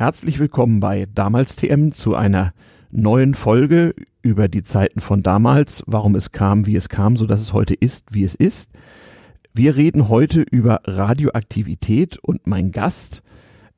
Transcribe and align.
Herzlich 0.00 0.38
willkommen 0.38 0.78
bei 0.78 1.08
Damals 1.12 1.56
TM 1.56 1.90
zu 1.90 2.14
einer 2.14 2.52
neuen 2.92 3.34
Folge 3.34 3.96
über 4.22 4.46
die 4.46 4.62
Zeiten 4.62 5.00
von 5.00 5.24
damals, 5.24 5.82
warum 5.88 6.14
es 6.14 6.30
kam, 6.30 6.66
wie 6.66 6.76
es 6.76 6.88
kam, 6.88 7.16
so 7.16 7.26
dass 7.26 7.40
es 7.40 7.52
heute 7.52 7.74
ist, 7.74 8.06
wie 8.12 8.22
es 8.22 8.36
ist. 8.36 8.70
Wir 9.54 9.74
reden 9.74 10.08
heute 10.08 10.42
über 10.42 10.82
Radioaktivität 10.84 12.16
und 12.18 12.46
mein 12.46 12.70
Gast, 12.70 13.24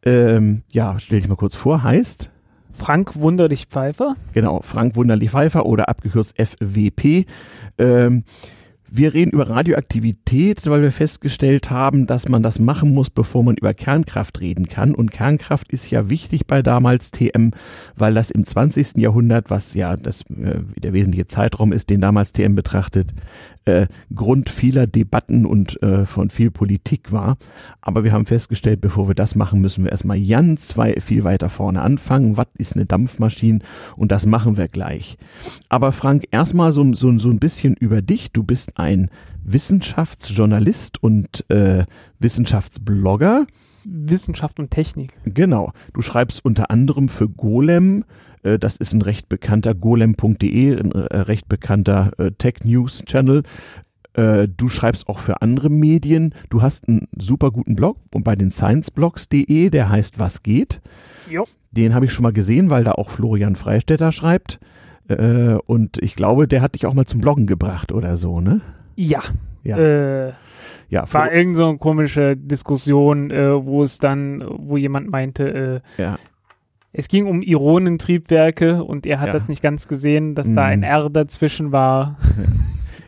ähm, 0.05 0.63
ja, 0.69 0.99
stell 0.99 1.21
dich 1.21 1.29
mal 1.31 1.37
kurz 1.37 1.55
vor, 1.55 1.83
heißt 1.83 2.31
Frank 2.75 3.17
Wunderlich 3.17 3.65
Pfeiffer. 3.65 4.15
Genau, 4.35 4.61
Frank 4.61 4.97
Wunderlich 4.97 5.31
Pfeiffer 5.31 5.65
oder 5.65 5.89
abgekürzt 5.89 6.37
FWP. 6.37 7.25
Ähm, 7.79 8.25
wir 8.91 9.15
reden 9.15 9.31
über 9.31 9.49
Radioaktivität, 9.49 10.67
weil 10.67 10.83
wir 10.83 10.93
festgestellt 10.93 11.71
haben, 11.71 12.07
dass 12.07 12.29
man 12.29 12.43
das 12.43 12.59
machen 12.59 12.93
muss, 12.93 13.09
bevor 13.09 13.45
man 13.45 13.57
über 13.57 13.73
Kernkraft 13.73 14.41
reden 14.41 14.67
kann. 14.67 14.95
Und 14.95 15.13
Kernkraft 15.13 15.73
ist 15.73 15.91
ja 15.91 16.09
wichtig 16.09 16.47
bei 16.47 16.63
damals 16.63 17.11
TM, 17.11 17.53
weil 17.97 18.15
das 18.15 18.31
im 18.31 18.45
20. 18.45 18.97
Jahrhundert, 18.97 19.49
was 19.49 19.75
ja 19.75 19.97
das, 19.97 20.23
äh, 20.23 20.61
der 20.77 20.93
wesentliche 20.93 21.27
Zeitraum 21.27 21.73
ist, 21.73 21.91
den 21.91 22.01
damals 22.01 22.33
TM 22.33 22.55
betrachtet, 22.55 23.15
äh, 23.65 23.87
Grund 24.15 24.51
vieler 24.51 24.87
Debatten 24.87 25.47
und 25.47 25.83
äh, 25.83 26.07
von 26.07 26.31
viel 26.31 26.51
Politik 26.51 27.13
war. 27.13 27.37
Aber 27.81 28.05
wir 28.05 28.13
haben 28.13 28.27
festgestellt, 28.27 28.81
bevor 28.81 29.09
wir 29.09 29.15
das 29.15 29.35
machen, 29.35 29.61
müssen 29.61 29.85
wir 29.85 29.93
erstmal 29.93 30.21
ganz 30.21 30.69
zwei, 30.69 31.01
viel 31.01 31.25
weiter 31.25 31.49
vorne 31.49 31.83
anfangen. 31.83 32.37
Was 32.37 32.49
ist 32.59 32.75
eine 32.75 32.87
Dampfmaschine? 32.87 33.61
Und 33.97 34.13
das 34.13 34.27
machen 34.27 34.57
wir 34.57 34.69
gleich. 34.69 35.19
Aber 35.69 35.93
Frank, 35.93 36.25
erstmal 36.31 36.73
so, 36.73 36.93
so, 36.95 37.19
so 37.19 37.31
ein 37.31 37.39
bisschen 37.39 37.75
über 37.75 38.03
dich. 38.03 38.33
Du 38.33 38.43
bist 38.43 38.79
ein 38.79 39.11
Wissenschaftsjournalist 39.45 41.03
und 41.03 41.49
äh, 41.51 41.85
Wissenschaftsblogger. 42.19 43.47
Wissenschaft 43.85 44.59
und 44.61 44.71
Technik. 44.71 45.15
Genau. 45.25 45.73
Du 45.95 46.03
schreibst 46.03 46.45
unter 46.45 46.71
anderem 46.71 47.09
für 47.09 47.29
Golem. 47.29 48.05
Äh, 48.43 48.59
das 48.59 48.77
ist 48.77 48.93
ein 48.93 49.03
recht 49.03 49.29
bekannter 49.29 49.75
golem.de, 49.75 50.79
ein 50.79 50.93
äh, 50.93 51.17
recht 51.17 51.49
bekannter 51.49 52.13
äh, 52.19 52.31
Tech-News-Channel. 52.33 53.43
Du 54.13 54.69
schreibst 54.69 55.09
auch 55.09 55.21
für 55.21 55.41
andere 55.41 55.71
Medien. 55.71 56.35
Du 56.51 56.63
hast 56.63 56.89
einen 56.89 57.07
super 57.17 57.53
guten 57.53 57.77
Blog 57.77 57.97
und 58.13 58.25
bei 58.25 58.35
den 58.35 58.51
scienceblogs.de, 58.51 59.71
der 59.71 59.89
heißt 59.89 60.19
Was 60.19 60.43
geht. 60.43 60.81
Jo. 61.31 61.45
Den 61.71 61.95
habe 61.95 62.07
ich 62.07 62.13
schon 62.13 62.25
mal 62.25 62.33
gesehen, 62.33 62.71
weil 62.71 62.83
da 62.83 62.93
auch 62.93 63.09
Florian 63.09 63.55
Freistetter 63.55 64.11
schreibt. 64.11 64.59
Und 65.07 65.99
ich 66.03 66.17
glaube, 66.17 66.49
der 66.49 66.61
hat 66.61 66.75
dich 66.75 66.87
auch 66.87 66.93
mal 66.93 67.07
zum 67.07 67.21
Bloggen 67.21 67.47
gebracht 67.47 67.93
oder 67.93 68.17
so, 68.17 68.41
ne? 68.41 68.63
Ja. 68.97 69.23
Ja. 69.63 69.79
Äh, 69.79 70.33
ja, 70.89 71.05
war 71.13 71.33
irgend 71.33 71.57
so 71.57 71.69
eine 71.69 71.79
komische 71.79 72.37
Diskussion, 72.37 73.31
äh, 73.31 73.65
wo 73.65 73.83
es 73.83 73.99
dann, 73.99 74.45
wo 74.49 74.77
jemand 74.77 75.09
meinte, 75.09 75.83
äh, 75.99 76.03
ja. 76.03 76.17
Es 76.93 77.09
ging 77.09 77.27
um 77.27 77.43
Ionentriebwerke 77.43 78.83
und 78.83 79.07
er 79.07 79.21
hat 79.21 79.29
ja. 79.29 79.33
das 79.33 79.49
nicht 79.49 79.63
ganz 79.63 79.87
gesehen, 79.89 80.35
dass 80.35 80.47
mhm. 80.47 80.57
da 80.57 80.65
ein 80.65 80.83
R 80.83 81.11
dazwischen 81.11 81.73
war. 81.73 82.17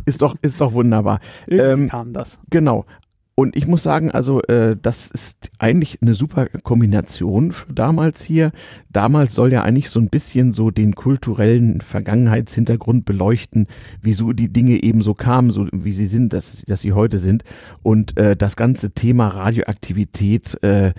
Ist 0.05 0.21
doch, 0.21 0.35
ist 0.43 0.61
doch 0.61 0.73
wunderbar. 0.73 1.21
Irgendwie 1.47 1.85
ähm, 1.85 1.89
kam 1.89 2.13
das. 2.13 2.41
Genau. 2.51 2.87
Und 3.35 3.57
ich 3.57 3.67
muss 3.67 3.83
sagen, 3.83 4.11
also 4.11 4.43
äh, 4.43 4.77
das 4.81 5.11
ist 5.11 5.51
eigentlich 5.59 6.03
eine 6.03 6.15
super 6.15 6.49
Kombination 6.65 7.53
für 7.53 7.73
damals 7.73 8.23
hier. 8.23 8.53
Damals 8.91 9.35
soll 9.35 9.53
ja 9.53 9.63
eigentlich 9.63 9.89
so 9.89 10.01
ein 10.01 10.11
bisschen 10.11 10.53
so 10.53 10.71
den 10.71 10.95
kulturellen 10.95 11.81
Vergangenheitshintergrund 11.81 13.07
beleuchten, 13.07 13.69
wieso 14.03 14.33
die 14.33 14.53
Dinge 14.53 14.83
eben 14.83 15.01
so 15.01 15.15
kamen, 15.15 15.51
so 15.51 15.67
wie 15.73 15.93
sie 15.93 16.07
sind, 16.07 16.35
dass, 16.35 16.63
dass 16.67 16.83
sie 16.83 16.93
heute 16.93 17.19
sind. 17.19 17.45
Und 17.83 18.19
äh, 18.19 18.37
das 18.37 18.57
ganze 18.57 18.91
Thema 18.91 19.29
Radioaktivität, 19.29 20.63
äh, 20.63 20.93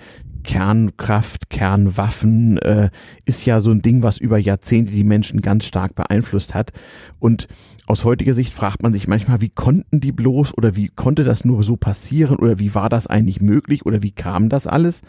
Kernkraft, 0.44 1.50
Kernwaffen 1.50 2.58
äh, 2.58 2.90
ist 3.24 3.44
ja 3.44 3.60
so 3.60 3.70
ein 3.70 3.82
Ding, 3.82 4.02
was 4.02 4.18
über 4.18 4.38
Jahrzehnte 4.38 4.92
die 4.92 5.04
Menschen 5.04 5.40
ganz 5.40 5.64
stark 5.64 5.94
beeinflusst 5.94 6.54
hat. 6.54 6.72
Und 7.18 7.48
aus 7.86 8.04
heutiger 8.04 8.32
Sicht 8.32 8.54
fragt 8.54 8.82
man 8.82 8.94
sich 8.94 9.08
manchmal, 9.08 9.42
wie 9.42 9.50
konnten 9.50 10.00
die 10.00 10.12
bloß 10.12 10.56
oder 10.56 10.74
wie 10.74 10.88
konnte 10.88 11.22
das 11.22 11.44
nur 11.44 11.62
so 11.62 11.76
passieren 11.76 12.36
oder 12.36 12.58
wie 12.58 12.74
war 12.74 12.88
das 12.88 13.06
eigentlich 13.06 13.42
möglich 13.42 13.84
oder 13.84 14.02
wie 14.02 14.10
kam 14.10 14.48
das 14.48 14.66
alles? 14.66 15.02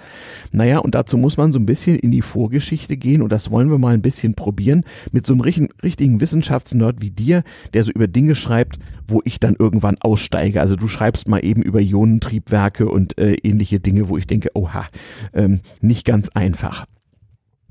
Naja, 0.51 0.79
und 0.79 0.94
dazu 0.94 1.17
muss 1.17 1.38
man 1.38 1.53
so 1.53 1.59
ein 1.59 1.66
bisschen 1.66 1.95
in 1.97 2.11
die 2.11 2.22
Vorgeschichte 2.22 2.97
gehen 2.97 3.22
und 3.22 3.31
das 3.31 3.50
wollen 3.50 3.72
wir 3.72 3.77
mal 3.77 3.94
ein 3.94 4.01
bisschen 4.01 4.35
probieren 4.35 4.83
mit 5.13 5.25
so 5.25 5.33
einem 5.33 5.41
richtigen, 5.41 5.69
richtigen 5.83 6.19
Wissenschaftsnerd 6.19 7.01
wie 7.01 7.11
dir, 7.11 7.44
der 7.73 7.83
so 7.83 7.91
über 7.91 8.07
Dinge 8.07 8.35
schreibt, 8.35 8.77
wo 9.07 9.21
ich 9.23 9.39
dann 9.39 9.55
irgendwann 9.57 9.97
aussteige. 10.01 10.59
Also 10.59 10.75
du 10.75 10.89
schreibst 10.89 11.29
mal 11.29 11.45
eben 11.45 11.61
über 11.61 11.79
Ionentriebwerke 11.79 12.89
und 12.89 13.17
äh, 13.17 13.35
ähnliche 13.35 13.79
Dinge, 13.79 14.09
wo 14.09 14.17
ich 14.17 14.27
denke, 14.27 14.50
oha, 14.53 14.85
ähm, 15.33 15.61
nicht 15.79 16.05
ganz 16.05 16.27
einfach. 16.29 16.85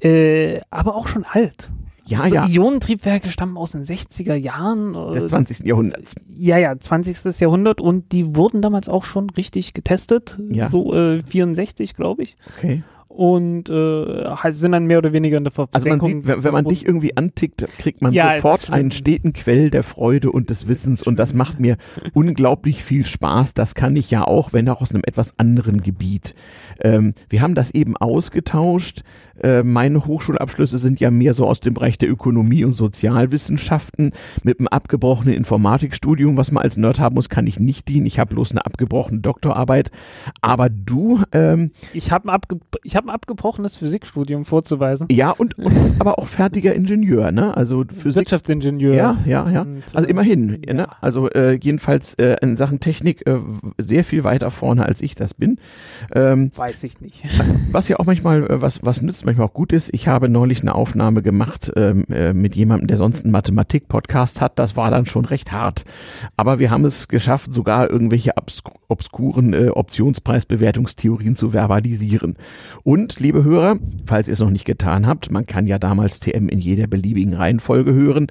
Äh, 0.00 0.60
aber 0.70 0.96
auch 0.96 1.08
schon 1.08 1.24
alt. 1.24 1.68
Ja, 2.06 2.20
also 2.20 2.36
ja. 2.36 2.46
Ionentriebwerke 2.46 3.30
stammen 3.30 3.56
aus 3.56 3.72
den 3.72 3.84
60er 3.84 4.34
Jahren. 4.34 4.92
Des 5.12 5.26
20. 5.28 5.66
Jahrhunderts. 5.66 6.14
Ja, 6.28 6.58
ja, 6.58 6.78
20. 6.78 7.40
Jahrhundert 7.40 7.80
und 7.80 8.12
die 8.12 8.36
wurden 8.36 8.60
damals 8.60 8.88
auch 8.88 9.04
schon 9.04 9.30
richtig 9.30 9.74
getestet. 9.74 10.38
Ja. 10.50 10.68
So 10.70 10.94
äh, 10.94 11.22
64, 11.22 11.94
glaube 11.94 12.22
ich. 12.22 12.36
Okay 12.56 12.82
und 13.14 13.70
äh, 13.70 14.24
halt 14.24 14.56
sind 14.56 14.72
dann 14.72 14.86
mehr 14.86 14.98
oder 14.98 15.12
weniger 15.12 15.38
in 15.38 15.44
der 15.44 15.52
Versenkung. 15.52 15.74
Also 15.74 15.88
man 15.88 16.00
sieht, 16.00 16.26
wenn, 16.26 16.42
wenn 16.42 16.52
man 16.52 16.64
dich 16.64 16.84
irgendwie 16.84 17.16
antickt, 17.16 17.64
kriegt 17.78 18.02
man 18.02 18.12
ja, 18.12 18.34
sofort 18.34 18.70
einen 18.70 18.90
steten 18.90 19.32
Quell 19.32 19.70
der 19.70 19.84
Freude 19.84 20.32
und 20.32 20.50
des 20.50 20.66
Wissens 20.66 21.00
und 21.00 21.18
das 21.20 21.32
macht 21.32 21.60
mir 21.60 21.76
unglaublich 22.12 22.82
viel 22.82 23.06
Spaß. 23.06 23.54
Das 23.54 23.76
kann 23.76 23.94
ich 23.94 24.10
ja 24.10 24.24
auch, 24.24 24.52
wenn 24.52 24.68
auch 24.68 24.80
aus 24.80 24.90
einem 24.90 25.04
etwas 25.06 25.38
anderen 25.38 25.82
Gebiet. 25.82 26.34
Ähm, 26.80 27.14
wir 27.28 27.40
haben 27.40 27.54
das 27.54 27.70
eben 27.70 27.96
ausgetauscht. 27.96 29.02
Äh, 29.42 29.62
meine 29.62 30.06
Hochschulabschlüsse 30.06 30.78
sind 30.78 31.00
ja 31.00 31.10
mehr 31.10 31.34
so 31.34 31.46
aus 31.46 31.60
dem 31.60 31.74
Bereich 31.74 31.98
der 31.98 32.10
Ökonomie 32.10 32.64
und 32.64 32.72
Sozialwissenschaften. 32.72 34.12
Mit 34.42 34.58
einem 34.58 34.68
abgebrochenen 34.68 35.34
Informatikstudium, 35.34 36.36
was 36.36 36.50
man 36.50 36.62
als 36.62 36.76
Nerd 36.76 37.00
haben 37.00 37.14
muss, 37.14 37.28
kann 37.28 37.46
ich 37.46 37.60
nicht 37.60 37.88
dienen. 37.88 38.06
Ich 38.06 38.18
habe 38.18 38.34
bloß 38.34 38.52
eine 38.52 38.64
abgebrochene 38.66 39.20
Doktorarbeit. 39.20 39.90
Aber 40.40 40.68
du... 40.68 41.20
Ähm, 41.32 41.72
ich 41.92 42.10
habe 42.10 42.28
ein, 42.28 42.30
abge 42.30 42.58
hab 42.94 43.04
ein 43.04 43.10
abgebrochenes 43.10 43.76
Physikstudium 43.76 44.44
vorzuweisen. 44.44 45.08
Ja, 45.10 45.30
und, 45.30 45.58
und 45.58 45.72
aber 45.98 46.18
auch 46.18 46.26
fertiger 46.26 46.74
Ingenieur, 46.74 47.32
ne? 47.32 47.56
Also 47.56 47.84
Physik, 47.92 48.22
Wirtschaftsingenieur. 48.22 48.94
Ja, 48.94 49.18
ja, 49.24 49.48
ja. 49.50 49.62
Und, 49.62 49.82
also 49.94 50.08
immerhin. 50.08 50.62
Ja. 50.66 50.74
Ne? 50.74 50.88
Also 51.00 51.30
äh, 51.30 51.58
jedenfalls 51.60 52.14
äh, 52.14 52.36
in 52.40 52.56
Sachen 52.56 52.80
Technik 52.80 53.26
äh, 53.26 53.38
sehr 53.78 54.04
viel 54.04 54.24
weiter 54.24 54.50
vorne, 54.50 54.84
als 54.86 55.00
ich 55.02 55.14
das 55.14 55.34
bin. 55.34 55.58
Ähm, 56.14 56.52
Weiß 56.56 56.84
ich 56.84 57.00
nicht. 57.00 57.24
Was 57.70 57.88
ja 57.88 57.98
auch 57.98 58.06
manchmal 58.06 58.44
äh, 58.50 58.62
was, 58.62 58.80
was 58.82 59.02
nützt, 59.02 59.23
manchmal 59.24 59.46
auch 59.46 59.54
gut 59.54 59.72
ist. 59.72 59.90
Ich 59.92 60.08
habe 60.08 60.28
neulich 60.28 60.60
eine 60.60 60.74
Aufnahme 60.74 61.22
gemacht 61.22 61.72
ähm, 61.76 62.04
äh, 62.10 62.32
mit 62.32 62.56
jemandem, 62.56 62.88
der 62.88 62.96
sonst 62.96 63.24
einen 63.24 63.32
Mathematik-Podcast 63.32 64.40
hat. 64.40 64.58
Das 64.58 64.76
war 64.76 64.90
dann 64.90 65.06
schon 65.06 65.24
recht 65.24 65.52
hart. 65.52 65.84
Aber 66.36 66.58
wir 66.58 66.70
haben 66.70 66.84
es 66.84 67.08
geschafft, 67.08 67.52
sogar 67.52 67.90
irgendwelche 67.90 68.32
obskuren 68.88 69.52
äh, 69.54 69.68
Optionspreisbewertungstheorien 69.68 71.36
zu 71.36 71.52
verbalisieren. 71.52 72.36
Und, 72.82 73.20
liebe 73.20 73.44
Hörer, 73.44 73.78
falls 74.06 74.28
ihr 74.28 74.32
es 74.32 74.40
noch 74.40 74.50
nicht 74.50 74.64
getan 74.64 75.06
habt, 75.06 75.30
man 75.30 75.46
kann 75.46 75.66
ja 75.66 75.78
damals 75.78 76.20
TM 76.20 76.48
in 76.48 76.60
jeder 76.60 76.86
beliebigen 76.86 77.34
Reihenfolge 77.34 77.92
hören. 77.92 78.28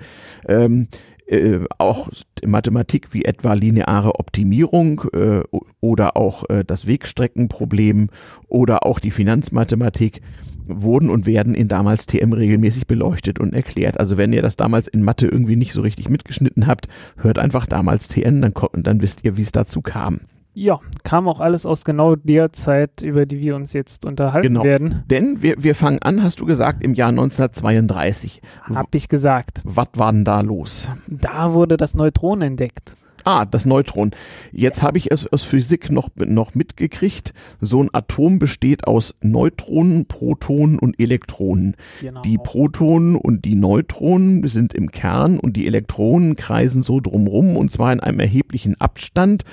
Ähm, 0.47 0.87
äh, 1.25 1.59
auch 1.77 2.09
Mathematik 2.45 3.13
wie 3.13 3.25
etwa 3.25 3.53
lineare 3.53 4.19
Optimierung 4.19 5.03
äh, 5.13 5.41
oder 5.79 6.17
auch 6.17 6.49
äh, 6.49 6.63
das 6.65 6.85
Wegstreckenproblem 6.85 8.09
oder 8.47 8.85
auch 8.85 8.99
die 8.99 9.11
Finanzmathematik 9.11 10.21
wurden 10.67 11.09
und 11.09 11.25
werden 11.25 11.55
in 11.55 11.67
damals 11.67 12.05
TM 12.05 12.33
regelmäßig 12.33 12.87
beleuchtet 12.87 13.39
und 13.39 13.53
erklärt. 13.53 13.99
Also 13.99 14.17
wenn 14.17 14.33
ihr 14.33 14.41
das 14.41 14.55
damals 14.55 14.87
in 14.87 15.03
Mathe 15.03 15.27
irgendwie 15.27 15.55
nicht 15.55 15.73
so 15.73 15.81
richtig 15.81 16.09
mitgeschnitten 16.09 16.67
habt, 16.67 16.87
hört 17.17 17.39
einfach 17.39 17.65
damals 17.65 18.07
TN, 18.07 18.41
dann, 18.41 18.53
dann 18.73 19.01
wisst 19.01 19.23
ihr, 19.23 19.37
wie 19.37 19.41
es 19.41 19.51
dazu 19.51 19.81
kam. 19.81 20.21
Ja, 20.55 20.79
kam 21.03 21.27
auch 21.27 21.39
alles 21.39 21.65
aus 21.65 21.83
genau 21.83 22.15
der 22.15 22.53
Zeit, 22.53 23.01
über 23.01 23.25
die 23.25 23.39
wir 23.39 23.55
uns 23.55 23.73
jetzt 23.73 24.05
unterhalten 24.05 24.49
genau. 24.49 24.63
werden. 24.63 25.03
Denn 25.09 25.41
wir, 25.41 25.55
wir 25.57 25.73
fangen 25.73 25.99
an, 26.03 26.21
hast 26.21 26.39
du 26.39 26.45
gesagt, 26.45 26.83
im 26.83 26.93
Jahr 26.93 27.09
1932. 27.09 28.41
Hab 28.63 28.93
ich 28.93 29.09
gesagt. 29.09 29.61
Was 29.65 29.87
war 29.95 30.11
denn 30.11 30.25
da 30.25 30.41
los? 30.41 30.89
Da 31.07 31.53
wurde 31.53 31.75
das 31.75 31.95
Neutron 31.95 32.43
entdeckt. 32.43 32.95
Ah, 33.23 33.45
das 33.45 33.65
Neutron. 33.65 34.11
Jetzt 34.51 34.81
habe 34.81 34.97
ich 34.97 35.11
es 35.11 35.31
aus 35.31 35.43
Physik 35.43 35.91
noch, 35.91 36.09
noch 36.15 36.55
mitgekriegt. 36.55 37.33
So 37.61 37.81
ein 37.81 37.89
Atom 37.93 38.39
besteht 38.39 38.85
aus 38.85 39.15
Neutronen, 39.21 40.05
Protonen 40.05 40.77
und 40.77 40.99
Elektronen. 40.99 41.75
Genau. 42.01 42.21
Die 42.21 42.37
Protonen 42.37 43.15
und 43.15 43.45
die 43.45 43.55
Neutronen 43.55 44.45
sind 44.47 44.73
im 44.73 44.91
Kern 44.91 45.39
und 45.39 45.55
die 45.55 45.67
Elektronen 45.67 46.35
kreisen 46.35 46.81
so 46.81 46.99
drumrum 46.99 47.55
und 47.55 47.71
zwar 47.71 47.93
in 47.93 48.01
einem 48.01 48.19
erheblichen 48.19 48.79
Abstand, 48.81 49.43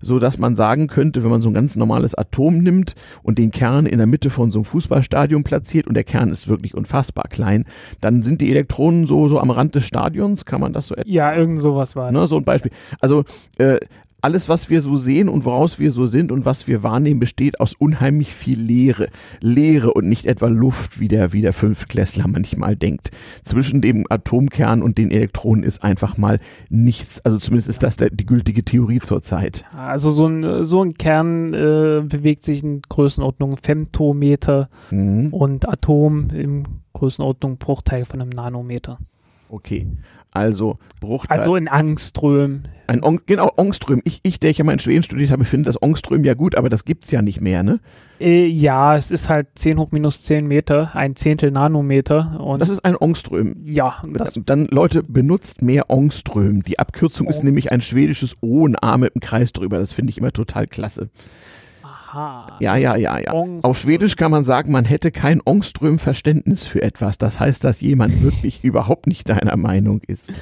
so 0.00 0.18
dass 0.18 0.38
man 0.38 0.56
sagen 0.56 0.88
könnte, 0.88 1.22
wenn 1.22 1.30
man 1.30 1.40
so 1.40 1.50
ein 1.50 1.54
ganz 1.54 1.76
normales 1.76 2.14
Atom 2.14 2.58
nimmt 2.58 2.94
und 3.22 3.38
den 3.38 3.50
Kern 3.52 3.86
in 3.86 3.98
der 3.98 4.06
Mitte 4.06 4.30
von 4.30 4.50
so 4.50 4.60
einem 4.60 4.64
Fußballstadion 4.64 5.44
platziert 5.44 5.86
und 5.86 5.94
der 5.94 6.04
Kern 6.04 6.30
ist 6.30 6.48
wirklich 6.48 6.74
unfassbar 6.74 7.26
klein, 7.28 7.64
dann 8.00 8.22
sind 8.22 8.40
die 8.40 8.50
Elektronen 8.50 9.06
so, 9.06 9.28
so 9.28 9.38
am 9.38 9.50
Rand 9.50 9.74
des 9.74 9.84
Stadions, 9.84 10.44
kann 10.44 10.60
man 10.60 10.72
das 10.72 10.88
so 10.88 10.96
Ja, 11.04 11.34
irgend 11.34 11.60
sowas 11.60 11.94
war. 11.94 12.10
Ne, 12.10 12.26
so 12.26 12.36
ein 12.36 12.44
Beispiel. 12.44 12.72
Also 13.00 13.19
äh, 13.58 13.78
alles, 14.22 14.48
was 14.48 14.68
wir 14.70 14.80
so 14.80 14.96
sehen 14.96 15.28
und 15.28 15.44
woraus 15.44 15.78
wir 15.78 15.92
so 15.92 16.06
sind 16.06 16.32
und 16.32 16.44
was 16.44 16.66
wir 16.66 16.82
wahrnehmen, 16.82 17.20
besteht 17.20 17.60
aus 17.60 17.74
unheimlich 17.74 18.34
viel 18.34 18.60
Leere. 18.60 19.08
Leere 19.40 19.92
und 19.94 20.08
nicht 20.08 20.26
etwa 20.26 20.48
Luft, 20.48 21.00
wie 21.00 21.08
der, 21.08 21.32
wie 21.32 21.40
der 21.40 21.52
Fünftklässler 21.52 22.28
manchmal 22.28 22.76
denkt. 22.76 23.10
Zwischen 23.44 23.80
dem 23.80 24.06
Atomkern 24.08 24.82
und 24.82 24.98
den 24.98 25.10
Elektronen 25.10 25.64
ist 25.64 25.82
einfach 25.82 26.16
mal 26.16 26.38
nichts. 26.68 27.24
Also 27.24 27.38
zumindest 27.38 27.68
ist 27.68 27.82
das 27.82 27.96
der, 27.96 28.10
die 28.10 28.26
gültige 28.26 28.64
Theorie 28.64 29.00
zurzeit. 29.00 29.64
Also 29.76 30.10
so 30.10 30.26
ein, 30.26 30.64
so 30.64 30.82
ein 30.82 30.94
Kern 30.94 31.54
äh, 31.54 32.02
bewegt 32.04 32.44
sich 32.44 32.62
in 32.62 32.82
Größenordnung 32.82 33.56
Femtometer 33.56 34.68
mhm. 34.90 35.32
und 35.32 35.68
Atom 35.68 36.28
in 36.30 36.64
Größenordnung 36.92 37.56
Bruchteil 37.56 38.04
von 38.04 38.20
einem 38.20 38.30
Nanometer. 38.30 38.98
Okay. 39.48 39.86
Also 40.32 40.78
Bruchteil. 41.00 41.38
Also 41.38 41.56
in 41.56 41.68
Angström. 41.68 42.62
Ein 42.86 43.02
On 43.04 43.20
genau, 43.26 43.52
Ångström. 43.56 44.00
Ich, 44.04 44.20
ich, 44.22 44.40
der 44.40 44.50
ich 44.50 44.58
ja 44.58 44.64
mal 44.64 44.72
in 44.72 44.78
Schweden 44.78 45.02
studiert 45.02 45.30
habe, 45.30 45.44
finde 45.44 45.66
das 45.66 45.80
Ångström 45.80 46.24
ja 46.24 46.34
gut, 46.34 46.56
aber 46.56 46.68
das 46.68 46.84
gibt 46.84 47.04
es 47.04 47.10
ja 47.10 47.22
nicht 47.22 47.40
mehr, 47.40 47.62
ne? 47.62 47.80
Äh, 48.20 48.46
ja, 48.46 48.96
es 48.96 49.10
ist 49.10 49.28
halt 49.28 49.48
10 49.54 49.78
hoch 49.78 49.92
minus 49.92 50.22
10 50.24 50.46
Meter, 50.46 50.94
ein 50.94 51.16
Zehntel 51.16 51.50
Nanometer. 51.50 52.40
Und 52.40 52.60
das 52.60 52.68
ist 52.68 52.84
ein 52.84 52.96
Ångström. 52.96 53.64
Ja. 53.66 54.02
Das 54.12 54.38
dann, 54.44 54.66
Leute, 54.66 55.02
benutzt 55.02 55.62
mehr 55.62 55.88
Ångström. 55.88 56.62
Die 56.62 56.78
Abkürzung 56.78 57.26
oh. 57.26 57.30
ist 57.30 57.42
nämlich 57.42 57.72
ein 57.72 57.80
schwedisches 57.80 58.34
O 58.40 58.64
und 58.64 58.76
A 58.82 58.98
mit 58.98 59.14
einem 59.14 59.20
Kreis 59.20 59.52
drüber. 59.52 59.78
Das 59.78 59.92
finde 59.92 60.10
ich 60.10 60.18
immer 60.18 60.32
total 60.32 60.66
klasse. 60.66 61.10
Aha. 62.12 62.56
Ja, 62.58 62.76
ja, 62.76 62.96
ja, 62.96 63.18
ja. 63.18 63.32
Ångström. 63.32 63.70
Auf 63.70 63.78
Schwedisch 63.78 64.16
kann 64.16 64.32
man 64.32 64.42
sagen, 64.42 64.72
man 64.72 64.84
hätte 64.84 65.12
kein 65.12 65.40
Ångström-Verständnis 65.40 66.66
für 66.66 66.82
etwas. 66.82 67.18
Das 67.18 67.38
heißt, 67.38 67.62
dass 67.62 67.80
jemand 67.80 68.22
wirklich 68.22 68.64
überhaupt 68.64 69.06
nicht 69.06 69.28
deiner 69.28 69.56
Meinung 69.56 70.00
ist. 70.06 70.32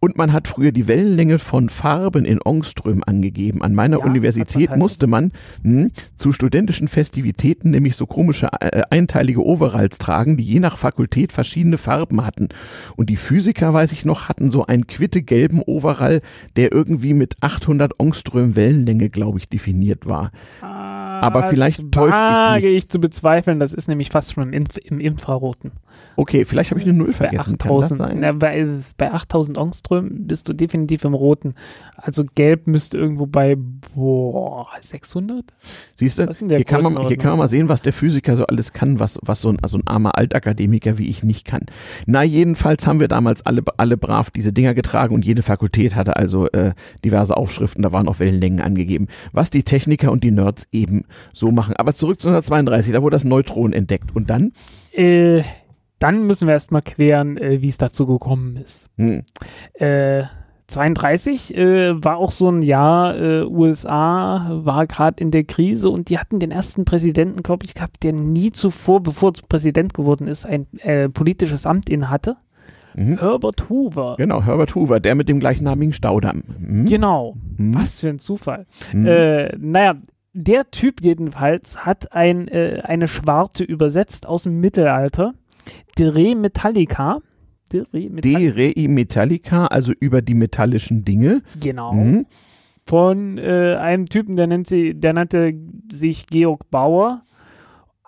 Und 0.00 0.16
man 0.16 0.32
hat 0.32 0.48
früher 0.48 0.72
die 0.72 0.88
Wellenlänge 0.88 1.38
von 1.38 1.68
Farben 1.68 2.24
in 2.24 2.40
Ångström 2.42 3.02
angegeben. 3.06 3.62
An 3.62 3.74
meiner 3.74 4.00
ja, 4.00 4.04
Universität 4.04 4.76
musste 4.76 5.06
man 5.06 5.32
mh, 5.62 5.82
hm, 5.82 5.90
zu 6.16 6.32
studentischen 6.32 6.88
Festivitäten 6.88 7.70
nämlich 7.70 7.96
so 7.96 8.06
komische 8.06 8.48
äh, 8.60 8.82
einteilige 8.90 9.44
Overalls 9.44 9.98
tragen, 9.98 10.36
die 10.36 10.44
je 10.44 10.60
nach 10.60 10.76
Fakultät 10.76 11.32
verschiedene 11.32 11.78
Farben 11.78 12.24
hatten. 12.24 12.48
Und 12.96 13.10
die 13.10 13.16
Physiker, 13.16 13.72
weiß 13.72 13.92
ich 13.92 14.04
noch, 14.04 14.28
hatten 14.28 14.50
so 14.50 14.66
einen 14.66 14.86
quittegelben 14.86 15.62
Overall, 15.62 16.20
der 16.56 16.72
irgendwie 16.72 17.14
mit 17.14 17.36
800 17.40 18.00
Ångström 18.00 18.56
Wellenlänge, 18.56 19.08
glaube 19.08 19.38
ich, 19.38 19.48
definiert 19.48 20.06
war. 20.06 20.32
Ah 20.62 20.81
aber 21.22 21.48
vielleicht 21.48 21.92
täusche 21.92 22.56
ich 22.56 22.64
mich. 22.64 22.76
ich 22.76 22.88
zu 22.88 23.00
bezweifeln, 23.00 23.60
das 23.60 23.72
ist 23.72 23.88
nämlich 23.88 24.10
fast 24.10 24.32
schon 24.32 24.44
im, 24.44 24.52
Inf 24.52 24.76
im 24.84 25.00
Infraroten. 25.00 25.72
Okay, 26.16 26.44
vielleicht 26.44 26.70
habe 26.70 26.80
ich 26.80 26.86
eine 26.86 26.96
Null 26.96 27.12
vergessen. 27.12 27.56
Bei 27.58 27.66
8000, 27.66 28.14
na, 28.16 28.32
bei, 28.32 28.66
bei 28.96 29.12
8000 29.12 29.58
Ångström 29.58 30.26
bist 30.26 30.48
du 30.48 30.52
definitiv 30.52 31.04
im 31.04 31.14
Roten. 31.14 31.54
Also 31.96 32.24
gelb 32.34 32.66
müsste 32.66 32.98
irgendwo 32.98 33.26
bei 33.26 33.56
boah, 33.94 34.68
600? 34.80 35.44
Siehst 35.94 36.18
du, 36.18 36.28
hier 36.32 36.64
kann, 36.64 36.82
man, 36.82 37.06
hier 37.06 37.16
kann 37.16 37.30
man 37.30 37.38
mal 37.38 37.48
sehen, 37.48 37.68
was 37.68 37.82
der 37.82 37.92
Physiker 37.92 38.36
so 38.36 38.46
alles 38.46 38.72
kann, 38.72 38.98
was, 38.98 39.18
was 39.22 39.40
so, 39.40 39.48
ein, 39.48 39.58
also 39.62 39.78
ein 39.78 39.86
armer 39.86 40.18
Altakademiker 40.18 40.98
wie 40.98 41.08
ich 41.08 41.22
nicht 41.22 41.46
kann. 41.46 41.66
Na, 42.06 42.22
jedenfalls 42.22 42.86
haben 42.86 43.00
wir 43.00 43.08
damals 43.08 43.44
alle, 43.46 43.62
alle 43.76 43.96
brav 43.96 44.30
diese 44.30 44.52
Dinger 44.52 44.74
getragen 44.74 45.14
und 45.14 45.24
jede 45.24 45.42
Fakultät 45.42 45.94
hatte 45.94 46.16
also 46.16 46.48
äh, 46.48 46.74
diverse 47.04 47.36
Aufschriften, 47.36 47.82
da 47.82 47.92
waren 47.92 48.08
auch 48.08 48.18
Wellenlängen 48.18 48.60
angegeben, 48.60 49.08
was 49.32 49.50
die 49.50 49.62
Techniker 49.62 50.12
und 50.12 50.24
die 50.24 50.30
Nerds 50.30 50.66
eben 50.72 51.04
so 51.32 51.50
machen. 51.50 51.76
Aber 51.76 51.94
zurück 51.94 52.20
zu 52.20 52.28
1932, 52.28 52.92
da 52.92 53.02
wurde 53.02 53.14
das 53.14 53.24
Neutron 53.24 53.72
entdeckt. 53.72 54.14
Und 54.14 54.30
dann? 54.30 54.52
Äh, 54.92 55.42
dann 55.98 56.26
müssen 56.26 56.48
wir 56.48 56.54
erstmal 56.54 56.82
klären, 56.82 57.36
äh, 57.36 57.62
wie 57.62 57.68
es 57.68 57.78
dazu 57.78 58.06
gekommen 58.06 58.56
ist. 58.56 58.90
Hm. 58.96 59.22
Äh, 59.74 60.24
32 60.72 61.56
äh, 61.56 62.02
war 62.02 62.16
auch 62.16 62.32
so 62.32 62.50
ein 62.50 62.62
Jahr, 62.62 63.16
äh, 63.16 63.44
USA 63.44 64.48
war 64.64 64.86
gerade 64.86 65.22
in 65.22 65.30
der 65.30 65.44
Krise 65.44 65.90
und 65.90 66.08
die 66.08 66.18
hatten 66.18 66.38
den 66.38 66.50
ersten 66.50 66.84
Präsidenten, 66.84 67.42
glaube 67.42 67.64
ich, 67.66 67.74
gehabt, 67.74 68.02
der 68.02 68.12
nie 68.14 68.52
zuvor, 68.52 69.02
bevor 69.02 69.32
er 69.32 69.42
Präsident 69.48 69.94
geworden 69.94 70.26
ist, 70.26 70.46
ein 70.46 70.66
äh, 70.80 71.08
politisches 71.08 71.66
Amt 71.66 71.90
innehatte. 71.90 72.36
Mhm. 72.94 73.18
Herbert 73.18 73.68
Hoover. 73.68 74.16
Genau, 74.18 74.42
Herbert 74.42 74.74
Hoover, 74.74 75.00
der 75.00 75.14
mit 75.14 75.28
dem 75.28 75.40
gleichnamigen 75.40 75.92
Staudamm. 75.92 76.42
Mhm. 76.58 76.86
Genau. 76.86 77.36
Mhm. 77.56 77.74
Was 77.74 78.00
für 78.00 78.08
ein 78.08 78.18
Zufall. 78.18 78.66
Mhm. 78.92 79.06
Äh, 79.06 79.56
naja, 79.58 79.94
der 80.32 80.70
Typ 80.70 81.02
jedenfalls 81.02 81.84
hat 81.84 82.12
ein, 82.12 82.48
äh, 82.48 82.82
eine 82.84 83.08
Schwarte 83.08 83.64
übersetzt 83.64 84.26
aus 84.26 84.44
dem 84.44 84.60
Mittelalter. 84.60 85.34
De 85.98 86.34
Metallica. 86.34 87.20
De 87.72 87.84
Re 87.92 88.88
Metallica, 88.88 89.66
also 89.66 89.92
über 89.98 90.22
die 90.22 90.34
metallischen 90.34 91.04
Dinge. 91.04 91.42
Genau. 91.60 91.92
Mhm. 91.92 92.26
Von 92.84 93.38
äh, 93.38 93.76
einem 93.76 94.08
Typen, 94.08 94.36
der 94.36 94.46
nennt 94.46 94.66
sie, 94.66 94.94
der 94.94 95.12
nannte 95.12 95.52
sich 95.90 96.26
Georg 96.26 96.70
Bauer 96.70 97.22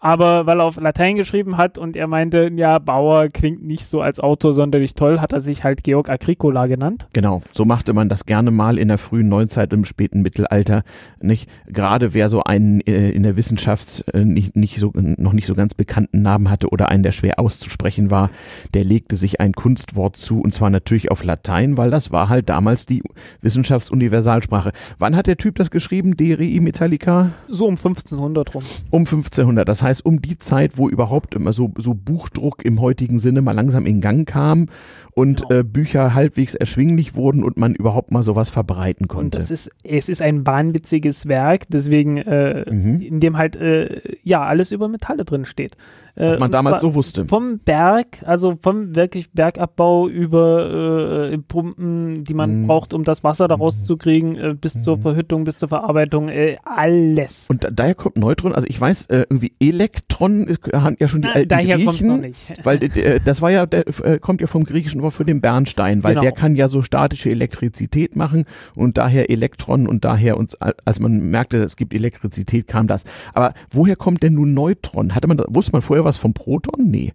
aber 0.05 0.45
weil 0.45 0.61
er 0.61 0.67
auf 0.67 0.79
Latein 0.79 1.17
geschrieben 1.17 1.57
hat 1.57 1.79
und 1.79 1.97
er 1.97 2.07
meinte, 2.07 2.51
ja, 2.55 2.79
Bauer 2.79 3.31
klingt 3.31 3.65
nicht 3.65 3.87
so 3.87 4.03
als 4.03 4.21
Autor 4.21 4.53
sonderlich 4.53 4.95
toll, 4.95 5.19
hat 5.19 5.33
er 5.33 5.41
sich 5.41 5.65
halt 5.65 5.83
Georg 5.83 6.11
Agricola 6.11 6.67
genannt. 6.67 7.09
Genau, 7.15 7.41
so 7.53 7.65
machte 7.65 7.95
man 7.95 8.11
das 8.11 8.27
gerne 8.27 8.51
mal 8.51 8.77
in 8.77 8.89
der 8.89 8.99
frühen 8.99 9.31
Neuzeit, 9.31 9.73
im 9.73 9.87
späten 9.87 10.21
Mittelalter, 10.21 10.83
nicht? 11.23 11.49
Gerade 11.67 12.13
wer 12.13 12.29
so 12.29 12.45
einen 12.45 12.83
äh, 12.83 13.13
in 13.13 13.23
der 13.23 13.39
Wissenschaft 13.39 14.05
äh, 14.13 14.27
nicht, 14.27 14.55
nicht 14.55 14.79
so, 14.79 14.93
noch 14.95 15.33
nicht 15.33 15.47
so 15.47 15.55
ganz 15.55 15.73
bekannten 15.73 16.21
Namen 16.21 16.51
hatte 16.51 16.69
oder 16.69 16.91
einen, 16.91 17.03
der 17.03 17.13
schwer 17.13 17.39
auszusprechen 17.39 18.11
war, 18.11 18.29
der 18.75 18.85
legte 18.85 19.17
sich 19.17 19.41
ein 19.41 19.55
Kunstwort 19.55 20.19
zu 20.19 20.43
und 20.43 20.53
zwar 20.53 20.69
natürlich 20.69 21.11
auf 21.11 21.25
Latein, 21.25 21.79
weil 21.79 21.91
das 21.91 22.13
war 22.13 22.29
halt 22.29 22.51
damals 22.51 22.85
die 22.85 23.03
Wissenschaftsuniversalsprache. 23.41 24.73
Wann 24.99 25.17
hat 25.17 25.29
der 25.29 25.39
Typ 25.39 25.55
das 25.55 25.71
geschrieben, 25.71 26.15
DRI 26.15 26.61
Metallica? 26.61 27.31
So 27.49 27.65
um 27.65 27.77
1500 27.77 28.55
rum. 28.55 28.65
Um 28.91 29.01
1500, 29.01 29.67
das 29.67 29.83
heißt, 29.83 29.94
heißt, 29.95 30.05
um 30.05 30.21
die 30.21 30.39
Zeit, 30.39 30.77
wo 30.77 30.89
überhaupt 30.89 31.35
immer 31.35 31.53
so, 31.53 31.73
so 31.79 31.95
Buchdruck 31.95 32.65
im 32.65 32.81
heutigen 32.81 33.19
Sinne 33.19 33.43
mal 33.43 33.53
langsam 33.53 33.87
in 33.87 34.01
Gang 34.01 34.29
kam 34.29 34.69
und 35.13 35.43
genau. 35.43 35.61
äh, 35.61 35.65
Bücher 35.65 36.15
halbwegs 36.15 36.55
erschwinglich 36.55 37.15
wurden 37.15 37.45
und 37.45 37.57
man 37.57 37.75
überhaupt 37.75 38.11
mal 38.11 38.23
sowas 38.23 38.51
verbreiten 38.51 39.09
konnte. 39.09 39.37
Und 39.39 39.43
das 39.43 39.51
ist, 39.51 39.71
es 39.85 40.09
ist 40.09 40.21
ein 40.21 40.47
wahnwitziges 40.47 41.29
Werk, 41.29 41.65
deswegen, 41.69 42.19
äh, 42.19 42.71
mhm. 42.71 43.01
in 43.01 43.21
dem 43.21 43.39
halt, 43.39 43.57
äh, 43.57 44.01
ja, 44.23 44.43
alles 44.43 44.73
über 44.73 44.89
Metalle 44.89 45.25
drin 45.25 45.45
steht. 45.45 45.77
Was 46.17 46.39
man 46.39 46.53
damals 46.53 46.81
so 46.81 46.95
wusste. 46.95 47.25
Vom 47.25 47.59
Berg, 47.59 48.23
also 48.25 48.57
vom 48.63 48.95
wirklich 48.95 49.33
Bergabbau 49.33 50.09
über 50.09 51.33
äh, 51.33 51.39
Pumpen, 51.39 52.23
die 52.23 52.35
man 52.35 52.63
mhm. 52.63 52.67
braucht, 52.69 52.95
um 52.95 53.03
das 53.03 53.25
Wasser 53.25 53.49
daraus 53.49 53.81
mhm. 53.81 53.85
zu 53.85 53.97
kriegen, 53.97 54.37
äh, 54.37 54.55
bis 54.55 54.77
mhm. 54.77 54.81
zur 54.81 54.99
Verhüttung, 54.99 55.43
bis 55.43 55.59
zur 55.59 55.69
Verarbeitung, 55.69 56.29
äh, 56.29 56.57
alles. 56.65 57.47
Und 57.49 57.65
da, 57.65 57.71
daher 57.71 57.97
kommt 57.97 58.17
Neutron, 58.17 58.55
also 58.55 58.69
ich 58.69 58.81
weiß, 58.81 59.07
äh, 59.07 59.27
irgendwie 59.29 59.53
Elektron 59.59 60.47
äh, 60.47 60.77
haben 60.77 60.97
ja 61.01 61.09
schon 61.09 61.23
die 61.23 61.29
Na, 61.29 61.35
alten 61.35 61.49
daher 61.49 61.79
Griechen. 61.79 62.07
Noch 62.07 62.19
nicht. 62.19 62.45
Weil 62.65 62.83
äh, 62.83 63.21
das 63.25 63.43
war 63.43 63.51
ja, 63.51 63.67
der 63.67 63.85
kommt 64.21 64.41
ja 64.41 64.47
vom 64.47 64.65
griechischen 64.65 65.03
Wort 65.03 65.15
für 65.15 65.25
den 65.25 65.41
Bernstein, 65.41 66.05
weil 66.05 66.13
genau. 66.13 66.23
der 66.23 66.33
kann 66.33 66.55
ja 66.55 66.69
so 66.69 66.83
statische 66.83 67.31
Elektrizität 67.31 68.17
machen 68.17 68.45
und 68.75 68.99
daher 68.99 69.31
Elektron 69.31 69.87
und 69.87 70.05
daher 70.05 70.37
uns, 70.37 70.55
als 70.55 71.01
man 71.01 71.31
merkte, 71.31 71.59
es 71.63 71.77
gibt 71.77 71.93
Elektrizität, 71.93 72.67
kam 72.69 72.87
das. 72.87 73.05
Aber 73.33 73.55
woher 73.71 73.97
kommt 73.97 74.23
denn 74.23 74.35
nun 74.35 74.55
Neutron? 74.55 75.15
Hatte 75.15 75.27
man, 75.27 75.41
wusste 75.49 75.73
man 75.73 75.83
vorher 75.83 76.04
was 76.05 76.17
vom 76.17 76.35
Proton? 76.35 76.91
Nee. 76.91 77.13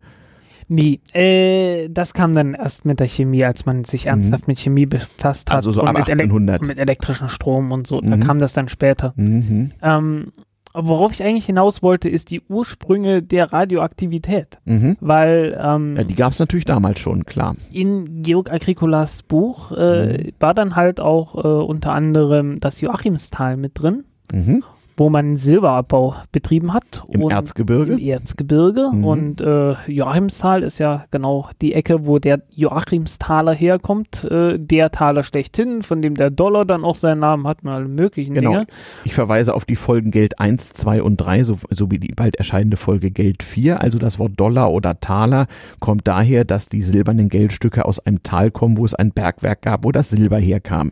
Nee, 0.71 0.99
äh, 1.13 1.89
das 1.89 2.13
kam 2.13 2.35
dann 2.35 2.53
erst 2.53 2.85
mit 2.85 2.99
der 2.99 3.07
Chemie, 3.07 3.43
als 3.43 3.65
man 3.65 3.83
sich 3.83 4.05
mhm. 4.05 4.09
ernsthaft 4.09 4.47
mhm. 4.47 4.51
mit 4.51 4.59
Chemie 4.59 4.85
befasst 4.85 5.49
hat. 5.49 5.55
Also 5.57 5.71
so 5.71 5.81
ab 5.81 5.97
mit 5.97 6.07
1800. 6.07 6.61
mit 6.61 6.77
elektrischen 6.77 7.27
Strom 7.27 7.71
und 7.71 7.87
so. 7.87 7.99
Mhm. 7.99 8.11
Da 8.11 8.17
kam 8.17 8.39
das 8.39 8.53
dann 8.53 8.69
später. 8.69 9.13
Mhm. 9.15 9.71
Ähm, 9.81 10.31
worauf 10.75 11.11
ich 11.11 11.23
eigentlich 11.23 11.47
hinaus 11.47 11.81
wollte, 11.81 12.07
ist 12.07 12.29
die 12.29 12.41
Ursprünge 12.47 13.23
der 13.23 13.51
Radioaktivität. 13.51 14.59
Mhm. 14.65 14.95
Weil. 14.99 15.59
Ähm, 15.59 15.95
ja, 15.97 16.03
die 16.03 16.15
gab 16.15 16.33
es 16.33 16.39
natürlich 16.39 16.65
damals 16.65 16.99
schon, 16.99 17.25
klar. 17.25 17.55
In 17.71 18.21
Georg 18.21 18.51
Agricolas 18.51 19.23
Buch 19.23 19.71
äh, 19.71 20.17
mhm. 20.17 20.31
war 20.39 20.53
dann 20.53 20.75
halt 20.75 20.99
auch 20.99 21.33
äh, 21.43 21.47
unter 21.47 21.93
anderem 21.93 22.59
das 22.59 22.79
Joachimsthal 22.79 23.57
mit 23.57 23.71
drin. 23.73 24.03
Mhm 24.31 24.63
wo 24.99 25.09
man 25.09 25.37
Silberabbau 25.37 26.15
betrieben 26.33 26.73
hat. 26.73 27.03
Im 27.07 27.29
Erzgebirge? 27.29 27.93
Im 27.93 27.99
Erzgebirge. 27.99 28.89
Mhm. 28.91 29.05
Und 29.05 29.41
äh, 29.41 29.75
Joachimsthal 29.87 30.61
ist 30.61 30.77
ja 30.77 31.05
genau 31.09 31.49
die 31.61 31.73
Ecke, 31.73 32.05
wo 32.05 32.19
der 32.19 32.41
Joachimsthaler 32.49 33.53
herkommt. 33.53 34.25
Äh, 34.25 34.59
der 34.59 34.91
Taler 34.91 35.23
schlechthin, 35.23 35.83
von 35.83 36.01
dem 36.01 36.15
der 36.15 36.29
Dollar 36.29 36.65
dann 36.65 36.83
auch 36.83 36.95
seinen 36.95 37.19
Namen 37.19 37.47
hat 37.47 37.63
und 37.63 37.69
alle 37.69 37.87
möglichen 37.87 38.35
genau. 38.35 38.51
Dinge. 38.51 38.67
Ich 39.05 39.13
verweise 39.13 39.55
auf 39.55 39.63
die 39.63 39.77
Folgen 39.77 40.11
Geld 40.11 40.39
1, 40.39 40.73
2 40.73 41.01
und 41.01 41.17
3 41.17 41.45
so, 41.45 41.57
sowie 41.69 41.99
die 41.99 42.13
bald 42.13 42.35
erscheinende 42.35 42.75
Folge 42.75 43.09
Geld 43.09 43.41
4. 43.41 43.81
Also 43.81 43.99
das 43.99 44.19
Wort 44.19 44.33
Dollar 44.35 44.71
oder 44.71 44.99
Taler 44.99 45.47
kommt 45.79 46.07
daher, 46.07 46.43
dass 46.43 46.67
die 46.67 46.81
silbernen 46.81 47.29
Geldstücke 47.29 47.85
aus 47.85 47.99
einem 48.05 48.21
Tal 48.23 48.51
kommen, 48.51 48.77
wo 48.77 48.83
es 48.83 48.93
ein 48.93 49.11
Bergwerk 49.11 49.61
gab, 49.61 49.85
wo 49.85 49.93
das 49.93 50.09
Silber 50.09 50.39
herkam. 50.39 50.91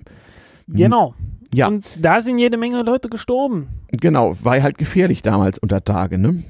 Genau. 0.69 1.13
Ja. 1.53 1.67
Und 1.67 1.87
da 1.99 2.21
sind 2.21 2.37
jede 2.37 2.57
Menge 2.57 2.81
Leute 2.83 3.09
gestorben. 3.09 3.67
Genau, 3.91 4.35
war 4.43 4.61
halt 4.61 4.77
gefährlich 4.77 5.21
damals 5.21 5.59
unter 5.59 5.83
Tage, 5.83 6.17
ne? 6.17 6.43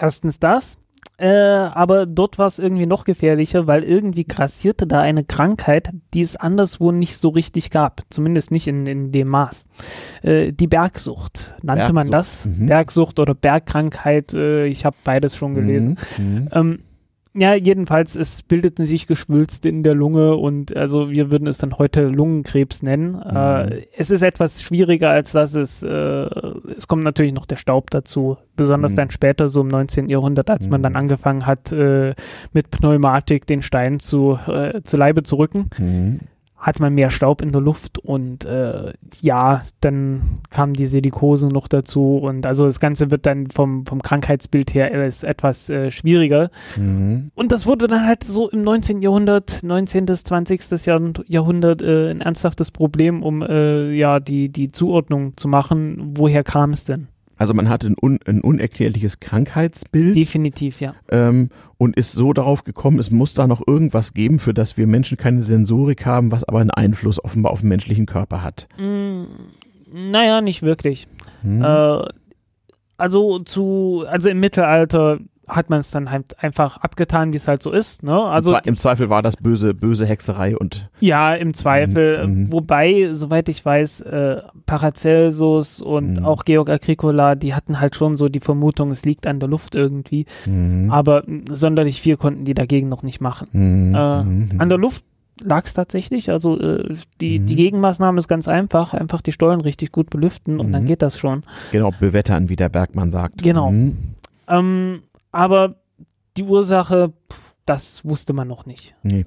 Erstens 0.00 0.38
das. 0.38 0.78
Äh, 1.20 1.28
aber 1.28 2.06
dort 2.06 2.38
war 2.38 2.46
es 2.46 2.58
irgendwie 2.58 2.86
noch 2.86 3.04
gefährlicher, 3.04 3.66
weil 3.66 3.84
irgendwie 3.84 4.24
grassierte 4.24 4.86
da 4.86 5.00
eine 5.00 5.22
Krankheit, 5.22 5.90
die 6.14 6.22
es 6.22 6.36
anderswo 6.36 6.92
nicht 6.92 7.18
so 7.18 7.28
richtig 7.28 7.68
gab. 7.68 8.02
Zumindest 8.08 8.50
nicht 8.50 8.66
in, 8.66 8.86
in 8.86 9.12
dem 9.12 9.28
Maß. 9.28 9.68
Äh, 10.22 10.52
die 10.52 10.66
Bergsucht 10.66 11.54
nannte 11.62 11.92
Bergsucht. 11.92 11.94
man 11.94 12.10
das. 12.10 12.46
Mhm. 12.46 12.66
Bergsucht 12.66 13.18
oder 13.18 13.34
Bergkrankheit. 13.34 14.32
Äh, 14.32 14.66
ich 14.66 14.86
habe 14.86 14.96
beides 15.04 15.36
schon 15.36 15.54
gelesen. 15.54 15.98
Mhm. 16.16 16.24
Mhm. 16.24 16.48
Ähm, 16.52 16.78
ja, 17.32 17.54
jedenfalls, 17.54 18.16
es 18.16 18.42
bildeten 18.42 18.84
sich 18.84 19.06
Geschwülste 19.06 19.68
in 19.68 19.84
der 19.84 19.94
Lunge 19.94 20.34
und 20.34 20.76
also 20.76 21.10
wir 21.10 21.30
würden 21.30 21.46
es 21.46 21.58
dann 21.58 21.78
heute 21.78 22.08
Lungenkrebs 22.08 22.82
nennen. 22.82 23.12
Mhm. 23.12 23.36
Äh, 23.36 23.86
es 23.96 24.10
ist 24.10 24.22
etwas 24.22 24.62
schwieriger 24.62 25.10
als 25.10 25.30
das. 25.32 25.54
Es, 25.54 25.84
äh, 25.84 25.88
es 26.76 26.88
kommt 26.88 27.04
natürlich 27.04 27.32
noch 27.32 27.46
der 27.46 27.56
Staub 27.56 27.90
dazu, 27.90 28.36
besonders 28.56 28.92
mhm. 28.92 28.96
dann 28.96 29.10
später, 29.10 29.48
so 29.48 29.60
im 29.60 29.68
19. 29.68 30.08
Jahrhundert, 30.08 30.50
als 30.50 30.64
mhm. 30.64 30.72
man 30.72 30.82
dann 30.82 30.92
mhm. 30.94 30.98
angefangen 30.98 31.46
hat, 31.46 31.70
äh, 31.70 32.14
mit 32.52 32.70
Pneumatik 32.70 33.46
den 33.46 33.62
Stein 33.62 34.00
zu, 34.00 34.38
äh, 34.48 34.82
zu 34.82 34.96
Leibe 34.96 35.22
zu 35.22 35.36
rücken. 35.36 35.70
Hat 36.60 36.78
man 36.78 36.94
mehr 36.94 37.10
Staub 37.10 37.42
in 37.42 37.52
der 37.52 37.60
Luft 37.60 37.98
und 37.98 38.44
äh, 38.44 38.92
ja, 39.22 39.62
dann 39.80 40.40
kam 40.50 40.74
die 40.74 40.86
Silikose 40.86 41.48
noch 41.48 41.68
dazu 41.68 42.18
und 42.18 42.44
also 42.44 42.66
das 42.66 42.80
Ganze 42.80 43.10
wird 43.10 43.26
dann 43.26 43.48
vom, 43.48 43.86
vom 43.86 44.02
Krankheitsbild 44.02 44.74
her 44.74 44.94
etwas 44.94 45.70
äh, 45.70 45.90
schwieriger. 45.90 46.50
Mhm. 46.76 47.30
Und 47.34 47.52
das 47.52 47.66
wurde 47.66 47.86
dann 47.86 48.06
halt 48.06 48.24
so 48.24 48.50
im 48.50 48.62
19. 48.62 49.02
Jahrhundert, 49.02 49.62
19. 49.62 50.06
bis 50.06 50.22
20. 50.24 50.60
Jahrhundert 51.26 51.82
äh, 51.82 52.10
ein 52.10 52.20
ernsthaftes 52.20 52.70
Problem, 52.70 53.22
um 53.22 53.42
äh, 53.42 53.92
ja 53.92 54.20
die, 54.20 54.50
die 54.50 54.68
Zuordnung 54.68 55.36
zu 55.36 55.48
machen. 55.48 56.12
Woher 56.16 56.44
kam 56.44 56.70
es 56.70 56.84
denn? 56.84 57.08
Also 57.40 57.54
man 57.54 57.70
hatte 57.70 57.86
ein, 57.86 57.96
un, 57.98 58.20
ein 58.26 58.42
unerklärliches 58.42 59.18
Krankheitsbild. 59.18 60.14
Definitiv, 60.14 60.82
ja. 60.82 60.94
Ähm, 61.08 61.48
und 61.78 61.96
ist 61.96 62.12
so 62.12 62.34
darauf 62.34 62.64
gekommen, 62.64 62.98
es 62.98 63.10
muss 63.10 63.32
da 63.32 63.46
noch 63.46 63.66
irgendwas 63.66 64.12
geben, 64.12 64.38
für 64.38 64.52
das 64.52 64.76
wir 64.76 64.86
Menschen 64.86 65.16
keine 65.16 65.40
Sensorik 65.40 66.04
haben, 66.04 66.32
was 66.32 66.44
aber 66.44 66.58
einen 66.58 66.70
Einfluss 66.70 67.24
offenbar 67.24 67.52
auf 67.52 67.60
den 67.60 67.70
menschlichen 67.70 68.04
Körper 68.04 68.42
hat. 68.42 68.68
Mm, 68.78 69.22
naja, 69.90 70.42
nicht 70.42 70.60
wirklich. 70.60 71.08
Hm. 71.40 71.62
Äh, 71.62 72.02
also 72.98 73.38
zu, 73.38 74.04
also 74.06 74.28
im 74.28 74.38
Mittelalter 74.38 75.18
hat 75.50 75.70
man 75.70 75.80
es 75.80 75.90
dann 75.90 76.10
halt 76.10 76.42
einfach 76.42 76.78
abgetan, 76.78 77.32
wie 77.32 77.36
es 77.36 77.48
halt 77.48 77.62
so 77.62 77.70
ist. 77.70 78.02
Ne? 78.02 78.16
Also 78.16 78.56
Im 78.64 78.76
Zweifel 78.76 79.10
war 79.10 79.22
das 79.22 79.36
böse, 79.36 79.74
böse 79.74 80.06
Hexerei 80.06 80.56
und. 80.56 80.88
Ja, 81.00 81.34
im 81.34 81.54
Zweifel. 81.54 82.26
Mhm. 82.26 82.34
mhm. 82.34 82.52
Wobei, 82.52 83.10
soweit 83.12 83.48
ich 83.48 83.64
weiß, 83.64 84.02
äh, 84.02 84.42
Paracelsus 84.66 85.80
und 85.80 86.20
mhm. 86.20 86.24
auch 86.24 86.44
Georg 86.44 86.70
Agricola, 86.70 87.34
die 87.34 87.54
hatten 87.54 87.80
halt 87.80 87.96
schon 87.96 88.16
so 88.16 88.28
die 88.28 88.40
Vermutung, 88.40 88.90
es 88.90 89.04
liegt 89.04 89.26
an 89.26 89.40
der 89.40 89.48
Luft 89.48 89.74
irgendwie. 89.74 90.26
Mhm. 90.46 90.90
Aber 90.90 91.24
sonderlich 91.50 92.00
viel 92.00 92.16
konnten 92.16 92.44
die 92.44 92.54
dagegen 92.54 92.88
noch 92.88 93.02
nicht 93.02 93.20
machen. 93.20 93.94
Äh, 93.94 93.98
an 93.98 94.68
der 94.68 94.78
Luft 94.78 95.04
lag 95.42 95.64
es 95.66 95.74
tatsächlich. 95.74 96.30
Also 96.30 96.58
äh, 96.58 96.94
die, 97.20 97.38
mhm. 97.38 97.46
die 97.46 97.56
Gegenmaßnahme 97.56 98.18
ist 98.18 98.28
ganz 98.28 98.48
einfach. 98.48 98.94
Einfach 98.94 99.22
die 99.22 99.32
Stollen 99.32 99.60
richtig 99.60 99.92
gut 99.92 100.10
belüften 100.10 100.60
und 100.60 100.68
mhm. 100.68 100.72
dann 100.72 100.86
geht 100.86 101.02
das 101.02 101.18
schon. 101.18 101.42
Genau, 101.72 101.90
bewettern, 101.98 102.48
wie 102.48 102.56
der 102.56 102.68
Bergmann 102.68 103.10
sagt. 103.10 103.42
Genau. 103.42 103.70
Mhm. 103.70 103.96
Ähm, 104.48 105.02
aber 105.32 105.76
die 106.36 106.44
Ursache, 106.44 107.12
pff, 107.30 107.50
das 107.66 108.04
wusste 108.04 108.32
man 108.32 108.48
noch 108.48 108.66
nicht. 108.66 108.96
Nee. 109.02 109.26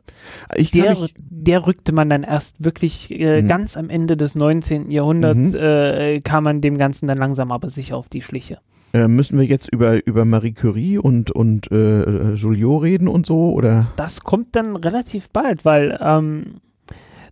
Der, 0.73 0.97
ich, 1.01 1.13
der 1.17 1.65
rückte 1.65 1.93
man 1.93 2.09
dann 2.09 2.23
erst 2.23 2.63
wirklich 2.63 3.09
äh, 3.11 3.41
mhm. 3.41 3.47
ganz 3.47 3.77
am 3.77 3.89
Ende 3.89 4.17
des 4.17 4.35
19. 4.35 4.91
Jahrhunderts, 4.91 5.53
mhm. 5.53 5.59
äh, 5.59 6.21
kam 6.21 6.43
man 6.43 6.59
dem 6.59 6.77
Ganzen 6.77 7.07
dann 7.07 7.17
langsam 7.17 7.51
aber 7.51 7.69
sicher 7.69 7.95
auf 7.95 8.09
die 8.09 8.21
Schliche. 8.21 8.59
Äh, 8.93 9.07
müssen 9.07 9.39
wir 9.39 9.45
jetzt 9.45 9.71
über, 9.71 10.05
über 10.05 10.23
Marie 10.23 10.53
Curie 10.53 10.97
und, 10.97 11.31
und 11.31 11.71
äh, 11.71 12.33
Joliot 12.33 12.83
reden 12.83 13.07
und 13.07 13.25
so, 13.25 13.51
oder? 13.51 13.87
Das 13.95 14.21
kommt 14.21 14.55
dann 14.55 14.75
relativ 14.75 15.29
bald, 15.29 15.65
weil, 15.65 15.97
ähm, 15.99 16.57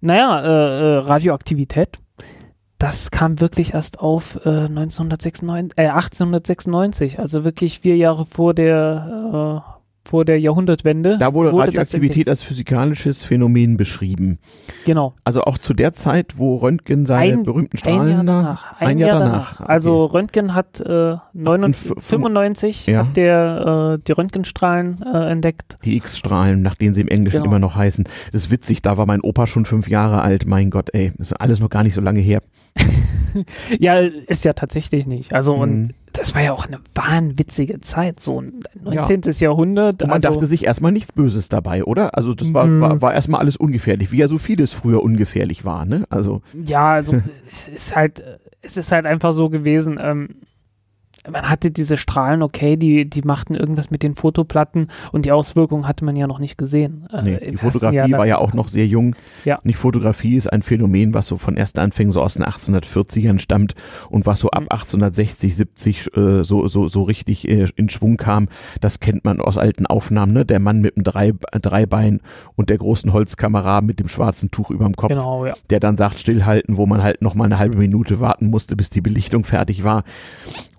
naja, 0.02 0.42
äh, 0.42 0.48
äh, 0.48 0.98
Radioaktivität 1.00 2.00
das 2.82 3.12
kam 3.12 3.40
wirklich 3.40 3.76
erst 3.76 4.00
auf 4.00 4.40
äh, 4.44 4.50
1996, 4.50 5.78
äh, 5.78 5.90
1896, 5.90 7.20
also 7.20 7.44
wirklich 7.44 7.82
vier 7.82 7.96
Jahre 7.96 8.26
vor 8.26 8.56
der, 8.56 9.62
äh, 9.64 10.10
vor 10.10 10.26
der 10.26 10.40
Jahrhundertwende. 10.40 11.20
Da 11.20 11.36
wurde, 11.36 11.52
wurde 11.52 11.68
Radioaktivität 11.68 12.28
als 12.28 12.42
physikalisches 12.42 13.24
Phänomen 13.24 13.78
beschrieben. 13.78 14.40
Genau. 14.86 15.14
Also 15.24 15.44
auch 15.44 15.60
zu 15.60 15.76
der 15.76 15.94
Zeit, 15.94 16.40
wo 16.40 16.56
Röntgen 16.56 17.06
seine 17.06 17.34
ein, 17.34 17.44
berühmten 17.44 17.78
Strahlen 17.78 18.02
ein 18.02 18.10
Jahr 18.10 18.24
danach. 18.24 18.80
Ein, 18.80 18.88
ein 18.88 18.98
Jahr, 18.98 19.10
Jahr 19.10 19.20
danach. 19.20 19.58
danach. 19.58 19.70
Also 19.70 20.02
okay. 20.06 20.18
Röntgen 20.18 20.56
hat 20.56 20.80
äh, 20.80 21.18
1995 21.38 22.88
ja. 22.88 23.06
hat 23.06 23.16
der 23.16 24.00
äh, 24.00 24.04
die 24.08 24.12
Röntgenstrahlen 24.12 25.04
äh, 25.04 25.30
entdeckt. 25.30 25.78
Die 25.86 25.98
X-Strahlen, 25.98 26.64
nach 26.64 26.74
denen 26.74 26.96
sie 26.96 27.02
im 27.02 27.10
Englischen 27.10 27.44
genau. 27.44 27.52
immer 27.52 27.60
noch 27.60 27.76
heißen. 27.76 28.06
Das 28.32 28.46
ist 28.46 28.52
witzig, 28.52 28.82
da 28.82 28.98
war 28.98 29.06
mein 29.06 29.22
Opa 29.22 29.46
schon 29.46 29.66
fünf 29.66 29.88
Jahre 29.88 30.24
alt. 30.24 30.48
Mein 30.48 30.72
Gott, 30.72 30.90
ey, 30.94 31.14
das 31.20 31.28
ist 31.28 31.34
alles 31.34 31.60
noch 31.60 31.70
gar 31.70 31.84
nicht 31.84 31.94
so 31.94 32.02
lange 32.02 32.22
her. 32.22 32.42
Ja, 33.80 34.00
ist 34.00 34.46
ja 34.46 34.54
tatsächlich 34.54 35.08
nicht. 35.08 35.34
Also, 35.34 35.56
mhm. 35.56 35.62
und 35.62 35.94
das 36.14 36.36
war 36.36 36.42
ja 36.42 36.52
auch 36.52 36.68
eine 36.68 36.80
wahnwitzige 36.94 37.80
Zeit, 37.82 38.20
so 38.20 38.42
ein 38.42 38.62
19. 38.84 39.22
Ja. 39.24 39.32
Jahrhundert. 39.32 40.02
Und 40.02 40.10
man 40.10 40.24
also, 40.24 40.30
dachte 40.30 40.48
sich 40.48 40.66
erstmal 40.66 40.92
nichts 40.92 41.12
Böses 41.12 41.50
dabei, 41.50 41.84
oder? 41.84 42.18
Also, 42.18 42.34
das 42.34 42.54
war, 42.54 42.66
mhm. 42.66 42.82
war, 42.82 43.02
war 43.02 43.14
erstmal 43.14 43.40
alles 43.40 43.58
ungefährlich, 43.58 44.12
wie 44.12 44.18
ja 44.18 44.28
so 44.28 44.38
vieles 44.38 44.74
früher 44.74 45.02
ungefährlich 45.02 45.66
war, 45.66 45.86
ne? 45.86 46.06
Also. 46.10 46.42
Ja, 46.54 46.94
also, 46.94 47.22
es 47.48 47.68
ist 47.68 47.96
halt, 47.96 48.24
es 48.62 48.78
ist 48.78 48.92
halt 48.92 49.06
einfach 49.06 49.34
so 49.34 49.50
gewesen, 49.50 50.00
ähm, 50.02 50.30
man 51.30 51.50
hatte 51.50 51.72
diese 51.72 51.98
Strahlen, 51.98 52.42
okay, 52.42 52.78
die, 52.78 53.10
die 53.10 53.22
machten 53.22 53.56
irgendwas 53.56 53.92
mit 53.92 54.02
den 54.04 54.16
Fotoplatten 54.16 54.88
und 55.12 55.26
die 55.26 55.32
Auswirkungen 55.32 55.88
hatte 55.88 56.04
man 56.04 56.16
ja 56.16 56.28
noch 56.28 56.40
nicht 56.40 56.58
gesehen. 56.58 57.08
Äh, 57.14 57.22
nee, 57.22 57.52
die 57.52 57.58
Fotografie 57.58 58.12
war 58.14 58.26
ja 58.26 58.38
auch 58.40 58.54
noch 58.54 58.68
sehr 58.68 58.88
jung. 58.88 59.16
Ja. 59.46 59.60
Nicht 59.64 59.78
Fotografie 59.78 60.36
ist 60.36 60.52
ein 60.52 60.64
Phänomen, 60.64 61.14
was 61.14 61.28
so 61.28 61.38
von 61.38 61.58
ersten 61.58 61.80
Anfängen 61.80 62.12
so 62.12 62.22
aus 62.22 62.36
den 62.36 62.44
1840ern 62.44 63.40
stammt 63.40 63.76
und 64.10 64.26
was 64.26 64.40
so 64.40 64.50
ab 64.50 64.64
1860, 64.70 65.52
mhm. 65.52 65.56
70 65.56 66.18
äh, 66.18 66.44
so, 66.44 66.68
so, 66.68 66.88
so 66.88 67.04
richtig 67.04 67.48
äh, 67.48 67.68
in 67.76 67.90
Schwung 67.90 68.18
kam. 68.18 68.48
Das 68.80 69.00
kennt 69.00 69.24
man 69.24 69.40
aus 69.40 69.58
alten 69.58 69.86
Aufnahmen, 69.86 70.34
ne? 70.34 70.46
Der 70.46 70.60
Mann 70.60 70.82
mit 70.82 70.96
dem 70.96 71.04
Drei, 71.04 71.34
Dreibein 71.52 72.22
und 72.56 72.70
der 72.70 72.78
großen 72.78 73.14
Holzkamera 73.14 73.82
mit 73.82 74.00
dem 74.00 74.08
schwarzen 74.08 74.50
Tuch 74.50 74.72
überm 74.72 74.96
Kopf, 74.96 75.10
genau, 75.10 75.46
ja. 75.46 75.54
der 75.70 75.80
dann 75.80 75.98
sagt, 75.98 76.20
stillhalten, 76.20 76.78
wo 76.78 76.86
man 76.86 77.04
halt 77.04 77.22
noch 77.22 77.36
mal 77.36 77.46
eine 77.46 77.60
halbe 77.60 77.78
Minute 77.78 78.20
warten 78.20 78.48
musste, 78.48 78.76
bis 78.76 78.90
die 78.90 79.02
Belichtung 79.02 79.44
fertig 79.44 79.84
war. 79.84 80.04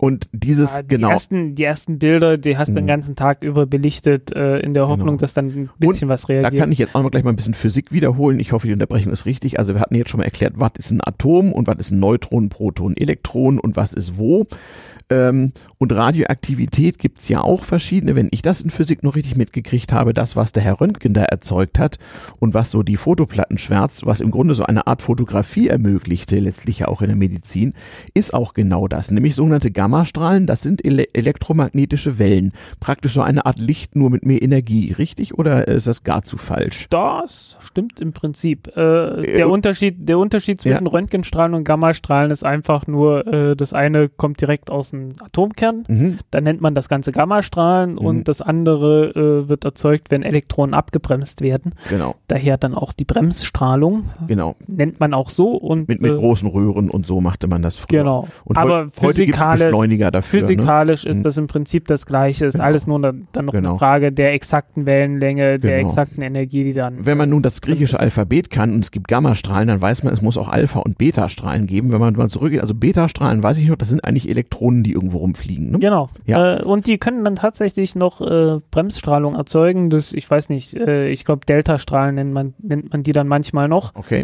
Und 0.03 0.27
dieses, 0.33 0.75
ja, 0.75 0.81
die 0.81 0.89
genau. 0.89 1.11
Ersten, 1.11 1.55
die 1.55 1.63
ersten 1.63 1.97
Bilder, 1.97 2.37
die 2.37 2.57
hast 2.57 2.67
du 2.67 2.71
mhm. 2.73 2.75
den 2.75 2.87
ganzen 2.87 3.15
Tag 3.15 3.41
über 3.41 3.65
belichtet, 3.65 4.35
äh, 4.35 4.59
in 4.59 4.73
der 4.73 4.89
Hoffnung, 4.89 5.07
genau. 5.07 5.21
dass 5.21 5.33
dann 5.33 5.45
ein 5.45 5.69
bisschen 5.79 6.09
Und 6.09 6.13
was 6.13 6.27
reagiert. 6.27 6.53
Da 6.53 6.59
kann 6.59 6.73
ich 6.73 6.77
jetzt 6.77 6.93
auch 6.93 7.03
noch 7.03 7.09
gleich 7.09 7.23
mal 7.23 7.29
ein 7.29 7.37
bisschen 7.37 7.53
Physik 7.53 7.93
wiederholen. 7.93 8.37
Ich 8.41 8.51
hoffe, 8.51 8.67
die 8.67 8.73
Unterbrechung 8.73 9.13
ist 9.13 9.25
richtig. 9.25 9.59
Also 9.59 9.75
wir 9.75 9.79
hatten 9.79 9.95
jetzt 9.95 10.09
schon 10.09 10.17
mal 10.17 10.25
erklärt, 10.25 10.55
was 10.57 10.73
ist 10.77 10.91
ein 10.91 10.99
Atom 11.01 11.53
und 11.53 11.67
was 11.67 11.77
ist 11.77 11.91
ein 11.91 11.99
Neutron, 11.99 12.49
Proton, 12.49 12.97
Elektron 12.97 13.59
und 13.59 13.77
was 13.77 13.93
ist 13.93 14.17
wo. 14.17 14.45
Ähm, 15.09 15.53
und 15.77 15.91
Radioaktivität 15.91 16.97
gibt 16.97 17.19
es 17.19 17.29
ja 17.29 17.41
auch 17.41 17.65
verschiedene, 17.65 18.15
wenn 18.15 18.29
ich 18.31 18.41
das 18.41 18.61
in 18.61 18.69
Physik 18.69 19.03
noch 19.03 19.15
richtig 19.15 19.35
mitgekriegt 19.35 19.91
habe, 19.91 20.13
das, 20.13 20.35
was 20.35 20.53
der 20.53 20.63
Herr 20.63 20.79
Röntgen 20.79 21.13
da 21.13 21.23
erzeugt 21.23 21.77
hat 21.77 21.99
und 22.39 22.53
was 22.53 22.71
so 22.71 22.83
die 22.83 22.97
Fotoplatten 22.97 23.57
schwärzt, 23.57 24.05
was 24.05 24.21
im 24.21 24.31
Grunde 24.31 24.55
so 24.55 24.63
eine 24.63 24.87
Art 24.87 25.01
Fotografie 25.01 25.67
ermöglichte, 25.67 26.37
letztlich 26.37 26.79
ja 26.79 26.87
auch 26.87 27.01
in 27.01 27.07
der 27.07 27.17
Medizin, 27.17 27.73
ist 28.13 28.33
auch 28.33 28.53
genau 28.53 28.87
das, 28.87 29.11
nämlich 29.11 29.35
sogenannte 29.35 29.71
Gammastrahlen, 29.93 30.47
das 30.47 30.61
sind 30.61 30.83
ele 30.83 31.13
elektromagnetische 31.13 32.17
Wellen, 32.17 32.53
praktisch 32.79 33.13
so 33.13 33.21
eine 33.21 33.45
Art 33.45 33.59
Licht, 33.59 33.95
nur 33.95 34.09
mit 34.09 34.25
mehr 34.25 34.41
Energie, 34.41 34.91
richtig 34.97 35.37
oder 35.37 35.67
ist 35.67 35.85
das 35.85 36.03
gar 36.03 36.23
zu 36.23 36.37
falsch? 36.37 36.87
Das 36.89 37.57
stimmt 37.59 37.99
im 37.99 38.11
Prinzip. 38.11 38.69
Äh, 38.69 38.73
der, 38.73 39.39
äh, 39.39 39.43
Unterschied, 39.43 40.09
der 40.09 40.17
Unterschied 40.17 40.59
zwischen 40.59 40.85
ja. 40.85 40.91
Röntgenstrahlen 40.91 41.53
und 41.53 41.63
Gammastrahlen 41.63 42.31
ist 42.31 42.43
einfach 42.43 42.87
nur, 42.87 43.27
äh, 43.27 43.55
das 43.55 43.73
eine 43.73 44.09
kommt 44.09 44.41
direkt 44.41 44.71
aus 44.71 44.89
dem 44.89 45.13
Atomkern, 45.23 45.83
mhm. 45.87 46.17
dann 46.31 46.43
nennt 46.43 46.61
man 46.61 46.73
das 46.73 46.89
Ganze 46.89 47.11
Gammastrahlen 47.11 47.91
mhm. 47.91 47.97
und 47.99 48.27
das 48.27 48.41
andere 48.41 49.09
äh, 49.09 49.47
wird 49.47 49.63
erzeugt, 49.63 50.09
wenn 50.09 50.23
Elektronen 50.23 50.73
abgebremst 50.73 51.41
werden. 51.41 51.75
Genau. 51.89 52.15
Daher 52.27 52.57
dann 52.57 52.73
auch 52.73 52.93
die 52.93 53.05
Bremsstrahlung. 53.05 54.09
Genau. 54.27 54.55
Nennt 54.65 54.99
man 54.99 55.13
auch 55.13 55.29
so. 55.29 55.51
Und, 55.51 55.87
mit, 55.87 56.01
mit 56.01 56.11
äh, 56.11 56.15
großen 56.15 56.49
Röhren 56.49 56.89
und 56.89 57.05
so 57.05 57.21
machte 57.21 57.47
man 57.47 57.61
das 57.61 57.75
früher. 57.75 57.99
Genau. 57.99 58.27
Und 58.43 58.57
Aber 58.57 58.89
physikalisch, 58.91 59.71
Beschleuniger 59.83 60.11
dafür. 60.11 60.41
Ne? 60.41 60.47
Physikalisch 60.47 61.05
ne? 61.05 61.11
ist 61.11 61.17
mhm. 61.17 61.23
das 61.23 61.37
im 61.37 61.47
Prinzip 61.47 61.87
das 61.87 62.05
Gleiche. 62.05 62.45
Ist 62.45 62.53
genau. 62.53 62.65
alles 62.65 62.87
nur 62.87 62.99
dann 63.01 63.27
noch 63.45 63.53
genau. 63.53 63.69
eine 63.71 63.77
Frage 63.77 64.11
der 64.11 64.33
exakten 64.33 64.85
Wellenlänge, 64.85 65.59
der 65.59 65.77
genau. 65.77 65.89
exakten 65.89 66.23
Energie, 66.23 66.63
die 66.63 66.73
dann. 66.73 67.05
Wenn 67.05 67.17
man 67.17 67.29
nun 67.29 67.43
das 67.43 67.61
griechische 67.61 67.99
Alphabet 67.99 68.49
kann 68.49 68.73
und 68.73 68.83
es 68.83 68.91
gibt 68.91 69.07
Gammastrahlen, 69.07 69.67
dann 69.67 69.81
weiß 69.81 70.03
man, 70.03 70.13
es 70.13 70.21
muss 70.21 70.37
auch 70.37 70.47
Alpha- 70.47 70.79
und 70.79 70.97
Beta-Strahlen 70.97 71.67
geben. 71.67 71.91
Wenn 71.91 71.99
man 71.99 72.13
mal 72.15 72.29
zurückgeht, 72.29 72.61
also 72.61 72.75
Beta-Strahlen 72.75 73.43
weiß 73.43 73.57
ich 73.57 73.67
noch, 73.67 73.75
das 73.75 73.89
sind 73.89 74.03
eigentlich 74.03 74.29
Elektronen, 74.29 74.83
die 74.83 74.93
irgendwo 74.93 75.17
rumfliegen. 75.19 75.71
Ne? 75.71 75.79
Genau. 75.79 76.09
Ja. 76.25 76.57
Äh, 76.57 76.63
und 76.63 76.87
die 76.87 76.97
können 76.97 77.23
dann 77.23 77.35
tatsächlich 77.35 77.95
noch 77.95 78.21
äh, 78.21 78.59
Bremsstrahlung 78.71 79.35
erzeugen. 79.35 79.89
Das, 79.89 80.13
ich 80.13 80.29
weiß 80.29 80.49
nicht, 80.49 80.75
äh, 80.75 81.09
ich 81.09 81.25
glaube 81.25 81.45
Delta-Strahlen 81.45 82.15
nennt 82.15 82.33
man, 82.33 82.53
nennt 82.59 82.91
man 82.91 83.03
die 83.03 83.11
dann 83.11 83.27
manchmal 83.27 83.67
noch. 83.67 83.95
Okay. 83.95 84.23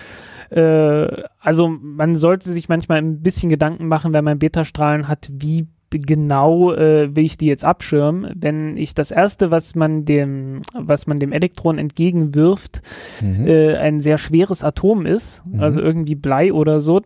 Äh, 0.50 1.24
also 1.39 1.68
man 1.68 2.15
sollte 2.15 2.51
sich 2.51 2.70
manchmal 2.70 2.98
ein 2.98 3.22
bisschen 3.22 3.50
Gedanken 3.50 3.88
machen, 3.88 4.13
wenn 4.13 4.24
man 4.24 4.39
Beta-Strahlen 4.39 5.08
hat, 5.08 5.29
wie 5.32 5.68
genau 5.91 6.74
äh, 6.74 7.15
will 7.15 7.25
ich 7.25 7.38
die 7.38 7.48
jetzt 7.48 7.65
abschirmen, 7.65 8.31
wenn 8.36 8.77
ich 8.77 8.93
das 8.93 9.12
erste, 9.12 9.51
was 9.51 9.75
man 9.75 10.05
dem, 10.05 10.62
was 10.74 11.08
man 11.08 11.19
dem 11.19 11.31
Elektron 11.31 11.77
entgegenwirft, 11.77 12.81
mhm. 13.22 13.48
äh, 13.48 13.75
ein 13.75 14.00
sehr 14.00 14.17
schweres 14.17 14.63
Atom 14.63 15.05
ist, 15.05 15.41
mhm. 15.46 15.60
also 15.60 15.81
irgendwie 15.81 16.15
Blei 16.15 16.53
oder 16.53 16.79
so, 16.79 17.00
äh, 17.00 17.03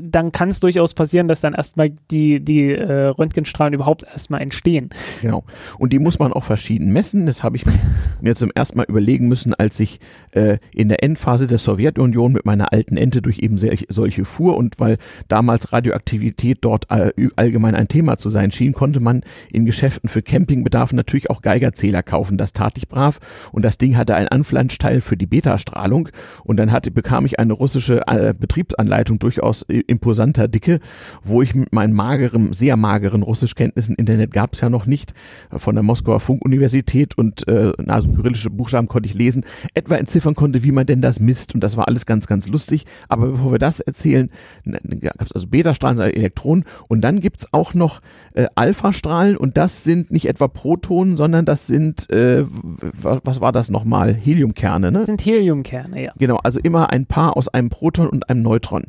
dann 0.00 0.32
kann 0.32 0.50
es 0.50 0.60
durchaus 0.60 0.94
passieren, 0.94 1.28
dass 1.28 1.40
dann 1.40 1.54
erstmal 1.54 1.90
die, 2.10 2.40
die 2.40 2.70
äh, 2.70 3.06
Röntgenstrahlen 3.06 3.74
überhaupt 3.74 4.04
erstmal 4.04 4.42
entstehen. 4.42 4.90
Genau. 5.22 5.44
Und 5.78 5.92
die 5.92 5.98
muss 5.98 6.18
man 6.18 6.32
auch 6.32 6.44
verschieden 6.44 6.92
messen. 6.92 7.26
Das 7.26 7.42
habe 7.42 7.56
ich 7.56 7.64
mir 8.20 8.34
zum 8.40 8.50
ersten 8.54 8.78
Mal 8.78 8.86
überlegen 8.88 9.28
müssen, 9.28 9.54
als 9.54 9.80
ich 9.80 10.00
äh, 10.32 10.58
in 10.74 10.88
der 10.88 11.02
Endphase 11.02 11.46
der 11.46 11.58
Sowjetunion 11.58 12.32
mit 12.32 12.44
meiner 12.44 12.72
alten 12.72 12.96
Ente 12.96 13.22
durch 13.22 13.40
eben 13.40 13.58
solche 13.58 14.24
fuhr 14.24 14.56
und 14.56 14.78
weil 14.78 14.98
damals 15.28 15.72
Radioaktivität 15.72 16.58
dort 16.60 16.86
äh, 16.90 17.12
allgemein 17.36 17.74
ein 17.74 17.88
Thema 17.88 18.18
zu 18.20 18.30
sein 18.30 18.50
schien, 18.50 18.72
konnte 18.72 19.00
man 19.00 19.22
in 19.52 19.64
Geschäften 19.64 20.08
für 20.08 20.22
Campingbedarf 20.22 20.92
natürlich 20.92 21.30
auch 21.30 21.42
Geigerzähler 21.42 22.02
kaufen. 22.02 22.38
Das 22.38 22.52
tat 22.52 22.76
ich 22.76 22.88
brav 22.88 23.18
und 23.52 23.64
das 23.64 23.78
Ding 23.78 23.96
hatte 23.96 24.14
ein 24.14 24.28
Anflanschteil 24.28 25.00
für 25.00 25.16
die 25.16 25.26
Betastrahlung 25.26 26.08
und 26.44 26.56
dann 26.56 26.72
hatte, 26.72 26.90
bekam 26.90 27.26
ich 27.26 27.38
eine 27.38 27.52
russische 27.52 28.02
äh, 28.06 28.34
Betriebsanleitung 28.38 29.18
durchaus 29.18 29.62
imposanter 29.62 30.48
Dicke, 30.48 30.80
wo 31.24 31.42
ich 31.42 31.54
mit 31.54 31.72
meinen 31.72 31.92
mageren, 31.92 32.52
sehr 32.52 32.76
mageren 32.76 33.22
Russischkenntnissen, 33.22 33.96
Internet 33.96 34.32
gab 34.32 34.54
es 34.54 34.60
ja 34.60 34.68
noch 34.68 34.86
nicht, 34.86 35.14
von 35.50 35.74
der 35.74 35.82
Moskauer 35.82 36.20
Funkuniversität 36.20 37.16
und 37.16 37.46
äh, 37.48 37.72
also 37.86 38.08
kyrillische 38.08 38.50
Buchstaben 38.50 38.88
konnte 38.88 39.08
ich 39.08 39.14
lesen, 39.14 39.44
etwa 39.74 39.96
entziffern 39.96 40.34
konnte, 40.34 40.62
wie 40.62 40.72
man 40.72 40.86
denn 40.86 41.00
das 41.00 41.20
misst 41.20 41.54
und 41.54 41.62
das 41.62 41.76
war 41.76 41.88
alles 41.88 42.06
ganz, 42.06 42.26
ganz 42.26 42.46
lustig. 42.46 42.86
Aber 43.08 43.28
bevor 43.28 43.52
wir 43.52 43.58
das 43.58 43.80
erzählen, 43.80 44.30
gab 44.64 45.22
es 45.22 45.32
also 45.32 45.46
Betastrahlen, 45.46 45.98
also 46.00 46.12
Elektronen 46.12 46.64
und 46.88 47.00
dann 47.02 47.20
gibt 47.20 47.40
es 47.40 47.52
auch 47.52 47.74
noch 47.74 48.00
äh, 48.34 48.46
Alphastrahlen 48.54 49.36
und 49.36 49.56
das 49.56 49.84
sind 49.84 50.10
nicht 50.10 50.26
etwa 50.26 50.48
Protonen, 50.48 51.16
sondern 51.16 51.44
das 51.44 51.66
sind, 51.66 52.08
äh, 52.10 52.44
was 53.02 53.40
war 53.40 53.52
das 53.52 53.70
nochmal? 53.70 54.14
Heliumkerne, 54.14 54.92
ne? 54.92 54.98
Das 54.98 55.06
sind 55.06 55.24
Heliumkerne, 55.24 56.02
ja. 56.02 56.12
Genau, 56.18 56.36
also 56.36 56.60
immer 56.60 56.90
ein 56.90 57.06
Paar 57.06 57.36
aus 57.36 57.48
einem 57.48 57.70
Proton 57.70 58.08
und 58.08 58.30
einem 58.30 58.42
Neutron. 58.42 58.84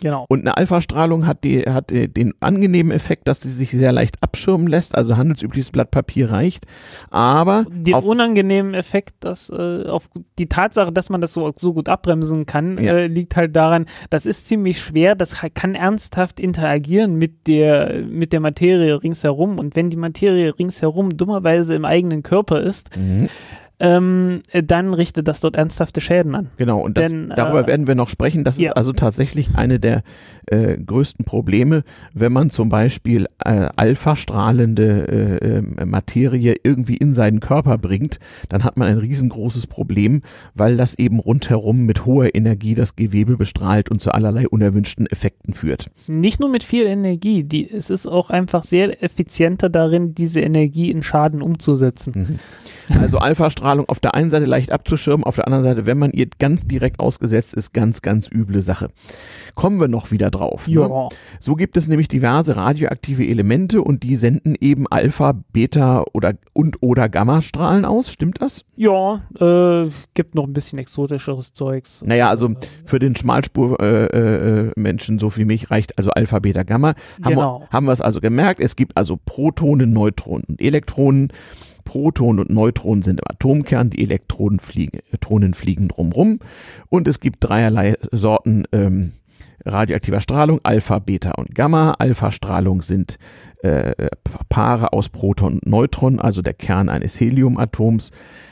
Genau. 0.00 0.26
Und 0.28 0.40
eine 0.40 0.56
Alpha-Strahlung 0.56 1.26
hat, 1.26 1.44
die, 1.44 1.62
hat 1.62 1.90
den 1.90 2.34
angenehmen 2.40 2.92
Effekt, 2.92 3.28
dass 3.28 3.40
sie 3.40 3.50
sich 3.50 3.70
sehr 3.70 3.92
leicht 3.92 4.22
abschirmen 4.22 4.66
lässt, 4.66 4.94
also 4.94 5.16
handelsübliches 5.16 5.70
Blatt 5.70 5.90
Papier 5.90 6.30
reicht. 6.30 6.66
Aber 7.10 7.66
den 7.70 7.94
unangenehmen 7.94 8.74
Effekt, 8.74 9.14
dass 9.20 9.50
äh, 9.50 9.86
auf 9.86 10.08
die 10.38 10.48
Tatsache, 10.48 10.92
dass 10.92 11.10
man 11.10 11.20
das 11.20 11.32
so, 11.32 11.52
so 11.56 11.74
gut 11.74 11.88
abbremsen 11.88 12.46
kann, 12.46 12.82
ja. 12.82 12.94
äh, 12.94 13.06
liegt 13.06 13.36
halt 13.36 13.56
daran, 13.56 13.86
das 14.10 14.26
ist 14.26 14.48
ziemlich 14.48 14.80
schwer, 14.80 15.14
das 15.14 15.36
kann 15.54 15.74
ernsthaft 15.74 16.40
interagieren 16.40 17.16
mit 17.16 17.46
der, 17.46 18.02
mit 18.08 18.32
der 18.32 18.40
Materie 18.40 19.02
ringsherum. 19.02 19.58
Und 19.58 19.76
wenn 19.76 19.90
die 19.90 19.96
Materie 19.96 20.56
ringsherum 20.58 21.16
dummerweise 21.16 21.74
im 21.74 21.84
eigenen 21.84 22.22
Körper 22.22 22.60
ist, 22.60 22.96
mhm 22.96 23.28
ähm, 23.80 24.42
dann 24.52 24.92
richtet 24.92 25.28
das 25.28 25.40
dort 25.40 25.56
ernsthafte 25.56 26.00
Schäden 26.00 26.34
an. 26.34 26.50
Genau, 26.56 26.80
und 26.80 26.96
das, 26.96 27.08
Denn, 27.08 27.32
darüber 27.34 27.64
äh, 27.64 27.66
werden 27.66 27.86
wir 27.86 27.94
noch 27.94 28.08
sprechen. 28.08 28.44
Das 28.44 28.58
ja. 28.58 28.70
ist 28.70 28.76
also 28.76 28.92
tatsächlich 28.92 29.54
eine 29.54 29.78
der 29.78 30.02
äh, 30.46 30.76
größten 30.76 31.24
Probleme, 31.24 31.84
wenn 32.12 32.32
man 32.32 32.50
zum 32.50 32.68
Beispiel 32.68 33.26
äh, 33.44 33.68
alpha-strahlende 33.76 35.40
äh, 35.42 35.58
ähm, 35.58 35.76
Materie 35.84 36.56
irgendwie 36.62 36.96
in 36.96 37.12
seinen 37.12 37.40
Körper 37.40 37.78
bringt, 37.78 38.18
dann 38.48 38.64
hat 38.64 38.76
man 38.76 38.88
ein 38.88 38.98
riesengroßes 38.98 39.66
Problem, 39.66 40.22
weil 40.54 40.76
das 40.76 40.94
eben 40.98 41.20
rundherum 41.20 41.86
mit 41.86 42.04
hoher 42.04 42.34
Energie 42.34 42.74
das 42.74 42.96
Gewebe 42.96 43.36
bestrahlt 43.36 43.90
und 43.90 44.00
zu 44.00 44.10
allerlei 44.12 44.48
unerwünschten 44.48 45.06
Effekten 45.06 45.54
führt. 45.54 45.90
Nicht 46.06 46.40
nur 46.40 46.48
mit 46.48 46.64
viel 46.64 46.86
Energie, 46.86 47.44
die, 47.44 47.70
es 47.70 47.90
ist 47.90 48.06
auch 48.06 48.30
einfach 48.30 48.64
sehr 48.64 49.02
effizienter 49.04 49.68
darin, 49.68 50.14
diese 50.14 50.40
Energie 50.40 50.90
in 50.90 51.02
Schaden 51.02 51.42
umzusetzen. 51.42 52.12
Mhm. 52.16 52.38
Also 53.00 53.18
Alpha-Strahlung 53.68 53.88
auf 53.88 54.00
der 54.00 54.14
einen 54.14 54.30
Seite 54.30 54.46
leicht 54.46 54.72
abzuschirmen, 54.72 55.24
auf 55.24 55.36
der 55.36 55.46
anderen 55.46 55.64
Seite, 55.64 55.86
wenn 55.86 55.98
man 55.98 56.12
ihr 56.12 56.26
ganz 56.38 56.66
direkt 56.66 57.00
ausgesetzt 57.00 57.54
ist, 57.54 57.72
ganz, 57.72 58.02
ganz 58.02 58.30
üble 58.30 58.62
Sache. 58.62 58.88
Kommen 59.54 59.80
wir 59.80 59.88
noch 59.88 60.10
wieder 60.10 60.30
drauf. 60.30 60.66
Ne? 60.68 61.08
So 61.38 61.54
gibt 61.54 61.76
es 61.76 61.88
nämlich 61.88 62.08
diverse 62.08 62.56
radioaktive 62.56 63.26
Elemente 63.26 63.82
und 63.82 64.02
die 64.02 64.16
senden 64.16 64.54
eben 64.60 64.86
Alpha, 64.86 65.34
Beta 65.52 66.04
oder 66.12 66.34
und 66.52 66.82
oder 66.82 67.08
Gammastrahlen 67.08 67.84
aus. 67.84 68.10
Stimmt 68.10 68.40
das? 68.40 68.64
Ja, 68.76 69.22
äh, 69.38 69.90
gibt 70.14 70.34
noch 70.34 70.44
ein 70.44 70.52
bisschen 70.52 70.78
exotischeres 70.78 71.52
Zeugs. 71.52 72.02
Naja, 72.04 72.28
also 72.30 72.54
für 72.84 72.98
den 72.98 73.16
Schmalspur-Menschen 73.16 75.14
äh, 75.14 75.18
äh, 75.18 75.20
so 75.20 75.36
wie 75.36 75.44
mich 75.44 75.70
reicht 75.70 75.98
also 75.98 76.10
Alpha, 76.10 76.38
Beta, 76.38 76.62
Gamma. 76.62 76.94
Haben, 77.22 77.34
genau. 77.34 77.68
wir 77.70 77.92
es 77.92 78.00
also 78.00 78.20
gemerkt. 78.20 78.60
Es 78.60 78.76
gibt 78.76 78.96
also 78.96 79.18
Protonen, 79.22 79.92
Neutronen 79.92 80.44
und 80.48 80.60
Elektronen. 80.60 81.32
Protonen 81.88 82.38
und 82.40 82.50
Neutronen 82.50 83.02
sind 83.02 83.20
im 83.20 83.24
Atomkern, 83.26 83.88
die 83.88 84.02
Elektronen 84.02 84.60
fliegen, 84.60 84.98
Elektronen 85.08 85.54
fliegen 85.54 85.88
drumrum 85.88 86.38
und 86.90 87.08
es 87.08 87.18
gibt 87.18 87.38
dreierlei 87.40 87.94
Sorten 88.12 88.64
ähm, 88.72 89.12
radioaktiver 89.64 90.20
Strahlung, 90.20 90.60
Alpha, 90.64 90.98
Beta 90.98 91.30
und 91.32 91.54
Gamma. 91.54 91.92
Alpha-Strahlung 91.98 92.82
sind 92.82 93.18
äh, 93.62 94.08
Paare 94.50 94.92
aus 94.92 95.08
Proton 95.08 95.54
und 95.54 95.66
Neutron, 95.66 96.20
also 96.20 96.42
der 96.42 96.52
Kern 96.52 96.90
eines 96.90 97.18
Heliumatoms. 97.18 98.10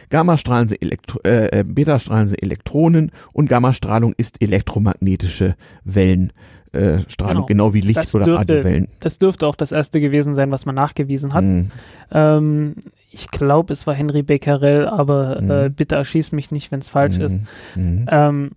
Gammastrahlen 0.09 0.68
sind 0.68 0.81
Elektro 0.81 1.20
äh, 1.25 1.61
äh 1.61 1.62
Beta-Strahlen 1.62 2.29
sind 2.29 2.42
Elektronen 2.42 3.12
und 3.35 3.51
Gammastrahlung 3.51 4.14
ist 4.16 4.40
elektromagnetische 4.40 5.57
Wellen. 5.85 6.33
Äh, 6.72 6.99
genau. 7.18 7.46
genau. 7.46 7.75
wie 7.75 7.81
Licht- 7.81 8.14
oder 8.14 8.25
dürfte, 8.25 8.55
Radiowellen. 8.55 8.88
Das 9.01 9.18
dürfte 9.18 9.46
auch 9.46 9.55
das 9.55 9.72
erste 9.72 10.01
gewesen 10.01 10.35
sein, 10.35 10.51
was 10.51 10.66
man 10.66 10.75
nachgewiesen 10.75 11.33
hat. 11.33 11.44
Mhm. 11.44 11.70
Ähm, 12.12 12.75
ich 13.16 13.31
glaube, 13.31 13.72
es 13.72 13.87
war 13.87 13.94
Henry 13.94 14.22
Becquerel, 14.22 14.87
aber 14.87 15.40
mhm. 15.40 15.50
äh, 15.50 15.70
bitte 15.70 15.94
erschieß 15.94 16.33
mich 16.33 16.50
nicht, 16.50 16.70
wenn 16.70 16.81
es 16.81 16.90
falsch 16.90 17.16
mhm. 17.16 17.24
ist. 17.24 17.37
Mhm. 17.74 18.07
Ähm, 18.11 18.50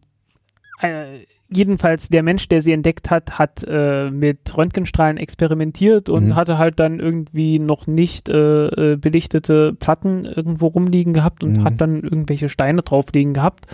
äh, 0.82 1.26
jedenfalls 1.48 2.10
der 2.10 2.24
Mensch, 2.24 2.50
der 2.50 2.62
sie 2.62 2.74
entdeckt 2.74 3.10
hat, 3.10 3.40
hat 3.40 3.64
äh, 3.66 4.12
mit 4.12 4.56
Röntgenstrahlen 4.56 5.16
experimentiert 5.16 6.10
und 6.10 6.28
mhm. 6.28 6.36
hatte 6.36 6.58
halt 6.58 6.80
dann 6.80 7.00
irgendwie 7.00 7.58
noch 7.58 7.88
nicht 7.88 8.28
äh, 8.28 8.94
äh 8.94 8.96
belichtete 8.98 9.74
Platten 9.74 10.26
irgendwo 10.26 10.68
rumliegen 10.68 11.14
gehabt 11.14 11.42
und 11.44 11.60
mhm. 11.60 11.64
hat 11.64 11.80
dann 11.80 12.02
irgendwelche 12.02 12.50
Steine 12.50 12.82
draufliegen 12.82 13.34
gehabt. 13.34 13.66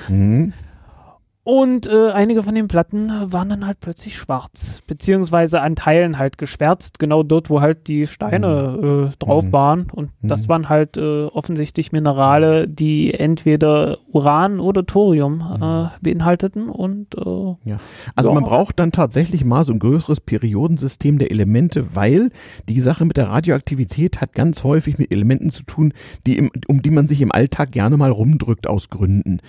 Und 1.46 1.86
äh, 1.86 2.10
einige 2.10 2.42
von 2.42 2.56
den 2.56 2.68
Platten 2.68 3.12
waren 3.32 3.50
dann 3.50 3.68
halt 3.68 3.80
plötzlich 3.80 4.18
schwarz, 4.18 4.82
beziehungsweise 4.88 5.62
an 5.62 5.76
Teilen 5.76 6.18
halt 6.18 6.40
geschwärzt, 6.40 6.98
genau 6.98 7.22
dort, 7.22 7.52
wo 7.52 7.62
halt 7.62 7.88
die 7.88 8.08
Steine 8.08 8.80
mhm. 8.82 9.06
äh, 9.06 9.10
drauf 9.20 9.44
mhm. 9.46 9.54
waren. 9.54 9.88
Und 9.92 10.10
mhm. 10.24 10.28
das 10.28 10.50
waren 10.50 10.70
halt 10.70 10.98
äh, 10.98 11.26
offensichtlich 11.26 11.92
Minerale, 11.92 12.68
die 12.68 13.14
entweder 13.14 14.00
Uran 14.12 14.60
oder 14.60 14.88
Thorium 14.88 15.42
äh, 15.42 15.84
mhm. 15.84 15.90
beinhalteten. 16.02 16.68
Und 16.68 17.14
äh, 17.14 17.70
ja. 17.70 17.78
Also 18.16 18.32
ja. 18.32 18.34
man 18.34 18.44
braucht 18.44 18.80
dann 18.80 18.92
tatsächlich 18.92 19.46
mal 19.46 19.64
so 19.64 19.74
ein 19.74 19.80
größeres 19.80 20.22
Periodensystem 20.22 21.20
der 21.20 21.30
Elemente, 21.30 21.96
weil 21.96 22.32
die 22.68 22.82
Sache 22.82 23.06
mit 23.06 23.18
der 23.18 23.30
Radioaktivität 23.30 24.20
hat 24.20 24.34
ganz 24.34 24.64
häufig 24.64 24.98
mit 24.98 25.14
Elementen 25.14 25.52
zu 25.52 25.62
tun, 25.62 25.94
die 26.26 26.40
im, 26.40 26.50
um 26.68 26.82
die 26.82 26.90
man 26.90 27.08
sich 27.08 27.22
im 27.22 27.32
Alltag 27.32 27.72
gerne 27.72 27.98
mal 27.98 28.10
rumdrückt 28.10 28.66
aus 28.66 28.90
Gründen. 28.90 29.42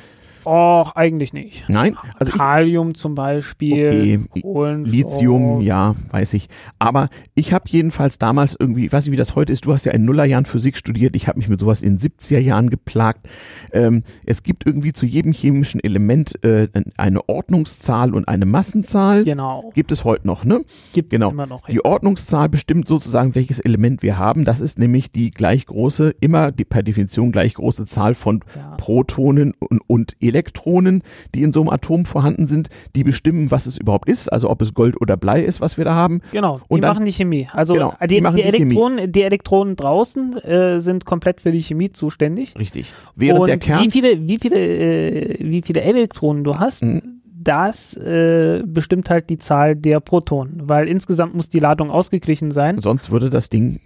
Och, 0.47 0.95
eigentlich 0.95 1.33
nicht. 1.33 1.65
Nein. 1.69 1.97
Also 2.21 2.31
Kalium 2.31 2.95
zum 2.95 3.17
Beispiel, 3.17 4.21
okay. 4.31 4.77
Lithium, 4.85 5.61
ja, 5.61 5.97
weiß 6.11 6.35
ich. 6.35 6.49
Aber 6.79 7.09
ich 7.35 7.53
habe 7.53 7.65
jedenfalls 7.69 8.19
damals 8.19 8.57
irgendwie, 8.57 8.87
ich 8.87 8.93
weiß 8.93 9.05
nicht, 9.05 9.13
wie 9.13 9.17
das 9.17 9.35
heute 9.35 9.53
ist, 9.53 9.65
du 9.65 9.73
hast 9.73 9.87
ja 9.87 9.93
in 9.93 10.05
Nullerjahren 10.05 10.47
Physik 10.47 10.77
studiert, 10.77 11.17
ich 11.17 11.27
habe 11.27 11.39
mich 11.39 11.49
mit 11.49 11.59
sowas 11.59 11.83
in 11.83 11.99
70er 11.99 12.39
Jahren 12.39 12.71
geplagt. 12.71 13.29
Ähm, 13.73 14.05
es 14.25 14.45
gibt 14.45 14.67
irgendwie 14.67 14.93
zu 14.93 15.05
jedem 15.05 15.33
chemischen 15.33 15.83
Element 15.83 16.45
äh, 16.45 16.69
eine 16.97 17.29
Ordnungszahl 17.29 18.15
und 18.15 18.29
eine 18.29 18.47
Massenzahl. 18.47 19.25
Genau. 19.25 19.73
Gibt 19.75 19.91
es 19.91 20.05
heute 20.05 20.29
noch, 20.29 20.45
ne? 20.45 20.65
Gibt 20.93 21.11
genau. 21.11 21.27
es 21.27 21.33
immer 21.33 21.47
noch. 21.47 21.69
Ja. 21.69 21.73
Die 21.73 21.85
Ordnungszahl 21.85 22.49
bestimmt 22.49 22.87
sozusagen, 22.87 23.35
welches 23.35 23.59
Element 23.59 24.05
wir 24.05 24.17
haben. 24.17 24.45
Das 24.45 24.61
ist 24.61 24.79
nämlich 24.79 25.11
die 25.11 25.31
gleich 25.31 25.67
große, 25.67 26.15
immer 26.21 26.53
die 26.53 26.65
per 26.65 26.85
Definition 26.85 27.33
gleich 27.33 27.55
große 27.55 27.85
Zahl 27.87 28.15
von 28.15 28.45
ja. 28.55 28.77
Protonen 28.77 29.53
und, 29.59 29.81
und 29.89 30.17
Elektronen. 30.21 30.36
Elektronen, 30.37 31.03
die 31.35 31.43
in 31.43 31.53
so 31.53 31.61
einem 31.61 31.71
Atom 31.71 32.05
vorhanden 32.05 32.47
sind, 32.47 32.69
die 32.95 33.05
bestimmen, 33.05 33.51
was 33.51 33.67
es 33.67 33.79
überhaupt 33.79 34.09
ist, 34.09 34.31
also 34.31 34.51
ob 34.51 34.61
es 34.61 34.75
Gold 34.75 35.01
oder 35.01 35.17
Blei 35.17 35.43
ist, 35.43 35.61
was 35.61 35.79
wir 35.79 35.85
da 35.85 35.95
haben. 35.95 36.21
Genau, 36.33 36.61
die 36.71 36.81
dann, 36.81 36.95
machen 36.95 37.05
die 37.07 37.13
Chemie. 37.13 37.47
Also 37.53 37.75
genau, 37.75 37.95
die, 38.03 38.21
die, 38.21 38.35
die, 38.35 38.43
Elektronen, 38.43 38.99
Chemie. 38.99 39.13
die 39.13 39.23
Elektronen 39.23 39.77
draußen 39.77 40.37
äh, 40.39 40.81
sind 40.81 41.07
komplett 41.07 41.41
für 41.41 41.53
die 41.53 41.63
Chemie 41.63 41.91
zuständig. 41.91 42.55
Richtig. 42.59 42.93
Während 43.15 43.41
Und 43.41 43.49
der 43.49 43.59
Kern. 43.59 43.85
Wie 43.85 43.91
viele, 43.91 44.29
wie 44.29 44.39
viele, 44.39 44.57
äh, 44.57 45.39
wie 45.41 45.63
viele 45.63 45.81
Elektronen 45.81 46.45
du 46.45 46.59
hast, 46.59 46.85
mhm. 46.85 47.21
das 47.25 47.97
äh, 47.97 48.63
bestimmt 48.67 49.09
halt 49.09 49.31
die 49.31 49.39
Zahl 49.39 49.75
der 49.75 50.01
Protonen, 50.01 50.69
weil 50.69 50.89
insgesamt 50.89 51.35
muss 51.35 51.49
die 51.49 51.61
Ladung 51.61 51.91
ausgeglichen 51.91 52.51
sein. 52.51 52.81
Sonst 52.83 53.11
würde 53.11 53.31
das 53.31 53.49
Ding 53.49 53.81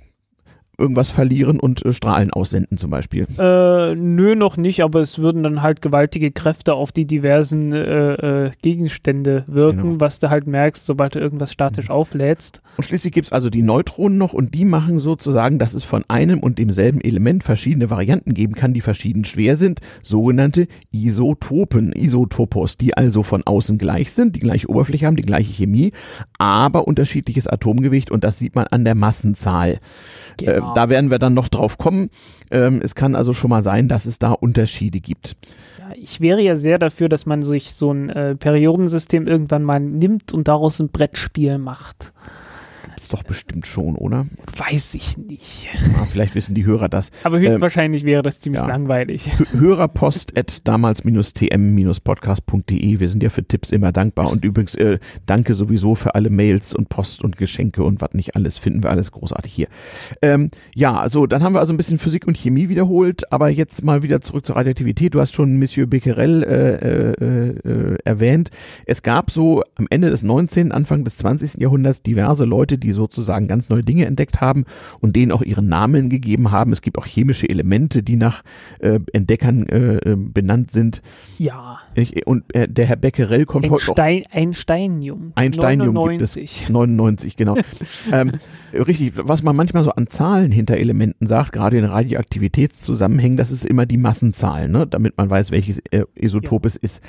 irgendwas 0.80 1.10
verlieren 1.10 1.60
und 1.60 1.84
äh, 1.84 1.92
Strahlen 1.92 2.32
aussenden 2.32 2.78
zum 2.78 2.90
Beispiel? 2.90 3.26
Äh, 3.38 3.94
nö, 3.94 4.34
noch 4.34 4.56
nicht, 4.56 4.82
aber 4.82 5.00
es 5.00 5.18
würden 5.18 5.42
dann 5.42 5.62
halt 5.62 5.82
gewaltige 5.82 6.30
Kräfte 6.30 6.74
auf 6.74 6.92
die 6.92 7.06
diversen 7.06 7.72
äh, 7.72 8.46
äh, 8.46 8.50
Gegenstände 8.62 9.44
wirken, 9.46 9.82
genau. 9.82 10.00
was 10.00 10.18
du 10.18 10.30
halt 10.30 10.46
merkst, 10.46 10.86
sobald 10.86 11.14
du 11.14 11.20
irgendwas 11.20 11.52
statisch 11.52 11.88
mhm. 11.88 11.94
auflädst. 11.94 12.62
Und 12.76 12.84
schließlich 12.84 13.12
gibt 13.12 13.26
es 13.26 13.32
also 13.32 13.50
die 13.50 13.62
Neutronen 13.62 14.18
noch 14.18 14.32
und 14.32 14.54
die 14.54 14.64
machen 14.64 14.98
sozusagen, 14.98 15.58
dass 15.58 15.74
es 15.74 15.84
von 15.84 16.04
einem 16.08 16.40
und 16.40 16.58
demselben 16.58 17.00
Element 17.00 17.44
verschiedene 17.44 17.90
Varianten 17.90 18.34
geben 18.34 18.54
kann, 18.54 18.72
die 18.72 18.80
verschieden 18.80 19.24
schwer 19.24 19.56
sind, 19.56 19.80
sogenannte 20.02 20.66
Isotopen, 20.92 21.92
Isotopos, 21.92 22.76
die 22.76 22.96
also 22.96 23.22
von 23.22 23.42
außen 23.44 23.78
gleich 23.78 24.12
sind, 24.12 24.36
die 24.36 24.40
gleiche 24.40 24.68
Oberfläche 24.68 25.06
haben, 25.06 25.16
die 25.16 25.22
gleiche 25.22 25.52
Chemie, 25.52 25.92
aber 26.38 26.88
unterschiedliches 26.88 27.46
Atomgewicht 27.46 28.10
und 28.10 28.24
das 28.24 28.38
sieht 28.38 28.54
man 28.54 28.66
an 28.68 28.84
der 28.84 28.94
Massenzahl. 28.94 29.80
Genau. 30.38 30.69
Äh, 30.70 30.74
da 30.74 30.88
werden 30.88 31.10
wir 31.10 31.18
dann 31.18 31.34
noch 31.34 31.48
drauf 31.48 31.78
kommen. 31.78 32.10
Ähm, 32.50 32.80
es 32.82 32.94
kann 32.94 33.14
also 33.14 33.32
schon 33.32 33.50
mal 33.50 33.62
sein, 33.62 33.88
dass 33.88 34.06
es 34.06 34.18
da 34.18 34.32
Unterschiede 34.32 35.00
gibt. 35.00 35.36
Ja, 35.78 35.90
ich 35.94 36.20
wäre 36.20 36.40
ja 36.42 36.56
sehr 36.56 36.78
dafür, 36.78 37.08
dass 37.08 37.26
man 37.26 37.42
sich 37.42 37.72
so 37.72 37.92
ein 37.92 38.10
äh, 38.10 38.34
Periodensystem 38.36 39.26
irgendwann 39.26 39.62
mal 39.62 39.80
nimmt 39.80 40.32
und 40.32 40.48
daraus 40.48 40.80
ein 40.80 40.90
Brettspiel 40.90 41.58
macht. 41.58 42.12
Gibt's 43.00 43.08
doch 43.08 43.22
bestimmt 43.22 43.66
schon, 43.66 43.94
oder? 43.94 44.26
Weiß 44.58 44.92
ich 44.92 45.16
nicht. 45.16 45.68
Ja, 45.72 46.04
vielleicht 46.04 46.34
wissen 46.34 46.54
die 46.54 46.66
Hörer 46.66 46.90
das. 46.90 47.10
Aber 47.24 47.38
höchstwahrscheinlich 47.38 48.02
ähm, 48.02 48.08
wäre 48.08 48.22
das 48.22 48.40
ziemlich 48.40 48.60
ja. 48.60 48.68
langweilig. 48.68 49.30
Hörerpost 49.52 50.36
at 50.38 50.68
damals-tm-podcast.de. 50.68 53.00
Wir 53.00 53.08
sind 53.08 53.22
ja 53.22 53.30
für 53.30 53.42
Tipps 53.42 53.70
immer 53.70 53.90
dankbar. 53.90 54.30
Und 54.30 54.44
übrigens, 54.44 54.74
äh, 54.74 54.98
danke 55.24 55.54
sowieso 55.54 55.94
für 55.94 56.14
alle 56.14 56.28
Mails 56.28 56.74
und 56.74 56.90
Post 56.90 57.24
und 57.24 57.38
Geschenke 57.38 57.82
und 57.84 58.02
was 58.02 58.12
nicht 58.12 58.36
alles. 58.36 58.58
Finden 58.58 58.82
wir 58.82 58.90
alles 58.90 59.12
großartig 59.12 59.50
hier. 59.50 59.68
Ähm, 60.20 60.50
ja, 60.74 61.00
also 61.00 61.26
dann 61.26 61.42
haben 61.42 61.54
wir 61.54 61.60
also 61.60 61.72
ein 61.72 61.78
bisschen 61.78 61.98
Physik 61.98 62.26
und 62.26 62.36
Chemie 62.36 62.68
wiederholt, 62.68 63.32
aber 63.32 63.48
jetzt 63.48 63.82
mal 63.82 64.02
wieder 64.02 64.20
zurück 64.20 64.44
zur 64.44 64.56
Radioaktivität. 64.56 65.14
Du 65.14 65.20
hast 65.20 65.32
schon 65.32 65.58
Monsieur 65.58 65.86
Becquerel 65.86 66.42
äh, 66.42 66.74
äh, 66.84 67.14
äh 67.66 67.96
erwähnt. 68.04 68.50
Es 68.84 69.02
gab 69.02 69.30
so 69.30 69.62
am 69.76 69.86
Ende 69.88 70.10
des 70.10 70.22
19., 70.22 70.70
Anfang 70.70 71.04
des 71.04 71.16
20. 71.16 71.62
Jahrhunderts 71.62 72.02
diverse 72.02 72.44
Leute, 72.44 72.76
die 72.76 72.89
die 72.90 72.94
sozusagen 72.94 73.46
ganz 73.46 73.68
neue 73.68 73.84
Dinge 73.84 74.06
entdeckt 74.06 74.40
haben 74.40 74.64
und 75.00 75.14
denen 75.14 75.30
auch 75.30 75.42
ihren 75.42 75.68
Namen 75.68 76.10
gegeben 76.10 76.50
haben. 76.50 76.72
Es 76.72 76.82
gibt 76.82 76.98
auch 76.98 77.06
chemische 77.06 77.48
Elemente, 77.48 78.02
die 78.02 78.16
nach 78.16 78.42
äh, 78.80 78.98
Entdeckern 79.12 79.66
äh, 79.68 80.16
benannt 80.16 80.72
sind. 80.72 81.02
Ja. 81.38 81.78
Ich, 81.94 82.26
und 82.26 82.52
äh, 82.54 82.68
der 82.68 82.86
Herr 82.86 82.96
Becquerel 82.96 83.46
kommt 83.46 83.64
ein 83.64 83.70
heute 83.70 83.84
Stein, 83.84 84.24
auch. 84.28 84.36
Ein 84.36 84.54
Steinium. 84.54 85.32
Ein 85.36 85.52
Steinium 85.52 85.94
99. 85.94 86.50
gibt 86.50 86.62
es. 86.62 86.70
99, 86.70 87.36
genau. 87.36 87.56
ähm, 88.12 88.32
richtig, 88.72 89.12
was 89.16 89.42
man 89.42 89.54
manchmal 89.54 89.84
so 89.84 89.92
an 89.92 90.08
Zahlen 90.08 90.50
hinter 90.50 90.76
Elementen 90.76 91.26
sagt, 91.26 91.52
gerade 91.52 91.78
in 91.78 91.84
Radioaktivitätszusammenhängen, 91.84 93.36
das 93.36 93.52
ist 93.52 93.64
immer 93.64 93.86
die 93.86 93.98
Massenzahl, 93.98 94.68
ne? 94.68 94.86
damit 94.86 95.16
man 95.16 95.30
weiß, 95.30 95.52
welches 95.52 95.78
äh, 95.90 96.04
Isotop 96.16 96.64
ja. 96.64 96.68
es 96.68 96.76
ist. 96.76 97.02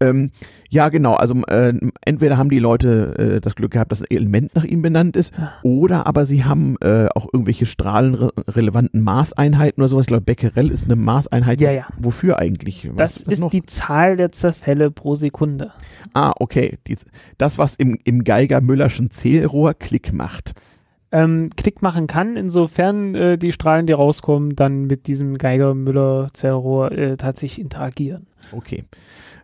Ähm, 0.00 0.30
ja, 0.68 0.88
genau. 0.88 1.14
Also 1.14 1.34
äh, 1.46 1.74
entweder 2.02 2.36
haben 2.36 2.50
die 2.50 2.58
Leute 2.58 3.36
äh, 3.36 3.40
das 3.40 3.54
Glück 3.54 3.72
gehabt, 3.72 3.90
dass 3.92 4.02
ein 4.02 4.10
Element 4.10 4.54
nach 4.54 4.64
ihm 4.64 4.82
benannt 4.82 5.16
ist, 5.16 5.32
oder 5.62 6.06
aber 6.06 6.26
sie 6.26 6.44
haben 6.44 6.76
äh, 6.80 7.08
auch 7.14 7.28
irgendwelche 7.32 7.66
strahlenrelevanten 7.66 9.00
Maßeinheiten 9.00 9.82
oder 9.82 9.88
sowas. 9.88 10.02
Ich 10.02 10.08
glaube, 10.08 10.24
Becquerel 10.24 10.70
ist 10.70 10.84
eine 10.84 10.96
Maßeinheit. 10.96 11.60
Ja, 11.60 11.72
ja. 11.72 11.86
Wofür 11.98 12.38
eigentlich? 12.38 12.88
Was 12.92 13.14
das 13.14 13.22
ist, 13.22 13.44
ist 13.44 13.52
die 13.52 13.62
Zahl 13.64 14.16
der 14.16 14.32
Zerfälle 14.32 14.90
pro 14.90 15.14
Sekunde. 15.14 15.72
Ah, 16.14 16.32
okay. 16.38 16.78
Die, 16.86 16.96
das, 17.38 17.58
was 17.58 17.74
im, 17.74 17.98
im 18.04 18.24
Geiger-Müllerschen 18.24 19.10
Zählrohr 19.10 19.74
Klick 19.74 20.12
macht. 20.12 20.54
Ähm, 21.10 21.48
Klick 21.56 21.80
machen 21.80 22.06
kann, 22.06 22.36
insofern 22.36 23.14
äh, 23.14 23.38
die 23.38 23.52
Strahlen, 23.52 23.86
die 23.86 23.94
rauskommen, 23.94 24.54
dann 24.54 24.84
mit 24.84 25.06
diesem 25.06 25.38
Geiger-Müller-Zählrohr 25.38 26.92
äh, 26.92 27.16
tatsächlich 27.16 27.64
interagieren. 27.64 28.26
Okay. 28.52 28.84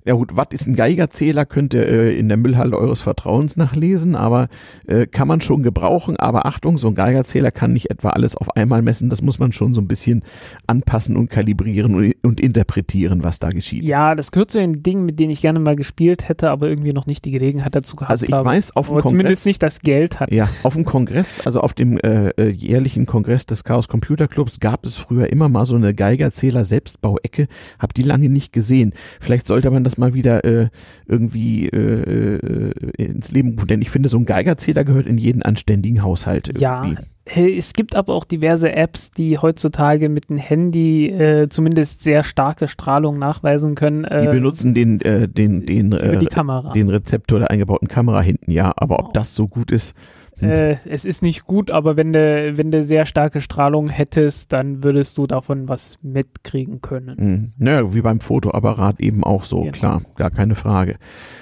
Ja 0.07 0.13
gut, 0.13 0.33
was 0.35 0.49
ist 0.51 0.67
ein 0.67 0.77
Geigerzähler, 0.77 1.47
könnt 1.47 1.73
ihr 1.73 1.89
äh, 1.89 2.19
in 2.19 2.29
der 2.29 2.37
Müllhalle 2.37 2.77
eures 2.77 3.01
Vertrauens 3.01 3.57
nachlesen, 3.57 4.15
aber 4.17 4.49
äh, 4.87 5.07
kann 5.07 5.27
man 5.27 5.41
schon 5.41 5.63
gebrauchen. 5.63 6.19
Aber 6.19 6.45
Achtung, 6.45 6.77
so 6.77 6.89
ein 6.89 6.95
Geigerzähler 6.95 7.51
kann 7.51 7.73
nicht 7.73 7.91
etwa 7.91 8.11
alles 8.11 8.37
auf 8.37 8.55
einmal 8.55 8.83
messen. 8.83 9.09
Das 9.09 9.23
muss 9.23 9.39
man 9.39 9.53
schon 9.53 9.73
so 9.73 9.81
ein 9.81 9.89
bisschen 9.89 10.23
anpassen 10.67 11.17
und 11.17 11.31
kalibrieren 11.31 11.95
und, 11.95 12.15
und 12.23 12.39
interpretieren, 12.39 13.23
was 13.23 13.39
da 13.39 13.49
geschieht. 13.49 13.83
Ja, 13.85 14.15
das 14.15 14.31
gehört 14.31 14.51
zu 14.51 14.59
den 14.59 14.83
Dingen, 14.83 15.07
mit 15.07 15.19
denen 15.19 15.31
ich 15.31 15.41
gerne 15.41 15.59
mal 15.59 15.75
gespielt 15.75 16.29
hätte, 16.29 16.51
aber 16.51 16.69
irgendwie 16.69 16.93
noch 16.93 17.07
nicht 17.07 17.25
die 17.25 17.31
Gelegenheit 17.31 17.75
dazu 17.75 17.97
gehabt 17.97 18.11
Also 18.11 18.27
ich 18.27 18.33
habe. 18.33 18.45
weiß, 18.45 18.77
auf 18.77 18.89
dem 18.89 18.97
Kongress. 18.97 19.11
Zumindest 19.11 19.47
nicht 19.47 19.63
das 19.63 19.81
Geld 19.81 20.21
hat. 20.21 20.31
Ja, 20.31 20.51
auf 20.65 20.75
dem 20.75 20.85
Kongress, 20.85 21.47
also 21.47 21.61
auf 21.63 21.73
dem 21.73 21.97
äh, 21.97 22.29
äh, 22.37 22.51
jährlichen 22.51 23.07
Kongress 23.07 23.47
des 23.47 23.65
Chaos 23.65 23.89
Computer 23.89 24.29
Clubs 24.29 24.61
gab 24.61 24.85
es 24.85 24.97
früher 24.97 25.33
immer 25.33 25.49
mal 25.49 25.65
so 25.65 25.77
eine 25.77 25.95
Geigerzähler-Selbstbauecke. 25.95 27.47
Hab 27.79 27.95
die 27.95 28.03
lange 28.03 28.29
nicht 28.29 28.53
gesehen. 28.53 28.93
Vielleicht 29.21 29.47
sollte 29.47 29.71
man 29.71 29.83
das 29.83 29.94
das 29.95 29.99
mal 29.99 30.15
wieder 30.15 30.45
äh, 30.45 30.69
irgendwie 31.07 31.69
äh, 31.69 32.37
äh, 32.37 32.73
ins 33.03 33.31
Leben 33.31 33.51
rufen. 33.51 33.69
Denn 33.69 33.83
ich 33.83 33.91
finde, 33.91 34.09
so 34.09 34.19
ein 34.19 34.25
Geigerzähler 34.25 34.85
gehört 34.85 35.07
in 35.07 35.19
jeden 35.19 35.43
anständigen 35.43 36.03
Haushalt. 36.03 36.49
Irgendwie. 36.49 36.63
Ja. 36.63 36.95
Es 37.27 37.73
gibt 37.73 37.97
aber 37.97 38.13
auch 38.13 38.27
diverse 38.27 38.71
Apps, 38.73 39.11
die 39.11 39.39
heutzutage 39.39 40.11
mit 40.11 40.29
dem 40.29 40.37
Handy 40.37 41.09
äh, 41.09 41.49
zumindest 41.49 42.03
sehr 42.03 42.23
starke 42.23 42.69
Strahlung 42.69 43.19
nachweisen 43.19 43.75
können. 43.77 44.03
die 44.03 44.15
äh, 44.15 44.31
benutzen 44.31 44.75
den, 44.75 45.01
äh, 45.01 45.27
den, 45.27 45.65
den, 45.65 45.91
den 45.91 46.89
Rezeptor 46.91 47.39
der 47.39 47.51
eingebauten 47.51 47.89
Kamera 47.89 48.21
hinten, 48.21 48.51
ja. 48.51 48.75
Aber 48.77 48.99
ob 48.99 49.15
das 49.15 49.35
so 49.35 49.49
gut 49.49 49.73
ist, 49.73 49.95
äh, 50.41 50.77
es 50.85 51.05
ist 51.05 51.23
nicht 51.23 51.45
gut, 51.45 51.71
aber 51.71 51.97
wenn 51.97 52.13
du, 52.13 52.57
wenn 52.57 52.71
du 52.71 52.83
sehr 52.83 53.07
starke 53.07 53.41
Strahlung 53.41 53.89
hättest, 53.89 54.53
dann 54.53 54.83
würdest 54.83 55.19
du 55.19 55.27
davon 55.27 55.69
was 55.69 55.97
mitkriegen 56.03 56.81
können. 56.81 57.17
Mhm. 57.19 57.53
Naja, 57.59 57.95
wie 57.95 58.01
beim 58.01 58.21
Fotoapparat 58.21 59.01
eben 59.01 59.25
auch 59.25 59.45
so, 59.45 59.61
genau. 59.61 59.73
klar, 59.73 60.03
gar 60.17 60.31
keine 60.31 60.55
Frage. 60.55 60.97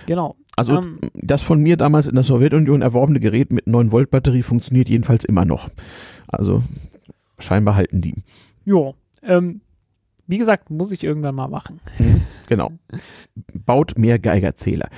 Genau. 0.06 0.36
Also 0.56 0.76
ähm, 0.76 0.98
das 1.14 1.42
von 1.42 1.62
mir 1.62 1.76
damals 1.76 2.08
in 2.08 2.14
der 2.14 2.24
Sowjetunion 2.24 2.82
erworbene 2.82 3.20
Gerät 3.20 3.52
mit 3.52 3.66
9 3.66 3.90
Volt 3.90 4.10
Batterie 4.10 4.42
funktioniert 4.42 4.88
jedenfalls 4.88 5.24
immer 5.24 5.44
noch. 5.44 5.70
Also 6.28 6.62
scheinbar 7.38 7.76
halten 7.76 8.00
die. 8.00 8.14
Ja, 8.64 8.92
ähm, 9.22 9.62
wie 10.26 10.38
gesagt, 10.38 10.70
muss 10.70 10.92
ich 10.92 11.04
irgendwann 11.04 11.34
mal 11.34 11.48
machen. 11.48 11.80
Mhm, 11.98 12.22
genau. 12.48 12.70
Baut 13.52 13.98
mehr 13.98 14.18
Geigerzähler. 14.18 14.88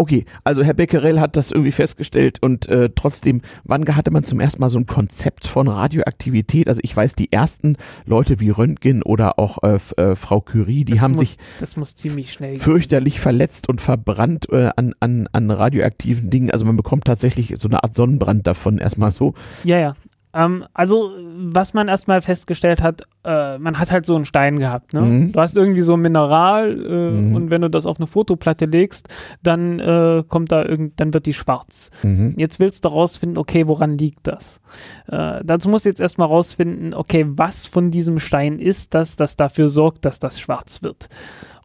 Okay, 0.00 0.24
also 0.44 0.62
Herr 0.62 0.72
Becquerel 0.72 1.20
hat 1.20 1.36
das 1.36 1.50
irgendwie 1.50 1.72
festgestellt 1.72 2.38
und 2.40 2.66
äh, 2.70 2.88
trotzdem, 2.94 3.42
wann 3.64 3.84
hatte 3.94 4.10
man 4.10 4.24
zum 4.24 4.40
ersten 4.40 4.58
Mal 4.58 4.70
so 4.70 4.78
ein 4.78 4.86
Konzept 4.86 5.46
von 5.46 5.68
Radioaktivität? 5.68 6.68
Also 6.68 6.80
ich 6.82 6.96
weiß, 6.96 7.16
die 7.16 7.30
ersten 7.30 7.76
Leute 8.06 8.40
wie 8.40 8.48
Röntgen 8.48 9.02
oder 9.02 9.38
auch 9.38 9.62
äh, 9.62 9.78
äh, 9.98 10.16
Frau 10.16 10.40
Curie, 10.40 10.86
die 10.86 10.92
das 10.92 11.02
haben 11.02 11.16
muss, 11.16 11.20
sich 11.20 11.36
das 11.60 11.76
muss 11.76 11.96
ziemlich 11.96 12.32
schnell 12.32 12.58
fürchterlich 12.58 13.16
gehen. 13.16 13.22
verletzt 13.24 13.68
und 13.68 13.82
verbrannt 13.82 14.48
äh, 14.50 14.70
an, 14.74 14.94
an, 15.00 15.28
an 15.32 15.50
radioaktiven 15.50 16.30
Dingen. 16.30 16.50
Also 16.50 16.64
man 16.64 16.78
bekommt 16.78 17.04
tatsächlich 17.04 17.54
so 17.58 17.68
eine 17.68 17.84
Art 17.84 17.94
Sonnenbrand 17.94 18.46
davon 18.46 18.78
erstmal 18.78 19.10
so. 19.10 19.34
Ja, 19.64 19.78
ja. 19.78 19.96
Ähm, 20.32 20.64
also, 20.74 21.12
was 21.16 21.74
man 21.74 21.88
erstmal 21.88 22.20
festgestellt 22.20 22.82
hat, 22.82 23.02
äh, 23.24 23.58
man 23.58 23.78
hat 23.78 23.90
halt 23.90 24.06
so 24.06 24.14
einen 24.14 24.24
Stein 24.24 24.58
gehabt. 24.58 24.94
Ne? 24.94 25.00
Mhm. 25.00 25.32
Du 25.32 25.40
hast 25.40 25.56
irgendwie 25.56 25.80
so 25.80 25.94
ein 25.94 26.00
Mineral 26.00 26.70
äh, 26.70 27.10
mhm. 27.10 27.34
und 27.34 27.50
wenn 27.50 27.62
du 27.62 27.70
das 27.70 27.86
auf 27.86 27.98
eine 27.98 28.06
Fotoplatte 28.06 28.66
legst, 28.66 29.08
dann 29.42 29.80
äh, 29.80 30.22
kommt 30.26 30.52
da 30.52 30.64
irgend, 30.64 31.00
dann 31.00 31.12
wird 31.12 31.26
die 31.26 31.34
schwarz. 31.34 31.90
Mhm. 32.02 32.34
Jetzt 32.36 32.60
willst 32.60 32.84
du 32.84 32.90
rausfinden, 32.90 33.38
okay, 33.38 33.66
woran 33.66 33.98
liegt 33.98 34.26
das? 34.26 34.60
Äh, 35.08 35.40
dazu 35.44 35.68
musst 35.68 35.84
du 35.84 35.90
jetzt 35.90 36.00
erstmal 36.00 36.28
rausfinden, 36.28 36.94
okay, 36.94 37.26
was 37.28 37.66
von 37.66 37.90
diesem 37.90 38.18
Stein 38.18 38.58
ist 38.58 38.94
das, 38.94 39.16
das 39.16 39.36
dafür 39.36 39.68
sorgt, 39.68 40.04
dass 40.04 40.20
das 40.20 40.40
schwarz 40.40 40.82
wird. 40.82 41.08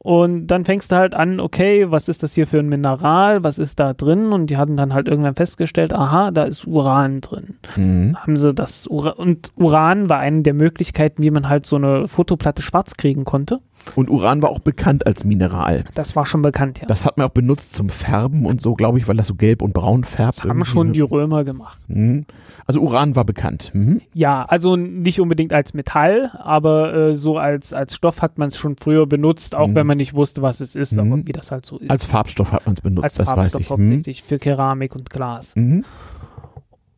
Und 0.06 0.46
dann 0.46 0.66
fängst 0.66 0.92
du 0.92 0.98
halt 0.98 1.16
an, 1.16 1.40
okay, 1.40 1.90
was 1.90 2.10
ist 2.10 2.22
das 2.22 2.36
hier 2.36 2.46
für 2.46 2.60
ein 2.60 2.70
Mineral, 2.70 3.44
was 3.44 3.58
ist 3.58 3.80
da 3.80 3.94
drin? 3.94 4.34
Und 4.34 4.52
die 4.52 4.58
hatten 4.58 4.78
dann 4.78 4.94
halt 4.94 5.08
irgendwann 5.08 5.34
festgestellt, 5.34 5.94
aha, 5.94 6.30
da 6.30 6.44
ist 6.44 6.68
Uran 6.68 7.22
drin. 7.22 7.56
Mhm. 7.76 8.16
Haben 8.16 8.38
sie 8.38 8.54
das 8.54 8.86
Uran, 8.86 9.14
und 9.14 9.50
Uran 9.56 10.08
war 10.08 10.20
eine 10.20 10.44
der 10.44 10.54
Möglichkeiten, 10.54 11.24
wie 11.24 11.32
man 11.32 11.50
halt 11.50 11.66
so 11.66 11.78
eine 11.78 12.08
Fotoplatte 12.08 12.62
schwarz 12.62 12.98
kriegen 12.98 13.26
konnte. 13.26 13.58
Und 13.96 14.10
Uran 14.10 14.42
war 14.42 14.50
auch 14.50 14.60
bekannt 14.60 15.06
als 15.06 15.24
Mineral. 15.24 15.86
Das 15.94 16.16
war 16.16 16.26
schon 16.26 16.42
bekannt, 16.42 16.80
ja. 16.80 16.88
Das 16.88 17.06
hat 17.06 17.18
man 17.18 17.28
auch 17.28 17.32
benutzt 17.32 17.74
zum 17.74 17.90
Färben 17.90 18.46
und 18.46 18.62
so, 18.62 18.74
glaube 18.74 18.98
ich, 18.98 19.08
weil 19.08 19.16
das 19.16 19.28
so 19.28 19.36
gelb 19.36 19.62
und 19.62 19.74
braun 19.74 20.04
färbt. 20.04 20.40
Das 20.40 20.46
haben 20.46 20.66
schon 20.66 20.94
die 20.94 21.02
Römer 21.02 21.44
gemacht. 21.44 21.80
Mhm. 21.88 22.26
Also 22.66 22.82
Uran 22.82 23.16
war 23.16 23.26
bekannt. 23.26 23.72
Mhm. 23.74 24.02
Ja, 24.14 24.44
also 24.46 24.76
nicht 24.76 25.20
unbedingt 25.20 25.54
als 25.54 25.74
Metall, 25.74 26.32
aber 26.34 26.94
äh, 26.94 27.16
so 27.16 27.38
als, 27.38 27.74
als 27.74 27.96
Stoff 27.96 28.22
hat 28.22 28.38
man 28.38 28.48
es 28.48 28.58
schon 28.58 28.76
früher 28.76 29.06
benutzt, 29.06 29.56
auch 29.56 29.68
mhm. 29.68 29.76
wenn 29.76 29.88
man 29.88 29.98
nicht 29.98 30.14
wusste, 30.14 30.42
was 30.42 30.62
es 30.62 30.76
ist, 30.76 30.98
aber 30.98 31.18
mhm. 31.18 31.28
wie 31.28 31.32
das 31.32 31.52
halt 31.52 31.66
so 31.66 31.78
ist. 31.78 31.92
Als 31.92 32.06
Farbstoff 32.06 32.52
hat 32.52 32.66
man 32.66 32.74
es 32.74 32.82
benutzt, 32.82 33.04
als 33.04 33.14
das 33.14 33.28
Farbstoff 33.28 33.46
weiß 33.46 33.62
ich. 33.62 33.70
Mhm. 33.70 33.92
hauptsächlich 33.92 34.24
für 34.24 34.40
Keramik 34.40 34.96
und 34.96 35.10
Glas. 35.10 35.56
Mhm. 35.56 35.86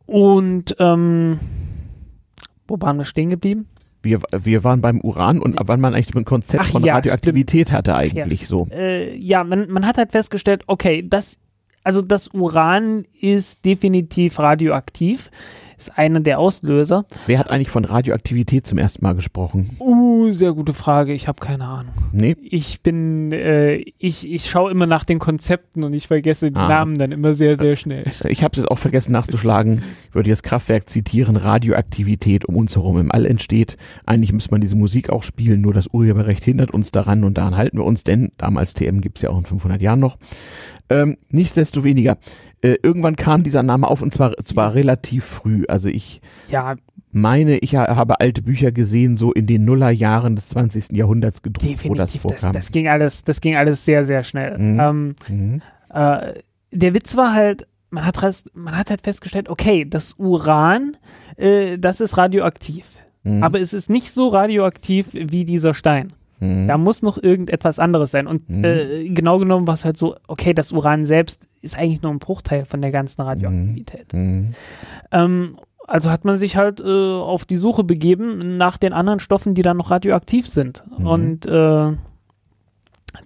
Und 0.06 0.74
ähm, 0.78 1.38
wo 2.66 2.80
waren 2.80 2.96
wir 2.96 3.04
stehen 3.04 3.28
geblieben? 3.28 3.66
Wir, 4.08 4.20
wir 4.44 4.64
waren 4.64 4.80
beim 4.80 5.00
Uran 5.00 5.40
und 5.40 5.56
wann 5.60 5.80
man 5.80 5.94
eigentlich 5.94 6.14
ein 6.14 6.24
Konzept 6.24 6.64
Ach, 6.66 6.70
von 6.70 6.84
ja, 6.84 6.94
Radioaktivität 6.94 7.68
stimmt. 7.68 7.78
hatte 7.78 7.94
eigentlich 7.94 8.42
ja. 8.42 8.46
so. 8.46 8.66
Äh, 8.70 9.16
ja, 9.16 9.44
man, 9.44 9.70
man 9.70 9.86
hat 9.86 9.98
halt 9.98 10.12
festgestellt, 10.12 10.62
okay, 10.66 11.04
das, 11.06 11.38
also 11.84 12.02
das 12.02 12.28
Uran 12.28 13.04
ist 13.20 13.64
definitiv 13.64 14.38
radioaktiv. 14.38 15.30
Ist 15.78 15.96
einer 15.96 16.20
der 16.20 16.38
Auslöser. 16.38 17.04
Wer 17.26 17.38
hat 17.38 17.50
eigentlich 17.50 17.70
von 17.70 17.84
Radioaktivität 17.84 18.66
zum 18.66 18.78
ersten 18.78 19.04
Mal 19.04 19.14
gesprochen? 19.14 19.70
Uh, 19.78 20.32
sehr 20.32 20.52
gute 20.52 20.74
Frage. 20.74 21.12
Ich 21.12 21.28
habe 21.28 21.40
keine 21.40 21.64
Ahnung. 21.64 21.94
Nee. 22.12 22.36
Ich 22.42 22.82
bin, 22.82 23.32
äh, 23.32 23.76
ich, 23.98 24.30
ich 24.30 24.50
schaue 24.50 24.70
immer 24.70 24.86
nach 24.86 25.04
den 25.04 25.18
Konzepten 25.18 25.84
und 25.84 25.94
ich 25.94 26.08
vergesse 26.08 26.50
die 26.50 26.58
ah. 26.58 26.68
Namen 26.68 26.98
dann 26.98 27.12
immer 27.12 27.32
sehr, 27.32 27.56
sehr 27.56 27.76
schnell. 27.76 28.04
Ich 28.24 28.42
habe 28.42 28.52
es 28.52 28.58
jetzt 28.58 28.70
auch 28.70 28.78
vergessen 28.78 29.12
nachzuschlagen. 29.12 29.82
Ich 30.08 30.14
würde 30.14 30.28
jetzt 30.28 30.42
Kraftwerk 30.42 30.88
zitieren. 30.88 31.36
Radioaktivität 31.36 32.44
um 32.44 32.56
uns 32.56 32.74
herum 32.74 32.98
im 32.98 33.12
All 33.12 33.24
entsteht. 33.24 33.76
Eigentlich 34.04 34.32
müsste 34.32 34.50
man 34.50 34.60
diese 34.60 34.76
Musik 34.76 35.10
auch 35.10 35.22
spielen, 35.22 35.60
nur 35.60 35.72
das 35.72 35.88
Urheberrecht 35.92 36.44
hindert 36.44 36.72
uns 36.72 36.90
daran 36.90 37.24
und 37.24 37.38
daran 37.38 37.56
halten 37.56 37.78
wir 37.78 37.84
uns, 37.84 38.04
denn 38.04 38.32
damals 38.36 38.74
TM 38.74 39.00
gibt 39.00 39.18
es 39.18 39.22
ja 39.22 39.30
auch 39.30 39.38
in 39.38 39.44
500 39.44 39.80
Jahren 39.80 40.00
noch. 40.00 40.18
Ähm, 40.90 41.18
nichtsdestoweniger, 41.30 42.18
äh, 42.62 42.76
irgendwann 42.82 43.16
kam 43.16 43.42
dieser 43.42 43.62
Name 43.62 43.86
auf 43.86 44.02
und 44.02 44.12
zwar, 44.12 44.36
zwar 44.38 44.74
relativ 44.74 45.24
früh. 45.24 45.64
Also 45.68 45.88
ich 45.88 46.20
ja. 46.48 46.76
meine, 47.12 47.58
ich 47.58 47.76
habe 47.76 48.20
alte 48.20 48.42
Bücher 48.42 48.72
gesehen, 48.72 49.16
so 49.16 49.32
in 49.32 49.46
den 49.46 49.64
Nullerjahren 49.64 50.34
des 50.34 50.48
20. 50.48 50.96
Jahrhunderts 50.96 51.42
gedruckt, 51.42 51.64
Definitiv, 51.64 51.90
wo 51.90 51.94
das 51.94 52.16
vorkam. 52.16 52.52
Das, 52.52 52.66
das, 52.66 52.72
ging 52.72 52.88
alles, 52.88 53.24
das 53.24 53.40
ging 53.40 53.56
alles 53.56 53.84
sehr, 53.84 54.04
sehr 54.04 54.24
schnell. 54.24 54.58
Mhm. 54.58 54.80
Ähm, 54.80 55.14
mhm. 55.28 55.62
Äh, 55.90 56.34
der 56.72 56.94
Witz 56.94 57.16
war 57.16 57.32
halt, 57.34 57.66
man 57.90 58.04
hat, 58.04 58.18
man 58.54 58.76
hat 58.76 58.90
halt 58.90 59.02
festgestellt, 59.02 59.48
okay, 59.48 59.84
das 59.88 60.14
Uran, 60.18 60.96
äh, 61.36 61.78
das 61.78 62.00
ist 62.00 62.16
radioaktiv. 62.16 62.86
Mhm. 63.22 63.42
Aber 63.42 63.60
es 63.60 63.72
ist 63.72 63.90
nicht 63.90 64.10
so 64.10 64.28
radioaktiv 64.28 65.08
wie 65.12 65.44
dieser 65.44 65.74
Stein. 65.74 66.12
Mhm. 66.40 66.68
Da 66.68 66.78
muss 66.78 67.02
noch 67.02 67.22
irgendetwas 67.22 67.78
anderes 67.78 68.10
sein. 68.10 68.26
Und 68.26 68.48
mhm. 68.48 68.64
äh, 68.64 69.08
genau 69.08 69.38
genommen 69.38 69.66
war 69.66 69.74
es 69.74 69.84
halt 69.84 69.96
so, 69.96 70.16
okay, 70.26 70.54
das 70.54 70.72
Uran 70.72 71.04
selbst 71.04 71.46
ist 71.62 71.78
eigentlich 71.78 72.02
nur 72.02 72.12
ein 72.12 72.18
Bruchteil 72.18 72.64
von 72.64 72.80
der 72.80 72.90
ganzen 72.90 73.22
Radioaktivität. 73.22 74.12
Mhm. 74.12 74.20
mhm. 74.20 74.54
Ähm, 75.12 75.56
also 75.86 76.10
hat 76.10 76.26
man 76.26 76.36
sich 76.36 76.56
halt 76.56 76.80
äh, 76.80 76.84
auf 76.84 77.46
die 77.46 77.56
Suche 77.56 77.82
begeben 77.82 78.58
nach 78.58 78.76
den 78.76 78.92
anderen 78.92 79.20
Stoffen, 79.20 79.54
die 79.54 79.62
dann 79.62 79.78
noch 79.78 79.90
radioaktiv 79.90 80.46
sind. 80.46 80.84
Mhm. 80.98 81.06
Und 81.06 81.46
äh, 81.46 81.92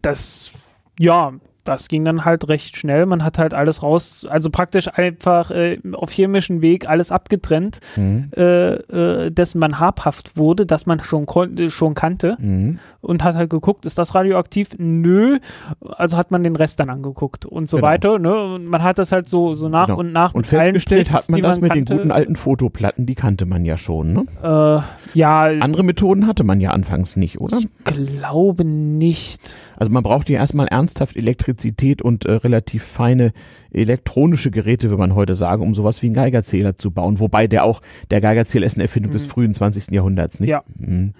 das, 0.01 0.53
ja, 0.97 1.33
das 1.65 1.89
ging 1.89 2.05
dann 2.05 2.25
halt 2.25 2.49
recht 2.49 2.77
schnell. 2.77 3.07
Man 3.07 3.25
hat 3.25 3.39
halt 3.39 3.55
alles 3.55 3.83
raus, 3.83 4.27
also 4.29 4.51
praktisch 4.51 4.89
einfach 4.89 5.51
äh, 5.51 5.79
auf 5.93 6.11
chemischen 6.11 6.61
Weg 6.61 6.89
alles 6.89 7.13
abgetrennt, 7.13 7.81
mhm. 7.97 8.31
äh, 8.37 8.75
äh, 8.75 9.31
dessen 9.31 9.59
man 9.59 9.79
habhaft 9.79 10.37
wurde, 10.37 10.67
das 10.67 10.87
man 10.87 11.01
schon, 11.01 11.27
schon 11.69 11.95
kannte 11.95 12.37
mhm. 12.41 12.79
und 13.01 13.23
hat 13.23 13.37
halt 13.37 13.51
geguckt, 13.51 13.87
ist 13.87 13.99
das 13.99 14.15
radioaktiv? 14.15 14.71
Nö. 14.79 15.39
Also 15.81 16.17
hat 16.17 16.31
man 16.31 16.43
den 16.43 16.57
Rest 16.57 16.81
dann 16.81 16.91
angeguckt 16.91 17.47
und 17.47 17.69
so 17.69 17.77
genau. 17.77 17.87
weiter. 17.87 18.19
Ne? 18.19 18.55
Und 18.55 18.67
man 18.67 18.83
hat 18.83 18.99
das 18.99 19.13
halt 19.13 19.29
so, 19.29 19.55
so 19.55 19.69
nach 19.69 19.87
genau. 19.87 20.01
und 20.01 20.13
nach. 20.13 20.35
Und 20.35 20.47
festgestellt 20.47 21.09
Tricks, 21.09 21.25
hat 21.25 21.29
man 21.29 21.43
das 21.43 21.57
man 21.57 21.63
mit 21.63 21.73
kannte. 21.73 21.85
den 21.85 21.97
guten 21.99 22.13
alten 22.13 22.37
Fotoplatten, 22.37 23.07
die 23.07 23.15
kannte 23.15 23.47
man 23.47 23.65
ja 23.65 23.77
schon. 23.77 24.13
Ne? 24.13 24.25
Äh, 24.43 25.19
ja. 25.19 25.43
Andere 25.45 25.85
Methoden 25.85 26.27
hatte 26.27 26.45
man 26.45 26.61
ja 26.61 26.71
anfangs 26.71 27.17
nicht, 27.17 27.41
oder? 27.41 27.59
Ich 27.59 27.69
glaube 27.85 28.65
nicht. 28.65 29.55
Also 29.77 29.93
man 29.93 30.03
braucht 30.03 30.29
ja 30.31 30.39
erstmal 30.39 30.69
ernsthaft 30.69 31.17
Elektrizität 31.53 32.03
und 32.03 32.25
äh, 32.25 32.33
relativ 32.33 32.83
feine 32.83 33.33
elektronische 33.71 34.51
Geräte, 34.51 34.89
würde 34.89 34.99
man 35.01 35.15
heute 35.15 35.35
sagen, 35.35 35.63
um 35.63 35.75
sowas 35.75 36.03
wie 36.03 36.07
einen 36.07 36.15
Geigerzähler 36.15 36.77
zu 36.77 36.91
bauen. 36.91 37.21
Wobei 37.21 37.47
der 37.47 37.65
auch, 37.65 37.83
der 38.11 38.21
Geigerzähler 38.21 38.67
ist 38.67 38.75
eine 38.75 38.85
Erfindung 38.85 39.13
mhm. 39.13 39.19
des 39.19 39.27
frühen 39.27 39.55
20. 39.55 39.91
Jahrhunderts, 39.91 40.41
nicht? 40.41 40.51
Ja. 40.51 40.65
Mhm. 40.77 41.15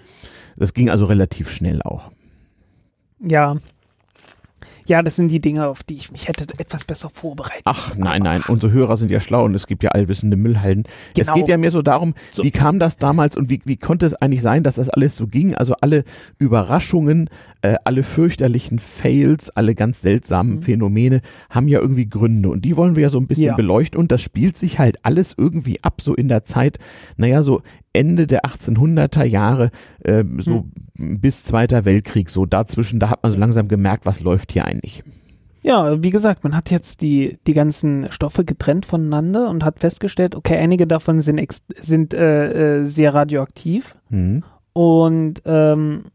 Das 0.57 0.73
ging 0.73 0.89
also 0.89 1.05
relativ 1.05 1.49
schnell 1.49 1.81
auch. 1.81 2.11
Ja, 3.19 3.57
ja, 4.85 5.01
das 5.01 5.15
sind 5.15 5.29
die 5.29 5.39
Dinge, 5.39 5.67
auf 5.67 5.83
die 5.83 5.95
ich 5.95 6.11
mich 6.11 6.27
hätte 6.27 6.45
etwas 6.57 6.85
besser 6.85 7.09
vorbereitet. 7.09 7.63
Ach, 7.65 7.95
nein, 7.95 8.21
nein, 8.21 8.43
unsere 8.47 8.71
Hörer 8.71 8.97
sind 8.97 9.11
ja 9.11 9.19
schlau 9.19 9.45
und 9.45 9.55
es 9.55 9.67
gibt 9.67 9.83
ja 9.83 9.91
allwissende 9.91 10.37
Müllhalden. 10.37 10.83
Genau. 11.15 11.27
Es 11.27 11.33
geht 11.33 11.47
ja 11.47 11.57
mehr 11.57 11.71
so 11.71 11.81
darum, 11.81 12.13
so. 12.31 12.43
wie 12.43 12.51
kam 12.51 12.79
das 12.79 12.97
damals 12.97 13.35
und 13.35 13.49
wie, 13.49 13.61
wie 13.65 13.77
konnte 13.77 14.05
es 14.05 14.13
eigentlich 14.15 14.41
sein, 14.41 14.63
dass 14.63 14.75
das 14.75 14.89
alles 14.89 15.15
so 15.15 15.27
ging? 15.27 15.55
Also 15.55 15.75
alle 15.81 16.03
Überraschungen, 16.39 17.29
äh, 17.61 17.75
alle 17.83 18.03
fürchterlichen 18.03 18.79
Fails, 18.79 19.49
alle 19.49 19.75
ganz 19.75 20.01
seltsamen 20.01 20.57
mhm. 20.57 20.61
Phänomene 20.61 21.21
haben 21.49 21.67
ja 21.67 21.79
irgendwie 21.79 22.07
Gründe 22.07 22.49
und 22.49 22.65
die 22.65 22.75
wollen 22.75 22.95
wir 22.95 23.03
ja 23.03 23.09
so 23.09 23.19
ein 23.19 23.27
bisschen 23.27 23.45
ja. 23.45 23.55
beleuchten 23.55 23.99
und 23.99 24.11
das 24.11 24.21
spielt 24.21 24.57
sich 24.57 24.79
halt 24.79 25.05
alles 25.05 25.33
irgendwie 25.37 25.81
ab, 25.83 26.01
so 26.01 26.13
in 26.13 26.27
der 26.27 26.45
Zeit, 26.45 26.77
naja, 27.17 27.43
so 27.43 27.61
Ende 27.93 28.27
der 28.27 28.41
1800er 28.43 29.23
Jahre, 29.23 29.71
äh, 30.03 30.23
so 30.39 30.65
hm. 30.97 31.19
bis 31.19 31.43
Zweiter 31.43 31.85
Weltkrieg, 31.85 32.29
so 32.29 32.45
dazwischen, 32.45 32.99
da 32.99 33.09
hat 33.09 33.23
man 33.23 33.31
so 33.31 33.37
langsam 33.37 33.67
gemerkt, 33.67 34.05
was 34.05 34.19
läuft 34.19 34.51
hier 34.51 34.65
eigentlich. 34.65 35.03
Ja, 35.63 36.03
wie 36.03 36.09
gesagt, 36.09 36.43
man 36.43 36.55
hat 36.55 36.71
jetzt 36.71 37.01
die, 37.01 37.39
die 37.47 37.53
ganzen 37.53 38.11
Stoffe 38.11 38.43
getrennt 38.43 38.85
voneinander 38.85 39.49
und 39.49 39.63
hat 39.63 39.79
festgestellt, 39.79 40.35
okay, 40.35 40.57
einige 40.57 40.85
davon 40.87 41.21
sind, 41.21 41.41
sind 41.79 42.13
äh, 42.13 42.79
äh, 42.79 42.85
sehr 42.85 43.13
radioaktiv. 43.13 43.95
Mhm. 44.09 44.43
Und 44.73 45.41
ähm, 45.45 46.05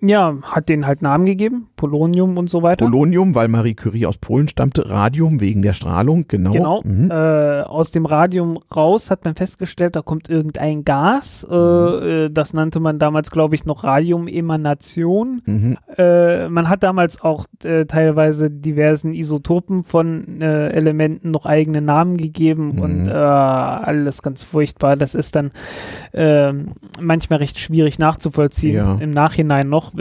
ja, 0.00 0.38
hat 0.42 0.70
denen 0.70 0.86
halt 0.86 1.02
Namen 1.02 1.26
gegeben, 1.26 1.67
Polonium 1.78 2.36
und 2.36 2.50
so 2.50 2.62
weiter. 2.62 2.84
Polonium, 2.84 3.34
weil 3.34 3.48
Marie 3.48 3.74
Curie 3.74 4.04
aus 4.04 4.18
Polen 4.18 4.48
stammte, 4.48 4.90
Radium 4.90 5.40
wegen 5.40 5.62
der 5.62 5.72
Strahlung, 5.72 6.26
genau. 6.28 6.50
Genau. 6.50 6.82
Mhm. 6.84 7.10
Äh, 7.10 7.62
aus 7.62 7.92
dem 7.92 8.04
Radium 8.04 8.58
raus 8.74 9.10
hat 9.10 9.24
man 9.24 9.34
festgestellt, 9.34 9.96
da 9.96 10.02
kommt 10.02 10.28
irgendein 10.28 10.84
Gas. 10.84 11.46
Äh, 11.50 11.54
mhm. 11.54 12.02
Äh, 12.02 12.30
das 12.30 12.52
nannte 12.52 12.80
man 12.80 12.98
damals, 12.98 13.30
glaube 13.30 13.54
ich, 13.54 13.64
noch 13.64 13.84
Radiumemanation. 13.84 15.40
Mhm. 15.46 15.78
Äh, 15.96 16.48
man 16.48 16.68
hat 16.68 16.82
damals 16.82 17.22
auch 17.22 17.46
äh, 17.64 17.86
teilweise 17.86 18.50
diversen 18.50 19.14
Isotopen 19.14 19.84
von 19.84 20.42
äh, 20.42 20.70
Elementen 20.70 21.30
noch 21.30 21.46
eigene 21.46 21.80
Namen 21.80 22.16
gegeben 22.16 22.74
mhm. 22.74 22.80
und 22.80 23.08
alles 23.08 24.22
ganz 24.22 24.42
furchtbar. 24.42 24.96
Das 24.96 25.14
ist 25.14 25.36
dann 25.36 25.50
ähm, 26.12 26.72
manchmal 27.00 27.38
recht 27.38 27.58
schwierig 27.58 27.98
nachzuvollziehen 27.98 28.74
ja. 28.74 28.94
im 28.96 29.10
Nachhinein 29.10 29.68
noch 29.68 29.92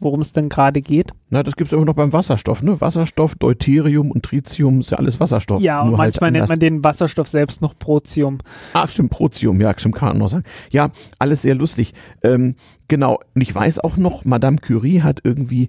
worum 0.00 0.20
es 0.20 0.32
denn 0.32 0.48
gerade 0.48 0.82
geht? 0.82 1.12
Na, 1.32 1.44
das 1.44 1.54
gibt 1.54 1.68
es 1.68 1.72
immer 1.72 1.84
noch 1.84 1.94
beim 1.94 2.12
Wasserstoff, 2.12 2.62
ne? 2.62 2.80
Wasserstoff, 2.80 3.36
Deuterium 3.36 4.10
und 4.10 4.24
Tritium 4.24 4.80
ist 4.80 4.90
ja 4.90 4.98
alles 4.98 5.20
Wasserstoff. 5.20 5.62
Ja, 5.62 5.80
und 5.80 5.96
halt 5.96 6.20
manchmal 6.20 6.26
halt 6.28 6.34
nennt 6.34 6.48
man 6.48 6.58
den 6.58 6.84
Wasserstoff 6.84 7.28
selbst 7.28 7.62
noch 7.62 7.78
Protium. 7.78 8.38
Ach, 8.72 8.88
stimmt, 8.90 9.10
Protium, 9.10 9.60
ja, 9.60 9.72
stimmt, 9.76 9.94
kann 9.94 10.08
man 10.08 10.18
noch 10.18 10.28
sagen. 10.28 10.44
Ja, 10.70 10.90
alles 11.20 11.42
sehr 11.42 11.54
lustig. 11.54 11.94
Ähm, 12.24 12.56
genau, 12.88 13.20
und 13.34 13.40
ich 13.40 13.54
weiß 13.54 13.78
auch 13.78 13.96
noch, 13.96 14.24
Madame 14.24 14.58
Curie 14.58 15.02
hat 15.02 15.20
irgendwie 15.22 15.68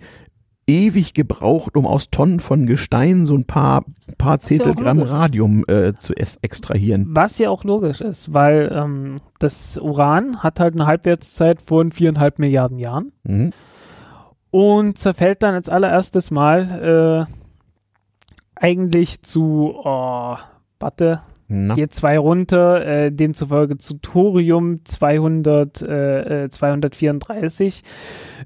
ewig 0.67 1.13
gebraucht, 1.13 1.75
um 1.75 1.85
aus 1.85 2.09
Tonnen 2.09 2.39
von 2.39 2.65
Gestein 2.65 3.25
so 3.25 3.35
ein 3.35 3.45
paar, 3.45 3.85
paar 4.17 4.39
Zehntelgramm 4.39 4.99
ja 4.99 5.05
Radium 5.05 5.63
äh, 5.67 5.93
zu 5.93 6.13
extrahieren. 6.15 7.07
Was 7.09 7.37
ja 7.37 7.49
auch 7.49 7.63
logisch 7.63 8.01
ist, 8.01 8.33
weil 8.33 8.71
ähm, 8.73 9.17
das 9.39 9.77
Uran 9.77 10.39
hat 10.39 10.59
halt 10.59 10.73
eine 10.75 10.87
Halbwertszeit 10.87 11.61
von 11.61 11.91
viereinhalb 11.91 12.39
Milliarden 12.39 12.79
Jahren 12.79 13.11
mhm. 13.23 13.51
Und 14.51 14.97
zerfällt 14.97 15.41
dann 15.43 15.55
als 15.55 15.69
allererstes 15.69 16.29
Mal 16.29 17.27
äh, 17.27 17.33
eigentlich 18.55 19.23
zu, 19.23 19.73
oh, 19.83 20.37
warte, 20.79 21.21
na. 21.53 21.75
Geht 21.75 21.93
zwei 21.93 22.17
runter, 22.17 22.85
äh, 22.85 23.11
demzufolge 23.11 23.77
zu 23.77 23.95
Thorium 23.95 24.85
200, 24.85 25.81
äh, 25.81 26.49
234. 26.49 27.83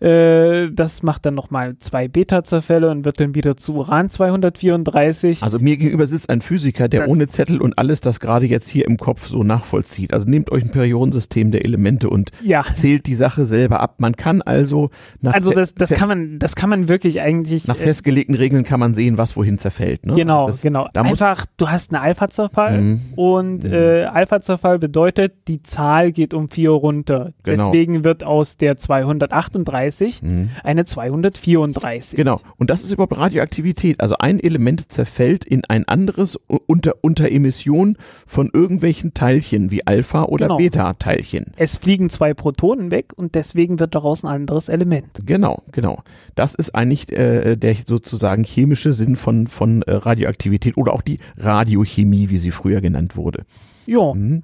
Äh, 0.02 0.72
das 0.72 1.04
macht 1.04 1.28
dann 1.28 1.36
nochmal 1.36 1.78
zwei 1.78 2.08
Beta-Zerfälle 2.08 2.90
und 2.90 3.06
wird 3.06 3.20
dann 3.20 3.36
wieder 3.36 3.58
zu 3.58 3.76
Uran 3.76 4.10
234. 4.10 5.44
Also 5.44 5.60
mir 5.60 5.78
gegenüber 5.78 6.08
sitzt 6.08 6.32
ein 6.32 6.42
Physiker, 6.42 6.90
der 6.90 7.02
das 7.02 7.10
ohne 7.10 7.28
Zettel 7.28 7.62
und 7.62 7.78
alles 7.78 8.02
das 8.02 8.20
gerade 8.20 8.48
jetzt 8.48 8.68
hier 8.70 8.86
im 8.86 8.98
Kopf 8.98 9.28
so 9.28 9.44
nachvollzieht. 9.44 10.12
Also 10.12 10.28
nehmt 10.28 10.52
euch 10.52 10.64
ein 10.64 10.72
Periodensystem 10.72 11.52
der 11.52 11.64
Elemente 11.64 12.10
und 12.10 12.32
ja. 12.44 12.66
zählt 12.74 13.06
die 13.06 13.16
Sache 13.16 13.46
selber 13.46 13.82
ab. 13.82 13.96
Man 14.00 14.16
kann 14.16 14.42
also 14.42 14.90
nach 15.22 15.34
Also 15.34 15.52
das, 15.52 15.76
das 15.76 15.92
kann 15.92 16.10
man, 16.10 16.40
das 16.40 16.56
kann 16.56 16.72
man 16.72 16.90
wirklich 16.90 17.22
eigentlich. 17.22 17.68
Nach 17.68 17.78
äh, 17.78 17.84
festgelegten 17.84 18.34
Regeln 18.34 18.64
kann 18.64 18.80
man 18.80 18.96
sehen, 18.96 19.20
was 19.20 19.38
wohin 19.38 19.60
zerfällt. 19.60 20.08
Ne? 20.08 20.16
Genau, 20.16 20.48
das, 20.48 20.64
genau. 20.64 20.88
Einfach, 20.96 21.46
du 21.58 21.70
hast 21.70 21.94
einen 21.94 22.04
Alpha-Zerfall. 22.04 22.82
Mhm 22.82 22.95
und 23.16 23.64
mhm. 23.64 23.74
äh, 23.74 24.04
Alpha-Zerfall 24.04 24.80
bedeutet, 24.80 25.34
die 25.48 25.64
Zahl 25.64 26.12
geht 26.12 26.34
um 26.34 26.50
4 26.50 26.70
runter. 26.72 27.34
Genau. 27.44 27.66
Deswegen 27.66 28.04
wird 28.04 28.24
aus 28.24 28.58
der 28.58 28.78
238 28.78 30.22
mhm. 30.22 30.50
eine 30.64 30.86
234. 30.86 32.18
Genau. 32.18 32.42
Und 32.58 32.70
das 32.70 32.84
ist 32.84 32.92
überhaupt 32.92 33.18
Radioaktivität. 33.18 34.00
Also 34.00 34.16
ein 34.20 34.40
Element 34.40 34.92
zerfällt 34.92 35.46
in 35.46 35.64
ein 35.68 35.88
anderes 35.88 36.38
unter, 36.48 36.94
unter 37.02 37.32
Emission 37.32 37.98
von 38.26 38.50
irgendwelchen 38.54 39.14
Teilchen 39.14 39.72
wie 39.72 39.86
Alpha- 39.86 40.24
oder 40.24 40.48
genau. 40.48 40.58
Beta-Teilchen. 40.58 41.54
Es 41.58 41.78
fliegen 41.78 42.10
zwei 42.10 42.34
Protonen 42.34 42.92
weg 42.92 43.14
und 43.16 43.36
deswegen 43.36 43.80
wird 43.80 43.96
daraus 43.96 44.24
ein 44.24 44.30
anderes 44.32 44.70
Element. 44.70 45.22
Genau, 45.26 45.64
genau. 45.72 46.00
Das 46.36 46.56
ist 46.56 46.76
eigentlich 46.76 47.12
äh, 47.12 47.56
der 47.56 47.76
sozusagen 47.86 48.44
chemische 48.44 48.94
Sinn 48.94 49.16
von, 49.16 49.48
von 49.48 49.82
äh, 49.84 49.94
Radioaktivität 49.94 50.78
oder 50.78 50.94
auch 50.94 51.02
die 51.02 51.20
Radiochemie, 51.38 52.30
wie 52.30 52.38
sie 52.38 52.52
früher 52.52 52.82
genannt 52.86 53.16
wurde. 53.16 53.46
Ja. 53.86 54.14
Mhm. 54.14 54.44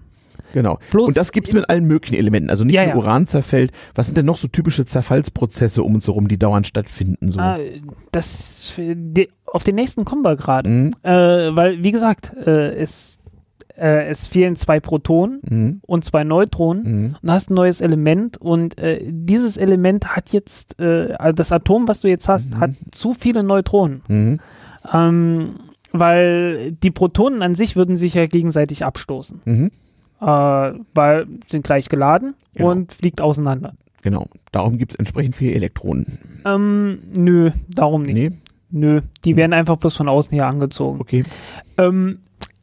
Genau. 0.53 0.79
Bloß 0.91 1.09
und 1.09 1.17
das 1.17 1.31
gibt 1.31 1.47
es 1.47 1.53
mit 1.53 1.69
allen 1.69 1.85
möglichen 1.85 2.15
Elementen. 2.15 2.49
Also 2.49 2.65
nicht 2.65 2.75
ja, 2.75 2.87
nur 2.87 3.03
Uran 3.03 3.27
zerfällt. 3.27 3.71
Was 3.95 4.07
sind 4.07 4.17
denn 4.17 4.25
noch 4.25 4.37
so 4.37 4.47
typische 4.47 4.85
Zerfallsprozesse 4.85 5.83
um 5.83 5.95
uns 5.95 6.07
herum, 6.07 6.27
die 6.27 6.37
dauernd 6.37 6.67
stattfinden? 6.67 7.29
So? 7.29 7.39
Äh, 7.39 7.81
das, 8.11 8.77
auf 9.45 9.63
den 9.63 9.75
nächsten 9.75 10.03
kommen 10.03 10.23
wir 10.23 10.35
gerade. 10.35 10.69
Mhm. 10.69 10.93
Äh, 11.03 11.55
weil, 11.55 11.83
wie 11.83 11.91
gesagt, 11.91 12.33
äh, 12.45 12.73
es 12.75 13.21
äh, 13.77 14.09
es 14.09 14.27
fehlen 14.27 14.55
zwei 14.55 14.79
Protonen 14.79 15.39
mhm. 15.43 15.81
und 15.87 16.03
zwei 16.03 16.23
Neutronen 16.23 16.83
mhm. 16.83 17.15
und 17.21 17.31
hast 17.31 17.49
ein 17.49 17.55
neues 17.55 17.81
Element 17.81 18.37
und 18.37 18.77
äh, 18.79 18.99
dieses 19.03 19.57
Element 19.57 20.15
hat 20.15 20.29
jetzt, 20.29 20.79
äh, 20.79 21.13
also 21.17 21.33
das 21.33 21.51
Atom, 21.51 21.87
was 21.87 22.01
du 22.01 22.09
jetzt 22.09 22.27
hast, 22.27 22.53
mhm. 22.53 22.59
hat 22.59 22.71
zu 22.91 23.13
viele 23.13 23.43
Neutronen. 23.43 24.01
Mhm. 24.07 24.39
Ähm, 24.93 25.55
weil 25.91 26.71
die 26.71 26.91
Protonen 26.91 27.41
an 27.41 27.55
sich 27.55 27.75
würden 27.75 27.95
sich 27.95 28.13
ja 28.13 28.25
gegenseitig 28.25 28.85
abstoßen. 28.85 29.41
Mhm. 29.45 29.71
Äh, 30.19 30.25
weil 30.25 31.27
sind 31.47 31.63
gleich 31.63 31.89
geladen 31.89 32.35
genau. 32.53 32.71
und 32.71 32.93
fliegt 32.93 33.21
auseinander. 33.21 33.73
Genau, 34.01 34.27
darum 34.51 34.77
gibt 34.77 34.93
es 34.93 34.95
entsprechend 34.99 35.35
viele 35.35 35.53
Elektronen. 35.53 36.19
Ähm, 36.45 36.99
nö, 37.15 37.51
darum 37.67 38.03
nicht. 38.03 38.13
Nee. 38.13 38.31
Nö, 38.71 39.01
die 39.25 39.31
hm. 39.31 39.37
werden 39.37 39.53
einfach 39.53 39.77
bloß 39.77 39.97
von 39.97 40.07
außen 40.07 40.33
hier 40.33 40.47
angezogen. 40.47 41.01
Okay. 41.01 41.23
Ähm, 41.77 42.19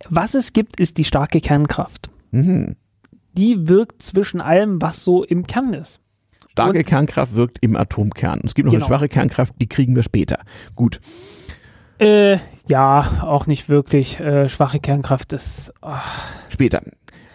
was 0.08 0.34
es 0.34 0.52
gibt, 0.52 0.80
ist 0.80 0.96
die 0.98 1.04
starke 1.04 1.40
Kernkraft. 1.40 2.10
Mhm. 2.30 2.76
Die 3.34 3.68
wirkt 3.68 4.02
zwischen 4.02 4.40
allem, 4.40 4.80
was 4.80 5.04
so 5.04 5.22
im 5.22 5.46
Kern 5.46 5.74
ist. 5.74 6.00
Starke 6.48 6.78
Und, 6.78 6.86
Kernkraft 6.86 7.34
wirkt 7.34 7.58
im 7.60 7.76
Atomkern. 7.76 8.40
Es 8.42 8.54
gibt 8.54 8.66
noch 8.66 8.72
genau. 8.72 8.86
eine 8.86 8.88
schwache 8.88 9.08
Kernkraft, 9.08 9.54
die 9.60 9.68
kriegen 9.68 9.94
wir 9.94 10.02
später. 10.02 10.40
Gut. 10.74 11.00
Äh, 11.98 12.38
ja, 12.68 13.22
auch 13.22 13.46
nicht 13.46 13.68
wirklich. 13.68 14.20
Äh, 14.20 14.48
schwache 14.48 14.80
Kernkraft 14.80 15.32
ist. 15.32 15.72
Oh. 15.82 15.90
Später. 16.48 16.82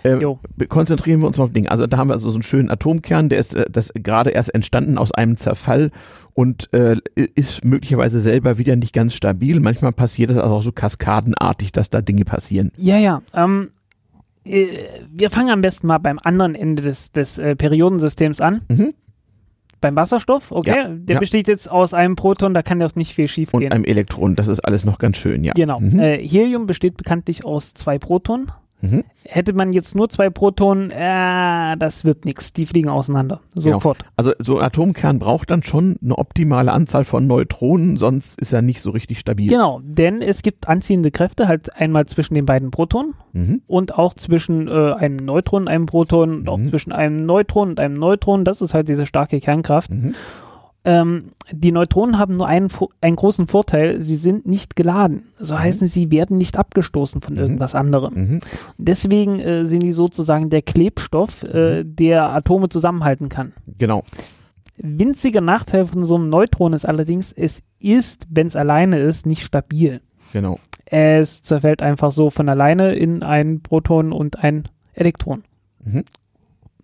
Äh, 0.03 0.19
konzentrieren 0.67 1.21
wir 1.21 1.27
uns 1.27 1.37
mal 1.37 1.45
auf 1.45 1.53
Dinge. 1.53 1.71
Also 1.71 1.87
da 1.87 1.97
haben 1.97 2.09
wir 2.09 2.13
also 2.13 2.29
so 2.29 2.35
einen 2.35 2.43
schönen 2.43 2.69
Atomkern, 2.69 3.29
der 3.29 3.39
ist 3.39 3.55
äh, 3.55 3.65
das 3.71 3.93
gerade 3.93 4.31
erst 4.31 4.53
entstanden 4.53 4.97
aus 4.97 5.13
einem 5.13 5.37
Zerfall 5.37 5.91
und 6.33 6.71
äh, 6.73 6.97
ist 7.15 7.63
möglicherweise 7.63 8.19
selber 8.19 8.57
wieder 8.57 8.75
nicht 8.75 8.93
ganz 8.93 9.13
stabil. 9.13 9.59
Manchmal 9.59 9.93
passiert 9.93 10.29
es 10.29 10.37
also 10.37 10.55
auch 10.55 10.63
so 10.63 10.71
kaskadenartig, 10.71 11.71
dass 11.71 11.89
da 11.89 12.01
Dinge 12.01 12.25
passieren. 12.25 12.71
Ja, 12.75 12.97
ja. 12.97 13.21
Ähm, 13.33 13.69
äh, 14.43 14.67
wir 15.09 15.29
fangen 15.29 15.51
am 15.51 15.61
besten 15.61 15.87
mal 15.87 15.99
beim 15.99 16.19
anderen 16.21 16.55
Ende 16.55 16.83
des, 16.83 17.11
des 17.11 17.37
äh, 17.37 17.55
Periodensystems 17.55 18.41
an. 18.41 18.61
Mhm. 18.67 18.93
Beim 19.83 19.97
Wasserstoff, 19.97 20.53
okay, 20.53 20.69
ja, 20.69 20.87
der 20.87 21.15
ja. 21.15 21.19
besteht 21.19 21.49
jetzt 21.49 21.69
aus 21.69 21.93
einem 21.93 22.15
Proton, 22.15 22.53
da 22.53 22.61
kann 22.61 22.79
ja 22.79 22.85
auch 22.85 22.95
nicht 22.95 23.13
viel 23.13 23.27
schief 23.27 23.51
gehen. 23.51 23.63
Und 23.63 23.73
einem 23.73 23.83
Elektron, 23.83 24.33
das 24.33 24.47
ist 24.47 24.61
alles 24.61 24.85
noch 24.85 24.97
ganz 24.97 25.17
schön, 25.17 25.43
ja. 25.43 25.51
Genau. 25.57 25.81
Mhm. 25.81 25.99
Äh, 25.99 26.25
Helium 26.25 26.67
besteht 26.67 26.95
bekanntlich 26.95 27.43
aus 27.43 27.73
zwei 27.73 27.99
Protonen. 27.99 28.49
Mhm. 28.83 29.05
Hätte 29.23 29.53
man 29.53 29.71
jetzt 29.71 29.95
nur 29.95 30.09
zwei 30.09 30.29
Protonen, 30.29 30.91
äh, 30.91 31.77
das 31.77 32.03
wird 32.03 32.25
nichts. 32.25 32.51
Die 32.51 32.65
fliegen 32.65 32.89
auseinander. 32.89 33.39
Genau. 33.55 33.77
Sofort. 33.77 33.99
Genau. 33.99 34.11
Also 34.17 34.33
so 34.39 34.57
ein 34.57 34.65
Atomkern 34.65 35.19
braucht 35.19 35.51
dann 35.51 35.63
schon 35.63 35.95
eine 36.03 36.17
optimale 36.17 36.73
Anzahl 36.73 37.05
von 37.05 37.25
Neutronen, 37.25 37.95
sonst 37.95 38.39
ist 38.39 38.51
er 38.51 38.61
nicht 38.61 38.81
so 38.81 38.91
richtig 38.91 39.19
stabil. 39.19 39.47
Genau, 39.47 39.79
denn 39.83 40.21
es 40.21 40.41
gibt 40.41 40.67
anziehende 40.67 41.11
Kräfte 41.11 41.47
halt 41.47 41.73
einmal 41.77 42.05
zwischen 42.07 42.33
den 42.33 42.45
beiden 42.45 42.71
Protonen 42.71 43.13
mhm. 43.31 43.61
und 43.67 43.97
auch 43.97 44.13
zwischen 44.15 44.67
äh, 44.67 44.93
einem 44.93 45.15
Neutron 45.15 45.63
und 45.63 45.67
einem 45.69 45.85
Proton 45.85 46.39
und 46.39 46.49
auch 46.49 46.57
mhm. 46.57 46.67
zwischen 46.67 46.91
einem 46.91 47.25
Neutron 47.25 47.69
und 47.69 47.79
einem 47.79 47.95
Neutron. 47.95 48.43
Das 48.43 48.61
ist 48.61 48.73
halt 48.73 48.89
diese 48.89 49.05
starke 49.05 49.39
Kernkraft. 49.39 49.91
Mhm. 50.85 50.91
Ähm, 50.91 51.23
die 51.51 51.71
Neutronen 51.71 52.19
haben 52.19 52.35
nur 52.35 52.47
einen, 52.47 52.67
einen 53.01 53.15
großen 53.15 53.47
Vorteil, 53.47 54.01
sie 54.01 54.15
sind 54.15 54.45
nicht 54.45 54.75
geladen. 54.75 55.27
So 55.39 55.53
mhm. 55.53 55.59
heißen, 55.59 55.87
sie 55.87 56.11
werden 56.11 56.37
nicht 56.37 56.57
abgestoßen 56.57 57.21
von 57.21 57.35
mhm. 57.35 57.39
irgendwas 57.39 57.75
anderem. 57.75 58.13
Mhm. 58.13 58.39
Deswegen 58.77 59.39
äh, 59.39 59.65
sind 59.65 59.83
die 59.83 59.91
sozusagen 59.91 60.49
der 60.49 60.61
Klebstoff, 60.61 61.43
äh, 61.43 61.83
mhm. 61.83 61.95
der 61.95 62.29
Atome 62.29 62.69
zusammenhalten 62.69 63.29
kann. 63.29 63.53
Genau. 63.77 64.03
Winziger 64.77 65.41
Nachteil 65.41 65.85
von 65.85 66.03
so 66.03 66.15
einem 66.15 66.29
Neutron 66.29 66.73
ist 66.73 66.85
allerdings, 66.85 67.31
es 67.31 67.61
ist, 67.79 68.27
wenn 68.29 68.47
es 68.47 68.55
alleine 68.55 68.99
ist, 68.99 69.25
nicht 69.25 69.43
stabil. 69.43 70.01
Genau. 70.33 70.59
Es 70.85 71.43
zerfällt 71.43 71.81
einfach 71.81 72.11
so 72.11 72.29
von 72.29 72.49
alleine 72.49 72.95
in 72.95 73.23
ein 73.23 73.61
Proton 73.61 74.11
und 74.11 74.43
ein 74.43 74.67
Elektron. 74.93 75.43
Mhm. 75.83 76.05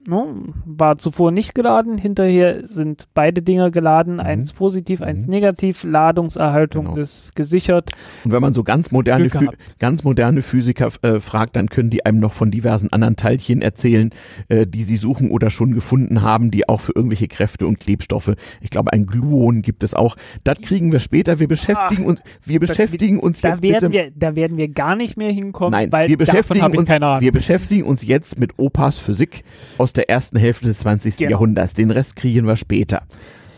Ne? 0.10 0.26
War 0.66 0.98
zuvor 0.98 1.32
nicht 1.32 1.54
geladen, 1.54 2.00
hinterher 2.00 2.68
sind 2.68 3.08
beide 3.14 3.44
Dinger 3.44 3.70
geladen, 3.70 4.16
mhm. 4.16 4.20
eins 4.22 4.54
positiv, 4.54 5.02
eins 5.04 5.26
mhm. 5.26 5.32
negativ, 5.32 5.84
Ladungserhaltung 5.84 6.86
genau. 6.86 6.98
ist 6.98 7.36
gesichert. 7.36 7.92
Und 8.26 8.32
wenn 8.32 8.42
man 8.42 8.54
so 8.54 8.64
ganz 8.64 8.92
moderne, 8.92 9.30
ganz 9.78 10.04
moderne 10.04 10.42
Physiker 10.42 10.90
äh, 11.04 11.20
fragt, 11.20 11.56
dann 11.56 11.70
können 11.70 11.92
die 11.92 12.06
einem 12.06 12.20
noch 12.20 12.34
von 12.34 12.50
diversen 12.50 12.92
anderen 12.92 13.18
Teilchen 13.18 13.62
erzählen, 13.62 14.10
äh, 14.48 14.66
die 14.66 14.84
sie 14.84 14.98
suchen 14.98 15.30
oder 15.30 15.52
schon 15.52 15.76
gefunden 15.76 16.24
haben, 16.24 16.50
die 16.50 16.68
auch 16.68 16.82
für 16.82 16.94
irgendwelche 16.96 17.28
Kräfte 17.28 17.68
und 17.68 17.80
Klebstoffe, 17.80 18.34
ich 18.62 18.72
glaube 18.72 18.92
ein 18.94 19.06
Gluon 19.06 19.62
gibt 19.62 19.84
es 19.84 19.94
auch. 19.94 20.18
Das 20.44 20.60
kriegen 20.60 20.92
wir 20.92 21.00
später, 21.00 21.40
wir 21.40 21.48
beschäftigen 21.48 22.04
Ach, 22.06 22.10
uns, 22.10 22.22
wir 22.44 22.60
beschäftigen 22.60 23.20
uns 23.20 23.42
da 23.42 23.50
jetzt 23.50 23.62
werden 23.62 23.92
bitte, 23.92 24.06
wir, 24.06 24.12
Da 24.16 24.36
werden 24.36 24.58
wir 24.58 24.70
gar 24.70 24.96
nicht 24.96 25.18
mehr 25.18 25.32
hinkommen, 25.32 25.72
Nein, 25.72 25.92
weil 25.92 26.10
wir 26.10 26.18
beschäftigen 26.18 26.66
uns, 26.66 26.90
wir 26.90 27.32
beschäftigen 27.32 27.84
uns 27.84 28.04
jetzt 28.04 28.40
mit 28.40 28.58
Opas 28.58 28.98
Physik 28.98 29.44
aus 29.78 29.94
der 29.94 29.99
der 30.00 30.10
ersten 30.10 30.38
Hälfte 30.38 30.66
des 30.66 30.80
20. 30.80 31.18
Genau. 31.18 31.32
Jahrhunderts. 31.32 31.74
Den 31.74 31.92
Rest 31.92 32.16
kriegen 32.16 32.48
wir 32.48 32.56
später. 32.56 33.04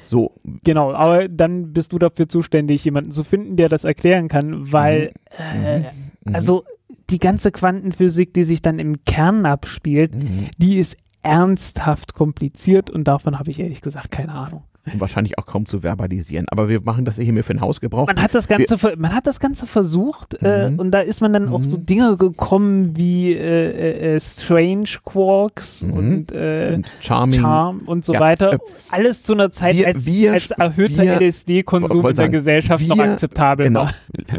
So. 0.08 0.34
Genau, 0.64 0.92
aber 0.92 1.30
dann 1.30 1.72
bist 1.72 1.94
du 1.94 2.00
dafür 2.00 2.28
zuständig, 2.28 2.84
jemanden 2.84 3.12
zu 3.12 3.24
finden, 3.24 3.56
der 3.56 3.70
das 3.70 3.84
erklären 3.84 4.28
kann, 4.28 4.72
weil, 4.72 5.14
mhm. 5.38 5.66
Äh, 5.66 5.80
mhm. 5.80 6.36
also 6.36 6.66
die 7.10 7.20
ganze 7.20 7.52
Quantenphysik, 7.52 8.34
die 8.34 8.44
sich 8.44 8.62
dann 8.62 8.80
im 8.80 9.06
Kern 9.06 9.46
abspielt, 9.46 10.16
mhm. 10.16 10.48
die 10.58 10.78
ist 10.78 10.98
ernsthaft 11.24 12.14
kompliziert 12.16 12.90
und 12.90 13.08
davon 13.08 13.38
habe 13.38 13.52
ich 13.52 13.60
ehrlich 13.60 13.82
gesagt 13.82 14.12
keine 14.12 14.34
Ahnung 14.34 14.64
und 14.86 15.00
wahrscheinlich 15.00 15.38
auch 15.38 15.46
kaum 15.46 15.66
zu 15.66 15.82
verbalisieren. 15.84 16.48
Aber 16.50 16.68
wir 16.70 16.82
machen 16.82 17.06
das 17.06 17.18
hier 17.18 17.44
für 17.44 17.54
den 17.54 17.62
Hausgebrauch. 17.62 18.08
Man 18.08 18.22
hat 18.22 18.34
das 18.34 18.48
Ganze, 18.48 18.82
wir, 18.82 18.98
man 18.98 19.14
hat 19.14 19.28
das 19.28 19.40
Ganze 19.40 19.68
versucht 19.68 20.38
äh, 20.42 20.70
mhm. 20.70 20.80
und 20.80 20.92
da 20.92 21.00
ist 21.00 21.22
man 21.22 21.34
dann 21.34 21.48
mhm. 21.48 21.54
auf 21.54 21.66
so 21.66 21.78
Dinge 21.78 22.18
gekommen 22.18 22.98
wie 22.98 23.34
äh, 23.34 24.16
äh, 24.16 24.20
Strange 24.20 24.90
Quarks 25.06 25.84
mhm. 25.84 25.94
und 25.94 26.32
äh, 26.32 26.82
Charming. 27.00 27.40
Charm 27.40 27.82
und 27.86 28.06
so 28.06 28.14
ja, 28.14 28.20
weiter. 28.20 28.54
Äh, 28.54 28.60
Alles 28.90 29.24
zu 29.24 29.34
einer 29.34 29.52
Zeit, 29.52 29.76
wir, 29.76 29.88
als, 29.88 30.06
wir, 30.06 30.34
als 30.34 30.52
erhöhter 30.52 31.04
LSD-Konsum 31.04 32.08
in 32.08 32.16
der 32.16 32.30
Gesellschaft 32.30 32.86
noch 32.88 32.98
akzeptabel 32.98 33.68
genau, 33.68 33.82
war. 33.82 33.94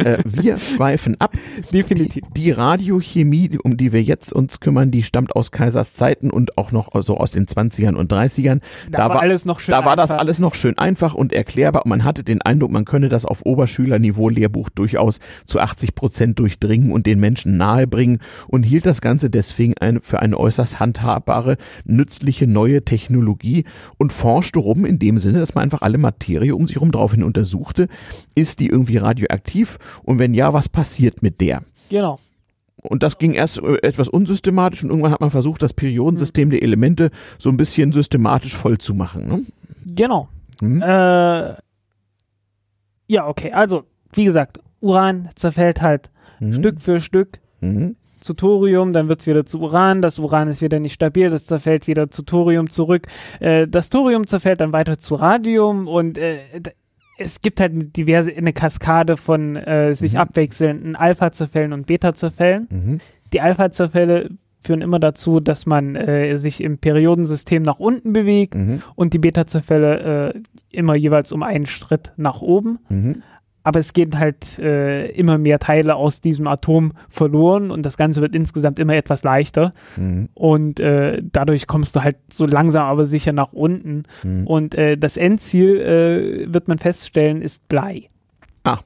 Äh, 0.05 0.19
wir 0.25 0.59
schweifen 0.59 1.21
ab. 1.21 1.33
Definitiv. 1.73 2.25
Die, 2.35 2.43
die, 2.43 2.51
Radiochemie, 2.51 3.59
um 3.63 3.77
die 3.77 3.93
wir 3.93 4.03
jetzt 4.03 4.33
uns 4.33 4.61
kümmern, 4.61 4.91
die 4.91 5.03
stammt 5.03 5.37
aus 5.37 5.53
Kaisers 5.53 5.95
Zeiten 5.95 6.31
und 6.31 6.59
auch 6.59 6.73
noch 6.73 6.91
so 7.03 7.17
aus 7.17 7.31
den 7.31 7.47
20ern 7.47 7.95
und 7.95 8.13
30ern. 8.13 8.61
Da, 8.91 8.99
da 8.99 9.09
war 9.11 9.21
alles 9.21 9.45
noch 9.45 9.61
schön. 9.61 9.75
Da 9.75 9.85
war 9.85 9.97
das 9.97 10.11
alles 10.11 10.32
alles 10.33 10.39
noch 10.39 10.55
schön 10.55 10.79
einfach 10.79 11.13
und 11.13 11.35
erklärbar 11.35 11.83
man 11.85 12.05
hatte 12.05 12.25
den 12.25 12.41
Eindruck, 12.41 12.71
man 12.71 12.87
könne 12.87 13.11
das 13.11 13.27
auf 13.27 13.45
Oberschülerniveau 13.45 14.31
Lehrbuch 14.31 14.71
durchaus 14.71 15.21
zu 15.45 15.61
80 15.61 15.95
Prozent 15.95 16.39
durchdringen 16.39 16.91
und 16.91 17.05
den 17.05 17.21
Menschen 17.21 17.59
nahebringen 17.59 18.19
und 18.49 18.63
hielt 18.63 18.87
das 18.87 19.03
Ganze 19.03 19.29
deswegen 19.29 19.75
für 20.01 20.21
eine 20.21 20.39
äußerst 20.39 20.81
handhabbare, 20.81 21.59
nützliche 21.85 22.47
neue 22.47 22.83
Technologie 22.83 23.65
und 23.99 24.15
forschte 24.15 24.59
rum 24.59 24.87
in 24.87 24.99
dem 24.99 25.19
Sinne, 25.19 25.41
dass 25.41 25.55
man 25.55 25.65
einfach 25.65 25.83
alle 25.83 25.99
Materie 25.99 26.57
um 26.57 26.67
sich 26.67 26.77
herum 26.77 26.93
draufhin 26.93 27.25
untersuchte. 27.25 27.89
Ist 28.35 28.61
die 28.61 28.69
irgendwie 28.69 28.97
radioaktiv 28.97 29.79
und 30.03 30.19
wenn 30.19 30.33
ja, 30.33 30.55
was 30.55 30.71
passiert 30.71 31.23
mit 31.23 31.43
der? 31.43 31.63
Genau. 31.91 32.19
Und 32.83 33.03
das 33.03 33.19
ging 33.19 33.33
erst 33.33 33.59
äh, 33.63 33.77
etwas 33.83 34.09
unsystematisch 34.09 34.83
und 34.83 34.91
irgendwann 34.91 35.13
hat 35.13 35.21
man 35.21 35.31
versucht, 35.31 35.63
das 35.63 35.73
Periodensystem 35.73 36.51
der 36.51 36.63
Elemente 36.63 37.11
so 37.39 37.49
ein 37.49 37.57
bisschen 37.57 37.93
systematisch 37.93 38.57
voll 38.57 38.79
zu 38.79 38.95
machen. 38.95 39.27
Ne? 39.27 39.43
Genau. 39.87 40.29
Mhm. 40.61 40.83
Äh, 40.83 41.55
ja, 43.07 43.27
okay. 43.27 43.53
Also, 43.53 43.85
wie 44.13 44.25
gesagt, 44.25 44.59
Uran 44.81 45.29
zerfällt 45.37 45.81
halt 45.81 46.11
mhm. 46.41 46.55
Stück 46.55 46.81
für 46.81 47.01
Stück 47.01 47.39
mhm. 47.61 47.97
zu 48.21 48.35
Thorium, 48.35 48.93
dann 48.93 49.09
wird 49.09 49.21
es 49.21 49.27
wieder 49.27 49.47
zu 49.47 49.61
Uran. 49.61 50.03
Das 50.03 50.19
Uran 50.19 50.49
ist 50.49 50.61
wieder 50.61 50.81
nicht 50.81 50.95
stabil, 50.95 51.31
das 51.31 51.47
zerfällt 51.47 51.87
wieder 51.87 52.11
zu 52.11 52.23
Thorium 52.23 52.69
zurück. 52.69 53.07
Äh, 53.39 53.69
das 53.69 53.91
Thorium 53.91 54.27
zerfällt 54.27 54.61
dann 54.61 54.73
weiter 54.73 54.99
zu 54.99 55.15
Radium 55.15 55.87
und 55.87 56.19
äh, 56.19 56.39
es 57.23 57.41
gibt 57.41 57.61
halt 57.61 57.97
diverse, 57.97 58.33
eine 58.35 58.53
Kaskade 58.53 59.17
von 59.17 59.57
äh, 59.57 59.95
sich 59.95 60.15
mhm. 60.15 60.19
abwechselnden 60.19 60.97
Alpha-Zerfällen 60.97 61.73
und 61.73 61.87
Beta-Zerfällen. 61.87 62.67
Mhm. 62.71 62.99
Die 63.33 63.41
Alpha-Zerfälle 63.41 64.31
führen 64.61 64.83
immer 64.83 65.01
dazu, 65.01 65.41
dass 65.41 65.67
man 65.67 65.97
äh, 65.97 66.37
sich 66.39 66.63
im 66.63 66.79
Periodensystem 66.79 67.63
nach 67.63 67.81
unten 67.81 68.13
bewegt 68.13 68.55
mhm. 68.55 68.83
und 68.95 69.13
die 69.13 69.19
Beta-Zerfälle 69.19 70.35
äh, 70.35 70.41
immer 70.71 70.95
jeweils 70.95 71.33
um 71.33 71.43
einen 71.43 71.67
Schritt 71.67 72.13
nach 72.17 72.43
oben. 72.43 72.79
Aber 73.65 73.79
es 73.79 73.93
gehen 73.93 74.19
halt 74.19 74.59
äh, 74.59 75.07
immer 75.13 75.39
mehr 75.39 75.59
Teile 75.61 75.95
aus 75.95 76.21
diesem 76.21 76.49
Atom 76.49 76.93
verloren 77.09 77.71
und 77.71 77.87
das 77.87 77.97
Ganze 77.97 78.21
wird 78.21 78.35
insgesamt 78.35 78.81
immer 78.81 78.95
etwas 78.95 79.23
leichter. 79.23 79.71
Mhm. 79.97 80.29
Und 80.35 80.81
äh, 80.81 81.23
dadurch 81.23 81.69
kommst 81.69 81.95
du 81.95 82.03
halt 82.03 82.17
so 82.33 82.45
langsam 82.45 82.85
aber 82.85 83.05
sicher 83.05 83.33
nach 83.33 83.53
unten. 83.53 84.03
Mhm. 84.25 84.47
Und 84.47 84.75
äh, 84.75 84.97
das 84.97 85.17
Endziel, 85.17 85.81
äh, 85.81 86.53
wird 86.53 86.67
man 86.67 86.79
feststellen, 86.79 87.41
ist 87.41 87.69
Blei. 87.69 88.09
Ach, 88.65 88.83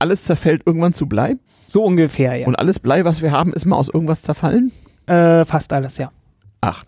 alles 0.00 0.24
zerfällt 0.24 0.62
irgendwann 0.66 0.94
zu 0.94 1.06
Blei? 1.06 1.36
So 1.66 1.84
ungefähr, 1.84 2.34
ja. 2.34 2.46
Und 2.46 2.56
alles 2.56 2.80
Blei, 2.80 3.04
was 3.04 3.22
wir 3.22 3.30
haben, 3.30 3.52
ist 3.52 3.66
mal 3.66 3.76
aus 3.76 3.88
irgendwas 3.88 4.22
zerfallen? 4.22 4.72
Äh, 5.06 5.44
fast 5.44 5.72
alles, 5.72 5.98
ja. 5.98 6.10
Ach. 6.60 6.82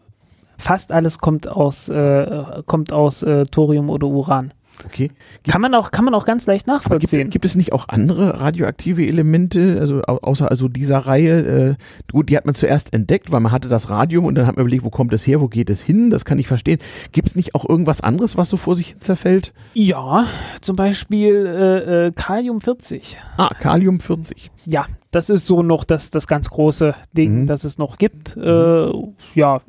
Fast 0.58 0.92
alles 0.92 1.18
kommt 1.18 1.48
aus, 1.48 1.88
äh, 1.88 2.62
kommt 2.66 2.92
aus 2.92 3.24
Thorium 3.50 3.90
oder 3.90 4.06
Uran. 4.06 4.52
Okay. 4.84 5.08
Gibt, 5.08 5.48
kann, 5.48 5.60
man 5.60 5.74
auch, 5.74 5.90
kann 5.90 6.04
man 6.04 6.14
auch 6.14 6.24
ganz 6.24 6.46
leicht 6.46 6.66
nachvollziehen. 6.66 7.20
Gibt, 7.20 7.32
gibt, 7.32 7.44
es 7.44 7.54
nicht 7.54 7.72
auch 7.72 7.88
andere 7.88 8.40
radioaktive 8.40 9.06
Elemente, 9.06 9.78
also 9.78 10.02
außer 10.02 10.50
also 10.50 10.68
dieser 10.68 10.98
Reihe? 10.98 11.76
Äh, 11.78 12.12
gut, 12.12 12.28
die 12.28 12.36
hat 12.36 12.46
man 12.46 12.54
zuerst 12.54 12.92
entdeckt, 12.92 13.32
weil 13.32 13.40
man 13.40 13.52
hatte 13.52 13.68
das 13.68 13.90
Radium 13.90 14.24
und 14.24 14.34
dann 14.34 14.46
hat 14.46 14.56
man 14.56 14.64
überlegt, 14.64 14.84
wo 14.84 14.90
kommt 14.90 15.12
es 15.12 15.26
her, 15.26 15.40
wo 15.40 15.48
geht 15.48 15.70
es 15.70 15.80
hin? 15.80 16.10
Das 16.10 16.24
kann 16.24 16.38
ich 16.38 16.48
verstehen. 16.48 16.78
Gibt 17.12 17.28
es 17.28 17.36
nicht 17.36 17.54
auch 17.54 17.68
irgendwas 17.68 18.00
anderes, 18.00 18.36
was 18.36 18.48
so 18.48 18.56
vor 18.56 18.74
sich 18.74 18.88
hin 18.88 19.00
zerfällt? 19.00 19.52
Ja, 19.74 20.26
zum 20.60 20.76
Beispiel 20.76 21.46
äh, 21.46 22.06
äh, 22.06 22.12
Kalium 22.12 22.60
40. 22.60 23.16
Ah, 23.36 23.54
Kalium 23.54 24.00
40. 24.00 24.50
Ja, 24.66 24.86
das 25.10 25.30
ist 25.30 25.46
so 25.46 25.62
noch 25.62 25.84
das, 25.84 26.10
das 26.10 26.26
ganz 26.26 26.50
große 26.50 26.94
Ding, 27.12 27.42
mhm. 27.42 27.46
das 27.46 27.64
es 27.64 27.78
noch 27.78 27.96
gibt. 27.98 28.36
Mhm. 28.36 28.42
Äh, 28.42 29.38
ja, 29.38 29.60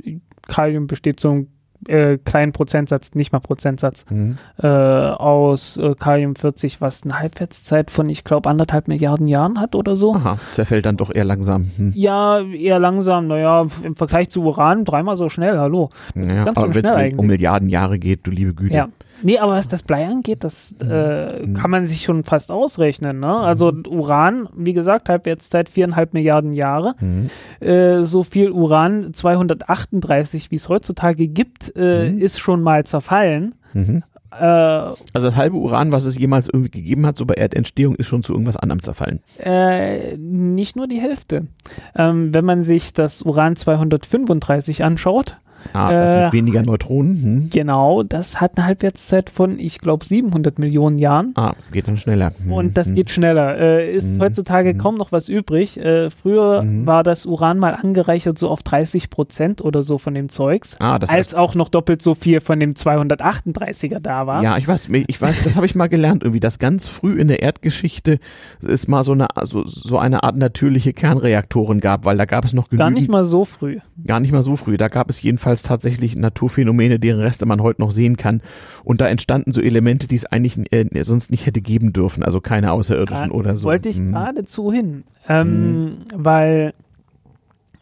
Kalium 0.48 0.88
besteht 0.88 1.20
so 1.20 1.46
äh, 1.88 2.18
kleinen 2.18 2.52
Prozentsatz, 2.52 3.14
nicht 3.14 3.32
mal 3.32 3.40
Prozentsatz, 3.40 4.06
mhm. 4.10 4.38
äh, 4.62 4.68
aus 4.68 5.78
äh, 5.78 5.96
Kalium 5.96 6.36
40, 6.36 6.82
was 6.82 7.04
eine 7.04 7.20
Halbwertszeit 7.20 7.92
von, 7.92 8.10
ich 8.10 8.24
glaube, 8.24 8.50
anderthalb 8.50 8.88
Milliarden 8.88 9.28
Jahren 9.28 9.60
hat 9.60 9.76
oder 9.76 9.96
so. 9.96 10.16
Aha, 10.16 10.38
zerfällt 10.52 10.86
dann 10.86 10.98
doch 10.98 11.14
eher 11.14 11.26
langsam. 11.26 11.72
Hm. 11.78 11.94
Ja, 11.96 12.42
eher 12.42 12.80
langsam, 12.80 13.28
naja, 13.28 13.68
im 13.84 13.96
Vergleich 13.96 14.30
zu 14.30 14.44
Uran 14.44 14.86
dreimal 14.86 15.16
so 15.16 15.30
schnell, 15.30 15.58
hallo. 15.58 15.90
Das 16.14 16.28
ja, 16.28 16.48
aber 16.48 16.74
wenn 16.74 16.86
es 16.86 17.14
um 17.18 17.28
Milliarden 17.28 17.70
Jahre 17.70 18.00
geht, 18.00 18.26
du 18.28 18.32
liebe 18.32 18.54
Güte. 18.54 18.76
Ja. 18.76 18.90
Nee, 19.26 19.40
aber 19.40 19.54
was 19.54 19.68
das 19.68 19.82
Blei 19.82 20.06
angeht, 20.06 20.44
das 20.44 20.76
mhm. 20.80 20.92
äh, 20.92 21.40
mhm. 21.42 21.54
kann 21.56 21.72
man 21.72 21.86
sich 21.86 22.04
schon 22.04 22.24
fast 22.24 22.52
ausrechnen. 22.52 23.20
Ne? 23.20 23.36
Also 23.36 23.72
mhm. 23.72 23.84
Uran, 23.88 24.50
wie 24.56 24.74
gesagt, 24.74 25.10
Halbwertszeit 25.10 25.68
viereinhalb 25.68 26.14
Milliarden 26.14 26.54
Jahre. 26.54 26.94
Mhm. 27.00 27.32
Äh, 27.60 28.04
so 28.04 28.22
viel 28.22 28.52
Uran, 28.52 29.16
238, 29.16 30.52
wie 30.52 30.56
es 30.56 30.70
heutzutage 30.70 31.28
gibt, 31.28 31.76
äh, 31.76 32.12
mhm. 32.12 32.20
ist 32.20 32.40
schon 32.40 32.62
mal 32.62 32.84
zerfallen. 32.84 33.56
Mhm. 33.74 34.04
Äh, 34.32 34.44
also 34.44 35.00
das 35.14 35.36
halbe 35.36 35.58
Uran, 35.58 35.92
was 35.92 36.06
es 36.06 36.20
jemals 36.20 36.48
irgendwie 36.48 36.70
gegeben 36.70 37.08
hat, 37.08 37.18
so 37.18 37.26
bei 37.26 37.34
Erdentstehung, 37.34 37.96
ist 37.96 38.06
schon 38.06 38.22
zu 38.22 38.32
irgendwas 38.32 38.58
anderem 38.58 38.84
zerfallen. 38.84 39.22
Äh, 39.40 40.18
nicht 40.18 40.76
nur 40.76 40.88
die 40.88 41.02
Hälfte. 41.02 41.48
Ähm, 41.96 42.32
wenn 42.32 42.46
man 42.46 42.62
sich 42.62 42.94
das 42.94 43.24
Uran 43.24 43.56
235 43.56 44.84
anschaut, 44.84 45.40
Ah, 45.74 45.92
das 45.92 46.12
äh, 46.12 46.24
mit 46.26 46.34
weniger 46.34 46.64
Neutronen. 46.64 47.22
Hm. 47.22 47.50
Genau, 47.52 48.04
das 48.04 48.42
hat 48.42 48.58
eine 48.58 48.66
Halbwertszeit 48.66 49.30
von, 49.30 49.60
ich 49.60 49.80
glaube, 49.80 50.06
700 50.06 50.60
Millionen 50.60 50.98
Jahren. 50.98 51.32
Ah, 51.36 51.54
das 51.58 51.72
geht 51.72 51.88
dann 51.88 51.98
schneller. 51.98 52.34
Hm. 52.44 52.52
Und 52.52 52.78
das 52.78 52.88
hm. 52.88 52.96
geht 52.96 53.10
schneller. 53.10 53.58
Äh, 53.58 53.96
ist 53.96 54.16
hm. 54.16 54.22
heutzutage 54.22 54.72
hm. 54.72 54.78
kaum 54.78 54.96
noch 54.96 55.12
was 55.12 55.30
übrig. 55.30 55.78
Äh, 55.78 56.10
früher 56.10 56.62
hm. 56.62 56.86
war 56.86 57.04
das 57.04 57.26
Uran 57.26 57.60
mal 57.60 57.76
angereichert 57.76 58.38
so 58.38 58.50
auf 58.50 58.64
30 58.64 59.10
Prozent 59.10 59.62
oder 59.62 59.84
so 59.84 59.98
von 59.98 60.14
dem 60.14 60.30
Zeugs, 60.30 60.76
ah, 60.80 61.00
das 61.00 61.10
als 61.10 61.28
heißt, 61.28 61.36
auch 61.36 61.56
noch 61.56 61.70
doppelt 61.70 62.02
so 62.02 62.16
viel 62.16 62.42
von 62.42 62.60
dem 62.60 62.74
238er 62.74 64.00
da 64.00 64.28
war. 64.28 64.44
Ja, 64.44 64.58
ich 64.58 64.68
weiß, 64.68 64.90
ich 64.90 65.22
weiß, 65.22 65.44
das 65.44 65.56
habe 65.56 65.66
ich 65.66 65.76
mal 65.76 65.88
gelernt 65.88 66.24
irgendwie, 66.24 66.40
dass 66.40 66.60
ganz 66.60 66.88
früh 66.88 67.20
in 67.20 67.28
der 67.28 67.42
Erdgeschichte 67.42 68.20
es 68.66 68.88
mal 68.88 69.04
so 69.04 69.14
eine, 69.14 69.28
so, 69.44 69.66
so 69.66 69.98
eine 69.98 70.24
Art 70.24 70.38
natürliche 70.38 70.94
Kernreaktoren 70.94 71.80
gab, 71.80 72.06
weil 72.06 72.18
da 72.18 72.26
gab 72.26 72.46
es 72.46 72.54
noch 72.54 72.70
genügend. 72.70 72.80
Gar 72.80 72.92
nicht 72.92 73.10
mal 73.10 73.24
so 73.24 73.46
früh. 73.46 73.80
Gar 74.06 74.20
nicht 74.20 74.32
mal 74.32 74.44
so 74.44 74.56
früh. 74.56 74.78
Da 74.78 74.88
gab 74.88 75.10
es 75.10 75.22
jedenfalls 75.22 75.55
jedenfalls 75.56 75.64
tatsächlich 75.64 76.16
Naturphänomene, 76.16 77.00
deren 77.00 77.20
Reste 77.20 77.46
man 77.46 77.62
heute 77.62 77.82
noch 77.82 77.92
sehen 77.92 78.18
kann. 78.18 78.42
Und 78.84 79.02
da 79.02 79.08
entstanden 79.08 79.52
so 79.52 79.62
Elemente, 79.62 80.08
die 80.08 80.16
es 80.16 80.26
eigentlich 80.26 80.72
äh, 80.72 81.04
sonst 81.04 81.32
nicht 81.32 81.46
hätte 81.46 81.62
geben 81.62 81.94
dürfen, 81.94 82.24
also 82.24 82.42
keine 82.42 82.72
außerirdischen 82.72 83.30
Grad, 83.30 83.38
oder 83.38 83.58
so. 83.58 83.68
Wollte 83.68 83.90
ich 83.90 83.98
hm. 83.98 84.12
geradezu 84.12 84.72
hin, 84.72 85.04
ähm, 85.28 85.46
hm. 85.46 85.98
weil 86.16 86.74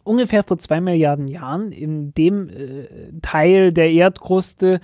ungefähr 0.04 0.42
vor 0.42 0.58
zwei 0.58 0.80
Milliarden 0.82 1.28
Jahren 1.28 1.72
in 1.72 2.12
dem 2.12 2.48
äh, 2.48 2.86
Teil 3.22 3.72
der 3.72 3.90
Erdkruste, 3.90 4.80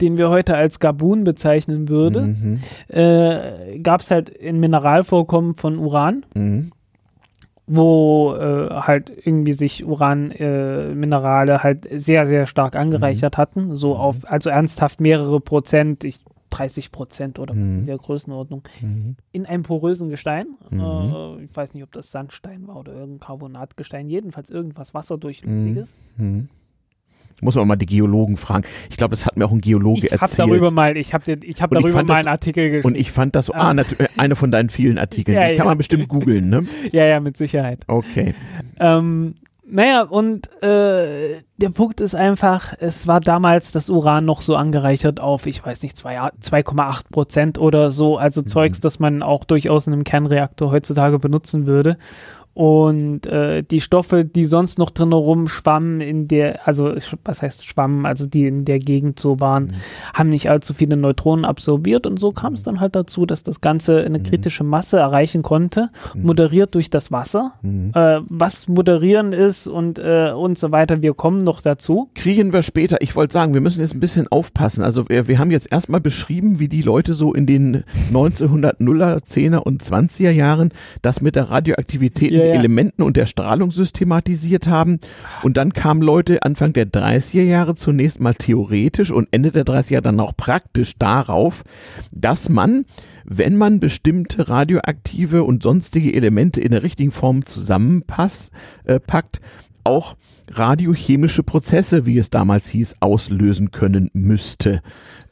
den 0.00 0.18
wir 0.18 0.30
heute 0.30 0.56
als 0.56 0.80
Gabun 0.80 1.22
bezeichnen 1.22 1.88
würden, 1.88 2.58
mhm. 2.88 2.96
äh, 2.96 3.78
gab 3.78 4.00
es 4.00 4.10
halt 4.10 4.32
ein 4.42 4.58
Mineralvorkommen 4.58 5.54
von 5.54 5.78
Uran. 5.78 6.26
Mhm 6.34 6.72
wo 7.66 8.34
äh, 8.34 8.68
halt 8.70 9.10
irgendwie 9.10 9.52
sich 9.52 9.84
Uranminerale 9.84 11.54
äh, 11.54 11.58
halt 11.58 11.86
sehr, 11.90 12.26
sehr 12.26 12.46
stark 12.46 12.76
angereichert 12.76 13.36
mhm. 13.36 13.40
hatten. 13.40 13.76
So 13.76 13.94
mhm. 13.94 14.00
auf, 14.00 14.16
also 14.24 14.50
ernsthaft 14.50 15.00
mehrere 15.00 15.40
Prozent, 15.40 16.04
ich 16.04 16.20
30 16.50 16.92
Prozent 16.92 17.38
oder 17.38 17.52
was 17.54 17.60
mhm. 17.60 17.80
in 17.80 17.86
der 17.86 17.98
Größenordnung, 17.98 18.62
mhm. 18.80 19.16
in 19.32 19.46
einem 19.46 19.64
porösen 19.64 20.08
Gestein. 20.08 20.46
Mhm. 20.70 20.80
Äh, 20.80 21.44
ich 21.44 21.56
weiß 21.56 21.74
nicht, 21.74 21.82
ob 21.82 21.92
das 21.92 22.10
Sandstein 22.12 22.68
war 22.68 22.76
oder 22.76 22.92
irgendein 22.92 23.26
Carbonatgestein, 23.26 24.08
jedenfalls 24.08 24.50
irgendwas 24.50 24.94
Wasserdurchlässiges. 24.94 25.98
Mhm. 26.16 26.48
Muss 27.40 27.54
man 27.56 27.66
mal 27.66 27.76
die 27.76 27.86
Geologen 27.86 28.36
fragen. 28.36 28.64
Ich 28.90 28.96
glaube, 28.96 29.10
das 29.10 29.26
hat 29.26 29.36
mir 29.36 29.44
auch 29.44 29.52
ein 29.52 29.60
Geologe 29.60 30.06
ich 30.06 30.12
hab 30.12 30.22
erzählt. 30.22 30.48
Darüber 30.48 30.70
mal, 30.70 30.96
ich 30.96 31.12
habe 31.12 31.32
ich 31.32 31.60
hab 31.62 31.70
darüber 31.70 32.04
mal 32.04 32.14
einen 32.14 32.28
Artikel 32.28 32.70
geschrieben. 32.70 32.86
Und 32.86 32.96
ich 32.96 33.12
fand 33.12 33.34
das 33.34 33.50
ah, 33.50 33.72
ah 33.72 33.84
eine 34.16 34.36
von 34.36 34.50
deinen 34.50 34.70
vielen 34.70 34.98
Artikeln. 34.98 35.36
ja, 35.40 35.50
die 35.50 35.56
kann 35.56 35.66
man 35.66 35.78
bestimmt 35.78 36.08
googeln, 36.08 36.48
ne? 36.48 36.64
Ja, 36.92 37.04
ja, 37.04 37.20
mit 37.20 37.36
Sicherheit. 37.36 37.84
Okay. 37.86 38.34
Ähm, 38.78 39.34
naja, 39.66 40.02
und 40.02 40.50
äh, 40.62 41.40
der 41.56 41.70
Punkt 41.70 42.00
ist 42.02 42.14
einfach, 42.14 42.74
es 42.78 43.06
war 43.06 43.20
damals 43.20 43.72
das 43.72 43.88
Uran 43.88 44.24
noch 44.26 44.42
so 44.42 44.56
angereichert 44.56 45.20
auf, 45.20 45.46
ich 45.46 45.64
weiß 45.64 45.82
nicht, 45.82 45.96
2,8 45.96 47.02
Prozent 47.10 47.58
oder 47.58 47.90
so, 47.90 48.18
also 48.18 48.42
mhm. 48.42 48.46
Zeugs, 48.46 48.80
das 48.80 48.98
man 48.98 49.22
auch 49.22 49.44
durchaus 49.44 49.86
in 49.86 49.94
einem 49.94 50.04
Kernreaktor 50.04 50.70
heutzutage 50.70 51.18
benutzen 51.18 51.66
würde. 51.66 51.96
Und 52.54 53.26
äh, 53.26 53.64
die 53.64 53.80
Stoffe, 53.80 54.24
die 54.24 54.44
sonst 54.44 54.78
noch 54.78 54.90
drin 54.90 55.12
rumschwammen 55.12 56.00
in 56.00 56.28
der, 56.28 56.66
also 56.68 56.94
was 57.24 57.42
heißt 57.42 57.66
schwammen, 57.66 58.06
also 58.06 58.26
die 58.26 58.46
in 58.46 58.64
der 58.64 58.78
Gegend 58.78 59.18
so 59.18 59.40
waren, 59.40 59.64
mhm. 59.64 59.72
haben 60.14 60.30
nicht 60.30 60.48
allzu 60.48 60.72
viele 60.72 60.96
Neutronen 60.96 61.44
absorbiert 61.44 62.06
und 62.06 62.18
so 62.18 62.30
kam 62.30 62.54
es 62.54 62.62
dann 62.62 62.78
halt 62.78 62.94
dazu, 62.94 63.26
dass 63.26 63.42
das 63.42 63.60
Ganze 63.60 64.04
eine 64.04 64.20
mhm. 64.20 64.22
kritische 64.22 64.62
Masse 64.62 64.98
erreichen 64.98 65.42
konnte, 65.42 65.90
mhm. 66.14 66.26
moderiert 66.26 66.76
durch 66.76 66.90
das 66.90 67.10
Wasser. 67.10 67.54
Mhm. 67.62 67.90
Äh, 67.92 68.20
was 68.28 68.68
moderieren 68.68 69.32
ist 69.32 69.66
und, 69.66 69.98
äh, 69.98 70.30
und 70.30 70.56
so 70.56 70.70
weiter, 70.70 71.02
wir 71.02 71.14
kommen 71.14 71.38
noch 71.38 71.60
dazu. 71.60 72.08
Kriegen 72.14 72.52
wir 72.52 72.62
später. 72.62 72.98
Ich 73.00 73.16
wollte 73.16 73.32
sagen, 73.32 73.54
wir 73.54 73.62
müssen 73.62 73.80
jetzt 73.80 73.94
ein 73.94 74.00
bisschen 74.00 74.28
aufpassen. 74.28 74.84
Also 74.84 75.08
wir, 75.08 75.26
wir 75.26 75.40
haben 75.40 75.50
jetzt 75.50 75.72
erstmal 75.72 76.00
beschrieben, 76.00 76.60
wie 76.60 76.68
die 76.68 76.82
Leute 76.82 77.14
so 77.14 77.34
in 77.34 77.46
den 77.46 77.82
1900er, 78.12 79.24
10er 79.24 79.56
und 79.56 79.82
20er 79.82 80.30
Jahren 80.30 80.70
das 81.02 81.20
mit 81.20 81.34
der 81.34 81.50
Radioaktivität 81.50 82.30
ja 82.30 82.43
ja. 82.46 82.54
Elementen 82.54 83.02
und 83.02 83.16
der 83.16 83.26
Strahlung 83.26 83.70
systematisiert 83.70 84.68
haben. 84.68 85.00
Und 85.42 85.56
dann 85.56 85.72
kamen 85.72 86.02
Leute 86.02 86.42
Anfang 86.42 86.72
der 86.72 86.86
30er 86.86 87.42
Jahre 87.42 87.74
zunächst 87.74 88.20
mal 88.20 88.34
theoretisch 88.34 89.10
und 89.10 89.28
Ende 89.30 89.50
der 89.50 89.64
30er 89.64 89.92
Jahre 89.94 90.02
dann 90.02 90.20
auch 90.20 90.36
praktisch 90.36 90.94
darauf, 90.98 91.64
dass 92.10 92.48
man 92.48 92.84
wenn 93.26 93.56
man 93.56 93.80
bestimmte 93.80 94.50
radioaktive 94.50 95.44
und 95.44 95.62
sonstige 95.62 96.12
Elemente 96.12 96.60
in 96.60 96.72
der 96.72 96.82
richtigen 96.82 97.10
Form 97.10 97.46
zusammenpackt, 97.46 98.50
äh, 98.84 99.00
auch 99.82 100.16
radiochemische 100.48 101.42
Prozesse, 101.42 102.06
wie 102.06 102.18
es 102.18 102.30
damals 102.30 102.68
hieß, 102.68 102.96
auslösen 103.00 103.70
können 103.70 104.10
müsste. 104.12 104.82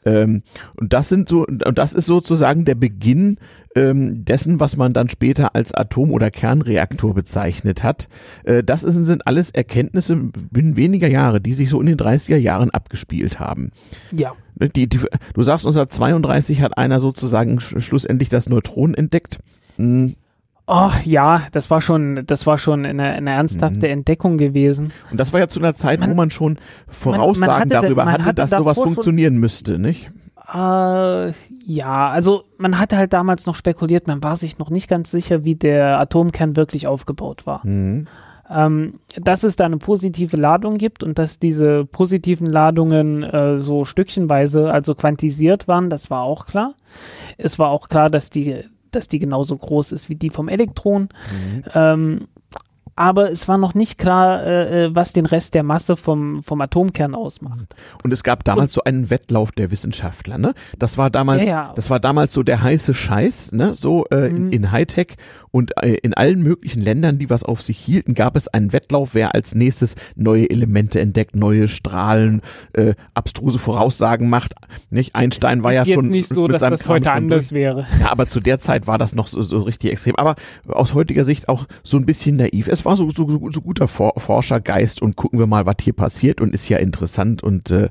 Ähm, 0.05 0.43
und 0.75 0.93
das 0.93 1.09
sind 1.09 1.29
so, 1.29 1.45
und 1.45 1.77
das 1.77 1.93
ist 1.93 2.05
sozusagen 2.05 2.65
der 2.65 2.75
Beginn 2.75 3.37
ähm, 3.75 4.23
dessen, 4.25 4.59
was 4.59 4.77
man 4.77 4.93
dann 4.93 5.09
später 5.09 5.55
als 5.55 5.73
Atom- 5.73 6.11
oder 6.11 6.31
Kernreaktor 6.31 7.13
bezeichnet 7.13 7.83
hat. 7.83 8.07
Äh, 8.43 8.63
das 8.63 8.83
ist, 8.83 8.95
sind 8.95 9.27
alles 9.27 9.51
Erkenntnisse 9.51 10.15
binnen 10.15 10.75
weniger 10.75 11.07
Jahre, 11.07 11.41
die 11.41 11.53
sich 11.53 11.69
so 11.69 11.79
in 11.81 11.87
den 11.87 11.97
30er 11.97 12.37
Jahren 12.37 12.69
abgespielt 12.69 13.39
haben. 13.39 13.71
Ja. 14.11 14.33
Ne, 14.59 14.69
die, 14.69 14.87
die, 14.87 14.99
du 14.99 15.43
sagst, 15.43 15.65
1932 15.65 16.61
hat 16.61 16.77
einer 16.77 16.99
sozusagen 16.99 17.59
sch 17.59 17.75
schlussendlich 17.79 18.29
das 18.29 18.47
Neutron 18.47 18.93
entdeckt. 18.93 19.39
Hm. 19.77 20.15
Oh 20.65 20.91
ja, 21.03 21.43
das 21.51 21.69
war 21.69 21.81
schon, 21.81 22.25
das 22.25 22.47
war 22.47 22.57
schon 22.57 22.85
eine, 22.85 23.03
eine 23.03 23.31
ernsthafte 23.31 23.87
mhm. 23.87 23.93
Entdeckung 23.93 24.37
gewesen. 24.37 24.93
Und 25.11 25.19
das 25.19 25.33
war 25.33 25.41
ja 25.41 25.47
zu 25.47 25.59
einer 25.59 25.75
Zeit, 25.75 25.99
man, 25.99 26.11
wo 26.11 26.13
man 26.13 26.31
schon 26.31 26.57
Voraussagen 26.87 27.39
man, 27.39 27.49
man 27.49 27.59
hatte, 27.59 27.69
darüber 27.69 28.05
hatte, 28.05 28.25
hatte 28.25 28.33
dass 28.35 28.49
sowas 28.51 28.77
funktionieren 28.77 29.37
müsste, 29.37 29.77
nicht? 29.77 30.09
Äh, 30.53 31.33
ja, 31.65 32.09
also 32.09 32.43
man 32.57 32.79
hatte 32.79 32.97
halt 32.97 33.11
damals 33.11 33.45
noch 33.45 33.55
spekuliert, 33.55 34.07
man 34.07 34.23
war 34.23 34.35
sich 34.35 34.57
noch 34.57 34.69
nicht 34.69 34.87
ganz 34.87 35.11
sicher, 35.11 35.43
wie 35.43 35.55
der 35.55 35.99
Atomkern 35.99 36.55
wirklich 36.55 36.87
aufgebaut 36.87 37.45
war. 37.45 37.65
Mhm. 37.65 38.07
Ähm, 38.49 38.95
dass 39.15 39.43
es 39.43 39.55
da 39.55 39.65
eine 39.65 39.77
positive 39.77 40.37
Ladung 40.37 40.77
gibt 40.77 41.03
und 41.03 41.17
dass 41.17 41.39
diese 41.39 41.85
positiven 41.85 42.45
Ladungen 42.45 43.23
äh, 43.23 43.57
so 43.57 43.83
stückchenweise, 43.83 44.71
also 44.71 44.95
quantisiert 44.95 45.67
waren, 45.67 45.89
das 45.89 46.09
war 46.09 46.23
auch 46.23 46.45
klar. 46.45 46.75
Es 47.37 47.57
war 47.57 47.69
auch 47.69 47.87
klar, 47.87 48.09
dass 48.09 48.29
die, 48.29 48.63
dass 48.95 49.07
die 49.07 49.19
genauso 49.19 49.57
groß 49.57 49.91
ist 49.91 50.09
wie 50.09 50.15
die 50.15 50.29
vom 50.29 50.47
Elektron. 50.47 51.03
Mhm. 51.03 51.63
Ähm, 51.73 52.27
aber 52.95 53.31
es 53.31 53.47
war 53.47 53.57
noch 53.57 53.73
nicht 53.73 53.97
klar, 53.97 54.43
äh, 54.43 54.85
äh, 54.85 54.95
was 54.95 55.13
den 55.13 55.25
Rest 55.25 55.55
der 55.55 55.63
Masse 55.63 55.97
vom, 55.97 56.43
vom 56.43 56.61
Atomkern 56.61 57.15
ausmacht. 57.15 57.75
Und 58.03 58.13
es 58.13 58.23
gab 58.23 58.43
damals 58.43 58.71
und, 58.71 58.73
so 58.73 58.83
einen 58.83 59.09
Wettlauf 59.09 59.51
der 59.51 59.71
Wissenschaftler, 59.71 60.37
ne? 60.37 60.53
Das 60.77 60.97
war 60.97 61.09
damals, 61.09 61.41
ja, 61.41 61.47
ja. 61.47 61.73
das 61.75 61.89
war 61.89 61.99
damals 61.99 62.33
so 62.33 62.43
der 62.43 62.61
heiße 62.61 62.93
Scheiß, 62.93 63.51
ne? 63.51 63.73
So 63.73 64.05
äh, 64.11 64.29
mhm. 64.29 64.35
in, 64.35 64.51
in 64.51 64.71
Hightech 64.71 65.15
und 65.53 65.77
äh, 65.77 65.93
in 66.01 66.15
allen 66.15 66.41
möglichen 66.41 66.81
Ländern, 66.81 67.19
die 67.19 67.29
was 67.29 67.43
auf 67.43 67.61
sich 67.61 67.77
hielten, 67.77 68.15
gab 68.15 68.35
es 68.35 68.47
einen 68.47 68.73
Wettlauf, 68.73 69.13
wer 69.13 69.35
als 69.35 69.53
nächstes 69.53 69.93
neue 70.15 70.49
Elemente 70.49 70.99
entdeckt, 70.99 71.35
neue 71.35 71.67
Strahlen, 71.67 72.41
äh, 72.73 72.95
abstruse 73.13 73.59
Voraussagen 73.59 74.29
macht. 74.29 74.55
Nicht? 74.89 75.13
Einstein 75.15 75.63
war 75.63 75.71
ja 75.71 75.83
jetzt 75.83 75.93
schon. 75.93 76.09
nicht 76.09 76.27
so, 76.27 76.47
dass 76.47 76.61
das 76.61 76.87
heute 76.87 77.11
anders 77.11 77.49
durch. 77.49 77.59
wäre. 77.59 77.85
Ja, 77.99 78.11
aber 78.11 78.25
zu 78.25 78.39
der 78.39 78.59
Zeit 78.59 78.87
war 78.87 78.97
das 78.97 79.13
noch 79.13 79.27
so, 79.27 79.43
so 79.43 79.61
richtig 79.61 79.91
extrem. 79.91 80.15
Aber 80.15 80.35
aus 80.67 80.95
heutiger 80.95 81.23
Sicht 81.23 81.47
auch 81.47 81.67
so 81.83 81.97
ein 81.97 82.07
bisschen 82.07 82.37
naiv. 82.37 82.67
Es 82.67 82.83
war 82.83 82.97
so, 82.97 83.11
so, 83.11 83.51
so 83.51 83.61
guter 83.61 83.87
For 83.87 84.13
Forschergeist 84.17 85.03
und 85.03 85.15
gucken 85.15 85.37
wir 85.37 85.45
mal, 85.45 85.67
was 85.67 85.75
hier 85.81 85.93
passiert 85.93 86.41
und 86.41 86.55
ist 86.55 86.67
ja 86.67 86.79
interessant 86.79 87.43
und 87.43 87.69
äh, 87.69 87.89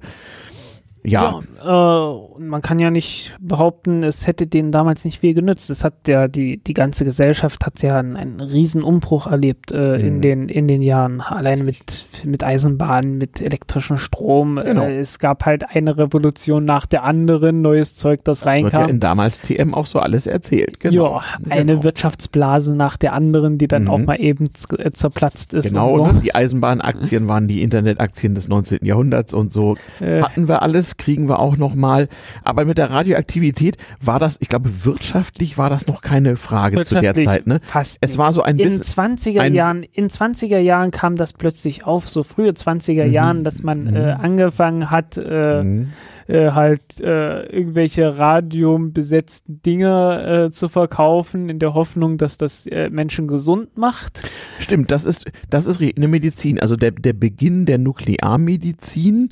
ja. 1.05 1.41
ja 1.65 2.13
äh, 2.13 2.41
man 2.41 2.63
kann 2.63 2.79
ja 2.79 2.91
nicht 2.91 3.37
behaupten, 3.41 4.03
es 4.03 4.27
hätte 4.27 4.47
denen 4.47 4.73
damals 4.73 5.05
nicht 5.05 5.21
viel 5.21 5.35
genützt. 5.35 5.71
Es 5.71 5.85
hat 5.85 6.07
ja 6.09 6.29
die, 6.29 6.59
die 6.59 6.75
ganze 6.75 7.05
Gesellschaft 7.05 7.65
hat 7.67 7.83
ja 7.83 7.99
einen, 7.99 8.17
einen 8.17 8.41
riesen 8.41 8.83
Umbruch 8.83 9.27
erlebt 9.27 9.73
äh, 9.73 9.99
mhm. 9.99 10.05
in, 10.05 10.21
den, 10.21 10.49
in 10.49 10.69
den 10.69 10.83
Jahren. 10.83 11.21
Alleine 11.21 11.65
mit, 11.65 12.07
mit 12.25 12.45
Eisenbahnen, 12.45 13.19
mit 13.19 13.41
elektrischem 13.41 13.99
Strom. 13.99 14.61
Genau. 14.63 14.85
Äh, 14.85 15.01
es 15.01 15.19
gab 15.19 15.45
halt 15.45 15.65
eine 15.71 15.99
Revolution 15.99 16.65
nach 16.65 16.87
der 16.87 17.05
anderen, 17.05 17.63
neues 17.63 17.95
Zeug, 17.95 18.21
das, 18.25 18.41
das 18.41 18.47
reinkam. 18.47 18.73
Wird 18.73 18.89
ja 18.89 18.95
in 18.95 19.01
damals 19.01 19.43
TM 19.43 19.75
auch 19.75 19.87
so 19.87 19.99
alles 19.99 20.27
erzählt. 20.27 20.81
Genau. 20.81 21.17
Ja, 21.17 21.23
eine 21.51 21.73
genau. 21.73 21.85
Wirtschaftsblase 21.85 22.77
nach 22.77 22.97
der 22.97 23.13
anderen, 23.13 23.59
die 23.59 23.69
dann 23.69 23.85
mhm. 23.85 23.91
auch 23.91 23.99
mal 23.99 24.21
eben 24.21 24.51
äh, 24.79 24.91
zerplatzt 24.93 25.55
ist. 25.55 25.69
Genau, 25.69 25.97
so. 25.97 26.07
ne? 26.07 26.21
die 26.23 26.35
Eisenbahnaktien 26.35 27.29
waren 27.29 27.49
die 27.49 27.63
Internetaktien 27.63 28.35
des 28.35 28.49
19. 28.49 28.85
Jahrhunderts 28.85 29.33
und 29.33 29.53
so. 29.53 29.77
Äh. 30.01 30.23
Hatten 30.23 30.49
wir 30.49 30.63
alles 30.63 30.92
kriegen 30.99 31.29
wir 31.29 31.39
auch 31.39 31.57
noch 31.57 31.75
mal. 31.75 32.09
Aber 32.45 32.65
mit 32.65 32.79
der 32.79 32.91
Radioaktivität 32.91 33.77
war 34.01 34.19
das, 34.19 34.37
ich 34.41 34.49
glaube, 34.49 34.85
wirtschaftlich 34.85 35.59
war 35.59 35.71
das 35.71 35.87
noch 35.87 36.01
keine 36.01 36.37
Frage 36.37 36.83
zu 36.85 37.01
der 37.01 37.15
Zeit. 37.15 37.47
Ne? 37.47 37.61
Fast 37.65 37.99
es 38.01 38.19
war 38.19 38.33
so 38.33 38.43
ein 38.43 38.59
in 38.59 38.73
20er 38.73 39.51
Jahren, 39.51 39.83
in 39.83 40.09
20er 40.09 40.59
Jahren 40.59 40.91
kam 40.91 41.17
das 41.17 41.33
plötzlich 41.33 41.85
auf, 41.85 42.09
so 42.09 42.23
frühe 42.23 42.51
20er 42.51 43.07
mhm. 43.07 43.13
Jahren, 43.13 43.45
dass 43.45 43.63
man 43.63 43.85
mhm. 43.85 43.97
äh, 43.97 44.13
angefangen 44.13 44.91
hat, 44.91 45.17
äh, 45.17 45.63
mhm 45.63 45.93
äh, 46.27 46.51
halt 46.51 47.01
äh, 47.01 47.45
irgendwelche 47.47 48.19
radiumbesetzten 48.19 49.63
Dinge 49.63 50.47
äh, 50.47 50.51
zu 50.51 50.69
verkaufen, 50.69 51.49
in 51.49 51.59
der 51.59 51.75
Hoffnung, 51.75 52.19
dass 52.19 52.39
das 52.39 52.67
äh, 52.67 52.91
Menschen 52.91 53.29
gesund 53.29 53.77
macht. 53.77 54.23
Stimmt, 54.59 54.91
das 54.91 55.05
ist, 55.05 55.31
das 55.51 55.67
ist 55.67 55.81
eine 55.81 56.09
Medizin. 56.09 56.61
Also 56.61 56.77
der, 56.77 56.93
der 56.93 57.13
Beginn 57.13 57.67
der 57.67 57.79
Nuklearmedizin, 57.79 59.31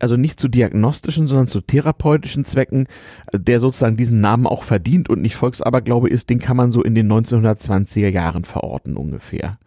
also 0.00 0.16
nicht 0.16 0.40
zu 0.40 0.48
diagnostischen, 0.48 1.26
sondern 1.26 1.46
zu 1.46 1.60
therapeutischen 1.60 2.44
Zwecken, 2.44 2.86
der 3.32 3.60
sozusagen 3.60 3.96
diesen 3.96 4.20
Namen 4.20 4.46
auch 4.46 4.64
verdient 4.64 5.08
und 5.08 5.22
nicht 5.22 5.36
Volksaberglaube 5.36 6.08
ist, 6.08 6.30
den 6.30 6.38
kann 6.38 6.56
man 6.56 6.70
so 6.70 6.82
in 6.82 6.94
den 6.94 7.10
1920er 7.10 8.08
Jahren 8.08 8.44
verorten 8.44 8.96
ungefähr. 8.96 9.58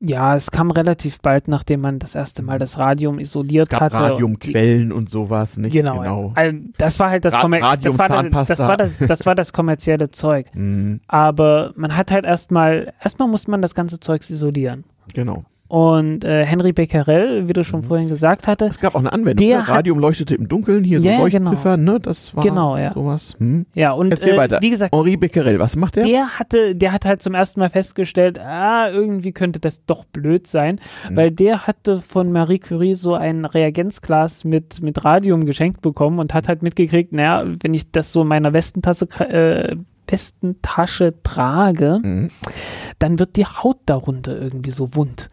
Ja, 0.00 0.36
es 0.36 0.50
kam 0.50 0.70
relativ 0.70 1.20
bald, 1.20 1.48
nachdem 1.48 1.80
man 1.80 1.98
das 1.98 2.14
erste 2.14 2.42
Mal 2.42 2.58
das 2.58 2.78
Radium 2.78 3.18
isoliert 3.18 3.68
es 3.68 3.70
gab 3.70 3.80
hatte. 3.80 3.96
Radiumquellen 3.96 4.92
und, 4.92 4.98
und 4.98 5.10
sowas, 5.10 5.56
nicht? 5.56 5.72
Genau. 5.72 5.98
genau. 5.98 6.32
Also 6.36 6.56
das 6.76 7.00
war 7.00 7.10
halt 7.10 7.24
das, 7.24 7.34
Ra 7.34 7.48
das, 7.76 7.98
war 7.98 8.08
das, 8.08 8.48
das, 8.48 8.58
war 8.60 8.76
das, 8.76 8.98
das 8.98 9.26
war 9.26 9.34
das 9.34 9.52
kommerzielle 9.52 10.10
Zeug. 10.10 10.46
Mhm. 10.58 11.00
Aber 11.06 11.72
man 11.76 11.96
hat 11.96 12.10
halt 12.10 12.24
erstmal, 12.24 12.92
erstmal 13.02 13.28
muss 13.28 13.46
man 13.46 13.62
das 13.62 13.74
ganze 13.74 14.00
Zeug 14.00 14.28
isolieren. 14.28 14.84
Genau. 15.14 15.44
Und 15.68 16.24
äh, 16.24 16.46
Henry 16.46 16.72
Becquerel, 16.72 17.46
wie 17.46 17.52
du 17.52 17.62
schon 17.62 17.82
mhm. 17.82 17.84
vorhin 17.84 18.08
gesagt 18.08 18.46
hatte. 18.46 18.64
Es 18.64 18.80
gab 18.80 18.94
auch 18.94 19.00
eine 19.00 19.12
Anwendung. 19.12 19.46
Der 19.46 19.58
ne? 19.58 19.68
Radium 19.68 19.98
leuchtete 19.98 20.34
im 20.34 20.48
Dunkeln, 20.48 20.82
hier 20.82 21.00
so 21.00 21.04
yeah, 21.06 21.28
genau. 21.28 21.50
Leuchtziffern, 21.50 21.80
genau. 21.80 21.92
ne? 21.92 22.00
Das 22.00 22.34
war 22.34 22.42
genau, 22.42 22.76
ja. 22.78 22.94
sowas. 22.94 23.34
Hm. 23.38 23.66
Ja, 23.74 23.92
und 23.92 24.10
Erzähl 24.10 24.34
äh, 24.34 24.38
weiter. 24.38 24.58
wie 24.62 24.70
gesagt, 24.70 24.94
Henri 24.94 25.18
Becquerel, 25.18 25.58
was 25.58 25.76
macht 25.76 25.96
der? 25.96 26.04
Der 26.04 26.38
hatte, 26.38 26.74
der 26.74 26.92
hat 26.92 27.04
halt 27.04 27.22
zum 27.22 27.34
ersten 27.34 27.60
Mal 27.60 27.68
festgestellt, 27.68 28.38
ah, 28.38 28.88
irgendwie 28.90 29.32
könnte 29.32 29.60
das 29.60 29.84
doch 29.84 30.06
blöd 30.06 30.46
sein, 30.46 30.80
mhm. 31.08 31.16
weil 31.16 31.30
der 31.30 31.66
hatte 31.66 31.98
von 31.98 32.32
Marie 32.32 32.60
Curie 32.60 32.94
so 32.94 33.14
ein 33.14 33.44
Reagenzglas 33.44 34.44
mit, 34.44 34.80
mit 34.82 35.04
Radium 35.04 35.44
geschenkt 35.44 35.82
bekommen 35.82 36.18
und 36.18 36.32
hat 36.32 36.48
halt 36.48 36.62
mitgekriegt, 36.62 37.12
naja, 37.12 37.44
wenn 37.62 37.74
ich 37.74 37.90
das 37.90 38.12
so 38.12 38.22
in 38.22 38.28
meiner 38.28 38.54
Westentasse 38.54 39.06
äh, 39.20 39.76
Westentasche 40.10 41.14
trage, 41.22 41.98
mhm. 42.02 42.30
dann 42.98 43.18
wird 43.18 43.36
die 43.36 43.44
Haut 43.44 43.78
darunter 43.84 44.40
irgendwie 44.40 44.70
so 44.70 44.94
wund. 44.94 45.28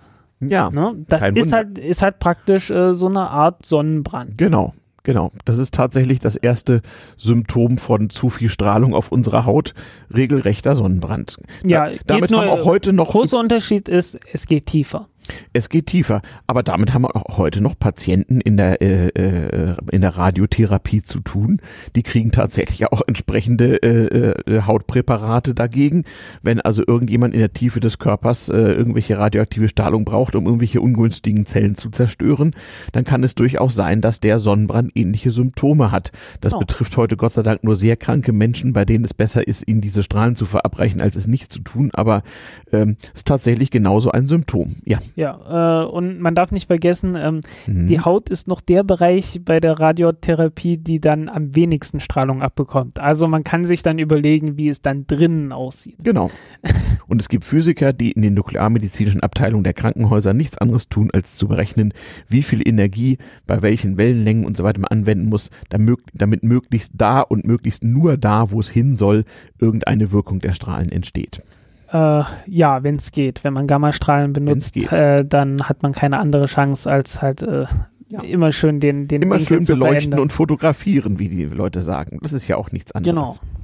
Ja. 0.50 0.70
Ne? 0.70 1.06
Das 1.08 1.28
ist 1.30 1.52
halt, 1.54 1.78
ist 1.78 2.02
halt 2.02 2.20
praktisch 2.20 2.70
äh, 2.72 2.94
so 2.94 3.08
eine 3.08 3.30
Art 3.30 3.66
Sonnenbrand. 3.66 4.38
Genau. 4.38 4.74
Genau, 5.06 5.32
das 5.46 5.60
ist 5.60 5.76
tatsächlich 5.76 6.20
das 6.20 6.36
erste 6.36 6.82
Symptom 7.16 7.78
von 7.78 8.10
zu 8.10 8.32
viel 8.32 8.50
Strahlung 8.50 8.96
auf 8.96 9.12
unserer 9.12 9.46
Haut, 9.46 9.76
regelrechter 10.12 10.74
Sonnenbrand. 10.74 11.38
Ja, 11.64 11.90
da, 11.90 11.96
damit 12.08 12.32
nur, 12.32 12.42
haben 12.42 12.50
auch 12.50 12.66
heute 12.66 12.92
noch. 12.92 13.12
Großer 13.12 13.38
Unterschied 13.38 13.88
ist, 13.88 14.18
es 14.34 14.48
geht 14.48 14.66
tiefer. 14.66 15.08
Es 15.54 15.70
geht 15.70 15.88
tiefer, 15.88 16.22
aber 16.48 16.64
damit 16.64 16.94
haben 16.94 17.04
wir 17.04 17.16
auch 17.16 17.38
heute 17.38 17.62
noch 17.62 17.78
Patienten 17.78 18.42
in 18.42 18.58
der, 18.58 18.82
äh, 18.82 19.08
äh, 19.10 19.76
in 19.92 20.02
der 20.02 20.18
Radiotherapie 20.18 21.04
zu 21.04 21.20
tun. 21.20 21.62
Die 21.96 22.04
kriegen 22.04 22.32
tatsächlich 22.32 22.92
auch 22.92 23.02
entsprechende 23.08 23.82
äh, 23.82 24.52
äh, 24.52 24.62
Hautpräparate 24.64 25.54
dagegen. 25.54 26.04
Wenn 26.42 26.62
also 26.62 26.84
irgendjemand 26.86 27.34
in 27.34 27.40
der 27.40 27.54
Tiefe 27.54 27.80
des 27.80 28.00
Körpers 28.00 28.50
äh, 28.50 28.56
irgendwelche 28.56 29.18
radioaktive 29.18 29.68
Strahlung 29.68 30.06
braucht, 30.06 30.36
um 30.36 30.46
irgendwelche 30.46 30.82
ungünstigen 30.82 31.46
Zellen 31.46 31.76
zu 31.76 31.90
zerstören, 31.90 32.56
dann 32.92 33.04
kann 33.04 33.24
es 33.24 33.36
durchaus 33.36 33.76
sein, 33.76 34.02
dass 34.02 34.20
der 34.20 34.40
Sonnenbrand 34.40 34.92
ähnliche 34.96 35.32
Symptome 35.32 35.92
hat. 35.92 36.12
Das 36.42 36.54
oh. 36.54 36.60
betrifft 36.60 36.98
heute 36.98 37.18
Gott 37.18 37.34
sei 37.34 37.44
Dank 37.44 37.64
nur 37.64 37.76
sehr 37.76 37.96
kranke 37.96 38.34
Menschen, 38.34 38.74
bei 38.74 38.86
denen 38.86 39.06
es 39.06 39.14
besser 39.14 39.48
ist, 39.48 39.68
ihnen 39.68 39.82
diese 39.82 40.04
Strahlen 40.04 40.36
zu 40.36 40.46
verabreichen, 40.46 41.02
als 41.02 41.16
es 41.16 41.28
nicht 41.28 41.52
zu 41.52 41.60
tun. 41.60 41.92
Aber 41.94 42.24
ähm, 42.72 42.98
es 43.14 43.22
ist 43.22 43.28
tatsächlich 43.28 43.72
genauso 43.72 44.12
ein 44.12 44.28
Symptom. 44.28 44.78
Ja. 44.86 45.00
Ja, 45.16 45.84
äh, 45.84 45.86
und 45.86 46.20
man 46.20 46.36
darf 46.36 46.52
nicht 46.52 46.68
vergessen, 46.68 47.16
ähm, 47.18 47.42
mhm. 47.68 47.88
die 47.88 48.02
Haut 48.02 48.30
ist 48.30 48.48
noch 48.48 48.60
der 48.60 48.84
Bereich 48.84 49.42
bei 49.44 49.62
der 49.62 49.80
Radiotherapie, 49.80 50.78
die 50.78 51.00
dann 51.00 51.30
am 51.30 51.56
wenigsten 51.56 52.02
Strahlung 52.02 52.42
abbekommt. 52.42 53.00
Also 53.00 53.28
man 53.28 53.46
kann 53.46 53.64
sich 53.64 53.82
dann 53.82 53.98
überlegen, 53.98 54.58
wie 54.58 54.68
es 54.68 54.82
dann 54.82 55.08
drinnen 55.08 55.54
aussieht. 55.54 55.96
Genau. 56.04 56.30
Und 57.08 57.22
es 57.22 57.30
gibt 57.30 57.46
Physiker, 57.46 57.94
die 57.94 58.12
in 58.12 58.24
den 58.24 58.34
nuklearmedizinischen 58.34 59.22
Abteilungen 59.22 59.64
der 59.64 59.74
Krankenhäuser 59.74 60.34
nichts 60.34 60.58
anderes 60.58 60.90
tun, 60.90 61.10
als 61.14 61.36
zu 61.36 61.48
berechnen, 61.48 61.94
wie 62.28 62.42
viel 62.42 62.68
Energie 62.68 63.18
bei 63.48 63.62
welchen 63.62 63.98
Wellenlängen 63.98 64.46
und 64.46 64.58
so 64.58 64.64
weiter 64.64 64.80
man 64.80 64.90
anwenden 64.90 65.30
muss, 65.30 65.50
damit 65.70 66.44
möglichst 66.44 66.92
da 66.96 67.22
und 67.22 67.46
möglichst 67.46 67.84
nur 67.84 68.18
da, 68.18 68.52
wo 68.52 68.60
es 68.60 68.70
hin 68.70 68.96
soll, 68.98 69.24
irgendeine 69.60 70.12
Wirkung 70.12 70.40
der 70.40 70.54
Strahlen 70.54 70.92
entsteht. 70.92 71.42
Äh, 71.92 72.24
ja, 72.48 72.84
wenn 72.84 72.96
es 72.96 73.12
geht. 73.12 73.44
Wenn 73.44 73.54
man 73.54 73.68
Gammastrahlen 73.68 74.34
benutzt, 74.34 74.76
äh, 74.92 75.24
dann 75.26 75.64
hat 75.64 75.84
man 75.84 75.94
keine 75.94 76.20
andere 76.20 76.46
Chance 76.46 76.90
als 76.90 77.22
halt 77.22 77.42
äh, 77.42 77.66
ja. 78.10 78.22
immer 78.22 78.52
schön 78.52 78.80
den, 78.80 79.08
den 79.08 79.22
Immer 79.22 79.36
Winkel 79.36 79.66
schön 79.66 79.66
beleuchten 79.66 80.20
und 80.20 80.34
fotografieren, 80.34 81.20
wie 81.20 81.30
die 81.30 81.44
Leute 81.46 81.82
sagen. 81.82 82.20
Das 82.22 82.34
ist 82.34 82.48
ja 82.48 82.58
auch 82.58 82.72
nichts 82.72 82.92
anderes. 82.94 83.40
Genau. 83.40 83.56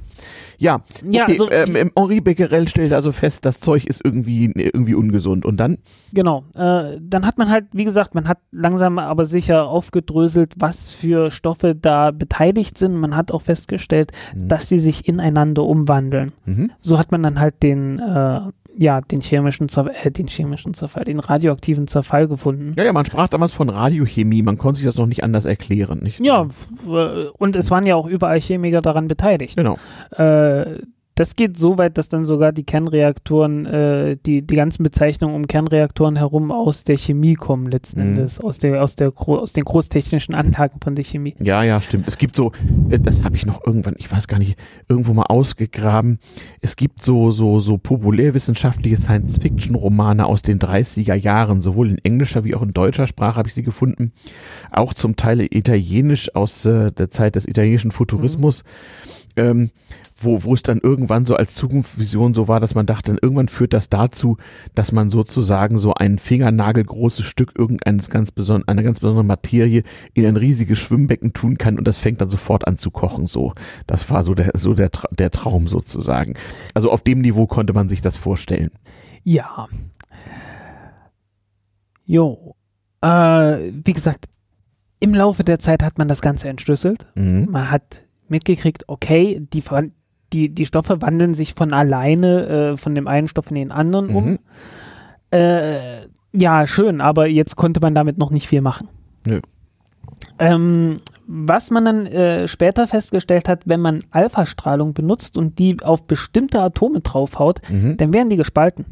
Ja, 0.58 0.76
okay. 0.76 1.08
ja 1.10 1.26
also, 1.26 1.50
ähm, 1.50 1.90
Henri 1.96 2.20
Becquerel 2.20 2.68
stellt 2.68 2.92
also 2.92 3.12
fest, 3.12 3.44
das 3.44 3.60
Zeug 3.60 3.86
ist 3.86 4.04
irgendwie, 4.04 4.52
irgendwie 4.54 4.94
ungesund. 4.94 5.44
Und 5.44 5.58
dann? 5.58 5.78
Genau. 6.12 6.44
Äh, 6.54 6.98
dann 7.00 7.26
hat 7.26 7.38
man 7.38 7.50
halt, 7.50 7.66
wie 7.72 7.84
gesagt, 7.84 8.14
man 8.14 8.28
hat 8.28 8.38
langsam 8.50 8.98
aber 8.98 9.24
sicher 9.24 9.66
aufgedröselt, 9.66 10.54
was 10.56 10.92
für 10.92 11.30
Stoffe 11.30 11.74
da 11.74 12.10
beteiligt 12.10 12.78
sind. 12.78 12.94
Man 12.94 13.16
hat 13.16 13.32
auch 13.32 13.42
festgestellt, 13.42 14.12
mhm. 14.34 14.48
dass 14.48 14.68
sie 14.68 14.78
sich 14.78 15.08
ineinander 15.08 15.64
umwandeln. 15.64 16.32
Mhm. 16.44 16.70
So 16.80 16.98
hat 16.98 17.12
man 17.12 17.22
dann 17.22 17.40
halt 17.40 17.62
den 17.62 17.98
äh, 17.98 18.40
ja, 18.76 19.00
den 19.00 19.20
chemischen, 19.20 19.68
Zerfall, 19.68 19.94
äh, 20.02 20.10
den 20.10 20.28
chemischen 20.28 20.74
Zerfall, 20.74 21.04
den 21.04 21.20
radioaktiven 21.20 21.86
Zerfall 21.86 22.28
gefunden. 22.28 22.72
Ja, 22.76 22.84
ja, 22.84 22.92
man 22.92 23.04
sprach 23.04 23.28
damals 23.28 23.52
von 23.52 23.68
Radiochemie, 23.68 24.42
man 24.42 24.58
konnte 24.58 24.76
sich 24.76 24.86
das 24.86 24.96
noch 24.96 25.06
nicht 25.06 25.24
anders 25.24 25.44
erklären, 25.44 26.00
nicht? 26.00 26.20
Ja, 26.20 26.48
äh, 26.86 27.26
und 27.38 27.56
es 27.56 27.70
waren 27.70 27.86
ja 27.86 27.96
auch 27.96 28.06
überall 28.06 28.40
Chemiker 28.40 28.80
daran 28.80 29.08
beteiligt. 29.08 29.56
Genau. 29.56 29.78
Äh, 30.10 30.80
das 31.14 31.36
geht 31.36 31.58
so 31.58 31.76
weit, 31.76 31.98
dass 31.98 32.08
dann 32.08 32.24
sogar 32.24 32.52
die 32.52 32.64
Kernreaktoren, 32.64 33.66
äh, 33.66 34.16
die, 34.24 34.40
die 34.40 34.54
ganzen 34.54 34.82
Bezeichnungen 34.82 35.34
um 35.34 35.46
Kernreaktoren 35.46 36.16
herum 36.16 36.50
aus 36.50 36.84
der 36.84 36.96
Chemie 36.96 37.34
kommen, 37.34 37.70
letzten 37.70 38.00
mhm. 38.00 38.08
Endes, 38.08 38.40
aus, 38.40 38.58
der, 38.58 38.82
aus, 38.82 38.96
der, 38.96 39.12
aus 39.14 39.52
den 39.52 39.64
großtechnischen 39.64 40.34
Anlagen 40.34 40.80
von 40.82 40.94
der 40.94 41.04
Chemie. 41.04 41.34
Ja, 41.38 41.62
ja, 41.64 41.82
stimmt. 41.82 42.08
Es 42.08 42.16
gibt 42.16 42.34
so, 42.34 42.52
äh, 42.88 42.98
das 42.98 43.24
habe 43.24 43.36
ich 43.36 43.44
noch 43.44 43.66
irgendwann, 43.66 43.94
ich 43.98 44.10
weiß 44.10 44.26
gar 44.26 44.38
nicht, 44.38 44.58
irgendwo 44.88 45.12
mal 45.12 45.24
ausgegraben. 45.24 46.18
Es 46.62 46.76
gibt 46.76 47.02
so, 47.02 47.30
so, 47.30 47.60
so 47.60 47.76
populärwissenschaftliche 47.76 48.96
Science-Fiction-Romane 48.96 50.24
aus 50.24 50.40
den 50.40 50.58
30er 50.58 51.14
Jahren, 51.14 51.60
sowohl 51.60 51.90
in 51.90 51.98
englischer 51.98 52.44
wie 52.44 52.54
auch 52.54 52.62
in 52.62 52.72
deutscher 52.72 53.06
Sprache 53.06 53.36
habe 53.36 53.48
ich 53.48 53.54
sie 53.54 53.62
gefunden. 53.62 54.12
Auch 54.70 54.94
zum 54.94 55.16
Teil 55.16 55.40
italienisch 55.42 56.34
aus 56.34 56.64
äh, 56.64 56.90
der 56.90 57.10
Zeit 57.10 57.36
des 57.36 57.46
italienischen 57.46 57.90
Futurismus. 57.90 58.64
Mhm 58.64 59.12
ähm, 59.36 59.70
wo, 60.24 60.44
wo 60.44 60.54
es 60.54 60.62
dann 60.62 60.78
irgendwann 60.78 61.24
so 61.24 61.34
als 61.36 61.54
Zukunftsvision 61.54 62.34
so 62.34 62.48
war, 62.48 62.60
dass 62.60 62.74
man 62.74 62.86
dachte, 62.86 63.12
dann 63.12 63.18
irgendwann 63.20 63.48
führt 63.48 63.72
das 63.72 63.88
dazu, 63.88 64.36
dass 64.74 64.92
man 64.92 65.10
sozusagen 65.10 65.78
so 65.78 65.94
ein 65.94 66.18
fingernagelgroßes 66.18 67.24
Stück 67.24 67.52
irgendeines 67.56 68.10
ganz 68.10 68.32
besonderen, 68.32 68.68
einer 68.68 68.82
ganz 68.82 69.00
besonderen 69.00 69.26
Materie 69.26 69.82
in 70.14 70.26
ein 70.26 70.36
riesiges 70.36 70.78
Schwimmbecken 70.78 71.32
tun 71.32 71.58
kann 71.58 71.78
und 71.78 71.86
das 71.86 71.98
fängt 71.98 72.20
dann 72.20 72.28
sofort 72.28 72.66
an 72.66 72.78
zu 72.78 72.90
kochen. 72.90 73.26
So, 73.26 73.54
das 73.86 74.08
war 74.10 74.22
so 74.22 74.34
der, 74.34 74.52
so 74.54 74.74
der, 74.74 74.90
der 75.10 75.30
Traum 75.30 75.68
sozusagen. 75.68 76.34
Also 76.74 76.90
auf 76.90 77.02
dem 77.02 77.20
Niveau 77.20 77.46
konnte 77.46 77.72
man 77.72 77.88
sich 77.88 78.02
das 78.02 78.16
vorstellen. 78.16 78.70
Ja. 79.24 79.68
Jo. 82.04 82.56
Äh, 83.00 83.06
wie 83.84 83.92
gesagt, 83.92 84.26
im 85.00 85.14
Laufe 85.14 85.42
der 85.42 85.58
Zeit 85.58 85.82
hat 85.82 85.98
man 85.98 86.08
das 86.08 86.22
Ganze 86.22 86.48
entschlüsselt. 86.48 87.06
Mhm. 87.14 87.48
Man 87.50 87.70
hat 87.70 88.04
mitgekriegt, 88.28 88.84
okay, 88.88 89.40
die, 89.52 89.62
die, 90.32 90.48
die 90.48 90.66
Stoffe 90.66 91.02
wandeln 91.02 91.34
sich 91.34 91.54
von 91.54 91.72
alleine 91.72 92.46
äh, 92.46 92.76
von 92.76 92.94
dem 92.94 93.08
einen 93.08 93.28
Stoff 93.28 93.50
in 93.50 93.56
den 93.56 93.72
anderen 93.72 94.06
mhm. 94.08 94.16
um. 94.16 94.38
Äh, 95.30 96.06
ja, 96.32 96.66
schön, 96.66 97.00
aber 97.00 97.28
jetzt 97.28 97.56
konnte 97.56 97.80
man 97.80 97.94
damit 97.94 98.18
noch 98.18 98.30
nicht 98.30 98.48
viel 98.48 98.60
machen. 98.60 98.88
Nö. 99.24 99.40
Ähm, 100.38 100.96
was 101.26 101.70
man 101.70 101.84
dann 101.84 102.06
äh, 102.06 102.48
später 102.48 102.86
festgestellt 102.86 103.48
hat, 103.48 103.62
wenn 103.66 103.80
man 103.80 104.02
Alpha-Strahlung 104.10 104.94
benutzt 104.94 105.36
und 105.36 105.58
die 105.58 105.76
auf 105.82 106.06
bestimmte 106.06 106.60
Atome 106.60 107.00
draufhaut, 107.00 107.60
mhm. 107.68 107.96
dann 107.96 108.12
werden 108.12 108.30
die 108.30 108.36
gespalten. 108.36 108.86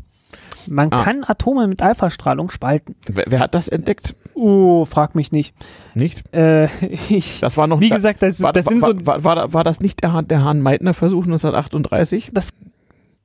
Man 0.69 0.93
ah. 0.93 1.03
kann 1.03 1.25
Atome 1.25 1.67
mit 1.69 1.83
Alpha-Strahlung 1.83 2.51
spalten. 2.51 2.97
Wer, 3.07 3.25
wer, 3.29 3.41
hat 3.41 3.55
das 3.55 3.69
entdeckt? 3.69 4.15
Oh, 4.35 4.85
frag 4.85 5.15
mich 5.15 5.33
nicht. 5.33 5.55
Nicht? 5.95 6.23
Äh, 6.35 6.65
ich, 7.09 7.41
das 7.41 7.57
war 7.57 7.67
noch. 7.67 7.81
Wie 7.81 7.91
gesagt, 7.91 8.23
das, 8.23 8.41
war, 8.41 8.53
das 8.53 8.67
war, 8.67 8.71
sind 8.71 8.81
so. 8.81 9.07
War, 9.07 9.25
war, 9.25 9.53
war 9.53 9.65
das 9.65 9.81
nicht 9.81 10.03
der, 10.03 10.23
der 10.23 10.45
Hahn-Meitner-Versuch 10.45 11.25
1938? 11.25 12.31
Das 12.33 12.53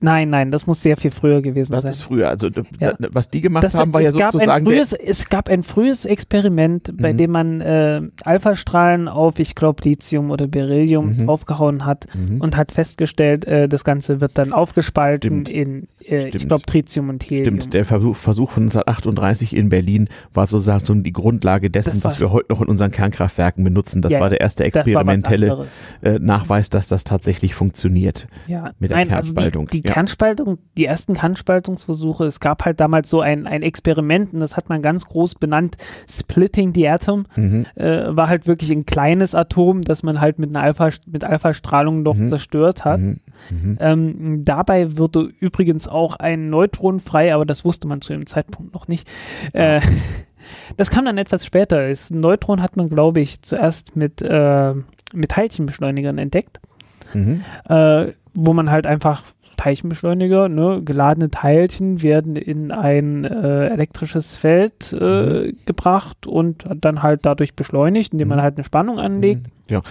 Nein, 0.02 0.30
nein, 0.30 0.52
das 0.52 0.68
muss 0.68 0.82
sehr 0.82 0.98
viel 0.98 1.12
früher 1.12 1.42
gewesen 1.42 1.72
das 1.72 1.84
sein. 1.84 1.92
Das 1.92 2.00
ist 2.00 2.06
früher. 2.06 2.30
Also 2.30 2.50
ja. 2.80 2.94
was 3.12 3.30
die 3.30 3.42
gemacht 3.42 3.64
das, 3.64 3.76
haben, 3.76 3.94
war 3.94 4.02
ja 4.02 4.12
sozusagen. 4.12 4.66
Frühes, 4.66 4.94
es 4.94 5.30
gab 5.30 5.50
ein 5.50 5.64
frühes 5.64 6.06
Experiment, 6.06 6.92
bei 6.98 7.14
mhm. 7.14 7.18
dem 7.18 7.32
man 7.32 7.62
äh, 7.62 8.02
Alphastrahlen 8.24 9.08
auf, 9.08 9.40
ich 9.40 9.56
glaube, 9.56 9.84
Lithium 9.84 10.32
oder 10.32 10.48
Beryllium 10.48 11.24
mhm. 11.24 11.30
aufgehauen 11.30 11.86
hat 11.86 12.08
mhm. 12.14 12.42
und 12.42 12.58
hat 12.58 12.74
festgestellt, 12.74 13.46
äh, 13.46 13.70
das 13.70 13.86
Ganze 13.86 14.20
wird 14.20 14.38
dann 14.38 14.52
aufgespalten 14.52 15.46
Stimmt. 15.46 15.50
in, 15.50 15.88
äh, 16.06 16.28
ich 16.28 16.46
glaube, 16.46 16.64
Tritium 16.66 17.10
und 17.10 17.24
Helium. 17.24 17.62
Stimmt, 17.62 17.74
der 17.74 17.86
Versuch, 17.86 18.18
Versuch 18.18 18.52
von 18.52 18.64
1938 18.64 19.56
in 19.56 19.70
Berlin 19.70 20.10
war 20.34 20.46
sozusagen 20.46 20.86
so 20.86 20.94
die 20.94 21.14
Grundlage 21.14 21.70
dessen, 21.70 22.04
was 22.04 22.20
wir 22.20 22.32
heute 22.32 22.52
noch 22.52 22.62
in 22.62 22.68
unseren 22.68 22.92
Kernkraftwerken 22.92 23.64
benutzen. 23.64 24.02
Das 24.02 24.12
ja, 24.12 24.20
war 24.20 24.30
der 24.30 24.42
erste 24.42 24.66
experimentelle 24.66 25.68
äh, 26.02 26.20
Nachweis, 26.20 26.70
dass 26.70 26.90
das 26.90 27.06
tatsächlich 27.06 27.56
funktioniert 27.56 28.28
ja. 28.48 28.72
mit 28.80 28.92
der 28.92 28.98
Nein, 28.98 29.08
Kernspaltung. 29.08 29.64
Also 29.64 29.72
die, 29.72 29.82
die 29.82 29.85
Kernspaltung, 29.86 30.58
die 30.78 30.86
ersten 30.86 31.14
Kernspaltungsversuche, 31.14 32.26
es 32.26 32.40
gab 32.40 32.66
halt 32.66 32.80
damals 32.80 33.10
so 33.10 33.22
ein, 33.22 33.48
ein 33.48 33.62
Experiment, 33.62 34.34
und 34.34 34.40
das 34.40 34.58
hat 34.58 34.70
man 34.70 34.82
ganz 34.82 35.06
groß 35.06 35.36
benannt, 35.36 35.78
Splitting 36.10 36.74
the 36.74 36.88
Atom, 36.88 37.26
mhm. 37.36 37.66
äh, 37.76 38.16
war 38.16 38.28
halt 38.28 38.48
wirklich 38.48 38.72
ein 38.72 38.86
kleines 38.86 39.36
Atom, 39.36 39.82
das 39.82 40.04
man 40.04 40.22
halt 40.22 40.40
mit 40.40 40.56
einer 40.56 40.66
Alpha, 40.66 40.90
mit 41.06 41.24
Alpha-Strahlung 41.24 42.04
noch 42.04 42.16
mhm. 42.16 42.30
zerstört 42.30 42.86
hat. 42.86 43.00
Mhm. 43.00 43.20
mhm. 43.50 43.78
Ähm, 43.80 44.46
dabei 44.46 44.98
wurde 44.98 45.30
übrigens 45.40 45.88
auch 45.88 46.16
ein 46.18 46.50
Neutron 46.50 47.00
frei, 47.00 47.34
aber 47.34 47.46
das 47.46 47.66
wusste 47.66 47.88
man 47.88 48.02
zu 48.02 48.14
dem 48.14 48.26
Zeitpunkt 48.26 48.74
noch 48.74 48.88
nicht. 48.88 49.08
Äh, 49.54 49.82
das 50.78 50.90
kam 50.90 51.06
dann 51.06 51.18
etwas 51.18 51.46
später. 51.46 51.90
Das 51.90 52.12
Neutron 52.12 52.62
hat 52.62 52.78
man, 52.78 52.90
glaube 52.90 53.22
ich, 53.22 53.42
zuerst 53.42 53.96
mit, 53.96 54.22
äh, 54.22 54.74
mit 55.14 55.32
Teilchenbeschleunigern 55.32 56.18
entdeckt. 56.18 56.60
Mhm. 57.14 57.44
Äh, 57.70 58.08
wo 58.36 58.54
man 58.54 58.70
halt 58.70 58.86
einfach 58.86 59.24
Teilchenbeschleuniger, 59.56 60.50
ne, 60.50 60.82
geladene 60.84 61.30
Teilchen 61.30 62.02
werden 62.04 62.36
in 62.36 62.72
ein 62.72 63.24
äh, 63.26 63.68
elektrisches 63.68 64.36
Feld 64.36 64.94
äh, 64.94 65.48
mhm. 65.48 65.58
gebracht 65.66 66.28
und 66.28 66.66
dann 66.82 67.04
halt 67.04 67.26
dadurch 67.26 67.56
beschleunigt, 67.56 68.14
indem 68.14 68.30
man 68.30 68.40
mhm. 68.40 68.44
halt 68.44 68.58
eine 68.58 68.64
Spannung 68.64 69.00
anlegt. 69.00 69.48
Mhm. 69.48 69.56
Ja, 69.68 69.82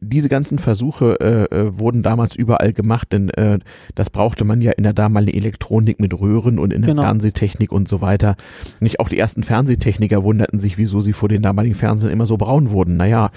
diese 0.00 0.28
ganzen 0.28 0.58
Versuche 0.58 1.20
äh, 1.20 1.44
äh, 1.54 1.78
wurden 1.78 2.02
damals 2.02 2.34
überall 2.34 2.72
gemacht, 2.72 3.12
denn 3.12 3.30
äh, 3.30 3.60
das 3.94 4.10
brauchte 4.10 4.44
man 4.44 4.60
ja 4.60 4.72
in 4.72 4.82
der 4.82 4.94
damaligen 4.94 5.38
Elektronik 5.38 6.00
mit 6.00 6.18
Röhren 6.18 6.58
und 6.58 6.72
in 6.72 6.82
der 6.82 6.90
genau. 6.90 7.02
Fernsehtechnik 7.02 7.70
und 7.70 7.88
so 7.88 8.00
weiter. 8.00 8.34
Nicht 8.80 8.98
auch 8.98 9.08
die 9.08 9.18
ersten 9.18 9.44
Fernsehtechniker 9.44 10.24
wunderten 10.24 10.58
sich, 10.58 10.76
wieso 10.76 10.98
sie 10.98 11.12
vor 11.12 11.28
den 11.28 11.40
damaligen 11.40 11.76
Fernsehen 11.76 12.10
immer 12.10 12.26
so 12.26 12.36
braun 12.36 12.70
wurden. 12.70 12.96
Naja, 12.96 13.30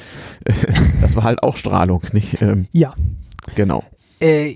das 1.01 1.15
war 1.15 1.23
halt 1.23 1.43
auch 1.43 1.55
Strahlung, 1.55 2.01
nicht? 2.13 2.41
Ähm, 2.41 2.65
ja. 2.71 2.95
Genau. 3.53 3.83
Äh, 4.19 4.55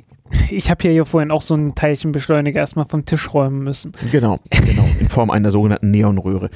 ich 0.49 0.69
habe 0.69 0.89
ja 0.89 1.05
vorhin 1.05 1.31
auch 1.31 1.41
so 1.41 1.53
einen 1.53 1.75
Teilchenbeschleuniger 1.75 2.59
erstmal 2.59 2.85
vom 2.85 3.05
Tisch 3.05 3.33
räumen 3.33 3.63
müssen. 3.63 3.93
Genau, 4.11 4.39
genau, 4.49 4.87
in 4.99 5.09
Form 5.09 5.29
einer 5.29 5.51
sogenannten 5.51 5.91
Neonröhre. 5.91 6.49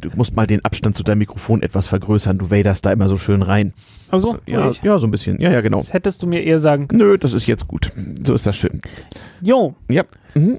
Du 0.00 0.10
musst 0.14 0.36
mal 0.36 0.46
den 0.46 0.64
Abstand 0.64 0.96
zu 0.96 1.02
deinem 1.02 1.18
Mikrofon 1.18 1.62
etwas 1.62 1.88
vergrößern, 1.88 2.38
du 2.38 2.50
waderst 2.50 2.86
da 2.86 2.92
immer 2.92 3.08
so 3.08 3.16
schön 3.16 3.42
rein. 3.42 3.74
Also, 4.10 4.38
ja, 4.46 4.72
ja, 4.82 4.98
so 4.98 5.06
ein 5.06 5.10
bisschen. 5.10 5.40
Ja, 5.40 5.50
ja, 5.50 5.60
genau. 5.60 5.78
Das 5.78 5.92
hättest 5.92 6.22
du 6.22 6.26
mir 6.26 6.42
eher 6.42 6.58
sagen 6.58 6.88
können. 6.88 7.00
Nö, 7.00 7.18
das 7.18 7.32
ist 7.32 7.46
jetzt 7.46 7.68
gut. 7.68 7.92
So 8.24 8.34
ist 8.34 8.46
das 8.46 8.56
schön. 8.56 8.80
Jo. 9.40 9.74
Ja. 9.88 10.04
Mhm. 10.34 10.58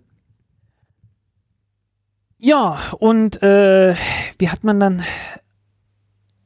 Ja, 2.37 2.79
und 2.99 3.43
äh, 3.43 3.95
wie 4.37 4.49
hat 4.49 4.63
man 4.63 4.79
dann 4.79 5.03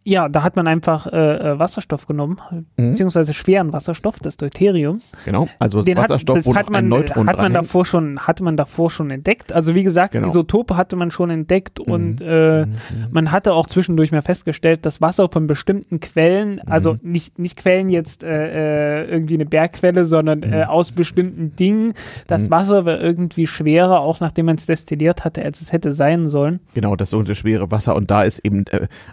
ja, 0.05 0.27
da 0.27 0.43
hat 0.43 0.55
man 0.57 0.67
einfach 0.67 1.07
äh, 1.07 1.17
äh, 1.17 1.59
Wasserstoff 1.59 2.07
genommen, 2.07 2.41
mhm. 2.51 2.65
beziehungsweise 2.75 3.33
schweren 3.33 3.71
Wasserstoff, 3.71 4.19
das 4.19 4.35
Deuterium. 4.35 5.01
Genau, 5.23 5.47
also 5.59 5.81
Den 5.81 5.97
Wasserstoff, 5.97 6.37
hat, 6.37 6.45
das 6.45 6.55
hat 6.55 6.69
man, 6.69 6.85
ein 6.85 6.89
Neutron 6.89 7.27
hat 7.27 7.37
man 7.37 7.53
davor 7.53 7.85
schon, 7.85 8.19
hatte 8.19 8.43
man 8.43 8.57
davor 8.57 8.91
schon 8.91 9.11
entdeckt. 9.11 9.53
Also 9.53 9.75
wie 9.75 9.83
gesagt, 9.83 10.11
genau. 10.11 10.27
Isotope 10.27 10.75
hatte 10.75 10.97
man 10.97 11.09
schon 11.09 11.29
entdeckt 11.29 11.79
mhm. 11.79 11.93
und 11.93 12.21
äh, 12.21 12.65
mhm. 12.65 12.75
man 13.11 13.31
hatte 13.31 13.53
auch 13.53 13.65
zwischendurch 13.65 14.11
mal 14.11 14.21
festgestellt, 14.21 14.85
dass 14.85 15.01
Wasser 15.01 15.29
von 15.29 15.47
bestimmten 15.47 16.01
Quellen, 16.01 16.59
also 16.67 16.93
mhm. 16.93 16.99
nicht, 17.03 17.39
nicht 17.39 17.55
Quellen 17.55 17.87
jetzt 17.87 18.23
äh, 18.23 19.03
äh, 19.03 19.09
irgendwie 19.09 19.35
eine 19.35 19.45
Bergquelle, 19.45 20.03
sondern 20.03 20.43
äh, 20.43 20.65
mhm. 20.65 20.69
aus 20.69 20.91
bestimmten 20.91 21.55
Dingen, 21.55 21.93
das 22.27 22.43
mhm. 22.43 22.51
Wasser 22.51 22.85
war 22.85 22.99
irgendwie 22.99 23.47
schwerer, 23.47 24.01
auch 24.01 24.19
nachdem 24.19 24.47
man 24.47 24.57
es 24.57 24.65
destilliert 24.65 25.23
hatte, 25.23 25.43
als 25.43 25.61
es 25.61 25.71
hätte 25.71 25.93
sein 25.93 26.27
sollen. 26.27 26.59
Genau, 26.73 26.97
das 26.97 27.09
sogenannte 27.11 27.35
schwere 27.35 27.71
Wasser 27.71 27.95
und 27.95 28.11
da 28.11 28.23
ist 28.23 28.39
eben 28.39 28.65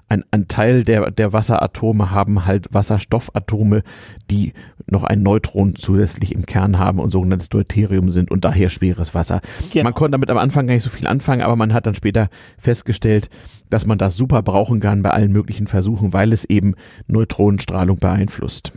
ein, 0.08 0.24
ein 0.32 0.48
Teil 0.48 0.79
der, 0.84 1.10
der 1.10 1.32
Wasseratome 1.32 2.10
haben 2.10 2.46
halt 2.46 2.72
Wasserstoffatome, 2.72 3.82
die 4.30 4.52
noch 4.86 5.04
ein 5.04 5.22
Neutron 5.22 5.76
zusätzlich 5.76 6.34
im 6.34 6.46
Kern 6.46 6.78
haben 6.78 6.98
und 6.98 7.10
sogenanntes 7.10 7.48
Deuterium 7.48 8.10
sind 8.10 8.30
und 8.30 8.44
daher 8.44 8.68
schweres 8.68 9.14
Wasser. 9.14 9.40
Genau. 9.72 9.84
Man 9.84 9.94
konnte 9.94 10.12
damit 10.12 10.30
am 10.30 10.38
Anfang 10.38 10.66
gar 10.66 10.74
nicht 10.74 10.82
so 10.82 10.90
viel 10.90 11.06
anfangen, 11.06 11.42
aber 11.42 11.56
man 11.56 11.72
hat 11.72 11.86
dann 11.86 11.94
später 11.94 12.28
festgestellt, 12.58 13.30
dass 13.70 13.86
man 13.86 13.98
das 13.98 14.16
super 14.16 14.42
brauchen 14.42 14.80
kann 14.80 15.02
bei 15.02 15.10
allen 15.10 15.32
möglichen 15.32 15.66
Versuchen, 15.66 16.12
weil 16.12 16.32
es 16.32 16.44
eben 16.44 16.74
Neutronenstrahlung 17.06 17.98
beeinflusst. 17.98 18.72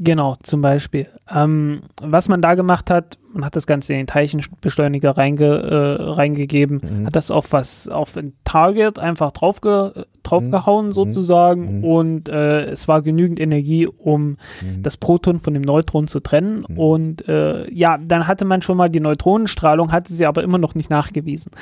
Genau, 0.00 0.36
zum 0.42 0.60
Beispiel. 0.60 1.08
Ähm, 1.32 1.82
was 2.02 2.28
man 2.28 2.42
da 2.42 2.54
gemacht 2.54 2.90
hat, 2.90 3.18
man 3.32 3.44
hat 3.44 3.56
das 3.56 3.66
Ganze 3.66 3.92
in 3.92 4.00
den 4.00 4.06
Teilchenbeschleuniger 4.06 5.16
reinge, 5.16 5.44
äh, 5.44 6.02
reingegeben, 6.02 6.80
mhm. 6.82 7.06
hat 7.06 7.16
das 7.16 7.30
auf 7.30 7.52
was, 7.52 7.88
auf 7.88 8.16
ein 8.16 8.32
Target 8.44 8.98
einfach 8.98 9.32
draufge, 9.32 10.06
draufgehauen 10.22 10.86
mhm. 10.86 10.92
sozusagen 10.92 11.78
mhm. 11.78 11.84
und 11.84 12.28
äh, 12.28 12.66
es 12.66 12.88
war 12.88 13.02
genügend 13.02 13.40
Energie, 13.40 13.86
um 13.86 14.36
mhm. 14.62 14.82
das 14.82 14.96
Proton 14.96 15.40
von 15.40 15.54
dem 15.54 15.62
Neutron 15.62 16.06
zu 16.06 16.20
trennen 16.20 16.64
mhm. 16.68 16.78
und 16.78 17.28
äh, 17.28 17.70
ja, 17.72 17.98
dann 17.98 18.26
hatte 18.26 18.44
man 18.44 18.62
schon 18.62 18.76
mal 18.76 18.88
die 18.88 19.00
Neutronenstrahlung, 19.00 19.92
hatte 19.92 20.12
sie 20.12 20.26
aber 20.26 20.42
immer 20.42 20.58
noch 20.58 20.74
nicht 20.74 20.90
nachgewiesen. 20.90 21.52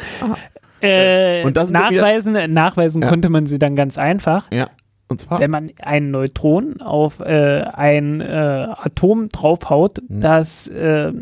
Äh, 0.85 1.45
nachweisen, 1.45 2.53
nachweisen 2.53 3.03
ja. 3.03 3.09
konnte 3.09 3.31
man 3.31 3.47
sie 3.47 3.61
dann 3.61 3.77
ganz 3.77 3.99
einfach. 3.99 4.51
Ja. 4.51 4.69
Und 5.09 5.21
zwar? 5.21 5.41
Wenn 5.41 5.51
man 5.51 5.71
ein 5.81 6.11
Neutron 6.11 6.81
auf 6.81 7.21
äh, 7.21 7.63
ein 7.63 8.21
äh, 8.21 8.69
Atom 8.77 9.29
draufhaut, 9.29 9.99
mhm. 10.09 10.21
das, 10.21 10.69
äh, 10.69 11.13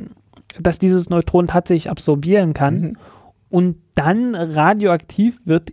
dass 0.59 0.79
dieses 0.79 1.11
Neutron 1.11 1.47
tatsächlich 1.47 1.91
absorbieren 1.91 2.55
kann 2.55 2.81
mhm. 2.81 2.97
und 3.49 3.77
dann 3.95 4.35
radioaktiv 4.35 5.41
wird 5.45 5.73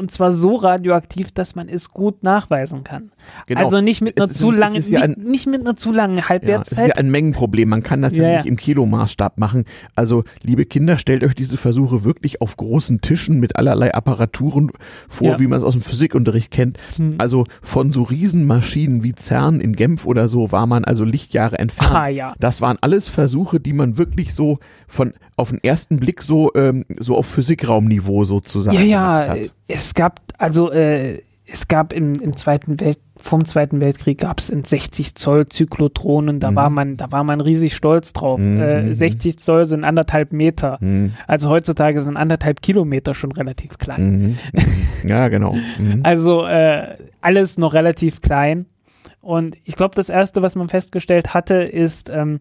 und 0.00 0.10
zwar 0.10 0.32
so 0.32 0.56
radioaktiv, 0.56 1.30
dass 1.30 1.54
man 1.54 1.68
es 1.68 1.90
gut 1.90 2.22
nachweisen 2.22 2.82
kann. 2.82 3.12
Genau. 3.46 3.60
Also 3.60 3.80
nicht 3.80 4.00
mit 4.00 4.16
einer 4.16 4.28
zu 4.28 4.50
langen, 4.50 4.82
ja 4.88 5.06
nicht, 5.06 5.18
nicht, 5.18 5.46
mit 5.46 5.60
einer 5.60 5.76
zu 5.76 5.92
langen 5.92 6.28
Halbwertszeit. 6.28 6.78
Ja, 6.78 6.84
es 6.84 6.90
ist 6.90 6.96
ja 6.96 7.00
ein 7.00 7.10
Mengenproblem. 7.10 7.68
Man 7.68 7.82
kann 7.82 8.02
das 8.02 8.16
ja, 8.16 8.26
ja 8.26 8.36
nicht 8.38 8.46
im 8.46 8.56
Kilomaßstab 8.56 9.38
machen. 9.38 9.66
Also, 9.94 10.24
liebe 10.42 10.64
Kinder, 10.64 10.98
stellt 10.98 11.22
euch 11.22 11.34
diese 11.34 11.58
Versuche 11.58 12.02
wirklich 12.02 12.40
auf 12.40 12.56
großen 12.56 13.02
Tischen 13.02 13.38
mit 13.38 13.56
allerlei 13.56 13.94
Apparaturen 13.94 14.72
vor, 15.08 15.38
wie 15.38 15.46
man 15.46 15.58
es 15.58 15.64
aus 15.64 15.74
dem 15.74 15.82
Physikunterricht 15.82 16.50
kennt. 16.50 16.78
Hm. 16.96 17.16
Also 17.18 17.44
von 17.62 17.92
so 17.92 18.02
Riesenmaschinen 18.02 19.04
wie 19.04 19.12
CERN 19.12 19.60
in 19.60 19.76
Genf 19.76 20.06
oder 20.06 20.28
so 20.28 20.50
war 20.50 20.66
man 20.66 20.84
also 20.84 21.04
Lichtjahre 21.04 21.58
entfernt. 21.58 22.18
Ah. 22.20 22.34
Das 22.38 22.62
waren 22.62 22.78
alles 22.80 23.08
Versuche, 23.08 23.60
die 23.60 23.74
man 23.74 23.98
wirklich 23.98 24.34
so 24.34 24.58
von 24.88 25.12
auf 25.36 25.50
den 25.50 25.62
ersten 25.62 25.98
Blick 25.98 26.22
so, 26.22 26.52
ähm, 26.54 26.84
so 26.98 27.16
auf 27.16 27.26
Physikraumniveau 27.26 28.24
sozusagen 28.24 28.76
ja, 28.76 28.82
ja, 28.82 29.28
hat. 29.28 29.52
Es 29.68 29.89
gab, 29.94 30.20
also 30.38 30.70
äh, 30.70 31.22
es 31.52 31.68
gab 31.68 31.92
im, 31.92 32.14
im 32.14 32.36
Zweiten 32.36 32.80
Welt, 32.80 32.98
vom 33.16 33.44
Zweiten 33.44 33.80
Weltkrieg 33.80 34.18
gab 34.18 34.38
es 34.38 34.50
in 34.50 34.64
60 34.64 35.14
Zoll 35.14 35.46
Zyklotronen, 35.46 36.40
da 36.40 36.50
mhm. 36.50 36.56
war 36.56 36.70
man, 36.70 36.96
da 36.96 37.12
war 37.12 37.24
man 37.24 37.40
riesig 37.40 37.74
stolz 37.74 38.12
drauf. 38.12 38.38
Mhm. 38.38 38.60
Äh, 38.60 38.94
60 38.94 39.34
mhm. 39.34 39.38
Zoll 39.38 39.66
sind 39.66 39.84
anderthalb 39.84 40.32
Meter. 40.32 40.78
Mhm. 40.80 41.12
Also 41.26 41.50
heutzutage 41.50 42.00
sind 42.00 42.16
anderthalb 42.16 42.62
Kilometer 42.62 43.14
schon 43.14 43.32
relativ 43.32 43.78
klein. 43.78 44.10
Mhm. 44.10 44.38
Mhm. 44.52 45.08
Ja, 45.08 45.28
genau. 45.28 45.54
Also 46.02 46.44
äh, 46.46 46.96
alles 47.20 47.58
noch 47.58 47.74
relativ 47.74 48.20
klein. 48.20 48.66
Und 49.20 49.56
ich 49.64 49.76
glaube, 49.76 49.94
das 49.94 50.08
erste, 50.08 50.40
was 50.42 50.56
man 50.56 50.68
festgestellt 50.68 51.34
hatte, 51.34 51.56
ist, 51.56 52.08
ähm, 52.08 52.38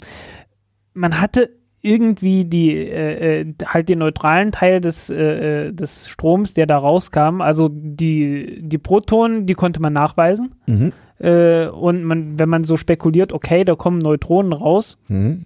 man 0.93 1.19
hatte 1.19 1.49
irgendwie 1.81 2.45
die 2.45 2.75
äh, 2.75 3.41
äh, 3.41 3.53
halt 3.65 3.89
den 3.89 3.99
neutralen 3.99 4.51
Teil 4.51 4.81
des, 4.81 5.09
äh, 5.09 5.67
äh, 5.67 5.73
des 5.73 6.09
Stroms, 6.09 6.53
der 6.53 6.65
da 6.65 6.77
rauskam, 6.77 7.41
also 7.41 7.69
die, 7.71 8.59
die 8.61 8.77
Protonen, 8.77 9.45
die 9.45 9.53
konnte 9.53 9.79
man 9.81 9.93
nachweisen. 9.93 10.55
Mhm. 10.67 10.91
Äh, 11.19 11.67
und 11.67 12.03
man, 12.03 12.39
wenn 12.39 12.49
man 12.49 12.63
so 12.63 12.77
spekuliert, 12.77 13.33
okay, 13.33 13.63
da 13.63 13.75
kommen 13.75 13.99
Neutronen 13.99 14.53
raus, 14.53 14.97
mhm. 15.07 15.45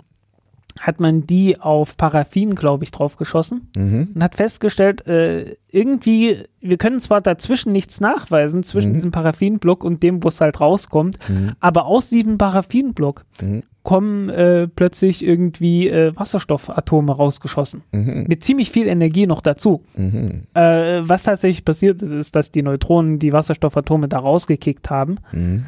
Hat 0.79 0.99
man 0.99 1.27
die 1.27 1.59
auf 1.59 1.97
Paraffin, 1.97 2.55
glaube 2.55 2.83
ich, 2.83 2.91
draufgeschossen 2.91 3.69
mhm. 3.75 4.09
und 4.13 4.23
hat 4.23 4.35
festgestellt, 4.35 5.07
äh, 5.07 5.55
irgendwie, 5.69 6.43
wir 6.61 6.77
können 6.77 6.99
zwar 6.99 7.21
dazwischen 7.21 7.71
nichts 7.71 8.01
nachweisen, 8.01 8.63
zwischen 8.63 8.89
mhm. 8.89 8.93
diesem 8.95 9.11
Paraffinblock 9.11 9.83
und 9.83 10.03
dem, 10.03 10.23
wo 10.23 10.27
es 10.27 10.41
halt 10.41 10.59
rauskommt, 10.59 11.17
mhm. 11.29 11.51
aber 11.59 11.85
aus 11.85 12.09
diesem 12.09 12.37
Paraffinblock 12.37 13.25
mhm 13.41 13.63
kommen 13.83 14.29
äh, 14.29 14.67
plötzlich 14.67 15.23
irgendwie 15.23 15.89
äh, 15.89 16.15
Wasserstoffatome 16.15 17.11
rausgeschossen. 17.11 17.83
Mhm. 17.91 18.25
Mit 18.27 18.43
ziemlich 18.43 18.71
viel 18.71 18.87
Energie 18.87 19.27
noch 19.27 19.41
dazu. 19.41 19.83
Mhm. 19.95 20.43
Äh, 20.53 21.01
was 21.03 21.23
tatsächlich 21.23 21.65
passiert 21.65 22.01
ist, 22.01 22.11
ist, 22.11 22.35
dass 22.35 22.49
die 22.49 22.63
Neutronen 22.63 23.19
die 23.19 23.33
Wasserstoffatome 23.33 24.07
da 24.07 24.19
rausgekickt 24.19 24.89
haben. 24.89 25.17
Mhm. 25.33 25.65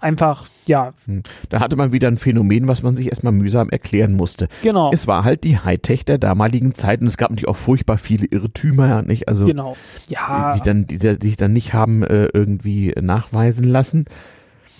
Einfach, 0.00 0.48
ja. 0.66 0.94
Mhm. 1.06 1.22
Da 1.50 1.60
hatte 1.60 1.76
man 1.76 1.92
wieder 1.92 2.08
ein 2.08 2.16
Phänomen, 2.16 2.68
was 2.68 2.82
man 2.82 2.96
sich 2.96 3.08
erstmal 3.08 3.32
mühsam 3.32 3.68
erklären 3.68 4.14
musste. 4.14 4.48
Genau. 4.62 4.90
Es 4.92 5.06
war 5.06 5.24
halt 5.24 5.44
die 5.44 5.58
Hightech 5.58 6.04
der 6.06 6.18
damaligen 6.18 6.74
Zeit 6.74 7.02
und 7.02 7.06
es 7.06 7.18
gab 7.18 7.30
natürlich 7.30 7.48
auch 7.48 7.56
furchtbar 7.56 7.98
viele 7.98 8.26
Irrtümer, 8.26 9.02
nicht? 9.02 9.28
Also, 9.28 9.44
genau. 9.44 9.76
Ja. 10.08 10.52
Die, 10.52 10.58
die 10.58 10.64
dann, 10.64 10.86
die, 10.86 10.98
die 10.98 11.26
sich 11.26 11.36
dann 11.36 11.52
nicht 11.52 11.74
haben 11.74 12.02
äh, 12.02 12.28
irgendwie 12.32 12.94
nachweisen 13.00 13.64
lassen. 13.64 14.06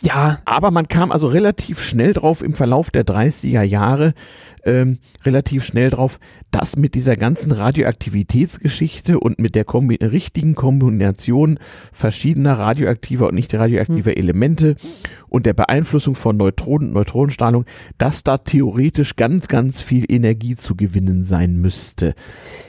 Ja. 0.00 0.38
Aber 0.46 0.70
man 0.70 0.88
kam 0.88 1.12
also 1.12 1.26
relativ 1.26 1.82
schnell 1.82 2.14
drauf 2.14 2.42
im 2.42 2.54
Verlauf 2.54 2.90
der 2.90 3.04
30er 3.04 3.62
Jahre, 3.62 4.14
ähm, 4.64 4.98
relativ 5.24 5.64
schnell 5.64 5.90
drauf, 5.90 6.18
dass 6.50 6.76
mit 6.76 6.94
dieser 6.94 7.16
ganzen 7.16 7.52
Radioaktivitätsgeschichte 7.52 9.20
und 9.20 9.38
mit 9.38 9.54
der 9.54 9.64
Kombi 9.64 9.96
richtigen 9.96 10.54
Kombination 10.54 11.58
verschiedener 11.92 12.58
radioaktiver 12.58 13.28
und 13.28 13.34
nicht 13.34 13.54
radioaktiver 13.54 14.10
hm. 14.10 14.18
Elemente 14.18 14.76
und 15.28 15.46
der 15.46 15.54
Beeinflussung 15.54 16.16
von 16.16 16.36
Neutronen, 16.36 16.92
Neutronenstrahlung, 16.92 17.64
dass 17.98 18.24
da 18.24 18.38
theoretisch 18.38 19.16
ganz, 19.16 19.48
ganz 19.48 19.80
viel 19.80 20.04
Energie 20.08 20.56
zu 20.56 20.74
gewinnen 20.74 21.24
sein 21.24 21.56
müsste. 21.56 22.14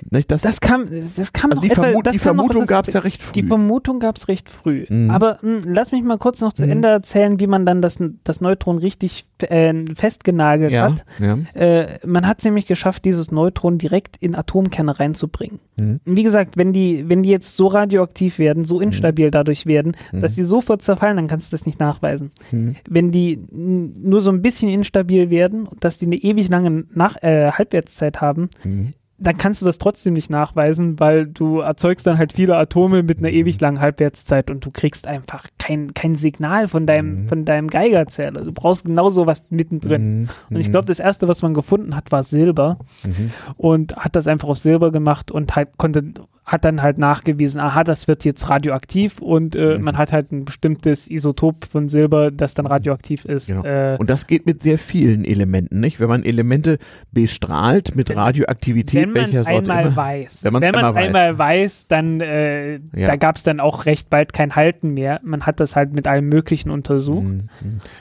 Das, 0.10 0.42
das 0.42 0.62
kam, 0.62 0.88
das 1.18 1.34
kam 1.34 1.52
also 1.52 1.62
die, 1.62 1.72
etwa, 1.72 1.84
Vermut, 1.84 2.14
die 2.14 2.20
Vermutung 2.20 2.66
gab 2.68 2.88
es 2.88 2.94
ja 2.94 3.02
recht 3.02 3.24
früh. 3.24 3.34
Die 3.34 3.44
Vermutung 3.44 4.00
gab 4.00 4.18
es 4.18 4.28
recht 4.28 4.50
früh. 4.50 4.86
Mhm. 4.88 5.10
Aber 5.10 5.40
mh, 5.42 5.64
hm, 5.64 5.74
lass 5.74 5.92
mich 5.92 6.04
mal 6.04 6.20
kurz 6.20 6.40
noch 6.42 6.54
zu 6.54 6.66
mhm. 6.66 6.72
Ende 6.72 6.88
erzählen, 6.90 7.40
wie 7.40 7.48
man 7.48 7.66
dann 7.66 7.82
das, 7.82 7.98
das 8.24 8.42
Neutron 8.42 8.78
richtig 8.78 9.26
äh, 9.40 9.74
festgenagelt 9.96 10.72
ja, 10.72 10.92
hat. 10.92 11.06
Ja. 11.20 11.38
Äh, 11.54 11.81
man 12.06 12.28
hat 12.28 12.40
es 12.40 12.46
nämlich 12.46 12.66
geschafft, 12.66 13.06
dieses 13.06 13.32
Neutron 13.32 13.78
direkt 13.78 14.18
in 14.18 14.36
Atomkerne 14.36 15.00
reinzubringen. 15.00 15.60
Mhm. 15.80 16.00
Wie 16.06 16.24
gesagt, 16.24 16.58
wenn 16.58 16.74
die, 16.74 17.08
wenn 17.10 17.24
die 17.24 17.30
jetzt 17.30 17.56
so 17.56 17.68
radioaktiv 17.68 18.40
werden, 18.40 18.64
so 18.64 18.80
instabil 18.80 19.28
mhm. 19.28 19.32
dadurch 19.32 19.66
werden, 19.66 19.96
dass 20.12 20.36
sie 20.36 20.42
mhm. 20.42 20.48
sofort 20.48 20.82
zerfallen, 20.82 21.18
dann 21.18 21.28
kannst 21.28 21.52
du 21.52 21.56
das 21.56 21.66
nicht 21.66 21.80
nachweisen. 21.80 22.32
Mhm. 22.52 22.76
Wenn 22.90 23.12
die 23.12 23.40
nur 23.52 24.22
so 24.22 24.32
ein 24.32 24.42
bisschen 24.42 24.70
instabil 24.70 25.30
werden, 25.30 25.68
dass 25.80 25.98
die 25.98 26.06
eine 26.06 26.16
ewig 26.16 26.50
lange 26.50 26.86
Nach 26.94 27.22
äh, 27.22 27.52
Halbwertszeit 27.52 28.22
haben, 28.22 28.50
mhm 28.64 28.92
dann 29.22 29.38
kannst 29.38 29.62
du 29.62 29.66
das 29.66 29.78
trotzdem 29.78 30.14
nicht 30.14 30.32
nachweisen, 30.32 31.00
weil 31.00 31.28
du 31.28 31.60
erzeugst 31.60 32.08
dann 32.08 32.18
halt 32.18 32.34
viele 32.34 32.58
Atome 32.58 33.04
mit 33.04 33.20
einer 33.20 33.30
mhm. 33.30 33.36
ewig 33.36 33.62
langen 33.62 33.80
Halbwertszeit 33.80 34.50
und 34.50 34.66
du 34.66 34.72
kriegst 34.72 35.06
einfach 35.06 35.46
kein, 35.60 35.94
kein 35.94 36.16
Signal 36.16 36.68
von 36.68 36.88
deinem, 36.88 37.24
mhm. 37.24 37.28
von 37.28 37.46
deinem 37.46 37.68
Geigerzähler. 37.68 38.44
Du 38.44 38.52
brauchst 38.52 38.86
genau 38.86 39.10
sowas 39.10 39.46
mittendrin. 39.50 40.22
Mhm. 40.22 40.30
Und 40.50 40.60
ich 40.60 40.72
glaube, 40.72 40.86
das 40.86 41.00
erste, 41.00 41.28
was 41.28 41.44
man 41.44 41.54
gefunden 41.54 41.96
hat, 41.96 42.12
war 42.12 42.24
Silber 42.24 42.80
mhm. 43.04 43.32
und 43.58 43.96
hat 43.96 44.16
das 44.16 44.28
einfach 44.28 44.48
aus 44.48 44.64
Silber 44.64 44.92
gemacht 44.92 45.32
und 45.32 45.56
halt 45.56 45.78
konnte 45.78 46.14
hat 46.44 46.66
dann 46.66 46.82
halt 46.82 46.98
nachgewiesen, 46.98 47.62
aha, 47.62 47.84
das 47.84 48.08
wird 48.08 48.26
jetzt 48.26 48.50
radioaktiv 48.50 49.20
und 49.20 49.56
äh, 49.56 49.78
mhm. 49.78 49.84
man 49.84 49.98
hat 49.98 50.12
halt 50.12 50.32
ein 50.32 50.44
bestimmtes 50.44 51.10
Isotop 51.10 51.66
von 51.66 51.88
Silber, 51.88 52.32
das 52.32 52.56
dann 52.56 52.66
radioaktiv 52.66 53.26
ist. 53.26 53.48
Genau. 53.48 53.64
Äh, 53.64 53.98
und 54.00 54.10
das 54.10 54.28
geht 54.28 54.46
mit 54.46 54.64
sehr 54.64 54.78
vielen 54.78 55.24
Elementen, 55.24 55.80
nicht? 55.80 56.00
Wenn 56.00 56.10
man 56.10 56.24
Elemente 56.24 56.80
bestrahlt 57.12 57.96
mit 57.96 58.16
Radioaktivität, 58.16 59.08
wenn 59.08 59.14
welcher 59.14 59.44
Sorte 59.44 59.72
einmal 59.72 59.86
immer, 59.86 59.96
weiß. 59.96 60.44
Wenn 60.44 60.54
man 60.54 60.64
es 60.64 60.76
einmal, 60.76 60.98
einmal, 60.98 61.38
weiß, 61.38 61.88
dann 61.88 62.20
äh, 62.22 62.74
ja. 62.74 62.80
da 63.08 63.16
gab 63.16 63.36
es 63.38 63.44
dann 63.44 63.60
auch 63.60 63.86
recht 63.86 64.10
bald 64.10 64.34
kein 64.34 64.56
Halten 64.56 64.94
mehr. 64.94 65.20
Man 65.24 65.46
hat 65.46 65.60
das 65.60 65.76
halt 65.76 65.94
mit 65.94 66.08
allem 66.08 66.28
Möglichen 66.28 66.72
untersucht. 66.72 67.24
Mhm. 67.24 67.50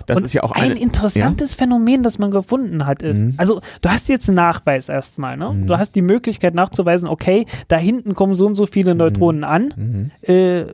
Das 0.06 0.16
und 0.16 0.24
ist 0.24 0.32
ja 0.32 0.42
auch 0.42 0.52
eine, 0.52 0.74
ein 0.74 0.76
interessantes 0.76 1.52
ja? 1.52 1.58
Phänomen, 1.58 2.02
das 2.02 2.18
man 2.18 2.30
gefunden 2.30 2.86
hat, 2.86 3.02
ist, 3.02 3.20
mhm. 3.20 3.34
also 3.36 3.60
du 3.82 3.88
hast 3.90 4.08
jetzt 4.08 4.28
einen 4.28 4.36
Nachweis 4.36 4.88
erstmal, 4.88 5.36
ne? 5.36 5.52
Mhm. 5.52 5.66
Du 5.66 5.78
hast 5.78 5.94
die 5.94 6.02
Möglichkeit 6.02 6.54
nachzuweisen, 6.54 7.08
okay, 7.08 7.44
da 7.68 7.76
hinten 7.76 8.14
kommen 8.14 8.29
so 8.34 8.46
und 8.46 8.54
so 8.54 8.66
viele 8.66 8.94
mhm. 8.94 8.98
Neutronen 8.98 9.44
an. 9.44 9.74
Mhm. 9.76 10.10
Äh, 10.22 10.66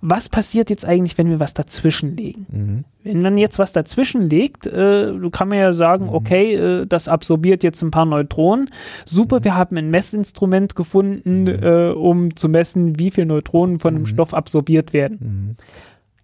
was 0.00 0.28
passiert 0.28 0.70
jetzt 0.70 0.84
eigentlich, 0.84 1.16
wenn 1.18 1.30
wir 1.30 1.40
was 1.40 1.54
dazwischen 1.54 2.16
legen? 2.16 2.46
Mhm. 2.50 2.84
Wenn 3.02 3.22
man 3.22 3.38
jetzt 3.38 3.58
was 3.58 3.72
dazwischen 3.72 4.28
legt, 4.28 4.66
äh, 4.66 5.12
kann 5.32 5.48
man 5.48 5.58
ja 5.58 5.72
sagen, 5.72 6.06
mhm. 6.06 6.14
okay, 6.14 6.54
äh, 6.54 6.86
das 6.86 7.08
absorbiert 7.08 7.62
jetzt 7.62 7.82
ein 7.82 7.90
paar 7.90 8.04
Neutronen. 8.04 8.70
Super, 9.04 9.40
mhm. 9.40 9.44
wir 9.44 9.54
haben 9.54 9.76
ein 9.76 9.90
Messinstrument 9.90 10.76
gefunden, 10.76 11.42
mhm. 11.42 11.62
äh, 11.62 11.90
um 11.90 12.36
zu 12.36 12.48
messen, 12.48 12.98
wie 12.98 13.10
viele 13.10 13.26
Neutronen 13.26 13.80
von 13.80 13.96
einem 13.96 14.06
Stoff 14.06 14.34
absorbiert 14.34 14.92
werden. 14.92 15.56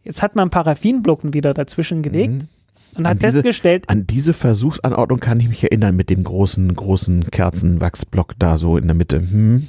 Jetzt 0.04 0.22
hat 0.22 0.36
man 0.36 0.50
Paraffinblocken 0.50 1.34
wieder 1.34 1.54
dazwischen 1.54 2.02
gelegt 2.02 2.46
und 2.96 3.06
hat 3.06 3.22
diese, 3.22 3.32
festgestellt. 3.32 3.84
An 3.88 4.06
diese 4.06 4.34
Versuchsanordnung 4.34 5.20
kann 5.20 5.40
ich 5.40 5.48
mich 5.48 5.62
erinnern 5.62 5.96
mit 5.96 6.10
dem 6.10 6.24
großen, 6.24 6.74
großen 6.74 7.30
Kerzenwachsblock 7.30 8.34
da 8.38 8.56
so 8.56 8.76
in 8.76 8.86
der 8.86 8.94
Mitte. 8.94 9.18
Hm 9.18 9.68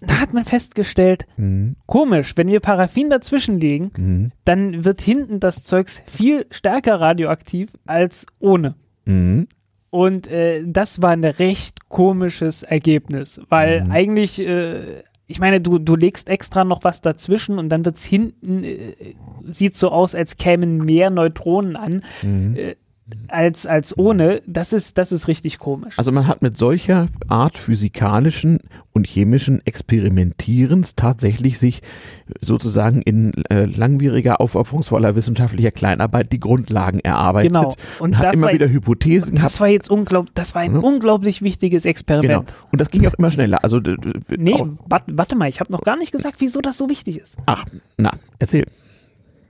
da 0.00 0.20
hat 0.20 0.32
man 0.32 0.44
festgestellt, 0.44 1.26
mhm. 1.36 1.76
komisch, 1.86 2.36
wenn 2.36 2.48
wir 2.48 2.60
Paraffin 2.60 3.10
dazwischen 3.10 3.60
legen, 3.60 3.90
mhm. 3.96 4.32
dann 4.44 4.84
wird 4.84 5.00
hinten 5.00 5.40
das 5.40 5.62
Zeugs 5.62 6.02
viel 6.06 6.46
stärker 6.50 7.00
radioaktiv 7.00 7.70
als 7.86 8.26
ohne. 8.38 8.74
Mhm. 9.04 9.46
Und 9.90 10.28
äh, 10.28 10.62
das 10.64 11.02
war 11.02 11.10
ein 11.10 11.24
recht 11.24 11.88
komisches 11.88 12.62
Ergebnis, 12.62 13.40
weil 13.48 13.84
mhm. 13.84 13.90
eigentlich, 13.90 14.40
äh, 14.40 15.02
ich 15.26 15.40
meine, 15.40 15.60
du, 15.60 15.78
du 15.78 15.96
legst 15.96 16.28
extra 16.28 16.64
noch 16.64 16.84
was 16.84 17.00
dazwischen 17.00 17.58
und 17.58 17.68
dann 17.68 17.84
wird 17.84 17.96
es 17.96 18.04
hinten, 18.04 18.62
äh, 18.62 18.94
sieht 19.44 19.76
so 19.76 19.90
aus, 19.90 20.14
als 20.14 20.36
kämen 20.36 20.84
mehr 20.84 21.10
Neutronen 21.10 21.76
an. 21.76 22.04
Mhm. 22.22 22.56
Äh, 22.56 22.76
als, 23.28 23.66
als 23.66 23.96
ohne, 23.96 24.42
das 24.46 24.72
ist, 24.72 24.98
das 24.98 25.12
ist 25.12 25.28
richtig 25.28 25.58
komisch. 25.58 25.94
Also 25.98 26.12
man 26.12 26.26
hat 26.26 26.42
mit 26.42 26.56
solcher 26.56 27.08
Art 27.28 27.58
physikalischen 27.58 28.60
und 28.92 29.06
chemischen 29.06 29.64
Experimentierens 29.64 30.94
tatsächlich 30.96 31.58
sich 31.58 31.82
sozusagen 32.40 33.02
in 33.02 33.32
äh, 33.50 33.64
langwieriger, 33.64 34.40
aufopferungsvoller 34.40 35.14
wissenschaftlicher 35.16 35.70
Kleinarbeit 35.70 36.32
die 36.32 36.40
Grundlagen 36.40 37.00
erarbeitet. 37.00 37.52
Genau. 37.52 37.74
Und, 37.98 38.12
und 38.12 38.18
hat 38.18 38.34
immer 38.34 38.52
wieder 38.52 38.68
Hypothesen. 38.68 39.34
Das 39.36 39.60
war 39.60 39.68
jetzt 39.68 39.90
unglaublich, 39.90 40.32
das 40.34 40.54
war 40.54 40.62
ein 40.62 40.74
ja. 40.74 40.80
unglaublich 40.80 41.42
wichtiges 41.42 41.84
Experiment. 41.84 42.48
Genau. 42.48 42.60
Und 42.72 42.80
das 42.80 42.90
ging 42.90 43.06
auch 43.06 43.14
immer 43.14 43.30
schneller. 43.30 43.62
Also, 43.62 43.80
nee, 44.36 44.64
warte 45.06 45.36
mal, 45.36 45.48
ich 45.48 45.60
habe 45.60 45.72
noch 45.72 45.82
gar 45.82 45.96
nicht 45.96 46.12
gesagt, 46.12 46.36
wieso 46.38 46.60
das 46.60 46.76
so 46.78 46.88
wichtig 46.88 47.18
ist. 47.18 47.36
Ach, 47.46 47.64
na, 47.96 48.12
erzähl. 48.38 48.66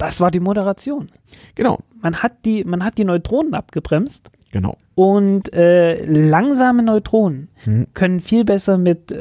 Das 0.01 0.20
war 0.20 0.30
die 0.30 0.40
Moderation. 0.40 1.11
Genau. 1.55 1.78
Man 2.01 2.22
hat 2.22 2.44
die, 2.46 2.64
man 2.64 2.84
hat 2.84 2.96
die 2.96 3.05
Neutronen 3.05 3.53
abgebremst. 3.53 4.30
Genau. 4.51 4.76
Und 4.94 5.53
äh, 5.53 6.03
langsame 6.05 6.82
Neutronen 6.82 7.48
hm. 7.64 7.86
können 7.92 8.20
viel 8.20 8.44
besser 8.44 8.78
mit 8.78 9.12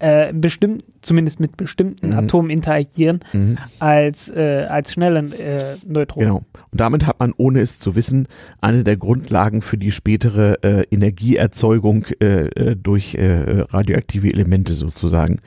äh, 0.00 0.32
bestimmt, 0.34 0.84
zumindest 1.02 1.38
mit 1.38 1.56
bestimmten 1.56 2.08
mhm. 2.08 2.14
Atomen 2.14 2.50
interagieren, 2.50 3.20
mhm. 3.32 3.58
als, 3.78 4.28
äh, 4.28 4.66
als 4.68 4.92
schnelle 4.92 5.20
äh, 5.20 5.76
Neutronen. 5.86 6.28
Genau. 6.28 6.44
Und 6.72 6.80
damit 6.80 7.06
hat 7.06 7.20
man, 7.20 7.32
ohne 7.36 7.60
es 7.60 7.78
zu 7.78 7.94
wissen, 7.94 8.26
eine 8.60 8.82
der 8.82 8.96
Grundlagen 8.96 9.62
für 9.62 9.78
die 9.78 9.92
spätere 9.92 10.58
äh, 10.64 10.84
Energieerzeugung 10.90 12.06
äh, 12.20 12.46
äh, 12.48 12.76
durch 12.76 13.16
radioaktive 13.16 14.32
Elemente 14.32 14.72
sozusagen 14.72 15.38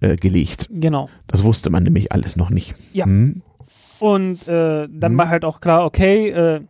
gelegt. 0.00 0.68
Genau. 0.70 1.10
Das 1.26 1.44
wusste 1.44 1.68
man 1.68 1.82
nämlich 1.82 2.10
alles 2.10 2.36
noch 2.36 2.48
nicht. 2.48 2.74
Ja. 2.94 3.04
Mhm. 3.04 3.42
Und 4.00 4.48
äh, 4.48 4.88
dann 4.90 5.12
mhm. 5.12 5.18
war 5.18 5.28
halt 5.28 5.44
auch 5.44 5.60
klar, 5.60 5.84
okay, 5.84 6.30
äh, 6.30 6.60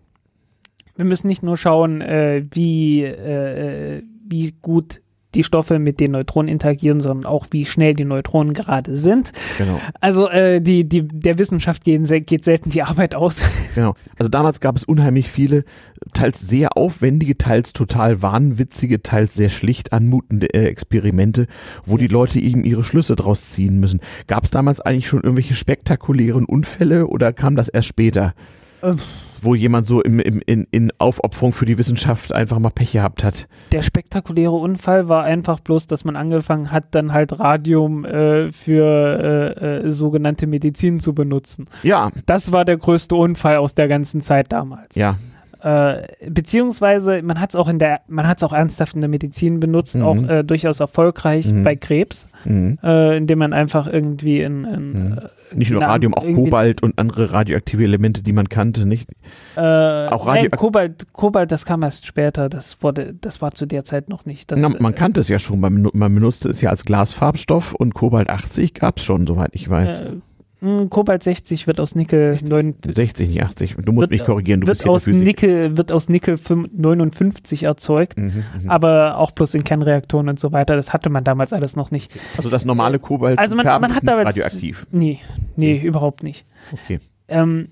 wir 0.97 1.05
müssen 1.05 1.29
nicht 1.29 1.43
nur 1.43 1.57
schauen, 1.57 2.01
äh, 2.03 2.45
wie, 2.51 3.05
äh, 3.05 4.03
wie 4.29 4.55
gut 4.61 5.01
die 5.35 5.45
Stoffe 5.45 5.79
mit 5.79 6.01
den 6.01 6.13
Neutronen 6.13 6.49
interagieren, 6.49 7.01
sondern 7.01 7.27
auch, 7.27 7.47
wie 7.51 7.65
schnell 7.65 7.95
die 7.95 8.05
Neutronen 8.05 8.55
gerade 8.55 8.97
sind. 8.97 9.33
Genau. 9.59 9.81
Also 10.01 10.29
äh, 10.29 10.61
die, 10.61 10.89
die, 10.89 11.07
der 11.07 11.39
Wissenschaft 11.39 11.85
geht, 11.85 12.27
geht 12.27 12.45
selten 12.45 12.71
die 12.71 12.83
Arbeit 12.83 13.15
aus. 13.15 13.43
Genau. 13.77 13.95
Also 14.19 14.29
damals 14.29 14.61
gab 14.61 14.77
es 14.77 14.83
unheimlich 14.83 15.31
viele, 15.31 15.65
teils 16.13 16.41
sehr 16.41 16.77
aufwendige, 16.77 17.39
teils 17.39 17.73
total 17.73 18.21
wahnwitzige, 18.21 19.01
teils 19.01 19.35
sehr 19.35 19.49
schlicht 19.49 19.93
anmutende 19.93 20.53
äh, 20.53 20.65
Experimente, 20.65 21.47
wo 21.87 21.97
die 21.97 22.09
Leute 22.09 22.41
eben 22.41 22.65
ihre 22.65 22.83
Schlüsse 22.83 23.15
draus 23.15 23.51
ziehen 23.51 23.79
müssen. 23.79 24.01
Gab 24.27 24.45
es 24.45 24.51
damals 24.51 24.81
eigentlich 24.81 25.07
schon 25.07 25.23
irgendwelche 25.23 25.55
spektakulären 25.55 26.47
Unfälle 26.47 27.07
oder 27.07 27.33
kam 27.33 27.55
das 27.55 27.69
erst 27.69 27.89
später? 27.89 28.35
Äh, 28.83 28.95
wo 29.43 29.55
jemand 29.55 29.87
so 29.87 30.03
im, 30.03 30.21
im, 30.21 30.43
in, 30.47 30.67
in 30.71 30.93
Aufopferung 30.99 31.53
für 31.53 31.65
die 31.65 31.79
Wissenschaft 31.79 32.33
einfach 32.33 32.59
mal 32.59 32.71
Pech 32.71 32.93
gehabt 32.93 33.25
hat. 33.25 33.49
Der 33.73 33.83
spektakuläre 33.83 34.55
Unfall 34.55 35.09
war 35.09 35.25
einfach 35.25 35.61
bloß, 35.61 35.87
dass 35.87 36.05
man 36.05 36.17
angefangen 36.17 36.71
hat, 36.71 36.87
dann 36.93 37.13
halt 37.13 37.39
Radium 37.39 38.05
äh, 38.05 38.53
für 38.53 39.57
äh, 39.61 39.87
äh, 39.87 39.91
sogenannte 39.91 40.47
Medizin 40.47 41.01
zu 41.01 41.15
benutzen. 41.15 41.67
Ja. 41.83 42.11
Das 42.27 42.53
war 42.53 42.65
der 42.65 42.77
größte 42.77 43.15
Unfall 43.15 43.57
aus 43.57 43.75
der 43.75 43.89
ganzen 43.89 44.21
Zeit 44.21 44.53
damals. 44.53 44.95
Ja. 44.95 45.17
Äh, 45.63 46.03
beziehungsweise 46.29 47.23
man 47.23 47.41
hat 47.41 47.51
es 47.51 47.57
auch 47.57 47.69
in 47.69 47.79
der, 47.79 48.01
man 48.09 48.27
hat 48.27 48.39
es 48.39 48.43
auch 48.43 48.53
ernsthaft 48.53 48.95
in 48.95 49.01
der 49.01 49.11
Medizin 49.11 49.61
benutzt, 49.61 49.97
mhm. 49.97 50.03
auch 50.03 50.23
äh, 50.29 50.43
durchaus 50.43 50.81
erfolgreich 50.81 51.47
mhm. 51.47 51.65
bei 51.65 51.77
Krebs, 51.77 52.27
mhm. 52.45 52.79
äh, 52.83 53.17
indem 53.17 53.41
man 53.41 53.53
einfach 53.53 53.87
irgendwie 53.87 54.41
in, 54.41 54.65
in 54.65 54.93
mhm. 54.93 55.19
äh, 55.19 55.57
nicht 55.57 55.71
nur 55.71 55.83
Radium, 55.83 56.15
auch 56.15 56.25
Kobalt 56.25 56.83
und 56.83 56.99
andere 56.99 57.33
radioaktive 57.33 57.83
Elemente, 57.83 58.23
die 58.23 58.33
man 58.33 58.49
kannte, 58.49 58.87
nicht? 58.87 59.11
Äh, 59.57 59.61
auch 59.61 60.27
Radio 60.27 60.45
nein, 60.45 60.51
Kobalt, 60.53 61.07
Kobalt, 61.13 61.51
das 61.51 61.67
kam 61.67 61.83
erst 61.83 62.07
später, 62.07 62.49
das 62.49 62.83
wurde, 62.83 63.15
das 63.21 63.43
war 63.43 63.53
zu 63.53 63.67
der 63.67 63.85
Zeit 63.85 64.09
noch 64.09 64.25
nicht. 64.25 64.51
Das, 64.51 64.59
Na, 64.59 64.71
man 64.79 64.95
kannte 64.95 65.21
es 65.21 65.29
ja 65.29 65.39
schon, 65.39 65.61
man, 65.61 65.89
man 65.93 66.15
benutzte 66.15 66.49
es 66.51 66.61
ja 66.61 66.71
als 66.71 66.85
Glasfarbstoff 66.85 67.75
und 67.75 67.95
Kobalt 67.95 68.31
80 68.31 68.75
gab 68.75 68.99
es 68.99 69.05
schon, 69.05 69.27
soweit 69.27 69.51
ich 69.53 69.69
weiß. 69.69 70.05
Hm, 70.61 70.91
Kobalt 70.91 71.23
60 71.23 71.67
wird 71.67 71.81
aus 71.81 71.95
Nickel 71.95 72.37
60, 72.37 72.95
60 72.95 73.29
nicht 73.29 73.43
80. 73.43 73.77
Du 73.77 73.93
musst 73.93 74.03
wird, 74.03 74.11
mich 74.11 74.25
korrigieren. 74.25 74.61
Du 74.61 74.67
wird, 74.67 74.87
aus 74.87 75.07
Nickel, 75.07 75.77
wird 75.79 75.91
aus 75.91 76.11
Nickel 76.11 76.39
59 76.39 77.63
erzeugt, 77.63 78.19
mhm, 78.19 78.45
mhm, 78.63 78.71
aber 78.71 79.17
auch 79.17 79.31
bloß 79.31 79.55
in 79.55 79.65
Kernreaktoren 79.65 80.29
und 80.29 80.39
so 80.39 80.53
weiter. 80.53 80.77
Das 80.77 80.93
hatte 80.93 81.09
man 81.09 81.25
damals 81.25 81.55
alles 81.55 81.77
noch 81.77 81.91
nicht. 81.91 82.13
Also 82.37 82.51
das 82.51 82.67
normale 82.67 82.99
Kobalt 82.99 83.39
also 83.39 83.57
man, 83.57 83.65
man 83.65 83.95
hat 83.95 84.07
damals, 84.07 84.29
radioaktiv? 84.29 84.87
Nee, 84.91 85.21
nee, 85.57 85.77
okay. 85.77 85.87
überhaupt 85.87 86.23
nicht. 86.23 86.45
Okay. 86.73 87.01
Ähm, 87.29 87.69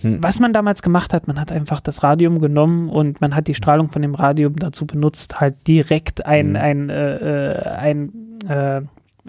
hm. 0.00 0.22
Was 0.22 0.40
man 0.40 0.54
damals 0.54 0.80
gemacht 0.80 1.12
hat, 1.12 1.26
man 1.26 1.38
hat 1.38 1.52
einfach 1.52 1.80
das 1.80 2.02
Radium 2.02 2.40
genommen 2.40 2.88
und 2.88 3.20
man 3.20 3.34
hat 3.34 3.48
die 3.48 3.54
Strahlung 3.54 3.90
von 3.90 4.00
dem 4.00 4.14
Radium 4.14 4.56
dazu 4.56 4.86
benutzt, 4.86 5.40
halt 5.40 5.56
direkt 5.66 6.24
ein, 6.24 6.54
hm. 6.54 6.56
ein, 6.56 6.88
äh, 6.88 7.16
äh 7.16 7.68
ein 7.68 8.12
äh, 8.48 8.80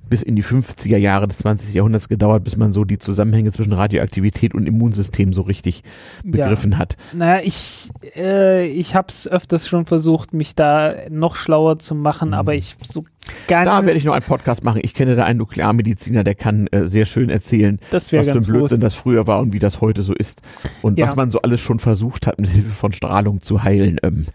bis 0.09 0.23
in 0.23 0.37
die 0.37 0.45
50er 0.45 0.97
Jahre 0.97 1.29
des 1.29 1.39
20. 1.39 1.75
Jahrhunderts 1.75 2.09
gedauert, 2.09 2.45
bis 2.45 2.57
man 2.57 2.73
so 2.73 2.85
die 2.85 2.99
Zusammenhänge 2.99 3.53
zwischen 3.53 3.73
Radioaktivität 3.73 4.55
und 4.55 4.67
Immunsystem 4.67 5.33
so 5.33 5.43
richtig 5.43 5.83
begriffen 6.25 6.73
ja. 6.73 6.79
hat. 6.79 6.97
Naja, 7.13 7.43
ich, 7.45 7.91
äh, 8.17 8.67
ich 8.67 8.95
habe 8.95 9.09
es 9.09 9.29
öfters 9.29 9.69
schon 9.69 9.87
versucht, 9.87 10.33
mich 10.33 10.55
da 10.55 10.95
noch 11.11 11.37
schlauer 11.37 11.79
zu 11.79 11.95
machen, 11.95 12.31
mhm. 12.31 12.35
aber 12.35 12.55
ich 12.55 12.77
so 12.83 13.05
ganz. 13.47 13.69
Da 13.69 13.85
werde 13.85 13.99
ich 13.99 14.05
noch 14.05 14.15
einen 14.15 14.25
Podcast 14.25 14.65
machen. 14.65 14.81
Ich 14.83 14.95
kenne 14.95 15.17
da 15.17 15.25
einen 15.25 15.39
Nuklearmediziner, 15.39 16.25
der 16.25 16.35
kann 16.35 16.67
äh, 16.69 16.85
sehr 16.85 17.05
schön 17.05 17.31
erzählen, 17.31 17.79
was 17.91 18.11
für 18.11 18.21
ein 18.21 18.43
Blödsinn 18.43 18.79
gut. 18.79 18.83
das 18.83 18.95
früher 18.95 19.27
war 19.27 19.41
und 19.41 19.53
wie 19.53 19.59
das 19.59 19.81
heute 19.81 20.03
so 20.03 20.15
ist. 20.15 20.43
Und 20.83 20.99
ja. 20.99 21.07
was 21.07 21.17
man 21.17 21.31
so 21.31 21.43
alles 21.43 21.61
schon 21.61 21.79
versucht 21.79 22.27
hat, 22.27 22.41
mit 22.41 22.51
Hilfe 22.51 22.71
von 22.71 22.93
Strahlung 22.93 23.41
zu 23.41 23.63
heilen. 23.63 23.99
Ähm. 24.03 24.27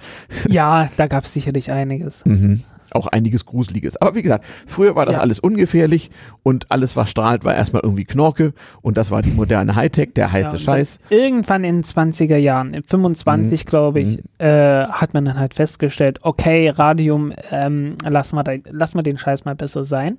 Ja, 0.48 0.90
da 0.98 1.08
gab 1.08 1.26
es 1.26 1.34
sicherlich 1.34 1.72
einiges. 1.72 2.26
Mhm 2.26 2.64
auch 2.96 3.08
einiges 3.08 3.46
Gruseliges. 3.46 3.98
Aber 3.98 4.16
wie 4.16 4.22
gesagt, 4.22 4.46
früher 4.68 4.96
war 4.96 5.06
das 5.06 5.16
ja. 5.16 5.22
alles 5.22 5.40
ungefährlich 5.40 6.12
und 6.44 6.72
alles, 6.72 6.96
was 6.96 7.10
strahlt, 7.10 7.46
war 7.46 7.56
erstmal 7.56 7.82
irgendwie 7.84 8.06
Knorke 8.06 8.54
und 8.82 8.98
das 8.98 9.12
war 9.12 9.22
die 9.22 9.32
moderne 9.32 9.76
Hightech, 9.76 10.14
der 10.16 10.32
heiße 10.32 10.58
ja, 10.58 10.58
Scheiß. 10.58 11.00
Irgendwann 11.10 11.64
in 11.64 11.78
den 11.78 11.84
20er 11.84 12.38
Jahren, 12.38 12.74
in 12.74 12.84
25 12.84 13.66
mhm. 13.66 13.70
glaube 13.70 14.00
ich, 14.02 14.18
mhm. 14.18 14.24
äh, 14.40 14.86
hat 14.88 15.14
man 15.14 15.26
dann 15.26 15.40
halt 15.40 15.54
festgestellt, 15.54 16.20
okay, 16.24 16.70
Radium, 16.70 17.34
ähm, 17.52 17.96
lass, 18.08 18.34
mal 18.34 18.44
lass 18.70 18.94
mal 18.94 19.04
den 19.04 19.18
Scheiß 19.18 19.46
mal 19.46 19.56
besser 19.56 19.84
sein. 19.84 20.18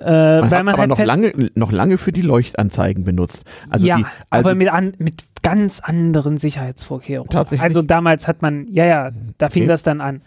Äh, 0.00 0.40
man 0.40 0.50
weil 0.50 0.64
man 0.64 0.74
aber 0.74 0.80
halt 0.80 0.88
noch, 0.88 0.98
lange, 0.98 1.32
noch 1.54 1.72
lange 1.72 1.98
für 1.98 2.12
die 2.12 2.22
Leuchtanzeigen 2.22 3.04
benutzt. 3.04 3.44
Also 3.70 3.86
ja, 3.86 3.98
die, 3.98 4.06
also 4.30 4.48
aber 4.48 4.54
mit, 4.58 4.68
an, 4.68 4.94
mit 4.98 5.24
ganz 5.42 5.80
anderen 5.80 6.36
Sicherheitsvorkehrungen. 6.36 7.30
Tatsächlich. 7.30 7.62
Also 7.62 7.82
damals 7.82 8.26
hat 8.28 8.42
man, 8.42 8.66
ja, 8.68 8.84
ja, 8.84 9.10
da 9.38 9.48
fing 9.48 9.62
okay. 9.62 9.68
das 9.68 9.82
dann 9.82 10.00
an. 10.00 10.22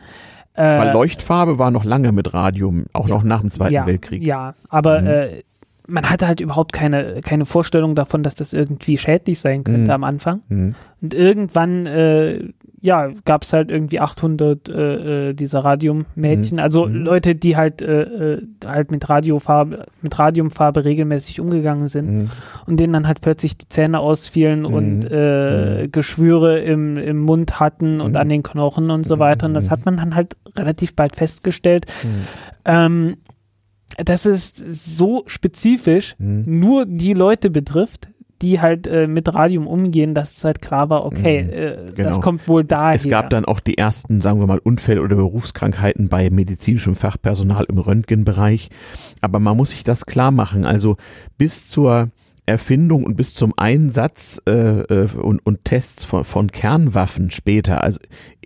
Äh, 0.56 0.62
Weil 0.64 0.94
Leuchtfarbe 0.94 1.60
war 1.60 1.72
noch 1.72 1.84
lange 1.84 2.12
mit 2.12 2.34
Radium, 2.34 2.86
auch 2.94 3.08
ja, 3.08 3.16
noch 3.16 3.24
nach 3.24 3.42
dem 3.42 3.52
Zweiten 3.52 3.74
ja, 3.74 3.86
Weltkrieg. 3.86 4.24
Ja, 4.24 4.56
aber 4.70 5.02
mhm. 5.02 5.08
äh, 5.08 5.44
man 5.88 6.10
hatte 6.10 6.28
halt 6.28 6.40
überhaupt 6.40 6.74
keine, 6.74 7.22
keine 7.22 7.46
Vorstellung 7.46 7.96
davon, 7.96 8.24
dass 8.24 8.36
das 8.36 8.54
irgendwie 8.54 8.98
schädlich 8.98 9.40
sein 9.40 9.64
könnte 9.64 9.84
mhm. 9.84 9.90
am 9.92 10.04
Anfang. 10.04 10.42
Mhm. 10.48 10.76
Und 11.02 11.14
irgendwann, 11.14 11.86
äh, 11.86 12.40
ja, 12.86 13.10
gab 13.26 13.42
es 13.42 13.52
halt 13.52 13.72
irgendwie 13.72 14.00
800 14.00 14.70
äh, 14.70 15.30
äh, 15.30 15.34
dieser 15.34 15.66
Radiummädchen, 15.66 16.58
mhm. 16.58 16.64
also 16.64 16.86
mhm. 16.86 17.04
Leute, 17.04 17.34
die 17.34 17.58
halt, 17.58 17.82
äh, 17.82 18.36
äh, 18.36 18.42
halt 18.64 18.92
mit 18.92 19.10
Radiofarbe, 19.10 19.86
mit 20.02 20.18
Radiumfarbe 20.18 20.86
regelmäßig 20.86 21.40
umgegangen 21.40 21.88
sind 21.88 22.12
mhm. 22.12 22.30
und 22.68 22.80
denen 22.80 22.94
dann 22.94 23.08
halt 23.08 23.22
plötzlich 23.22 23.58
die 23.58 23.68
Zähne 23.68 24.00
ausfielen 24.00 24.66
und 24.66 25.04
äh, 25.06 25.88
Geschwüre 25.92 26.60
im, 26.60 26.98
im 26.98 27.22
Mund 27.22 27.60
hatten 27.60 28.02
und 28.02 28.16
an 28.18 28.30
den 28.30 28.44
Knochen 28.44 28.92
und 28.92 29.04
so 29.04 29.18
weiter. 29.18 29.48
Und 29.48 29.56
das 29.56 29.72
hat 29.72 29.86
man 29.86 29.98
dann 29.98 30.14
halt 30.14 30.38
relativ 30.56 30.96
bald 30.96 31.16
festgestellt. 31.16 31.88
Ähm, 32.66 33.18
dass 33.98 34.26
es 34.26 34.54
so 34.56 35.24
spezifisch 35.26 36.16
mhm. 36.20 36.44
nur 36.60 36.86
die 36.86 37.14
Leute 37.14 37.50
betrifft, 37.50 38.10
die 38.42 38.60
halt 38.60 38.88
äh, 38.88 39.08
mit 39.08 39.34
Radium 39.34 39.68
umgehen, 39.68 40.14
dass 40.14 40.38
es 40.38 40.44
halt 40.44 40.62
klar 40.62 40.90
war, 40.90 41.06
okay, 41.06 41.44
mhm, 41.44 41.50
äh, 41.52 41.92
genau. 41.94 42.10
das 42.10 42.22
kommt 42.22 42.48
wohl 42.48 42.64
daher. 42.64 42.96
Es, 42.96 43.06
es, 43.06 43.10
gab 43.10 43.30
dann 43.30 43.46
auch 43.46 43.60
die 43.60 43.78
ersten, 43.78 44.22
sagen 44.22 44.40
wir 44.40 44.48
mal, 44.48 44.60
Unfälle 44.60 45.02
oder 45.02 45.16
Berufskrankheiten 45.16 46.10
bei 46.10 46.30
medizinischem 46.30 46.96
Fachpersonal 46.96 47.66
im 47.70 47.78
Röntgenbereich. 47.78 48.70
Aber 49.22 49.40
man 49.40 49.56
muss 49.56 49.70
sich 49.70 49.84
das 49.84 50.06
klar 50.06 50.32
machen. 50.32 50.66
Also 50.66 50.98
bis 51.38 51.68
zur 51.68 52.10
Erfindung 52.46 53.04
und 53.04 53.16
bis 53.16 53.34
zum 53.34 53.54
Einsatz 53.58 54.42
äh, 54.48 54.52
äh 54.52 55.10
und, 55.16 55.44
und 55.46 55.64
Tests 55.64 56.04
von, 56.04 56.24
von 56.24 56.52
Kernwaffen 56.52 57.32
später, 57.32 57.84
also 57.84 58.00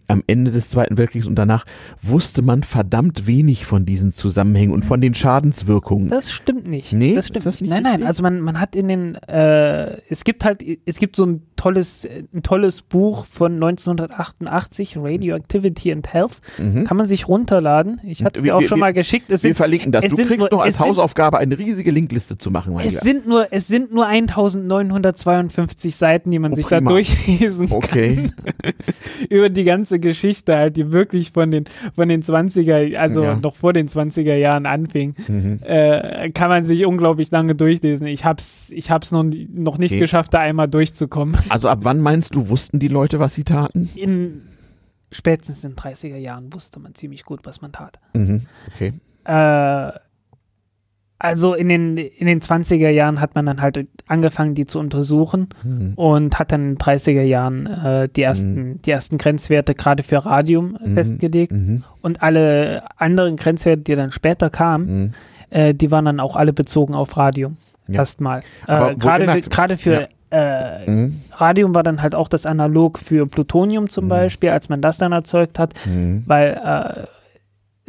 am 0.10 0.24
Ende 0.28 0.52
des 0.52 0.70
Zweiten 0.70 0.98
Weltkriegs 0.98 1.28
und 1.28 1.36
danach 1.36 1.66
wusste 2.02 2.42
man 2.42 2.64
verdammt 2.64 3.28
wenig 3.28 3.66
von 3.66 3.86
diesen 3.86 4.12
Zusammenhängen 4.12 4.74
und 4.74 4.84
von 4.84 5.02
den 5.02 5.14
Schadenswirkungen. 5.14 6.10
Das 6.10 6.32
stimmt 6.32 6.68
nicht. 6.68 6.94
Nee, 6.94 7.16
das 7.16 7.28
stimmt 7.28 7.46
das 7.46 7.62
nicht. 7.62 7.70
Nein, 7.70 7.84
nein, 7.84 8.04
also 8.04 8.24
man, 8.24 8.42
man 8.42 8.60
hat 8.60 8.76
in 8.76 8.88
den, 8.88 9.16
äh, 9.28 9.98
es 10.10 10.24
gibt 10.24 10.44
halt, 10.46 10.64
es 10.86 10.98
gibt 10.98 11.16
so 11.16 11.26
ein 11.26 11.42
tolles, 11.56 12.08
ein 12.34 12.42
tolles 12.42 12.82
Buch 12.82 13.26
von 13.26 13.54
1988, 13.54 14.98
Radioactivity 14.98 15.92
and 15.92 16.12
Health. 16.12 16.38
Mhm. 16.58 16.86
Kann 16.86 16.98
man 16.98 17.06
sich 17.06 17.28
runterladen. 17.28 18.00
Ich 18.04 18.24
hatte 18.24 18.40
es 18.40 18.44
dir 18.44 18.56
auch 18.56 18.62
wir, 18.62 18.68
schon 18.68 18.80
mal 18.80 18.94
geschickt. 18.94 19.26
Es 19.26 19.44
wir 19.44 19.50
sind, 19.50 19.56
verlinken 19.56 19.92
das. 19.92 20.06
Du 20.06 20.16
kriegst 20.16 20.40
nur, 20.40 20.50
noch 20.52 20.62
als 20.62 20.80
Hausaufgabe 20.80 21.38
eine 21.38 21.58
riesige 21.58 21.92
Linkliste 21.92 22.38
zu 22.38 22.50
machen. 22.50 22.78
es 22.80 23.02
sind 23.02 23.28
nur, 23.28 23.52
es 23.52 23.68
sind 23.68 23.94
nur 23.94 24.08
1952 24.08 25.96
Seiten, 25.96 26.32
die 26.32 26.40
man 26.40 26.54
oh, 26.54 26.56
sich 26.56 26.66
prima. 26.66 26.82
da 26.82 26.90
durchlesen 26.90 27.72
okay. 27.72 28.16
kann. 28.16 28.34
Über 29.30 29.50
die 29.50 29.64
ganze 29.66 29.99
Geschichte 30.00 30.56
halt, 30.56 30.78
die 30.78 30.92
wirklich 30.92 31.32
von 31.32 31.52
den, 31.52 31.66
von 31.96 32.10
den 32.10 32.22
20er, 32.24 32.96
also 32.96 33.24
ja. 33.24 33.36
noch 33.36 33.56
vor 33.56 33.74
den 33.74 33.88
20er 33.88 34.36
Jahren 34.36 34.66
anfing, 34.66 35.16
mhm. 35.28 35.60
äh, 35.64 36.30
kann 36.32 36.50
man 36.50 36.64
sich 36.64 36.86
unglaublich 36.86 37.32
lange 37.32 37.56
durchlesen. 37.56 38.08
Ich 38.08 38.26
hab's, 38.26 38.70
ich 38.72 38.92
hab's 38.92 39.12
noch, 39.12 39.24
noch 39.24 39.78
nicht 39.78 39.92
okay. 39.92 40.00
geschafft, 40.00 40.34
da 40.34 40.40
einmal 40.40 40.68
durchzukommen. 40.68 41.38
Also 41.50 41.68
ab 41.68 41.80
wann 41.82 42.00
meinst 42.00 42.36
du, 42.36 42.48
wussten 42.50 42.80
die 42.80 42.88
Leute, 42.88 43.20
was 43.20 43.34
sie 43.34 43.44
taten? 43.44 43.90
In 43.96 44.44
spätestens 45.12 45.64
in 45.64 45.72
den 45.72 45.78
30er 45.78 46.18
Jahren 46.18 46.54
wusste 46.54 46.80
man 46.80 46.94
ziemlich 46.94 47.24
gut, 47.24 47.42
was 47.44 47.62
man 47.62 47.72
tat. 47.72 48.00
Mhm. 48.14 48.46
Okay. 48.74 48.94
Äh, 49.26 49.92
also 51.20 51.54
in 51.54 51.68
den, 51.68 51.98
in 51.98 52.28
den 52.28 52.40
20er 52.40 52.90
Jahren 52.90 53.20
hat 53.20 53.36
man 53.36 53.46
dann 53.46 53.62
halt 53.62 53.86
angefangen, 54.08 54.56
die 54.56 54.66
zu 54.66 54.80
untersuchen 54.80 55.50
mhm. 55.64 55.94
und 55.96 56.40
hat 56.40 56.54
dann 56.54 56.62
in 56.62 56.76
den 56.76 56.78
30er 56.78 57.24
Jahren 57.24 57.68
äh, 57.68 58.08
die, 58.08 58.22
ersten, 58.22 58.54
mhm. 58.54 58.82
die 58.82 58.92
ersten 58.92 59.18
Grenzwerte 59.18 59.76
gerade 59.76 60.04
für 60.04 60.26
Radium 60.26 60.78
mhm. 60.82 60.94
festgelegt. 60.94 61.52
Mhm. 61.52 61.84
Und 62.02 62.24
alle 62.24 62.84
anderen 62.96 63.36
Grenzwerte, 63.36 63.82
die 63.82 63.96
dann 63.96 64.14
später 64.14 64.50
kamen, 64.50 64.86
mhm. 64.86 65.12
äh, 65.50 65.74
die 65.74 65.92
waren 65.92 66.06
dann 66.06 66.22
auch 66.22 66.38
alle 66.38 66.54
bezogen 66.54 66.94
auf 66.96 67.18
Radium. 67.18 67.58
Ja. 67.90 67.96
Erstmal. 67.96 68.42
Äh, 68.68 68.96
gerade 68.96 69.78
für 69.78 70.02
ja. 70.02 70.08
Äh, 70.32 70.90
mhm. 70.90 71.22
Radium 71.34 71.74
war 71.74 71.84
dann 71.84 72.02
halt 72.02 72.14
auch 72.16 72.28
das 72.28 72.46
Analog 72.46 73.00
für 73.00 73.26
Plutonium 73.26 73.90
zum 73.90 74.08
Beispiel, 74.08 74.52
als 74.52 74.70
man 74.70 74.80
das 74.80 75.00
dann 75.00 75.12
erzeugt 75.12 75.58
hat, 75.58 75.74
weil 76.28 76.54
äh, 76.54 77.08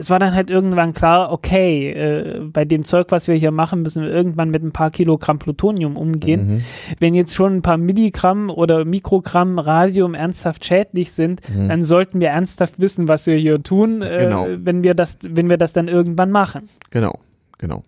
es 0.00 0.08
war 0.08 0.18
dann 0.18 0.34
halt 0.34 0.50
irgendwann 0.50 0.94
klar, 0.94 1.30
okay, 1.30 1.90
äh, 1.90 2.40
bei 2.40 2.64
dem 2.64 2.84
Zeug, 2.84 3.08
was 3.10 3.28
wir 3.28 3.34
hier 3.34 3.50
machen, 3.50 3.82
müssen 3.82 4.02
wir 4.02 4.10
irgendwann 4.10 4.50
mit 4.50 4.62
ein 4.62 4.72
paar 4.72 4.90
Kilogramm 4.90 5.38
Plutonium 5.38 5.96
umgehen. 5.96 6.46
Mhm. 6.46 6.62
Wenn 6.98 7.14
jetzt 7.14 7.34
schon 7.34 7.56
ein 7.56 7.62
paar 7.62 7.76
Milligramm 7.76 8.48
oder 8.48 8.86
Mikrogramm 8.86 9.58
Radium 9.58 10.14
ernsthaft 10.14 10.64
schädlich 10.64 11.12
sind, 11.12 11.42
mhm. 11.54 11.68
dann 11.68 11.84
sollten 11.84 12.18
wir 12.18 12.28
ernsthaft 12.28 12.80
wissen, 12.80 13.08
was 13.08 13.26
wir 13.26 13.36
hier 13.36 13.62
tun, 13.62 14.00
äh, 14.00 14.24
genau. 14.24 14.46
wenn 14.56 14.82
wir 14.82 14.94
das, 14.94 15.18
wenn 15.28 15.50
wir 15.50 15.58
das 15.58 15.74
dann 15.74 15.86
irgendwann 15.86 16.30
machen. 16.30 16.70
Genau, 16.90 17.18
genau. 17.58 17.84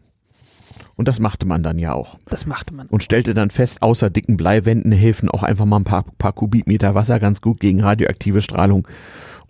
Und 0.96 1.08
das 1.08 1.18
machte 1.18 1.46
man 1.46 1.62
dann 1.62 1.78
ja 1.78 1.94
auch. 1.94 2.18
Das 2.28 2.44
machte 2.44 2.74
man. 2.74 2.88
Und 2.88 3.02
stellte 3.02 3.32
dann 3.32 3.48
fest, 3.48 3.80
außer 3.80 4.10
dicken 4.10 4.36
Bleiwänden 4.36 4.92
helfen 4.92 5.30
auch 5.30 5.42
einfach 5.42 5.64
mal 5.64 5.78
ein 5.78 5.84
paar, 5.84 6.04
paar 6.18 6.34
Kubikmeter 6.34 6.94
Wasser 6.94 7.18
ganz 7.18 7.40
gut 7.40 7.58
gegen 7.58 7.80
radioaktive 7.80 8.42
Strahlung 8.42 8.86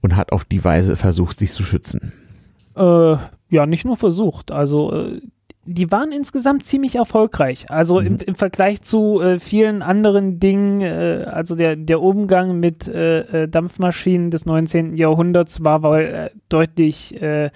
und 0.01 0.15
hat 0.15 0.31
auf 0.31 0.45
die 0.45 0.65
Weise 0.65 0.97
versucht, 0.97 1.41
sich 1.41 1.53
zu 1.53 1.65
schützen. 1.65 2.13
Äh, 2.75 3.17
ja, 3.51 3.67
nicht 3.67 3.85
nur 3.85 3.97
versucht. 3.97 4.51
Also 4.51 4.93
äh, 4.93 5.21
die 5.65 5.93
waren 5.93 6.11
insgesamt 6.11 6.67
ziemlich 6.67 6.97
erfolgreich. 6.97 7.67
Also 7.71 8.01
mhm. 8.01 8.07
im, 8.07 8.19
im, 8.19 8.35
Vergleich 8.35 8.83
zu 8.83 9.21
äh, 9.21 9.39
vielen 9.39 9.83
anderen 9.83 10.41
Dingen, 10.41 10.81
äh, 10.81 11.25
also 11.31 11.55
der, 11.55 11.77
der 11.77 12.03
Umgang 12.03 12.59
mit 12.59 12.89
äh, 12.89 13.45
äh 13.45 13.49
Dampfmaschinen 13.49 14.31
des 14.31 14.45
19. 14.45 14.97
Jahrhunderts 14.97 15.65
war 15.65 15.83
wohl 15.85 16.01
äh, 16.01 16.31
deutlich 16.49 17.21
äh, 17.23 17.51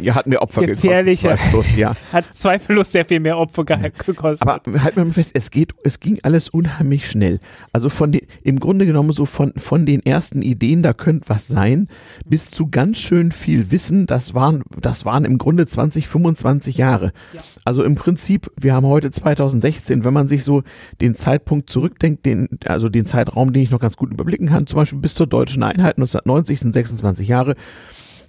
ja, 0.00 0.16
hat 0.16 0.26
mir 0.26 0.42
Opfer 0.42 0.66
gefährlicher. 0.66 1.36
Zweifellos, 1.36 1.76
ja. 1.76 1.94
hat 2.12 2.34
zweifellos 2.34 2.90
sehr 2.90 3.04
viel 3.04 3.20
mehr 3.20 3.38
Opfer 3.38 3.64
gekostet. 3.64 4.42
Aber 4.42 4.60
halt 4.82 4.96
mal 4.96 5.12
fest, 5.12 5.30
es 5.34 5.52
geht, 5.52 5.74
es 5.84 6.00
ging 6.00 6.18
alles 6.24 6.48
unheimlich 6.48 7.08
schnell. 7.08 7.38
Also 7.72 7.88
von 7.88 8.10
den, 8.10 8.22
im 8.42 8.58
Grunde 8.58 8.84
genommen 8.84 9.12
so 9.12 9.26
von, 9.26 9.52
von 9.56 9.86
den 9.86 10.04
ersten 10.04 10.42
Ideen, 10.42 10.82
da 10.82 10.92
könnte 10.92 11.28
was 11.28 11.46
sein, 11.46 11.86
bis 12.24 12.50
zu 12.50 12.68
ganz 12.68 12.98
schön 12.98 13.30
viel 13.30 13.70
Wissen, 13.70 14.06
das 14.06 14.34
waren, 14.34 14.64
das 14.80 15.04
waren 15.04 15.24
im 15.24 15.38
Grunde 15.38 15.66
20, 15.66 16.08
25 16.08 16.78
Jahre. 16.78 17.12
Ja. 17.32 17.43
Also 17.64 17.82
im 17.82 17.94
Prinzip, 17.94 18.50
wir 18.60 18.74
haben 18.74 18.86
heute 18.86 19.10
2016, 19.10 20.04
wenn 20.04 20.12
man 20.12 20.28
sich 20.28 20.44
so 20.44 20.62
den 21.00 21.14
Zeitpunkt 21.14 21.70
zurückdenkt, 21.70 22.26
den, 22.26 22.48
also 22.66 22.88
den 22.88 23.06
Zeitraum, 23.06 23.52
den 23.52 23.62
ich 23.62 23.70
noch 23.70 23.80
ganz 23.80 23.96
gut 23.96 24.12
überblicken 24.12 24.48
kann, 24.48 24.66
zum 24.66 24.78
Beispiel 24.78 24.98
bis 24.98 25.14
zur 25.14 25.26
deutschen 25.26 25.62
Einheit 25.62 25.96
1990 25.96 26.60
sind 26.60 26.72
26 26.72 27.28
Jahre, 27.28 27.54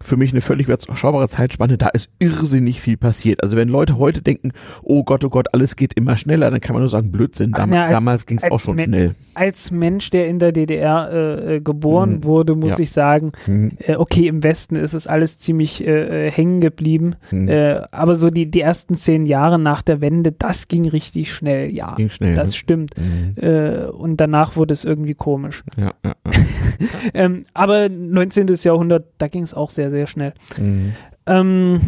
für 0.06 0.18
mich 0.18 0.32
eine 0.32 0.41
völlig 0.41 0.68
überschaubare 0.68 1.28
Zeitspanne. 1.28 1.78
Da 1.78 1.89
ist 1.89 2.10
irrsinnig 2.20 2.80
viel 2.80 2.97
passiert. 2.97 3.43
Also 3.43 3.58
wenn 3.58 3.68
Leute 3.68 3.97
heute 3.97 4.22
denken, 4.22 4.51
oh 4.84 5.03
Gott, 5.03 5.26
oh 5.26 5.30
Gott, 5.30 5.47
alles 5.53 5.76
geht 5.76 5.93
immer 5.93 6.16
schneller, 6.16 6.51
dann 6.51 6.62
kann 6.62 6.74
man 6.74 6.82
nur 6.82 6.89
sagen, 6.89 7.12
Blödsinn. 7.12 7.51
Dam 7.51 7.74
ja, 7.74 7.86
als, 7.86 7.91
damals 7.91 8.26
ging 8.26 8.38
es 8.38 8.49
auch 8.49 8.60
schon 8.60 8.78
schnell. 8.80 9.16
Als 9.34 9.72
Mensch, 9.72 10.12
der 10.12 10.28
in 10.28 10.39
der 10.39 10.51
DDR 10.51 11.10
äh, 11.12 11.56
äh, 11.56 11.62
geboren 11.62 12.18
mhm. 12.18 12.24
wurde, 12.24 12.56
muss 12.56 12.72
ja. 12.72 12.80
ich 12.80 12.91
sagen, 12.91 13.32
mhm. 13.47 13.74
äh, 13.80 13.95
okay, 13.95 14.28
im 14.28 14.43
Westen 14.43 14.76
ist 14.76 14.93
es 14.93 15.08
alles 15.08 15.38
ziemlich 15.39 15.86
äh, 15.86 16.28
äh 16.28 16.32
hängen 16.32 16.62
geblieben. 16.62 17.16
Mhm. 17.32 17.49
Äh, 17.49 17.82
aber 17.91 18.16
so 18.16 18.30
die, 18.30 18.49
die 18.49 18.62
ersten 18.62 18.95
zehn 18.95 19.26
Jahre 19.26 19.60
nach 19.60 19.82
der 19.82 20.01
Wende, 20.01 20.32
das 20.32 20.68
ging 20.68 20.88
richtig 20.88 21.34
schnell. 21.34 21.76
Ja, 21.76 21.95
ging 21.95 22.10
schnell, 22.10 22.36
das 22.36 22.51
ne? 22.51 22.53
stimmt. 22.53 22.93
Mhm. 22.95 23.89
und 23.91 24.18
danach 24.18 24.56
wurde 24.56 24.74
es 24.74 24.86
irgendwie 24.86 25.16
komisch. 25.16 25.64
Ja. 25.78 25.93
ähm, 27.14 27.43
aber 27.53 27.89
19. 27.89 28.47
Jahrhundert, 28.64 29.08
da 29.18 29.28
ging 29.28 29.43
es 29.43 29.53
auch 29.53 29.70
sehr, 29.70 29.89
sehr 29.89 29.95
schnell. 30.08 30.34
Mhm. 30.58 30.93
Ähm, 31.26 31.82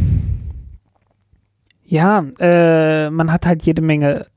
ja, 1.84 2.26
äh, 2.40 3.10
man 3.10 3.32
hat 3.32 3.46
halt 3.46 3.64
jede 3.64 3.82
Menge. 3.82 4.28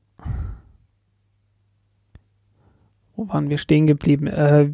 Wo 3.15 3.27
waren 3.27 3.49
wir 3.49 3.57
stehen 3.57 3.87
geblieben? 3.87 4.27
Äh, 4.27 4.71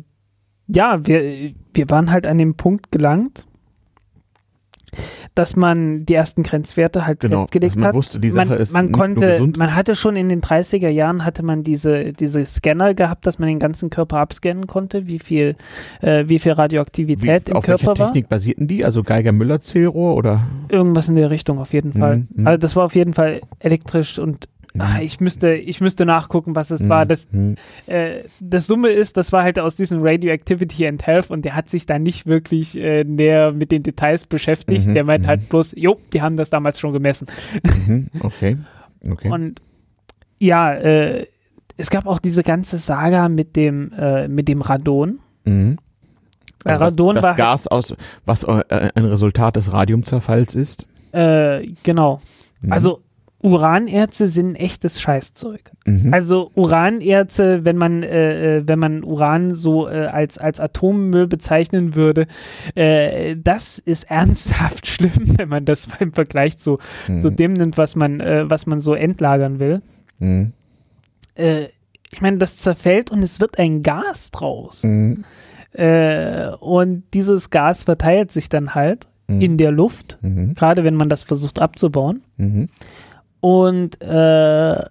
ja, 0.68 1.06
wir, 1.06 1.54
wir 1.74 1.89
waren 1.89 2.12
halt 2.12 2.28
an 2.28 2.38
dem 2.38 2.56
Punkt 2.56 2.91
gelangt, 2.91 3.48
dass 5.38 5.55
man 5.55 6.05
die 6.05 6.15
ersten 6.15 6.43
Grenzwerte 6.43 7.05
halt 7.05 7.19
genau, 7.19 7.41
festgelegt 7.41 7.75
man 7.75 7.85
hat. 7.85 7.95
Wusste, 7.95 8.19
die 8.19 8.29
Sache 8.29 8.49
man, 8.49 8.57
ist 8.57 8.73
man 8.73 8.91
konnte, 8.91 9.51
man 9.57 9.75
hatte 9.75 9.95
schon 9.95 10.15
in 10.15 10.29
den 10.29 10.41
30er 10.41 10.89
Jahren 10.89 11.25
hatte 11.25 11.43
man 11.43 11.63
diese, 11.63 12.11
diese 12.13 12.43
Scanner 12.45 12.93
gehabt, 12.93 13.27
dass 13.27 13.38
man 13.38 13.47
den 13.47 13.59
ganzen 13.59 13.89
Körper 13.89 14.17
abscannen 14.17 14.65
konnte, 14.65 15.07
wie 15.07 15.19
viel, 15.19 15.55
äh, 16.01 16.25
wie 16.27 16.39
viel 16.39 16.53
Radioaktivität 16.53 17.47
wie, 17.47 17.51
im 17.51 17.61
Körper 17.61 17.85
war. 17.85 17.91
Auf 17.91 17.99
welcher 17.99 18.05
Technik 18.05 18.29
basierten 18.29 18.67
die? 18.67 18.83
Also 18.83 19.03
Geiger-Müller-Zählrohr 19.03 20.15
oder? 20.15 20.47
Irgendwas 20.69 21.09
in 21.09 21.15
der 21.15 21.29
Richtung 21.29 21.59
auf 21.59 21.73
jeden 21.73 21.93
Fall. 21.93 22.25
Mhm, 22.33 22.47
also 22.47 22.57
das 22.57 22.75
war 22.75 22.85
auf 22.85 22.95
jeden 22.95 23.13
Fall 23.13 23.41
elektrisch 23.59 24.17
und 24.17 24.49
Ach, 24.80 24.99
ich 24.99 25.19
müsste, 25.19 25.53
ich 25.53 25.82
müsste 25.82 26.05
nachgucken, 26.05 26.55
was 26.55 26.71
es 26.71 26.82
mhm. 26.82 26.89
war. 26.89 27.05
Das, 27.05 27.28
mhm. 27.32 27.55
äh, 27.86 28.23
das 28.39 28.67
Dumme 28.67 28.89
ist, 28.89 29.17
das 29.17 29.32
war 29.32 29.43
halt 29.43 29.59
aus 29.59 29.75
diesem 29.75 29.99
Radioactivity 30.01 30.88
and 30.88 31.05
Health 31.05 31.30
und 31.30 31.43
der 31.45 31.55
hat 31.55 31.69
sich 31.69 31.86
da 31.86 31.99
nicht 31.99 32.25
wirklich 32.25 32.78
äh, 32.78 33.03
näher 33.03 33.51
mit 33.51 33.71
den 33.71 33.84
Details 33.84 34.25
beschäftigt. 34.25 34.88
Mhm. 34.88 34.93
Der 34.93 35.03
meint 35.03 35.28
halt 35.28 35.41
mhm. 35.41 35.45
bloß, 35.45 35.75
jo, 35.78 35.99
die 36.13 36.21
haben 36.21 36.38
das 36.38 36.49
damals 36.49 36.80
schon 36.80 36.93
gemessen. 36.93 37.28
Mhm. 37.88 38.07
Okay. 38.19 38.57
okay. 39.09 39.30
Und 39.30 39.61
ja, 40.39 40.73
äh, 40.73 41.28
es 41.78 41.89
gab 41.89 42.07
auch 42.07 42.19
diese 42.19 42.43
ganze 42.43 42.78
Saga 42.78 43.30
mit 43.30 43.55
dem, 43.55 43.91
äh, 43.93 44.28
mit 44.28 44.47
dem 44.47 44.61
Radon. 44.61 45.19
Mhm. 45.45 45.78
Also 46.63 46.84
Radon 46.84 47.15
das, 47.15 47.21
das 47.21 47.23
war 47.23 47.30
halt 47.30 47.38
Gas 47.38 47.67
aus, 47.67 47.95
was 48.25 48.43
äh, 48.43 48.89
ein 48.95 49.05
Resultat 49.05 49.55
des 49.55 49.71
Radiumzerfalls 49.71 50.55
ist. 50.55 50.86
Äh, 51.11 51.67
genau. 51.84 52.21
Also 52.69 53.01
Uranerze 53.39 54.25
sind 54.25 54.55
echtes 54.55 54.99
Scheißzeug. 54.99 55.71
Mhm. 55.85 56.11
Also 56.11 56.51
Uranerze, 56.55 57.63
wenn 57.63 57.77
man, 57.77 58.01
äh, 58.01 58.57
äh, 58.57 58.67
wenn 58.67 58.79
man 58.79 59.03
Uran 59.03 59.53
so 59.53 59.88
äh, 59.88 60.07
als, 60.07 60.39
als 60.39 60.59
Atommüll 60.59 61.27
bezeichnen 61.27 61.95
würde, 61.95 62.25
äh, 62.73 63.35
das 63.38 63.77
ist 63.77 64.09
ernsthaft 64.09 64.88
schlimm, 64.88 65.38
wenn 65.38 65.49
man 65.49 65.65
das 65.65 65.88
im 65.99 66.13
Vergleich 66.13 66.57
zu, 66.57 66.79
mhm. 67.07 67.19
zu 67.19 67.29
dem 67.29 67.53
nimmt, 67.53 67.77
was 67.77 67.95
man, 67.95 68.19
äh, 68.19 68.49
was 68.49 68.65
man 68.65 68.79
so 68.79 68.95
entlagern 68.95 69.59
will. 69.59 69.81
Mhm. 70.17 70.53
Äh, 71.35 71.67
ich 72.11 72.21
meine, 72.21 72.38
das 72.38 72.57
zerfällt 72.57 73.11
und 73.11 73.21
es 73.21 73.39
wird 73.39 73.59
ein 73.59 73.83
Gas 73.83 74.31
draus. 74.31 74.83
Mhm. 74.83 75.23
und 76.59 77.03
dieses 77.13 77.51
Gas 77.51 77.83
verteilt 77.83 78.31
sich 78.31 78.49
dann 78.49 78.73
halt 78.73 79.05
mhm. 79.27 79.41
in 79.41 79.57
der 79.57 79.71
Luft, 79.71 80.17
mhm. 80.21 80.55
gerade 80.55 80.83
wenn 80.83 80.95
man 80.95 81.09
das 81.09 81.23
versucht 81.23 81.61
abzubauen. 81.61 82.21
Und 83.39 84.01
äh, 84.01 84.85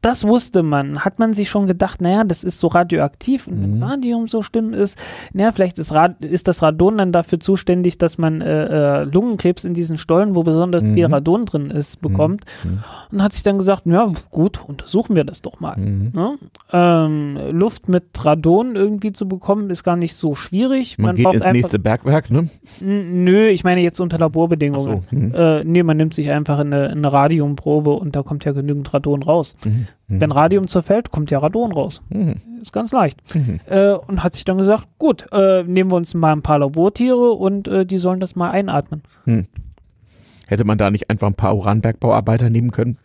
das 0.00 0.24
wusste 0.24 0.62
man. 0.62 1.04
Hat 1.04 1.18
man 1.18 1.32
sich 1.32 1.48
schon 1.48 1.66
gedacht, 1.66 2.00
naja, 2.00 2.22
das 2.22 2.44
ist 2.44 2.60
so 2.60 2.68
radioaktiv 2.68 3.48
und 3.48 3.58
mhm. 3.58 3.62
wenn 3.62 3.82
Radium 3.82 4.28
so 4.28 4.42
schlimm 4.42 4.72
ist, 4.72 4.96
naja, 5.32 5.50
vielleicht 5.50 5.78
ist, 5.78 5.92
Rad 5.92 6.24
ist 6.24 6.46
das 6.46 6.62
Radon 6.62 6.98
dann 6.98 7.10
dafür 7.10 7.40
zuständig, 7.40 7.98
dass 7.98 8.16
man 8.16 8.40
äh, 8.40 9.00
äh, 9.00 9.04
Lungenkrebs 9.04 9.64
in 9.64 9.74
diesen 9.74 9.98
Stollen, 9.98 10.36
wo 10.36 10.44
besonders 10.44 10.84
mhm. 10.84 10.94
viel 10.94 11.06
Radon 11.06 11.46
drin 11.46 11.70
ist, 11.70 12.00
bekommt. 12.00 12.44
Mhm. 12.62 12.78
Und 13.10 13.22
hat 13.22 13.32
sich 13.32 13.42
dann 13.42 13.58
gesagt, 13.58 13.86
ja, 13.86 14.12
gut, 14.30 14.60
untersuchen 14.68 15.16
wir 15.16 15.24
das 15.24 15.42
doch 15.42 15.58
mal. 15.58 15.76
Mhm. 15.76 16.12
Ne? 16.14 16.34
Ähm, 16.72 17.38
Luft 17.50 17.88
mit 17.88 18.04
Radon 18.24 18.76
irgendwie 18.76 19.10
zu 19.12 19.26
bekommen, 19.26 19.68
ist 19.70 19.82
gar 19.82 19.96
nicht 19.96 20.14
so 20.14 20.36
schwierig. 20.36 20.98
Man, 20.98 21.20
man 21.20 21.32
geht 21.32 21.42
ins 21.42 21.52
nächste 21.52 21.80
Bergwerk, 21.80 22.30
ne? 22.30 22.48
Nö, 22.80 23.48
ich 23.48 23.64
meine 23.64 23.80
jetzt 23.80 23.98
unter 23.98 24.18
Laborbedingungen. 24.18 25.02
So. 25.10 25.16
Mhm. 25.16 25.34
Äh, 25.34 25.64
nee, 25.64 25.82
man 25.82 25.96
nimmt 25.96 26.14
sich 26.14 26.30
einfach 26.30 26.60
eine, 26.60 26.90
eine 26.90 27.12
Radiumprobe 27.12 27.90
und 27.90 28.14
da 28.14 28.22
kommt 28.22 28.44
ja 28.44 28.52
genügend 28.52 28.94
Radon 28.94 29.24
raus. 29.24 29.56
Mhm. 29.64 29.87
Mhm. 30.08 30.20
Wenn 30.20 30.32
Radium 30.32 30.66
zerfällt, 30.68 31.10
kommt 31.10 31.30
ja 31.30 31.38
Radon 31.38 31.72
raus. 31.72 32.02
Mhm. 32.08 32.40
Ist 32.60 32.72
ganz 32.72 32.92
leicht. 32.92 33.22
Mhm. 33.34 33.60
Äh, 33.66 33.92
und 33.92 34.22
hat 34.22 34.34
sich 34.34 34.44
dann 34.44 34.58
gesagt, 34.58 34.86
gut, 34.98 35.26
äh, 35.32 35.62
nehmen 35.62 35.90
wir 35.90 35.96
uns 35.96 36.14
mal 36.14 36.32
ein 36.32 36.42
paar 36.42 36.58
Labortiere 36.58 37.32
und 37.32 37.68
äh, 37.68 37.86
die 37.86 37.98
sollen 37.98 38.20
das 38.20 38.36
mal 38.36 38.50
einatmen. 38.50 39.02
Mhm. 39.24 39.46
Hätte 40.48 40.64
man 40.64 40.78
da 40.78 40.90
nicht 40.90 41.10
einfach 41.10 41.26
ein 41.26 41.34
paar 41.34 41.56
Uranbergbauarbeiter 41.56 42.48
nehmen 42.48 42.70
können? 42.70 42.98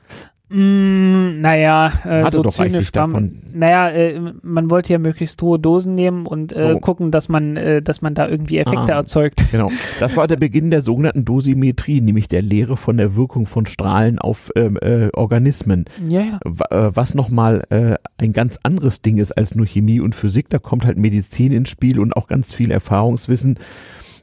Mm, 0.54 1.42
naja, 1.42 1.92
äh, 2.06 2.30
so 2.30 2.44
doch 2.44 2.52
zynisch 2.52 2.92
davon. 2.92 3.42
Naja, 3.54 3.90
äh, 3.90 4.20
man 4.44 4.70
wollte 4.70 4.94
ja 4.94 5.00
möglichst 5.00 5.42
hohe 5.42 5.58
Dosen 5.58 5.96
nehmen 5.96 6.28
und 6.28 6.56
äh, 6.56 6.74
so. 6.74 6.80
gucken, 6.80 7.10
dass 7.10 7.28
man, 7.28 7.58
äh, 7.58 7.82
dass 7.82 8.04
man 8.04 8.14
da 8.14 8.28
irgendwie 8.28 8.60
Effekte 8.60 8.94
ah, 8.94 8.98
erzeugt. 8.98 9.46
Genau. 9.54 9.70
Das 10.00 10.18
war 10.18 10.28
der 10.28 10.38
Beginn 10.38 10.72
der 10.72 10.82
sogenannten 10.82 11.26
Dosimetrie, 11.26 12.02
nämlich 12.02 12.28
der 12.28 12.42
Lehre 12.42 12.76
von 12.76 12.98
der 12.98 13.16
Wirkung 13.16 13.46
von 13.46 13.68
Strahlen 13.68 14.18
auf 14.18 14.52
ähm, 14.56 14.78
äh, 14.82 15.10
Organismen. 15.14 15.86
Ja, 16.08 16.22
ja. 16.22 16.40
Äh, 16.70 16.96
was 16.96 17.14
nochmal 17.14 17.64
äh, 17.70 17.96
ein 18.18 18.34
ganz 18.34 18.60
anderes 18.64 19.02
Ding 19.02 19.18
ist 19.18 19.32
als 19.32 19.54
nur 19.54 19.68
Chemie 19.68 20.00
und 20.00 20.16
Physik. 20.16 20.50
Da 20.50 20.60
kommt 20.60 20.86
halt 20.86 20.98
Medizin 20.98 21.52
ins 21.52 21.70
Spiel 21.70 22.00
und 22.00 22.16
auch 22.16 22.28
ganz 22.28 22.54
viel 22.54 22.72
Erfahrungswissen. 22.72 23.60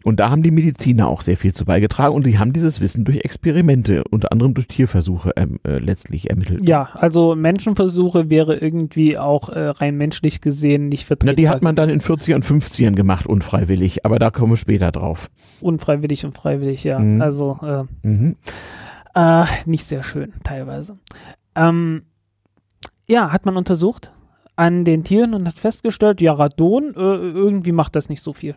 Und 0.03 0.19
da 0.19 0.31
haben 0.31 0.43
die 0.43 0.51
Mediziner 0.51 1.09
auch 1.09 1.21
sehr 1.21 1.37
viel 1.37 1.53
zu 1.53 1.65
beigetragen 1.65 2.15
und 2.15 2.25
sie 2.25 2.39
haben 2.39 2.53
dieses 2.53 2.81
Wissen 2.81 3.05
durch 3.05 3.19
Experimente, 3.19 4.03
unter 4.11 4.33
anderem 4.33 4.55
durch 4.55 4.67
Tierversuche 4.67 5.33
ähm, 5.37 5.61
äh, 5.65 5.79
letztlich 5.79 6.31
ermittelt. 6.31 6.67
Ja, 6.67 6.89
also 6.95 7.35
Menschenversuche 7.35 8.31
wäre 8.31 8.57
irgendwie 8.57 9.19
auch 9.19 9.51
äh, 9.51 9.69
rein 9.69 9.97
menschlich 9.97 10.41
gesehen 10.41 10.89
nicht 10.89 11.05
vertretbar. 11.05 11.33
Na, 11.33 11.37
die 11.37 11.49
hat 11.49 11.63
man 11.63 11.77
dann 11.77 11.91
in 11.91 12.01
40 12.01 12.35
und 12.35 12.45
50ern 12.45 12.95
gemacht, 12.95 13.27
unfreiwillig, 13.27 14.07
aber 14.07 14.19
da 14.19 14.31
kommen 14.31 14.53
wir 14.53 14.57
später 14.57 14.91
drauf. 14.91 15.31
Unfreiwillig 15.61 16.25
und 16.25 16.35
freiwillig, 16.35 16.85
ja. 16.85 16.99
Mhm. 16.99 17.21
Also 17.21 17.59
äh, 17.63 18.09
mhm. 18.09 18.37
Äh, 19.15 19.45
nicht 19.67 19.85
sehr 19.85 20.03
schön 20.03 20.33
teilweise. 20.45 20.95
Ähm, 21.55 22.03
ja, 23.09 23.33
hat 23.33 23.45
man 23.45 23.57
untersucht 23.57 24.13
an 24.57 24.85
den 24.85 25.05
Tieren 25.05 25.35
und 25.35 25.47
hat 25.49 25.59
festgestellt, 25.59 26.21
ja, 26.21 26.33
Radon, 26.33 26.95
äh, 26.95 27.01
irgendwie 27.01 27.73
macht 27.73 27.97
das 27.97 28.09
nicht 28.09 28.23
so 28.23 28.33
viel. 28.33 28.55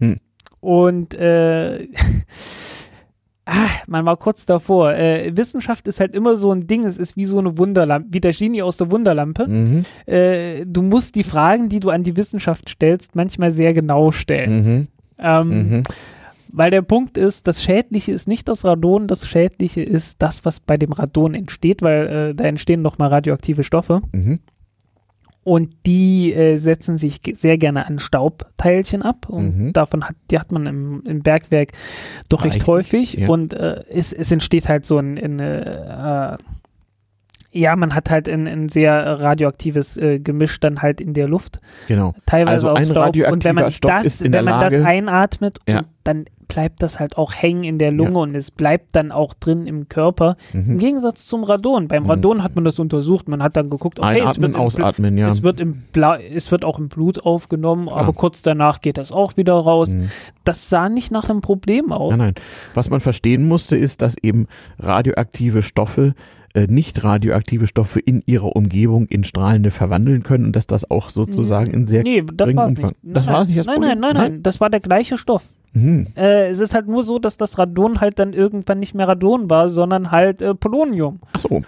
Hm. 0.00 0.20
Und 0.60 1.14
äh, 1.14 1.86
ah, 3.46 3.68
man 3.86 4.04
war 4.04 4.16
kurz 4.16 4.46
davor. 4.46 4.94
Äh, 4.94 5.36
Wissenschaft 5.36 5.86
ist 5.86 6.00
halt 6.00 6.14
immer 6.14 6.36
so 6.36 6.52
ein 6.52 6.66
Ding, 6.66 6.84
es 6.84 6.98
ist 6.98 7.16
wie 7.16 7.24
so 7.24 7.38
eine 7.38 7.56
Wunderlampe, 7.56 8.08
wie 8.10 8.20
der 8.20 8.32
Genie 8.32 8.62
aus 8.62 8.76
der 8.76 8.90
Wunderlampe. 8.90 9.46
Mhm. 9.46 9.84
Äh, 10.06 10.64
du 10.66 10.82
musst 10.82 11.14
die 11.14 11.22
Fragen, 11.22 11.68
die 11.68 11.80
du 11.80 11.90
an 11.90 12.02
die 12.02 12.16
Wissenschaft 12.16 12.68
stellst, 12.68 13.14
manchmal 13.14 13.50
sehr 13.50 13.72
genau 13.72 14.12
stellen. 14.12 14.64
Mhm. 14.64 14.88
Ähm, 15.18 15.48
mhm. 15.48 15.82
Weil 16.48 16.70
der 16.70 16.82
Punkt 16.82 17.18
ist, 17.18 17.46
das 17.46 17.62
Schädliche 17.62 18.12
ist 18.12 18.28
nicht 18.28 18.48
das 18.48 18.64
Radon, 18.64 19.08
das 19.08 19.28
Schädliche 19.28 19.82
ist 19.82 20.22
das, 20.22 20.44
was 20.44 20.60
bei 20.60 20.76
dem 20.76 20.92
Radon 20.92 21.34
entsteht, 21.34 21.82
weil 21.82 22.06
äh, 22.06 22.34
da 22.34 22.44
entstehen 22.44 22.82
nochmal 22.82 23.08
radioaktive 23.08 23.62
Stoffe. 23.62 24.00
Und 25.46 25.76
die 25.86 26.32
äh, 26.32 26.56
setzen 26.56 26.98
sich 26.98 27.20
sehr 27.34 27.56
gerne 27.56 27.86
an 27.86 28.00
Staubteilchen 28.00 29.02
ab 29.02 29.28
und 29.28 29.56
mhm. 29.56 29.72
davon 29.72 30.02
hat, 30.02 30.16
die 30.32 30.40
hat 30.40 30.50
man 30.50 30.66
im, 30.66 31.02
im 31.06 31.22
Bergwerk 31.22 31.70
doch 32.28 32.42
recht 32.42 32.54
Eigentlich, 32.54 32.66
häufig 32.66 33.12
ja. 33.12 33.28
und 33.28 33.54
äh, 33.54 33.84
es, 33.88 34.12
es 34.12 34.32
entsteht 34.32 34.68
halt 34.68 34.84
so 34.84 34.98
ein, 34.98 35.16
ein 35.16 35.38
äh, 35.38 36.36
ja, 37.56 37.74
man 37.76 37.94
hat 37.94 38.10
halt 38.10 38.28
ein, 38.28 38.46
ein 38.46 38.68
sehr 38.68 38.92
radioaktives 39.20 39.96
äh, 39.96 40.18
Gemisch 40.18 40.60
dann 40.60 40.82
halt 40.82 41.00
in 41.00 41.14
der 41.14 41.28
Luft. 41.28 41.58
Genau. 41.88 42.14
Teilweise 42.26 42.68
also 42.68 42.74
ein 42.74 42.84
Staub. 42.84 42.96
radioaktiver 42.96 43.32
und 43.32 43.44
wenn 43.44 43.54
man 43.54 43.70
Stoff 43.70 43.90
das, 44.02 44.22
wenn 44.22 44.30
man 44.30 44.44
Lage, 44.44 44.76
das 44.76 44.86
einatmet, 44.86 45.58
ja. 45.66 45.82
dann 46.04 46.26
bleibt 46.48 46.82
das 46.82 47.00
halt 47.00 47.16
auch 47.16 47.34
hängen 47.34 47.64
in 47.64 47.78
der 47.78 47.90
Lunge 47.90 48.14
ja. 48.14 48.20
und 48.20 48.34
es 48.34 48.50
bleibt 48.50 48.94
dann 48.94 49.10
auch 49.10 49.34
drin 49.34 49.66
im 49.66 49.88
Körper. 49.88 50.36
Mhm. 50.52 50.72
Im 50.72 50.78
Gegensatz 50.78 51.26
zum 51.26 51.42
Radon. 51.44 51.88
Beim 51.88 52.04
mhm. 52.04 52.10
Radon 52.10 52.42
hat 52.42 52.54
man 52.54 52.64
das 52.64 52.78
untersucht, 52.78 53.28
man 53.28 53.42
hat 53.42 53.56
dann 53.56 53.70
geguckt, 53.70 53.98
okay, 53.98 54.20
Einatmen, 54.20 54.50
es, 54.50 54.56
wird 54.56 54.56
ausatmen, 54.56 55.18
ja. 55.18 55.28
es, 55.28 55.42
wird 55.42 55.58
im 55.58 55.82
Bla 55.92 56.18
es 56.18 56.52
wird 56.52 56.64
auch 56.64 56.78
im 56.78 56.88
Blut 56.88 57.24
aufgenommen, 57.24 57.88
aber 57.88 58.12
kurz 58.12 58.42
danach 58.42 58.80
geht 58.80 58.98
das 58.98 59.10
auch 59.10 59.36
wieder 59.36 59.54
raus. 59.54 59.90
Mhm. 59.90 60.10
Das 60.44 60.70
sah 60.70 60.88
nicht 60.88 61.10
nach 61.10 61.28
einem 61.28 61.40
Problem 61.40 61.90
aus. 61.90 62.16
Nein, 62.16 62.34
nein. 62.36 62.44
Was 62.74 62.90
man 62.90 63.00
verstehen 63.00 63.48
musste, 63.48 63.76
ist, 63.76 64.02
dass 64.02 64.16
eben 64.16 64.46
radioaktive 64.78 65.62
Stoffe 65.62 66.14
äh, 66.14 66.35
nicht 66.62 67.04
radioaktive 67.04 67.66
Stoffe 67.66 68.00
in 68.00 68.22
ihrer 68.24 68.56
Umgebung 68.56 69.06
in 69.06 69.24
strahlende 69.24 69.70
verwandeln 69.70 70.22
können 70.22 70.46
und 70.46 70.56
dass 70.56 70.66
das 70.66 70.90
auch 70.90 71.10
sozusagen 71.10 71.72
in 71.72 71.86
sehr 71.86 72.02
nee, 72.02 72.22
das 72.34 72.54
war's 72.56 72.70
Umfang. 72.70 72.92
Nicht. 73.02 73.16
Das 73.16 73.26
war 73.26 73.44
nicht 73.44 73.58
das 73.58 73.66
nein, 73.66 73.80
nein, 73.80 74.00
nein, 74.00 74.14
nein, 74.14 74.32
nein, 74.32 74.42
das 74.42 74.60
war 74.60 74.70
der 74.70 74.80
gleiche 74.80 75.18
Stoff. 75.18 75.44
Mhm. 75.74 76.06
Äh, 76.16 76.48
es 76.48 76.60
ist 76.60 76.74
halt 76.74 76.88
nur 76.88 77.02
so, 77.02 77.18
dass 77.18 77.36
das 77.36 77.58
Radon 77.58 78.00
halt 78.00 78.18
dann 78.18 78.32
irgendwann 78.32 78.78
nicht 78.78 78.94
mehr 78.94 79.06
Radon 79.06 79.50
war, 79.50 79.68
sondern 79.68 80.10
halt 80.10 80.40
äh, 80.40 80.54
Polonium. 80.54 81.20
Ach 81.32 81.40
so. 81.40 81.62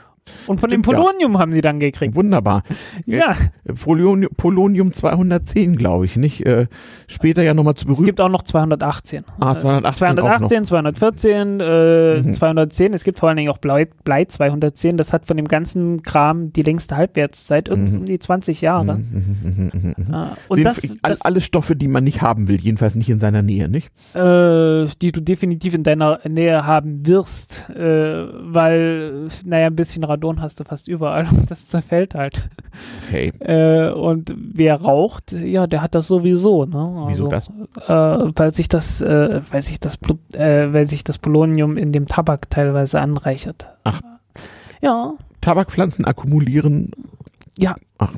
Und 0.46 0.60
von 0.60 0.70
Stimmt, 0.70 0.86
dem 0.86 0.94
Polonium 0.94 1.34
ja. 1.34 1.40
haben 1.40 1.52
sie 1.52 1.60
dann 1.60 1.80
gekriegt. 1.80 2.14
Wunderbar. 2.14 2.62
Ja. 3.06 3.32
Äh, 3.64 3.72
Polonium, 3.74 4.30
Polonium 4.36 4.92
210, 4.92 5.76
glaube 5.76 6.06
ich, 6.06 6.16
nicht? 6.16 6.46
Äh, 6.46 6.66
später 7.06 7.42
ja 7.42 7.54
nochmal 7.54 7.74
zu 7.74 7.86
berühren. 7.86 8.02
Es 8.02 8.06
gibt 8.06 8.20
auch 8.20 8.28
noch 8.28 8.42
218. 8.42 9.24
Ah, 9.40 9.54
218. 9.54 9.98
218, 9.98 10.64
214, 10.64 11.60
äh, 11.60 12.20
mhm. 12.20 12.32
210. 12.32 12.92
Es 12.94 13.04
gibt 13.04 13.18
vor 13.18 13.28
allen 13.28 13.36
Dingen 13.36 13.50
auch 13.50 13.58
Blei, 13.58 13.86
Blei 14.04 14.24
210. 14.24 14.96
Das 14.96 15.12
hat 15.12 15.26
von 15.26 15.36
dem 15.36 15.48
ganzen 15.48 16.02
Kram 16.02 16.52
die 16.52 16.62
längste 16.62 16.96
Halbwertszeit, 16.96 17.68
irgendwie 17.68 17.94
mhm. 17.94 18.00
um 18.00 18.06
die 18.06 18.18
20 18.18 18.60
Jahre. 18.60 18.98
Mhm, 18.98 19.36
mhm, 19.42 19.70
mhm, 19.72 19.94
mhm 19.96 20.14
ah, 20.14 20.36
und 20.48 20.64
das, 20.64 20.82
das, 21.02 21.20
alle 21.22 21.40
Stoffe, 21.40 21.76
die 21.76 21.88
man 21.88 22.04
nicht 22.04 22.22
haben 22.22 22.48
will, 22.48 22.60
jedenfalls 22.60 22.94
nicht 22.94 23.10
in 23.10 23.18
seiner 23.18 23.42
Nähe, 23.42 23.68
nicht? 23.68 23.90
Äh, 24.14 24.86
die 25.00 25.12
du 25.12 25.20
definitiv 25.20 25.74
in 25.74 25.82
deiner 25.82 26.20
Nähe 26.28 26.66
haben 26.66 27.06
wirst, 27.06 27.70
äh, 27.70 28.26
weil, 28.32 29.28
naja, 29.44 29.66
ein 29.66 29.76
bisschen 29.76 30.04
Radon 30.04 30.17
Radon 30.18 30.42
hast 30.42 30.60
du 30.60 30.64
fast 30.64 30.88
überall 30.88 31.26
und 31.30 31.50
das 31.50 31.68
zerfällt 31.68 32.14
halt. 32.14 32.48
Okay. 33.06 33.32
Äh, 33.40 33.90
und 33.92 34.34
wer 34.36 34.80
raucht, 34.80 35.32
ja, 35.32 35.66
der 35.66 35.82
hat 35.82 35.94
das 35.94 36.08
sowieso. 36.08 36.64
Ne? 36.64 36.78
Also, 36.78 37.08
Wieso 37.08 37.28
das? 37.28 37.48
Äh, 37.86 38.32
weil 38.36 38.52
sich 38.52 38.68
das, 38.68 39.00
äh, 39.00 39.40
weil 39.50 39.62
sich 39.62 39.80
das 39.80 39.96
Blut, 39.96 40.18
äh, 40.34 40.72
weil 40.72 40.86
sich 40.86 41.04
das 41.04 41.18
Polonium 41.18 41.76
in 41.76 41.92
dem 41.92 42.06
Tabak 42.06 42.50
teilweise 42.50 43.00
anreichert. 43.00 43.70
Ach. 43.84 44.00
Ja. 44.80 45.14
Tabakpflanzen 45.40 46.04
akkumulieren. 46.04 46.92
Ja. 47.56 47.74
Ach, 47.98 48.12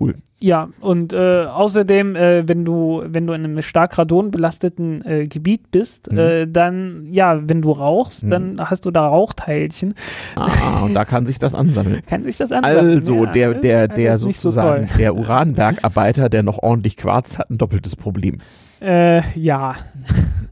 cool. 0.00 0.16
Ja, 0.44 0.68
und 0.80 1.14
äh, 1.14 1.46
außerdem, 1.46 2.16
äh, 2.16 2.46
wenn 2.46 2.66
du, 2.66 3.02
wenn 3.06 3.26
du 3.26 3.32
in 3.32 3.44
einem 3.44 3.62
stark 3.62 3.96
radonbelasteten 3.96 5.02
äh, 5.02 5.26
Gebiet 5.26 5.70
bist, 5.70 6.12
mhm. 6.12 6.18
Äh, 6.18 6.46
dann, 6.46 7.06
ja, 7.10 7.40
wenn 7.48 7.62
du 7.62 7.70
rauchst, 7.70 8.24
mhm. 8.24 8.28
dann 8.28 8.56
hast 8.60 8.84
du 8.84 8.90
da 8.90 9.06
Rauchteilchen. 9.06 9.94
Ah, 10.36 10.82
und 10.84 10.92
da 10.92 11.06
kann 11.06 11.24
sich 11.24 11.38
das 11.38 11.54
ansammeln. 11.54 12.02
kann 12.06 12.24
sich 12.24 12.36
das 12.36 12.52
ansammeln. 12.52 12.98
Also, 12.98 13.24
ja, 13.24 13.32
der, 13.32 13.54
der, 13.54 13.88
der 13.88 14.18
sozusagen, 14.18 14.86
so 14.88 14.98
der 14.98 15.14
Uranbergarbeiter, 15.16 16.28
der 16.28 16.42
noch 16.42 16.58
ordentlich 16.58 16.98
Quarz 16.98 17.38
hat, 17.38 17.48
ein 17.48 17.56
doppeltes 17.56 17.96
Problem. 17.96 18.36
Äh, 18.82 19.22
ja. 19.38 19.76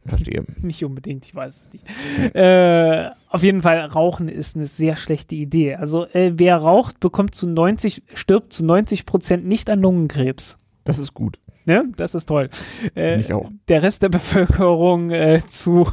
Verstehe. 0.07 0.45
nicht 0.63 0.85
unbedingt, 0.85 1.25
ich 1.25 1.35
weiß 1.35 1.63
es 1.63 1.73
nicht. 1.73 2.35
Äh, 2.35 3.11
auf 3.29 3.43
jeden 3.43 3.63
Fall, 3.63 3.81
Rauchen 3.81 4.29
ist 4.29 4.57
eine 4.57 4.67
sehr 4.67 4.97
schlechte 4.97 5.35
Idee. 5.35 5.77
Also, 5.77 6.07
äh, 6.07 6.33
wer 6.37 6.57
raucht, 6.57 7.01
bekommt 7.01 7.35
zu 7.35 7.47
90, 7.47 8.03
stirbt 8.15 8.53
zu 8.53 8.65
90 8.65 9.07
Prozent 9.07 9.47
nicht 9.47 9.71
an 9.71 9.81
Lungenkrebs. 9.81 10.57
Das 10.85 10.99
ist 10.99 11.15
gut. 11.15 11.39
Ja, 11.65 11.85
das 11.97 12.17
ist 12.17 12.27
toll. 12.27 12.49
Äh, 12.97 13.21
ich 13.21 13.33
auch. 13.33 13.49
Der 13.69 13.83
Rest 13.85 14.03
der 14.03 14.09
Bevölkerung 14.11 15.11
äh, 15.11 15.41
zu 15.47 15.87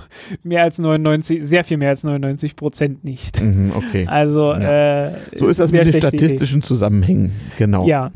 mehr 0.44 0.64
als 0.64 0.80
99, 0.80 1.44
sehr 1.44 1.64
viel 1.64 1.78
mehr 1.78 1.90
als 1.90 2.04
99 2.04 2.56
Prozent 2.56 3.04
nicht. 3.04 3.42
Mhm, 3.42 3.72
okay. 3.76 4.08
Also, 4.08 4.54
ja. 4.54 5.10
äh, 5.10 5.14
so 5.36 5.48
ist 5.48 5.60
das 5.60 5.72
mit 5.72 5.86
den 5.86 6.02
statistischen 6.02 6.60
Idee. 6.60 6.68
Zusammenhängen, 6.68 7.32
genau. 7.58 7.86
Ja. 7.86 8.12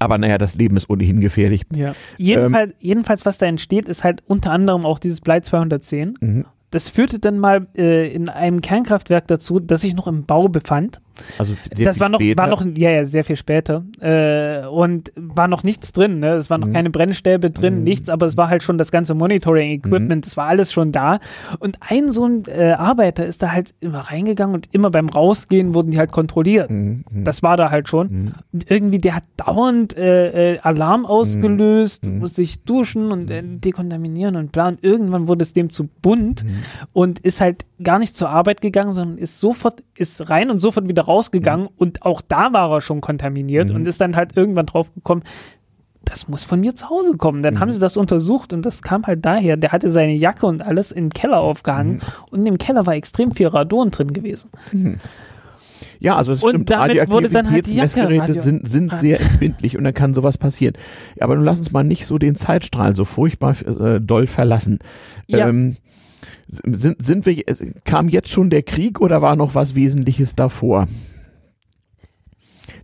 Aber 0.00 0.18
naja, 0.18 0.38
das 0.38 0.56
Leben 0.56 0.76
ist 0.76 0.88
ohnehin 0.90 1.20
gefährlich. 1.20 1.62
Ja. 1.74 1.92
Jedenfalls, 2.16 2.72
ähm, 2.72 2.76
jedenfalls, 2.80 3.26
was 3.26 3.38
da 3.38 3.46
entsteht, 3.46 3.86
ist 3.86 4.02
halt 4.02 4.22
unter 4.26 4.50
anderem 4.50 4.84
auch 4.86 4.98
dieses 4.98 5.20
Blei 5.20 5.40
210. 5.40 6.14
Mhm. 6.20 6.46
Das 6.70 6.88
führte 6.88 7.18
dann 7.18 7.38
mal 7.38 7.66
äh, 7.76 8.12
in 8.12 8.28
einem 8.28 8.62
Kernkraftwerk 8.62 9.26
dazu, 9.26 9.60
das 9.60 9.82
sich 9.82 9.94
noch 9.94 10.06
im 10.06 10.24
Bau 10.24 10.48
befand. 10.48 11.00
Also 11.38 11.54
sehr 11.72 11.86
das 11.86 12.00
war 12.00 12.08
noch, 12.08 12.18
später. 12.18 12.42
war 12.42 12.48
noch, 12.48 12.64
ja, 12.76 12.90
ja, 12.90 13.04
sehr 13.04 13.24
viel 13.24 13.36
später. 13.36 13.84
Äh, 14.00 14.66
und 14.66 15.12
war 15.16 15.48
noch 15.48 15.62
nichts 15.62 15.92
drin, 15.92 16.18
ne? 16.18 16.34
Es 16.34 16.50
waren 16.50 16.60
noch 16.60 16.68
mhm. 16.68 16.72
keine 16.72 16.90
Brennstäbe 16.90 17.50
drin, 17.50 17.78
mhm. 17.78 17.84
nichts, 17.84 18.08
aber 18.08 18.26
es 18.26 18.36
war 18.36 18.48
halt 18.48 18.62
schon 18.62 18.78
das 18.78 18.90
ganze 18.90 19.14
Monitoring-Equipment, 19.14 20.10
mhm. 20.10 20.20
das 20.20 20.36
war 20.36 20.46
alles 20.46 20.72
schon 20.72 20.92
da. 20.92 21.20
Und 21.58 21.78
ein 21.80 22.08
so 22.08 22.26
ein 22.26 22.44
äh, 22.46 22.72
Arbeiter 22.72 23.26
ist 23.26 23.42
da 23.42 23.52
halt 23.52 23.74
immer 23.80 24.00
reingegangen 24.00 24.54
und 24.54 24.68
immer 24.72 24.90
beim 24.90 25.08
Rausgehen 25.08 25.74
wurden 25.74 25.90
die 25.90 25.98
halt 25.98 26.12
kontrolliert. 26.12 26.70
Mhm. 26.70 27.04
Mhm. 27.10 27.24
Das 27.24 27.42
war 27.42 27.56
da 27.56 27.70
halt 27.70 27.88
schon. 27.88 28.08
Mhm. 28.10 28.32
Und 28.52 28.70
irgendwie, 28.70 28.98
der 28.98 29.16
hat 29.16 29.24
dauernd 29.36 29.96
äh, 29.96 30.54
äh 30.54 30.58
Alarm 30.60 31.06
ausgelöst, 31.06 32.06
muss 32.06 32.34
sich 32.34 32.64
duschen 32.64 33.12
und 33.12 33.30
äh, 33.30 33.42
dekontaminieren 33.44 34.36
und 34.36 34.52
bla. 34.52 34.68
Und 34.68 34.82
irgendwann 34.82 35.28
wurde 35.28 35.42
es 35.42 35.52
dem 35.52 35.70
zu 35.70 35.88
bunt 36.02 36.44
und 36.92 37.18
ist 37.20 37.40
halt 37.40 37.64
gar 37.82 37.98
nicht 37.98 38.16
zur 38.16 38.28
Arbeit 38.28 38.60
gegangen, 38.60 38.92
sondern 38.92 39.18
ist 39.18 39.40
sofort, 39.40 39.82
ist 39.96 40.28
rein 40.28 40.50
und 40.50 40.58
sofort 40.58 40.88
wieder 40.88 41.02
rausgegangen 41.10 41.66
mhm. 41.66 41.76
und 41.76 42.02
auch 42.02 42.22
da 42.22 42.52
war 42.52 42.70
er 42.72 42.80
schon 42.80 43.00
kontaminiert 43.00 43.70
mhm. 43.70 43.76
und 43.76 43.88
ist 43.88 44.00
dann 44.00 44.16
halt 44.16 44.36
irgendwann 44.36 44.66
drauf 44.66 44.92
gekommen, 44.94 45.22
das 46.04 46.28
muss 46.28 46.44
von 46.44 46.60
mir 46.60 46.74
zu 46.74 46.88
Hause 46.88 47.16
kommen. 47.16 47.42
Dann 47.42 47.54
mhm. 47.54 47.60
haben 47.60 47.70
sie 47.70 47.80
das 47.80 47.96
untersucht 47.96 48.52
und 48.52 48.66
das 48.66 48.82
kam 48.82 49.06
halt 49.06 49.24
daher. 49.24 49.56
Der 49.56 49.70
hatte 49.72 49.90
seine 49.90 50.14
Jacke 50.14 50.46
und 50.46 50.62
alles 50.62 50.92
im 50.92 51.10
Keller 51.10 51.38
aufgehangen 51.38 51.94
mhm. 51.94 52.00
und 52.30 52.46
im 52.46 52.58
Keller 52.58 52.86
war 52.86 52.94
extrem 52.94 53.32
viel 53.32 53.48
Radon 53.48 53.90
drin 53.90 54.12
gewesen. 54.12 54.50
Mhm. 54.72 54.98
Ja, 55.98 56.16
also 56.16 56.32
es 56.32 56.40
stimmt, 56.40 56.70
Radioaktivitätsmessgeräte 56.70 58.22
halt 58.22 58.42
sind, 58.42 58.66
sind 58.66 58.98
sehr 58.98 59.20
empfindlich 59.20 59.76
und 59.76 59.84
dann 59.84 59.92
kann 59.92 60.14
sowas 60.14 60.38
passieren. 60.38 60.74
Aber 61.20 61.36
nun 61.36 61.44
lass 61.44 61.58
uns 61.58 61.72
mal 61.72 61.84
nicht 61.84 62.06
so 62.06 62.18
den 62.18 62.34
Zeitstrahl 62.34 62.94
so 62.94 63.04
furchtbar 63.04 63.54
äh, 63.66 64.00
doll 64.00 64.26
verlassen. 64.26 64.78
Ja. 65.26 65.48
Ähm, 65.48 65.76
sind, 66.50 67.02
sind 67.02 67.26
wir, 67.26 67.42
kam 67.84 68.08
jetzt 68.08 68.28
schon 68.28 68.50
der 68.50 68.62
Krieg 68.62 69.00
oder 69.00 69.22
war 69.22 69.36
noch 69.36 69.54
was 69.54 69.74
Wesentliches 69.74 70.34
davor? 70.34 70.88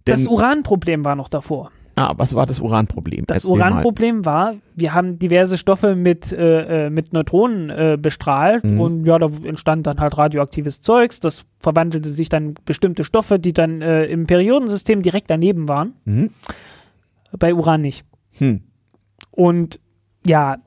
Denn, 0.06 0.14
das 0.14 0.26
Uranproblem 0.26 1.04
war 1.04 1.16
noch 1.16 1.28
davor. 1.28 1.70
Ah, 1.98 2.12
was 2.18 2.34
war 2.34 2.44
das 2.44 2.60
Uranproblem? 2.60 3.24
Das 3.26 3.44
Erzähl 3.44 3.58
Uranproblem 3.58 4.26
war, 4.26 4.56
wir 4.74 4.92
haben 4.92 5.18
diverse 5.18 5.56
Stoffe 5.56 5.96
mit, 5.96 6.30
äh, 6.30 6.86
äh, 6.86 6.90
mit 6.90 7.14
Neutronen 7.14 7.70
äh, 7.70 7.98
bestrahlt 8.00 8.64
mhm. 8.64 8.80
und 8.80 9.06
ja, 9.06 9.18
da 9.18 9.30
entstand 9.44 9.86
dann 9.86 9.98
halt 9.98 10.18
radioaktives 10.18 10.82
Zeugs. 10.82 11.20
Das 11.20 11.46
verwandelte 11.58 12.10
sich 12.10 12.28
dann 12.28 12.54
bestimmte 12.66 13.02
Stoffe, 13.02 13.38
die 13.38 13.54
dann 13.54 13.80
äh, 13.80 14.04
im 14.04 14.26
Periodensystem 14.26 15.00
direkt 15.00 15.30
daneben 15.30 15.70
waren. 15.70 15.94
Mhm. 16.04 16.30
Bei 17.38 17.54
Uran 17.54 17.80
nicht. 17.80 18.04
Hm. 18.38 18.62
Und 19.30 19.80
ja, 20.26 20.58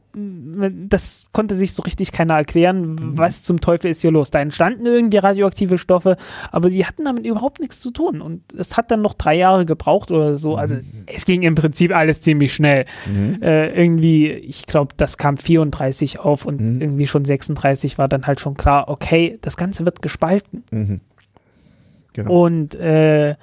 das 0.89 1.25
konnte 1.31 1.55
sich 1.55 1.73
so 1.73 1.83
richtig 1.83 2.11
keiner 2.11 2.35
erklären, 2.35 2.93
mhm. 2.93 3.17
was 3.17 3.43
zum 3.43 3.61
Teufel 3.61 3.89
ist 3.89 4.01
hier 4.01 4.11
los. 4.11 4.31
Da 4.31 4.39
entstanden 4.39 4.85
irgendwie 4.85 5.17
radioaktive 5.17 5.77
Stoffe, 5.77 6.17
aber 6.51 6.69
die 6.69 6.85
hatten 6.85 7.05
damit 7.05 7.25
überhaupt 7.25 7.59
nichts 7.59 7.79
zu 7.79 7.91
tun. 7.91 8.21
Und 8.21 8.41
es 8.53 8.77
hat 8.77 8.91
dann 8.91 9.01
noch 9.01 9.13
drei 9.13 9.35
Jahre 9.35 9.65
gebraucht 9.65 10.11
oder 10.11 10.37
so. 10.37 10.55
Also 10.55 10.75
mhm. 10.75 11.05
es 11.05 11.25
ging 11.25 11.43
im 11.43 11.55
Prinzip 11.55 11.95
alles 11.95 12.21
ziemlich 12.21 12.53
schnell. 12.53 12.85
Mhm. 13.05 13.41
Äh, 13.41 13.69
irgendwie, 13.69 14.27
ich 14.29 14.65
glaube, 14.65 14.93
das 14.97 15.17
kam 15.17 15.37
34 15.37 16.19
auf 16.19 16.45
und 16.45 16.61
mhm. 16.61 16.81
irgendwie 16.81 17.07
schon 17.07 17.25
36 17.25 17.97
war 17.97 18.07
dann 18.07 18.27
halt 18.27 18.39
schon 18.39 18.55
klar, 18.55 18.89
okay, 18.89 19.37
das 19.41 19.57
Ganze 19.57 19.85
wird 19.85 20.01
gespalten. 20.01 20.63
Mhm. 20.71 21.01
Genau. 22.13 22.45
Und 22.45 22.75
äh, 22.75 23.35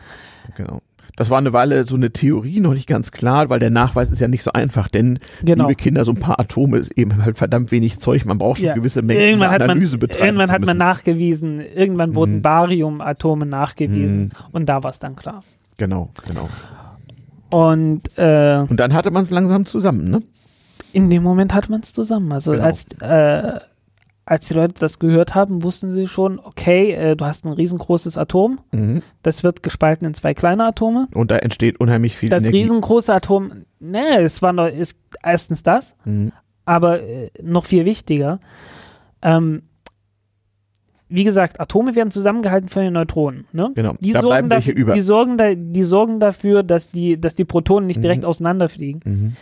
genau. 0.57 0.81
Das 1.17 1.31
war 1.31 1.39
eine 1.39 1.53
Weile 1.55 1.85
so 1.85 1.97
eine 1.97 2.13
Theorie 2.13 2.61
noch 2.61 2.75
nicht 2.75 2.87
ganz 2.87 3.11
klar, 3.11 3.49
weil 3.49 3.59
der 3.59 3.71
Nachweis 3.71 4.11
ist 4.11 4.21
ja 4.21 4.29
nicht 4.29 4.43
so 4.43 4.53
einfach, 4.53 4.89
denn 4.89 5.19
genau. 5.43 5.65
liebe 5.65 5.75
Kinder, 5.75 6.05
so 6.05 6.13
ein 6.13 6.19
paar 6.19 6.39
Atome 6.39 6.77
ist 6.77 6.93
eben 6.93 7.25
halt 7.25 7.39
verdammt 7.39 7.73
wenig 7.73 7.99
Zeug. 7.99 8.27
Man 8.27 8.37
braucht 8.37 8.59
schon 8.59 8.67
ja. 8.67 8.75
gewisse 8.75 9.01
Mengen 9.01 9.23
irgendwann 9.23 9.63
Analyse 9.63 9.97
betreiben. 9.97 10.27
Irgendwann 10.27 10.51
hat 10.51 10.65
man 10.65 10.77
nachgewiesen, 10.77 11.61
irgendwann 11.61 12.15
wurden 12.15 12.37
mhm. 12.37 12.43
Bariumatome 12.43 13.47
nachgewiesen 13.47 14.25
mhm. 14.25 14.31
und 14.53 14.69
da 14.69 14.83
war 14.83 14.91
es 14.91 14.99
dann 14.99 15.17
klar. 15.17 15.43
Genau, 15.79 16.11
genau. 16.27 16.49
Und, 17.51 18.03
äh, 18.17 18.59
und 18.69 18.79
dann 18.79 18.93
hatte 18.93 19.11
man 19.11 19.23
es 19.23 19.31
langsam 19.31 19.65
zusammen, 19.65 20.11
ne? 20.11 20.23
In 20.93 21.11
dem 21.11 21.23
Moment 21.23 21.55
hat 21.55 21.69
man 21.69 21.81
es 21.81 21.93
zusammen. 21.93 22.33
Also 22.33 22.53
genau. 22.53 22.65
als 22.65 22.87
äh, 23.01 23.61
als 24.27 24.49
die 24.49 24.55
Leute 24.55 24.75
das 24.81 24.99
gehört 24.99 25.37
haben, 25.37 25.63
wussten 25.63 25.93
sie 25.93 26.09
schon, 26.09 26.41
okay, 26.41 26.93
äh, 26.93 27.17
du 27.17 27.25
hast 27.25 27.47
ein 27.47 27.53
riesengroßes 27.53 28.19
Atom, 28.19 28.59
mhm. 28.73 29.03
das 29.23 29.45
wird 29.45 29.63
gespalten 29.63 30.05
in 30.05 30.15
zwei 30.15 30.35
kleine 30.35 30.65
Atome. 30.67 31.07
Und 31.15 31.31
da 31.31 31.39
entsteht 31.39 31.79
unheimlich 31.79 32.17
viel 32.17 32.29
Das 32.29 32.43
Energie. 32.43 32.59
riesengroße 32.59 33.15
Atom, 33.15 33.65
ne, 33.79 34.19
es 34.19 34.43
war 34.43 34.53
noch, 34.53 34.67
ist 34.67 34.99
erstens 35.23 35.63
das, 35.63 35.95
mhm. 36.05 36.33
aber 36.65 37.03
äh, 37.03 37.31
noch 37.41 37.65
viel 37.65 37.85
wichtiger. 37.85 38.41
Ähm, 39.23 39.63
wie 41.09 41.23
gesagt, 41.23 41.61
Atome 41.61 41.95
werden 41.95 42.11
zusammengehalten 42.11 42.69
von 42.69 42.83
den 42.83 42.95
Neutronen. 42.95 43.47
Ne? 43.53 43.71
Genau, 43.77 43.95
die 44.01 44.11
da 44.11 44.23
sorgen 44.23 44.49
dafür, 44.49 44.75
über. 44.75 44.93
Die 44.93 45.01
sorgen, 45.03 45.39
da, 45.39 45.55
die 45.55 45.85
sorgen 45.85 46.19
dafür, 46.19 46.65
dass 46.65 46.91
die, 46.91 47.21
dass 47.21 47.37
die 47.37 47.45
Protonen 47.45 47.87
nicht 47.87 47.99
mhm. 47.99 48.03
direkt 48.03 48.25
auseinanderfliegen. 48.25 49.03
Mhm. 49.05 49.37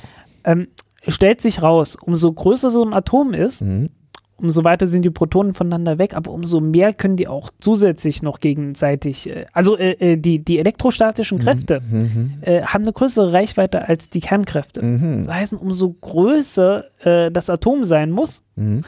Ähm, 0.44 0.68
stellt 1.08 1.40
sich 1.40 1.62
raus, 1.62 1.96
umso 1.96 2.30
größer 2.30 2.68
so 2.68 2.84
ein 2.84 2.92
Atom 2.92 3.32
ist, 3.32 3.62
mhm 3.62 3.88
umso 4.36 4.64
weiter 4.64 4.86
sind 4.86 5.02
die 5.02 5.10
Protonen 5.10 5.54
voneinander 5.54 5.98
weg, 5.98 6.14
aber 6.14 6.30
umso 6.30 6.60
mehr 6.60 6.92
können 6.92 7.16
die 7.16 7.28
auch 7.28 7.50
zusätzlich 7.60 8.22
noch 8.22 8.40
gegenseitig, 8.40 9.30
äh, 9.30 9.46
also 9.52 9.76
äh, 9.76 9.92
äh 9.92 10.16
die, 10.16 10.38
die 10.44 10.58
elektrostatischen 10.58 11.38
Kräfte 11.38 11.80
mhm. 11.80 11.98
mhm. 11.98 12.32
äh, 12.42 12.62
haben 12.62 12.82
eine 12.82 12.92
größere 12.92 13.32
Reichweite 13.32 13.88
als 13.88 14.08
die 14.08 14.20
Kernkräfte. 14.20 14.82
Mhm. 14.82 15.26
Das 15.26 15.34
heißt, 15.34 15.52
umso 15.54 15.92
größer 15.92 16.84
äh, 17.04 17.30
das 17.30 17.50
Atom 17.50 17.84
sein 17.84 18.10
muss, 18.10 18.42
mhm. 18.56 18.82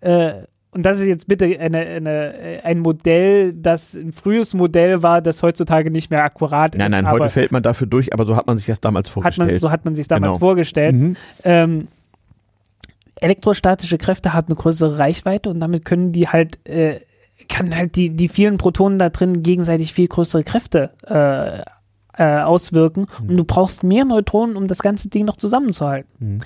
Äh, 0.00 0.44
und 0.70 0.84
das 0.84 1.00
ist 1.00 1.08
jetzt 1.08 1.26
bitte 1.26 1.46
eine, 1.58 1.78
eine, 1.78 2.58
ein 2.62 2.80
Modell, 2.80 3.54
das 3.54 3.94
ein 3.94 4.12
frühes 4.12 4.52
Modell 4.52 5.02
war, 5.02 5.22
das 5.22 5.42
heutzutage 5.42 5.90
nicht 5.90 6.10
mehr 6.10 6.22
akkurat 6.22 6.74
nein, 6.74 6.88
ist. 6.88 6.90
Nein, 6.92 7.04
nein, 7.04 7.12
heute 7.12 7.30
fällt 7.30 7.52
man 7.52 7.62
dafür 7.62 7.86
durch, 7.86 8.12
aber 8.12 8.26
so 8.26 8.36
hat 8.36 8.46
man 8.46 8.58
sich 8.58 8.66
das 8.66 8.80
damals 8.80 9.08
vorgestellt. 9.08 9.50
Man, 9.50 9.58
so 9.60 9.70
hat 9.70 9.84
man 9.86 9.94
sich 9.94 10.06
damals 10.08 10.32
genau. 10.32 10.38
vorgestellt. 10.38 10.94
Mhm. 10.94 11.16
Ähm, 11.42 11.88
elektrostatische 13.20 13.98
Kräfte 13.98 14.32
haben 14.32 14.48
eine 14.48 14.56
größere 14.56 14.98
Reichweite 14.98 15.50
und 15.50 15.60
damit 15.60 15.84
können 15.84 16.12
die 16.12 16.28
halt, 16.28 16.66
äh, 16.66 17.00
kann 17.48 17.74
halt 17.74 17.96
die, 17.96 18.10
die 18.10 18.28
vielen 18.28 18.58
Protonen 18.58 18.98
da 18.98 19.08
drin 19.08 19.42
gegenseitig 19.42 19.92
viel 19.92 20.08
größere 20.08 20.44
Kräfte 20.44 20.90
äh, 21.06 21.62
äh, 22.22 22.42
auswirken 22.42 23.06
mhm. 23.22 23.30
und 23.30 23.36
du 23.36 23.44
brauchst 23.44 23.84
mehr 23.84 24.04
Neutronen, 24.04 24.56
um 24.56 24.66
das 24.66 24.80
ganze 24.80 25.08
Ding 25.08 25.24
noch 25.24 25.36
zusammenzuhalten. 25.36 26.10
Mhm. 26.18 26.38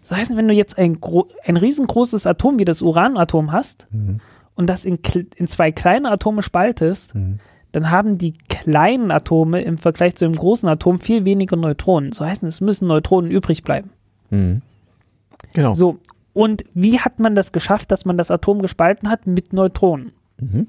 Das 0.00 0.16
heißt, 0.16 0.36
wenn 0.36 0.46
du 0.46 0.54
jetzt 0.54 0.78
ein, 0.78 0.98
ein 1.44 1.56
riesengroßes 1.56 2.26
Atom 2.26 2.60
wie 2.60 2.64
das 2.64 2.80
Uranatom 2.80 3.50
hast 3.50 3.88
mhm. 3.90 4.20
und 4.54 4.68
das 4.68 4.84
in, 4.84 4.98
in 5.34 5.48
zwei 5.48 5.72
kleine 5.72 6.10
Atome 6.12 6.42
spaltest, 6.42 7.16
mhm. 7.16 7.40
dann 7.72 7.90
haben 7.90 8.16
die 8.16 8.34
kleinen 8.48 9.10
Atome 9.10 9.62
im 9.62 9.78
Vergleich 9.78 10.14
zu 10.14 10.24
dem 10.24 10.36
großen 10.36 10.68
Atom 10.68 11.00
viel 11.00 11.24
weniger 11.24 11.56
Neutronen. 11.56 12.12
So 12.12 12.24
heißt 12.24 12.44
es 12.44 12.60
müssen 12.60 12.86
Neutronen 12.86 13.32
übrig 13.32 13.64
bleiben. 13.64 13.90
Mhm. 14.30 14.62
Genau. 15.52 15.74
So, 15.74 15.98
und 16.36 16.64
wie 16.74 17.00
hat 17.00 17.18
man 17.18 17.34
das 17.34 17.50
geschafft, 17.50 17.90
dass 17.90 18.04
man 18.04 18.18
das 18.18 18.30
Atom 18.30 18.60
gespalten 18.60 19.08
hat? 19.08 19.26
Mit 19.26 19.54
Neutronen. 19.54 20.12
Mhm. 20.38 20.66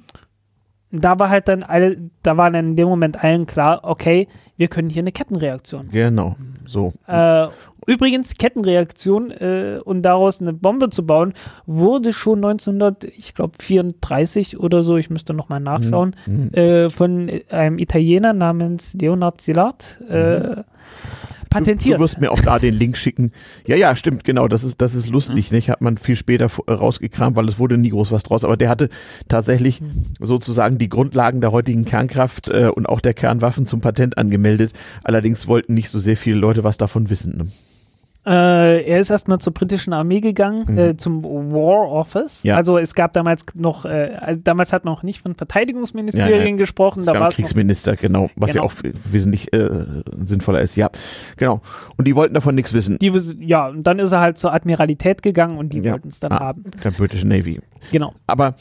Da 0.92 1.20
war 1.20 1.30
halt 1.30 1.50
dann 1.50 1.62
alle, 1.62 1.98
da 2.24 2.38
war 2.38 2.50
dann 2.50 2.70
in 2.70 2.78
dem 2.78 2.88
Moment 2.88 3.22
allen 3.22 3.46
klar, 3.46 3.82
okay, 3.84 4.30
wir 4.56 4.70
können 4.70 4.90
hier 4.90 5.02
eine 5.02 5.12
Kettenreaktion. 5.12 5.90
Genau, 5.92 6.38
so. 6.66 6.94
Äh, 7.06 7.48
übrigens, 7.86 8.36
Kettenreaktion 8.36 9.32
äh, 9.32 9.82
und 9.84 10.04
daraus 10.04 10.40
eine 10.40 10.54
Bombe 10.54 10.88
zu 10.88 11.06
bauen, 11.06 11.34
wurde 11.66 12.14
schon 12.14 12.46
1934 12.46 14.62
oder 14.62 14.84
so, 14.84 14.96
ich 14.96 15.10
müsste 15.10 15.34
nochmal 15.34 15.60
nachschauen, 15.60 16.16
mhm. 16.26 16.44
mhm. 16.44 16.54
äh, 16.54 16.90
von 16.90 17.30
einem 17.50 17.78
Italiener 17.78 18.32
namens 18.32 18.94
Leonard 18.94 19.42
Szilard 19.42 20.00
äh, 20.08 20.40
mhm 20.40 20.64
patentiert. 21.50 21.96
Du, 21.96 21.98
du, 21.98 22.04
wirst 22.04 22.20
mir 22.20 22.32
auch 22.32 22.40
da 22.40 22.60
den 22.60 22.74
Link 22.74 22.98
schicken. 22.98 23.32
Ja, 23.66 23.76
ja, 23.76 23.96
stimmt, 23.96 24.24
genau. 24.24 24.48
Das 24.48 24.64
ist, 24.64 24.82
das 24.82 24.96
ist 24.96 25.10
lustig. 25.10 25.52
Mhm. 25.52 25.56
Nicht? 25.58 25.70
Hat 25.70 25.82
man 25.82 25.98
viel 25.98 26.16
später 26.16 26.50
äh, 26.68 26.72
rausgekramt, 26.72 27.36
weil 27.36 27.48
es 27.48 27.60
wurde 27.60 27.78
nie 27.78 27.90
groß 27.90 28.12
was 28.12 28.24
draus. 28.24 28.44
Aber 28.44 28.58
der 28.58 28.70
hatte 28.70 28.90
tatsächlich 29.28 29.82
mhm. 29.82 30.06
sozusagen 30.20 30.78
die 30.78 30.90
Grundlagen 30.90 31.42
der 31.42 31.52
heutigen 31.52 31.86
Kernkraft 31.86 32.48
äh, 32.48 32.70
und 32.74 32.88
auch 32.88 33.02
der 33.02 33.14
Kernwaffen 33.14 33.66
zum 33.66 33.82
Patent 33.82 34.18
angemeldet. 34.18 34.74
Allerdings 35.04 35.48
wollten 35.48 35.74
nicht 35.74 35.90
so 35.90 36.00
sehr 36.00 36.18
viele 36.18 36.38
Leute 36.38 36.64
was 36.64 36.78
davon 36.78 37.10
wissen. 37.10 37.38
Ne? 37.38 37.48
Äh, 38.28 38.84
er 38.84 39.00
ist 39.00 39.10
erstmal 39.10 39.38
zur 39.38 39.54
britischen 39.54 39.94
Armee 39.94 40.20
gegangen, 40.20 40.66
mhm. 40.68 40.78
äh, 40.78 40.96
zum 40.96 41.24
War 41.24 41.90
Office. 41.90 42.44
Ja. 42.44 42.58
Also 42.58 42.78
es 42.78 42.94
gab 42.94 43.14
damals 43.14 43.46
noch, 43.54 43.86
äh, 43.86 44.18
also 44.20 44.42
damals 44.44 44.74
hat 44.74 44.84
man 44.84 44.96
noch 44.96 45.04
nicht 45.04 45.22
von 45.22 45.34
Verteidigungsministerien 45.34 46.42
ja, 46.42 46.50
ja. 46.50 46.56
gesprochen. 46.58 47.00
Es 47.00 47.06
da 47.06 47.18
war 47.18 47.30
Kriegsminister, 47.30 47.94
noch, 47.94 48.00
genau, 48.00 48.30
was 48.36 48.52
genau. 48.52 48.64
ja 48.64 48.70
auch 48.70 48.74
wesentlich 49.10 49.54
äh, 49.54 49.70
sinnvoller 50.20 50.60
ist, 50.60 50.76
ja. 50.76 50.90
Genau. 51.38 51.62
Und 51.96 52.06
die 52.06 52.16
wollten 52.16 52.34
davon 52.34 52.56
nichts 52.56 52.74
wissen. 52.74 52.98
Die, 53.00 53.14
ja, 53.40 53.70
und 53.70 53.84
dann 53.88 53.98
ist 54.00 54.12
er 54.12 54.20
halt 54.20 54.38
zur 54.38 54.54
Admiralität 54.54 55.24
gegangen 55.24 55.58
und 55.58 55.72
die 55.72 55.86
wollten 55.86 56.10
es 56.10 56.20
dann 56.20 56.34
ah, 56.34 56.40
haben. 56.40 56.66
Der 56.84 56.92
British 56.92 57.24
Navy. 57.24 57.62
Genau. 57.94 58.12
Aber 58.26 58.56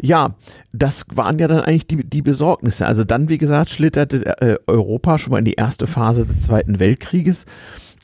ja, 0.00 0.34
das 0.72 1.04
waren 1.12 1.38
ja 1.38 1.46
dann 1.46 1.60
eigentlich 1.60 1.86
die, 1.86 2.08
die 2.08 2.22
Besorgnisse. 2.22 2.86
Also 2.86 3.04
dann, 3.04 3.28
wie 3.28 3.36
gesagt, 3.36 3.68
schlitterte 3.68 4.40
äh, 4.40 4.58
Europa 4.66 5.18
schon 5.18 5.32
mal 5.32 5.38
in 5.38 5.44
die 5.44 5.54
erste 5.54 5.86
Phase 5.86 6.24
des 6.24 6.42
Zweiten 6.42 6.80
Weltkrieges. 6.80 7.44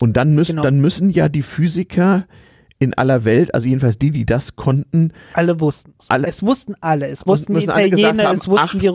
Und 0.00 0.16
dann 0.16 0.34
müssen, 0.34 0.52
genau. 0.52 0.62
dann 0.62 0.80
müssen 0.80 1.10
ja 1.10 1.28
die 1.28 1.42
Physiker 1.42 2.26
in 2.78 2.92
aller 2.94 3.24
Welt, 3.24 3.54
also 3.54 3.66
jedenfalls 3.66 3.98
die, 3.98 4.10
die 4.10 4.26
das 4.26 4.54
konnten. 4.54 5.12
Alle 5.32 5.60
wussten 5.60 5.94
es. 5.98 6.24
Es 6.24 6.46
wussten 6.46 6.74
alle. 6.82 7.08
Es 7.08 7.26
wussten 7.26 7.54
die 7.54 7.64
Italiener, 7.64 8.24
haben, 8.24 8.36
es, 8.36 8.48
wussten 8.48 8.76
ach, 8.76 8.78
die, 8.78 8.88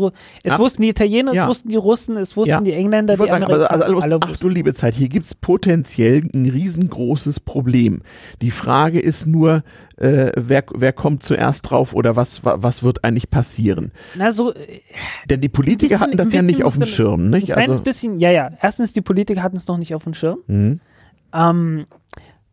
es 0.43 0.53
ach, 0.53 0.59
wussten 0.59 0.83
die 0.83 0.89
Italiener, 0.89 1.33
ja. 1.33 1.43
es 1.43 1.49
wussten 1.49 1.69
die 1.69 1.77
Russen, 1.77 2.17
es 2.17 2.37
wussten 2.37 2.51
ja. 2.51 2.61
die 2.61 2.73
Engländer, 2.73 3.15
die 3.15 3.25
sagen, 3.25 3.43
aber, 3.43 3.71
also, 3.71 3.85
also, 3.85 3.99
alle 3.99 4.19
Ach 4.21 4.37
du 4.37 4.49
liebe 4.49 4.75
Zeit, 4.75 4.93
hier 4.93 5.09
gibt 5.09 5.25
es 5.25 5.33
potenziell 5.33 6.29
ein 6.31 6.47
riesengroßes 6.47 7.39
Problem. 7.39 8.03
Die 8.43 8.51
Frage 8.51 8.99
ist 8.99 9.25
nur, 9.25 9.63
äh, 9.97 10.31
wer, 10.37 10.63
wer 10.75 10.93
kommt 10.93 11.23
zuerst 11.23 11.71
drauf 11.71 11.95
oder 11.95 12.15
was, 12.15 12.41
was 12.43 12.83
wird 12.83 13.03
eigentlich 13.03 13.31
passieren? 13.31 13.91
Na, 14.13 14.29
so, 14.29 14.53
äh, 14.53 14.81
Denn 15.27 15.41
die 15.41 15.49
Politiker 15.49 15.95
bisschen, 15.95 16.01
hatten 16.01 16.17
das 16.17 16.31
ja 16.31 16.43
nicht 16.43 16.63
auf 16.63 16.77
dem 16.77 16.85
Schirm, 16.85 17.31
nicht? 17.31 17.57
Ein 17.57 17.71
also, 17.71 17.81
bisschen, 17.81 18.19
ja, 18.19 18.29
ja. 18.29 18.51
Erstens, 18.61 18.93
die 18.93 19.01
Politiker 19.01 19.41
hatten 19.41 19.57
es 19.57 19.65
noch 19.67 19.79
nicht 19.79 19.95
auf 19.95 20.03
dem 20.03 20.13
Schirm. 20.13 20.37
Mhm. 20.45 20.81
Ähm, 21.33 21.85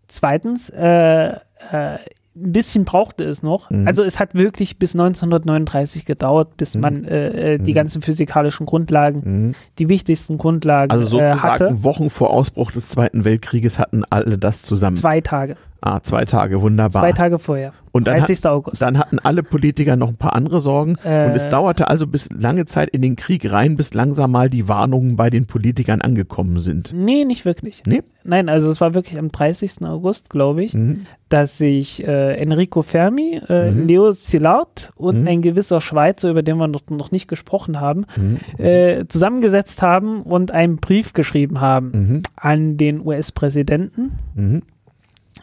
zweitens, 0.07 0.71
äh, 0.71 1.33
äh, 1.71 1.99
ein 2.41 2.53
bisschen 2.53 2.85
brauchte 2.85 3.25
es 3.25 3.43
noch. 3.43 3.71
Mhm. 3.71 3.87
Also 3.87 4.05
es 4.05 4.21
hat 4.21 4.35
wirklich 4.35 4.79
bis 4.79 4.95
1939 4.95 6.05
gedauert, 6.05 6.57
bis 6.57 6.75
mhm. 6.75 6.81
man 6.81 7.05
äh, 7.05 7.55
äh, 7.55 7.59
die 7.59 7.73
mhm. 7.73 7.75
ganzen 7.75 8.03
physikalischen 8.03 8.67
Grundlagen, 8.67 9.23
mhm. 9.25 9.55
die 9.79 9.89
wichtigsten 9.89 10.39
Grundlagen 10.39 10.91
also 10.91 11.05
sozusagen 11.05 11.39
äh, 11.39 11.43
hatte. 11.43 11.83
Wochen 11.83 12.11
vor 12.11 12.31
Ausbruch 12.31 12.71
des 12.71 12.89
Zweiten 12.89 13.25
Weltkrieges 13.25 13.79
hatten 13.79 14.05
alle 14.11 14.39
das 14.39 14.63
zusammen. 14.63 14.97
Zwei 14.97 15.21
Tage. 15.21 15.57
Ah, 15.81 16.01
zwei 16.03 16.25
Tage, 16.25 16.61
wunderbar. 16.61 17.03
Zwei 17.03 17.13
Tage 17.13 17.39
vorher. 17.39 17.73
Und 17.93 18.07
dann, 18.07 18.19
30. 18.19 18.47
August. 18.47 18.83
dann 18.83 18.99
hatten 18.99 19.19
alle 19.21 19.43
Politiker 19.43 19.97
noch 19.97 20.09
ein 20.09 20.17
paar 20.17 20.35
andere 20.35 20.61
Sorgen. 20.61 20.97
Äh, 21.05 21.27
und 21.27 21.37
es 21.37 21.49
dauerte 21.49 21.89
also 21.89 22.07
bis 22.07 22.29
lange 22.31 22.67
Zeit 22.67 22.91
in 22.91 23.01
den 23.01 23.17
Krieg 23.17 23.51
rein, 23.51 23.77
bis 23.77 23.95
langsam 23.95 24.33
mal 24.33 24.51
die 24.51 24.69
Warnungen 24.69 25.17
bei 25.17 25.31
den 25.31 25.47
Politikern 25.47 26.01
angekommen 26.01 26.59
sind. 26.59 26.93
Nee, 26.93 27.25
nicht 27.25 27.45
wirklich. 27.45 27.83
Nee? 27.87 28.03
Nein, 28.25 28.49
also 28.49 28.71
es 28.71 28.81
war 28.81 28.95
wirklich 28.95 29.19
am 29.19 29.31
30. 29.31 29.85
August, 29.85 30.31
glaube 30.31 30.65
ich, 30.65 30.75
mhm. 30.75 31.07
dass 31.29 31.59
sich 31.59 32.07
äh, 32.07 32.35
Enrico 32.35 32.83
Fermi, 32.83 33.41
äh, 33.49 33.71
mhm. 33.71 33.87
Leo 33.87 34.13
Szilard 34.13 34.93
und 34.97 35.23
mhm. 35.23 35.29
ein 35.29 35.43
gewisser 35.43 35.81
Schweizer, 35.81 36.31
über 36.31 36.43
den 36.43 36.59
wir 36.59 36.69
noch, 36.69 36.83
noch 36.91 37.11
nicht 37.11 37.29
gesprochen 37.29 37.81
haben, 37.81 38.05
mhm. 38.17 38.65
äh, 38.65 39.07
zusammengesetzt 39.09 39.81
haben 39.81 40.23
und 40.23 40.51
einen 40.51 40.77
Brief 40.77 41.13
geschrieben 41.13 41.61
haben 41.61 41.91
mhm. 41.93 42.23
an 42.37 42.77
den 42.77 43.01
US-Präsidenten 43.01 44.19
mhm 44.35 44.63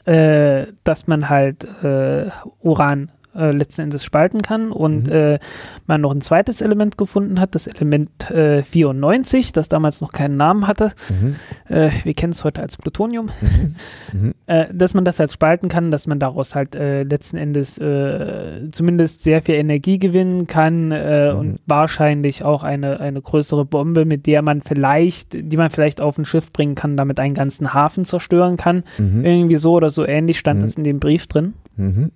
äh, 0.06 0.68
dass 0.84 1.07
man 1.07 1.30
halt 1.30 1.64
äh, 1.84 2.30
Uran 2.61 3.11
äh, 3.35 3.51
letzten 3.51 3.81
Endes 3.81 4.03
spalten 4.03 4.41
kann 4.41 4.71
und 4.71 5.07
mhm. 5.07 5.13
äh, 5.13 5.39
man 5.87 6.01
noch 6.01 6.11
ein 6.11 6.21
zweites 6.21 6.61
Element 6.61 6.97
gefunden 6.97 7.39
hat, 7.39 7.55
das 7.55 7.67
Element 7.67 8.31
äh, 8.31 8.63
94, 8.63 9.51
das 9.51 9.69
damals 9.69 10.01
noch 10.01 10.11
keinen 10.11 10.37
Namen 10.37 10.67
hatte. 10.67 10.93
Mhm. 11.09 11.35
Äh, 11.67 11.89
wir 12.03 12.13
kennen 12.13 12.33
es 12.33 12.43
heute 12.43 12.61
als 12.61 12.77
Plutonium. 12.77 13.29
Mhm. 13.41 13.75
mhm. 14.19 14.33
Äh, 14.47 14.71
dass 14.71 14.93
man 14.93 15.05
das 15.05 15.17
halt 15.17 15.31
spalten 15.31 15.69
kann, 15.69 15.89
dass 15.89 16.05
man 16.05 16.19
daraus 16.19 16.53
halt 16.53 16.75
letzten 16.75 17.37
Endes 17.37 17.75
zumindest 17.75 19.23
sehr 19.23 19.41
viel 19.41 19.55
Energie 19.55 19.97
gewinnen 19.97 20.45
kann 20.45 20.89
mhm. 20.89 21.39
und 21.39 21.59
wahrscheinlich 21.65 22.43
auch 22.43 22.61
eine, 22.61 22.99
eine 22.99 23.23
größere 23.23 23.65
Bombe, 23.65 24.05
mit 24.05 24.27
der 24.27 24.43
man 24.43 24.61
vielleicht, 24.61 25.33
die 25.33 25.57
man 25.57 25.71
vielleicht 25.71 25.99
auf 25.99 26.19
ein 26.19 26.25
Schiff 26.25 26.53
bringen 26.53 26.75
kann, 26.75 26.95
damit 26.95 27.19
einen 27.19 27.33
ganzen 27.33 27.73
Hafen 27.73 28.05
zerstören 28.05 28.55
kann. 28.55 28.83
Mhm. 28.99 29.25
Irgendwie 29.25 29.57
so 29.57 29.73
oder 29.73 29.89
so 29.89 30.05
ähnlich 30.05 30.37
stand 30.37 30.61
das 30.61 30.75
in 30.75 30.83
dem 30.83 30.99
Brief 30.99 31.27
drin. 31.27 31.53
Mhm. 31.75 32.11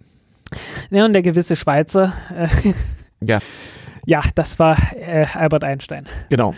Ja, 0.90 1.06
und 1.06 1.14
der 1.14 1.22
gewisse 1.22 1.56
Schweizer. 1.56 2.14
Äh, 2.36 2.48
ja. 3.26 3.40
Ja, 4.06 4.24
das 4.34 4.58
war 4.58 4.76
äh, 4.96 5.26
Albert 5.34 5.64
Einstein. 5.64 6.06
Genau. 6.30 6.56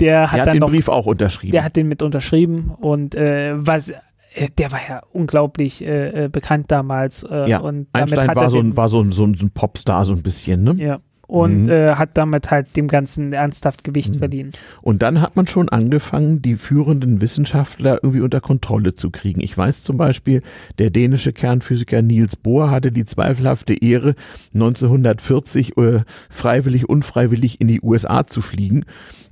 Der 0.00 0.22
hat, 0.22 0.34
der 0.34 0.40
hat 0.40 0.46
dann 0.48 0.54
den 0.54 0.60
noch, 0.60 0.70
Brief 0.70 0.88
auch 0.88 1.06
unterschrieben. 1.06 1.52
Der 1.52 1.62
hat 1.62 1.76
den 1.76 1.86
mit 1.86 2.02
unterschrieben 2.02 2.74
und 2.80 3.14
äh, 3.14 3.52
was 3.54 3.90
äh, 3.90 4.48
der 4.56 4.72
war 4.72 4.80
ja 4.88 5.02
unglaublich 5.12 5.84
äh, 5.84 6.24
äh 6.24 6.28
bekannt 6.28 6.72
damals. 6.72 7.22
Äh, 7.22 7.50
ja, 7.50 7.58
und 7.58 7.88
Einstein 7.92 8.34
war, 8.34 8.50
so 8.50 8.58
ein, 8.58 8.76
war 8.76 8.88
so 8.88 9.00
ein, 9.00 9.12
so 9.12 9.24
ein 9.24 9.50
Popstar, 9.50 10.04
so 10.06 10.12
ein 10.12 10.22
bisschen, 10.22 10.64
ne? 10.64 10.74
Ja 10.78 10.98
und 11.28 11.64
mhm. 11.64 11.70
äh, 11.70 11.94
hat 11.94 12.10
damit 12.14 12.50
halt 12.50 12.76
dem 12.76 12.88
Ganzen 12.88 13.32
ernsthaft 13.32 13.84
Gewicht 13.84 14.14
mhm. 14.14 14.18
verliehen. 14.18 14.52
Und 14.82 15.02
dann 15.02 15.20
hat 15.20 15.36
man 15.36 15.46
schon 15.46 15.68
angefangen, 15.68 16.42
die 16.42 16.56
führenden 16.56 17.20
Wissenschaftler 17.20 18.00
irgendwie 18.02 18.22
unter 18.22 18.40
Kontrolle 18.40 18.94
zu 18.94 19.10
kriegen. 19.10 19.40
Ich 19.40 19.56
weiß 19.56 19.84
zum 19.84 19.98
Beispiel, 19.98 20.42
der 20.78 20.90
dänische 20.90 21.32
Kernphysiker 21.32 22.02
Niels 22.02 22.34
Bohr 22.34 22.70
hatte 22.70 22.90
die 22.90 23.04
zweifelhafte 23.04 23.74
Ehre, 23.74 24.14
1940 24.54 25.76
äh, 25.76 26.00
freiwillig, 26.30 26.88
unfreiwillig 26.88 27.60
in 27.60 27.68
die 27.68 27.82
USA 27.82 28.26
zu 28.26 28.40
fliegen 28.40 28.84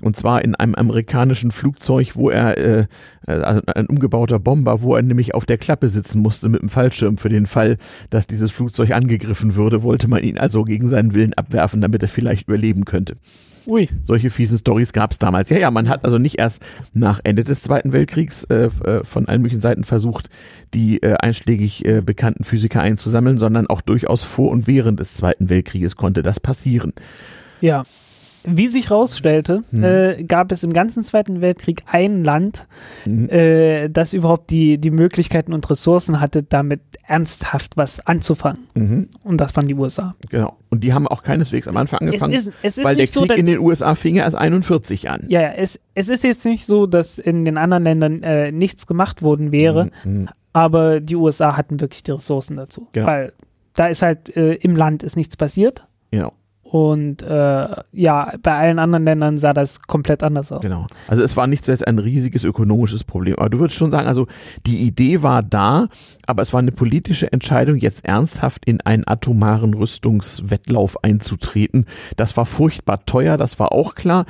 und 0.02 0.16
zwar 0.16 0.42
in 0.42 0.54
einem 0.54 0.74
amerikanischen 0.74 1.50
Flugzeug, 1.50 2.16
wo 2.16 2.30
er, 2.30 2.58
äh, 2.58 2.86
also 3.26 3.62
ein 3.66 3.86
umgebauter 3.86 4.38
Bomber, 4.38 4.82
wo 4.82 4.94
er 4.94 5.02
nämlich 5.02 5.34
auf 5.34 5.46
der 5.46 5.58
Klappe 5.58 5.88
sitzen 5.88 6.20
musste 6.20 6.48
mit 6.48 6.62
dem 6.62 6.68
Fallschirm 6.68 7.16
für 7.16 7.28
den 7.28 7.46
Fall, 7.46 7.78
dass 8.10 8.26
dieses 8.26 8.50
Flugzeug 8.50 8.92
angegriffen 8.92 9.54
würde, 9.54 9.82
wollte 9.82 10.08
man 10.08 10.22
ihn 10.22 10.38
also 10.38 10.64
gegen 10.64 10.88
seinen 10.88 11.14
Willen 11.14 11.34
abwerfen, 11.34 11.80
damit 11.80 12.02
er 12.02 12.08
vielleicht 12.08 12.48
überleben 12.48 12.84
könnte. 12.84 13.16
Ui. 13.66 13.88
Solche 14.02 14.30
fiesen 14.30 14.58
Stories 14.58 14.92
gab 14.92 15.10
es 15.10 15.18
damals. 15.18 15.50
Ja, 15.50 15.58
ja, 15.58 15.70
man 15.70 15.88
hat 15.88 16.04
also 16.04 16.18
nicht 16.18 16.38
erst 16.38 16.62
nach 16.94 17.20
Ende 17.24 17.42
des 17.42 17.62
Zweiten 17.62 17.92
Weltkriegs 17.92 18.44
äh, 18.44 18.70
äh, 18.84 19.04
von 19.04 19.26
allen 19.26 19.42
möglichen 19.42 19.60
Seiten 19.60 19.82
versucht, 19.82 20.28
die 20.72 21.02
äh, 21.02 21.14
einschlägig 21.14 21.84
äh, 21.84 22.00
bekannten 22.00 22.44
Physiker 22.44 22.80
einzusammeln, 22.80 23.38
sondern 23.38 23.66
auch 23.66 23.80
durchaus 23.80 24.22
vor 24.22 24.50
und 24.50 24.66
während 24.66 25.00
des 25.00 25.14
Zweiten 25.14 25.50
Weltkrieges 25.50 25.96
konnte 25.96 26.22
das 26.22 26.38
passieren. 26.38 26.92
Ja. 27.60 27.84
Wie 28.46 28.68
sich 28.68 28.90
herausstellte, 28.90 29.64
mhm. 29.70 29.84
äh, 29.84 30.24
gab 30.24 30.52
es 30.52 30.62
im 30.62 30.72
ganzen 30.72 31.04
Zweiten 31.04 31.40
Weltkrieg 31.40 31.82
ein 31.86 32.24
Land, 32.24 32.66
mhm. 33.04 33.28
äh, 33.28 33.88
das 33.88 34.12
überhaupt 34.12 34.50
die, 34.50 34.78
die 34.78 34.90
Möglichkeiten 34.90 35.52
und 35.52 35.68
Ressourcen 35.68 36.20
hatte, 36.20 36.42
damit 36.42 36.80
ernsthaft 37.06 37.76
was 37.76 38.06
anzufangen. 38.06 38.66
Mhm. 38.74 39.08
Und 39.24 39.40
das 39.40 39.54
waren 39.56 39.66
die 39.66 39.74
USA. 39.74 40.14
Genau. 40.30 40.56
Und 40.70 40.84
die 40.84 40.92
haben 40.92 41.06
auch 41.08 41.22
keineswegs 41.22 41.68
am 41.68 41.76
Anfang 41.76 42.00
angefangen, 42.00 42.34
es 42.34 42.46
ist, 42.46 42.54
es 42.62 42.78
ist 42.78 42.84
weil 42.84 42.96
der 42.96 43.06
Krieg 43.06 43.14
so, 43.14 43.34
in 43.34 43.46
den 43.46 43.58
USA 43.58 43.94
fing 43.94 44.16
ja 44.16 44.24
erst 44.24 44.36
41 44.36 45.08
an. 45.08 45.24
Ja, 45.28 45.42
ja 45.42 45.52
es, 45.52 45.80
es 45.94 46.08
ist 46.08 46.24
jetzt 46.24 46.44
nicht 46.44 46.66
so, 46.66 46.86
dass 46.86 47.18
in 47.18 47.44
den 47.44 47.58
anderen 47.58 47.84
Ländern 47.84 48.22
äh, 48.22 48.52
nichts 48.52 48.86
gemacht 48.86 49.22
worden 49.22 49.52
wäre, 49.52 49.90
mhm. 50.04 50.12
Mhm. 50.12 50.28
aber 50.52 51.00
die 51.00 51.16
USA 51.16 51.56
hatten 51.56 51.80
wirklich 51.80 52.02
die 52.02 52.12
Ressourcen 52.12 52.56
dazu. 52.56 52.88
Genau. 52.92 53.06
Weil 53.06 53.32
da 53.74 53.86
ist 53.86 54.02
halt 54.02 54.36
äh, 54.36 54.54
im 54.54 54.74
Land 54.74 55.02
ist 55.02 55.16
nichts 55.16 55.36
passiert. 55.36 55.86
Genau. 56.10 56.32
Und 56.68 57.22
äh, 57.22 57.68
ja, 57.92 58.32
bei 58.42 58.58
allen 58.58 58.80
anderen 58.80 59.04
Ländern 59.04 59.38
sah 59.38 59.52
das 59.52 59.82
komplett 59.82 60.24
anders 60.24 60.50
aus. 60.50 60.62
Genau. 60.62 60.88
Also 61.06 61.22
es 61.22 61.36
war 61.36 61.46
nicht 61.46 61.64
selbst 61.64 61.86
ein 61.86 62.00
riesiges 62.00 62.42
ökonomisches 62.42 63.04
Problem. 63.04 63.36
Aber 63.38 63.48
du 63.48 63.60
würdest 63.60 63.78
schon 63.78 63.92
sagen, 63.92 64.08
also 64.08 64.26
die 64.66 64.80
Idee 64.80 65.22
war 65.22 65.44
da, 65.44 65.86
aber 66.26 66.42
es 66.42 66.52
war 66.52 66.58
eine 66.58 66.72
politische 66.72 67.32
Entscheidung, 67.32 67.76
jetzt 67.76 68.04
ernsthaft 68.04 68.66
in 68.66 68.80
einen 68.80 69.06
atomaren 69.06 69.74
Rüstungswettlauf 69.74 71.04
einzutreten. 71.04 71.86
Das 72.16 72.36
war 72.36 72.46
furchtbar 72.46 73.06
teuer, 73.06 73.36
das 73.36 73.60
war 73.60 73.70
auch 73.70 73.94
klar. 73.94 74.26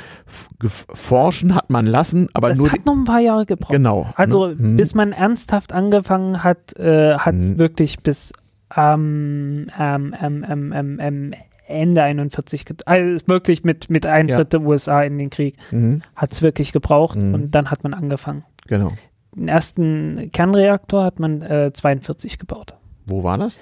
Forschen 0.93 1.55
hat 1.55 1.71
man 1.71 1.87
lassen, 1.87 2.29
aber 2.35 2.51
das 2.51 2.59
nur. 2.59 2.69
Das 2.69 2.75
hat 2.75 2.87
noch 2.87 2.97
ein 2.97 3.05
paar 3.05 3.21
Jahre 3.21 3.47
gebraucht. 3.47 3.73
Genau. 3.73 4.13
Also 4.15 4.49
ne? 4.49 4.59
hm. 4.59 4.77
bis 4.77 4.95
man 4.95 5.13
ernsthaft 5.13 5.73
angefangen 5.73 6.45
hat, 6.45 6.79
äh, 6.79 7.17
hat 7.17 7.37
es 7.37 7.49
hm. 7.49 7.59
wirklich 7.59 8.01
bis 8.01 8.33
ähm, 8.77 9.67
ähm, 9.79 10.15
ähm, 10.21 10.45
ähm, 10.75 10.99
ähm, 11.01 11.35
Ende 11.67 12.03
41, 12.03 12.65
also 12.85 13.27
wirklich 13.27 13.65
mit, 13.65 13.91
mit 13.91 14.07
Eintritt 14.07 14.53
ja. 14.53 14.59
der 14.59 14.63
USA 14.63 15.03
in 15.03 15.19
den 15.19 15.31
Krieg, 15.31 15.57
mhm. 15.71 16.03
hat 16.15 16.33
es 16.33 16.43
wirklich 16.43 16.73
gebraucht 16.73 17.17
mhm. 17.17 17.35
und 17.35 17.55
dann 17.55 17.71
hat 17.71 17.83
man 17.83 17.95
angefangen. 17.95 18.45
Genau. 18.67 18.93
Den 19.35 19.49
ersten 19.49 20.31
Kernreaktor 20.33 21.05
hat 21.05 21.21
man 21.21 21.43
äh, 21.43 21.73
42 21.73 22.39
gebaut. 22.39 22.75
Wo 23.07 23.23
war 23.23 23.39
das? 23.39 23.59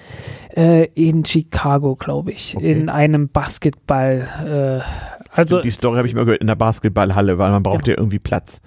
Äh, 0.55 0.85
in 0.95 1.23
Chicago, 1.23 1.95
glaube 1.95 2.31
ich. 2.31 2.57
Okay. 2.57 2.71
In 2.71 2.89
einem 2.89 3.29
Basketball. 3.29 4.81
Äh, 4.83 5.29
also 5.31 5.61
die 5.61 5.69
Story 5.69 5.97
habe 5.97 6.07
ich 6.07 6.15
mal 6.15 6.25
gehört 6.25 6.41
in 6.41 6.47
der 6.47 6.55
Basketballhalle, 6.55 7.37
weil 7.37 7.51
man 7.51 7.61
braucht 7.61 7.85
genau. 7.85 7.95
ja 7.95 7.99
irgendwie 7.99 8.19
Platz. 8.19 8.61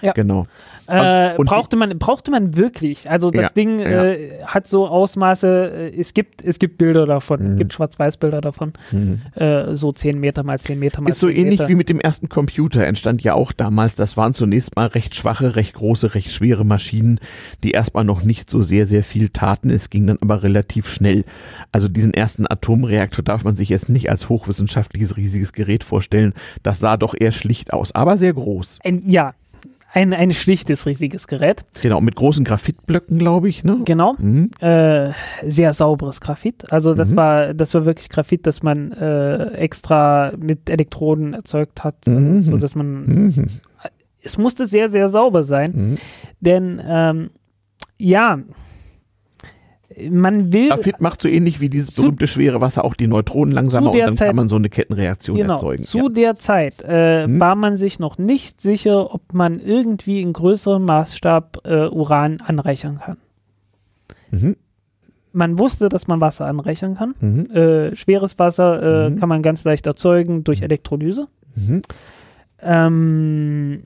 Ja. 0.00 0.12
Genau. 0.12 0.46
Äh, 0.86 1.34
brauchte, 1.36 1.76
man, 1.76 1.98
brauchte 1.98 2.30
man 2.30 2.56
wirklich. 2.56 3.10
Also 3.10 3.30
das 3.30 3.42
ja, 3.42 3.48
Ding 3.50 3.80
ja. 3.80 4.04
Äh, 4.04 4.42
hat 4.44 4.66
so 4.66 4.86
Ausmaße, 4.86 5.90
äh, 5.94 6.00
es 6.00 6.14
gibt, 6.14 6.44
es 6.44 6.58
gibt 6.58 6.78
Bilder 6.78 7.06
davon, 7.06 7.42
mhm. 7.42 7.46
es 7.48 7.56
gibt 7.56 7.72
Schwarz-Weiß-Bilder 7.72 8.40
davon. 8.40 8.72
Mhm. 8.92 9.20
Äh, 9.34 9.74
so 9.74 9.92
10 9.92 10.20
Meter 10.20 10.42
mal 10.42 10.60
10 10.60 10.78
Meter 10.78 11.00
mal 11.00 11.10
Ist 11.10 11.20
so 11.20 11.28
ähnlich 11.28 11.60
Meter. 11.60 11.68
wie 11.68 11.74
mit 11.74 11.88
dem 11.88 12.00
ersten 12.00 12.28
Computer, 12.28 12.86
entstand 12.86 13.22
ja 13.22 13.34
auch 13.34 13.52
damals. 13.52 13.96
Das 13.96 14.16
waren 14.16 14.34
zunächst 14.34 14.76
mal 14.76 14.86
recht 14.86 15.14
schwache, 15.14 15.56
recht 15.56 15.74
große, 15.74 16.14
recht 16.14 16.30
schwere 16.30 16.64
Maschinen, 16.64 17.18
die 17.62 17.70
erstmal 17.70 18.04
noch 18.04 18.22
nicht 18.22 18.50
so 18.50 18.62
sehr, 18.62 18.86
sehr 18.86 19.04
viel 19.04 19.30
taten. 19.30 19.70
Es 19.70 19.90
ging 19.90 20.06
dann 20.06 20.18
aber 20.20 20.42
relativ 20.42 20.88
schnell. 20.88 21.24
Also 21.72 21.88
diesen 21.88 22.12
ersten 22.12 22.46
Atomreaktor 22.46 23.24
darf 23.24 23.44
man 23.44 23.56
sich 23.56 23.68
jetzt 23.68 23.88
nicht 23.88 24.10
als 24.10 24.28
hochwissenschaftliches, 24.28 25.16
riesiges 25.16 25.52
Gerät 25.52 25.84
vorstellen. 25.84 26.34
Das 26.62 26.78
sah 26.78 26.96
doch 26.96 27.14
eher 27.18 27.32
schlicht 27.32 27.72
aus, 27.72 27.94
aber 27.94 28.18
sehr 28.18 28.34
groß. 28.34 28.80
Ja, 29.06 29.34
ein, 29.94 30.12
ein 30.12 30.32
schlichtes, 30.32 30.86
riesiges 30.86 31.28
Gerät. 31.28 31.64
Genau, 31.80 32.00
mit 32.00 32.16
großen 32.16 32.44
Graphitblöcken, 32.44 33.16
glaube 33.16 33.48
ich. 33.48 33.62
Ne? 33.62 33.80
Genau. 33.84 34.14
Mhm. 34.18 34.50
Äh, 34.60 35.12
sehr 35.46 35.72
sauberes 35.72 36.20
Graphit. 36.20 36.72
Also 36.72 36.94
das 36.94 37.12
mhm. 37.12 37.16
war, 37.16 37.54
das 37.54 37.74
war 37.74 37.86
wirklich 37.86 38.08
Graphit, 38.08 38.44
das 38.44 38.64
man 38.64 38.90
äh, 38.90 39.52
extra 39.52 40.32
mit 40.36 40.68
Elektroden 40.68 41.32
erzeugt 41.34 41.84
hat, 41.84 42.06
mhm. 42.06 42.42
so 42.42 42.58
dass 42.58 42.74
man. 42.74 43.06
Mhm. 43.06 43.46
Es 44.20 44.36
musste 44.36 44.64
sehr, 44.64 44.88
sehr 44.88 45.08
sauber 45.08 45.44
sein, 45.44 45.70
mhm. 45.74 45.98
denn 46.40 46.82
ähm, 46.84 47.30
ja, 47.98 48.38
man 50.10 50.52
will. 50.52 50.68
Graphit 50.68 51.00
macht 51.00 51.20
so 51.20 51.28
ähnlich 51.28 51.60
wie 51.60 51.68
dieses 51.68 51.94
berühmte 51.94 52.26
schwere 52.26 52.60
Wasser 52.60 52.84
auch 52.84 52.94
die 52.94 53.06
Neutronen 53.06 53.52
langsamer 53.52 53.92
und 53.92 53.98
dann 53.98 54.16
Zeit, 54.16 54.28
kann 54.28 54.36
man 54.36 54.48
so 54.48 54.56
eine 54.56 54.68
Kettenreaktion 54.68 55.36
genau, 55.36 55.54
erzeugen. 55.54 55.82
Zu 55.82 55.98
ja. 55.98 56.08
der 56.08 56.36
Zeit 56.36 56.82
äh, 56.82 57.24
hm. 57.24 57.40
war 57.40 57.54
man 57.54 57.76
sich 57.76 57.98
noch 57.98 58.18
nicht 58.18 58.60
sicher, 58.60 59.14
ob 59.14 59.32
man 59.32 59.60
irgendwie 59.60 60.20
in 60.20 60.32
größerem 60.32 60.84
Maßstab 60.84 61.62
äh, 61.64 61.88
Uran 61.88 62.40
anreichern 62.44 62.98
kann. 62.98 63.16
Mhm. 64.30 64.56
Man 65.32 65.58
wusste, 65.58 65.88
dass 65.88 66.06
man 66.06 66.20
Wasser 66.20 66.46
anreichern 66.46 66.94
kann. 66.96 67.14
Mhm. 67.20 67.50
Äh, 67.50 67.96
schweres 67.96 68.38
Wasser 68.38 69.06
äh, 69.06 69.10
mhm. 69.10 69.16
kann 69.16 69.28
man 69.28 69.42
ganz 69.42 69.64
leicht 69.64 69.86
erzeugen 69.86 70.44
durch 70.44 70.60
mhm. 70.60 70.66
Elektrolyse. 70.66 71.28
Mhm. 71.56 71.82
Ähm, 72.60 73.82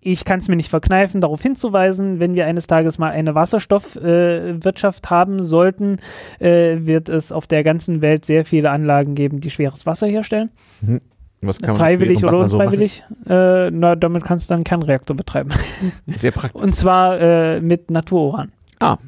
ich 0.00 0.24
kann 0.24 0.38
es 0.38 0.48
mir 0.48 0.56
nicht 0.56 0.70
verkneifen, 0.70 1.20
darauf 1.20 1.42
hinzuweisen, 1.42 2.20
wenn 2.20 2.34
wir 2.34 2.46
eines 2.46 2.66
Tages 2.66 2.98
mal 2.98 3.10
eine 3.10 3.34
Wasserstoffwirtschaft 3.34 5.04
äh, 5.04 5.08
haben 5.08 5.42
sollten, 5.42 5.98
äh, 6.38 6.78
wird 6.80 7.08
es 7.08 7.32
auf 7.32 7.46
der 7.46 7.64
ganzen 7.64 8.00
Welt 8.00 8.24
sehr 8.24 8.44
viele 8.44 8.70
Anlagen 8.70 9.14
geben, 9.14 9.40
die 9.40 9.50
schweres 9.50 9.86
Wasser 9.86 10.06
herstellen. 10.06 10.50
Mhm. 10.80 11.00
Was 11.40 11.60
kann 11.60 11.70
man 11.70 11.80
Freiwillig 11.80 12.24
oder 12.24 12.40
unfreiwillig. 12.40 13.04
So 13.24 13.32
äh, 13.32 13.70
na, 13.70 13.94
damit 13.94 14.24
kannst 14.24 14.48
du 14.48 14.52
dann 14.52 14.58
einen 14.58 14.64
Kernreaktor 14.64 15.16
betreiben. 15.16 15.50
Sehr 16.06 16.32
praktisch. 16.32 16.60
Und 16.62 16.74
zwar 16.74 17.20
äh, 17.20 17.60
mit 17.60 17.90
Natururan. 17.90 18.50
Ah, 18.80 18.98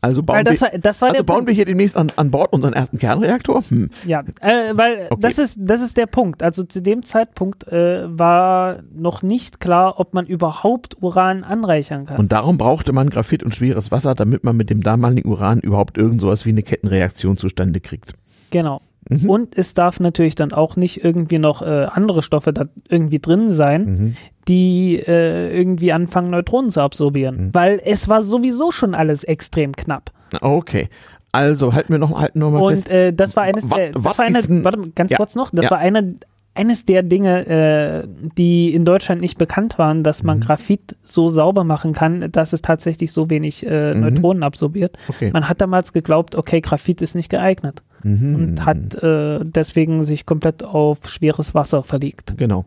also 0.00 0.22
bauen, 0.22 0.44
das 0.44 0.62
war, 0.62 0.70
das 0.70 1.02
war 1.02 1.08
wir, 1.08 1.14
also 1.14 1.24
bauen 1.24 1.46
wir 1.48 1.54
hier 1.54 1.64
demnächst 1.64 1.96
an, 1.96 2.12
an 2.14 2.30
Bord 2.30 2.52
unseren 2.52 2.72
ersten 2.72 2.98
Kernreaktor? 2.98 3.64
Hm. 3.68 3.90
Ja, 4.06 4.20
äh, 4.40 4.72
weil 4.74 5.08
okay. 5.10 5.20
das, 5.20 5.38
ist, 5.38 5.58
das 5.60 5.80
ist 5.80 5.96
der 5.96 6.06
Punkt. 6.06 6.42
Also 6.42 6.62
zu 6.62 6.80
dem 6.80 7.02
Zeitpunkt 7.02 7.66
äh, 7.66 8.06
war 8.06 8.78
noch 8.94 9.22
nicht 9.22 9.58
klar, 9.58 9.98
ob 9.98 10.14
man 10.14 10.26
überhaupt 10.26 11.02
Uran 11.02 11.42
anreichern 11.42 12.06
kann. 12.06 12.18
Und 12.18 12.30
darum 12.30 12.58
brauchte 12.58 12.92
man 12.92 13.10
Graphit 13.10 13.42
und 13.42 13.56
schweres 13.56 13.90
Wasser, 13.90 14.14
damit 14.14 14.44
man 14.44 14.56
mit 14.56 14.70
dem 14.70 14.82
damaligen 14.82 15.28
Uran 15.28 15.58
überhaupt 15.58 15.98
irgend 15.98 16.20
sowas 16.20 16.46
wie 16.46 16.50
eine 16.50 16.62
Kettenreaktion 16.62 17.36
zustande 17.36 17.80
kriegt. 17.80 18.12
Genau. 18.50 18.80
Mhm. 19.08 19.28
Und 19.28 19.58
es 19.58 19.74
darf 19.74 19.98
natürlich 19.98 20.36
dann 20.36 20.52
auch 20.52 20.76
nicht 20.76 21.02
irgendwie 21.02 21.38
noch 21.38 21.62
äh, 21.62 21.86
andere 21.90 22.22
Stoffe 22.22 22.52
da 22.52 22.66
irgendwie 22.88 23.18
drin 23.18 23.50
sein, 23.50 23.84
mhm. 23.84 24.16
Die 24.48 24.96
äh, 24.96 25.56
irgendwie 25.56 25.92
anfangen, 25.92 26.30
Neutronen 26.30 26.70
zu 26.70 26.80
absorbieren. 26.80 27.46
Mhm. 27.46 27.54
Weil 27.54 27.80
es 27.84 28.08
war 28.08 28.22
sowieso 28.22 28.70
schon 28.70 28.94
alles 28.94 29.24
extrem 29.24 29.72
knapp. 29.72 30.10
Okay. 30.40 30.88
Also 31.30 31.74
halten 31.74 31.92
wir 31.92 31.98
noch, 31.98 32.18
halten 32.18 32.40
wir 32.40 32.50
mal 32.50 32.58
Und, 32.60 32.72
fest. 32.72 32.90
Und 32.90 32.96
äh, 32.96 33.12
das 33.12 33.36
war 33.36 33.44
eines 33.44 33.68
der, 33.68 33.92
das 33.92 34.18
war 34.18 34.24
eine, 34.24 34.64
warte, 34.64 34.90
ganz 34.94 35.10
ja. 35.10 35.16
kurz 35.18 35.34
noch, 35.34 35.50
das 35.52 35.66
ja. 35.66 35.70
war 35.70 35.78
eine, 35.78 36.14
eines 36.54 36.86
der 36.86 37.02
Dinge, 37.02 37.46
äh, 37.46 38.08
die 38.36 38.74
in 38.74 38.84
Deutschland 38.84 39.20
nicht 39.20 39.38
bekannt 39.38 39.78
waren, 39.78 40.02
dass 40.02 40.22
man 40.22 40.38
mhm. 40.38 40.42
Graphit 40.42 40.96
so 41.04 41.28
sauber 41.28 41.64
machen 41.64 41.92
kann, 41.92 42.32
dass 42.32 42.52
es 42.52 42.62
tatsächlich 42.62 43.12
so 43.12 43.30
wenig 43.30 43.64
äh, 43.66 43.94
mhm. 43.94 44.00
Neutronen 44.00 44.42
absorbiert. 44.42 44.96
Okay. 45.08 45.30
Man 45.32 45.48
hat 45.48 45.60
damals 45.60 45.92
geglaubt, 45.92 46.34
okay, 46.34 46.60
Graphit 46.60 47.02
ist 47.02 47.14
nicht 47.14 47.28
geeignet 47.28 47.82
mhm. 48.02 48.34
und 48.34 48.64
hat 48.64 49.02
äh, 49.02 49.40
deswegen 49.44 50.04
sich 50.04 50.26
komplett 50.26 50.64
auf 50.64 51.08
schweres 51.08 51.54
Wasser 51.54 51.82
verlegt. 51.82 52.34
Genau. 52.38 52.64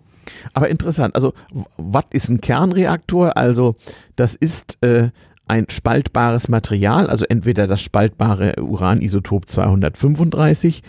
Aber 0.54 0.70
interessant, 0.70 1.16
also 1.16 1.34
was 1.78 2.06
ist 2.12 2.30
ein 2.30 2.42
Kernreaktor? 2.42 3.38
Also 3.38 3.76
das 4.16 4.36
ist 4.36 4.78
äh, 4.82 5.10
ein 5.48 5.66
spaltbares 5.70 6.48
Material, 6.48 7.10
also 7.10 7.26
entweder 7.26 7.68
das 7.68 7.82
spaltbare 7.82 8.62
Uranisotop 8.62 9.50
235 9.50 10.82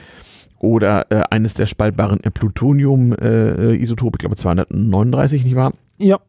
oder 0.61 1.11
äh, 1.11 1.23
eines 1.31 1.55
der 1.55 1.67
spaltbaren 1.67 2.21
Plutonium-Isotope, 2.21 4.15
äh, 4.15 4.17
ich 4.17 4.19
glaube 4.21 4.37
239, 4.37 5.45
nicht 5.45 5.57
wahr? 5.57 5.75
Ja. 5.99 6.21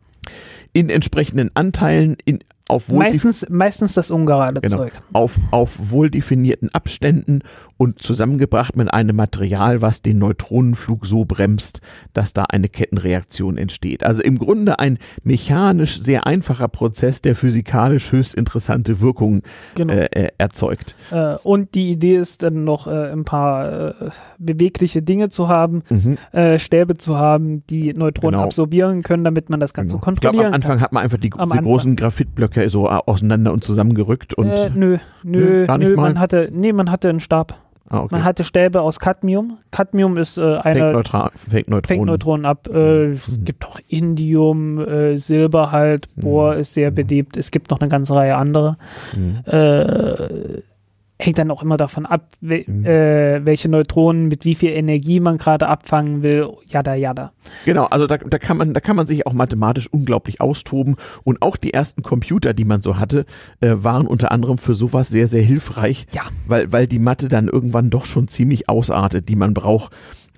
In 0.73 0.89
entsprechenden 0.89 1.51
Anteilen 1.53 2.17
in 2.25 2.39
auf 2.69 2.89
meistens, 2.89 3.45
meistens 3.49 3.93
das 3.93 4.09
ungerade 4.09 4.61
genau, 4.61 4.83
Zeug. 4.83 4.93
Auf, 5.11 5.37
auf 5.51 5.91
wohl 5.91 6.09
definierten 6.09 6.73
Abständen 6.73 7.41
und 7.75 8.01
zusammengebracht 8.01 8.77
mit 8.77 8.93
einem 8.93 9.17
Material, 9.17 9.81
was 9.81 10.01
den 10.01 10.19
Neutronenflug 10.19 11.05
so 11.05 11.25
bremst, 11.25 11.81
dass 12.13 12.31
da 12.31 12.43
eine 12.43 12.69
Kettenreaktion 12.69 13.57
entsteht. 13.57 14.05
Also 14.05 14.21
im 14.21 14.39
Grunde 14.39 14.79
ein 14.79 14.97
mechanisch 15.23 16.01
sehr 16.01 16.25
einfacher 16.25 16.69
Prozess, 16.69 17.21
der 17.21 17.35
physikalisch 17.35 18.13
höchst 18.13 18.33
interessante 18.33 19.01
Wirkungen 19.01 19.41
genau. 19.75 19.93
äh, 19.93 20.05
äh 20.05 20.29
erzeugt. 20.37 20.95
Äh, 21.11 21.35
und 21.43 21.75
die 21.75 21.91
Idee 21.91 22.15
ist 22.15 22.43
dann 22.43 22.63
noch 22.63 22.87
äh, 22.87 23.11
ein 23.11 23.25
paar 23.25 23.89
äh, 23.89 24.09
bewegliche 24.37 25.01
Dinge 25.01 25.27
zu 25.29 25.49
haben, 25.49 25.83
mhm. 25.89 26.17
Äh, 26.31 26.59
Stäbe 26.59 26.95
zu 26.95 27.17
haben, 27.17 27.63
die 27.67 27.93
Neutronen 27.93 28.35
genau. 28.35 28.45
absorbieren 28.45 29.03
können, 29.03 29.23
damit 29.25 29.49
man 29.49 29.59
das 29.59 29.73
Ganze 29.73 29.95
genau. 29.95 30.05
kontrollieren 30.05 30.35
ich 30.35 30.39
glaub, 30.39 30.47
am 30.47 30.53
Anfang 30.53 30.71
kann. 30.77 30.81
hat 30.81 30.93
man 30.93 31.03
einfach 31.03 31.17
die, 31.17 31.29
die 31.29 31.59
großen 31.59 31.95
Graphitblöcke 31.95 32.52
so 32.67 32.87
auseinander 32.89 33.53
und 33.53 33.63
zusammengerückt 33.63 34.33
und 34.33 34.47
nö, 34.47 34.97
nö, 35.23 35.65
nö, 35.65 35.67
nö 35.77 35.95
man 35.95 36.19
hatte, 36.19 36.49
nee, 36.51 36.73
man 36.73 36.91
hatte 36.91 37.09
einen 37.09 37.19
Stab. 37.19 37.55
Ah, 37.89 37.99
okay. 37.99 38.15
Man 38.15 38.23
hatte 38.23 38.43
Stäbe 38.43 38.81
aus 38.81 38.99
Cadmium. 38.99 39.59
Cadmium 39.69 40.17
ist 40.17 40.39
äh, 40.39 40.55
eine 40.57 41.03
Fake-Neutronen 41.87 42.45
ab. 42.45 42.67
Äh, 42.73 43.09
mhm. 43.09 43.19
gibt 43.43 43.65
auch 43.67 43.79
Indium, 43.87 44.79
äh, 44.79 45.17
Silber 45.17 45.71
halt, 45.71 46.07
Bohr 46.15 46.55
mhm. 46.55 46.61
ist 46.61 46.73
sehr 46.73 46.89
beliebt. 46.89 47.37
Es 47.37 47.51
gibt 47.51 47.69
noch 47.69 47.81
eine 47.81 47.89
ganze 47.89 48.15
Reihe 48.15 48.35
andere. 48.35 48.77
Mhm. 49.15 49.39
Hängt 51.23 51.37
dann 51.37 51.51
auch 51.51 51.63
immer 51.63 51.77
davon 51.77 52.05
ab, 52.05 52.35
we 52.41 52.63
mhm. 52.67 52.85
äh, 52.85 53.45
welche 53.45 53.69
Neutronen 53.69 54.27
mit 54.27 54.43
wie 54.45 54.55
viel 54.55 54.71
Energie 54.71 55.19
man 55.19 55.37
gerade 55.37 55.67
abfangen 55.67 56.21
will, 56.21 56.49
jada 56.67 56.95
jada. 56.95 57.31
Genau, 57.65 57.85
also 57.85 58.07
da, 58.07 58.17
da, 58.17 58.39
kann 58.39 58.57
man, 58.57 58.73
da 58.73 58.79
kann 58.79 58.95
man 58.95 59.07
sich 59.07 59.25
auch 59.25 59.33
mathematisch 59.33 59.87
unglaublich 59.87 60.41
austoben 60.41 60.97
und 61.23 61.41
auch 61.41 61.55
die 61.55 61.73
ersten 61.73 62.03
Computer, 62.03 62.53
die 62.53 62.65
man 62.65 62.81
so 62.81 62.99
hatte, 62.99 63.25
äh, 63.61 63.75
waren 63.77 64.05
unter 64.07 64.31
anderem 64.31 64.57
für 64.57 64.75
sowas 64.75 65.09
sehr, 65.09 65.27
sehr 65.27 65.43
hilfreich, 65.43 66.07
ja. 66.13 66.23
weil, 66.47 66.71
weil 66.71 66.87
die 66.87 66.99
Mathe 66.99 67.29
dann 67.29 67.47
irgendwann 67.47 67.89
doch 67.89 68.05
schon 68.05 68.27
ziemlich 68.27 68.67
ausartet, 68.67 69.29
die 69.29 69.35
man 69.35 69.53
braucht 69.53 69.93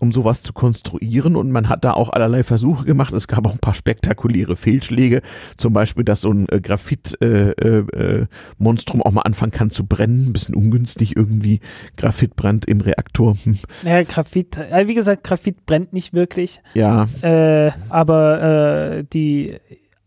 um 0.05 0.11
sowas 0.11 0.43
zu 0.43 0.53
konstruieren. 0.53 1.35
Und 1.35 1.51
man 1.51 1.67
hat 1.67 1.83
da 1.83 1.93
auch 1.93 2.09
allerlei 2.09 2.43
Versuche 2.43 2.85
gemacht. 2.85 3.11
Es 3.13 3.27
gab 3.27 3.47
auch 3.47 3.53
ein 3.53 3.59
paar 3.59 3.73
spektakuläre 3.73 4.55
Fehlschläge. 4.55 5.23
Zum 5.57 5.73
Beispiel, 5.73 6.03
dass 6.03 6.21
so 6.21 6.31
ein 6.31 6.47
äh, 6.49 6.61
Graphit-Monstrum 6.61 8.99
äh, 8.99 9.01
äh, 9.01 9.05
auch 9.05 9.11
mal 9.11 9.23
anfangen 9.23 9.51
kann 9.51 9.69
zu 9.69 9.85
brennen. 9.85 10.27
Ein 10.27 10.33
bisschen 10.33 10.55
ungünstig 10.55 11.15
irgendwie. 11.15 11.59
Graphitbrand 11.97 12.65
im 12.65 12.81
Reaktor. 12.81 13.37
Hm. 13.43 13.59
Ja, 13.83 14.03
Graphit, 14.03 14.57
wie 14.57 14.93
gesagt, 14.93 15.23
Graphit 15.23 15.65
brennt 15.65 15.93
nicht 15.93 16.13
wirklich. 16.13 16.61
Ja. 16.73 17.07
Äh, 17.21 17.71
aber 17.89 18.99
äh, 18.99 19.03
die 19.11 19.57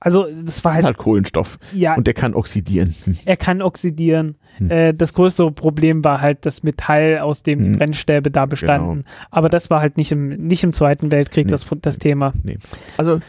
also 0.01 0.27
das 0.45 0.65
war 0.65 0.75
halt, 0.75 0.85
das 0.85 0.91
ist 0.91 0.97
halt 0.97 0.97
Kohlenstoff. 0.99 1.59
Ja. 1.73 1.97
Und 1.97 2.07
der 2.07 2.15
kann 2.15 2.35
oxidieren. 2.35 2.95
Er 3.25 3.37
kann 3.37 3.63
oxidieren. 3.63 4.37
Hm. 4.59 4.71
Äh, 4.71 4.95
das 4.95 5.13
größere 5.13 5.51
Problem 5.51 6.05
war 6.05 6.21
halt 6.21 6.47
das 6.47 6.63
Metall, 6.63 7.19
aus 7.19 7.43
dem 7.43 7.61
hm. 7.61 7.73
Brennstäbe 7.73 8.31
da 8.31 8.47
bestanden. 8.47 9.05
Genau. 9.05 9.09
Aber 9.31 9.49
das 9.49 9.71
war 9.71 9.81
halt 9.81 9.97
nicht 9.97 10.13
im, 10.13 10.29
nicht 10.29 10.63
im 10.63 10.73
Zweiten 10.73 11.11
Weltkrieg 11.11 11.47
nee. 11.47 11.51
das, 11.51 11.67
das 11.83 11.99
Thema. 11.99 12.33
Nee. 12.43 12.59
Also 12.97 13.21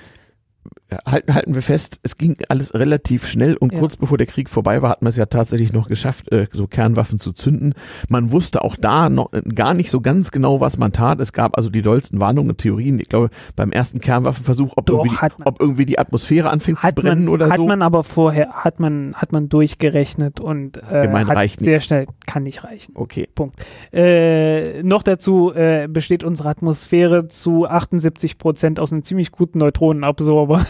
halten, 1.06 1.34
halten 1.34 1.56
wir 1.56 1.62
fest, 1.62 2.00
es 2.04 2.18
ging 2.18 2.38
alles 2.50 2.74
relativ 2.74 3.28
schnell 3.28 3.56
und 3.56 3.74
ja. 3.74 3.80
kurz 3.80 3.98
bevor 3.98 4.18
der 4.18 4.28
Krieg 4.28 4.50
vorbei 4.50 4.82
war, 4.82 4.90
hat 4.90 5.02
man 5.02 5.10
es 5.10 5.18
ja 5.18 5.26
tatsächlich 5.26 5.74
noch 5.74 5.88
geschafft, 5.88 6.32
äh, 6.32 6.48
so 6.52 6.68
Kernwaffen 6.68 7.20
zu 7.20 7.32
zünden. 7.32 7.74
Man 8.08 8.32
wusste 8.32 8.64
auch 8.64 8.76
da 8.76 9.10
noch 9.10 9.34
äh, 9.34 9.42
gar 9.42 9.74
nicht 9.74 9.92
so 9.92 10.02
ganz 10.02 10.32
genau, 10.32 10.62
was 10.62 10.78
man 10.78 10.92
tat. 10.92 11.20
Es 11.20 11.34
gab 11.34 11.58
also 11.58 11.70
die 11.70 11.82
dollsten 11.82 12.20
Warnungen 12.20 12.52
und 12.52 12.58
Theorien. 12.58 13.00
Ich 13.00 13.10
glaube, 13.10 13.30
beim 13.56 13.72
ersten 13.72 14.00
Kernwaffenversuch, 14.00 14.74
ob, 14.76 14.86
Doch, 14.86 15.06
irgendwie, 15.06 15.18
die, 15.38 15.46
ob 15.46 15.62
irgendwie 15.62 15.86
die 15.86 16.00
Atmosphäre 16.00 16.50
anfängt 16.50 16.80
zu 16.80 16.92
brennen 16.92 17.26
man, 17.26 17.34
oder 17.34 17.50
hat 17.50 17.58
so. 17.58 17.64
Hat 17.64 17.70
man 17.70 17.82
aber 17.82 18.04
vorher, 18.04 18.50
hat 18.54 18.80
man, 18.80 19.14
hat 19.16 19.32
man 19.32 19.50
durchgerechnet 19.50 20.40
und 20.40 20.78
äh, 20.78 21.04
Gemein, 21.04 21.28
hat 21.28 21.50
sehr 21.60 21.82
schnell, 21.82 22.08
kann 22.26 22.44
nicht 22.44 22.64
reichen. 22.64 22.94
Okay. 22.96 23.28
Punkt. 23.34 23.56
Äh, 23.94 24.84
noch 24.84 25.04
dazu 25.04 25.54
äh, 25.54 25.88
besteht 25.88 26.24
unsere 26.24 26.50
Atmosphäre 26.50 27.28
zu 27.28 27.68
78 27.68 28.38
Prozent 28.38 28.80
aus 28.80 28.92
einem 28.92 29.04
ziemlich 29.04 29.32
guten 29.32 29.60
Neutronenabsorber. 29.60 30.66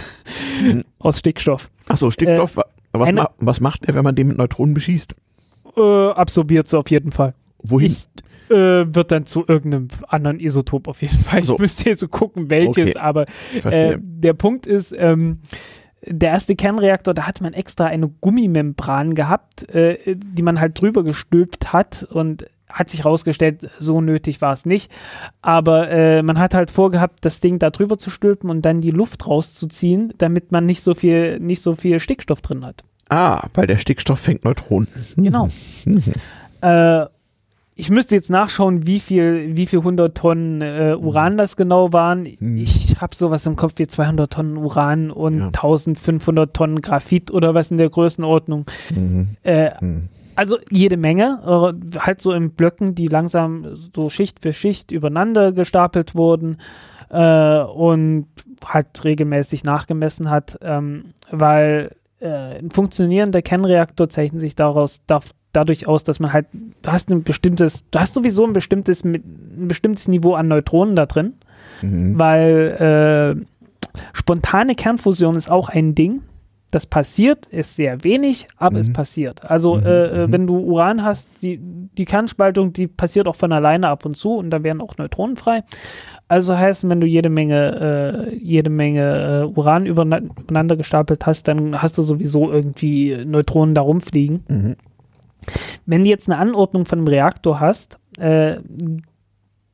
Aus 0.99 1.19
Stickstoff. 1.19 1.69
Achso, 1.87 2.11
Stickstoff, 2.11 2.57
äh, 2.57 2.63
was, 2.91 3.11
ma 3.11 3.29
was 3.37 3.59
macht 3.59 3.85
er, 3.85 3.95
wenn 3.95 4.03
man 4.03 4.15
den 4.15 4.27
mit 4.27 4.37
Neutronen 4.37 4.73
beschießt? 4.73 5.13
Äh, 5.77 6.09
absorbiert 6.09 6.67
sie 6.67 6.77
auf 6.77 6.89
jeden 6.89 7.11
Fall. 7.11 7.33
Wohin? 7.59 7.91
Ich, 7.91 8.07
äh, 8.49 8.93
wird 8.93 9.11
dann 9.11 9.25
zu 9.25 9.45
irgendeinem 9.47 9.89
anderen 10.07 10.39
Isotop 10.39 10.87
auf 10.87 11.01
jeden 11.01 11.17
Fall. 11.19 11.43
So. 11.43 11.53
Ich 11.55 11.59
müsste 11.59 11.89
jetzt 11.89 11.99
so 11.99 12.07
gucken, 12.07 12.49
welches, 12.49 12.89
okay. 12.89 12.97
aber 12.97 13.25
äh, 13.63 13.97
der 13.99 14.33
Punkt 14.33 14.65
ist, 14.65 14.93
ähm, 14.97 15.39
der 16.05 16.31
erste 16.31 16.55
Kernreaktor, 16.55 17.13
da 17.13 17.27
hat 17.27 17.41
man 17.41 17.53
extra 17.53 17.85
eine 17.85 18.07
Gummimembran 18.07 19.15
gehabt, 19.15 19.69
äh, 19.73 20.15
die 20.15 20.43
man 20.43 20.59
halt 20.59 20.79
drüber 20.79 21.03
gestülpt 21.03 21.73
hat 21.73 22.07
und 22.09 22.45
hat 22.71 22.89
sich 22.89 23.03
herausgestellt, 23.03 23.69
so 23.79 23.99
nötig 24.01 24.41
war 24.41 24.53
es 24.53 24.65
nicht. 24.65 24.91
Aber 25.41 25.89
äh, 25.89 26.21
man 26.21 26.39
hat 26.39 26.53
halt 26.53 26.71
vorgehabt, 26.71 27.25
das 27.25 27.39
Ding 27.39 27.59
da 27.59 27.69
drüber 27.69 27.97
zu 27.97 28.09
stülpen 28.09 28.49
und 28.49 28.63
dann 28.63 28.81
die 28.81 28.91
Luft 28.91 29.27
rauszuziehen, 29.27 30.13
damit 30.17 30.51
man 30.51 30.65
nicht 30.65 30.83
so 30.83 30.93
viel, 30.93 31.39
nicht 31.39 31.61
so 31.61 31.75
viel 31.75 31.99
Stickstoff 31.99 32.41
drin 32.41 32.65
hat. 32.65 32.83
Ah, 33.09 33.47
weil 33.55 33.67
der 33.67 33.77
Stickstoff 33.77 34.19
fängt 34.19 34.45
Neutronen. 34.45 34.87
Genau. 35.15 35.49
Mhm. 35.85 36.03
äh, 36.61 37.05
ich 37.75 37.89
müsste 37.89 38.13
jetzt 38.13 38.29
nachschauen, 38.29 38.85
wie 38.85 38.99
viel, 38.99 39.55
wie 39.55 39.65
viel 39.65 39.79
100 39.79 40.15
Tonnen 40.15 40.61
äh, 40.61 40.95
Uran 40.99 41.37
das 41.37 41.55
genau 41.55 41.93
waren. 41.93 42.27
Mhm. 42.39 42.57
Ich 42.57 42.99
habe 42.99 43.15
sowas 43.15 43.45
im 43.47 43.55
Kopf 43.55 43.73
wie 43.77 43.87
200 43.87 44.31
Tonnen 44.31 44.57
Uran 44.57 45.11
und 45.11 45.39
ja. 45.39 45.45
1500 45.47 46.53
Tonnen 46.53 46.81
Graphit 46.81 47.31
oder 47.31 47.55
was 47.55 47.71
in 47.71 47.77
der 47.77 47.89
Größenordnung. 47.89 48.65
Mhm. 48.93 49.29
Äh, 49.43 49.71
mhm 49.83 50.09
also 50.39 50.57
jede 50.71 50.95
Menge, 50.95 51.73
äh, 51.93 51.99
halt 51.99 52.21
so 52.21 52.31
in 52.31 52.51
Blöcken, 52.51 52.95
die 52.95 53.07
langsam 53.07 53.75
so 53.93 54.07
Schicht 54.09 54.41
für 54.41 54.53
Schicht 54.53 54.89
übereinander 54.89 55.51
gestapelt 55.51 56.15
wurden 56.15 56.59
äh, 57.09 57.59
und 57.59 58.27
halt 58.63 59.03
regelmäßig 59.03 59.65
nachgemessen 59.65 60.29
hat, 60.29 60.57
ähm, 60.61 61.11
weil 61.29 61.91
äh, 62.21 62.59
ein 62.59 62.71
funktionierender 62.71 63.41
Kernreaktor 63.41 64.07
zeichnet 64.07 64.39
sich 64.39 64.55
daraus, 64.55 65.01
darf, 65.07 65.31
dadurch 65.51 65.87
aus, 65.87 66.05
dass 66.05 66.21
man 66.21 66.31
halt, 66.31 66.45
du 66.53 66.89
hast 66.89 67.11
ein 67.11 67.23
bestimmtes, 67.23 67.89
du 67.91 67.99
hast 67.99 68.13
sowieso 68.13 68.45
ein 68.45 68.53
bestimmtes, 68.53 69.03
ein 69.03 69.67
bestimmtes 69.67 70.07
Niveau 70.07 70.35
an 70.35 70.47
Neutronen 70.47 70.95
da 70.95 71.05
drin, 71.05 71.33
mhm. 71.81 72.17
weil 72.17 73.35
äh, 73.35 73.99
spontane 74.13 74.75
Kernfusion 74.75 75.35
ist 75.35 75.51
auch 75.51 75.67
ein 75.67 75.95
Ding. 75.95 76.21
Das 76.71 76.85
passiert, 76.85 77.47
ist 77.47 77.75
sehr 77.75 78.03
wenig, 78.03 78.47
aber 78.57 78.75
mhm. 78.75 78.81
es 78.81 78.93
passiert. 78.93 79.49
Also 79.49 79.75
mhm. 79.75 79.85
Äh, 79.85 80.05
äh, 80.05 80.27
mhm. 80.27 80.31
wenn 80.31 80.47
du 80.47 80.57
Uran 80.59 81.03
hast, 81.03 81.27
die, 81.41 81.59
die 81.59 82.05
Kernspaltung, 82.05 82.73
die 82.73 82.87
passiert 82.87 83.27
auch 83.27 83.35
von 83.35 83.51
alleine 83.51 83.87
ab 83.87 84.05
und 84.05 84.15
zu 84.15 84.35
und 84.35 84.51
da 84.51 84.61
werden 84.63 84.81
auch 84.81 84.97
Neutronen 84.97 85.35
frei. 85.35 85.63
Also 86.27 86.55
heißt, 86.55 86.87
wenn 86.87 87.01
du 87.01 87.07
jede 87.07 87.29
Menge, 87.29 88.29
äh, 88.29 88.35
jede 88.35 88.69
Menge 88.69 89.45
äh, 89.47 89.59
Uran 89.59 89.87
übereinander 89.87 90.77
gestapelt 90.77 91.25
hast, 91.25 91.47
dann 91.47 91.81
hast 91.81 91.97
du 91.97 92.03
sowieso 92.03 92.51
irgendwie 92.51 93.17
Neutronen 93.25 93.73
da 93.73 93.81
rumfliegen. 93.81 94.43
Mhm. 94.47 94.75
Wenn 95.87 96.03
du 96.03 96.09
jetzt 96.09 96.29
eine 96.29 96.39
Anordnung 96.39 96.85
von 96.85 96.99
einem 96.99 97.07
Reaktor 97.07 97.59
hast, 97.59 97.97
äh, 98.19 98.57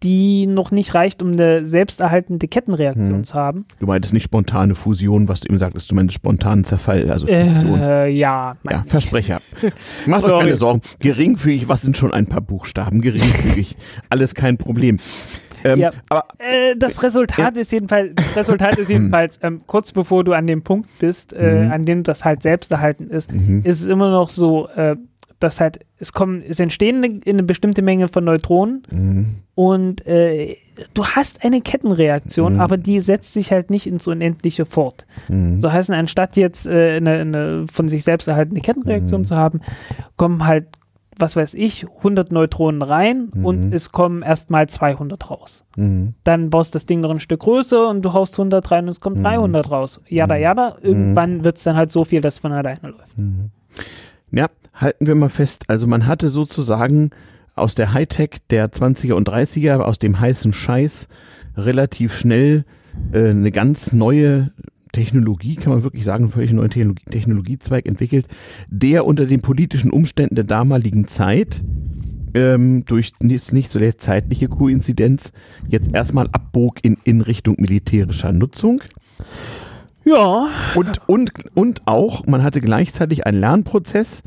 die 0.06 0.45
noch 0.45 0.69
nicht 0.69 0.94
reicht, 0.94 1.23
um 1.23 1.32
eine 1.32 1.65
selbsterhaltende 1.65 2.48
Kettenreaktion 2.48 3.15
hm. 3.15 3.23
zu 3.23 3.34
haben. 3.34 3.65
Du 3.80 3.88
meintest 3.88 4.14
nicht 4.14 4.23
spontane 4.23 4.76
Fusion, 4.76 5.27
was 5.27 5.40
du 5.40 5.49
eben 5.49 5.57
sagtest, 5.57 5.90
du 5.90 5.95
meinst 5.95 6.14
spontanen 6.14 6.64
Zerfall, 6.64 7.10
also 7.10 7.26
Fusion. 7.26 7.82
Äh, 7.82 8.10
ja. 8.10 8.56
Ja, 8.69 8.84
Versprecher. 8.86 9.41
Mach 10.06 10.22
dir 10.22 10.30
keine 10.30 10.57
Sorgen. 10.57 10.82
Geringfügig, 10.99 11.68
was 11.68 11.82
sind 11.82 11.98
schon 11.98 12.14
ein 12.14 12.27
paar 12.27 12.41
Buchstaben? 12.41 13.02
Geringfügig. 13.02 13.76
Alles 14.10 14.36
kein 14.36 14.57
Problem. 14.57 14.99
Ähm, 15.64 15.80
ja. 15.80 15.90
aber, 16.10 16.26
äh, 16.38 16.76
das 16.77 17.02
Resultat 17.02 17.56
ja. 17.56 17.61
ist 17.61 17.72
jedenfalls, 17.72 18.14
Resultat 18.36 18.77
ist 18.77 18.91
jedenfalls 18.91 19.40
ähm, 19.41 19.61
kurz 19.65 19.91
bevor 19.91 20.23
du 20.23 20.34
an 20.34 20.45
dem 20.45 20.61
Punkt 20.61 20.88
bist, 20.99 21.34
äh, 21.34 21.65
mhm. 21.65 21.72
an 21.72 21.86
dem 21.86 22.03
das 22.03 22.23
halt 22.23 22.44
selbst 22.44 22.72
erhalten 22.72 23.10
ist, 23.10 23.34
mhm. 23.34 23.61
ist 23.64 23.82
es 23.82 23.88
immer 23.88 24.11
noch 24.11 24.30
so, 24.30 24.68
äh, 24.69 24.95
dass 25.39 25.59
halt, 25.59 25.79
es 25.97 26.13
kommen, 26.13 26.43
es 26.47 26.59
entstehen 26.59 27.03
eine, 27.03 27.19
eine 27.25 27.43
bestimmte 27.43 27.81
Menge 27.81 28.07
von 28.07 28.23
Neutronen 28.23 28.83
mhm. 28.89 29.35
und 29.53 30.05
äh, 30.07 30.57
du 30.93 31.05
hast 31.05 31.43
eine 31.43 31.61
Kettenreaktion, 31.61 32.55
mhm. 32.55 32.61
aber 32.61 32.77
die 32.77 32.99
setzt 32.99 33.33
sich 33.33 33.51
halt 33.51 33.69
nicht 33.69 33.87
ins 33.87 34.07
Unendliche 34.07 34.65
fort. 34.65 35.05
Mhm. 35.27 35.59
So 35.61 35.71
heißen, 35.71 35.93
anstatt 35.93 36.37
jetzt 36.37 36.67
äh, 36.67 36.97
eine, 36.97 37.11
eine, 37.11 37.65
von 37.71 37.87
sich 37.87 38.03
selbst 38.03 38.27
erhaltene 38.27 38.61
Kettenreaktion 38.61 39.21
mhm. 39.21 39.25
zu 39.25 39.35
haben, 39.35 39.61
kommen 40.15 40.45
halt, 40.45 40.67
was 41.17 41.35
weiß 41.35 41.53
ich, 41.53 41.85
100 41.97 42.31
Neutronen 42.31 42.81
rein 42.81 43.29
mhm. 43.33 43.45
und 43.45 43.73
es 43.73 43.91
kommen 43.91 44.21
erstmal 44.21 44.67
200 44.67 45.29
raus. 45.29 45.63
Mhm. 45.75 46.13
Dann 46.23 46.49
baust 46.49 46.75
das 46.75 46.85
Ding 46.85 47.01
noch 47.01 47.11
ein 47.11 47.19
Stück 47.19 47.41
größer 47.41 47.89
und 47.89 48.01
du 48.01 48.13
haust 48.13 48.35
100 48.35 48.71
rein 48.71 48.85
und 48.85 48.89
es 48.89 48.99
kommt 48.99 49.23
300 49.23 49.71
raus. 49.71 50.01
Jada, 50.07 50.35
jada. 50.35 50.77
Irgendwann 50.81 51.43
wird 51.43 51.57
es 51.57 51.63
dann 51.63 51.75
halt 51.75 51.91
so 51.91 52.03
viel, 52.03 52.21
dass 52.21 52.35
es 52.35 52.39
von 52.39 52.51
alleine 52.51 52.89
läuft. 52.89 53.15
Ja, 54.31 54.47
halten 54.76 55.07
wir 55.07 55.15
mal 55.15 55.30
fest. 55.30 55.65
Also 55.68 55.88
man 55.88 56.06
hatte 56.06 56.30
sozusagen 56.30 57.11
aus 57.56 57.76
der 57.76 57.93
Hightech 57.93 58.41
der 58.49 58.72
20er 58.72 59.14
und 59.14 59.30
30er, 59.30 59.77
aus 59.77 59.97
dem 59.99 60.19
heißen 60.19 60.53
Scheiß, 60.53 61.07
relativ 61.56 62.15
schnell 62.15 62.65
äh, 63.14 63.30
eine 63.30 63.52
ganz 63.52 63.93
neue 63.93 64.52
Technologie, 64.91 65.56
kann 65.56 65.73
man 65.73 65.84
wirklich 65.84 66.06
sagen, 66.06 66.31
völlig 66.31 66.53
neuen 66.53 66.69
Technologie, 66.69 67.03
Technologiezweig 67.10 67.85
entwickelt, 67.85 68.27
der 68.69 69.06
unter 69.06 69.26
den 69.26 69.41
politischen 69.41 69.91
Umständen 69.91 70.35
der 70.35 70.45
damaligen 70.45 71.07
Zeit 71.07 71.61
ähm, 72.34 72.85
durch 72.85 73.11
nicht, 73.19 73.52
nicht 73.52 73.72
so 73.72 73.80
der 73.80 73.97
zeitliche 73.97 74.47
Koinzidenz 74.47 75.31
jetzt 75.68 75.93
erstmal 75.93 76.27
abbog 76.31 76.84
in, 76.84 76.97
in 77.03 77.22
Richtung 77.22 77.56
militärischer 77.60 78.31
Nutzung. 78.31 78.81
Ja. 80.06 80.47
Und, 80.76 81.02
und, 81.07 81.31
und 81.56 81.88
auch, 81.88 82.26
man 82.27 82.43
hatte 82.43 82.61
gleichzeitig 82.61 83.26
einen 83.26 83.39
Lernprozess, 83.39 84.23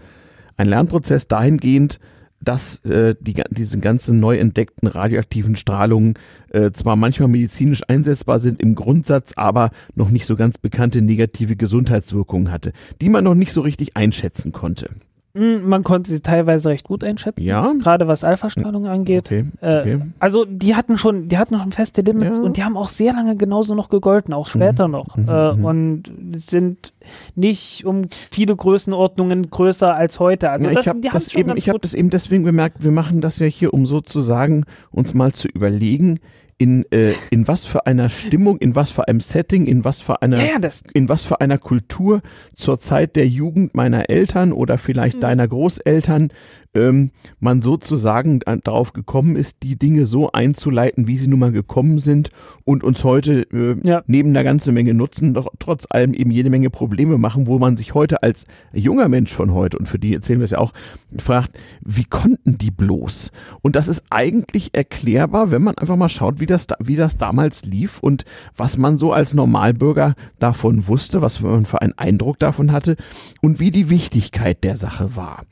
einen 0.59 0.71
Lernprozess 0.71 1.27
dahingehend, 1.27 1.99
dass 2.41 2.85
äh, 2.85 3.15
die, 3.21 3.43
diese 3.51 3.79
ganzen 3.79 4.21
neu 4.21 4.39
entdeckten 4.39 4.87
radioaktiven 4.87 5.57
Strahlungen 5.57 6.15
äh, 6.51 6.71
zwar 6.71 6.97
manchmal 6.97 7.29
medizinisch 7.29 7.83
einsetzbar 7.89 8.39
sind 8.39 8.63
im 8.63 8.75
Grundsatz, 8.75 9.33
aber 9.37 9.71
noch 9.95 10.11
nicht 10.11 10.27
so 10.27 10.37
ganz 10.37 10.59
bekannte 10.59 11.03
negative 11.03 11.57
Gesundheitswirkungen 11.57 12.53
hatte, 12.53 12.73
die 13.01 13.09
man 13.09 13.25
noch 13.25 13.35
nicht 13.35 13.53
so 13.53 13.61
richtig 13.63 13.97
einschätzen 13.97 14.53
konnte. 14.53 14.91
Hm, 15.35 15.69
man 15.69 15.85
konnte 15.85 16.11
sie 16.11 16.21
teilweise 16.21 16.71
recht 16.71 16.87
gut 16.87 17.05
einschätzen, 17.05 17.47
ja. 17.47 17.73
gerade 17.75 18.09
was 18.09 18.25
Alpha-Strahlung 18.25 18.87
angeht. 18.87 19.27
Okay. 19.27 19.47
Okay. 19.61 19.93
Äh, 19.93 20.01
also 20.19 20.47
die 20.47 20.75
hatten 20.75 20.97
schon, 20.97 21.29
die 21.29 21.37
hatten 21.37 21.59
schon 21.59 21.71
feste 21.71 22.01
Limits 22.01 22.39
ja. 22.39 22.43
und 22.43 22.57
die 22.57 22.65
haben 22.65 22.77
auch 22.77 22.89
sehr 22.89 23.13
lange 23.13 23.37
genauso 23.37 23.75
noch 23.75 23.91
gegolten, 23.91 24.33
auch 24.33 24.47
später 24.47 24.89
mhm. 24.89 24.93
noch. 24.93 25.17
Mhm. 25.17 25.29
Äh, 25.29 25.53
mhm. 25.53 25.65
und 25.65 26.03
sind 26.37 26.93
nicht 27.35 27.85
um 27.85 28.03
viele 28.31 28.57
Größenordnungen 28.57 29.51
größer 29.51 29.95
als 29.95 30.19
heute. 30.19 30.51
Also 30.51 30.71
ja, 30.71 30.81
ich 30.81 30.89
habe 30.89 31.01
das, 31.01 31.35
eben, 31.35 31.57
ich 31.57 31.69
hab 31.69 31.81
das 31.83 31.95
eben 31.95 32.11
deswegen 32.11 32.45
bemerkt, 32.45 32.83
wir 32.83 32.91
machen 32.91 33.21
das 33.21 33.39
ja 33.39 33.47
hier, 33.47 33.75
um 33.75 33.87
sozusagen 33.87 34.65
uns 34.91 35.13
mal 35.13 35.33
zu 35.33 35.49
überlegen, 35.49 36.21
in, 36.59 36.85
äh, 36.91 37.15
in 37.31 37.47
was 37.47 37.65
für 37.65 37.87
einer 37.87 38.09
Stimmung, 38.09 38.59
in 38.59 38.75
was 38.75 38.91
für 38.91 39.07
einem 39.07 39.21
Setting, 39.21 39.67
in 39.67 39.85
was 39.85 40.01
für 40.01 40.23
einer, 40.23 40.45
ja, 40.45 40.57
in 40.93 41.09
was 41.09 41.23
für 41.23 41.41
einer 41.41 41.57
Kultur 41.57 42.21
zur 42.57 42.81
Zeit 42.81 43.15
der 43.15 43.29
Jugend 43.29 43.75
meiner 43.75 44.11
Eltern 44.11 44.53
oder 44.53 44.77
vielleicht 44.77 45.17
mhm. 45.17 45.21
deiner 45.21 45.47
Großeltern 45.49 46.33
ähm, 46.75 47.11
man 47.41 47.63
sozusagen 47.63 48.41
darauf 48.65 48.93
gekommen 48.93 49.37
ist, 49.37 49.63
die 49.63 49.79
Dinge 49.79 50.07
so 50.07 50.33
einzuleiten, 50.33 51.07
wie 51.07 51.17
sie 51.17 51.29
nun 51.29 51.41
mal 51.41 51.53
gekommen 51.53 51.99
sind 51.99 52.31
und 52.65 52.85
uns 52.85 53.05
heute 53.05 53.43
äh, 53.53 53.77
ja. 53.83 54.03
neben 54.07 54.31
einer 54.31 54.45
ganzen 54.45 54.75
Menge 54.75 54.95
Nutzen 54.95 55.35
doch 55.35 55.49
trotz 55.59 55.87
allem 55.91 56.15
eben 56.15 56.31
jede 56.31 56.51
Menge 56.51 56.71
Probleme 56.71 57.19
machen, 57.19 57.47
wo 57.47 57.59
man 57.59 57.77
sich 57.77 57.95
heute 57.95 58.23
als 58.23 58.47
junger 58.73 59.09
Mensch 59.09 59.33
von 59.33 59.53
heute, 59.53 59.79
und 59.79 59.89
für 59.89 59.99
die 59.99 60.15
erzählen 60.15 60.41
wir 60.41 60.45
es 60.45 60.51
ja 60.53 60.59
auch, 60.59 60.73
fragt, 61.19 61.59
wie 61.85 62.05
konnten 62.05 62.59
die 62.59 62.71
bloß? 62.71 63.31
Und 63.63 63.77
das 63.77 63.89
ist 63.89 64.05
eigentlich 64.11 64.75
erklärbar, 64.75 65.51
wenn 65.51 65.63
man 65.63 65.79
einfach 65.79 65.97
mal 65.97 66.09
schaut, 66.09 66.41
wie 66.41 66.47
das, 66.47 66.67
wie 66.81 66.97
das 66.97 67.19
damals 67.19 67.65
lief 67.65 67.99
und 68.01 68.25
was 68.57 68.77
man 68.77 68.99
so 68.99 69.13
als 69.13 69.35
Normalbürger 69.35 70.15
davon 70.39 70.87
wusste, 70.87 71.23
was 71.23 71.41
man 71.41 71.67
für 71.67 71.83
einen 71.83 71.97
Eindruck 71.97 72.39
davon 72.39 72.73
hatte 72.73 72.97
und 73.41 73.61
wie 73.61 73.71
die 73.71 73.91
Wichtigkeit 73.91 74.63
der 74.65 74.77
Sache 74.77 75.17
war 75.17 75.45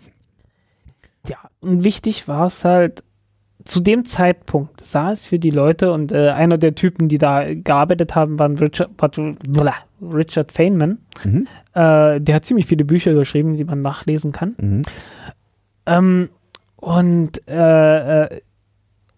ja, 1.29 1.39
und 1.61 1.85
wichtig 1.85 2.29
war 2.29 2.47
es 2.47 2.65
halt, 2.65 3.03
zu 3.65 3.81
dem 3.81 4.05
Zeitpunkt 4.05 4.85
sah 4.85 5.11
es 5.11 5.27
für 5.27 5.39
die 5.39 5.51
Leute 5.51 5.93
und 5.93 6.13
äh, 6.13 6.31
einer 6.31 6.57
der 6.57 6.75
Typen, 6.75 7.09
die 7.09 7.19
da 7.19 7.53
gearbeitet 7.53 8.15
haben, 8.15 8.39
war 8.39 8.49
Richard, 8.49 8.91
Richard 10.01 10.53
Feynman. 10.53 10.99
Mhm. 11.25 11.47
Äh, 11.75 12.21
der 12.21 12.35
hat 12.35 12.45
ziemlich 12.45 12.67
viele 12.67 12.85
Bücher 12.85 13.13
geschrieben, 13.15 13.57
die 13.57 13.65
man 13.65 13.83
nachlesen 13.83 14.33
kann. 14.33 14.55
Mhm. 14.59 14.83
Ähm, 15.87 16.29
und 16.77 17.47
äh, 17.49 18.25
äh 18.25 18.41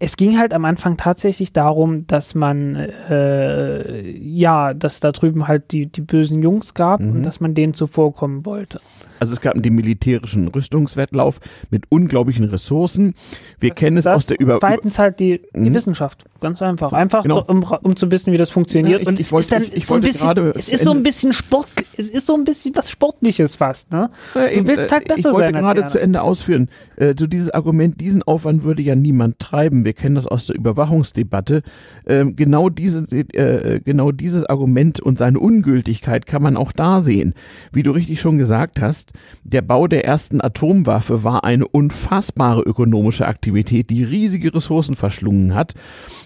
es 0.01 0.17
ging 0.17 0.39
halt 0.39 0.55
am 0.55 0.65
Anfang 0.65 0.97
tatsächlich 0.97 1.53
darum, 1.53 2.07
dass 2.07 2.37
man, 2.37 2.77
äh, 2.77 4.09
ja, 4.09 4.73
dass 4.73 5.01
da 5.01 5.11
drüben 5.11 5.49
halt 5.49 5.73
die, 5.73 5.87
die 5.87 6.03
bösen 6.03 6.41
Jungs 6.41 6.75
gab 6.75 7.01
mhm. 7.01 7.11
und 7.11 7.23
dass 7.25 7.41
man 7.41 7.55
denen 7.55 7.75
zuvorkommen 7.75 8.47
wollte. 8.47 8.81
Also 9.19 9.35
es 9.35 9.41
gab 9.41 9.61
den 9.61 9.75
militärischen 9.75 10.49
Rüstungswettlauf 10.49 11.41
mit 11.71 11.85
unglaublichen 11.89 12.45
Ressourcen. 12.45 13.15
Wir 13.59 13.71
das, 13.71 13.79
kennen 13.79 13.97
es 13.97 14.07
aus 14.07 14.27
der 14.27 14.39
Über... 14.41 14.61
Zweitens 14.61 14.99
halt 14.99 15.21
die, 15.21 15.41
die 15.55 15.71
mhm. 15.71 15.75
Wissenschaft, 15.75 16.25
ganz 16.41 16.63
einfach. 16.63 16.93
Einfach, 16.93 17.23
genau. 17.23 17.41
so, 17.41 17.47
um, 17.47 17.65
um, 17.83 17.97
zu 17.97 18.11
wissen, 18.11 18.33
wie 18.33 18.37
das 18.37 18.51
funktioniert. 18.51 19.01
Ja, 19.01 19.03
ich, 19.03 19.09
und 19.09 19.21
es 19.21 19.33
wollte, 19.33 19.45
ist 19.47 19.53
dann 19.53 19.63
ich, 19.63 19.77
ich 19.77 19.87
so 19.87 19.95
ein 19.95 20.01
bisschen, 20.01 20.53
es 20.55 20.69
ist 20.69 20.85
so 20.85 20.93
ein 20.93 21.03
bisschen 21.03 21.33
Sport, 21.33 21.69
es 21.97 22.09
ist 22.09 22.27
so 22.27 22.35
ein 22.35 22.45
bisschen 22.45 22.77
was 22.77 22.91
Sportliches 22.91 23.57
fast, 23.57 23.93
ne? 23.93 24.11
Ja, 24.35 24.49
du 24.49 24.67
willst 24.67 24.93
halt 24.93 25.09
besser 25.09 25.23
sein. 25.23 25.33
Ich 25.33 25.35
wollte 25.35 25.53
sein 25.53 25.63
gerade 25.63 25.85
zu 25.87 25.99
Ende 25.99 26.23
ausführen. 26.23 26.69
Äh, 26.97 27.15
so 27.19 27.27
dieses 27.27 27.51
Argument, 27.51 28.01
diesen 28.01 28.23
Aufwand 28.23 28.63
würde 28.63 28.83
ja 28.83 28.95
niemand 28.95 29.39
treiben 29.39 29.85
wir 29.89 29.95
kennen 29.95 30.17
das 30.17 30.27
aus 30.27 30.47
der 30.47 30.57
Überwachungsdebatte, 30.57 31.63
ähm, 32.07 32.37
genau, 32.37 32.69
diese, 32.69 33.07
äh, 33.11 33.81
genau 33.81 34.13
dieses 34.13 34.45
Argument 34.45 35.01
und 35.01 35.17
seine 35.17 35.41
Ungültigkeit 35.41 36.27
kann 36.27 36.43
man 36.43 36.59
auch 36.59 36.73
da 36.73 37.01
sehen. 37.01 37.33
Wie 37.73 37.83
du 37.83 37.91
richtig 37.91 38.21
schon 38.21 38.37
gesagt 38.37 38.81
hast, 38.83 39.08
der 39.45 39.63
Bau 39.63 39.87
der 39.87 40.05
ersten 40.05 40.41
Atomwaffe 40.41 41.25
war 41.25 41.45
eine 41.45 41.67
unfassbare 41.67 42.63
ökonomische 42.63 43.27
Aktivität, 43.27 43.91
die 43.91 44.05
riesige 44.05 44.55
Ressourcen 44.55 44.95
verschlungen 44.95 45.55
hat. 45.55 45.75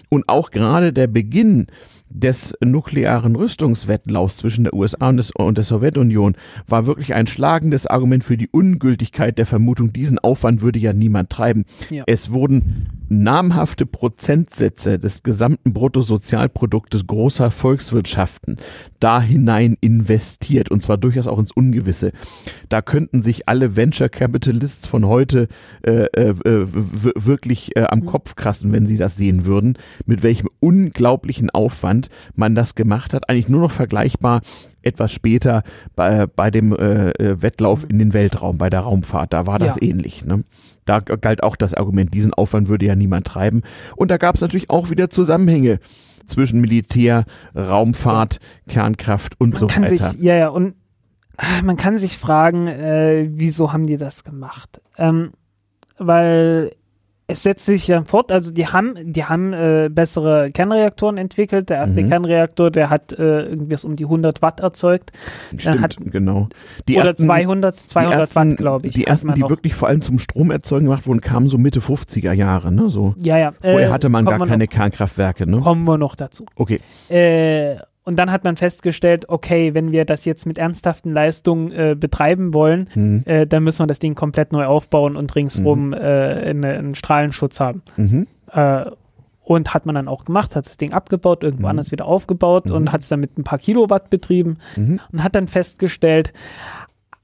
Und 0.09 0.29
auch 0.29 0.51
gerade 0.51 0.93
der 0.93 1.07
Beginn 1.07 1.67
des 2.13 2.55
nuklearen 2.61 3.35
Rüstungswettlaufs 3.35 4.37
zwischen 4.37 4.65
der 4.65 4.73
USA 4.73 5.09
und, 5.09 5.17
des, 5.17 5.31
und, 5.31 5.57
der 5.57 5.65
Sowjetunion 5.65 6.35
war 6.67 6.85
wirklich 6.85 7.15
ein 7.15 7.25
schlagendes 7.25 7.87
Argument 7.87 8.23
für 8.23 8.37
die 8.37 8.47
Ungültigkeit 8.49 9.37
der 9.37 9.47
Vermutung, 9.47 9.91
diesen 9.91 10.19
Aufwand 10.19 10.61
würde 10.61 10.77
ja 10.77 10.93
niemand 10.93 11.31
treiben. 11.31 11.65
Ja. 11.89 12.03
Es 12.05 12.31
wurden 12.31 12.87
namhafte 13.09 13.85
Prozentsätze 13.85 14.99
des 14.99 15.23
gesamten 15.23 15.73
Bruttosozialproduktes 15.73 17.07
großer 17.07 17.51
Volkswirtschaften 17.51 18.57
da 18.99 19.21
hinein 19.21 19.77
investiert 19.81 20.71
und 20.71 20.81
zwar 20.81 20.97
durchaus 20.97 21.27
auch 21.27 21.37
ins 21.37 21.51
Ungewisse. 21.51 22.13
Da 22.69 22.81
könnten 22.81 23.21
sich 23.21 23.49
alle 23.49 23.75
Venture 23.75 24.07
Capitalists 24.07 24.87
von 24.87 25.05
heute 25.05 25.49
äh, 25.81 26.05
äh, 26.05 26.33
wirklich 26.35 27.75
äh, 27.75 27.83
am 27.83 27.99
mhm. 27.99 28.05
Kopf 28.05 28.35
krassen, 28.35 28.71
wenn 28.71 28.85
sie 28.85 28.97
das 28.97 29.17
sehen 29.17 29.45
würden, 29.45 29.77
mit 30.05 30.23
welchem 30.23 30.49
unglaublichen 30.61 31.49
Aufwand 31.49 32.02
man 32.35 32.55
das 32.55 32.75
gemacht 32.75 33.13
hat. 33.13 33.29
Eigentlich 33.29 33.49
nur 33.49 33.61
noch 33.61 33.71
vergleichbar 33.71 34.41
etwas 34.81 35.11
später 35.11 35.63
bei, 35.95 36.27
bei 36.27 36.51
dem 36.51 36.75
äh, 36.75 37.09
äh, 37.11 37.41
Wettlauf 37.41 37.85
in 37.89 37.99
den 37.99 38.13
Weltraum, 38.13 38.57
bei 38.57 38.69
der 38.69 38.81
Raumfahrt. 38.81 39.33
Da 39.33 39.47
war 39.47 39.59
das 39.59 39.77
ja. 39.77 39.87
ähnlich. 39.87 40.25
Ne? 40.25 40.43
Da 40.85 40.99
galt 40.99 41.43
auch 41.43 41.55
das 41.55 41.73
Argument, 41.73 42.13
diesen 42.13 42.33
Aufwand 42.33 42.67
würde 42.67 42.85
ja 42.85 42.95
niemand 42.95 43.25
treiben. 43.25 43.61
Und 43.95 44.11
da 44.11 44.17
gab 44.17 44.35
es 44.35 44.41
natürlich 44.41 44.69
auch 44.69 44.89
wieder 44.89 45.09
Zusammenhänge 45.09 45.79
zwischen 46.25 46.61
Militär, 46.61 47.25
Raumfahrt, 47.55 48.39
Kernkraft 48.67 49.39
und 49.39 49.51
man 49.51 49.59
so 49.59 49.69
weiter. 49.69 50.09
Sich, 50.09 50.21
ja, 50.21 50.35
ja, 50.35 50.47
und 50.49 50.75
ah, 51.37 51.61
man 51.63 51.77
kann 51.77 51.97
sich 51.97 52.17
fragen, 52.17 52.67
äh, 52.67 53.29
wieso 53.31 53.73
haben 53.73 53.85
die 53.85 53.97
das 53.97 54.23
gemacht? 54.23 54.81
Ähm, 54.97 55.31
weil 55.97 56.75
es 57.33 57.43
setzt 57.43 57.65
sich 57.65 57.87
ja 57.87 58.03
fort, 58.03 58.31
also 58.31 58.51
die 58.51 58.67
haben, 58.67 58.93
die 59.11 59.25
haben 59.25 59.53
äh, 59.53 59.89
bessere 59.91 60.51
Kernreaktoren 60.51 61.17
entwickelt. 61.17 61.69
Der 61.69 61.77
erste 61.77 62.01
mhm. 62.01 62.09
Kernreaktor, 62.09 62.71
der 62.71 62.89
hat 62.89 63.11
äh, 63.13 63.41
irgendwas 63.41 63.83
um 63.83 63.95
die 63.95 64.05
100 64.05 64.41
Watt 64.41 64.59
erzeugt. 64.59 65.11
Stimmt, 65.57 65.81
hat, 65.81 65.97
genau. 65.99 66.47
Die 66.87 66.95
oder 66.95 67.07
ersten, 67.07 67.25
200, 67.25 67.79
200 67.79 68.19
ersten, 68.19 68.35
Watt, 68.35 68.57
glaube 68.57 68.87
ich. 68.87 68.93
Die 68.93 69.05
ersten, 69.05 69.33
die 69.33 69.41
wirklich 69.41 69.73
vor 69.73 69.87
allem 69.87 70.01
zum 70.01 70.19
Stromerzeugen 70.19 70.85
gemacht 70.85 71.07
wurden, 71.07 71.21
kamen 71.21 71.49
so 71.49 71.57
Mitte 71.57 71.79
50er 71.79 72.33
Jahre, 72.33 72.71
ne? 72.71 72.89
So. 72.89 73.15
Ja, 73.17 73.37
ja. 73.37 73.53
Vorher 73.59 73.89
äh, 73.89 73.91
hatte 73.91 74.09
man 74.09 74.25
gar 74.25 74.39
keine 74.45 74.65
noch, 74.65 74.71
Kernkraftwerke, 74.71 75.49
ne? 75.49 75.57
Kommen 75.57 75.85
wir 75.85 75.97
noch 75.97 76.15
dazu. 76.15 76.45
Okay. 76.55 76.79
Äh, 77.09 77.77
und 78.05 78.19
dann 78.19 78.31
hat 78.31 78.43
man 78.43 78.57
festgestellt, 78.57 79.29
okay, 79.29 79.73
wenn 79.73 79.91
wir 79.91 80.05
das 80.05 80.25
jetzt 80.25 80.45
mit 80.45 80.57
ernsthaften 80.57 81.13
Leistungen 81.13 81.71
äh, 81.71 81.95
betreiben 81.97 82.53
wollen, 82.53 82.89
mhm. 82.93 83.23
äh, 83.25 83.47
dann 83.47 83.63
müssen 83.63 83.79
wir 83.79 83.87
das 83.87 83.99
Ding 83.99 84.15
komplett 84.15 84.51
neu 84.51 84.65
aufbauen 84.65 85.15
und 85.15 85.33
ringsrum 85.35 85.87
mhm. 85.87 85.93
äh, 85.93 85.97
eine, 85.97 86.67
einen 86.73 86.95
Strahlenschutz 86.95 87.59
haben. 87.59 87.81
Mhm. 87.95 88.27
Äh, 88.51 88.85
und 89.45 89.73
hat 89.73 89.85
man 89.85 89.95
dann 89.95 90.07
auch 90.07 90.23
gemacht, 90.23 90.55
hat 90.55 90.67
das 90.67 90.77
Ding 90.77 90.93
abgebaut, 90.93 91.43
irgendwo 91.43 91.65
mhm. 91.65 91.71
anders 91.71 91.91
wieder 91.91 92.05
aufgebaut 92.05 92.71
und 92.71 92.83
mhm. 92.83 92.91
hat 92.91 93.01
es 93.01 93.09
dann 93.09 93.19
mit 93.19 93.37
ein 93.37 93.43
paar 93.43 93.57
Kilowatt 93.57 94.09
betrieben 94.09 94.57
mhm. 94.75 94.99
und 95.11 95.23
hat 95.23 95.35
dann 95.35 95.47
festgestellt, 95.47 96.31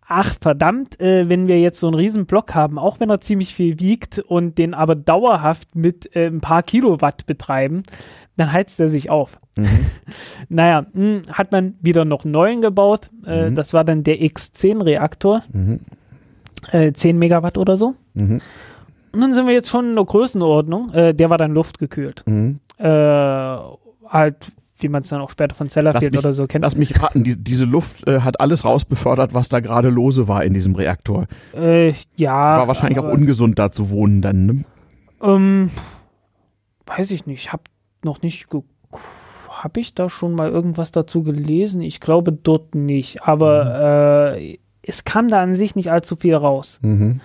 ach 0.10 0.36
verdammt, 0.42 1.00
äh, 1.00 1.30
wenn 1.30 1.48
wir 1.48 1.60
jetzt 1.62 1.80
so 1.80 1.88
einen 1.88 1.96
riesen 1.96 2.26
Block 2.26 2.56
haben, 2.56 2.78
auch 2.78 3.00
wenn 3.00 3.10
er 3.10 3.22
ziemlich 3.22 3.54
viel 3.54 3.80
wiegt 3.80 4.20
und 4.20 4.58
den 4.58 4.74
aber 4.74 4.96
dauerhaft 4.96 5.76
mit 5.76 6.14
äh, 6.16 6.28
ein 6.28 6.42
paar 6.42 6.64
Kilowatt 6.64 7.26
betreiben, 7.26 7.84
dann 8.40 8.52
heizt 8.52 8.80
er 8.80 8.90
sich 8.90 9.10
auf. 9.10 9.38
Mhm. 9.58 9.86
naja, 10.50 10.86
mh, 10.94 10.94
hm, 10.94 11.22
hat 11.32 11.52
man 11.52 11.76
wieder 11.82 12.06
noch 12.06 12.24
einen 12.24 12.32
neuen 12.32 12.62
gebaut. 12.62 13.10
Äh, 13.26 13.50
mhm. 13.50 13.56
Das 13.56 13.74
war 13.74 13.84
dann 13.84 14.04
der 14.04 14.20
X10-Reaktor. 14.20 15.44
Mhm. 15.52 15.82
Äh, 16.72 16.92
10 16.94 17.18
Megawatt 17.18 17.58
oder 17.58 17.76
so. 17.76 17.94
Mhm. 18.14 18.42
Und 19.12 19.22
dann 19.22 19.34
sind 19.34 19.48
wir 19.48 19.54
jetzt 19.54 19.70
schon 19.70 19.90
in 19.90 19.96
der 19.96 20.06
Größenordnung. 20.06 20.92
Äh, 20.92 21.14
der 21.14 21.30
war 21.30 21.38
dann 21.38 21.54
luftgekühlt. 21.54 22.24
Mhm. 22.28 22.60
Äh, 22.78 22.86
halt, 22.86 24.52
wie 24.78 24.88
man 24.88 25.02
es 25.02 25.10
dann 25.10 25.22
auch 25.22 25.30
später 25.30 25.56
von 25.56 25.68
Sellafield 25.70 26.18
oder 26.18 26.34
so 26.34 26.48
kennt. 26.48 26.64
Lass 26.64 26.76
mich 26.76 27.02
raten, 27.02 27.24
die, 27.24 27.36
diese 27.36 27.66
Luft 27.66 28.08
äh, 28.08 28.22
hat 28.22 28.40
alles 28.40 28.66
rausbefördert, 28.66 29.34
was 29.34 29.50
da 29.50 29.60
gerade 29.60 29.90
lose 29.90 30.28
war 30.28 30.44
in 30.44 30.54
diesem 30.54 30.76
Reaktor. 30.76 31.28
Äh, 31.56 31.94
ja. 32.16 32.58
War 32.58 32.68
wahrscheinlich 32.68 33.00
auch 33.00 33.12
ungesund 33.12 33.60
da 33.60 33.72
zu 33.72 33.90
wohnen 33.90 34.22
dann, 34.22 34.46
ne? 34.46 34.64
Ähm, 35.22 35.72
weiß 36.86 37.12
ich 37.12 37.26
nicht. 37.26 37.40
Ich 37.40 37.54
habe 37.54 37.64
noch 38.04 38.22
nicht 38.22 38.48
habe 39.50 39.80
ich 39.80 39.94
da 39.94 40.10
schon 40.10 40.36
mal 40.36 40.50
irgendwas 40.50 40.92
dazu 40.92 41.24
gelesen? 41.24 41.82
Ich 41.82 42.00
glaube 42.00 42.32
dort 42.32 42.76
nicht, 42.76 43.24
aber 43.24 44.36
mhm. 44.36 44.42
äh, 44.42 44.58
es 44.82 45.04
kam 45.04 45.28
da 45.28 45.38
an 45.38 45.56
sich 45.56 45.76
nicht 45.76 45.92
allzu 45.92 46.16
viel 46.16 46.36
raus. 46.36 46.80
Mhm. 46.82 47.22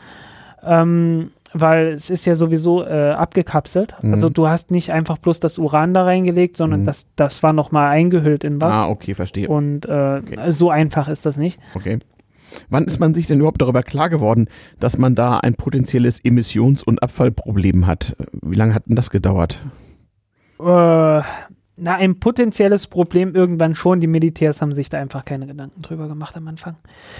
Ähm, 0.62 1.30
weil 1.52 1.88
es 1.92 2.10
ist 2.10 2.26
ja 2.26 2.34
sowieso 2.34 2.84
äh, 2.84 3.12
abgekapselt. 3.12 3.94
Mhm. 4.02 4.12
Also 4.12 4.28
du 4.28 4.48
hast 4.48 4.72
nicht 4.72 4.90
einfach 4.90 5.18
bloß 5.18 5.38
das 5.38 5.58
Uran 5.58 5.94
da 5.94 6.02
reingelegt, 6.02 6.56
sondern 6.56 6.80
mhm. 6.80 6.84
das, 6.86 7.06
das 7.14 7.42
war 7.44 7.52
nochmal 7.52 7.90
eingehüllt 7.90 8.42
in 8.42 8.60
was. 8.60 8.74
Ah, 8.74 8.88
okay, 8.88 9.14
verstehe. 9.14 9.48
Und 9.48 9.86
äh, 9.86 10.20
okay. 10.22 10.50
so 10.50 10.70
einfach 10.70 11.08
ist 11.08 11.24
das 11.26 11.36
nicht. 11.36 11.60
Okay. 11.74 12.00
Wann 12.68 12.84
ist 12.84 12.98
man 12.98 13.14
sich 13.14 13.26
denn 13.26 13.38
überhaupt 13.38 13.62
darüber 13.62 13.82
klar 13.82 14.10
geworden, 14.10 14.48
dass 14.80 14.98
man 14.98 15.14
da 15.14 15.38
ein 15.38 15.54
potenzielles 15.54 16.20
Emissions- 16.24 16.82
und 16.82 17.02
Abfallproblem 17.02 17.86
hat? 17.86 18.16
Wie 18.42 18.56
lange 18.56 18.74
hat 18.74 18.88
denn 18.88 18.96
das 18.96 19.10
gedauert? 19.10 19.60
Äh, 20.60 21.22
na, 21.76 21.96
ein 21.96 22.20
potenzielles 22.20 22.86
Problem 22.86 23.34
irgendwann 23.34 23.74
schon. 23.74 24.00
Die 24.00 24.06
Militärs 24.06 24.62
haben 24.62 24.72
sich 24.72 24.88
da 24.88 24.98
einfach 24.98 25.24
keine 25.24 25.46
Gedanken 25.46 25.82
drüber 25.82 26.06
gemacht 26.06 26.36
am 26.36 26.46
Anfang. 26.46 26.76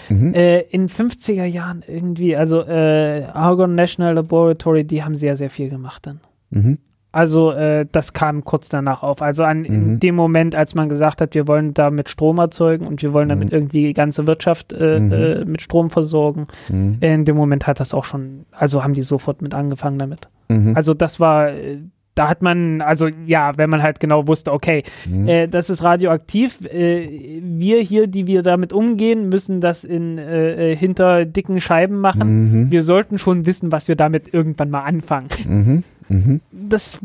Mhm. 0.08 0.32
Äh, 0.34 0.60
in 0.60 0.88
50er 0.88 1.44
Jahren 1.44 1.82
irgendwie, 1.86 2.36
also 2.36 2.62
äh, 2.62 3.24
Argonne 3.32 3.74
National 3.74 4.14
Laboratory, 4.14 4.84
die 4.84 5.02
haben 5.02 5.16
sehr, 5.16 5.36
sehr 5.36 5.50
viel 5.50 5.70
gemacht 5.70 6.06
dann. 6.06 6.20
Mhm. 6.50 6.78
Also 7.10 7.52
äh, 7.52 7.86
das 7.90 8.12
kam 8.12 8.44
kurz 8.44 8.68
danach 8.68 9.02
auf. 9.02 9.22
Also 9.22 9.44
an 9.44 9.60
mhm. 9.60 9.66
in 9.66 10.00
dem 10.00 10.14
Moment, 10.14 10.54
als 10.54 10.74
man 10.74 10.88
gesagt 10.88 11.20
hat, 11.20 11.34
wir 11.34 11.48
wollen 11.48 11.74
damit 11.74 12.08
Strom 12.08 12.38
erzeugen 12.38 12.86
und 12.86 13.02
wir 13.02 13.12
wollen 13.12 13.28
damit 13.28 13.48
mhm. 13.48 13.54
irgendwie 13.54 13.86
die 13.86 13.94
ganze 13.94 14.26
Wirtschaft 14.26 14.72
äh, 14.72 15.00
mhm. 15.00 15.12
äh, 15.12 15.44
mit 15.44 15.62
Strom 15.62 15.90
versorgen, 15.90 16.46
mhm. 16.68 16.98
in 17.00 17.24
dem 17.24 17.36
Moment 17.36 17.66
hat 17.66 17.78
das 17.80 17.94
auch 17.94 18.04
schon, 18.04 18.46
also 18.52 18.82
haben 18.82 18.94
die 18.94 19.02
sofort 19.02 19.42
mit 19.42 19.54
angefangen 19.54 19.98
damit. 19.98 20.28
Also 20.74 20.92
das 20.92 21.20
war 21.20 21.48
äh, 21.48 21.78
da 22.14 22.28
hat 22.28 22.42
man, 22.42 22.80
also 22.80 23.08
ja, 23.26 23.56
wenn 23.56 23.70
man 23.70 23.82
halt 23.82 23.98
genau 23.98 24.28
wusste, 24.28 24.52
okay, 24.52 24.84
mhm. 25.08 25.28
äh, 25.28 25.48
das 25.48 25.68
ist 25.70 25.82
radioaktiv. 25.82 26.60
Äh, 26.62 27.40
wir 27.42 27.80
hier, 27.80 28.06
die 28.06 28.26
wir 28.26 28.42
damit 28.42 28.72
umgehen, 28.72 29.28
müssen 29.28 29.60
das 29.60 29.84
in 29.84 30.18
äh, 30.18 30.72
äh 30.72 30.76
hinter 30.76 31.24
dicken 31.24 31.60
Scheiben 31.60 31.98
machen. 31.98 32.64
Mhm. 32.64 32.70
Wir 32.70 32.82
sollten 32.82 33.18
schon 33.18 33.46
wissen, 33.46 33.72
was 33.72 33.88
wir 33.88 33.96
damit 33.96 34.32
irgendwann 34.32 34.70
mal 34.70 34.82
anfangen. 34.82 35.28
Mhm. 35.46 35.82
mhm. 36.08 36.40
Das, 36.52 37.00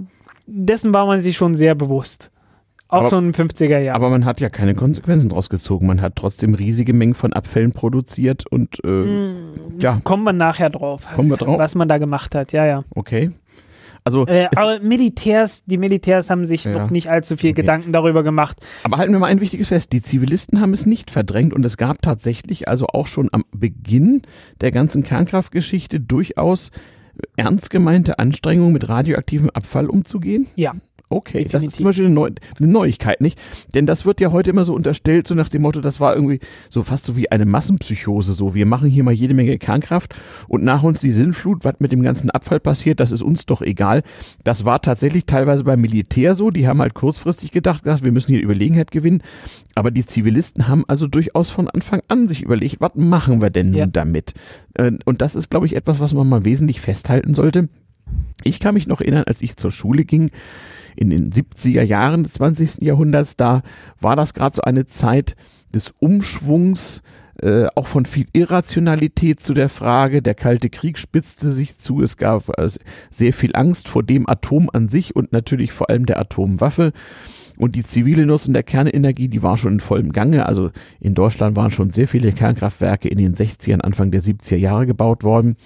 dessen 0.46 0.94
war 0.94 1.06
man 1.06 1.20
sich 1.20 1.38
schon 1.38 1.54
sehr 1.56 1.76
bewusst. 1.76 2.32
Auch 2.88 3.02
aber, 3.02 3.10
schon 3.10 3.26
in 3.28 3.32
den 3.34 3.50
50er 3.50 3.78
Jahren. 3.78 3.96
Aber 3.96 4.10
man 4.10 4.26
hat 4.26 4.40
ja 4.42 4.50
keine 4.50 4.74
Konsequenzen 4.74 5.30
draus 5.30 5.50
gezogen. 5.50 5.86
Man 5.86 6.02
hat 6.02 6.16
trotzdem 6.16 6.56
riesige 6.56 6.94
Mengen 6.94 7.14
von 7.14 7.34
Abfällen 7.34 7.72
produziert 7.72 8.48
und 8.48 8.84
äh, 8.84 8.88
mm, 8.88 9.36
ja. 9.80 10.02
Kommen 10.04 10.24
wir 10.24 10.34
nachher 10.34 10.72
drauf. 10.72 11.08
Kommen 11.16 11.30
wir 11.30 11.38
drauf. 11.38 11.60
Was 11.60 11.76
man 11.76 11.88
da 11.88 12.00
gemacht 12.00 12.34
hat, 12.34 12.52
ja, 12.52 12.66
ja. 12.66 12.84
Okay. 12.96 13.30
Also 14.10 14.26
äh, 14.26 14.48
aber 14.56 14.80
Militärs, 14.80 15.64
die 15.66 15.78
Militärs 15.78 16.32
haben 16.32 16.46
sich 16.46 16.64
ja. 16.64 16.72
noch 16.72 16.90
nicht 16.90 17.10
allzu 17.10 17.38
viel 17.38 17.52
okay. 17.52 17.62
Gedanken 17.62 17.92
darüber 17.92 18.24
gemacht. 18.24 18.58
Aber 18.84 18.98
halten 18.98 19.14
wir 19.14 19.20
mal 19.20 19.28
ein 19.28 19.40
wichtiges 19.40 19.68
fest, 19.68 19.94
die 19.94 20.02
Zivilisten 20.02 20.62
haben 20.62 20.74
es 20.74 20.88
nicht 20.88 21.12
verdrängt 21.12 21.54
und 21.54 21.64
es 21.64 21.78
gab 21.78 22.02
tatsächlich 22.02 22.68
also 22.68 22.88
auch 22.88 23.06
schon 23.06 23.30
am 23.32 23.46
Beginn 23.52 24.24
der 24.62 24.72
ganzen 24.72 25.04
Kernkraftgeschichte 25.04 26.00
durchaus 26.00 26.72
ernst 27.36 27.70
gemeinte 27.70 28.18
Anstrengungen 28.18 28.74
mit 28.74 28.90
radioaktivem 28.90 29.52
Abfall 29.52 29.88
umzugehen? 29.88 30.48
Ja. 30.56 30.74
Okay, 31.12 31.44
Definitiv. 31.44 31.52
das 31.52 31.64
ist 31.64 31.76
zum 31.78 31.86
Beispiel 31.86 32.06
eine, 32.06 32.14
Neu 32.14 32.30
eine, 32.60 32.68
Neuigkeit, 32.68 33.20
nicht? 33.20 33.40
Denn 33.74 33.88
das 33.88 34.06
wird 34.06 34.22
ja 34.22 34.32
heute 34.32 34.52
immer 34.52 34.64
so 34.64 34.76
unterstellt, 34.76 35.28
so 35.28 35.34
nach 35.34 35.50
dem 35.50 35.64
Motto, 35.64 35.82
das 35.82 36.00
war 36.00 36.14
irgendwie 36.14 36.40
so 36.70 36.84
fast 36.84 37.06
so 37.06 37.18
wie 37.18 37.32
eine 37.32 37.48
Massenpsychose, 37.48 38.34
so 38.34 38.54
wir 38.54 38.68
machen 38.68 38.90
hier 38.90 39.04
mal 39.04 39.14
jede 39.14 39.34
Menge 39.34 39.58
Kernkraft 39.58 40.14
und 40.48 40.64
nach 40.64 40.84
uns 40.84 41.00
die 41.00 41.10
Sinnflut, 41.10 41.66
was 41.66 41.76
mit 41.80 41.92
dem 41.92 42.04
ganzen 42.04 42.30
Abfall 42.30 42.60
passiert, 42.60 43.00
das 43.00 43.12
ist 43.12 43.24
uns 43.24 43.48
doch 43.48 43.64
egal. 43.64 44.04
Das 44.44 44.66
war 44.66 44.82
tatsächlich 44.84 45.26
teilweise 45.26 45.64
beim 45.64 45.82
Militär 45.82 46.36
so, 46.36 46.52
die 46.52 46.68
haben 46.68 46.80
halt 46.80 46.94
kurzfristig 46.94 47.52
gedacht, 47.52 47.86
wir 47.86 48.12
müssen 48.12 48.32
hier 48.32 48.44
Überlegenheit 48.44 48.92
gewinnen, 48.92 49.24
aber 49.74 49.90
die 49.90 50.06
Zivilisten 50.06 50.68
haben 50.68 50.84
also 50.88 51.08
durchaus 51.08 51.50
von 51.50 51.70
Anfang 51.70 52.02
an 52.08 52.28
sich 52.28 52.44
überlegt, 52.44 52.82
was 52.82 52.94
machen 52.94 53.42
wir 53.42 53.50
denn 53.50 53.72
nun 53.72 53.80
ja. 53.80 53.86
damit? 53.88 54.34
Äh, 54.76 54.92
und 55.06 55.22
das 55.22 55.34
ist, 55.34 55.50
glaube 55.50 55.66
ich, 55.66 55.76
etwas, 55.76 56.00
was 56.00 56.14
man 56.14 56.30
mal 56.30 56.46
wesentlich 56.46 56.82
festhalten 56.82 57.34
sollte. 57.34 57.68
Ich 58.44 58.60
kann 58.60 58.74
mich 58.74 58.88
noch 58.88 59.02
erinnern, 59.02 59.24
als 59.26 59.42
ich 59.42 59.58
zur 59.58 59.72
Schule 59.72 60.06
ging, 60.06 60.32
in 60.96 61.10
den 61.10 61.32
70er 61.32 61.84
Jahren 61.84 62.24
des 62.24 62.34
20. 62.34 62.82
Jahrhunderts, 62.82 63.36
da 63.36 63.62
war 64.00 64.16
das 64.16 64.34
gerade 64.34 64.56
so 64.56 64.62
eine 64.62 64.86
Zeit 64.86 65.36
des 65.74 65.94
Umschwungs, 66.00 67.02
äh, 67.42 67.68
auch 67.76 67.88
von 67.88 68.06
viel 68.06 68.28
Irrationalität 68.34 69.40
zu 69.40 69.54
der 69.54 69.70
Frage. 69.70 70.22
Der 70.22 70.36
Kalte 70.36 70.70
Krieg 70.70 70.98
spitzte 70.98 71.52
sich 71.52 71.78
zu. 71.78 72.02
Es 72.02 72.18
gab 72.18 72.50
äh, 72.58 72.70
sehr 73.10 73.34
viel 73.34 73.52
Angst 73.56 73.88
vor 73.88 74.04
dem 74.04 74.28
Atom 74.28 74.70
an 74.74 74.88
sich 74.88 75.16
und 75.16 75.32
natürlich 75.32 75.72
vor 75.72 75.90
allem 75.90 76.06
der 76.06 76.20
Atomwaffe. 76.20 76.92
Und 77.58 77.76
die 77.76 77.84
zivile 77.84 78.26
Nutzung 78.26 78.54
der 78.54 78.64
Kernenergie, 78.64 79.28
die 79.28 79.44
war 79.44 79.58
schon 79.58 79.74
in 79.74 79.80
vollem 79.80 80.12
Gange. 80.12 80.46
Also 80.46 80.72
in 81.00 81.14
Deutschland 81.14 81.56
waren 81.56 81.72
schon 81.72 81.92
sehr 81.92 82.08
viele 82.08 82.32
Kernkraftwerke 82.32 83.10
in 83.10 83.18
den 83.18 83.36
60ern, 83.36 83.82
Anfang 83.82 84.12
der 84.12 84.22
70er 84.22 84.56
Jahre 84.56 84.86
gebaut 84.86 85.24
worden. 85.24 85.58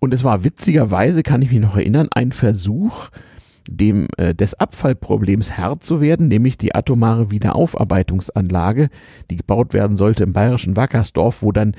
Und 0.00 0.12
es 0.12 0.22
war 0.22 0.44
witzigerweise, 0.44 1.22
kann 1.22 1.40
ich 1.40 1.50
mich 1.50 1.60
noch 1.60 1.76
erinnern, 1.76 2.08
ein 2.10 2.32
Versuch, 2.32 3.08
dem, 3.68 4.08
äh, 4.16 4.34
des 4.34 4.54
Abfallproblems 4.54 5.52
Herr 5.52 5.80
zu 5.80 6.00
werden, 6.00 6.28
nämlich 6.28 6.58
die 6.58 6.74
atomare 6.74 7.30
Wiederaufarbeitungsanlage, 7.30 8.90
die 9.30 9.36
gebaut 9.36 9.72
werden 9.72 9.96
sollte 9.96 10.24
im 10.24 10.32
bayerischen 10.32 10.76
Wackersdorf, 10.76 11.42
wo 11.42 11.52
dann, 11.52 11.74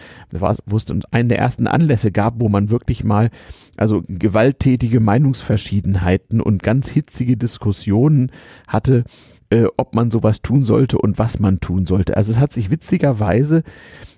wo 0.66 0.78
es 0.78 0.86
einen 1.12 1.30
der 1.30 1.40
ersten 1.40 1.68
Anlässe 1.68 2.12
gab, 2.12 2.42
wo 2.42 2.50
man 2.50 2.70
wirklich 2.70 3.04
mal 3.04 3.30
also 3.78 4.02
gewalttätige 4.08 5.00
Meinungsverschiedenheiten 5.00 6.42
und 6.42 6.64
ganz 6.64 6.88
hitzige 6.88 7.38
Diskussionen 7.38 8.32
hatte, 8.68 9.04
äh, 9.50 9.66
ob 9.78 9.94
man 9.94 10.10
sowas 10.10 10.42
tun 10.42 10.64
sollte 10.64 10.98
und 10.98 11.20
was 11.20 11.40
man 11.40 11.60
tun 11.60 11.86
sollte. 11.86 12.18
Also 12.18 12.32
es 12.32 12.40
hat 12.40 12.54
sich 12.54 12.72
witzigerweise 12.72 13.64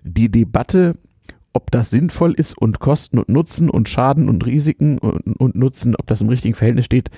die 0.03 0.29
Debatte 0.29 0.95
ob 1.53 1.71
das 1.71 1.89
sinnvoll 1.89 2.33
ist 2.33 2.55
und 2.55 2.79
Kosten 2.79 3.17
und 3.17 3.29
Nutzen 3.29 3.71
und 3.71 3.89
Schaden 3.89 4.29
und 4.29 4.45
Risiken 4.45 4.99
und, 4.99 5.39
und 5.39 5.55
Nutzen, 5.55 5.95
ob 5.95 6.05
das 6.05 6.21
im 6.21 6.29
richtigen 6.29 6.53
Verhältnis 6.53 6.85
steht, 6.85 7.09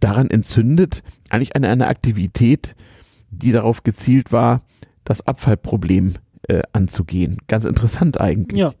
daran 0.00 0.30
entzündet, 0.30 1.02
eigentlich 1.28 1.54
an 1.56 1.64
einer 1.64 1.88
Aktivität, 1.88 2.74
die 3.30 3.52
darauf 3.52 3.82
gezielt 3.82 4.32
war, 4.32 4.62
das 5.04 5.26
Abfallproblem 5.26 6.14
äh, 6.48 6.62
anzugehen. 6.72 7.38
Ganz 7.48 7.64
interessant 7.64 8.20
eigentlich. 8.20 8.58
Ja. 8.58 8.72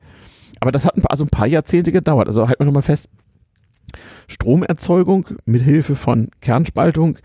Aber 0.60 0.72
das 0.72 0.84
hat 0.84 0.96
ein 0.96 1.02
paar, 1.02 1.10
also 1.10 1.24
ein 1.24 1.30
paar 1.30 1.46
Jahrzehnte 1.46 1.92
gedauert. 1.92 2.26
Also 2.26 2.48
halten 2.48 2.60
wir 2.60 2.66
nochmal 2.66 2.82
fest, 2.82 3.08
Stromerzeugung 4.28 5.26
mit 5.44 5.62
Hilfe 5.62 5.96
von 5.96 6.30
Kernspaltung 6.40 7.18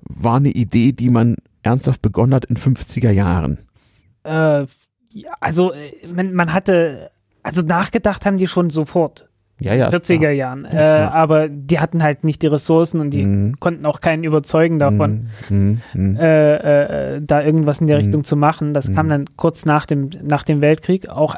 war 0.00 0.36
eine 0.36 0.50
Idee, 0.50 0.92
die 0.92 1.10
man 1.10 1.36
ernsthaft 1.62 2.02
begonnen 2.02 2.34
hat 2.34 2.44
in 2.44 2.56
50er 2.56 3.10
Jahren. 3.10 3.58
Äh, 4.22 4.66
also 5.40 5.72
äh, 5.72 5.92
man, 6.14 6.34
man 6.34 6.52
hatte 6.52 7.10
also 7.46 7.62
nachgedacht 7.62 8.26
haben 8.26 8.38
die 8.38 8.48
schon 8.48 8.70
sofort. 8.70 9.28
Ja, 9.58 9.72
ja. 9.74 9.88
40er 9.88 10.18
klar. 10.18 10.30
Jahren. 10.32 10.64
Äh, 10.66 10.76
aber 10.76 11.48
die 11.48 11.80
hatten 11.80 12.02
halt 12.02 12.24
nicht 12.24 12.42
die 12.42 12.46
Ressourcen 12.46 13.00
und 13.00 13.10
die 13.10 13.24
mhm. 13.24 13.58
konnten 13.58 13.86
auch 13.86 14.00
keinen 14.00 14.22
überzeugen 14.22 14.78
davon, 14.78 15.28
mhm. 15.48 15.80
Mhm. 15.94 16.16
Äh, 16.16 17.14
äh, 17.14 17.22
da 17.22 17.42
irgendwas 17.42 17.80
in 17.80 17.86
der 17.86 17.98
Richtung 17.98 18.22
zu 18.22 18.36
machen. 18.36 18.74
Das 18.74 18.92
kam 18.92 19.08
dann 19.08 19.24
kurz 19.36 19.64
nach 19.64 19.86
dem, 19.86 20.10
nach 20.22 20.42
dem 20.42 20.60
Weltkrieg, 20.60 21.08
auch 21.08 21.36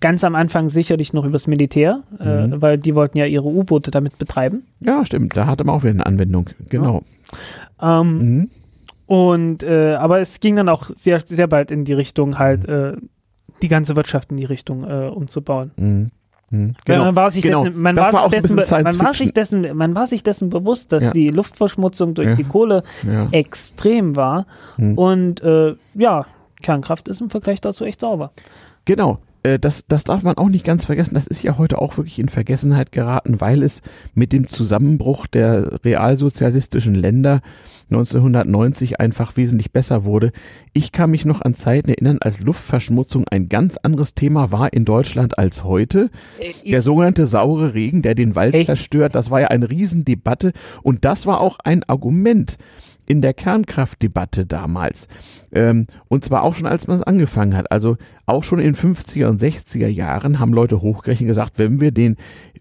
ganz 0.00 0.22
am 0.22 0.34
Anfang 0.34 0.68
sicherlich 0.68 1.12
noch 1.12 1.24
übers 1.24 1.46
Militär, 1.46 2.02
äh, 2.20 2.48
weil 2.60 2.78
die 2.78 2.94
wollten 2.94 3.18
ja 3.18 3.26
ihre 3.26 3.46
U-Boote 3.46 3.90
damit 3.90 4.18
betreiben. 4.18 4.64
Ja, 4.80 5.04
stimmt. 5.04 5.36
Da 5.36 5.46
hatte 5.46 5.64
man 5.64 5.74
auch 5.74 5.82
wieder 5.82 5.94
eine 5.94 6.06
Anwendung. 6.06 6.50
Genau. 6.68 7.02
Ja. 7.80 8.00
Ähm, 8.00 8.48
und 9.06 9.62
äh, 9.64 9.94
aber 9.94 10.20
es 10.20 10.38
ging 10.38 10.56
dann 10.56 10.68
auch 10.68 10.90
sehr, 10.94 11.20
sehr 11.24 11.48
bald 11.48 11.70
in 11.72 11.84
die 11.84 11.94
Richtung 11.94 12.38
halt 12.38 12.64
äh, 12.66 12.92
die 13.62 13.68
ganze 13.68 13.96
Wirtschaft 13.96 14.30
in 14.30 14.36
die 14.36 14.44
Richtung 14.44 14.84
umzubauen. 14.84 16.12
Mhm. 16.50 16.58
Mhm. 16.58 16.74
Genau. 16.84 17.04
Man 17.04 17.16
war 17.16 17.30
sich 17.30 17.42
genau. 17.42 17.64
dessen, 17.64 17.80
man 17.80 17.96
war, 17.96 18.12
war 18.12 18.28
dessen, 18.28 18.56
man 18.56 18.98
war 18.98 19.14
sich 19.14 19.32
dessen, 19.34 19.76
man 19.76 19.94
war 19.94 20.06
sich 20.06 20.22
dessen 20.22 20.50
bewusst, 20.50 20.92
dass 20.92 21.02
ja. 21.02 21.10
die 21.10 21.28
Luftverschmutzung 21.28 22.14
durch 22.14 22.28
ja. 22.28 22.34
die 22.34 22.44
Kohle 22.44 22.82
ja. 23.04 23.28
extrem 23.32 24.16
war. 24.16 24.46
Mhm. 24.76 24.98
Und 24.98 25.42
äh, 25.42 25.74
ja, 25.94 26.26
Kernkraft 26.62 27.08
ist 27.08 27.20
im 27.20 27.30
Vergleich 27.30 27.60
dazu 27.60 27.84
echt 27.84 28.00
sauber. 28.00 28.32
Genau. 28.84 29.18
Äh, 29.42 29.58
das, 29.58 29.86
das 29.86 30.04
darf 30.04 30.22
man 30.22 30.36
auch 30.36 30.48
nicht 30.48 30.64
ganz 30.64 30.84
vergessen. 30.84 31.14
Das 31.14 31.26
ist 31.26 31.42
ja 31.42 31.58
heute 31.58 31.80
auch 31.80 31.96
wirklich 31.96 32.18
in 32.18 32.28
Vergessenheit 32.28 32.92
geraten, 32.92 33.40
weil 33.40 33.62
es 33.62 33.82
mit 34.14 34.32
dem 34.32 34.48
Zusammenbruch 34.48 35.26
der 35.26 35.84
realsozialistischen 35.84 36.94
Länder 36.94 37.40
1990 37.90 39.00
einfach 39.00 39.36
wesentlich 39.36 39.72
besser 39.72 40.04
wurde. 40.04 40.32
Ich 40.72 40.92
kann 40.92 41.10
mich 41.10 41.24
noch 41.24 41.40
an 41.40 41.54
Zeiten 41.54 41.90
erinnern, 41.90 42.18
als 42.20 42.40
Luftverschmutzung 42.40 43.26
ein 43.28 43.48
ganz 43.48 43.76
anderes 43.76 44.14
Thema 44.14 44.50
war 44.50 44.72
in 44.72 44.84
Deutschland 44.84 45.38
als 45.38 45.62
heute. 45.62 46.10
Äh, 46.38 46.70
der 46.70 46.82
sogenannte 46.82 47.26
saure 47.26 47.74
Regen, 47.74 48.02
der 48.02 48.14
den 48.14 48.34
Wald 48.34 48.54
Echt? 48.54 48.66
zerstört, 48.66 49.14
das 49.14 49.30
war 49.30 49.40
ja 49.40 49.48
eine 49.48 49.70
Riesendebatte 49.70 50.52
und 50.82 51.04
das 51.04 51.26
war 51.26 51.40
auch 51.40 51.58
ein 51.60 51.84
Argument 51.84 52.58
in 53.06 53.22
der 53.22 53.34
Kernkraftdebatte 53.34 54.46
damals. 54.46 55.08
Ähm, 55.52 55.86
und 56.08 56.24
zwar 56.24 56.42
auch 56.42 56.56
schon, 56.56 56.66
als 56.66 56.86
man 56.88 56.96
es 56.96 57.02
angefangen 57.02 57.56
hat. 57.56 57.70
Also 57.70 57.96
auch 58.26 58.42
schon 58.42 58.58
in 58.58 58.74
50er 58.74 59.28
und 59.28 59.40
60er 59.40 59.86
Jahren 59.86 60.40
haben 60.40 60.52
Leute 60.52 60.82
hochgerechnet 60.82 61.28
gesagt, 61.28 61.58
wenn 61.58 61.80
wir 61.80 61.92
den 61.92 62.16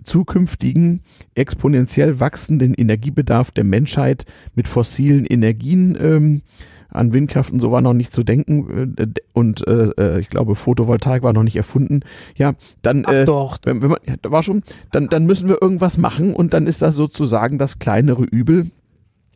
zukünftigen 0.05 1.01
exponentiell 1.33 2.19
wachsenden 2.19 2.73
Energiebedarf 2.73 3.51
der 3.51 3.63
Menschheit 3.63 4.25
mit 4.55 4.67
fossilen 4.67 5.25
Energien 5.25 5.97
ähm, 5.99 6.41
an 6.89 7.13
Windkraft 7.13 7.51
und 7.51 7.59
so 7.59 7.71
war 7.71 7.81
noch 7.81 7.93
nicht 7.93 8.13
zu 8.13 8.23
denken 8.23 8.95
äh, 8.97 9.07
und 9.33 9.67
äh, 9.67 9.89
äh, 9.97 10.19
ich 10.19 10.29
glaube 10.29 10.55
Photovoltaik 10.55 11.23
war 11.23 11.33
noch 11.33 11.43
nicht 11.43 11.55
erfunden. 11.55 12.01
Ja, 12.37 12.53
dann 12.81 13.03
äh, 13.03 13.25
doch. 13.25 13.57
Wenn, 13.63 13.81
wenn 13.81 13.89
man, 13.89 13.99
war 14.23 14.43
schon, 14.43 14.63
dann 14.91 15.09
dann 15.09 15.25
müssen 15.25 15.49
wir 15.49 15.61
irgendwas 15.61 15.97
machen 15.97 16.33
und 16.33 16.53
dann 16.53 16.67
ist 16.67 16.81
das 16.81 16.95
sozusagen 16.95 17.57
das 17.57 17.79
kleinere 17.79 18.23
Übel. 18.23 18.71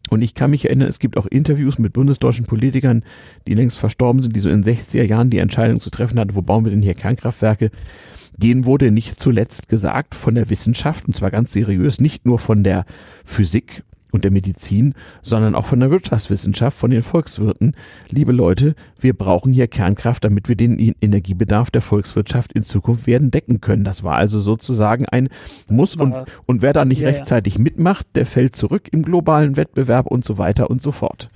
Und 0.09 0.21
ich 0.21 0.33
kann 0.33 0.51
mich 0.51 0.65
erinnern, 0.65 0.87
es 0.87 0.99
gibt 0.99 1.17
auch 1.17 1.25
Interviews 1.25 1.77
mit 1.77 1.93
bundesdeutschen 1.93 2.45
Politikern, 2.45 3.03
die 3.47 3.53
längst 3.53 3.77
verstorben 3.77 4.21
sind, 4.21 4.35
die 4.35 4.39
so 4.39 4.49
in 4.49 4.63
60er 4.63 5.03
Jahren 5.03 5.29
die 5.29 5.37
Entscheidung 5.37 5.81
zu 5.81 5.89
treffen 5.89 6.19
hatten, 6.19 6.35
wo 6.35 6.41
bauen 6.41 6.65
wir 6.65 6.71
denn 6.71 6.81
hier 6.81 6.95
Kernkraftwerke? 6.95 7.71
Denen 8.37 8.65
wurde 8.65 8.91
nicht 8.91 9.19
zuletzt 9.19 9.67
gesagt 9.67 10.15
von 10.15 10.35
der 10.35 10.49
Wissenschaft, 10.49 11.05
und 11.07 11.15
zwar 11.15 11.29
ganz 11.29 11.51
seriös, 11.51 11.99
nicht 11.99 12.25
nur 12.25 12.39
von 12.39 12.63
der 12.63 12.85
Physik 13.25 13.83
und 14.11 14.23
der 14.23 14.31
Medizin, 14.31 14.93
sondern 15.21 15.55
auch 15.55 15.65
von 15.65 15.79
der 15.79 15.91
Wirtschaftswissenschaft, 15.91 16.77
von 16.77 16.91
den 16.91 17.03
Volkswirten. 17.03 17.75
Liebe 18.09 18.31
Leute, 18.31 18.75
wir 18.99 19.13
brauchen 19.13 19.51
hier 19.51 19.67
Kernkraft, 19.67 20.23
damit 20.23 20.49
wir 20.49 20.55
den 20.55 20.95
Energiebedarf 21.01 21.71
der 21.71 21.81
Volkswirtschaft 21.81 22.53
in 22.53 22.63
Zukunft 22.63 23.07
werden 23.07 23.31
decken 23.31 23.61
können. 23.61 23.83
Das 23.83 24.03
war 24.03 24.15
also 24.15 24.39
sozusagen 24.39 25.05
ein 25.05 25.29
Muss 25.69 25.95
und, 25.95 26.15
und 26.45 26.61
wer 26.61 26.73
da 26.73 26.85
nicht 26.85 27.01
ja, 27.01 27.09
rechtzeitig 27.09 27.55
ja. 27.55 27.61
mitmacht, 27.61 28.07
der 28.15 28.25
fällt 28.25 28.55
zurück 28.55 28.89
im 28.91 29.03
globalen 29.03 29.57
Wettbewerb 29.57 30.07
und 30.07 30.25
so 30.25 30.37
weiter 30.37 30.69
und 30.69 30.81
so 30.81 30.91
fort. 30.91 31.29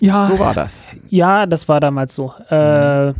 Ja. 0.00 0.28
So 0.30 0.38
war 0.38 0.54
das. 0.54 0.84
Ja, 1.08 1.46
das 1.46 1.68
war 1.68 1.80
damals 1.80 2.14
so. 2.14 2.32
Äh. 2.48 3.14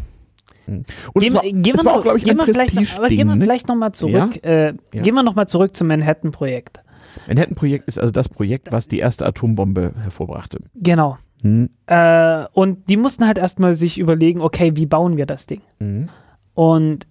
Und 0.67 0.87
gehen, 1.21 1.35
war, 1.35 1.43
gehen 1.43 1.65
wir 1.65 1.83
noch, 1.83 2.07
auch, 2.07 2.15
ich, 2.17 2.25
gehen 2.25 2.37
wir 2.39 2.45
vielleicht 2.45 2.75
noch, 2.75 2.97
aber 2.97 3.09
gehen 3.09 3.29
wir 3.29 3.37
vielleicht 3.37 3.69
nochmal 3.69 3.93
zurück. 3.93 4.41
Ja? 4.43 4.69
Äh. 4.69 4.75
Gehen 4.93 5.15
wir 5.15 5.23
nochmal 5.23 5.47
zurück 5.47 5.77
zum 5.77 5.89
Manhattan-Projekt. 5.89 6.81
Manhattan-Projekt 7.29 7.89
ist 7.89 7.99
also 7.99 8.13
das 8.13 8.29
Projekt, 8.29 8.73
was 8.73 8.89
die 8.89 8.99
erste 8.99 9.27
Atombombe 9.27 9.93
hervorbrachte. 10.03 10.59
Genau. 10.75 11.19
Hm. 11.43 11.71
Äh, 11.87 12.45
und 12.53 12.89
die 12.89 12.97
mussten 12.97 13.27
halt 13.27 13.39
erstmal 13.39 13.75
sich 13.75 13.99
überlegen, 13.99 14.41
okay, 14.41 14.73
wie 14.75 14.87
bauen 14.87 15.17
wir 15.17 15.27
das 15.27 15.47
Ding? 15.47 15.61
Hm. 15.79 16.09
Und 16.55 17.07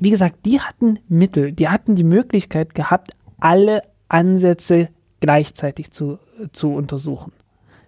wie 0.00 0.10
gesagt, 0.10 0.46
die 0.46 0.60
hatten 0.60 0.98
Mittel, 1.08 1.52
die 1.52 1.68
hatten 1.68 1.94
die 1.94 2.04
Möglichkeit 2.04 2.74
gehabt, 2.74 3.12
alle 3.38 3.82
Ansätze 4.08 4.88
gleichzeitig 5.20 5.90
zu, 5.90 6.18
zu 6.52 6.72
untersuchen. 6.74 7.32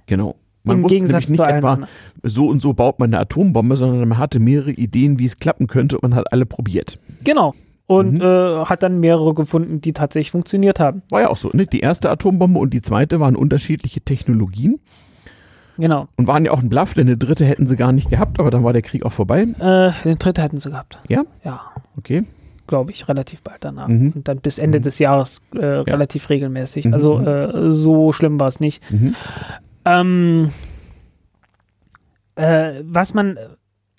Genau. 0.07 0.37
Man 0.63 0.83
Im 0.83 0.87
Gegensatz 0.89 1.29
nicht 1.29 1.41
etwa 1.41 1.87
so 2.23 2.47
und 2.49 2.61
so 2.61 2.75
baut 2.75 2.99
man 2.99 3.15
eine 3.15 3.21
Atombombe, 3.21 3.77
sondern 3.77 4.07
man 4.09 4.19
hatte 4.19 4.39
mehrere 4.39 4.73
Ideen, 4.73 5.19
wie 5.19 5.25
es 5.25 5.39
klappen 5.39 5.67
könnte 5.67 5.97
und 5.97 6.03
man 6.03 6.15
hat 6.15 6.33
alle 6.33 6.45
probiert. 6.45 6.99
Genau. 7.25 7.55
Und 7.91 8.13
mhm. 8.13 8.21
äh, 8.21 8.65
hat 8.67 8.85
dann 8.85 9.01
mehrere 9.01 9.35
gefunden, 9.35 9.81
die 9.81 9.93
tatsächlich 9.93 10.31
funktioniert 10.31 10.79
haben. 10.79 11.03
War 11.11 11.23
ja 11.23 11.29
auch 11.29 11.37
so. 11.37 11.51
Ne? 11.53 11.67
Die 11.67 11.81
erste 11.81 12.09
Atombombe 12.09 12.61
und 12.61 12.73
die 12.73 12.83
zweite 12.83 13.19
waren 13.19 13.35
unterschiedliche 13.35 14.01
Technologien. 14.01 14.79
Genau. 15.77 16.07
Und 16.15 16.29
waren 16.29 16.45
ja 16.45 16.53
auch 16.53 16.61
ein 16.61 16.69
Bluff, 16.69 16.95
denn 16.95 17.09
eine 17.09 17.17
dritte 17.17 17.45
hätten 17.45 17.67
sie 17.67 17.75
gar 17.75 17.91
nicht 17.91 18.09
gehabt, 18.09 18.39
aber 18.39 18.53
dann 18.53 18.63
war 18.63 18.73
der 18.73 18.83
Krieg 18.83 19.05
auch 19.05 19.13
vorbei. 19.13 19.45
Äh, 19.59 19.65
eine 19.65 20.15
dritte 20.17 20.41
hätten 20.41 20.61
sie 20.61 20.71
gehabt. 20.71 21.01
Ja? 21.09 21.25
Ja. 21.43 21.63
Okay. 21.97 22.23
Glaube 22.69 22.93
ich, 22.93 23.09
relativ 23.09 23.43
bald 23.43 23.65
danach. 23.65 23.89
Mhm. 23.89 24.13
Und 24.15 24.29
dann 24.29 24.39
bis 24.39 24.61
Ende 24.61 24.79
mhm. 24.79 24.83
des 24.85 25.01
Jahres 25.01 25.43
äh, 25.57 25.61
ja. 25.61 25.81
relativ 25.83 26.31
regelmäßig. 26.31 26.85
Mhm. 26.85 26.95
Also 26.95 27.19
äh, 27.19 27.73
so 27.73 28.13
schlimm 28.13 28.39
war 28.39 28.47
es 28.47 28.61
nicht. 28.61 28.89
Mhm. 28.93 29.17
Ähm, 29.85 30.53
äh, 32.37 32.83
was 32.85 33.15
man, 33.15 33.37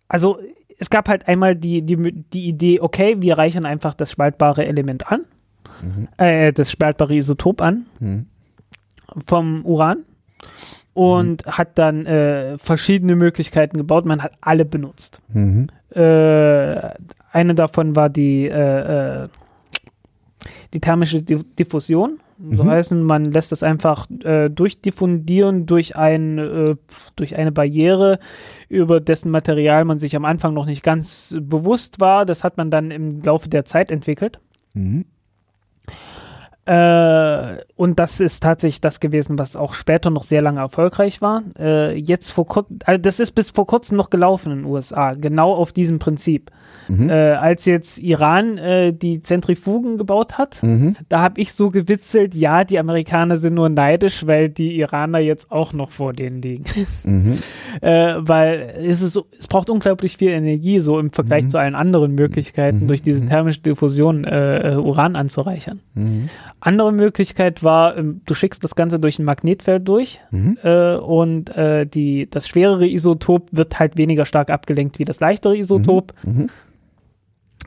also 0.07 0.39
es 0.81 0.89
gab 0.89 1.07
halt 1.07 1.27
einmal 1.27 1.55
die, 1.55 1.83
die, 1.83 1.95
die 2.33 2.47
Idee, 2.47 2.79
okay, 2.79 3.17
wir 3.19 3.37
reichern 3.37 3.65
einfach 3.65 3.93
das 3.93 4.09
spaltbare 4.09 4.65
Element 4.65 5.11
an, 5.11 5.25
mhm. 5.83 6.07
äh, 6.17 6.51
das 6.51 6.71
spaltbare 6.71 7.13
Isotop 7.13 7.61
an 7.61 7.85
mhm. 7.99 8.25
vom 9.27 9.63
Uran 9.63 9.99
und 10.95 11.45
mhm. 11.45 11.51
hat 11.51 11.77
dann 11.77 12.07
äh, 12.07 12.57
verschiedene 12.57 13.15
Möglichkeiten 13.15 13.77
gebaut. 13.77 14.07
Man 14.07 14.23
hat 14.23 14.31
alle 14.41 14.65
benutzt. 14.65 15.21
Mhm. 15.31 15.67
Äh, 15.91 16.79
eine 17.31 17.53
davon 17.53 17.95
war 17.95 18.09
die, 18.09 18.47
äh, 18.47 19.23
äh 19.23 19.27
die 20.73 20.79
thermische 20.79 21.21
Diffusion. 21.21 22.19
So 22.49 22.63
mhm. 22.63 22.69
heißen, 22.69 23.03
man 23.03 23.25
lässt 23.25 23.51
das 23.51 23.61
einfach 23.61 24.07
äh, 24.23 24.49
durchdiffundieren 24.49 25.67
durch, 25.67 25.95
ein, 25.95 26.39
äh, 26.39 26.75
durch 27.15 27.37
eine 27.37 27.51
Barriere, 27.51 28.17
über 28.71 29.01
dessen 29.01 29.31
Material 29.31 29.83
man 29.83 29.99
sich 29.99 30.15
am 30.15 30.23
Anfang 30.25 30.53
noch 30.53 30.65
nicht 30.65 30.81
ganz 30.81 31.37
bewusst 31.41 31.99
war. 31.99 32.25
Das 32.25 32.43
hat 32.43 32.57
man 32.57 32.71
dann 32.71 32.89
im 32.89 33.21
Laufe 33.21 33.49
der 33.49 33.65
Zeit 33.65 33.91
entwickelt. 33.91 34.39
Mhm. 34.73 35.05
Äh, 36.65 37.57
und 37.75 37.97
das 37.97 38.19
ist 38.19 38.43
tatsächlich 38.43 38.81
das 38.81 38.99
gewesen, 38.99 39.39
was 39.39 39.55
auch 39.55 39.73
später 39.73 40.11
noch 40.11 40.23
sehr 40.23 40.41
lange 40.41 40.59
erfolgreich 40.59 41.19
war. 41.21 41.41
Äh, 41.57 41.97
jetzt 41.97 42.29
vor 42.31 42.45
kurzem, 42.45 42.77
also 42.85 43.01
das 43.01 43.19
ist 43.19 43.31
bis 43.31 43.49
vor 43.49 43.65
kurzem 43.65 43.97
noch 43.97 44.11
gelaufen 44.11 44.51
in 44.51 44.57
den 44.59 44.65
USA, 44.65 45.13
genau 45.13 45.53
auf 45.53 45.71
diesem 45.71 45.97
Prinzip. 45.97 46.51
Mhm. 46.87 47.09
Äh, 47.09 47.13
als 47.13 47.65
jetzt 47.65 47.97
Iran 47.99 48.57
äh, 48.57 48.93
die 48.93 49.21
Zentrifugen 49.21 49.97
gebaut 49.97 50.37
hat, 50.37 50.61
mhm. 50.61 50.95
da 51.09 51.21
habe 51.21 51.41
ich 51.41 51.53
so 51.53 51.71
gewitzelt, 51.71 52.35
ja, 52.35 52.63
die 52.63 52.77
Amerikaner 52.77 53.37
sind 53.37 53.55
nur 53.55 53.69
neidisch, 53.69 54.27
weil 54.27 54.49
die 54.49 54.77
Iraner 54.77 55.19
jetzt 55.19 55.51
auch 55.51 55.73
noch 55.73 55.89
vor 55.89 56.13
denen 56.13 56.41
liegen. 56.41 56.65
Mhm. 57.03 57.39
Äh, 57.79 58.15
weil 58.17 58.73
es, 58.79 59.01
ist 59.01 59.13
so, 59.13 59.25
es 59.39 59.47
braucht 59.47 59.69
unglaublich 59.69 60.17
viel 60.17 60.31
Energie, 60.31 60.81
so 60.81 60.99
im 60.99 61.09
Vergleich 61.09 61.45
mhm. 61.45 61.49
zu 61.49 61.57
allen 61.57 61.73
anderen 61.73 62.13
Möglichkeiten, 62.15 62.81
mhm. 62.81 62.87
durch 62.87 63.01
diese 63.01 63.25
thermische 63.25 63.61
Diffusion 63.61 64.25
äh, 64.25 64.75
Uran 64.77 65.15
anzureichern. 65.15 65.79
Andere 66.61 66.93
Möglichkeit 66.93 67.63
war, 67.63 67.97
ähm, 67.97 68.21
du 68.25 68.33
schickst 68.33 68.63
das 68.63 68.75
Ganze 68.75 68.99
durch 68.99 69.19
ein 69.19 69.25
Magnetfeld 69.25 69.87
durch 69.87 70.21
und 70.31 71.51
die, 71.93 72.29
das 72.29 72.47
schwerere 72.47 72.87
Isotop 72.87 73.49
wird 73.51 73.77
halt 73.79 73.97
weniger 73.97 74.25
stark 74.25 74.49
abgelenkt 74.49 74.99
wie 74.99 75.05
das 75.05 75.19
leichtere 75.19 75.57
Isotop. 75.57 76.13
Mhm. 76.23 76.47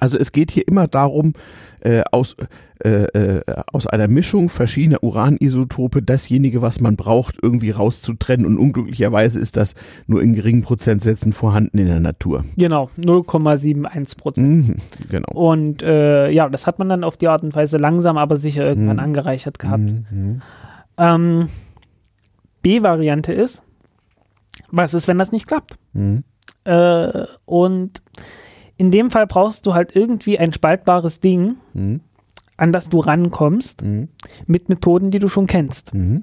Also 0.00 0.18
es 0.18 0.32
geht 0.32 0.50
hier 0.50 0.66
immer 0.66 0.88
darum, 0.88 1.34
äh, 1.80 2.02
aus, 2.10 2.36
äh, 2.84 3.04
äh, 3.04 3.42
aus 3.72 3.86
einer 3.86 4.08
Mischung 4.08 4.50
verschiedener 4.50 5.02
Uranisotope 5.02 6.02
dasjenige, 6.02 6.60
was 6.60 6.80
man 6.80 6.96
braucht, 6.96 7.36
irgendwie 7.40 7.70
rauszutrennen. 7.70 8.44
Und 8.44 8.58
unglücklicherweise 8.58 9.40
ist 9.40 9.56
das 9.56 9.74
nur 10.06 10.22
in 10.22 10.34
geringen 10.34 10.62
Prozentsätzen 10.62 11.32
vorhanden 11.32 11.78
in 11.78 11.86
der 11.86 12.00
Natur. 12.00 12.44
Genau, 12.56 12.90
0,71 12.98 14.18
Prozent. 14.18 14.68
Mhm, 14.68 14.74
genau. 15.08 15.32
Und 15.32 15.82
äh, 15.82 16.30
ja, 16.30 16.48
das 16.50 16.66
hat 16.66 16.78
man 16.78 16.90
dann 16.90 17.04
auf 17.04 17.16
die 17.16 17.28
Art 17.28 17.42
und 17.42 17.54
Weise 17.54 17.78
langsam, 17.78 18.18
aber 18.18 18.36
sicher 18.36 18.66
irgendwann 18.66 18.96
mhm. 18.96 19.02
angereichert 19.02 19.58
gehabt. 19.58 19.94
Mhm. 20.10 20.42
Ähm, 20.98 21.48
B-Variante 22.62 23.32
ist, 23.32 23.62
was 24.70 24.92
ist, 24.92 25.08
wenn 25.08 25.16
das 25.16 25.32
nicht 25.32 25.46
klappt? 25.46 25.78
Mhm. 25.94 26.24
Äh, 26.64 27.24
und 27.46 28.02
in 28.76 28.90
dem 28.90 29.10
Fall 29.10 29.26
brauchst 29.26 29.66
du 29.66 29.74
halt 29.74 29.96
irgendwie 29.96 30.38
ein 30.38 30.52
spaltbares 30.52 31.20
Ding, 31.20 31.56
mhm. 31.72 32.00
An 32.56 32.72
das 32.72 32.88
du 32.88 32.98
rankommst, 32.98 33.82
mhm. 33.82 34.08
mit 34.46 34.68
Methoden, 34.68 35.10
die 35.10 35.18
du 35.18 35.28
schon 35.28 35.46
kennst. 35.46 35.94
Mhm. 35.94 36.22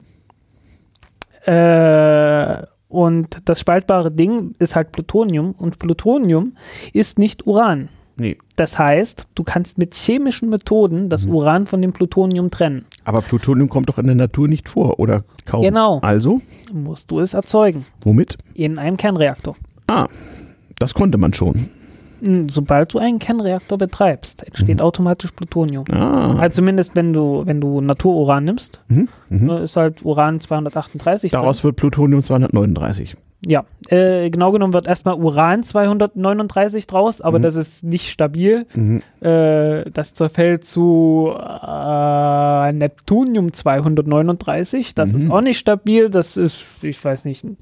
Äh, 1.46 2.64
und 2.88 3.38
das 3.46 3.60
spaltbare 3.60 4.12
Ding 4.12 4.54
ist 4.60 4.76
halt 4.76 4.92
Plutonium 4.92 5.52
und 5.52 5.80
Plutonium 5.80 6.58
ist 6.94 7.18
nicht 7.18 7.48
Uran. 7.48 7.90
Nee. 8.18 8.38
Das 8.56 8.78
heißt, 8.78 9.28
du 9.34 9.44
kannst 9.44 9.78
mit 9.78 9.96
chemischen 9.96 10.50
Methoden 10.50 11.10
das 11.10 11.26
mhm. 11.26 11.36
Uran 11.36 11.66
von 11.66 11.82
dem 11.82 11.94
Plutonium 11.94 12.52
trennen. 12.52 12.86
Aber 13.06 13.22
Plutonium 13.22 13.70
kommt 13.70 13.90
doch 13.90 13.98
in 13.98 14.06
der 14.06 14.16
Natur 14.16 14.48
nicht 14.48 14.70
vor, 14.70 15.00
oder 15.00 15.24
kaum? 15.46 15.64
Genau. 15.64 16.00
Also? 16.02 16.42
Musst 16.74 17.10
du 17.10 17.20
es 17.20 17.34
erzeugen. 17.34 17.86
Womit? 18.02 18.38
In 18.54 18.78
einem 18.78 18.98
Kernreaktor. 18.98 19.56
Ah, 19.88 20.08
das 20.78 20.94
konnte 20.94 21.18
man 21.18 21.34
schon. 21.34 21.70
Sobald 22.48 22.94
du 22.94 23.00
einen 23.00 23.20
Kernreaktor 23.20 23.78
betreibst, 23.78 24.46
entsteht 24.46 24.78
mhm. 24.78 24.84
automatisch 24.84 25.32
Plutonium. 25.32 25.86
Ah. 25.92 26.36
Also 26.38 26.62
zumindest 26.62 26.96
wenn 26.96 27.14
du, 27.14 27.44
wenn 27.46 27.60
du 27.62 27.82
Natururan 27.82 28.44
nimmst, 28.44 28.82
mhm. 28.88 29.08
Mhm. 29.30 29.46
Ne, 29.48 29.60
ist 29.60 29.76
halt 29.76 30.04
Uran 30.04 30.40
238. 30.40 31.32
Daraus 31.32 31.58
drin. 31.58 31.64
wird 31.66 31.76
Plutonium 31.78 32.22
239. 32.22 33.16
Ja, 33.44 33.66
äh, 33.90 34.30
genau 34.30 34.52
genommen 34.52 34.74
wird 34.74 34.86
erstmal 34.86 35.16
Uran 35.16 35.64
239 35.64 36.86
draus, 36.86 37.22
aber 37.22 37.40
mhm. 37.40 37.44
das 37.44 37.56
ist 37.56 37.84
nicht 37.84 38.12
stabil. 38.12 38.68
Mhm. 38.76 39.02
Äh, 39.20 39.90
das 39.90 40.14
zerfällt 40.14 40.64
zu 40.64 41.34
äh, 41.36 42.72
Neptunium 42.72 43.52
239. 43.52 44.94
Das 44.94 45.12
mhm. 45.12 45.18
ist 45.18 45.32
auch 45.32 45.42
nicht 45.42 45.58
stabil. 45.58 46.12
Das 46.12 46.38
ist, 46.38 46.66
ich 46.84 47.04
weiß 47.04 47.26
nicht, 47.26 47.44
Mhm. 47.44 47.58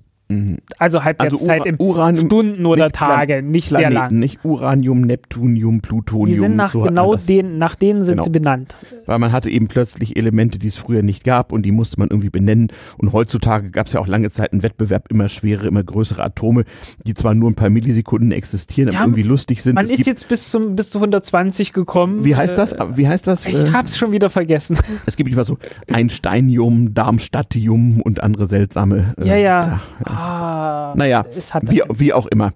Also 0.77 1.03
Halbwertszeit 1.03 1.61
also 1.61 1.83
Ura 1.83 2.09
im 2.09 2.19
Stunden 2.19 2.67
oder 2.67 2.91
Tage, 2.91 3.41
nicht 3.41 3.69
Planeten, 3.69 3.91
sehr 3.91 3.99
lang. 3.99 4.19
Nicht 4.19 4.45
Uranium, 4.45 5.01
Neptunium, 5.01 5.81
Plutonium. 5.81 6.25
Die 6.27 6.39
sind 6.39 6.55
nach 6.55 6.71
so 6.71 6.81
genau 6.81 7.15
den, 7.15 7.57
nach 7.57 7.73
denen 7.73 8.03
sind 8.03 8.17
genau. 8.17 8.23
sie 8.25 8.29
benannt. 8.29 8.77
Weil 9.07 9.17
man 9.17 9.31
hatte 9.31 9.49
eben 9.49 9.67
plötzlich 9.67 10.17
Elemente, 10.17 10.59
die 10.59 10.67
es 10.67 10.77
früher 10.77 11.01
nicht 11.01 11.23
gab 11.23 11.51
und 11.51 11.63
die 11.63 11.71
musste 11.71 11.99
man 11.99 12.09
irgendwie 12.09 12.29
benennen. 12.29 12.71
Und 12.97 13.11
heutzutage 13.11 13.71
gab 13.71 13.87
es 13.87 13.93
ja 13.93 14.01
auch 14.01 14.07
lange 14.07 14.29
Zeit 14.29 14.51
einen 14.51 14.61
Wettbewerb, 14.61 15.07
immer 15.09 15.29
schwere, 15.29 15.65
immer 15.65 15.83
größere 15.83 16.23
Atome, 16.23 16.65
die 17.07 17.15
zwar 17.15 17.33
nur 17.33 17.49
ein 17.49 17.55
paar 17.55 17.71
Millisekunden 17.71 18.31
existieren, 18.31 18.91
ja, 18.91 18.99
aber 18.99 19.07
irgendwie 19.07 19.23
lustig 19.23 19.63
sind. 19.63 19.73
Man 19.73 19.85
es 19.85 19.91
ist 19.91 20.05
jetzt 20.05 20.27
bis 20.29 20.51
zum 20.51 20.75
bis 20.75 20.91
zu 20.91 20.99
120 20.99 21.73
gekommen. 21.73 22.23
Wie 22.23 22.35
heißt 22.35 22.55
das? 22.55 22.75
Wie 22.93 23.07
heißt 23.07 23.25
das? 23.25 23.45
Ich 23.45 23.55
äh, 23.55 23.71
hab's 23.71 23.97
schon 23.97 24.11
wieder 24.11 24.29
vergessen. 24.29 24.77
Es 25.07 25.15
gibt 25.15 25.31
immer 25.31 25.45
so 25.45 25.57
Einsteinium, 25.91 26.93
Darmstadtium 26.93 28.01
und 28.01 28.21
andere 28.21 28.45
seltsame. 28.45 29.15
Äh, 29.17 29.27
ja, 29.27 29.35
ja. 29.35 29.81
ja. 30.05 30.18
Ah, 30.19 30.93
naja, 30.95 31.25
wie, 31.61 31.81
wie 31.89 32.13
auch 32.13 32.27
immer. 32.27 32.53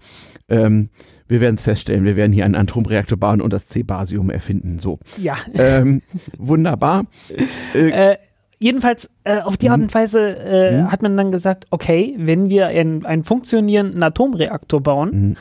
Ähm, 0.49 0.89
wir 1.27 1.39
werden 1.39 1.55
es 1.55 1.61
feststellen, 1.61 2.03
wir 2.05 2.15
werden 2.15 2.31
hier 2.33 2.45
einen 2.45 2.55
Atomreaktor 2.55 3.17
bauen 3.17 3.41
und 3.41 3.53
das 3.53 3.67
C-Basium 3.67 4.29
erfinden. 4.29 4.79
So. 4.79 4.99
Ja. 5.17 5.35
Ähm, 5.53 6.01
wunderbar. 6.37 7.05
Äh, 7.75 8.11
äh, 8.11 8.17
jedenfalls 8.59 9.09
äh, 9.23 9.39
auf 9.39 9.57
die 9.57 9.71
Art 9.71 9.79
mhm. 9.79 9.85
und 9.85 9.95
Weise 9.95 10.37
äh, 10.37 10.81
mhm. 10.81 10.91
hat 10.91 11.01
man 11.01 11.17
dann 11.17 11.31
gesagt, 11.31 11.65
okay, 11.71 12.15
wenn 12.19 12.49
wir 12.49 12.67
einen, 12.67 13.03
einen 13.03 13.23
funktionierenden 13.23 14.03
Atomreaktor 14.03 14.79
bauen 14.79 15.09
mhm. 15.11 15.35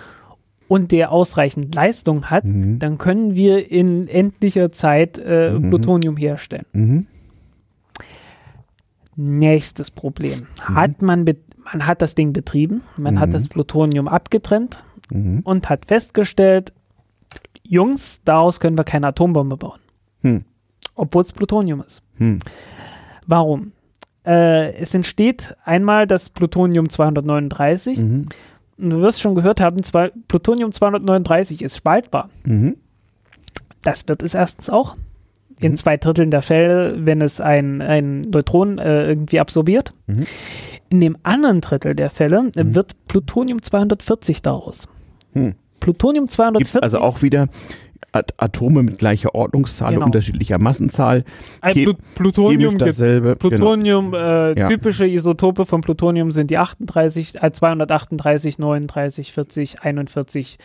und 0.66 0.92
der 0.92 1.12
ausreichend 1.12 1.74
Leistung 1.74 2.30
hat, 2.30 2.44
mhm. 2.44 2.78
dann 2.78 2.96
können 2.96 3.34
wir 3.34 3.70
in 3.70 4.08
endlicher 4.08 4.72
Zeit 4.72 5.18
äh, 5.18 5.50
mhm. 5.50 5.68
Plutonium 5.68 6.16
herstellen. 6.16 6.64
Mhm. 6.72 7.06
Nächstes 9.14 9.90
Problem. 9.90 10.46
Hat 10.62 11.02
man 11.02 11.26
man 11.64 11.86
hat 11.86 12.02
das 12.02 12.14
Ding 12.14 12.32
betrieben, 12.32 12.82
man 12.96 13.14
mhm. 13.14 13.20
hat 13.20 13.34
das 13.34 13.48
Plutonium 13.48 14.08
abgetrennt 14.08 14.84
mhm. 15.10 15.40
und 15.44 15.68
hat 15.68 15.86
festgestellt, 15.86 16.72
Jungs, 17.62 18.20
daraus 18.24 18.60
können 18.60 18.76
wir 18.76 18.84
keine 18.84 19.08
Atombombe 19.08 19.56
bauen. 19.56 19.80
Hm. 20.22 20.44
Obwohl 20.94 21.22
es 21.22 21.32
Plutonium 21.32 21.80
ist. 21.80 22.02
Hm. 22.16 22.40
Warum? 23.26 23.72
Äh, 24.24 24.74
es 24.74 24.94
entsteht 24.94 25.56
einmal 25.64 26.06
das 26.06 26.28
Plutonium 26.28 26.88
239. 26.88 27.98
Mhm. 27.98 28.28
Und 28.78 28.90
du 28.90 29.00
wirst 29.00 29.20
schon 29.20 29.34
gehört 29.34 29.60
haben, 29.60 29.82
zwei, 29.82 30.12
Plutonium 30.28 30.72
239 30.72 31.62
ist 31.62 31.76
spaltbar. 31.76 32.30
Mhm. 32.44 32.76
Das 33.82 34.06
wird 34.08 34.22
es 34.22 34.34
erstens 34.34 34.70
auch. 34.70 34.94
In 35.60 35.72
mhm. 35.72 35.76
zwei 35.76 35.96
Dritteln 35.96 36.30
der 36.30 36.42
Fälle, 36.42 37.04
wenn 37.04 37.20
es 37.20 37.40
ein, 37.40 37.80
ein 37.80 38.22
Neutron 38.22 38.78
äh, 38.78 39.06
irgendwie 39.06 39.40
absorbiert. 39.40 39.92
In 40.92 41.00
dem 41.00 41.16
anderen 41.22 41.62
Drittel 41.62 41.94
der 41.94 42.10
Fälle 42.10 42.42
mhm. 42.42 42.74
wird 42.74 42.92
Plutonium 43.08 43.62
240 43.62 44.42
daraus. 44.42 44.88
Hm. 45.32 45.54
Plutonium 45.80 46.28
240. 46.28 46.70
Gibt's 46.70 46.82
also 46.82 46.98
auch 46.98 47.22
wieder 47.22 47.48
Atome 48.12 48.82
mit 48.82 48.98
gleicher 48.98 49.34
Ordnungszahl, 49.34 49.94
genau. 49.94 50.06
unterschiedlicher 50.06 50.58
Massenzahl. 50.58 51.24
Pl 51.62 51.94
Plutonium 52.14 52.76
dasselbe. 52.76 53.36
Genau. 53.36 53.48
Plutonium, 53.48 54.10
genau. 54.10 54.50
äh, 54.50 54.58
ja. 54.58 54.68
typische 54.68 55.06
Isotope 55.06 55.64
von 55.64 55.80
Plutonium 55.80 56.30
sind 56.30 56.50
die 56.50 56.58
38, 56.58 57.42
äh, 57.42 57.52
238, 57.52 58.58
39, 58.58 59.32
40, 59.32 59.82
41, 59.82 60.58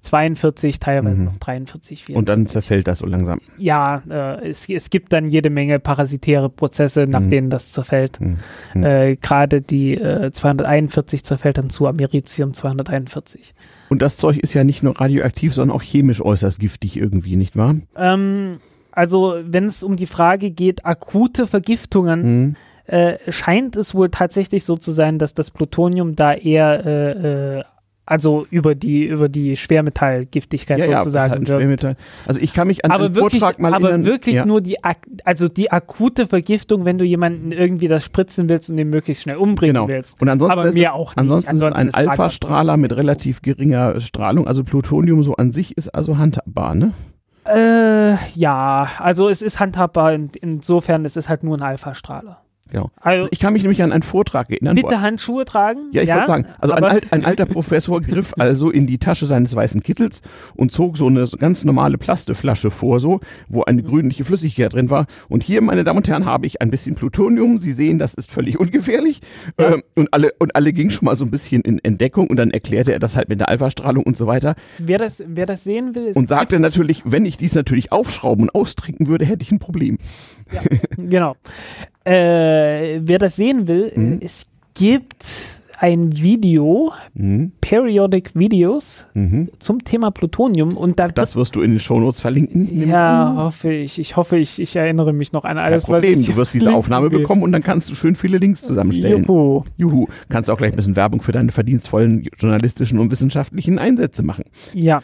42, 0.00 0.80
teilweise 0.80 1.22
mhm. 1.22 1.28
noch 1.28 1.36
43, 1.36 2.04
44. 2.04 2.16
Und 2.16 2.28
dann 2.28 2.46
zerfällt 2.46 2.88
das 2.88 2.98
so 2.98 3.06
langsam. 3.06 3.40
Ja, 3.58 4.02
äh, 4.08 4.48
es, 4.48 4.68
es 4.68 4.90
gibt 4.90 5.12
dann 5.12 5.28
jede 5.28 5.50
Menge 5.50 5.78
parasitäre 5.78 6.48
Prozesse, 6.48 7.06
nach 7.06 7.20
mhm. 7.20 7.30
denen 7.30 7.50
das 7.50 7.72
zerfällt. 7.72 8.20
Mhm. 8.20 8.38
mhm. 8.74 8.84
Äh, 8.84 9.16
Gerade 9.16 9.60
die 9.60 9.96
241 9.96 11.20
äh, 11.20 11.22
zerfällt 11.22 11.58
dann 11.58 11.70
zu 11.70 11.86
Americium 11.86 12.52
241. 12.52 13.54
Und 13.88 14.02
das 14.02 14.16
Zeug 14.16 14.38
ist 14.38 14.54
ja 14.54 14.64
nicht 14.64 14.82
nur 14.82 15.00
radioaktiv, 15.00 15.54
sondern 15.54 15.76
auch 15.76 15.82
chemisch 15.82 16.20
äußerst 16.20 16.58
giftig 16.58 16.96
irgendwie, 16.96 17.36
nicht 17.36 17.56
wahr? 17.56 17.76
Ähm, 17.96 18.58
also, 18.92 19.36
wenn 19.42 19.66
es 19.66 19.82
um 19.82 19.96
die 19.96 20.06
Frage 20.06 20.50
geht, 20.50 20.84
akute 20.84 21.46
Vergiftungen, 21.46 22.20
mhm. 22.22 22.56
äh, 22.86 23.16
scheint 23.30 23.76
es 23.76 23.94
wohl 23.94 24.10
tatsächlich 24.10 24.64
so 24.64 24.76
zu 24.76 24.90
sein, 24.90 25.18
dass 25.18 25.34
das 25.34 25.50
Plutonium 25.50 26.16
da 26.16 26.34
eher 26.34 26.84
äh, 26.84 27.58
äh, 27.58 27.64
also 28.08 28.46
über 28.50 28.74
die, 28.74 29.04
über 29.04 29.28
die 29.28 29.56
Schwermetallgiftigkeit 29.56 30.78
ja, 30.78 30.98
sozusagen. 30.98 31.32
Ja, 31.32 31.38
halt 31.38 31.48
Schwermetall. 31.48 31.96
Also 32.26 32.40
ich 32.40 32.54
kann 32.54 32.66
mich 32.66 32.84
an 32.84 32.90
aber 32.90 33.14
wirklich, 33.14 33.40
Vortrag 33.40 33.60
mal 33.60 33.74
Aber 33.74 33.90
erinnern, 33.90 34.06
wirklich 34.06 34.36
ja. 34.36 34.46
nur 34.46 34.60
die, 34.60 34.78
also 35.24 35.48
die 35.48 35.70
akute 35.70 36.26
Vergiftung, 36.26 36.84
wenn 36.84 36.96
du 36.96 37.04
jemanden 37.04 37.52
irgendwie 37.52 37.86
das 37.86 38.04
spritzen 38.04 38.48
willst 38.48 38.70
und 38.70 38.78
den 38.78 38.88
möglichst 38.88 39.24
schnell 39.24 39.36
umbringen 39.36 39.74
genau. 39.74 39.88
willst. 39.88 40.20
Und 40.22 40.28
ansonsten 40.28 40.58
aber 40.58 40.68
ist 40.68 40.74
mir 40.74 40.94
auch 40.94 41.10
nicht. 41.10 41.18
Ansonsten, 41.18 41.50
ansonsten 41.50 41.88
ist 41.88 41.94
ein 41.94 42.08
Alpha-Strahler 42.08 42.76
mit 42.78 42.96
relativ 42.96 43.42
geringer 43.42 44.00
Strahlung. 44.00 44.46
Also 44.46 44.64
Plutonium 44.64 45.22
so 45.22 45.36
an 45.36 45.52
sich 45.52 45.76
ist 45.76 45.90
also 45.94 46.16
handhabbar, 46.16 46.74
ne? 46.74 46.92
Äh, 47.44 48.16
ja, 48.34 48.88
also 48.98 49.28
es 49.28 49.42
ist 49.42 49.60
handhabbar. 49.60 50.14
In, 50.14 50.30
insofern 50.40 51.04
es 51.04 51.12
ist 51.16 51.24
es 51.24 51.28
halt 51.28 51.42
nur 51.44 51.58
ein 51.58 51.62
Alpha-Strahler. 51.62 52.40
Genau. 52.70 52.90
Also, 53.00 53.18
also, 53.18 53.30
ich 53.32 53.40
kann 53.40 53.52
mich 53.52 53.62
nämlich 53.62 53.82
an 53.82 53.92
einen 53.92 54.02
Vortrag 54.02 54.50
erinnern. 54.50 54.76
Bitte 54.76 55.00
Handschuhe 55.00 55.44
tragen? 55.44 55.90
Ja, 55.92 56.02
ich 56.02 56.08
ja, 56.08 56.16
wollte 56.16 56.28
sagen, 56.28 56.46
also 56.58 56.74
ein, 56.74 56.84
alt, 56.84 57.12
ein, 57.12 57.24
alter 57.24 57.46
Professor 57.46 58.00
griff 58.00 58.34
also 58.38 58.70
in 58.70 58.86
die 58.86 58.98
Tasche 58.98 59.26
seines 59.26 59.54
weißen 59.54 59.82
Kittels 59.82 60.22
und 60.54 60.72
zog 60.72 60.98
so 60.98 61.06
eine 61.06 61.26
ganz 61.38 61.64
normale 61.64 61.98
Plasteflasche 61.98 62.70
vor, 62.70 63.00
so, 63.00 63.20
wo 63.48 63.64
eine 63.64 63.82
grünliche 63.82 64.24
Flüssigkeit 64.24 64.72
drin 64.72 64.90
war. 64.90 65.06
Und 65.28 65.42
hier, 65.42 65.62
meine 65.62 65.84
Damen 65.84 65.98
und 65.98 66.08
Herren, 66.08 66.26
habe 66.26 66.46
ich 66.46 66.60
ein 66.60 66.70
bisschen 66.70 66.94
Plutonium. 66.94 67.58
Sie 67.58 67.72
sehen, 67.72 67.98
das 67.98 68.14
ist 68.14 68.30
völlig 68.30 68.58
ungefährlich. 68.60 69.20
Ja. 69.58 69.74
Ähm, 69.74 69.82
und 69.94 70.12
alle, 70.12 70.30
und 70.38 70.54
alle 70.54 70.72
gingen 70.72 70.90
schon 70.90 71.06
mal 71.06 71.16
so 71.16 71.24
ein 71.24 71.30
bisschen 71.30 71.62
in 71.62 71.78
Entdeckung 71.78 72.28
und 72.28 72.36
dann 72.36 72.50
erklärte 72.50 72.92
er 72.92 72.98
das 72.98 73.16
halt 73.16 73.28
mit 73.28 73.40
der 73.40 73.48
Alpha-Strahlung 73.48 74.04
und 74.04 74.16
so 74.16 74.26
weiter. 74.26 74.54
Wer 74.78 74.98
das, 74.98 75.22
wer 75.26 75.46
das 75.46 75.64
sehen 75.64 75.94
will, 75.94 76.12
Und 76.14 76.28
sagte 76.28 76.60
natürlich, 76.60 77.02
wenn 77.04 77.24
ich 77.24 77.38
dies 77.38 77.54
natürlich 77.54 77.92
aufschrauben 77.92 78.44
und 78.44 78.54
austrinken 78.54 79.06
würde, 79.06 79.24
hätte 79.24 79.42
ich 79.42 79.52
ein 79.52 79.58
Problem. 79.58 79.98
Ja, 80.52 80.62
genau. 80.96 81.36
Äh, 82.04 83.00
wer 83.02 83.18
das 83.18 83.36
sehen 83.36 83.66
will, 83.66 83.92
mhm. 83.94 84.20
es 84.22 84.46
gibt 84.74 85.24
ein 85.80 86.16
Video, 86.16 86.92
mhm. 87.14 87.52
Periodic 87.60 88.34
Videos, 88.34 89.06
mhm. 89.14 89.48
zum 89.60 89.84
Thema 89.84 90.10
Plutonium. 90.10 90.76
Und 90.76 90.98
da 90.98 91.08
das 91.08 91.36
wirst 91.36 91.54
du 91.54 91.62
in 91.62 91.70
den 91.70 91.80
Shownotes 91.80 92.20
verlinken. 92.20 92.88
Ja, 92.88 93.34
hoffe 93.36 93.72
ich. 93.72 93.98
Ich 93.98 94.16
hoffe, 94.16 94.38
ich, 94.38 94.60
ich 94.60 94.74
erinnere 94.74 95.12
mich 95.12 95.32
noch 95.32 95.44
an 95.44 95.56
alles, 95.56 95.84
Kein 95.84 95.94
Problem. 95.94 96.14
was 96.14 96.20
ich 96.20 96.26
Du 96.26 96.36
wirst 96.36 96.54
diese 96.54 96.72
Aufnahme 96.74 97.10
will. 97.10 97.20
bekommen 97.20 97.42
und 97.42 97.52
dann 97.52 97.62
kannst 97.62 97.88
du 97.90 97.94
schön 97.94 98.16
viele 98.16 98.38
Links 98.38 98.62
zusammenstellen. 98.62 99.24
Juhu. 99.24 99.62
Juhu. 99.76 100.06
Kannst 100.28 100.50
auch 100.50 100.58
gleich 100.58 100.72
ein 100.72 100.76
bisschen 100.76 100.96
Werbung 100.96 101.22
für 101.22 101.32
deine 101.32 101.52
verdienstvollen 101.52 102.28
journalistischen 102.38 102.98
und 102.98 103.12
wissenschaftlichen 103.12 103.78
Einsätze 103.78 104.24
machen. 104.24 104.44
Ja. 104.74 105.00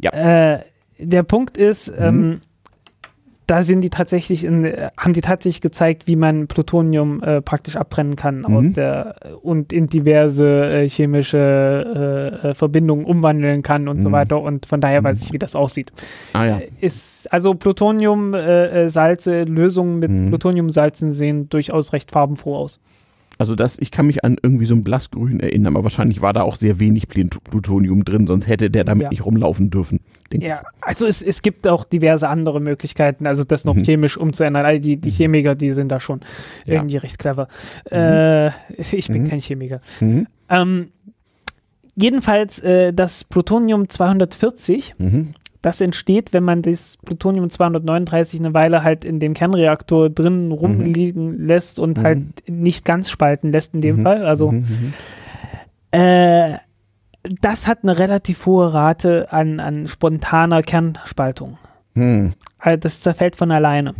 ja. 0.00 0.54
Äh, 0.54 0.60
der 0.98 1.24
Punkt 1.24 1.56
ist, 1.58 1.90
mhm. 1.90 2.04
ähm, 2.04 2.40
da 3.52 3.62
sind 3.62 3.82
die 3.82 3.90
tatsächlich 3.90 4.44
in, 4.44 4.64
haben 4.96 5.12
die 5.12 5.20
tatsächlich 5.20 5.60
gezeigt, 5.60 6.06
wie 6.06 6.16
man 6.16 6.46
Plutonium 6.46 7.22
äh, 7.22 7.42
praktisch 7.42 7.76
abtrennen 7.76 8.16
kann 8.16 8.38
mhm. 8.38 8.56
aus 8.56 8.72
der 8.72 9.14
und 9.42 9.74
in 9.74 9.88
diverse 9.88 10.70
äh, 10.70 10.88
chemische 10.88 12.40
äh, 12.42 12.48
äh 12.48 12.54
Verbindungen 12.54 13.04
umwandeln 13.04 13.62
kann 13.62 13.88
und 13.88 13.98
mhm. 13.98 14.00
so 14.00 14.10
weiter. 14.10 14.40
Und 14.40 14.64
von 14.64 14.80
daher 14.80 15.04
weiß 15.04 15.20
mhm. 15.20 15.26
ich, 15.26 15.32
wie 15.34 15.38
das 15.38 15.54
aussieht. 15.54 15.92
Ah, 16.32 16.46
ja. 16.46 16.58
Äh, 16.60 16.70
ist 16.80 17.30
also 17.30 17.52
Plutoniumsalze, 17.52 19.34
äh, 19.34 19.44
Lösungen 19.44 19.98
mit 19.98 20.12
mhm. 20.12 20.28
Plutoniumsalzen 20.30 21.12
sehen 21.12 21.50
durchaus 21.50 21.92
recht 21.92 22.10
farbenfroh 22.10 22.56
aus. 22.56 22.80
Also 23.36 23.54
das, 23.54 23.78
ich 23.78 23.90
kann 23.90 24.06
mich 24.06 24.24
an 24.24 24.38
irgendwie 24.42 24.64
so 24.64 24.74
ein 24.74 24.82
Blassgrün 24.82 25.40
erinnern, 25.40 25.74
aber 25.74 25.84
wahrscheinlich 25.84 26.22
war 26.22 26.32
da 26.32 26.40
auch 26.40 26.56
sehr 26.56 26.78
wenig 26.78 27.06
Plutonium 27.08 28.04
drin, 28.06 28.26
sonst 28.26 28.46
hätte 28.46 28.70
der 28.70 28.84
damit 28.84 29.02
ja. 29.02 29.10
nicht 29.10 29.26
rumlaufen 29.26 29.68
dürfen. 29.68 30.00
Ja, 30.40 30.62
also 30.80 31.06
es, 31.06 31.22
es 31.22 31.42
gibt 31.42 31.66
auch 31.66 31.84
diverse 31.84 32.28
andere 32.28 32.60
Möglichkeiten, 32.60 33.26
also 33.26 33.44
das 33.44 33.64
noch 33.64 33.74
mhm. 33.74 33.84
chemisch 33.84 34.16
umzuändern. 34.16 34.64
Also 34.64 34.80
die, 34.80 34.96
die 34.96 35.10
mhm. 35.10 35.14
Chemiker, 35.14 35.54
die 35.54 35.72
sind 35.72 35.88
da 35.88 36.00
schon 36.00 36.20
ja. 36.64 36.74
irgendwie 36.74 36.96
recht 36.96 37.18
clever. 37.18 37.48
Mhm. 37.90 37.96
Äh, 37.96 38.46
ich 38.92 39.08
bin 39.08 39.24
mhm. 39.24 39.28
kein 39.28 39.40
Chemiker. 39.40 39.80
Mhm. 40.00 40.26
Ähm, 40.48 40.88
jedenfalls 41.94 42.58
äh, 42.60 42.92
das 42.92 43.24
Plutonium 43.24 43.88
240 43.88 44.94
das 45.62 45.80
entsteht, 45.80 46.32
wenn 46.32 46.42
man 46.42 46.60
das 46.60 46.98
Plutonium 47.04 47.48
239 47.48 48.40
eine 48.40 48.52
Weile 48.52 48.82
halt 48.82 49.04
in 49.04 49.20
dem 49.20 49.32
Kernreaktor 49.32 50.10
drin 50.10 50.46
mhm. 50.46 50.52
rumliegen 50.52 51.38
mhm. 51.38 51.46
lässt 51.46 51.78
und 51.78 51.98
mhm. 51.98 52.02
halt 52.02 52.48
nicht 52.48 52.84
ganz 52.84 53.08
spalten 53.08 53.52
lässt 53.52 53.72
in 53.74 53.80
dem 53.80 53.98
mhm. 53.98 54.02
Fall. 54.02 54.26
Also 54.26 54.50
mhm, 54.50 54.58
mhm. 54.58 54.92
äh, 55.92 56.58
das 57.22 57.66
hat 57.66 57.80
eine 57.82 57.98
relativ 57.98 58.46
hohe 58.46 58.72
Rate 58.72 59.32
an, 59.32 59.60
an 59.60 59.86
spontaner 59.86 60.62
Kernspaltung. 60.62 61.58
Also 61.94 62.76
das 62.80 63.00
zerfällt 63.00 63.36
von 63.36 63.50
alleine 63.50 63.94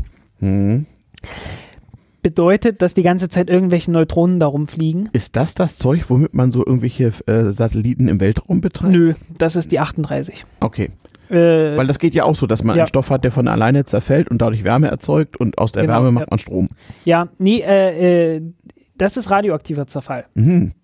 bedeutet, 2.23 2.82
dass 2.82 2.94
die 2.94 3.03
ganze 3.03 3.28
Zeit 3.28 3.51
irgendwelche 3.51 3.90
Neutronen 3.90 4.39
darum 4.39 4.66
fliegen. 4.66 5.09
Ist 5.12 5.36
das 5.36 5.55
das 5.55 5.77
Zeug, 5.77 6.09
womit 6.09 6.35
man 6.35 6.53
so 6.53 6.65
irgendwelche 6.65 7.12
äh, 7.27 7.51
Satelliten 7.51 8.09
im 8.09 8.20
Weltraum 8.20 8.61
betreibt? 8.61 8.93
Nö, 8.93 9.15
das 9.36 9.57
ist 9.57 9.73
die 9.73 9.81
38. 9.81 10.47
Okay. 10.61 10.90
Äh, 11.28 11.77
Weil 11.77 11.86
das 11.86 11.99
geht 11.99 12.15
ja 12.15 12.24
auch 12.24 12.36
so, 12.36 12.47
dass 12.47 12.62
man 12.62 12.77
ja. 12.77 12.82
einen 12.82 12.89
Stoff 12.89 13.11
hat, 13.11 13.24
der 13.24 13.32
von 13.32 13.49
alleine 13.49 13.85
zerfällt 13.85 14.31
und 14.31 14.40
dadurch 14.40 14.65
Wärme 14.65 14.89
erzeugt 14.89 15.36
und 15.36 15.59
aus 15.59 15.73
der 15.73 15.82
genau, 15.82 15.94
Wärme 15.94 16.12
macht 16.12 16.27
ja. 16.27 16.31
man 16.31 16.39
Strom. 16.39 16.69
Ja, 17.05 17.28
nee, 17.39 17.61
äh, 17.61 18.36
äh 18.36 18.43
das 18.94 19.16
ist 19.16 19.31
radioaktiver 19.31 19.86
Zerfall. 19.86 20.27
Mhm. 20.35 20.74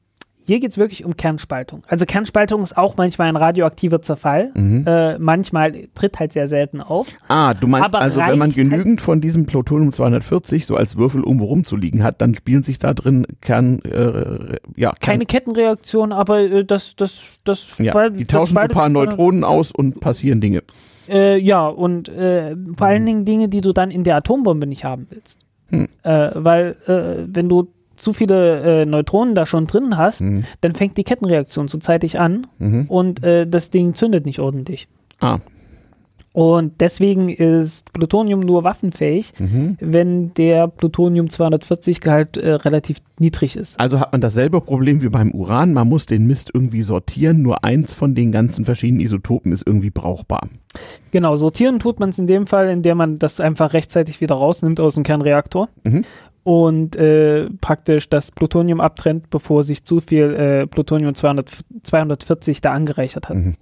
Hier 0.49 0.61
geht 0.61 0.71
es 0.71 0.79
wirklich 0.79 1.05
um 1.05 1.15
Kernspaltung. 1.15 1.83
Also 1.89 2.07
Kernspaltung 2.07 2.63
ist 2.63 2.79
auch 2.79 2.97
manchmal 2.97 3.29
ein 3.29 3.37
radioaktiver 3.37 4.01
Zerfall. 4.01 4.51
Mhm. 4.55 4.83
Äh, 4.87 5.19
manchmal 5.19 5.89
tritt 5.95 6.19
halt 6.19 6.33
sehr 6.33 6.49
selten 6.49 6.81
auf. 6.81 7.09
Ah, 7.29 7.53
du 7.53 7.67
meinst 7.67 7.95
also, 7.95 8.19
wenn 8.19 8.39
man 8.39 8.51
genügend 8.51 8.87
halt 8.87 9.01
von 9.03 9.21
diesem 9.21 9.45
Plutonium 9.45 9.93
240 9.93 10.65
so 10.65 10.75
als 10.75 10.97
Würfel 10.97 11.21
irgendwo 11.23 11.45
rumzuliegen 11.45 12.03
hat, 12.03 12.23
dann 12.23 12.35
spielen 12.35 12.63
sich 12.63 12.79
da 12.79 12.95
drin 12.95 13.27
Kern, 13.43 13.81
äh, 13.81 14.57
ja. 14.75 14.95
Keine 15.03 15.27
Kettenreaktion, 15.27 16.13
aber 16.13 16.41
äh, 16.41 16.65
das, 16.65 16.97
das, 16.97 17.41
das. 17.45 17.77
Ja, 17.77 17.93
weil, 17.93 18.13
die 18.13 18.25
tauschen 18.25 18.57
ein 18.57 18.71
paar 18.71 18.89
Neutronen 18.89 19.45
aus 19.45 19.71
und 19.71 20.01
passieren 20.01 20.41
Dinge. 20.41 20.63
Äh, 21.11 21.37
ja, 21.37 21.67
und 21.67 22.09
äh, 22.09 22.57
vor 22.75 22.87
allen 22.87 23.05
Dingen 23.05 23.27
Dinge, 23.27 23.51
die 23.51 23.61
du 23.61 23.75
dann 23.75 23.91
in 23.91 24.03
der 24.03 24.17
Atombombe 24.17 24.67
nicht 24.67 24.85
haben 24.85 25.09
willst. 25.11 25.41
Hm. 25.69 25.89
Äh, 26.05 26.31
weil, 26.33 27.27
wenn 27.29 27.51
du 27.51 27.69
zu 27.99 28.13
viele 28.13 28.83
äh, 28.83 28.87
Neutronen 28.87 29.35
da 29.35 29.47
schon 29.47 29.67
drin 29.67 29.97
hast, 29.97 30.21
mhm. 30.21 30.45
dann 30.61 30.75
fängt 30.75 30.97
die 30.97 31.05
Kettenreaktion 31.05 31.69
zu 31.69 31.79
zeitig 31.79 32.19
an 32.19 32.47
mhm. 32.59 32.87
und 32.89 33.23
äh, 33.23 33.47
das 33.47 33.71
Ding 33.71 33.95
zündet 33.95 34.25
nicht 34.27 34.39
ordentlich. 34.39 34.89
Ah. 35.21 35.39
Und 36.39 36.81
deswegen 36.81 37.31
ist 37.31 37.93
Plutonium 37.93 38.39
nur 38.39 38.63
waffenfähig, 38.63 39.33
mhm. 39.41 39.77
wenn 39.81 40.35
der 40.35 40.69
Plutonium-240-Gehalt 40.69 42.37
äh, 42.37 42.53
relativ 42.53 42.99
niedrig 43.19 43.57
ist. 43.57 43.81
Also 43.81 43.99
hat 43.99 44.13
man 44.13 44.21
dasselbe 44.21 44.61
Problem 44.61 45.03
wie 45.03 45.09
beim 45.09 45.33
Uran. 45.33 45.73
Man 45.73 45.89
muss 45.89 46.07
den 46.07 46.29
Mist 46.29 46.51
irgendwie 46.55 46.83
sortieren. 46.83 47.43
Nur 47.43 47.65
eins 47.65 47.93
von 47.93 48.15
den 48.15 48.31
ganzen 48.31 48.65
verschiedenen 48.65 49.01
Isotopen 49.01 49.51
ist 49.51 49.67
irgendwie 49.67 49.91
brauchbar. 49.91 50.49
Genau, 51.11 51.35
sortieren 51.35 51.81
tut 51.81 51.99
man 51.99 52.11
es 52.11 52.21
in 52.21 52.29
dem 52.29 52.47
Fall, 52.47 52.69
indem 52.69 52.99
man 52.99 53.19
das 53.19 53.41
einfach 53.41 53.73
rechtzeitig 53.73 54.21
wieder 54.21 54.37
rausnimmt 54.37 54.79
aus 54.79 54.95
dem 54.95 55.03
Kernreaktor. 55.03 55.69
Mhm 55.83 56.05
und 56.45 56.97
äh, 56.97 57.51
praktisch 57.61 58.09
das 58.09 58.31
Plutonium 58.31 58.81
abtrennt, 58.81 59.31
bevor 59.31 59.65
sich 59.65 59.85
zu 59.85 60.01
viel 60.01 60.35
äh, 60.35 60.67
Plutonium 60.67 61.15
200, 61.15 61.51
240 61.83 62.61
da 62.61 62.73
angereichert 62.73 63.29
hat. 63.29 63.37
Mhm. 63.37 63.57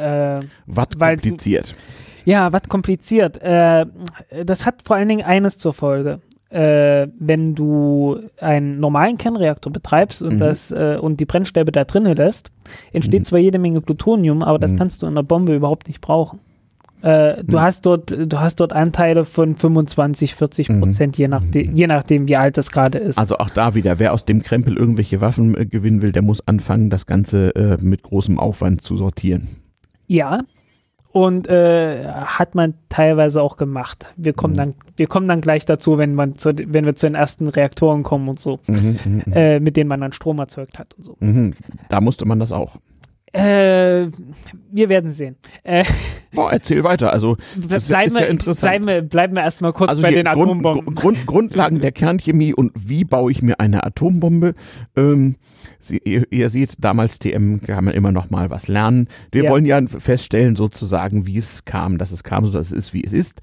Äh, 0.00 0.40
was 0.66 0.88
kompliziert. 0.98 1.70
Du, 1.70 2.30
ja, 2.30 2.52
was 2.52 2.68
kompliziert. 2.68 3.40
Äh, 3.42 3.86
das 4.44 4.66
hat 4.66 4.82
vor 4.84 4.96
allen 4.96 5.08
Dingen 5.08 5.24
eines 5.24 5.58
zur 5.58 5.74
Folge. 5.74 6.20
Äh, 6.50 7.08
wenn 7.18 7.54
du 7.54 8.20
einen 8.40 8.78
normalen 8.78 9.18
Kernreaktor 9.18 9.72
betreibst 9.72 10.22
und, 10.22 10.34
mhm. 10.34 10.38
das, 10.38 10.70
äh, 10.70 10.98
und 11.00 11.18
die 11.18 11.24
Brennstäbe 11.24 11.72
da 11.72 11.84
drinnen 11.84 12.14
lässt, 12.14 12.52
entsteht 12.92 13.22
mhm. 13.22 13.24
zwar 13.24 13.38
jede 13.40 13.58
Menge 13.58 13.80
Plutonium, 13.80 14.42
aber 14.42 14.58
das 14.58 14.72
mhm. 14.72 14.78
kannst 14.78 15.02
du 15.02 15.06
in 15.06 15.16
der 15.16 15.22
Bombe 15.22 15.54
überhaupt 15.54 15.88
nicht 15.88 16.00
brauchen. 16.00 16.38
Äh, 17.04 17.44
du, 17.44 17.58
hm. 17.58 17.60
hast 17.60 17.84
dort, 17.84 18.10
du 18.12 18.40
hast 18.40 18.60
dort 18.60 18.72
Anteile 18.72 19.26
von 19.26 19.56
25, 19.56 20.34
40 20.36 20.68
mhm. 20.70 20.80
Prozent, 20.80 21.18
mhm. 21.18 21.20
je, 21.20 21.28
nachde 21.28 21.64
mhm. 21.64 21.76
je 21.76 21.86
nachdem, 21.86 22.28
wie 22.28 22.36
alt 22.36 22.56
das 22.56 22.70
gerade 22.70 22.96
ist. 22.96 23.18
Also 23.18 23.36
auch 23.36 23.50
da 23.50 23.74
wieder, 23.74 23.98
wer 23.98 24.14
aus 24.14 24.24
dem 24.24 24.42
Krempel 24.42 24.74
irgendwelche 24.74 25.20
Waffen 25.20 25.54
äh, 25.54 25.66
gewinnen 25.66 26.00
will, 26.00 26.12
der 26.12 26.22
muss 26.22 26.48
anfangen, 26.48 26.88
das 26.88 27.04
Ganze 27.04 27.54
äh, 27.56 27.76
mit 27.82 28.04
großem 28.04 28.38
Aufwand 28.38 28.80
zu 28.80 28.96
sortieren. 28.96 29.48
Ja, 30.06 30.44
und 31.12 31.46
äh, 31.46 32.06
hat 32.06 32.54
man 32.54 32.72
teilweise 32.88 33.42
auch 33.42 33.58
gemacht. 33.58 34.14
Wir 34.16 34.32
kommen, 34.32 34.54
mhm. 34.54 34.58
dann, 34.58 34.74
wir 34.96 35.06
kommen 35.06 35.28
dann 35.28 35.42
gleich 35.42 35.66
dazu, 35.66 35.98
wenn, 35.98 36.14
man 36.14 36.36
zu, 36.36 36.54
wenn 36.56 36.86
wir 36.86 36.94
zu 36.94 37.06
den 37.06 37.16
ersten 37.16 37.48
Reaktoren 37.48 38.02
kommen 38.02 38.30
und 38.30 38.40
so, 38.40 38.60
mhm, 38.66 38.96
mhm, 39.04 39.22
mhm. 39.26 39.32
äh, 39.34 39.60
mit 39.60 39.76
denen 39.76 39.88
man 39.88 40.00
dann 40.00 40.12
Strom 40.12 40.38
erzeugt 40.38 40.78
hat 40.78 40.94
und 40.94 41.04
so. 41.04 41.16
Da 41.90 42.00
musste 42.00 42.24
man 42.24 42.40
das 42.40 42.50
auch. 42.50 42.78
Äh, 43.34 44.10
wir 44.70 44.88
werden 44.88 45.10
sehen. 45.10 45.34
Äh, 45.64 45.84
oh, 46.36 46.48
erzähl 46.48 46.84
weiter. 46.84 47.12
Also, 47.12 47.36
das 47.68 47.88
bleiben 47.88 48.10
ist, 48.10 48.14
ist 48.14 48.20
ja 48.20 48.26
interessant. 48.26 48.70
Bleiben 48.70 48.86
wir, 48.86 49.02
bleiben 49.02 49.34
wir 49.34 49.42
erstmal 49.42 49.72
kurz 49.72 49.90
also 49.90 50.02
bei 50.02 50.12
den 50.12 50.24
Grund, 50.26 50.50
Atombomben. 50.50 50.94
Grund, 50.94 51.26
Grundlagen 51.26 51.80
der 51.80 51.90
Kernchemie 51.90 52.54
und 52.54 52.70
wie 52.76 53.04
baue 53.04 53.32
ich 53.32 53.42
mir 53.42 53.58
eine 53.58 53.82
Atombombe? 53.82 54.54
Ähm, 54.94 55.34
Sie, 55.78 56.00
ihr, 56.04 56.24
ihr, 56.30 56.50
seht, 56.50 56.76
damals 56.78 57.18
TM 57.18 57.60
kann 57.60 57.84
man 57.84 57.94
immer 57.94 58.12
noch 58.12 58.30
mal 58.30 58.50
was 58.50 58.68
lernen. 58.68 59.08
Wir 59.32 59.44
ja. 59.44 59.50
wollen 59.50 59.64
ja 59.64 59.80
feststellen, 59.86 60.56
sozusagen, 60.56 61.26
wie 61.26 61.38
es 61.38 61.64
kam, 61.64 61.98
dass 61.98 62.12
es 62.12 62.24
kam, 62.24 62.46
so 62.46 62.52
dass 62.52 62.66
es 62.66 62.72
ist, 62.72 62.94
wie 62.94 63.04
es 63.04 63.12
ist. 63.12 63.40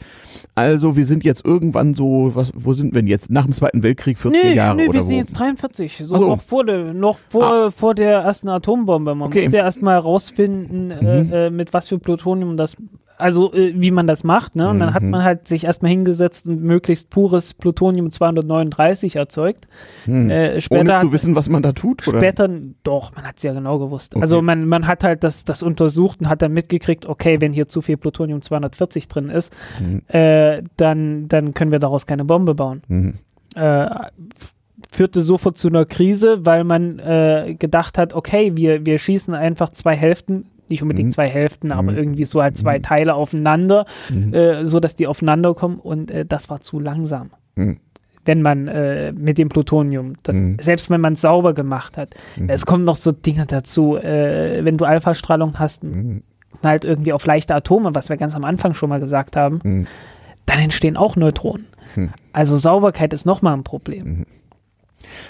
Also, 0.56 0.96
wir 0.96 1.06
sind 1.06 1.24
jetzt 1.24 1.46
irgendwann 1.46 1.94
so, 1.94 2.32
was, 2.34 2.52
wo 2.56 2.74
sind 2.74 2.94
wir 2.94 3.02
denn 3.02 3.08
jetzt? 3.08 3.32
Nach 3.32 3.46
dem 3.46 3.54
Zweiten 3.54 3.84
Weltkrieg, 3.84 4.18
40 4.18 4.44
nee, 4.44 4.54
Jahre 4.54 4.76
nee, 4.76 4.88
oder 4.88 5.00
wir 5.00 5.04
sind 5.04 5.18
jetzt 5.18 5.34
43, 5.40 6.04
so, 6.06 6.18
so. 6.18 6.28
noch 6.28 6.42
vor 6.42 6.66
der, 6.66 6.94
noch 6.94 7.20
vor, 7.30 7.44
ah. 7.44 7.72
vor 7.72 7.96
der 7.96 8.20
ersten 8.20 8.50
Atombombe. 8.50 9.16
Man 9.16 9.28
okay. 9.28 9.46
muss 9.46 9.54
ja 9.54 9.64
erstmal 9.64 9.98
rausfinden, 9.98 10.92
äh, 10.92 11.24
mhm. 11.24 11.34
äh, 11.34 11.50
mit 11.50 11.74
was 11.74 11.88
für 11.88 12.00
Plutonium 12.00 12.58
das 12.58 12.76
also 13.22 13.54
äh, 13.54 13.74
wie 13.76 13.92
man 13.92 14.08
das 14.08 14.24
macht, 14.24 14.56
ne? 14.56 14.70
Und 14.70 14.80
dann 14.80 14.94
hat 14.94 15.04
mhm. 15.04 15.12
man 15.12 15.24
halt 15.24 15.48
sich 15.48 15.66
erstmal 15.66 15.92
hingesetzt 15.92 16.48
und 16.48 16.62
möglichst 16.62 17.10
pures 17.10 17.54
Plutonium 17.54 18.10
239 18.10 19.16
erzeugt. 19.16 19.68
Mhm. 20.06 20.30
Äh, 20.30 20.62
später 20.62 20.82
Ohne 20.82 21.02
zu 21.02 21.12
wissen, 21.14 21.36
was 21.36 21.50
man 21.50 21.64
da 21.64 21.72
tut, 21.72 22.08
oder? 22.08 22.18
Später, 22.18 22.50
doch, 22.84 23.16
man 23.16 23.26
hat 23.26 23.38
es 23.38 23.44
ja 23.44 23.54
genau 23.54 23.80
gewusst. 23.80 24.16
Okay. 24.16 24.22
Also 24.22 24.42
man, 24.42 24.66
man 24.68 24.88
hat 24.88 25.04
halt 25.04 25.24
das, 25.24 25.46
das 25.46 25.64
untersucht 25.64 26.22
und 26.22 26.30
hat 26.30 26.42
dann 26.42 26.54
mitgekriegt, 26.54 27.06
okay, 27.06 27.40
wenn 27.40 27.54
hier 27.54 27.68
zu 27.68 27.82
viel 27.82 27.98
Plutonium 27.98 28.42
240 28.42 29.08
drin 29.08 29.30
ist, 29.30 29.54
mhm. 29.80 30.02
äh, 30.08 30.64
dann, 30.78 31.28
dann 31.28 31.54
können 31.54 31.72
wir 31.72 31.80
daraus 31.80 32.06
keine 32.06 32.26
Bombe 32.26 32.56
bauen. 32.56 32.82
Mhm. 32.88 33.16
äh, 33.56 33.88
führte 34.90 35.22
sofort 35.22 35.58
zu 35.58 35.68
einer 35.68 35.86
Krise, 35.86 36.46
weil 36.46 36.64
man 36.64 37.00
äh, 37.00 37.56
gedacht 37.58 37.98
hat, 37.98 38.14
okay, 38.14 38.56
wir, 38.56 38.86
wir 38.86 38.98
schießen 38.98 39.34
einfach 39.34 39.70
zwei 39.70 39.96
Hälften, 39.96 40.46
nicht 40.72 40.82
unbedingt 40.82 41.10
mhm. 41.10 41.14
zwei 41.14 41.30
Hälften, 41.30 41.68
mhm. 41.68 41.74
aber 41.74 41.94
irgendwie 41.94 42.26
so 42.26 42.42
halt 42.42 42.58
zwei 42.58 42.80
mhm. 42.80 42.84
Teile 42.84 43.14
aufeinander, 43.14 43.86
mhm. 44.10 44.34
äh, 44.34 44.66
so 44.66 44.80
dass 44.80 44.96
die 44.96 45.08
aufeinander 45.08 45.54
kommen 45.54 45.80
und 45.80 46.12
äh, 46.12 46.26
das 46.26 46.50
war 46.50 46.62
zu 46.62 46.80
langsam. 46.80 47.32
Mhm. 47.56 47.78
Wenn 48.24 48.42
man 48.42 48.68
äh, 48.68 49.12
mit 49.14 49.38
dem 49.38 49.50
Plutonium, 49.50 50.14
das, 50.24 50.36
mhm. 50.36 50.58
selbst 50.60 50.90
wenn 50.90 51.02
man 51.02 51.14
es 51.14 51.22
sauber 51.22 51.54
gemacht 51.54 51.98
hat, 51.98 52.14
es 52.48 52.68
kommen 52.68 52.84
noch 52.84 52.96
so 52.96 53.12
Dinge 53.12 53.46
dazu, 53.48 53.98
äh, 53.98 54.64
wenn 54.64 54.78
du 54.78 54.86
Alpha-Strahlung 54.86 55.58
hast, 55.58 55.84
halt 56.64 56.86
irgendwie 56.86 57.14
auf 57.14 57.26
leichte 57.26 57.56
Atome, 57.56 57.96
was 57.96 58.10
wir 58.10 58.18
ganz 58.18 58.36
am 58.36 58.44
Anfang 58.44 58.76
schon 58.76 58.90
mal 58.90 59.00
gesagt 59.00 59.36
haben, 59.36 59.88
dann 60.46 60.60
entstehen 60.60 60.98
auch 60.98 61.16
Neutronen. 61.16 61.66
Also 62.32 62.58
Sauberkeit 62.58 63.12
ist 63.14 63.26
nochmal 63.26 63.56
ein 63.56 63.64
Problem. 63.64 64.28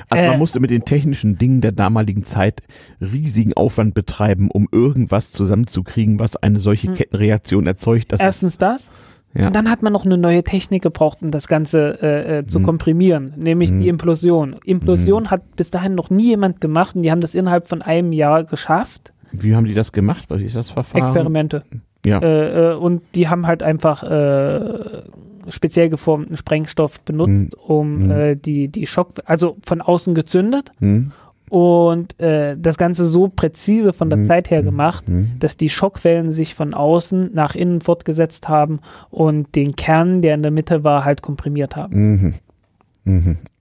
Also 0.10 0.23
man 0.23 0.35
äh, 0.35 0.38
musste 0.38 0.60
mit 0.60 0.69
den 0.69 0.85
technischen 0.85 1.38
Dingen 1.38 1.61
der 1.61 1.72
damaligen 1.72 2.23
Zeit 2.23 2.61
riesigen 2.99 3.53
Aufwand 3.53 3.93
betreiben, 3.93 4.49
um 4.52 4.68
irgendwas 4.72 5.31
zusammenzukriegen, 5.31 6.19
was 6.19 6.35
eine 6.35 6.60
solche 6.60 6.88
hm. 6.88 6.95
Kettenreaktion 6.95 7.68
erzeugt. 7.68 8.11
Das 8.11 8.19
Erstens 8.19 8.57
das. 8.57 8.91
Ja. 9.34 9.48
Und 9.48 9.56
dann 9.56 9.69
hat 9.69 9.81
man 9.81 9.93
noch 9.93 10.03
eine 10.03 10.18
neue 10.18 10.43
Technik 10.43 10.84
gebraucht, 10.84 11.19
um 11.22 11.31
das 11.31 11.48
Ganze 11.48 11.98
äh, 12.02 12.39
äh 12.39 12.45
zu 12.45 12.60
hm. 12.60 12.65
komprimieren, 12.65 13.34
nämlich 13.38 13.69
hm. 13.69 13.80
die 13.80 13.88
Implosion. 13.88 14.57
Implosion 14.65 15.26
hm. 15.26 15.31
hat 15.31 15.56
bis 15.56 15.72
dahin 15.72 15.95
noch 15.95 16.10
nie 16.10 16.27
jemand 16.27 16.60
gemacht 16.60 16.95
und 16.95 17.03
die 17.03 17.11
haben 17.11 17.22
das 17.22 17.34
innerhalb 17.34 17.68
von 17.68 17.81
einem 17.81 18.11
Jahr 18.11 18.43
geschafft. 18.43 19.14
Wie 19.31 19.56
haben 19.56 19.65
die 19.65 19.73
das 19.73 19.93
gemacht? 19.93 20.26
Was 20.27 20.41
ist 20.41 20.57
das 20.57 20.72
Verfahren? 20.72 21.03
Experimente. 21.03 21.64
Ja. 22.06 22.19
Äh, 22.19 22.72
äh 22.72 22.76
und 22.76 23.02
die 23.15 23.28
haben 23.28 23.48
halt 23.48 23.64
einfach 23.64 24.03
äh, 24.03 25.03
speziell 25.49 25.90
geformten 25.90 26.38
Sprengstoff 26.38 26.99
benutzt, 27.02 27.56
mhm. 27.57 27.64
um 27.65 28.03
mhm. 28.06 28.11
Äh, 28.11 28.36
die, 28.36 28.68
die 28.68 28.86
Schock, 28.86 29.14
also 29.26 29.57
von 29.65 29.82
außen 29.82 30.14
gezündet 30.15 30.72
mhm. 30.80 31.11
und 31.49 32.19
äh, 32.19 32.56
das 32.57 32.78
Ganze 32.78 33.06
so 33.06 33.28
präzise 33.28 33.94
von 33.94 34.10
der 34.10 34.19
mhm. 34.19 34.23
Zeit 34.26 34.52
her 34.52 34.61
mhm. 34.61 34.65
gemacht, 34.65 35.10
mhm. 35.10 35.32
dass 35.40 35.57
die 35.57 35.69
Schockwellen 35.69 36.32
sich 36.32 36.56
von 36.56 36.73
außen 36.73 37.32
nach 37.34 37.56
innen 37.56 37.82
fortgesetzt 37.82 38.49
haben 38.49 38.80
und 39.10 39.56
den 39.56 39.76
Kern, 39.76 40.22
der 40.22 40.36
in 40.36 40.44
der 40.44 40.52
Mitte 40.52 40.84
war, 40.84 41.06
halt 41.06 41.22
komprimiert 41.22 41.76
haben. 41.76 42.36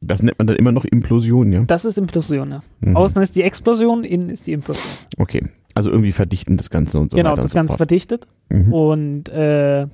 Das 0.02 0.22
nennt 0.22 0.38
man 0.38 0.46
dann 0.46 0.56
immer 0.56 0.72
noch 0.72 0.84
Implosion, 0.84 1.50
ja? 1.50 1.62
Das 1.62 1.86
ist 1.86 1.96
Implosion, 1.96 2.50
ja. 2.50 2.94
Außen 2.94 3.22
ist 3.22 3.36
die 3.36 3.42
Explosion, 3.42 4.04
innen 4.04 4.28
ist 4.28 4.46
die 4.46 4.52
Implosion. 4.52 4.92
Okay, 5.16 5.44
also 5.80 5.90
irgendwie 5.90 6.12
verdichten 6.12 6.58
das 6.58 6.68
Ganze 6.68 7.00
und 7.00 7.10
so 7.10 7.16
genau, 7.16 7.30
weiter. 7.30 7.36
Genau, 7.36 7.44
das 7.44 7.54
Ganze 7.54 7.76
verdichtet. 7.78 8.28
Und 8.50 9.30
äh, 9.30 9.86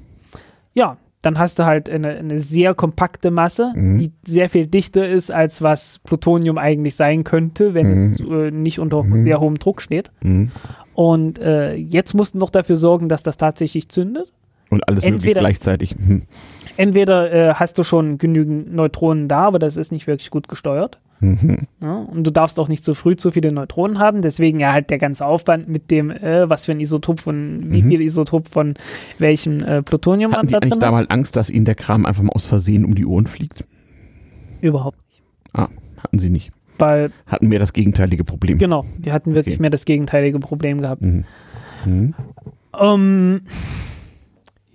ja, 0.75 0.97
dann 1.23 1.39
hast 1.39 1.61
du 1.61 1.65
halt 1.65 1.89
eine, 1.89 2.17
eine 2.17 2.41
sehr 2.41 2.75
kompakte 2.75 3.31
Masse, 3.31 3.73
mhm. 3.77 3.99
die 3.99 4.11
sehr 4.25 4.51
viel 4.51 4.67
dichter 4.67 5.09
ist, 5.09 5.31
als 5.31 5.63
was 5.63 6.01
Plutonium 6.01 6.59
eigentlich 6.59 6.97
sein 6.97 7.23
könnte, 7.23 7.73
wenn 7.73 7.87
mhm. 7.87 8.13
es 8.13 8.21
äh, 8.21 8.51
nicht 8.51 8.81
unter 8.81 9.05
mhm. 9.05 9.23
sehr 9.23 9.39
hohem 9.39 9.61
Druck 9.61 9.81
steht. 9.81 10.11
Mhm. 10.25 10.51
Und 10.95 11.39
äh, 11.39 11.75
jetzt 11.75 12.15
musst 12.15 12.35
du 12.35 12.39
noch 12.39 12.51
dafür 12.51 12.75
sorgen, 12.75 13.09
dass 13.09 13.23
das 13.23 13.37
tatsächlich 13.37 13.89
zündet. 13.89 14.33
Und 14.71 14.89
alles 14.89 15.05
entweder, 15.05 15.41
gleichzeitig. 15.41 15.97
Mhm. 15.97 16.23
Entweder 16.77 17.33
äh, 17.33 17.55
hast 17.55 17.79
du 17.79 17.85
schon 17.85 18.19
genügend 18.19 18.75
Neutronen 18.75 19.29
da, 19.29 19.43
aber 19.43 19.61
das 19.61 19.77
ist 19.77 19.93
nicht 19.93 20.09
wirklich 20.09 20.31
gut 20.31 20.49
gesteuert. 20.49 20.99
Mhm. 21.21 21.63
Ja, 21.83 21.95
und 21.97 22.27
du 22.27 22.31
darfst 22.31 22.61
auch 22.61 22.69
nicht 22.69 22.85
zu 22.85 22.95
früh 22.95 23.17
zu 23.17 23.31
viele 23.31 23.53
Neutronen 23.53 23.99
haben, 23.99 24.23
deswegen 24.23 24.61
ja 24.61 24.73
halt 24.73 24.91
der 24.91 24.99
ganze 24.99 25.25
Aufwand 25.25 25.69
mit 25.69 25.91
dem, 25.91 26.11
äh, 26.11 26.49
was 26.49 26.67
für 26.67 26.73
ein 26.73 26.81
Isotop 26.81 27.21
von, 27.21 27.71
wie 27.71 27.83
mhm. 27.83 27.89
viel 27.89 28.01
Isotop 28.03 28.49
von 28.49 28.75
welchem 29.19 29.61
äh, 29.61 29.83
Plutonium 29.83 30.33
Hatten 30.33 30.49
die 30.49 30.57
eigentlich 30.57 30.79
da 30.79 30.91
mal 30.91 31.07
Angst, 31.09 31.37
dass 31.37 31.51
ihnen 31.51 31.65
der 31.65 31.75
Kram 31.75 32.07
einfach 32.07 32.23
mal 32.23 32.33
aus 32.33 32.45
Versehen 32.45 32.85
um 32.85 32.95
die 32.95 33.07
Ohren 33.07 33.27
fliegt? 33.27 33.65
Überhaupt 34.61 34.99
nicht. 35.09 35.23
Ah, 35.53 35.69
hatten 35.99 36.19
sie 36.19 36.31
nicht. 36.31 36.53
Weil, 36.79 37.11
hatten 37.27 37.49
mehr 37.49 37.59
das 37.59 37.73
gegenteilige 37.73 38.25
Problem. 38.25 38.59
Genau, 38.59 38.85
die 38.99 39.13
hatten 39.13 39.35
wirklich 39.35 39.57
okay. 39.57 39.63
mehr 39.63 39.71
das 39.71 39.87
gegenteilige 39.87 40.39
Problem 40.39 40.81
gehabt. 40.81 41.03
Mhm. 41.03 41.25
Mhm. 41.87 42.15
Um, 42.79 43.41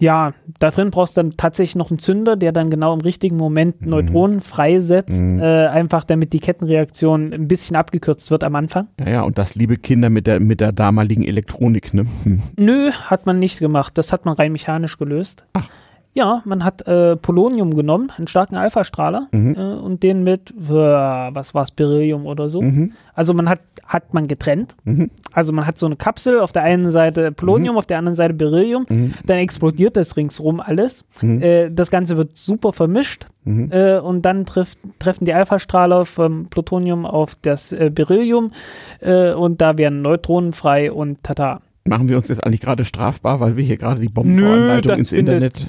ja, 0.02 0.34
da 0.58 0.72
drin 0.72 0.90
brauchst 0.90 1.16
du 1.16 1.22
dann 1.22 1.32
tatsächlich 1.32 1.76
noch 1.76 1.92
einen 1.92 2.00
Zünder, 2.00 2.36
der 2.36 2.52
dann 2.52 2.72
genau 2.72 2.94
im 2.94 3.02
richtigen 3.02 3.38
Moment 3.38 3.82
mhm. 3.82 3.90
Neutronen 3.90 4.42
freisetzt, 4.42 5.22
mhm. 5.22 5.40
äh, 5.40 5.68
einfach 5.68 6.04
damit 6.04 6.34
die 6.34 6.40
Kettenreaktion 6.40 7.32
ein 7.32 7.48
bisschen 7.48 7.76
abgekürzt 7.76 8.32
wird 8.32 8.44
am 8.44 8.56
Anfang. 8.56 8.88
Ja, 9.00 9.10
ja, 9.10 9.22
und 9.22 9.38
das, 9.38 9.54
liebe 9.54 9.78
Kinder, 9.78 10.10
mit 10.10 10.26
der, 10.26 10.40
mit 10.40 10.60
der 10.60 10.72
damaligen 10.72 11.24
Elektronik, 11.24 11.94
ne? 11.94 12.08
Hm. 12.24 12.42
Nö, 12.58 12.92
hat 12.92 13.28
man 13.28 13.38
nicht 13.38 13.60
gemacht. 13.60 13.96
Das 13.98 14.12
hat 14.12 14.26
man 14.26 14.34
rein 14.34 14.52
mechanisch 14.52 14.98
gelöst. 14.98 15.46
Ach. 15.54 15.70
Ja, 16.14 16.42
man 16.44 16.66
hat 16.66 16.86
äh, 16.88 17.16
Polonium 17.16 17.74
genommen, 17.74 18.12
einen 18.18 18.28
starken 18.28 18.56
Alpha-Strahler 18.56 19.28
mhm. 19.32 19.56
äh, 19.56 19.62
und 19.62 20.04
den 20.04 20.24
mit, 20.24 20.52
äh, 20.52 20.70
was 20.70 21.54
war 21.54 21.64
es, 21.64 21.72
Beryllium 21.72 22.26
oder 22.26 22.50
so. 22.50 22.62
Mhm. 22.62 22.92
Also 23.14 23.34
man 23.34 23.48
hat, 23.48 23.62
hat 23.86 24.14
man 24.14 24.28
getrennt. 24.28 24.76
Mhm. 24.84 25.10
Also 25.32 25.54
man 25.54 25.66
hat 25.66 25.78
so 25.78 25.86
eine 25.86 25.96
Kapsel, 25.96 26.42
auf 26.42 26.52
der 26.52 26.64
einen 26.64 26.92
Seite 26.92 27.32
Polonium, 27.32 27.76
mhm. 27.76 27.80
auf 27.80 27.86
der 27.86 27.98
anderen 27.98 28.16
Seite 28.16 28.34
Beryllium. 28.34 28.86
Mhm. 28.90 29.14
Dann 29.26 29.38
explodiert 29.38 29.96
das 29.96 30.18
ringsrum 30.18 30.60
alles. 30.60 31.06
Mhm. 31.22 31.42
Äh, 31.42 31.70
das 31.72 31.90
Ganze 31.92 32.18
wird 32.18 32.36
super 32.36 32.74
vermischt. 32.74 33.28
Äh, 33.44 33.98
und 33.98 34.22
dann 34.24 34.46
trifft, 34.46 34.78
treffen 35.00 35.26
die 35.26 35.34
Alpha-Strahler 35.34 36.06
vom 36.06 36.48
Plutonium 36.48 37.08
auf 37.08 37.36
das 37.42 37.72
äh, 37.72 37.90
Beryllium 37.92 38.52
und 39.02 39.62
da 39.62 39.78
werden 39.80 40.04
Neutronen 40.04 40.54
frei 40.54 40.92
und 40.92 41.24
tata. 41.24 41.62
Machen 41.86 42.10
wir 42.10 42.18
uns 42.18 42.28
jetzt 42.30 42.44
eigentlich 42.46 42.62
gerade 42.62 42.86
strafbar, 42.86 43.40
weil 43.40 43.58
wir 43.58 43.64
hier 43.64 43.78
gerade 43.78 44.00
die 44.02 44.10
Bombenbauanleitung 44.10 45.00
ins 45.00 45.12
Internet. 45.12 45.66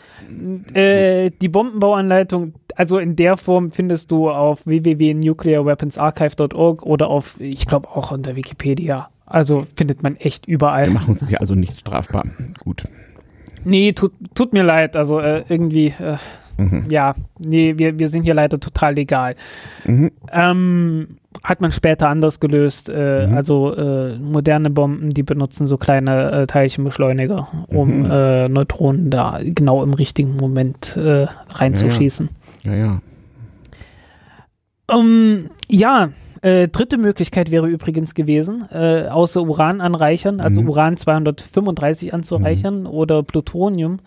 Äh, 0.75 1.31
die 1.31 1.49
Bombenbauanleitung, 1.49 2.53
also 2.75 2.99
in 2.99 3.17
der 3.17 3.39
Form 3.39 3.71
findest 3.71 4.11
du 4.11 4.31
auf 4.31 4.67
www.nuclearweaponsarchive.org 4.67 6.85
oder 6.85 7.09
auf, 7.09 7.41
ich 7.41 7.67
glaube 7.67 7.89
auch 7.89 8.13
unter 8.13 8.37
Wikipedia. 8.37 9.09
Also 9.25 9.67
findet 9.75 10.03
man 10.03 10.17
echt 10.17 10.47
überall. 10.47 10.85
Wir 10.87 10.93
machen 10.93 11.13
uns 11.13 11.27
hier 11.27 11.41
also 11.41 11.55
nicht 11.55 11.79
strafbar. 11.79 12.25
Gut. 12.63 12.83
Nee, 13.65 13.93
tut, 13.93 14.13
tut 14.35 14.53
mir 14.53 14.65
leid. 14.65 14.97
Also 14.97 15.21
äh, 15.21 15.45
irgendwie, 15.49 15.87
äh, 15.87 16.17
mhm. 16.71 16.85
ja, 16.91 17.15
nee, 17.39 17.75
wir, 17.77 17.99
wir 17.99 18.09
sind 18.09 18.23
hier 18.23 18.35
leider 18.35 18.59
total 18.61 18.95
legal. 18.95 19.35
Mhm. 19.85 20.11
Ähm, 20.31 21.19
hat 21.43 21.61
man 21.61 21.73
später 21.73 22.09
anders 22.09 22.41
gelöst. 22.41 22.89
Äh, 22.89 23.27
mhm. 23.27 23.37
Also 23.37 23.75
äh, 23.75 24.19
moderne 24.19 24.71
Bomben, 24.71 25.11
die 25.11 25.23
benutzen 25.23 25.67
so 25.67 25.77
kleine 25.77 26.31
äh, 26.31 26.47
Teilchenbeschleuniger, 26.47 27.49
um 27.69 28.01
mhm. 28.01 28.11
Äh, 28.11 28.49
Neutronen 28.49 29.11
da 29.11 29.41
genau 29.43 29.83
im 29.83 29.95
richtigen 29.95 30.37
Moment 30.37 30.97
äh, 30.97 31.27
reinzuschießen. 31.55 32.29
Ja, 32.63 32.73
ja. 32.73 32.79
ja, 32.79 32.85
ja. 32.85 33.01
Um, 34.95 35.47
ja 35.69 36.11
äh, 36.43 36.67
dritte 36.67 36.99
Möglichkeit 36.99 37.53
wäre 37.53 37.69
übrigens 37.69 38.15
gewesen, 38.15 38.65
äh, 38.73 39.07
außer 39.07 39.43
Uran 39.43 39.81
anreichern, 39.81 40.41
also 40.41 40.61
mhm. 40.61 40.71
Uran 40.71 40.97
235 40.97 42.13
anzureichern 42.13 42.81
mhm. 42.81 42.87
oder 42.89 43.23
Plutonium, 43.23 44.01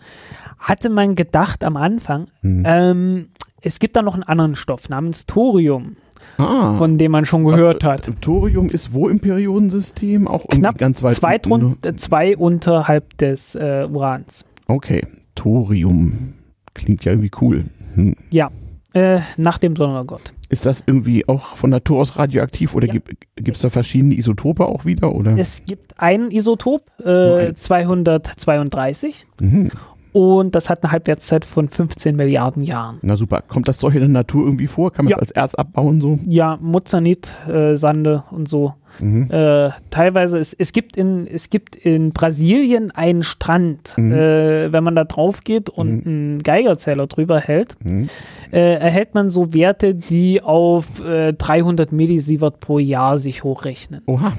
hatte 0.66 0.90
man 0.90 1.14
gedacht 1.14 1.62
am 1.62 1.76
Anfang, 1.76 2.26
mhm. 2.42 2.64
ähm, 2.66 3.26
es 3.62 3.78
gibt 3.78 3.96
da 3.96 4.02
noch 4.02 4.14
einen 4.14 4.24
anderen 4.24 4.56
Stoff 4.56 4.88
namens 4.88 5.26
Thorium. 5.26 5.96
Ah, 6.38 6.76
von 6.76 6.98
dem 6.98 7.12
man 7.12 7.24
schon 7.24 7.44
gehört 7.44 7.84
was, 7.84 8.08
hat. 8.08 8.10
Thorium 8.20 8.68
ist 8.68 8.92
wo 8.92 9.08
im 9.08 9.20
Periodensystem? 9.20 10.26
Auch 10.26 10.46
knapp 10.48 10.76
ganz 10.76 11.02
weit 11.02 11.14
zwei, 11.14 11.40
unten, 11.48 11.78
ne? 11.84 11.96
zwei 11.96 12.36
unterhalb 12.36 13.16
des 13.18 13.54
äh, 13.54 13.86
Urans. 13.88 14.44
Okay, 14.66 15.06
Thorium. 15.36 16.34
Klingt 16.74 17.04
ja 17.04 17.12
irgendwie 17.12 17.30
cool. 17.40 17.64
Hm. 17.94 18.16
Ja, 18.30 18.50
äh, 18.92 19.20
nach 19.36 19.58
dem 19.58 19.74
Donnergott. 19.74 20.32
Ist 20.48 20.66
das 20.66 20.82
irgendwie 20.86 21.28
auch 21.28 21.56
von 21.56 21.70
Natur 21.70 22.00
aus 22.00 22.18
radioaktiv 22.18 22.74
oder 22.74 22.88
ja. 22.88 23.00
gibt 23.36 23.56
es 23.56 23.62
da 23.62 23.70
verschiedene 23.70 24.14
Isotope 24.14 24.66
auch 24.66 24.84
wieder? 24.84 25.14
Oder? 25.14 25.38
Es 25.38 25.64
gibt 25.64 26.00
ein 26.00 26.30
Isotop, 26.30 26.90
äh, 27.00 27.52
232. 27.54 29.26
Mhm. 29.40 29.70
Und 30.16 30.54
das 30.54 30.70
hat 30.70 30.82
eine 30.82 30.92
Halbwertszeit 30.92 31.44
von 31.44 31.68
15 31.68 32.16
Milliarden 32.16 32.62
Jahren. 32.62 32.96
Na 33.02 33.16
super. 33.18 33.42
Kommt 33.46 33.68
das 33.68 33.76
Zeug 33.76 33.92
in 33.96 34.00
der 34.00 34.08
Natur 34.08 34.46
irgendwie 34.46 34.66
vor? 34.66 34.90
Kann 34.90 35.04
man 35.04 35.10
ja. 35.10 35.18
das 35.18 35.30
als 35.30 35.32
Erz 35.32 35.54
abbauen 35.54 36.00
so? 36.00 36.18
Ja, 36.26 36.56
Mozanit, 36.58 37.28
äh, 37.46 37.76
Sande 37.76 38.24
und 38.30 38.48
so. 38.48 38.72
Mhm. 38.98 39.30
Äh, 39.30 39.72
teilweise, 39.90 40.38
es, 40.38 40.54
es, 40.54 40.72
gibt 40.72 40.96
in, 40.96 41.26
es 41.26 41.50
gibt 41.50 41.76
in 41.76 42.14
Brasilien 42.14 42.92
einen 42.92 43.24
Strand, 43.24 43.92
mhm. 43.98 44.14
äh, 44.14 44.72
wenn 44.72 44.82
man 44.82 44.96
da 44.96 45.04
drauf 45.04 45.44
geht 45.44 45.68
und 45.68 46.06
mhm. 46.06 46.10
einen 46.10 46.42
Geigerzähler 46.42 47.08
drüber 47.08 47.38
hält, 47.38 47.76
mhm. 47.84 48.08
äh, 48.52 48.76
erhält 48.76 49.14
man 49.14 49.28
so 49.28 49.52
Werte, 49.52 49.94
die 49.94 50.42
auf 50.42 50.86
300 50.98 51.92
äh, 51.92 51.94
Millisievert 51.94 52.60
pro 52.60 52.78
Jahr 52.78 53.18
sich 53.18 53.44
hochrechnen. 53.44 54.00
Oha. 54.06 54.32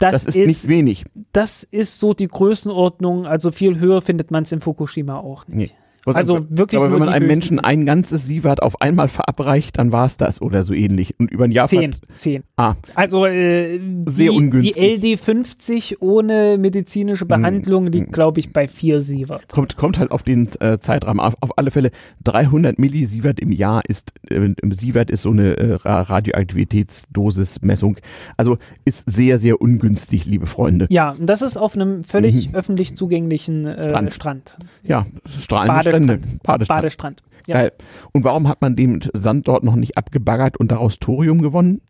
Das, 0.00 0.12
das 0.12 0.26
ist, 0.26 0.36
ist, 0.36 0.46
nicht 0.46 0.68
wenig. 0.68 1.04
Das 1.32 1.62
ist 1.62 2.00
so 2.00 2.14
die 2.14 2.26
Größenordnung, 2.26 3.26
also 3.26 3.52
viel 3.52 3.78
höher 3.78 4.02
findet 4.02 4.30
man 4.30 4.44
es 4.44 4.52
in 4.52 4.60
Fukushima 4.60 5.18
auch 5.18 5.46
nicht. 5.46 5.74
Nee. 5.74 5.79
Also 6.06 6.46
wirklich. 6.48 6.80
Aber 6.80 6.92
wenn 6.92 6.98
man 6.98 7.08
einem 7.08 7.26
Menschen 7.26 7.60
ein 7.60 7.84
ganzes 7.84 8.26
Sievert 8.26 8.62
auf 8.62 8.80
einmal 8.80 9.08
verabreicht, 9.08 9.78
dann 9.78 9.92
war 9.92 10.06
es 10.06 10.16
das 10.16 10.40
oder 10.40 10.62
so 10.62 10.72
ähnlich. 10.72 11.14
Und 11.18 11.30
über 11.30 11.44
ein 11.44 11.52
Jahr. 11.52 11.68
Zehn. 11.68 11.94
Zehn. 12.16 12.42
Ah. 12.56 12.74
Also 12.94 13.26
äh, 13.26 13.78
sehr 14.06 14.30
die, 14.30 14.36
ungünstig. 14.36 14.74
Die 14.74 15.12
LD 15.12 15.20
50 15.20 16.00
ohne 16.00 16.56
medizinische 16.58 17.22
hm, 17.22 17.28
Behandlung 17.28 17.86
hm. 17.86 17.92
liegt, 17.92 18.12
glaube 18.12 18.40
ich, 18.40 18.52
bei 18.52 18.68
vier 18.68 19.00
Sievert. 19.00 19.52
Kommt, 19.52 19.76
kommt 19.76 19.98
halt 19.98 20.10
auf 20.10 20.22
den 20.22 20.48
äh, 20.60 20.78
Zeitrahmen. 20.78 21.20
Auf, 21.20 21.34
auf, 21.40 21.58
alle 21.58 21.70
Fälle 21.70 21.90
300 22.24 22.78
Millisievert 22.78 23.40
im 23.40 23.52
Jahr 23.52 23.82
ist, 23.86 24.12
äh, 24.30 24.54
Sievert 24.70 25.10
ist 25.10 25.22
so 25.22 25.30
eine 25.30 25.56
äh, 25.56 25.78
Radioaktivitätsdosismessung. 25.84 27.96
Also 28.36 28.58
ist 28.84 29.10
sehr, 29.10 29.38
sehr 29.38 29.60
ungünstig, 29.60 30.26
liebe 30.26 30.46
Freunde. 30.46 30.86
Ja, 30.90 31.10
und 31.10 31.26
das 31.26 31.42
ist 31.42 31.56
auf 31.56 31.74
einem 31.74 32.04
völlig 32.04 32.48
mhm. 32.48 32.54
öffentlich 32.54 32.96
zugänglichen 32.96 33.66
äh, 33.66 33.88
Strand. 33.88 34.14
Strand. 34.14 34.58
Ja, 34.82 35.06
strahlende 35.28 35.89
Strände. 35.90 36.20
Badestrand. 36.42 36.78
Badestrand. 36.78 37.22
Ja. 37.46 37.54
Geil. 37.54 37.72
Und 38.12 38.24
warum 38.24 38.48
hat 38.48 38.60
man 38.60 38.76
den 38.76 39.00
Sand 39.12 39.48
dort 39.48 39.64
noch 39.64 39.76
nicht 39.76 39.96
abgebaggert 39.96 40.58
und 40.58 40.70
daraus 40.70 40.98
Thorium 40.98 41.42
gewonnen? 41.42 41.80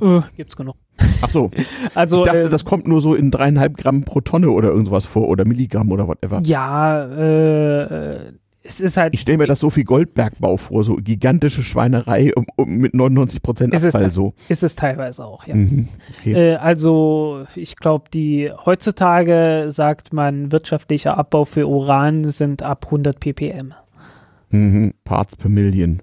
Uh, 0.00 0.22
gibt's 0.36 0.56
genug. 0.56 0.76
Ach 1.22 1.30
so. 1.30 1.50
also, 1.94 2.18
ich 2.18 2.24
dachte, 2.24 2.42
äh, 2.42 2.48
das 2.48 2.64
kommt 2.64 2.86
nur 2.86 3.00
so 3.00 3.14
in 3.14 3.30
dreieinhalb 3.30 3.76
Gramm 3.76 4.04
pro 4.04 4.20
Tonne 4.20 4.50
oder 4.50 4.68
irgendwas 4.68 5.04
vor 5.04 5.28
oder 5.28 5.44
Milligramm 5.46 5.90
oder 5.90 6.08
whatever. 6.08 6.40
Ja, 6.44 7.04
äh, 7.04 8.32
es 8.64 8.80
ist 8.80 8.96
halt. 8.96 9.12
Ich 9.14 9.20
stelle 9.20 9.38
mir 9.38 9.46
das 9.46 9.60
so 9.60 9.68
viel 9.70 9.84
Goldbergbau 9.84 10.56
vor, 10.56 10.82
so 10.84 10.96
gigantische 10.96 11.62
Schweinerei 11.62 12.32
um, 12.34 12.46
um 12.56 12.76
mit 12.76 12.94
99 12.94 13.42
Prozent 13.42 13.74
Abfall 13.74 14.08
ist 14.08 14.14
so. 14.14 14.32
Ist 14.48 14.62
es 14.62 14.74
teilweise 14.74 15.24
auch, 15.24 15.46
ja. 15.46 15.54
Mhm, 15.54 15.88
okay. 16.18 16.32
äh, 16.32 16.54
also 16.56 17.44
ich 17.54 17.76
glaube, 17.76 18.06
die 18.12 18.50
heutzutage 18.64 19.66
sagt 19.68 20.12
man, 20.14 20.50
wirtschaftlicher 20.50 21.18
Abbau 21.18 21.44
für 21.44 21.68
Uran 21.68 22.30
sind 22.30 22.62
ab 22.62 22.86
100 22.86 23.20
ppm. 23.20 23.74
Mhm, 24.48 24.94
Parts 25.04 25.36
per 25.36 25.50
Million. 25.50 26.00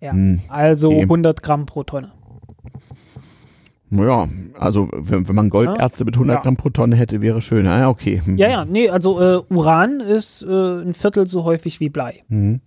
Ja, 0.00 0.12
mhm. 0.12 0.40
also 0.48 0.90
okay. 0.90 1.02
100 1.02 1.42
Gramm 1.42 1.64
pro 1.64 1.82
Tonne. 1.82 2.12
Ja, 3.92 4.26
also 4.58 4.88
wenn, 4.92 5.28
wenn 5.28 5.34
man 5.34 5.50
Goldärzte 5.50 6.06
mit 6.06 6.14
100 6.14 6.36
ja. 6.36 6.42
Gramm 6.42 6.56
pro 6.56 6.70
Tonne 6.70 6.96
hätte, 6.96 7.20
wäre 7.20 7.42
schön. 7.42 7.66
Ah, 7.66 7.88
okay. 7.88 8.22
Mhm. 8.24 8.38
Ja, 8.38 8.48
ja, 8.48 8.64
nee, 8.64 8.88
also 8.88 9.20
äh, 9.20 9.42
Uran 9.50 10.00
ist 10.00 10.42
äh, 10.42 10.82
ein 10.82 10.94
Viertel 10.94 11.26
so 11.26 11.44
häufig 11.44 11.78
wie 11.78 11.90
Blei. 11.90 12.20
Mhm. 12.28 12.60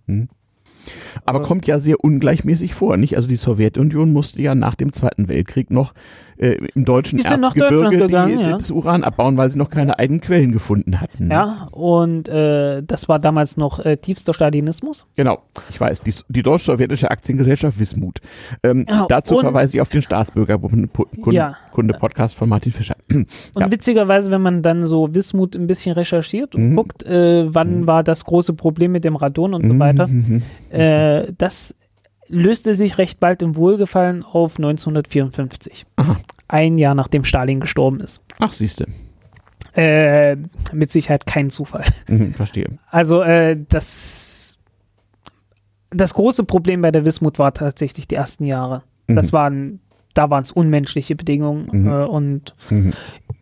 Aber, 1.24 1.38
Aber 1.38 1.42
kommt 1.42 1.66
ja 1.66 1.80
sehr 1.80 2.02
ungleichmäßig 2.02 2.74
vor, 2.74 2.96
nicht? 2.96 3.16
Also 3.16 3.28
die 3.28 3.36
Sowjetunion 3.36 4.12
musste 4.12 4.40
ja 4.40 4.54
nach 4.54 4.76
dem 4.76 4.92
Zweiten 4.92 5.28
Weltkrieg 5.28 5.72
noch 5.72 5.94
äh, 6.38 6.58
im 6.74 6.84
deutschen 6.84 7.18
Erzgebirge 7.18 7.98
gegangen, 7.98 8.38
die, 8.38 8.44
ja. 8.44 8.58
das 8.58 8.70
Uran 8.70 9.04
abbauen, 9.04 9.36
weil 9.36 9.50
sie 9.50 9.58
noch 9.58 9.70
keine 9.70 9.98
eigenen 9.98 10.20
Quellen 10.20 10.52
gefunden 10.52 11.00
hatten. 11.00 11.30
Ja, 11.30 11.68
und 11.72 12.28
äh, 12.28 12.82
das 12.82 13.08
war 13.08 13.18
damals 13.18 13.56
noch 13.56 13.84
äh, 13.84 13.96
tiefster 13.96 14.34
Stalinismus. 14.34 15.06
Genau, 15.16 15.42
ich 15.70 15.80
weiß, 15.80 16.02
die, 16.02 16.14
die 16.28 16.42
deutsch-sowjetische 16.42 17.10
Aktiengesellschaft 17.10 17.78
Wismut. 17.78 18.20
Ähm, 18.62 18.86
ja, 18.88 19.06
dazu 19.08 19.40
verweise 19.40 19.76
ich 19.76 19.80
auf 19.80 19.88
den 19.88 20.02
Staatsbürgerkunde-Podcast 20.02 22.34
ja. 22.34 22.38
von 22.38 22.48
Martin 22.48 22.72
Fischer. 22.72 22.96
und 23.12 23.72
witzigerweise, 23.72 24.30
wenn 24.30 24.42
man 24.42 24.62
dann 24.62 24.86
so 24.86 25.14
Wismut 25.14 25.56
ein 25.56 25.66
bisschen 25.66 25.92
recherchiert 25.92 26.54
und 26.54 26.70
mhm. 26.70 26.76
guckt, 26.76 27.02
äh, 27.04 27.52
wann 27.52 27.80
mhm. 27.80 27.86
war 27.86 28.02
das 28.02 28.24
große 28.24 28.54
Problem 28.54 28.92
mit 28.92 29.04
dem 29.04 29.16
Radon 29.16 29.54
und 29.54 29.66
so 29.66 29.74
mhm. 29.74 29.78
weiter, 29.78 30.06
mhm. 30.06 30.42
äh, 30.70 31.32
das 31.36 31.74
löste 32.28 32.74
sich 32.74 32.98
recht 32.98 33.20
bald 33.20 33.42
im 33.42 33.56
Wohlgefallen 33.56 34.22
auf 34.22 34.58
1954. 34.58 35.86
Aha. 35.96 36.16
Ein 36.48 36.78
Jahr 36.78 36.94
nachdem 36.94 37.24
Stalin 37.24 37.60
gestorben 37.60 38.00
ist. 38.00 38.22
Ach, 38.38 38.52
siehste. 38.52 38.86
Äh, 39.74 40.36
mit 40.72 40.90
Sicherheit 40.90 41.26
kein 41.26 41.50
Zufall. 41.50 41.84
Mhm, 42.08 42.34
verstehe. 42.34 42.78
Also 42.90 43.22
äh, 43.22 43.58
das, 43.68 44.58
das 45.90 46.14
große 46.14 46.44
Problem 46.44 46.80
bei 46.80 46.90
der 46.90 47.04
Wismut 47.04 47.38
war 47.38 47.52
tatsächlich 47.52 48.08
die 48.08 48.14
ersten 48.14 48.44
Jahre. 48.44 48.82
Mhm. 49.06 49.16
Das 49.16 49.32
waren, 49.32 49.80
da 50.14 50.30
waren 50.30 50.42
es 50.42 50.52
unmenschliche 50.52 51.16
Bedingungen 51.16 51.68
mhm. 51.72 51.88
äh, 51.88 52.04
und 52.04 52.54
mhm. 52.70 52.92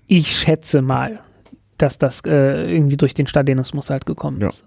ich 0.07 0.35
schätze 0.35 0.83
mal, 0.83 1.21
dass 1.79 1.99
das 1.99 2.23
äh, 2.27 2.73
irgendwie 2.73 2.97
durch 2.97 3.15
den 3.15 3.27
Stalinismus 3.27 3.91
halt 3.91 4.07
gekommen 4.07 4.41
ja. 4.41 4.49
ist 4.49 4.67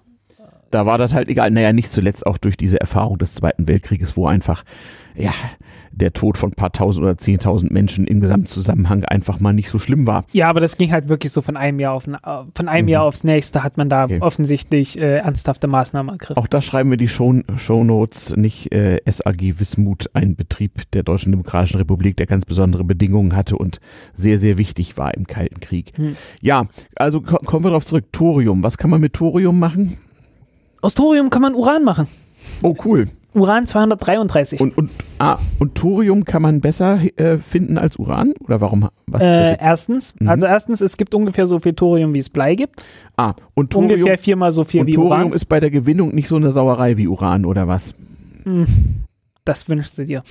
da 0.72 0.86
war 0.86 0.98
das 0.98 1.14
halt 1.14 1.28
egal. 1.30 1.52
Naja, 1.52 1.74
nicht 1.74 1.92
zuletzt 1.92 2.26
auch 2.26 2.38
durch 2.38 2.58
diese 2.58 2.80
Erfahrung 2.80 3.18
des 3.18 3.34
Zweiten 3.34 3.68
Weltkrieges, 3.68 4.18
wo 4.18 4.28
einfach, 4.28 4.64
ja, 5.16 5.32
der 5.92 6.14
Tod 6.14 6.38
von 6.38 6.52
ein 6.52 6.56
paar 6.56 6.72
tausend 6.72 7.04
oder 7.04 7.18
zehntausend 7.18 7.72
Menschen 7.72 8.06
im 8.06 8.20
Gesamtzusammenhang 8.20 9.04
einfach 9.04 9.40
mal 9.40 9.54
nicht 9.54 9.70
so 9.70 9.80
schlimm 9.80 10.06
war. 10.06 10.26
Ja, 10.32 10.48
aber 10.50 10.60
das 10.60 10.78
ging 10.78 10.92
halt 10.92 11.08
wirklich 11.10 11.32
so 11.32 11.42
von 11.42 11.58
einem 11.58 11.80
Jahr, 11.80 11.94
auf, 11.94 12.04
von 12.04 12.68
einem 12.68 12.86
mhm. 12.86 12.90
Jahr 12.90 13.04
aufs 13.04 13.24
nächste 13.24 13.64
hat 13.64 13.78
man 13.78 13.90
da 13.90 14.06
okay. 14.06 14.20
offensichtlich 14.22 15.00
äh, 15.00 15.18
ernsthafte 15.18 15.68
Maßnahmen 15.68 16.14
ergriffen. 16.14 16.38
Auch 16.38 16.48
da 16.48 16.62
schreiben 16.62 16.92
wir 16.92 16.98
die 16.98 17.08
Show, 17.08 17.42
Shownotes, 17.56 18.36
nicht 18.36 18.72
äh, 18.72 19.00
SAG 19.06 19.60
Wismut, 19.60 20.10
ein 20.14 20.36
Betrieb 20.36 20.90
der 20.92 21.04
Deutschen 21.04 21.32
Demokratischen 21.32 21.78
Republik, 21.78 22.18
der 22.18 22.28
ganz 22.28 22.46
besondere 22.46 22.84
Bedingungen 22.84 23.36
hatte 23.36 23.58
und 23.58 23.80
sehr, 24.14 24.38
sehr 24.38 24.58
wichtig 24.58 24.98
war 24.98 25.16
im 25.16 25.26
Kalten 25.26 25.60
Krieg. 25.60 25.98
Mhm. 25.98 26.16
Ja, 26.42 26.68
also 26.96 27.22
kommen 27.22 27.66
wir 27.66 27.70
darauf 27.70 27.86
zurück. 27.86 28.06
Thorium, 28.12 28.62
was 28.64 28.78
kann 28.78 28.92
man 28.92 29.02
mit 29.02 29.14
Thorium 29.14 29.58
machen? 29.58 29.98
Aus 30.82 30.96
Thorium 30.96 31.30
kann 31.30 31.42
man 31.42 31.56
Uran 31.56 31.84
machen. 31.84 32.08
Oh, 32.62 32.76
cool. 32.86 33.08
Uran 33.34 33.66
233. 33.66 34.60
Und, 34.60 34.78
und, 34.78 34.90
ah, 35.20 35.38
und 35.60 35.76
Thorium 35.76 36.26
kann 36.26 36.42
man 36.42 36.60
besser 36.60 37.00
äh, 37.18 37.38
finden 37.38 37.78
als 37.78 37.98
Uran? 37.98 38.34
Oder 38.44 38.62
warum? 38.62 38.90
Äh, 39.14 39.58
erstens, 39.60 40.16
mhm. 40.20 40.28
also 40.28 40.48
erstens, 40.48 40.82
es 40.82 40.98
gibt 40.98 41.14
ungefähr 41.14 41.46
so 41.46 41.60
viel 41.60 41.74
Thorium, 41.74 42.16
wie 42.16 42.20
es 42.20 42.30
Blei 42.30 42.56
gibt. 42.56 42.84
Ah, 43.16 43.36
und 43.54 43.72
Thorium, 43.72 43.92
ungefähr 43.92 44.18
viermal 44.18 44.52
so 44.52 44.64
viel 44.64 44.82
und 44.82 44.88
wie 44.88 44.94
Thorium 44.94 45.12
Uran. 45.12 45.22
Thorium 45.22 45.36
ist 45.36 45.46
bei 45.46 45.60
der 45.60 45.70
Gewinnung 45.70 46.16
nicht 46.16 46.28
so 46.28 46.36
eine 46.36 46.52
Sauerei 46.52 46.98
wie 46.98 47.08
Uran, 47.08 47.46
oder 47.46 47.68
was? 47.68 47.94
Hm, 48.44 48.66
das 49.46 49.70
wünschst 49.70 49.98
du 49.98 50.06
dir. 50.06 50.24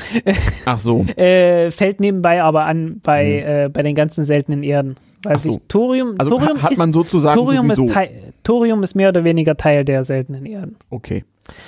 Ach 0.64 0.78
so. 0.78 1.04
äh, 1.16 1.70
fällt 1.70 2.00
nebenbei 2.00 2.42
aber 2.42 2.64
an 2.66 3.00
bei, 3.02 3.24
mhm. 3.24 3.66
äh, 3.66 3.68
bei 3.68 3.82
den 3.82 3.94
ganzen 3.94 4.24
seltenen 4.24 4.62
Erden. 4.62 4.96
Weil 5.22 5.38
so. 5.38 5.52
sich 5.52 5.62
Thorium, 5.68 6.14
also 6.18 6.30
Thorium 6.30 6.62
hat 6.62 6.76
man 6.76 6.92
sozusagen 6.92 7.36
Thorium 7.36 7.66
sowieso. 7.66 7.86
ist, 7.86 7.92
Teil, 7.92 8.32
Thorium 8.44 8.82
ist 8.82 8.94
mehr 8.94 9.08
oder 9.08 9.24
weniger 9.24 9.56
Teil 9.56 9.84
der 9.84 10.04
seltenen 10.04 10.46
Erden. 10.46 10.76
Okay. 10.90 11.24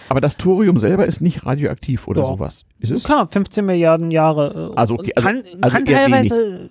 Aber 0.08 0.20
das 0.20 0.36
Thorium 0.36 0.78
selber 0.78 1.06
ist 1.06 1.20
nicht 1.20 1.46
radioaktiv 1.46 2.08
oder 2.08 2.22
Doch. 2.22 2.30
sowas. 2.30 2.64
Ist 2.80 2.90
es? 2.90 3.04
Klar, 3.04 3.28
15 3.28 3.64
Milliarden 3.64 4.10
Jahre. 4.10 4.72
Äh, 4.72 4.76
also, 4.76 4.94
okay, 4.94 5.12
also, 5.14 5.28
kann, 5.28 5.44
also 5.60 5.76
kann 5.76 5.84
teilweise 5.86 6.70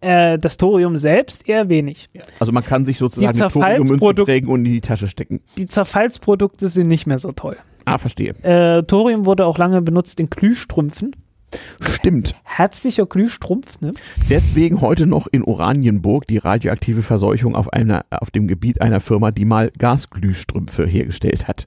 äh, 0.00 0.38
das 0.38 0.56
Thorium 0.56 0.96
selbst 0.96 1.48
eher 1.48 1.68
wenig. 1.68 2.08
Also 2.38 2.52
man 2.52 2.64
kann 2.64 2.84
sich 2.84 2.98
sozusagen 2.98 3.40
eine 3.40 3.50
Thoriummünze 3.50 4.24
prägen 4.24 4.48
und 4.50 4.64
in 4.66 4.72
die 4.72 4.80
Tasche 4.80 5.08
stecken. 5.08 5.40
Die 5.56 5.66
Zerfallsprodukte 5.66 6.68
sind 6.68 6.88
nicht 6.88 7.06
mehr 7.06 7.18
so 7.18 7.32
toll. 7.32 7.56
Ah, 7.84 7.98
verstehe. 7.98 8.34
Äh, 8.42 8.82
Thorium 8.84 9.24
wurde 9.24 9.46
auch 9.46 9.58
lange 9.58 9.80
benutzt 9.80 10.20
in 10.20 10.28
Glühstrümpfen. 10.28 11.16
Stimmt. 11.80 12.34
Herzlicher 12.44 13.06
Glühstrumpf, 13.06 13.80
ne? 13.80 13.94
Deswegen 14.28 14.80
heute 14.80 15.06
noch 15.06 15.26
in 15.26 15.42
Oranienburg 15.42 16.26
die 16.26 16.38
radioaktive 16.38 17.02
Verseuchung 17.02 17.54
auf, 17.54 17.72
einer, 17.72 18.04
auf 18.10 18.30
dem 18.30 18.48
Gebiet 18.48 18.80
einer 18.80 19.00
Firma, 19.00 19.30
die 19.30 19.44
mal 19.44 19.70
Gasglühstrümpfe 19.78 20.86
hergestellt 20.86 21.48
hat. 21.48 21.66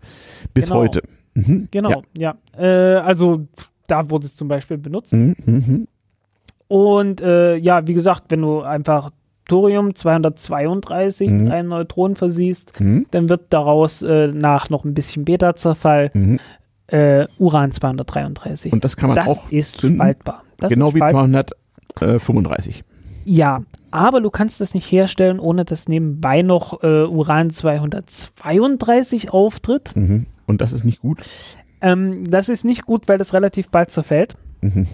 Bis 0.54 0.66
genau. 0.66 0.78
heute. 0.78 1.02
Mhm. 1.34 1.68
Genau, 1.72 2.04
ja. 2.18 2.36
ja. 2.58 2.96
Äh, 2.96 3.00
also 3.00 3.48
da 3.88 4.10
wurde 4.10 4.26
es 4.26 4.36
zum 4.36 4.48
Beispiel 4.48 4.78
benutzt. 4.78 5.14
Mhm. 5.14 5.36
mhm. 5.46 5.88
Und 6.68 7.20
äh, 7.20 7.58
ja, 7.58 7.86
wie 7.86 7.94
gesagt, 7.94 8.26
wenn 8.30 8.42
du 8.42 8.62
einfach 8.62 9.12
Thorium 9.50 9.94
232 9.94 11.30
mhm. 11.30 11.44
mit 11.44 11.52
einem 11.52 11.70
Neutron 11.70 12.16
versiehst, 12.16 12.80
mhm. 12.80 13.08
dann 13.12 13.28
wird 13.28 13.48
daraus 13.50 14.02
äh, 14.02 14.28
nach 14.28 14.70
noch 14.70 14.86
ein 14.86 14.94
bisschen 14.94 15.26
Beta-Zerfall 15.26 16.12
mhm 16.14 16.40
äh, 16.92 17.28
Uran 17.38 17.72
233. 17.72 18.74
Und 18.74 18.84
das 18.84 18.98
kann 18.98 19.10
man 19.10 19.16
das 19.16 19.28
auch 19.28 19.50
ist 19.50 19.78
zünden, 19.78 19.98
spaltbar. 19.98 20.44
Das 20.58 20.70
genau 20.70 20.90
ist 20.90 20.96
wie 20.96 21.00
235. 21.00 22.84
Ja, 23.24 23.64
aber 23.92 24.22
du 24.22 24.30
kannst 24.30 24.62
das 24.62 24.74
nicht 24.74 24.92
herstellen, 24.92 25.40
ohne 25.40 25.64
dass 25.66 25.88
nebenbei 25.88 26.42
noch 26.42 26.84
äh, 26.84 27.06
Uran 27.06 27.50
232 27.50 29.32
auftritt. 29.32 29.96
Mhm. 29.96 30.26
Und 30.48 30.62
das 30.62 30.74
ist 30.74 30.84
nicht 30.84 31.02
gut? 31.02 31.20
Ähm, 31.82 32.30
das 32.30 32.50
ist 32.50 32.66
nicht 32.66 32.86
gut, 32.86 33.08
weil 33.08 33.18
das 33.18 33.34
relativ 33.34 33.70
bald 33.70 33.92
zerfällt 33.92 34.36
mhm. 34.62 34.88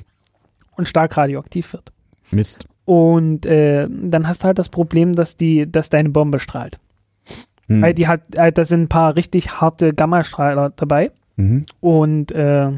und 0.75 0.87
stark 0.87 1.17
radioaktiv 1.17 1.73
wird. 1.73 1.91
Mist. 2.31 2.65
Und 2.85 3.45
äh, 3.45 3.87
dann 3.89 4.27
hast 4.27 4.43
du 4.43 4.47
halt 4.47 4.59
das 4.59 4.69
Problem, 4.69 5.13
dass, 5.13 5.35
die, 5.35 5.69
dass 5.69 5.89
deine 5.89 6.09
Bombe 6.09 6.39
strahlt. 6.39 6.79
Mhm. 7.67 7.81
Weil 7.81 7.93
die 7.93 8.07
hat, 8.07 8.35
äh, 8.35 8.51
da 8.51 8.63
sind 8.65 8.83
ein 8.83 8.87
paar 8.87 9.15
richtig 9.15 9.59
harte 9.59 9.93
Gammastrahler 9.93 10.71
dabei. 10.75 11.11
Mhm. 11.37 11.63
Und 11.79 12.31
äh, 12.33 12.71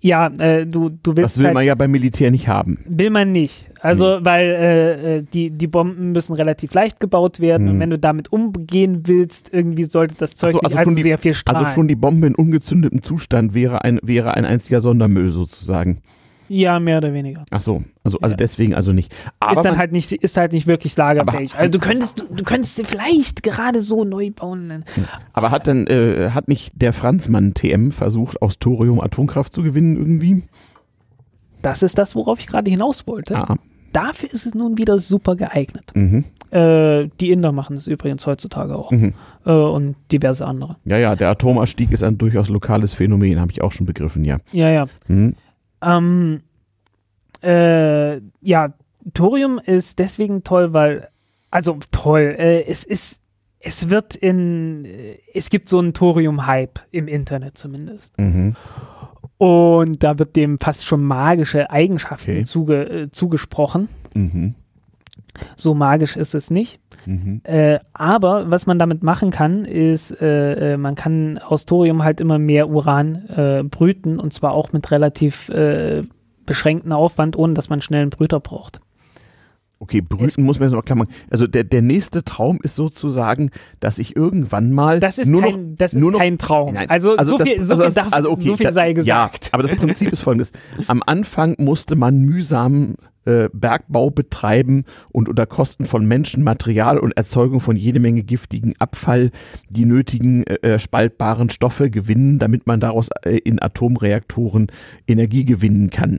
ja, 0.00 0.28
äh, 0.38 0.66
du, 0.66 0.90
du 0.90 1.16
willst. 1.16 1.32
Das 1.32 1.38
will 1.38 1.46
halt, 1.46 1.54
man 1.54 1.64
ja 1.64 1.74
beim 1.74 1.90
Militär 1.90 2.30
nicht 2.30 2.48
haben. 2.48 2.78
Will 2.86 3.10
man 3.10 3.32
nicht. 3.32 3.68
Also, 3.80 4.18
nee. 4.18 4.24
weil 4.24 4.46
äh, 4.46 5.16
äh, 5.16 5.22
die, 5.22 5.50
die 5.50 5.66
Bomben 5.66 6.12
müssen 6.12 6.34
relativ 6.34 6.74
leicht 6.74 7.00
gebaut 7.00 7.40
werden 7.40 7.66
mhm. 7.66 7.72
und 7.72 7.80
wenn 7.80 7.90
du 7.90 7.98
damit 7.98 8.30
umgehen 8.32 9.02
willst, 9.06 9.52
irgendwie 9.52 9.84
sollte 9.84 10.14
das 10.16 10.34
Zeug 10.34 10.52
so, 10.52 10.60
also 10.60 10.76
nicht 10.76 10.78
allzu 10.78 10.96
die, 10.96 11.02
sehr 11.02 11.18
viel 11.18 11.34
strahlen. 11.34 11.64
Also 11.64 11.74
schon 11.74 11.88
die 11.88 11.96
Bombe 11.96 12.26
in 12.28 12.34
ungezündetem 12.34 13.02
Zustand 13.02 13.54
wäre 13.54 13.82
ein, 13.84 13.98
wäre 14.02 14.34
ein 14.34 14.44
einziger 14.44 14.80
Sondermüll 14.80 15.32
sozusagen. 15.32 16.02
Ja, 16.48 16.78
mehr 16.78 16.98
oder 16.98 17.12
weniger. 17.12 17.44
Ach 17.50 17.60
so, 17.60 17.82
also, 18.04 18.18
also 18.20 18.32
ja. 18.32 18.36
deswegen 18.36 18.74
also 18.74 18.92
nicht. 18.92 19.14
Aber 19.40 19.52
ist 19.52 19.64
dann 19.64 19.78
halt 19.78 19.92
nicht, 19.92 20.12
ist 20.12 20.36
halt 20.36 20.52
nicht 20.52 20.66
wirklich 20.66 20.96
lagerfähig. 20.96 21.52
Aber, 21.54 21.60
also 21.60 21.72
du 21.72 21.78
könntest, 21.78 22.24
du 22.30 22.44
könntest 22.44 22.76
sie 22.76 22.84
vielleicht 22.84 23.42
gerade 23.42 23.82
so 23.82 24.04
neu 24.04 24.30
bauen. 24.30 24.84
Aber 25.32 25.50
hat 25.50 25.66
dann, 25.68 25.86
äh, 25.86 26.30
hat 26.30 26.48
nicht 26.48 26.72
der 26.80 26.92
Franzmann 26.92 27.54
TM 27.54 27.90
versucht, 27.90 28.42
aus 28.42 28.58
Thorium 28.58 29.00
Atomkraft 29.00 29.52
zu 29.52 29.62
gewinnen 29.62 29.96
irgendwie? 29.96 30.44
Das 31.62 31.82
ist 31.82 31.98
das, 31.98 32.14
worauf 32.14 32.38
ich 32.38 32.46
gerade 32.46 32.70
hinaus 32.70 33.06
wollte. 33.06 33.36
Ah. 33.36 33.56
Dafür 33.92 34.32
ist 34.32 34.44
es 34.44 34.54
nun 34.54 34.76
wieder 34.76 34.98
super 34.98 35.36
geeignet. 35.36 35.90
Mhm. 35.94 36.24
Äh, 36.50 37.08
die 37.18 37.30
Inder 37.30 37.50
machen 37.50 37.76
es 37.76 37.86
übrigens 37.86 38.26
heutzutage 38.26 38.76
auch. 38.76 38.90
Mhm. 38.90 39.14
Äh, 39.46 39.52
und 39.52 39.96
diverse 40.12 40.46
andere. 40.46 40.76
Ja, 40.84 40.98
ja, 40.98 41.16
der 41.16 41.30
Atomausstieg 41.30 41.90
ist 41.92 42.02
ein 42.02 42.18
durchaus 42.18 42.48
lokales 42.50 42.94
Phänomen, 42.94 43.40
habe 43.40 43.52
ich 43.52 43.62
auch 43.62 43.72
schon 43.72 43.86
begriffen, 43.86 44.24
ja. 44.24 44.38
Ja, 44.52 44.70
ja. 44.70 44.86
Mhm. 45.08 45.34
Ähm, 45.86 46.42
äh, 47.42 48.20
ja, 48.40 48.74
Thorium 49.14 49.58
ist 49.58 49.98
deswegen 49.98 50.42
toll, 50.42 50.72
weil, 50.72 51.08
also 51.50 51.78
toll, 51.92 52.34
äh, 52.38 52.64
es 52.64 52.84
ist, 52.84 53.20
es 53.60 53.88
wird 53.88 54.16
in, 54.16 54.84
äh, 54.84 55.18
es 55.32 55.48
gibt 55.48 55.68
so 55.68 55.78
einen 55.78 55.94
Thorium-Hype 55.94 56.80
im 56.90 57.08
Internet 57.08 57.56
zumindest. 57.56 58.18
Mhm. 58.18 58.56
Und 59.38 60.02
da 60.02 60.18
wird 60.18 60.34
dem 60.34 60.58
fast 60.58 60.86
schon 60.86 61.04
magische 61.04 61.70
Eigenschaften 61.70 62.30
okay. 62.32 62.44
zuge, 62.44 62.88
äh, 62.88 63.10
zugesprochen. 63.10 63.88
Mhm. 64.14 64.54
So 65.56 65.74
magisch 65.74 66.16
ist 66.16 66.34
es 66.34 66.50
nicht. 66.50 66.80
Mhm. 67.06 67.40
Äh, 67.44 67.78
aber 67.92 68.50
was 68.50 68.66
man 68.66 68.78
damit 68.78 69.02
machen 69.02 69.30
kann, 69.30 69.64
ist, 69.64 70.20
äh, 70.20 70.74
äh, 70.74 70.76
man 70.76 70.94
kann 70.94 71.38
aus 71.38 71.66
Thorium 71.66 72.02
halt 72.02 72.20
immer 72.20 72.38
mehr 72.38 72.68
Uran 72.68 73.14
äh, 73.28 73.62
brüten 73.62 74.18
und 74.18 74.32
zwar 74.32 74.52
auch 74.52 74.72
mit 74.72 74.90
relativ 74.90 75.48
äh, 75.48 76.02
beschränkten 76.44 76.92
Aufwand, 76.92 77.36
ohne 77.36 77.54
dass 77.54 77.68
man 77.68 77.80
schnell 77.80 78.02
einen 78.02 78.10
Brüter 78.10 78.40
braucht. 78.40 78.80
Okay, 79.78 80.00
brüten 80.00 80.24
es, 80.24 80.38
muss 80.38 80.58
man 80.58 80.68
jetzt 80.68 80.74
noch 80.74 80.84
klar 80.84 80.96
machen. 80.96 81.10
Also 81.28 81.46
der, 81.46 81.62
der 81.62 81.82
nächste 81.82 82.24
Traum 82.24 82.58
ist 82.62 82.76
sozusagen, 82.76 83.50
dass 83.78 83.98
ich 83.98 84.16
irgendwann 84.16 84.72
mal 84.72 85.00
das 85.00 85.18
ist 85.18 85.28
nur 85.28 85.42
kein, 85.42 85.50
noch, 85.50 85.76
das 85.76 85.92
ist 85.92 86.00
nur 86.00 86.12
noch, 86.12 86.18
kein 86.18 86.38
Traum. 86.38 86.72
Nein, 86.72 86.88
also, 86.88 87.14
also, 87.16 87.32
so, 87.32 87.38
das, 87.38 87.48
viel, 87.48 87.62
so, 87.62 87.74
also, 87.74 87.84
viel, 87.84 87.92
darf, 87.92 88.12
also 88.12 88.30
okay, 88.30 88.48
so 88.48 88.56
viel 88.56 88.72
sei 88.72 88.94
gesagt. 88.94 89.06
Ja, 89.44 89.48
aber 89.52 89.64
das 89.64 89.76
Prinzip 89.76 90.10
ist 90.10 90.22
folgendes. 90.22 90.52
Am 90.86 91.02
Anfang 91.04 91.56
musste 91.58 91.94
man 91.94 92.20
mühsam 92.20 92.94
äh, 93.26 93.48
Bergbau 93.52 94.10
betreiben 94.10 94.84
und 95.12 95.28
unter 95.28 95.46
Kosten 95.46 95.84
von 95.84 96.06
Menschen, 96.06 96.42
Material 96.42 96.98
und 96.98 97.16
Erzeugung 97.16 97.60
von 97.60 97.76
jede 97.76 98.00
Menge 98.00 98.22
giftigen 98.22 98.74
Abfall 98.78 99.30
die 99.68 99.84
nötigen 99.84 100.44
äh, 100.44 100.54
äh, 100.74 100.78
spaltbaren 100.78 101.50
Stoffe 101.50 101.90
gewinnen, 101.90 102.38
damit 102.38 102.66
man 102.66 102.80
daraus 102.80 103.08
äh, 103.22 103.38
in 103.38 103.60
Atomreaktoren 103.60 104.68
Energie 105.06 105.44
gewinnen 105.44 105.90
kann. 105.90 106.18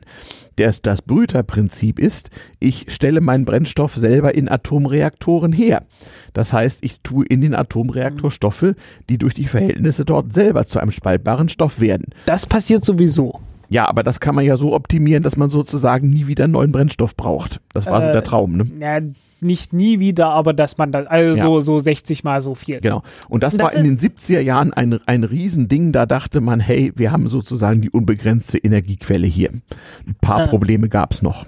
Das, 0.56 0.82
das 0.82 1.02
Brüterprinzip 1.02 1.98
ist, 1.98 2.30
ich 2.58 2.86
stelle 2.88 3.20
meinen 3.20 3.44
Brennstoff 3.44 3.94
selber 3.94 4.34
in 4.34 4.48
Atomreaktoren 4.48 5.52
her. 5.52 5.84
Das 6.32 6.52
heißt, 6.52 6.84
ich 6.84 7.00
tue 7.02 7.24
in 7.26 7.40
den 7.40 7.54
Atomreaktor 7.54 8.30
Stoffe, 8.30 8.74
die 9.08 9.18
durch 9.18 9.34
die 9.34 9.46
Verhältnisse 9.46 10.04
dort 10.04 10.32
selber 10.32 10.66
zu 10.66 10.80
einem 10.80 10.90
spaltbaren 10.90 11.48
Stoff 11.48 11.80
werden. 11.80 12.06
Das 12.26 12.46
passiert 12.46 12.84
sowieso. 12.84 13.40
Ja, 13.68 13.88
aber 13.88 14.02
das 14.02 14.20
kann 14.20 14.34
man 14.34 14.44
ja 14.44 14.56
so 14.56 14.74
optimieren, 14.74 15.22
dass 15.22 15.36
man 15.36 15.50
sozusagen 15.50 16.08
nie 16.08 16.26
wieder 16.26 16.48
neuen 16.48 16.72
Brennstoff 16.72 17.16
braucht. 17.16 17.60
Das 17.74 17.86
war 17.86 17.98
äh, 17.98 18.06
so 18.06 18.12
der 18.12 18.22
Traum, 18.22 18.56
ne? 18.56 18.66
Ja, 18.80 19.00
nicht 19.40 19.72
nie 19.72 20.00
wieder, 20.00 20.30
aber 20.30 20.52
dass 20.52 20.78
man 20.78 20.90
da, 20.90 21.04
also 21.04 21.36
ja. 21.36 21.44
so, 21.44 21.60
so 21.60 21.78
60 21.78 22.24
mal 22.24 22.40
so 22.40 22.54
viel. 22.54 22.80
Genau. 22.80 23.02
Und 23.28 23.42
das, 23.42 23.56
das 23.56 23.62
war 23.62 23.74
in 23.74 23.84
den 23.84 23.98
70er 23.98 24.40
Jahren 24.40 24.72
ein, 24.72 24.98
ein 25.06 25.22
Riesending. 25.22 25.92
Da 25.92 26.06
dachte 26.06 26.40
man, 26.40 26.60
hey, 26.60 26.92
wir 26.96 27.12
haben 27.12 27.28
sozusagen 27.28 27.80
die 27.80 27.90
unbegrenzte 27.90 28.58
Energiequelle 28.58 29.26
hier. 29.26 29.50
Ein 29.50 30.16
paar 30.20 30.44
äh, 30.44 30.48
Probleme 30.48 30.88
gab 30.88 31.12
es 31.12 31.22
noch. 31.22 31.46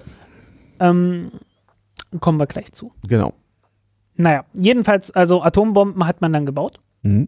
Ähm, 0.79 1.31
kommen 2.19 2.39
wir 2.39 2.47
gleich 2.47 2.71
zu. 2.71 2.91
Genau. 3.07 3.33
Naja, 4.15 4.45
jedenfalls, 4.53 5.11
also 5.11 5.41
Atombomben 5.41 6.05
hat 6.05 6.21
man 6.21 6.31
dann 6.31 6.45
gebaut. 6.45 6.79
Mhm 7.01 7.27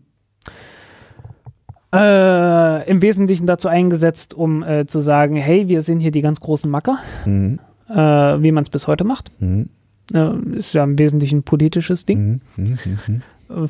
äh, 1.94 2.90
im 2.90 3.02
Wesentlichen 3.02 3.46
dazu 3.46 3.68
eingesetzt, 3.68 4.34
um 4.34 4.64
äh, 4.64 4.86
zu 4.88 5.00
sagen, 5.00 5.36
hey, 5.36 5.70
wir 5.70 5.82
sind 5.82 6.00
hier 6.00 6.12
die 6.12 6.22
ganz 6.22 6.40
großen 6.40 6.70
Macker, 6.70 6.98
mhm. 7.26 7.60
äh, 7.88 7.96
wie 7.96 8.52
man 8.52 8.64
es 8.64 8.70
bis 8.70 8.88
heute 8.88 9.04
macht. 9.04 9.32
Mhm. 9.40 9.70
Äh, 10.14 10.58
ist 10.58 10.74
ja 10.74 10.84
im 10.84 10.98
Wesentlichen 10.98 11.40
ein 11.40 11.44
politisches 11.44 12.06
Ding. 12.06 12.42
Mhm. 12.56 12.64
mhm, 12.64 12.78
mhm, 12.86 13.00
mhm. 13.08 13.66
Äh, 13.66 13.68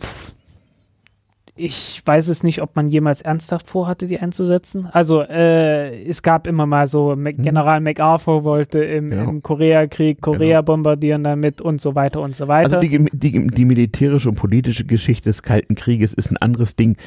ich 1.55 2.01
weiß 2.03 2.29
es 2.29 2.41
nicht, 2.41 2.63
ob 2.63 2.75
man 2.75 2.87
jemals 2.87 3.21
ernsthaft 3.21 3.69
vorhatte, 3.69 4.07
die 4.07 4.17
einzusetzen. 4.17 4.87
Also 4.91 5.21
es 5.21 6.23
gab 6.23 6.47
immer 6.47 6.65
mal 6.65 6.87
so, 6.87 7.15
Mac 7.15 7.35
General 7.37 7.79
MacArthur 7.79 8.43
wollte 8.43 8.83
im, 8.83 9.11
genau. 9.11 9.29
im 9.29 9.43
Koreakrieg 9.43 10.19
Korea 10.19 10.61
genau. 10.61 10.63
bombardieren 10.63 11.23
damit 11.23 11.61
und 11.61 11.79
so 11.79 11.93
weiter 11.93 12.21
und 12.21 12.35
so 12.35 12.47
weiter. 12.47 12.77
Also 12.77 12.79
die, 12.79 13.07
die, 13.13 13.45
die 13.45 13.65
militärische 13.65 14.29
und 14.29 14.35
politische 14.35 14.83
Geschichte 14.85 15.29
des 15.29 15.43
Kalten 15.43 15.75
Krieges 15.75 16.15
ist 16.15 16.31
ein 16.31 16.37
anderes 16.37 16.75
Ding 16.75 16.97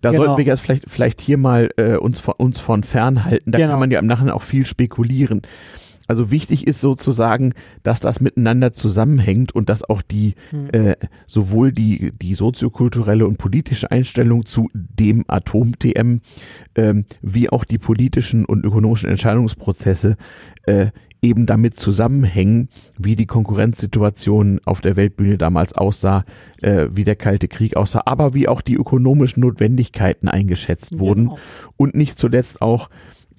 da 0.00 0.10
genau. 0.10 0.24
sollten 0.24 0.38
wir 0.38 0.44
jetzt 0.44 0.60
vielleicht, 0.60 0.84
vielleicht 0.88 1.20
hier 1.20 1.38
mal 1.38 1.70
äh, 1.76 1.96
uns, 1.96 2.20
von, 2.20 2.34
uns 2.36 2.60
von 2.60 2.82
fernhalten. 2.82 3.52
Da 3.52 3.58
genau. 3.58 3.70
kann 3.72 3.80
man 3.80 3.90
ja 3.90 3.98
im 3.98 4.06
Nachhinein 4.06 4.32
auch 4.32 4.42
viel 4.42 4.66
spekulieren. 4.66 5.42
Also 6.08 6.30
wichtig 6.30 6.66
ist 6.66 6.80
sozusagen, 6.80 7.52
dass 7.82 8.00
das 8.00 8.20
miteinander 8.20 8.72
zusammenhängt 8.72 9.54
und 9.54 9.68
dass 9.68 9.88
auch 9.88 10.02
die 10.02 10.34
hm. 10.50 10.70
äh, 10.72 10.96
sowohl 11.26 11.70
die, 11.70 12.12
die 12.20 12.34
soziokulturelle 12.34 13.26
und 13.26 13.38
politische 13.38 13.90
Einstellung 13.90 14.46
zu 14.46 14.70
dem 14.72 15.24
Atom-TM 15.28 16.20
ähm, 16.74 17.04
wie 17.22 17.50
auch 17.50 17.64
die 17.64 17.78
politischen 17.78 18.44
und 18.44 18.64
ökonomischen 18.64 19.10
Entscheidungsprozesse 19.10 20.16
äh, 20.64 20.88
eben 21.20 21.46
damit 21.46 21.78
zusammenhängen, 21.78 22.68
wie 22.96 23.16
die 23.16 23.26
Konkurrenzsituation 23.26 24.60
auf 24.64 24.80
der 24.80 24.96
Weltbühne 24.96 25.36
damals 25.36 25.72
aussah, 25.72 26.24
äh, 26.62 26.86
wie 26.92 27.04
der 27.04 27.16
Kalte 27.16 27.48
Krieg 27.48 27.76
aussah, 27.76 28.02
aber 28.06 28.34
wie 28.34 28.48
auch 28.48 28.60
die 28.60 28.74
ökonomischen 28.74 29.42
Notwendigkeiten 29.42 30.28
eingeschätzt 30.28 30.98
wurden 30.98 31.24
genau. 31.24 31.38
und 31.76 31.94
nicht 31.94 32.18
zuletzt 32.18 32.62
auch, 32.62 32.88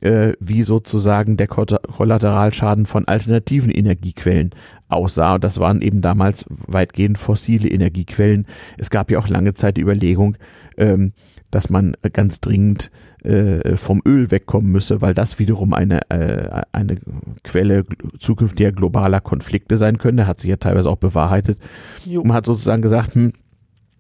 äh, 0.02 0.34
wie 0.40 0.64
sozusagen 0.64 1.38
der 1.38 1.48
Kollateralschaden 1.48 2.86
von 2.86 3.08
alternativen 3.08 3.72
Energiequellen 3.72 4.52
aussah. 4.88 5.36
Und 5.36 5.44
das 5.44 5.60
waren 5.60 5.82
eben 5.82 6.02
damals 6.02 6.46
weitgehend 6.48 7.18
fossile 7.18 7.70
Energiequellen. 7.70 8.46
Es 8.78 8.90
gab 8.90 9.12
ja 9.12 9.20
auch 9.20 9.28
lange 9.28 9.54
Zeit 9.54 9.78
die 9.78 9.82
Überlegung, 9.82 10.38
ähm, 10.78 11.14
dass 11.52 11.70
man 11.70 11.96
ganz 12.14 12.42
dringend 12.42 12.92
äh, 13.24 13.76
vom 13.76 14.02
Öl 14.06 14.32
wegkommen 14.32 14.72
müsse, 14.72 15.02
weil 15.02 15.14
das 15.14 15.40
wiederum 15.40 15.74
eine, 15.74 16.10
äh, 16.10 16.64
eine 16.72 16.98
Quelle 17.44 17.86
zukünftiger 18.20 18.72
globaler 18.72 19.20
Konflikte 19.20 19.78
sein 19.78 19.98
könnte. 19.98 20.28
Hat 20.28 20.40
sich 20.40 20.50
ja 20.50 20.58
teilweise 20.58 20.90
auch 20.90 20.98
bewahrheitet. 20.98 21.60
Jo. 22.06 22.24
Man 22.24 22.38
hat 22.38 22.46
sozusagen 22.46 22.82
gesagt, 22.82 23.16
hm, 23.16 23.34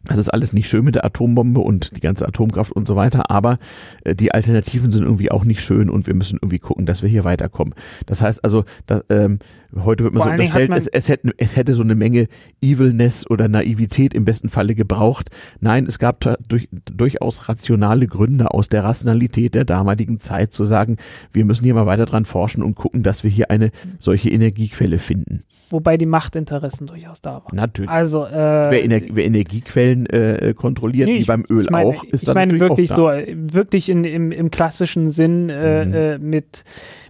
das 0.05 0.17
ist 0.17 0.29
alles 0.29 0.53
nicht 0.53 0.69
schön 0.69 0.85
mit 0.85 0.95
der 0.95 1.05
Atombombe 1.05 1.59
und 1.59 1.95
die 1.95 1.99
ganze 1.99 2.27
Atomkraft 2.27 2.71
und 2.71 2.87
so 2.87 2.95
weiter, 2.95 3.29
aber 3.29 3.59
äh, 4.05 4.15
die 4.15 4.33
Alternativen 4.33 4.91
sind 4.91 5.03
irgendwie 5.03 5.29
auch 5.29 5.43
nicht 5.43 5.61
schön 5.61 5.89
und 5.89 6.07
wir 6.07 6.15
müssen 6.15 6.37
irgendwie 6.37 6.59
gucken, 6.59 6.85
dass 6.85 7.01
wir 7.01 7.09
hier 7.09 7.25
weiterkommen. 7.25 7.75
Das 8.05 8.21
heißt 8.21 8.43
also, 8.43 8.63
dass, 8.87 9.03
ähm, 9.09 9.39
heute 9.75 10.05
wird 10.05 10.13
man 10.13 10.23
Vor 10.23 10.31
so 10.31 10.33
unterstellt, 10.33 10.71
es, 10.73 10.87
es, 10.87 11.09
hätte, 11.09 11.33
es 11.37 11.55
hätte 11.55 11.73
so 11.73 11.81
eine 11.81 11.95
Menge 11.95 12.27
Evilness 12.61 13.29
oder 13.29 13.49
Naivität 13.49 14.13
im 14.13 14.25
besten 14.25 14.49
Falle 14.49 14.73
gebraucht. 14.73 15.29
Nein, 15.59 15.85
es 15.85 15.99
gab 15.99 16.19
durch, 16.47 16.69
durchaus 16.71 17.49
rationale 17.49 18.07
Gründe 18.07 18.51
aus 18.51 18.69
der 18.69 18.85
Rationalität 18.85 19.53
der 19.53 19.65
damaligen 19.65 20.19
Zeit 20.19 20.53
zu 20.53 20.63
sagen, 20.65 20.95
wir 21.33 21.43
müssen 21.43 21.65
hier 21.65 21.73
mal 21.73 21.85
weiter 21.85 22.05
dran 22.05 22.25
forschen 22.25 22.63
und 22.63 22.75
gucken, 22.75 23.03
dass 23.03 23.23
wir 23.23 23.31
hier 23.31 23.51
eine 23.51 23.71
solche 23.97 24.29
Energiequelle 24.29 24.99
finden 24.99 25.43
wobei 25.69 25.97
die 25.97 26.05
Machtinteressen 26.05 26.87
durchaus 26.87 27.21
da 27.21 27.35
waren. 27.43 27.55
Natürlich. 27.55 27.89
Also, 27.89 28.25
äh, 28.25 28.31
wer, 28.31 28.83
Ener 28.83 29.01
wer, 29.11 29.25
Energiequellen 29.25 30.05
äh, 30.07 30.53
kontrolliert, 30.55 31.07
nee, 31.07 31.19
wie 31.19 31.25
beim 31.25 31.45
Öl 31.49 31.65
ich 31.65 31.69
mein, 31.69 31.87
auch, 31.87 32.03
ist 32.05 32.23
ich 32.23 32.25
dann 32.25 32.35
meine 32.35 32.59
wirklich 32.59 32.89
so, 32.89 33.07
wirklich 33.07 33.89
in, 33.89 34.03
im, 34.03 34.31
im 34.31 34.51
klassischen 34.51 35.09
Sinn 35.09 35.49
äh, 35.49 35.85
mhm. 35.85 35.93
äh, 35.93 36.17
mit, 36.17 36.63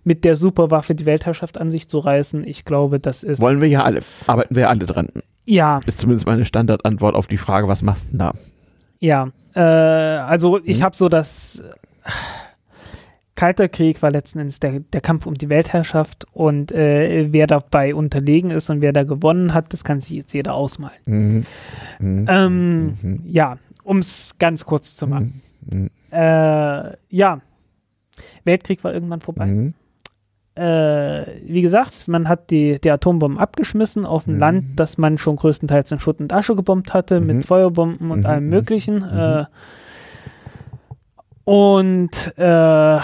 mit 0.03 0.25
der 0.25 0.35
Superwaffe 0.35 0.95
die 0.95 1.05
Weltherrschaft 1.05 1.57
an 1.57 1.69
sich 1.69 1.87
zu 1.87 1.99
reißen. 1.99 2.45
Ich 2.47 2.65
glaube, 2.65 2.99
das 2.99 3.23
ist. 3.23 3.39
Wollen 3.41 3.61
wir 3.61 3.67
ja 3.67 3.83
alle, 3.83 4.01
arbeiten 4.27 4.55
wir 4.55 4.69
alle 4.69 4.85
dran. 4.85 5.09
Ja. 5.45 5.79
Ist 5.85 5.99
zumindest 5.99 6.27
meine 6.27 6.45
Standardantwort 6.45 7.15
auf 7.15 7.27
die 7.27 7.37
Frage, 7.37 7.67
was 7.67 7.81
machst 7.81 8.05
du 8.05 8.09
denn 8.09 8.19
da? 8.19 8.33
Ja, 8.99 9.29
äh, 9.55 9.61
also 9.61 10.59
ich 10.63 10.79
mhm. 10.79 10.83
habe 10.83 10.95
so 10.95 11.09
das 11.09 11.63
Kalter 13.39 13.69
Krieg 13.69 14.01
war 14.01 14.11
letzten 14.11 14.39
Endes 14.39 14.59
der, 14.59 14.81
der 14.81 14.99
Kampf 14.99 15.25
um 15.25 15.33
die 15.33 15.47
Weltherrschaft 15.47 16.25
und 16.33 16.73
äh, 16.73 17.31
wer 17.31 17.47
dabei 17.47 17.95
unterlegen 17.95 18.51
ist 18.51 18.69
und 18.69 18.81
wer 18.81 18.91
da 18.91 19.03
gewonnen 19.03 19.53
hat, 19.53 19.71
das 19.71 19.85
kann 19.85 20.01
sich 20.01 20.17
jetzt 20.17 20.33
jeder 20.33 20.53
ausmalen. 20.55 20.99
Mhm. 21.05 21.45
Mhm. 21.99 22.25
Ähm, 22.27 22.97
mhm. 23.01 23.21
Ja, 23.23 23.57
um 23.85 23.99
es 23.99 24.35
ganz 24.39 24.65
kurz 24.65 24.97
zu 24.97 25.07
machen. 25.07 25.41
Mhm. 25.61 25.79
Mhm. 25.79 25.89
Äh, 26.11 26.97
ja, 27.07 27.39
Weltkrieg 28.43 28.83
war 28.83 28.93
irgendwann 28.93 29.21
vorbei. 29.21 29.45
Mhm. 29.45 29.73
Äh, 30.55 31.25
wie 31.45 31.61
gesagt, 31.61 32.09
man 32.09 32.27
hat 32.27 32.51
die, 32.51 32.77
die 32.81 32.91
Atombomben 32.91 33.39
abgeschmissen 33.39 34.05
auf 34.05 34.27
ein 34.27 34.37
Land, 34.37 34.65
das 34.75 34.97
man 34.97 35.17
schon 35.17 35.37
größtenteils 35.37 35.93
in 35.93 35.99
Schutt 35.99 36.19
und 36.19 36.33
Asche 36.33 36.57
gebombt 36.57 36.93
hatte, 36.93 37.21
mit 37.21 37.45
Feuerbomben 37.45 38.11
und 38.11 38.25
allem 38.25 38.49
Möglichen. 38.49 39.01
Und 41.49 42.31
äh, 42.37 42.43
ja, 42.43 43.03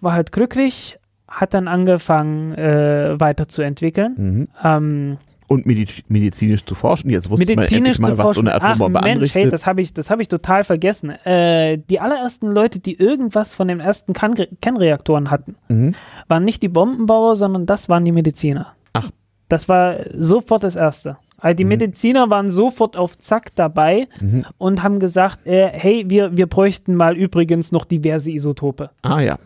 war 0.00 0.12
halt 0.12 0.30
glücklich, 0.30 0.96
hat 1.26 1.54
dann 1.54 1.66
angefangen 1.66 2.54
äh, 2.54 3.18
weiterzuentwickeln. 3.18 4.14
Mhm. 4.16 4.48
Ähm, 4.62 5.18
und 5.48 5.66
medizinisch 5.66 6.64
zu 6.64 6.76
forschen. 6.76 7.10
Jetzt 7.10 7.28
wusste 7.28 7.46
medizinisch 7.46 7.98
man 7.98 8.10
endlich 8.10 8.18
mal, 8.18 8.24
was 8.28 8.36
so 8.36 8.42
eine 8.42 8.54
Atombombe 8.54 9.00
Ach, 9.00 9.04
Mensch, 9.04 9.16
anrichtet. 9.16 9.42
Hey, 9.42 9.50
das 9.50 9.66
habe 9.66 9.80
ich, 9.80 9.92
hab 9.96 10.20
ich 10.20 10.28
total 10.28 10.62
vergessen. 10.62 11.10
Äh, 11.10 11.78
die 11.90 11.98
allerersten 11.98 12.46
Leute, 12.46 12.78
die 12.78 12.94
irgendwas 12.94 13.56
von 13.56 13.66
den 13.66 13.80
ersten 13.80 14.12
Kernreaktoren 14.12 15.28
hatten, 15.28 15.56
mhm. 15.66 15.96
waren 16.28 16.44
nicht 16.44 16.62
die 16.62 16.68
Bombenbauer, 16.68 17.34
sondern 17.34 17.66
das 17.66 17.88
waren 17.88 18.04
die 18.04 18.12
Mediziner. 18.12 18.74
Ach. 18.92 19.10
Das 19.48 19.68
war 19.68 19.96
sofort 20.16 20.62
das 20.62 20.76
Erste. 20.76 21.16
Also 21.46 21.58
die 21.58 21.64
mhm. 21.64 21.68
Mediziner 21.68 22.28
waren 22.28 22.50
sofort 22.50 22.96
auf 22.96 23.16
Zack 23.18 23.54
dabei 23.54 24.08
mhm. 24.20 24.44
und 24.58 24.82
haben 24.82 24.98
gesagt, 24.98 25.46
äh, 25.46 25.68
hey, 25.72 26.04
wir, 26.08 26.36
wir 26.36 26.46
bräuchten 26.48 26.96
mal 26.96 27.16
übrigens 27.16 27.70
noch 27.70 27.84
diverse 27.84 28.32
Isotope. 28.32 28.90
Ah 29.02 29.20
ja. 29.20 29.38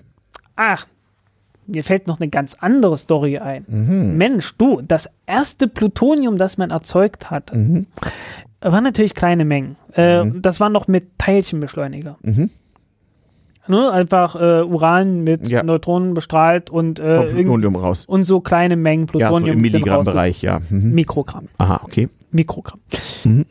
Ach, 0.57 0.87
mir 1.67 1.85
fällt 1.85 2.07
noch 2.07 2.19
eine 2.19 2.31
ganz 2.31 2.57
andere 2.59 2.97
Story 2.97 3.37
ein. 3.37 3.67
Mhm. 3.69 4.17
Mensch, 4.17 4.57
du, 4.57 4.81
das 4.81 5.11
erste 5.27 5.69
Plutonium, 5.69 6.39
das 6.39 6.57
man 6.57 6.71
erzeugt 6.71 7.31
hat, 7.31 7.55
mhm. 7.55 7.87
waren 8.63 8.85
natürlich 8.85 9.15
kleine 9.15 9.45
Mengen. 9.45 9.77
Äh, 9.95 10.25
mhm. 10.25 10.41
Das 10.41 10.59
war 10.59 10.71
noch 10.71 10.89
mit 10.89 11.19
Teilchenbeschleuniger. 11.19 12.17
Mhm. 13.71 13.77
Ne, 13.77 13.91
einfach 13.93 14.35
äh, 14.35 14.63
Uran 14.63 15.23
mit 15.23 15.49
ja. 15.49 15.63
Neutronen 15.63 16.15
bestrahlt 16.15 16.71
und, 16.71 16.99
äh, 16.99 17.25
Plutonium 17.27 17.77
raus. 17.77 18.05
Und 18.05 18.25
so 18.25 18.41
kleine 18.41 18.77
Mengen 18.77 19.07
Plutonium. 19.07 19.47
Ja, 19.47 19.53
so 19.53 19.53
im 19.53 19.61
Milligrammbereich, 19.61 20.43
ja. 20.43 20.61
Mhm. 20.69 20.93
Mikrogramm. 20.93 21.49
Aha, 21.59 21.81
okay. 21.85 22.09
Mikrogramm. 22.33 22.81
Mhm. 23.25 23.47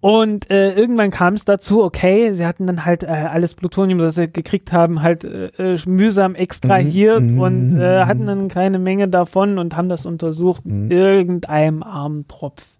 Und 0.00 0.50
äh, 0.50 0.72
irgendwann 0.72 1.12
kam 1.12 1.34
es 1.34 1.44
dazu, 1.44 1.84
okay, 1.84 2.32
sie 2.32 2.44
hatten 2.44 2.66
dann 2.66 2.84
halt 2.84 3.04
äh, 3.04 3.06
alles 3.06 3.54
Plutonium, 3.54 4.00
das 4.00 4.16
sie 4.16 4.26
gekriegt 4.26 4.72
haben, 4.72 5.00
halt 5.00 5.22
äh, 5.22 5.50
äh 5.58 5.78
mühsam 5.86 6.34
extrahiert 6.34 7.22
mhm. 7.22 7.40
und 7.40 7.80
äh, 7.80 8.04
hatten 8.04 8.26
dann 8.26 8.48
keine 8.48 8.80
Menge 8.80 9.06
davon 9.06 9.58
und 9.58 9.76
haben 9.76 9.88
das 9.88 10.04
untersucht. 10.04 10.66
Mhm. 10.66 10.90
Irgendeinem 10.90 11.84
armen 11.84 12.26
Tropf 12.26 12.74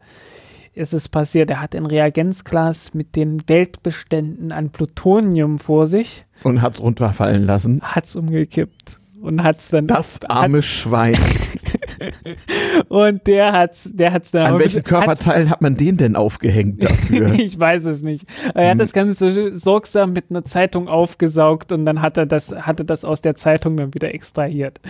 ist 0.74 0.92
es 0.92 1.08
passiert. 1.08 1.50
Er 1.50 1.60
hat 1.60 1.74
ein 1.74 1.86
Reagenzglas 1.86 2.94
mit 2.94 3.16
den 3.16 3.46
Weltbeständen 3.48 4.52
an 4.52 4.70
Plutonium 4.70 5.58
vor 5.58 5.86
sich. 5.86 6.22
Und 6.42 6.62
hat 6.62 6.74
es 6.74 6.80
runterfallen 6.80 7.44
lassen. 7.44 7.80
Hat 7.82 8.04
es 8.04 8.16
umgekippt 8.16 8.98
und 9.22 9.42
hat's 9.42 9.68
dann. 9.70 9.86
Das 9.86 10.20
arme 10.24 10.58
hat, 10.58 10.64
Schwein. 10.64 11.16
und 12.88 13.26
der 13.26 13.52
hat's, 13.52 13.90
der 13.92 14.12
hat's 14.12 14.30
dann. 14.30 14.46
An 14.46 14.58
welchen 14.58 14.82
Körperteilen 14.82 15.48
hat, 15.48 15.56
hat 15.56 15.62
man 15.62 15.76
den 15.76 15.96
denn 15.96 16.16
aufgehängt 16.16 16.82
dafür? 16.82 17.32
ich 17.38 17.58
weiß 17.58 17.84
es 17.86 18.02
nicht. 18.02 18.26
Er 18.54 18.66
hat 18.66 18.72
hm. 18.72 18.78
das 18.78 18.92
Ganze 18.92 19.56
sorgsam 19.56 20.12
mit 20.12 20.26
einer 20.30 20.44
Zeitung 20.44 20.88
aufgesaugt 20.88 21.72
und 21.72 21.86
dann 21.86 22.02
hat 22.02 22.16
er 22.16 22.26
das, 22.26 22.52
hatte 22.52 22.84
das 22.84 23.04
aus 23.04 23.20
der 23.20 23.34
Zeitung 23.34 23.76
dann 23.76 23.94
wieder 23.94 24.12
extrahiert. 24.12 24.80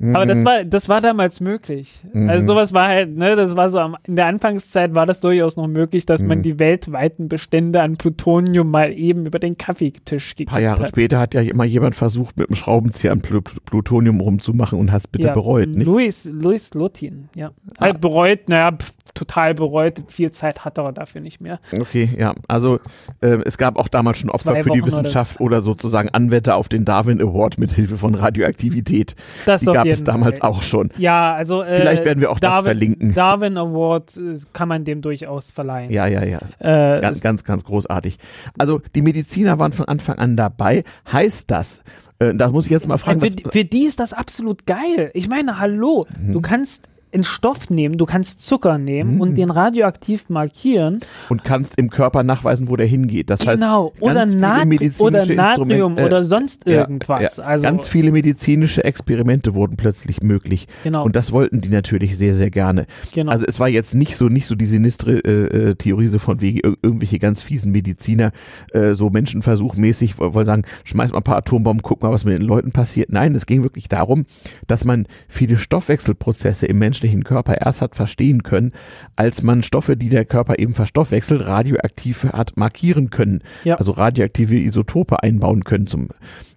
Mhm. 0.00 0.14
Aber 0.14 0.26
das 0.26 0.38
mhm. 0.38 0.44
war, 0.44 0.64
das 0.64 0.88
war 0.88 1.00
damals 1.00 1.40
möglich. 1.40 2.00
Mhm. 2.12 2.28
Also 2.28 2.48
sowas 2.48 2.72
war 2.72 2.88
halt, 2.88 3.16
ne, 3.16 3.34
das 3.36 3.56
war 3.56 3.70
so 3.70 3.78
am, 3.78 3.96
in 4.04 4.16
der 4.16 4.26
Anfangszeit 4.26 4.94
war 4.94 5.06
das 5.06 5.20
durchaus 5.20 5.56
noch 5.56 5.68
möglich, 5.68 6.06
dass 6.06 6.20
mhm. 6.20 6.28
man 6.28 6.42
die 6.42 6.58
weltweiten 6.58 7.28
Bestände 7.28 7.80
an 7.80 7.96
Plutonium 7.96 8.70
mal 8.70 8.92
eben 8.92 9.26
über 9.26 9.38
den 9.38 9.56
Kaffeetisch 9.56 10.36
gekriegt 10.36 10.50
hat. 10.50 10.56
Ein 10.56 10.60
paar 10.60 10.60
Jahre 10.60 10.82
hat. 10.82 10.88
später 10.90 11.18
hat 11.18 11.34
ja 11.34 11.40
immer 11.40 11.64
jemand 11.64 11.94
versucht, 11.94 12.36
mit 12.36 12.48
einem 12.48 12.56
Schraubenzieher 12.56 13.12
an 13.12 13.20
Pl 13.20 13.40
Plutonium 13.70 14.20
rumzumachen 14.20 14.78
und 14.78 14.92
hat 14.92 15.02
es 15.02 15.08
bitte 15.08 15.28
ja, 15.28 15.32
bereut, 15.32 15.68
nicht? 15.68 15.86
Louis, 15.86 16.28
Louis 16.32 16.74
Lotin, 16.74 17.28
ja. 17.34 17.52
Ah. 17.78 17.88
Äh, 17.88 17.94
bereut, 17.94 18.48
naja, 18.48 18.76
total 19.14 19.54
bereut. 19.54 20.02
Viel 20.08 20.30
Zeit 20.30 20.64
hat 20.64 20.78
er 20.78 20.92
dafür 20.92 21.20
nicht 21.20 21.40
mehr. 21.40 21.60
Okay, 21.72 22.10
ja. 22.18 22.34
Also 22.48 22.80
äh, 23.20 23.38
es 23.44 23.58
gab 23.58 23.76
auch 23.76 23.88
damals 23.88 24.18
schon 24.18 24.30
Opfer 24.30 24.52
Zwei 24.52 24.62
für 24.62 24.70
die 24.70 24.84
Wissenschaft 24.84 25.40
oder, 25.40 25.58
oder, 25.58 25.62
sozusagen 25.62 26.08
Anwärter 26.10 26.56
auf 26.56 26.68
den 26.68 26.84
Darwin 26.84 27.20
Award 27.20 27.58
mit 27.58 27.72
Hilfe 27.72 27.96
von 27.96 28.14
Radioaktivität. 28.14 29.14
Das 29.46 29.60
die 29.60 29.66
gab 29.66 29.86
es 29.86 30.04
damals 30.04 30.40
Fall. 30.40 30.50
auch 30.50 30.62
schon. 30.62 30.90
Ja, 30.98 31.34
also 31.34 31.62
äh, 31.62 31.80
vielleicht 31.80 32.04
werden 32.04 32.20
wir 32.20 32.30
auch 32.30 32.38
Darwin, 32.38 32.56
das 32.56 32.64
verlinken. 32.64 33.14
Darwin 33.14 33.56
Award 33.56 34.16
äh, 34.16 34.38
kann 34.52 34.68
man 34.68 34.84
dem 34.84 35.02
durchaus 35.02 35.52
verleihen. 35.52 35.90
Ja, 35.90 36.06
ja, 36.06 36.24
ja. 36.24 36.40
Äh, 36.58 37.00
ganz, 37.00 37.20
ganz, 37.20 37.44
ganz 37.44 37.64
großartig. 37.64 38.18
Also 38.58 38.80
die 38.94 39.02
Mediziner 39.02 39.58
waren 39.58 39.72
von 39.72 39.86
Anfang 39.86 40.18
an 40.18 40.36
dabei. 40.36 40.84
Heißt 41.10 41.50
das, 41.50 41.82
äh, 42.20 42.34
da 42.34 42.50
muss 42.50 42.66
ich 42.66 42.70
jetzt 42.70 42.86
mal 42.86 42.98
fragen. 42.98 43.20
Für, 43.20 43.50
für, 43.50 43.64
die 43.64 43.84
ist 43.84 43.98
das 43.98 44.12
absolut 44.12 44.66
geil. 44.66 45.10
Ich 45.14 45.28
meine, 45.28 45.58
hallo, 45.58 46.06
mhm. 46.22 46.34
du 46.34 46.40
kannst 46.40 46.88
einen 47.12 47.24
Stoff 47.24 47.70
nehmen, 47.70 47.98
du 47.98 48.06
kannst 48.06 48.42
Zucker 48.42 48.78
nehmen 48.78 49.16
mhm. 49.16 49.20
und 49.20 49.34
den 49.36 49.50
radioaktiv 49.50 50.28
markieren. 50.28 51.00
Und 51.28 51.44
kannst 51.44 51.76
im 51.78 51.90
Körper 51.90 52.22
nachweisen, 52.22 52.68
wo 52.68 52.76
der 52.76 52.86
hingeht. 52.86 53.30
Das 53.30 53.40
genau. 53.40 53.92
heißt, 53.92 54.02
oder, 54.02 54.26
Nat 54.26 54.68
oder 55.00 55.26
Natrium 55.26 55.98
äh, 55.98 56.04
oder 56.04 56.22
sonst 56.22 56.66
irgendwas. 56.66 57.36
Ja, 57.38 57.42
ja. 57.44 57.48
Also 57.48 57.64
ganz 57.64 57.88
viele 57.88 58.12
medizinische 58.12 58.84
Experimente 58.84 59.54
wurden 59.54 59.76
plötzlich 59.76 60.22
möglich. 60.22 60.68
Genau. 60.84 61.04
Und 61.04 61.16
das 61.16 61.32
wollten 61.32 61.60
die 61.60 61.68
natürlich 61.68 62.16
sehr, 62.16 62.34
sehr 62.34 62.50
gerne. 62.50 62.86
Genau. 63.12 63.32
Also 63.32 63.44
es 63.46 63.58
war 63.58 63.68
jetzt 63.68 63.94
nicht 63.94 64.16
so, 64.16 64.28
nicht 64.28 64.46
so 64.46 64.54
die 64.54 64.66
sinistre 64.66 65.18
äh, 65.18 65.70
äh 65.70 65.74
Theorie 65.74 66.06
so 66.06 66.18
von 66.18 66.40
wegen 66.40 66.60
irgendwelche 66.82 67.18
ganz 67.18 67.42
fiesen 67.42 67.72
Mediziner, 67.72 68.32
äh, 68.72 68.92
so 68.92 69.10
menschenversuchmäßig, 69.10 70.18
wollen 70.18 70.46
sagen, 70.46 70.62
schmeiß 70.84 71.12
mal 71.12 71.18
ein 71.18 71.24
paar 71.24 71.36
Atombomben, 71.36 71.82
guck 71.82 72.02
mal, 72.02 72.12
was 72.12 72.24
mit 72.24 72.38
den 72.38 72.46
Leuten 72.46 72.72
passiert. 72.72 73.10
Nein, 73.10 73.34
es 73.34 73.46
ging 73.46 73.62
wirklich 73.62 73.88
darum, 73.88 74.26
dass 74.66 74.84
man 74.84 75.06
viele 75.28 75.56
Stoffwechselprozesse 75.56 76.66
im 76.66 76.78
Menschen 76.78 76.99
menschlichen 77.00 77.24
Körper 77.24 77.60
erst 77.60 77.82
hat 77.82 77.96
verstehen 77.96 78.42
können, 78.42 78.72
als 79.16 79.42
man 79.42 79.62
Stoffe, 79.62 79.96
die 79.96 80.08
der 80.08 80.24
Körper 80.24 80.58
eben 80.58 80.74
verstoffwechselt, 80.74 81.46
radioaktiv 81.46 82.24
hat 82.24 82.56
markieren 82.56 83.10
können. 83.10 83.42
Ja. 83.64 83.76
Also 83.76 83.92
radioaktive 83.92 84.56
Isotope 84.56 85.22
einbauen 85.22 85.64
können 85.64 85.86
zum 85.86 86.08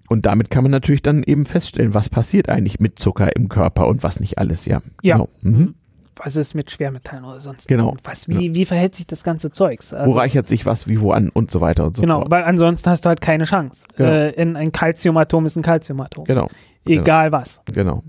und 0.09 0.25
damit 0.25 0.49
kann 0.51 0.63
man 0.63 0.71
natürlich 0.71 1.01
dann 1.01 1.23
eben 1.23 1.45
feststellen, 1.45 1.93
was 1.93 2.09
passiert 2.09 2.49
eigentlich 2.49 2.79
mit 2.79 2.99
Zucker 2.99 3.35
im 3.35 3.47
Körper 3.47 3.87
und 3.87 4.03
was 4.03 4.19
nicht 4.19 4.37
alles, 4.37 4.65
ja. 4.65 4.81
Ja. 5.01 5.15
Genau. 5.15 5.29
Mhm. 5.41 5.51
mhm. 5.51 5.75
Was 6.15 6.35
ist 6.35 6.53
mit 6.53 6.69
Schwermetallen 6.69 7.25
oder 7.25 7.39
sonst 7.39 7.67
Genau. 7.67 7.97
Was, 8.03 8.27
wie, 8.27 8.49
ja. 8.49 8.53
wie 8.53 8.65
verhält 8.65 8.93
sich 8.93 9.07
das 9.07 9.23
ganze 9.23 9.49
Zeugs? 9.49 9.93
Also, 9.93 10.13
wo 10.13 10.15
reichert 10.15 10.47
sich 10.47 10.63
was 10.63 10.87
wie 10.87 10.99
wo 11.01 11.11
an 11.11 11.29
und 11.29 11.49
so 11.49 11.59
weiter 11.59 11.85
und 11.85 11.95
so 11.95 12.03
genau, 12.03 12.19
fort. 12.19 12.25
Genau, 12.25 12.35
weil 12.35 12.43
ansonsten 12.43 12.91
hast 12.91 13.05
du 13.05 13.09
halt 13.09 13.19
keine 13.19 13.45
Chance. 13.45 13.87
Genau. 13.95 14.11
Äh, 14.11 14.33
ein 14.37 14.71
Calciumatom 14.71 15.47
ist 15.47 15.55
ein 15.55 15.63
Calciumatom. 15.63 16.25
Genau. 16.25 16.49
Egal 16.85 17.29
genau. 17.29 17.41
was. 17.41 17.61
Genau. 17.65 18.03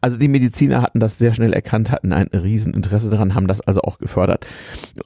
Also 0.00 0.18
die 0.18 0.28
Mediziner 0.28 0.82
hatten 0.82 1.00
das 1.00 1.18
sehr 1.18 1.32
schnell 1.32 1.52
erkannt, 1.52 1.90
hatten 1.90 2.12
ein 2.12 2.28
Rieseninteresse 2.28 3.10
daran, 3.10 3.34
haben 3.34 3.46
das 3.46 3.60
also 3.60 3.80
auch 3.82 3.98
gefördert. 3.98 4.46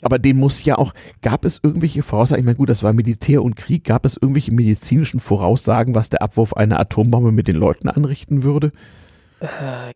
Aber 0.03 0.19
dem 0.19 0.39
muss 0.39 0.65
ja 0.65 0.77
auch, 0.77 0.93
gab 1.23 1.45
es 1.45 1.61
irgendwelche 1.63 2.03
Voraussagen, 2.03 2.41
ich 2.41 2.45
meine 2.45 2.57
gut, 2.57 2.69
das 2.69 2.83
war 2.83 2.93
Militär 2.93 3.43
und 3.43 3.57
Krieg, 3.57 3.85
gab 3.85 4.05
es 4.05 4.17
irgendwelche 4.17 4.53
medizinischen 4.53 5.21
Voraussagen, 5.21 5.95
was 5.95 6.11
der 6.11 6.23
Abwurf 6.23 6.55
einer 6.55 6.81
Atombombe 6.81 7.33
mit 7.33 7.49
den 7.49 7.57
Leuten 7.57 7.89
anrichten 7.89 8.43
würde? 8.43 8.73
Äh, 9.41 9.93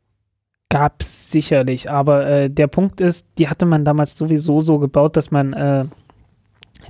gab 0.69 1.01
es 1.01 1.31
sicherlich, 1.31 1.90
aber 1.90 2.27
äh, 2.27 2.51
der 2.51 2.69
Punkt 2.69 3.01
ist, 3.01 3.27
die 3.39 3.48
hatte 3.48 3.66
man 3.66 3.85
damals 3.85 4.16
sowieso 4.16 4.61
so 4.61 4.78
gebaut, 4.78 5.16
dass 5.16 5.32
man 5.32 5.53
äh, 5.53 5.85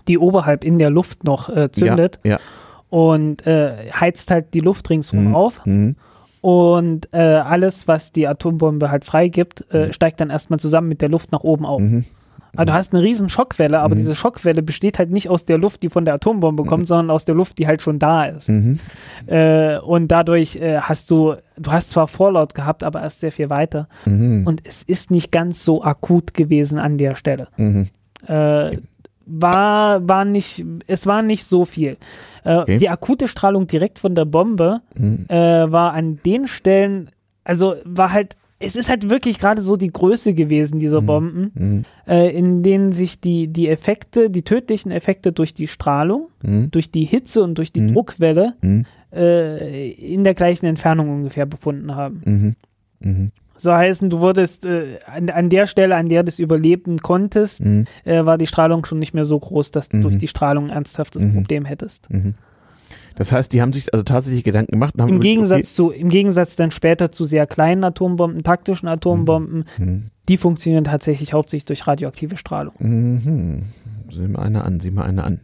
die 0.07 0.19
oberhalb 0.19 0.65
in 0.65 0.79
der 0.79 0.91
Luft 0.91 1.25
noch 1.25 1.49
äh, 1.49 1.71
zündet. 1.71 2.21
Ja, 2.25 2.33
ja 2.33 2.39
und 2.89 3.47
äh, 3.47 3.91
heizt 3.93 4.31
halt 4.31 4.55
die 4.55 4.61
Luft 4.61 4.91
ringsum 4.91 5.29
mhm. 5.29 5.35
auf. 5.35 5.65
Mhm. 5.67 5.97
Und 6.47 7.13
äh, 7.13 7.19
alles, 7.19 7.89
was 7.89 8.13
die 8.13 8.29
Atombombe 8.29 8.89
halt 8.89 9.05
freigibt, 9.05 9.65
äh, 9.73 9.87
mhm. 9.87 9.93
steigt 9.93 10.21
dann 10.21 10.31
erstmal 10.31 10.61
zusammen 10.61 10.87
mit 10.87 11.03
der 11.03 11.09
Luft 11.09 11.33
nach 11.33 11.41
oben 11.41 11.67
auf. 11.67 11.81
Mhm. 11.81 12.05
Also 12.55 12.67
du 12.67 12.73
hast 12.73 12.95
eine 12.95 13.03
riesen 13.03 13.29
Schockwelle, 13.29 13.81
aber 13.81 13.97
mhm. 13.97 13.99
diese 13.99 14.15
Schockwelle 14.15 14.63
besteht 14.63 15.01
halt 15.01 15.11
nicht 15.11 15.29
aus 15.29 15.45
der 15.45 15.59
Luft, 15.59 15.83
die 15.83 15.89
von 15.89 16.05
der 16.05 16.15
Atombombe 16.15 16.63
kommt, 16.63 16.85
mhm. 16.85 16.87
sondern 16.87 17.11
aus 17.11 17.25
der 17.25 17.35
Luft, 17.35 17.59
die 17.59 17.67
halt 17.67 17.83
schon 17.83 17.99
da 17.99 18.27
ist. 18.27 18.49
Mhm. 18.49 18.79
Äh, 19.27 19.79
und 19.79 20.07
dadurch 20.07 20.55
äh, 20.55 20.79
hast 20.79 21.11
du, 21.11 21.35
du 21.59 21.73
hast 21.73 21.91
zwar 21.91 22.07
Vorlaut 22.07 22.55
gehabt, 22.55 22.85
aber 22.85 23.03
erst 23.03 23.19
sehr 23.19 23.33
viel 23.33 23.51
weiter. 23.51 23.89
Mhm. 24.05 24.47
Und 24.47 24.61
es 24.65 24.85
ist 24.85 25.11
nicht 25.11 25.33
ganz 25.33 25.65
so 25.65 25.83
akut 25.83 26.33
gewesen 26.33 26.79
an 26.79 26.97
der 26.97 27.17
Stelle. 27.17 27.49
Mhm. 27.57 27.89
Äh, 28.29 28.77
war, 29.27 30.09
war 30.09 30.25
nicht, 30.25 30.65
es 30.87 31.07
war 31.07 31.23
nicht 31.23 31.45
so 31.45 31.65
viel. 31.65 31.97
Äh, 32.45 32.57
okay. 32.57 32.79
Die 32.79 32.89
akute 32.89 33.29
Strahlung 33.29 33.67
direkt 33.67 33.99
von 33.99 34.15
der 34.15 34.25
Bombe 34.25 34.81
mhm. 34.97 35.27
äh, 35.29 35.71
war 35.71 35.93
an 35.93 36.19
den 36.25 36.47
Stellen, 36.47 37.11
also 37.45 37.75
war 37.85 38.13
halt, 38.13 38.37
es 38.59 38.77
ist 38.77 38.89
halt 38.89 39.11
wirklich 39.11 39.39
gerade 39.39 39.61
so 39.61 39.77
die 39.77 39.91
Größe 39.91 40.33
gewesen, 40.33 40.79
dieser 40.79 41.03
mhm. 41.03 41.07
Bomben, 41.07 41.51
mhm. 41.55 41.85
Äh, 42.07 42.31
in 42.31 42.63
denen 42.63 42.93
sich 42.93 43.21
die, 43.21 43.49
die 43.49 43.69
Effekte, 43.69 44.31
die 44.31 44.43
tödlichen 44.43 44.93
Effekte 44.93 45.33
durch 45.33 45.53
die 45.53 45.67
Strahlung, 45.67 46.29
mhm. 46.43 46.71
durch 46.71 46.91
die 46.91 47.05
Hitze 47.05 47.43
und 47.43 47.59
durch 47.59 47.73
die 47.73 47.81
mhm. 47.81 47.95
Druckwelle 47.95 48.55
mhm. 48.63 48.87
äh, 49.13 49.91
in 49.91 50.25
der 50.25 50.35
gleichen 50.35 50.67
Entfernung 50.67 51.11
ungefähr 51.11 51.47
befunden 51.47 51.95
haben. 51.97 52.57
So 53.57 53.73
heißen, 53.73 54.11
du 54.11 54.21
wurdest 54.21 54.67
äh, 54.67 54.99
an, 55.07 55.31
an, 55.31 55.49
der 55.49 55.67
Stelle, 55.67 55.97
an 55.97 56.09
der 56.09 56.23
du 56.23 56.29
es 56.29 56.39
überleben 56.39 56.99
konntest, 56.99 57.65
mhm. 57.65 57.85
äh, 58.05 58.25
war 58.27 58.39
die 58.39 58.47
Strahlung 58.47 58.85
schon 58.85 58.99
nicht 58.99 59.15
mehr 59.15 59.25
so 59.25 59.39
groß, 59.39 59.71
dass 59.71 59.89
du 59.89 59.99
mhm. 59.99 60.03
durch 60.03 60.19
die 60.19 60.29
Strahlung 60.29 60.67
ein 60.67 60.71
ernsthaftes 60.71 61.25
mhm. 61.25 61.35
Problem 61.35 61.65
hättest. 61.65 62.11
Mhm. 62.11 62.35
Das 63.17 63.33
heißt, 63.33 63.53
die 63.53 63.63
haben 63.63 63.73
sich 63.73 63.93
also 63.95 64.05
tatsächlich 64.05 64.45
Gedanken 64.45 64.73
gemacht. 64.73 64.95
Im, 64.99 65.21
Gegensatz 65.21 65.75
zu, 65.75 65.91
Im 65.91 66.11
Gegensatz 66.11 66.55
dann 66.55 66.71
später 66.71 67.11
zu 67.13 67.25
sehr 67.25 67.47
kleinen 67.47 67.83
Atombomben, 67.83 68.43
taktischen 68.43 68.89
Atombomben, 68.89 69.65
mhm. 69.79 69.85
Mhm. 69.85 70.03
die 70.29 70.37
funktionieren 70.37 70.85
tatsächlich 70.85 71.33
hauptsächlich 71.33 71.65
durch 71.65 71.87
radioaktive 71.87 72.37
Strahlung. 72.37 72.75
Sieh 74.17 74.29
mal 74.29 74.43
eine 74.43 74.65
an, 74.65 74.81
sieh 74.81 74.91
mal 74.91 75.05
eine 75.05 75.25
an. 75.25 75.41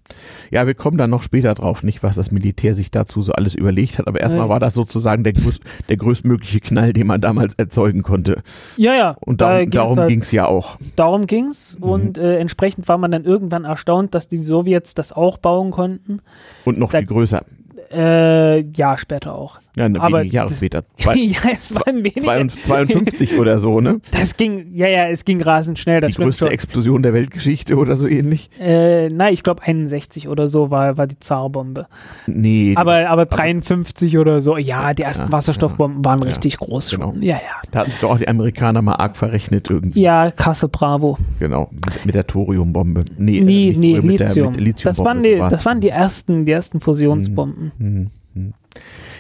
Ja, 0.51 0.67
wir 0.67 0.75
kommen 0.75 0.97
dann 0.97 1.11
noch 1.11 1.23
später 1.23 1.55
drauf, 1.55 1.83
nicht, 1.83 2.03
was 2.03 2.17
das 2.17 2.31
Militär 2.31 2.75
sich 2.75 2.91
dazu 2.91 3.21
so 3.21 3.33
alles 3.33 3.55
überlegt 3.55 3.99
hat, 3.99 4.09
aber 4.09 4.21
erstmal 4.21 4.49
war 4.49 4.61
das 4.61 4.75
sozusagen 4.75 5.25
der, 5.25 5.35
größ, 5.35 5.61
der 5.89 5.97
größtmögliche 5.99 6.61
Knall, 6.61 6.93
den 6.93 7.07
man 7.07 7.21
damals 7.21 7.55
erzeugen 7.55 8.03
konnte. 8.03 8.43
Ja, 8.77 8.95
ja. 8.95 9.17
Und 9.21 9.41
da, 9.41 9.65
darum 9.67 9.99
halt, 9.99 10.09
ging 10.09 10.21
es 10.21 10.33
ja 10.33 10.47
auch. 10.47 10.79
Darum 10.97 11.27
ging 11.27 11.49
es 11.49 11.79
mhm. 11.79 11.85
und 11.85 12.19
äh, 12.19 12.39
entsprechend 12.39 12.89
war 12.89 12.99
man 12.99 13.11
dann 13.11 13.25
irgendwann 13.25 13.65
erstaunt, 13.65 14.15
dass 14.15 14.29
die 14.29 14.39
Sowjets 14.39 14.95
das 14.95 15.13
auch 15.13 15.39
bauen 15.39 15.71
konnten. 15.71 16.21
Und 16.65 16.79
noch 16.79 16.93
da, 16.93 16.99
viel 16.99 17.07
größer. 17.09 17.45
Äh, 17.93 18.61
ja, 18.73 18.97
später 18.97 19.35
auch. 19.35 19.61
Ja, 19.75 19.87
eine 19.87 20.01
aber 20.01 20.21
wenige 20.21 20.37
Jahre 20.37 20.49
das, 20.51 20.59
später. 20.59 20.85
Zwei, 20.97 21.15
ja, 21.15 21.39
es 21.51 21.75
war 21.75 21.87
ein 21.87 22.51
52 22.51 23.39
oder 23.39 23.59
so, 23.59 23.81
ne? 23.81 24.01
Das 24.11 24.37
ging, 24.37 24.75
ja, 24.75 24.87
ja, 24.87 25.09
es 25.09 25.25
ging 25.25 25.41
rasend 25.41 25.79
schnell. 25.79 26.03
die 26.03 26.13
größte 26.13 26.45
schon. 26.45 26.53
Explosion 26.53 27.03
der 27.03 27.15
Weltgeschichte 27.15 27.77
oder 27.77 27.97
so 27.97 28.07
ähnlich? 28.07 28.51
Äh, 28.61 29.09
nein, 29.09 29.33
ich 29.33 29.43
glaube 29.43 29.63
61 29.63 30.29
oder 30.29 30.47
so 30.47 30.71
war, 30.71 30.99
war 30.99 31.07
die 31.07 31.19
Zarbombe. 31.19 31.87
Nee. 32.27 32.75
Aber, 32.77 33.09
aber 33.09 33.25
53 33.25 34.15
aber, 34.15 34.21
oder 34.21 34.41
so, 34.43 34.59
ja, 34.59 34.93
die 34.93 35.05
ersten 35.05 35.25
ja, 35.25 35.33
Wasserstoffbomben 35.33 36.03
ja, 36.03 36.11
waren 36.11 36.23
richtig 36.23 36.59
groß 36.59 36.91
genau. 36.91 37.13
schon. 37.13 37.23
Ja, 37.23 37.37
ja. 37.37 37.63
Da 37.71 37.81
hatten 37.81 37.91
sich 37.91 38.01
doch 38.01 38.11
auch 38.11 38.19
die 38.19 38.29
Amerikaner 38.29 38.83
mal 38.83 38.97
arg 38.97 39.17
verrechnet 39.17 39.71
irgendwie. 39.71 40.03
Ja, 40.03 40.31
Kassel 40.31 40.69
Bravo. 40.69 41.17
Genau, 41.39 41.71
mit, 41.73 42.07
mit 42.07 42.15
der 42.15 42.27
Thoriumbombe. 42.27 43.05
Nee, 43.17 43.41
nee, 43.41 43.71
äh, 43.71 43.77
nee 43.79 43.99
Lithium. 43.99 44.53
Der, 44.53 44.63
Lithium 44.63 44.91
das, 44.91 44.99
waren 44.99 45.23
die, 45.23 45.39
das 45.39 45.65
waren 45.65 45.81
die 45.81 45.89
ersten, 45.89 46.45
die 46.45 46.53
ersten 46.53 46.81
Fusionsbomben. 46.81 47.73
Hm, 47.79 47.87
hm, 47.87 48.11
hm. 48.35 48.55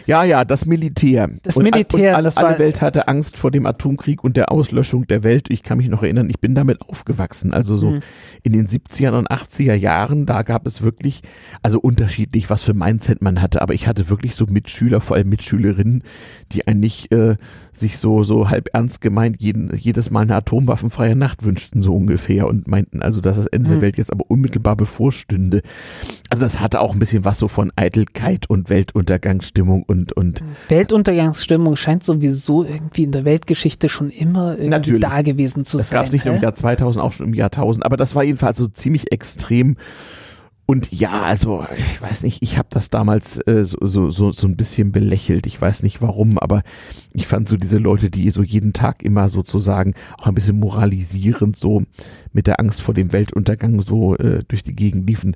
Ja, 0.07 0.25
ja, 0.25 0.45
das 0.45 0.67
Militär. 0.67 1.31
Das 1.43 1.57
und, 1.57 1.65
Militär, 1.65 2.11
und 2.11 2.17
alle, 2.17 2.25
das 2.25 2.37
alle 2.37 2.59
Welt 2.59 2.83
hatte 2.83 3.09
Angst 3.09 3.37
vor 3.37 3.51
dem 3.51 3.67
Atomkrieg 3.67 4.25
und 4.25 4.37
der 4.37 4.51
Auslöschung 4.51 5.07
der 5.07 5.23
Welt. 5.23 5.49
Ich 5.51 5.63
kann 5.63 5.79
mich 5.79 5.89
noch 5.89 6.03
erinnern, 6.03 6.29
ich 6.31 6.41
bin 6.41 6.55
damit 6.55 6.81
aufgewachsen. 6.81 7.53
Also 7.53 7.77
so 7.77 7.91
mhm. 7.91 8.01
in 8.43 8.53
den 8.53 8.67
70er 8.67 9.19
und 9.19 9.31
80er 9.31 9.75
Jahren, 9.75 10.27
da 10.27 10.43
gab 10.43 10.67
es 10.67 10.83
wirklich, 10.83 11.23
also 11.63 11.81
unterschiedlich, 11.81 12.51
was 12.51 12.63
für 12.63 12.75
Mindset 12.75 13.23
man 13.23 13.41
hatte. 13.41 13.63
Aber 13.63 13.75
ich 13.75 13.87
hatte 13.87 14.09
wirklich 14.09 14.35
so 14.35 14.47
Mitschüler, 14.47 15.01
vor 15.01 15.17
allem 15.17 15.29
Mitschülerinnen, 15.29 16.03
die 16.53 16.67
eigentlich 16.67 17.11
äh, 17.13 17.37
sich 17.73 17.99
so, 17.99 18.23
so 18.23 18.51
halb 18.51 18.69
ernst 18.75 19.01
gemeint 19.01 19.41
jeden, 19.41 19.75
jedes 19.75 20.11
Mal 20.11 20.21
eine 20.21 20.37
atomwaffenfreie 20.37 21.17
Nacht 21.17 21.45
wünschten, 21.45 21.83
so 21.83 21.95
ungefähr. 21.95 22.47
Und 22.47 22.69
meinten 22.69 23.03
also, 23.03 23.21
dass 23.21 23.37
das 23.37 23.47
Ende 23.47 23.71
mhm. 23.71 23.73
der 23.73 23.83
Welt 23.83 23.97
jetzt 23.97 24.13
aber 24.13 24.25
unmittelbar 24.29 24.77
bevorstünde. 24.77 25.63
Also 26.29 26.45
das 26.45 26.61
hatte 26.61 26.81
auch 26.81 26.93
ein 26.93 26.99
bisschen 26.99 27.25
was 27.25 27.39
so 27.39 27.49
von 27.49 27.73
Eitelkeit 27.77 28.49
und 28.49 28.69
Weltuntergangsstimmung 28.69 29.83
und, 29.85 30.13
und 30.13 30.45
Weltuntergangsstimmung 30.69 31.77
scheint 31.77 32.05
sowieso 32.05 32.65
irgendwie 32.65 33.05
in 33.05 33.13
der 33.13 33.25
Weltgeschichte 33.25 33.89
schon 33.89 34.11
immer 34.11 34.53
irgendwie 34.53 34.69
Natürlich. 34.69 35.03
da 35.03 35.23
gewesen 35.23 35.65
zu 35.65 35.79
das 35.79 35.89
sein. 35.89 35.97
Das 35.97 36.01
gab 36.01 36.07
es 36.07 36.13
nicht 36.13 36.27
nur 36.27 36.35
im 36.37 36.43
Jahr 36.43 36.55
2000, 36.55 37.03
auch 37.03 37.13
schon 37.13 37.29
im 37.29 37.35
Jahr 37.35 37.47
1000, 37.47 37.87
aber 37.87 37.97
das 37.97 38.15
war 38.15 38.23
jedenfalls 38.23 38.59
so 38.59 38.69
ziemlich 38.69 39.13
extrem 39.13 39.77
und 40.65 40.93
ja, 40.93 41.23
also 41.23 41.67
ich 41.77 42.01
weiß 42.01 42.23
nicht, 42.23 42.41
ich 42.41 42.57
habe 42.57 42.69
das 42.71 42.89
damals 42.89 43.39
äh, 43.47 43.65
so, 43.65 43.79
so, 43.81 44.11
so, 44.11 44.33
so 44.33 44.47
ein 44.47 44.57
bisschen 44.57 44.93
belächelt. 44.93 45.47
Ich 45.47 45.61
weiß 45.61 45.83
nicht 45.83 46.01
warum, 46.01 46.39
aber 46.39 46.63
ich 47.15 47.27
fand 47.27 47.49
so 47.49 47.57
diese 47.57 47.79
Leute, 47.79 48.11
die 48.11 48.31
so 48.31 48.43
jeden 48.43 48.73
Tag 48.73 49.03
immer 49.03 49.29
sozusagen 49.29 49.95
auch 50.19 50.29
ein 50.29 50.35
bisschen 50.35 50.61
moralisierend 50.61 51.57
so 51.57 51.83
mit 52.33 52.47
der 52.47 52.61
Angst 52.61 52.81
vor 52.81 52.95
dem 52.95 53.13
Weltuntergang 53.13 53.83
so 53.83 54.17
äh, 54.17 54.45
durch 54.47 54.63
die 54.63 54.75
Gegend 54.75 55.09
liefen. 55.09 55.35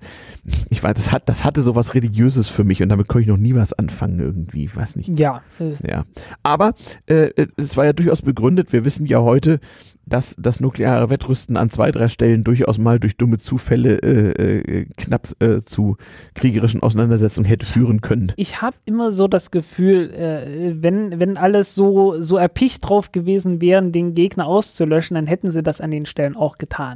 Ich 0.70 0.82
weiß, 0.82 0.94
das, 0.94 1.12
hat, 1.12 1.28
das 1.28 1.44
hatte 1.44 1.60
so 1.60 1.74
was 1.74 1.94
Religiöses 1.94 2.48
für 2.48 2.64
mich 2.64 2.82
und 2.82 2.88
damit 2.88 3.08
konnte 3.08 3.22
ich 3.22 3.28
noch 3.28 3.36
nie 3.36 3.54
was 3.54 3.72
anfangen 3.72 4.20
irgendwie. 4.20 4.64
Ich 4.64 4.76
weiß 4.76 4.96
nicht. 4.96 5.18
Ja. 5.18 5.42
Ja. 5.86 6.04
Aber 6.44 6.74
äh, 7.06 7.30
äh, 7.30 7.48
es 7.56 7.76
war 7.76 7.84
ja 7.84 7.92
durchaus 7.92 8.22
begründet. 8.22 8.72
Wir 8.72 8.84
wissen 8.84 9.06
ja 9.06 9.20
heute, 9.20 9.60
dass 10.06 10.36
das 10.38 10.60
nukleare 10.60 11.10
Wettrüsten 11.10 11.56
an 11.56 11.70
zwei, 11.70 11.90
drei 11.90 12.08
Stellen 12.08 12.44
durchaus 12.44 12.78
mal 12.78 12.98
durch 13.00 13.16
dumme 13.16 13.38
Zufälle 13.38 13.98
äh, 14.02 14.80
äh, 14.80 14.86
knapp 14.96 15.28
äh, 15.40 15.60
zu 15.60 15.96
kriegerischen 16.34 16.82
Auseinandersetzungen 16.82 17.46
hätte 17.46 17.66
führen 17.66 18.00
können. 18.00 18.32
Ich 18.36 18.62
habe 18.62 18.76
immer 18.84 19.10
so 19.10 19.28
das 19.28 19.50
Gefühl, 19.50 20.10
äh, 20.10 20.82
wenn, 20.82 21.18
wenn 21.18 21.36
alles 21.36 21.74
so, 21.74 22.20
so 22.20 22.36
erpicht 22.36 22.88
drauf 22.88 23.12
gewesen 23.12 23.60
wären, 23.60 23.92
den 23.92 24.14
Gegner 24.14 24.46
auszulöschen, 24.46 25.16
dann 25.16 25.26
hätten 25.26 25.50
sie 25.50 25.62
das 25.62 25.80
an 25.80 25.90
den 25.90 26.06
Stellen 26.06 26.36
auch 26.36 26.58
getan. 26.58 26.94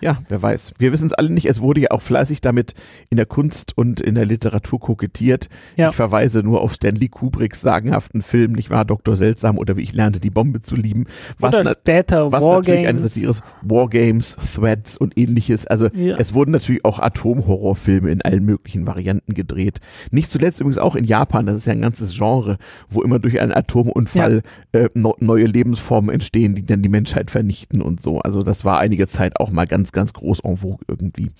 Ja, 0.00 0.18
wer 0.28 0.42
weiß. 0.42 0.74
Wir 0.78 0.92
wissen 0.92 1.06
es 1.06 1.12
alle 1.12 1.30
nicht. 1.30 1.46
Es 1.46 1.60
wurde 1.60 1.80
ja 1.80 1.90
auch 1.90 2.02
fleißig 2.02 2.40
damit 2.40 2.74
in 3.10 3.16
der 3.16 3.26
Kunst 3.26 3.76
und 3.76 4.00
in 4.00 4.14
der 4.14 4.26
Literatur 4.26 4.80
kokettiert. 4.80 5.48
Ja. 5.76 5.90
Ich 5.90 5.96
verweise 5.96 6.42
nur 6.42 6.60
auf 6.60 6.74
Stanley 6.74 7.08
Kubricks 7.08 7.60
sagenhaften 7.60 8.22
Film, 8.22 8.52
nicht 8.52 8.70
wahr, 8.70 8.84
Dr. 8.84 9.16
Seltsam 9.16 9.58
oder 9.58 9.76
wie 9.76 9.82
ich 9.82 9.92
lernte, 9.92 10.20
die 10.20 10.30
Bombe 10.30 10.62
zu 10.62 10.76
lieben. 10.76 11.06
Was, 11.38 11.54
oder 11.54 11.72
später 11.72 12.32
was 12.32 12.42
War 12.42 12.58
natürlich 12.58 12.86
eine 12.86 12.98
Satire 12.98 13.30
ist. 13.30 13.42
Wargames, 13.62 14.36
Threads 14.54 14.96
und 14.96 15.18
ähnliches. 15.18 15.66
Also 15.66 15.88
ja. 15.88 16.16
es 16.16 16.34
wurden 16.34 16.52
natürlich 16.52 16.84
auch 16.84 16.98
Atomhorrorfilme 16.98 18.10
in 18.10 18.22
allen 18.22 18.44
möglichen 18.44 18.86
Varianten 18.86 19.34
gedreht. 19.34 19.80
Nicht 20.10 20.30
zuletzt 20.30 20.60
übrigens 20.60 20.78
auch 20.78 20.94
in 20.94 21.04
Japan. 21.04 21.46
Das 21.46 21.56
ist 21.56 21.66
ja 21.66 21.72
ein 21.72 21.80
ganzes 21.80 22.16
Genre, 22.16 22.58
wo 22.88 23.02
immer 23.02 23.18
durch 23.18 23.40
einen 23.40 23.52
Atomunfall 23.52 24.42
ja. 24.74 24.80
äh, 24.80 24.90
no, 24.94 25.16
neue 25.18 25.46
Lebensformen 25.46 26.14
entstehen, 26.14 26.54
die 26.54 26.64
dann 26.64 26.82
die 26.82 26.88
Menschheit 26.88 27.30
vernichten 27.30 27.82
und 27.82 28.00
so. 28.00 28.20
Also 28.20 28.42
das 28.42 28.64
war 28.64 28.78
einige 28.78 29.06
Zeit 29.08 29.38
auch 29.40 29.50
mal 29.50 29.66
ganz 29.66 29.87
ganz, 29.92 30.12
ganz 30.12 30.12
groß 30.12 30.40
en 30.40 30.56
vogue 30.56 30.84
irgendwie. 30.88 31.32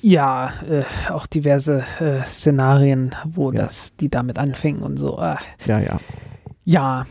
Ja, 0.00 0.52
äh, 0.68 0.82
auch 1.10 1.26
diverse 1.26 1.84
äh, 2.00 2.22
Szenarien, 2.24 3.10
wo 3.24 3.52
ja. 3.52 3.62
das, 3.62 3.96
die 3.96 4.08
damit 4.08 4.36
anfingen 4.38 4.82
und 4.82 4.96
so. 4.96 5.18
Äh. 5.18 5.36
Ja, 5.66 5.78
ja. 5.78 6.00
Ja. 6.64 7.06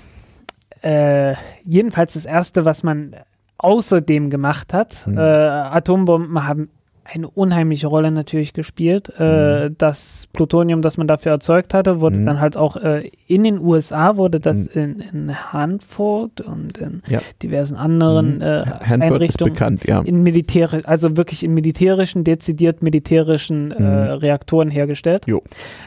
Äh, 0.81 1.35
jedenfalls 1.63 2.13
das 2.13 2.25
erste, 2.25 2.65
was 2.65 2.83
man 2.83 3.15
außerdem 3.59 4.29
gemacht 4.29 4.73
hat, 4.73 5.05
hm. 5.05 5.17
Atombomben 5.17 6.47
haben 6.47 6.69
eine 7.13 7.29
unheimliche 7.29 7.87
Rolle 7.87 8.11
natürlich 8.11 8.53
gespielt. 8.53 9.11
Äh, 9.17 9.69
mhm. 9.69 9.75
das 9.77 10.27
Plutonium, 10.33 10.81
das 10.81 10.97
man 10.97 11.07
dafür 11.07 11.33
erzeugt 11.33 11.73
hatte, 11.73 11.99
wurde 11.99 12.17
mhm. 12.17 12.25
dann 12.25 12.39
halt 12.39 12.57
auch 12.57 12.77
äh, 12.77 13.11
in 13.27 13.43
den 13.43 13.59
USA, 13.59 14.17
wurde 14.17 14.39
das 14.39 14.73
mhm. 14.73 14.81
in, 14.81 14.99
in 14.99 15.53
Hanford 15.53 16.41
und 16.41 16.77
in 16.77 17.01
ja. 17.07 17.19
diversen 17.41 17.75
anderen 17.75 18.35
mhm. 18.35 18.41
äh, 18.41 18.63
Einrichtungen 18.79 19.53
bekannt, 19.53 19.85
ja. 19.85 20.01
in 20.01 20.23
Militär, 20.23 20.69
also 20.85 21.17
wirklich 21.17 21.43
in 21.43 21.53
militärischen, 21.53 22.23
dezidiert 22.23 22.81
militärischen 22.81 23.71
äh, 23.71 23.81
mhm. 23.81 24.19
Reaktoren 24.19 24.69
hergestellt. 24.69 25.25
Jo. 25.27 25.41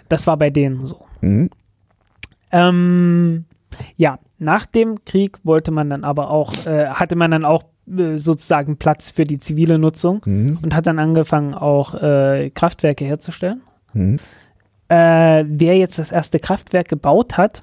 Das 0.08 0.26
war 0.26 0.36
bei 0.36 0.50
denen 0.50 0.86
so. 0.86 1.04
Mhm. 1.20 1.50
Ähm, 2.52 3.44
ja, 3.96 4.18
nach 4.38 4.66
dem 4.66 5.04
Krieg 5.04 5.38
wollte 5.42 5.70
man 5.70 5.90
dann 5.90 6.04
aber 6.04 6.30
auch, 6.30 6.66
äh, 6.66 6.86
hatte 6.86 7.16
man 7.16 7.30
dann 7.30 7.44
auch 7.44 7.64
sozusagen 7.86 8.76
Platz 8.76 9.10
für 9.10 9.24
die 9.24 9.38
zivile 9.38 9.78
Nutzung 9.78 10.22
mhm. 10.24 10.58
und 10.62 10.74
hat 10.74 10.86
dann 10.86 10.98
angefangen, 10.98 11.54
auch 11.54 11.94
äh, 11.94 12.50
Kraftwerke 12.50 13.04
herzustellen. 13.04 13.62
Mhm. 13.92 14.18
Äh, 14.88 15.44
wer 15.46 15.76
jetzt 15.76 15.98
das 15.98 16.12
erste 16.12 16.38
Kraftwerk 16.38 16.88
gebaut 16.88 17.36
hat, 17.36 17.62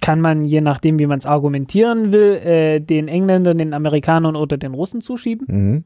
kann 0.00 0.20
man, 0.20 0.44
je 0.44 0.60
nachdem, 0.60 0.98
wie 0.98 1.06
man 1.06 1.18
es 1.18 1.26
argumentieren 1.26 2.12
will, 2.12 2.34
äh, 2.36 2.80
den 2.80 3.08
Engländern, 3.08 3.58
den 3.58 3.74
Amerikanern 3.74 4.36
oder 4.36 4.56
den 4.56 4.74
Russen 4.74 5.00
zuschieben. 5.00 5.46
Mhm. 5.48 5.84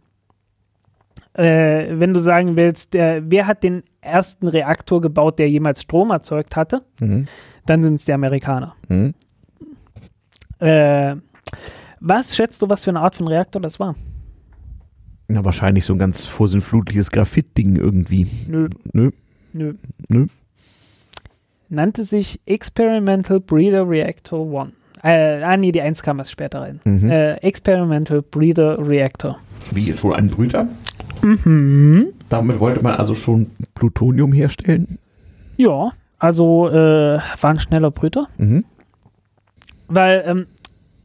Äh, 1.32 1.98
wenn 1.98 2.14
du 2.14 2.20
sagen 2.20 2.56
willst, 2.56 2.94
der, 2.94 3.30
wer 3.30 3.46
hat 3.46 3.62
den 3.62 3.82
ersten 4.00 4.48
Reaktor 4.48 5.00
gebaut, 5.00 5.38
der 5.38 5.50
jemals 5.50 5.82
Strom 5.82 6.10
erzeugt 6.10 6.56
hatte, 6.56 6.80
mhm. 7.00 7.26
dann 7.66 7.82
sind 7.82 7.96
es 7.96 8.04
die 8.04 8.12
Amerikaner. 8.12 8.74
Mhm. 8.88 9.14
Äh, 10.58 11.16
was 12.00 12.36
schätzt 12.36 12.62
du, 12.62 12.68
was 12.68 12.84
für 12.84 12.90
eine 12.90 13.00
Art 13.00 13.16
von 13.16 13.28
Reaktor 13.28 13.60
das 13.60 13.80
war? 13.80 13.94
Na, 15.28 15.44
wahrscheinlich 15.44 15.84
so 15.84 15.92
ein 15.94 15.98
ganz 15.98 16.24
vorsinnflutliches 16.24 17.10
Graphit-Ding 17.10 17.76
irgendwie. 17.76 18.26
Nö. 18.46 18.68
Nö. 18.92 19.10
Nö. 19.52 19.74
Nö. 20.08 20.26
Nannte 21.68 22.04
sich 22.04 22.40
Experimental 22.46 23.40
Breeder 23.40 23.88
Reactor 23.88 24.62
1. 24.62 24.72
Äh, 25.02 25.42
ah, 25.42 25.56
nee, 25.56 25.72
die 25.72 25.80
1 25.80 26.02
kam 26.02 26.18
erst 26.18 26.30
später 26.30 26.60
rein. 26.60 26.80
Mhm. 26.84 27.10
Äh, 27.10 27.34
Experimental 27.36 28.22
Breeder 28.22 28.78
Reactor. 28.86 29.38
Wie, 29.72 29.92
schon 29.96 30.14
ein 30.14 30.28
Brüter? 30.28 30.68
Mhm. 31.22 32.12
Damit 32.28 32.60
wollte 32.60 32.82
man 32.82 32.94
also 32.94 33.14
schon 33.14 33.50
Plutonium 33.74 34.32
herstellen? 34.32 34.98
Ja, 35.56 35.92
also 36.18 36.68
äh, 36.68 37.18
war 37.40 37.50
ein 37.50 37.58
schneller 37.58 37.90
Brüter. 37.90 38.28
Mhm. 38.38 38.64
Weil 39.88 40.24
ähm, 40.26 40.46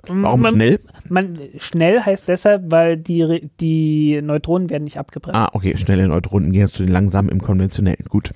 Warum 0.08 0.42
man, 0.42 0.54
schnell? 0.54 0.80
Man, 1.10 1.38
schnell 1.58 2.02
heißt 2.02 2.28
deshalb, 2.28 2.72
weil 2.72 2.98
die, 2.98 3.50
die 3.60 4.22
Neutronen 4.22 4.70
werden 4.70 4.84
nicht 4.84 4.98
abgebremst. 4.98 5.38
Ah, 5.38 5.50
okay, 5.54 5.78
schnelle 5.78 6.08
Neutronen 6.08 6.52
gehen 6.52 6.68
zu 6.68 6.84
den 6.84 6.92
langsamen 6.92 7.30
im 7.30 7.42
konventionellen. 7.42 8.06
Gut. 8.10 8.32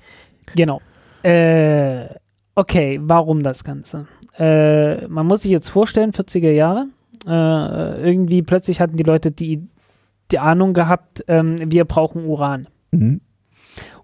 Genau. 0.54 0.80
Äh, 1.22 2.06
okay, 2.54 3.00
warum 3.02 3.42
das 3.42 3.64
Ganze? 3.64 4.06
Äh, 4.38 5.08
man 5.08 5.26
muss 5.26 5.42
sich 5.42 5.50
jetzt 5.50 5.68
vorstellen, 5.68 6.12
40er 6.12 6.50
Jahre, 6.50 6.84
äh, 7.26 8.08
irgendwie 8.08 8.42
plötzlich 8.42 8.80
hatten 8.80 8.96
die 8.96 9.02
Leute 9.02 9.32
die, 9.32 9.66
die 10.30 10.38
Ahnung 10.38 10.72
gehabt, 10.72 11.24
ähm, 11.26 11.56
wir 11.58 11.84
brauchen 11.84 12.24
Uran. 12.26 12.68
Mhm. 12.92 13.20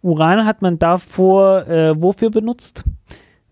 Uran 0.01 0.45
hat 0.45 0.63
man 0.63 0.79
davor 0.79 1.67
äh, 1.69 2.01
wofür 2.01 2.31
benutzt? 2.31 2.83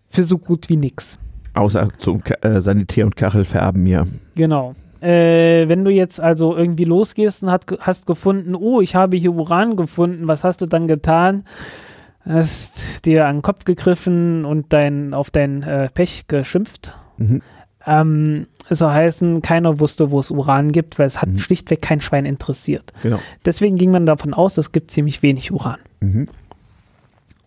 Für 0.09 0.25
so 0.25 0.37
gut 0.37 0.67
wie 0.67 0.75
nichts. 0.75 1.17
Außer 1.53 1.89
zum 1.97 2.21
äh, 2.41 2.59
Sanitär- 2.61 3.05
und 3.05 3.15
Kachelfärben, 3.15 3.85
ja. 3.85 4.05
Genau. 4.35 4.75
Äh, 5.01 5.67
wenn 5.67 5.83
du 5.83 5.91
jetzt 5.91 6.19
also 6.19 6.55
irgendwie 6.55 6.85
losgehst 6.85 7.43
und 7.43 7.51
hat, 7.51 7.65
hast 7.79 8.05
gefunden, 8.05 8.55
oh, 8.55 8.81
ich 8.81 8.95
habe 8.95 9.17
hier 9.17 9.33
Uran 9.33 9.75
gefunden, 9.75 10.27
was 10.27 10.43
hast 10.43 10.61
du 10.61 10.67
dann 10.67 10.87
getan? 10.87 11.43
Hast 12.23 13.05
dir 13.05 13.25
an 13.25 13.37
den 13.37 13.41
Kopf 13.41 13.65
gegriffen 13.65 14.45
und 14.45 14.71
dein, 14.73 15.13
auf 15.13 15.31
dein 15.31 15.63
äh, 15.63 15.89
Pech 15.91 16.25
geschimpft. 16.27 16.95
Mhm. 17.17 17.41
Ähm, 17.85 18.47
so 18.69 18.91
heißen, 18.91 19.41
keiner 19.41 19.79
wusste, 19.79 20.11
wo 20.11 20.19
es 20.19 20.29
Uran 20.29 20.71
gibt, 20.71 20.99
weil 20.99 21.07
es 21.07 21.21
hat 21.21 21.29
mhm. 21.29 21.39
schlichtweg 21.39 21.81
kein 21.81 21.99
Schwein 21.99 22.25
interessiert. 22.25 22.93
Genau. 23.01 23.19
Deswegen 23.43 23.75
ging 23.75 23.89
man 23.89 24.05
davon 24.05 24.35
aus, 24.35 24.57
es 24.59 24.71
gibt 24.71 24.91
ziemlich 24.91 25.23
wenig 25.23 25.51
Uran. 25.51 25.79
Mhm. 25.99 26.27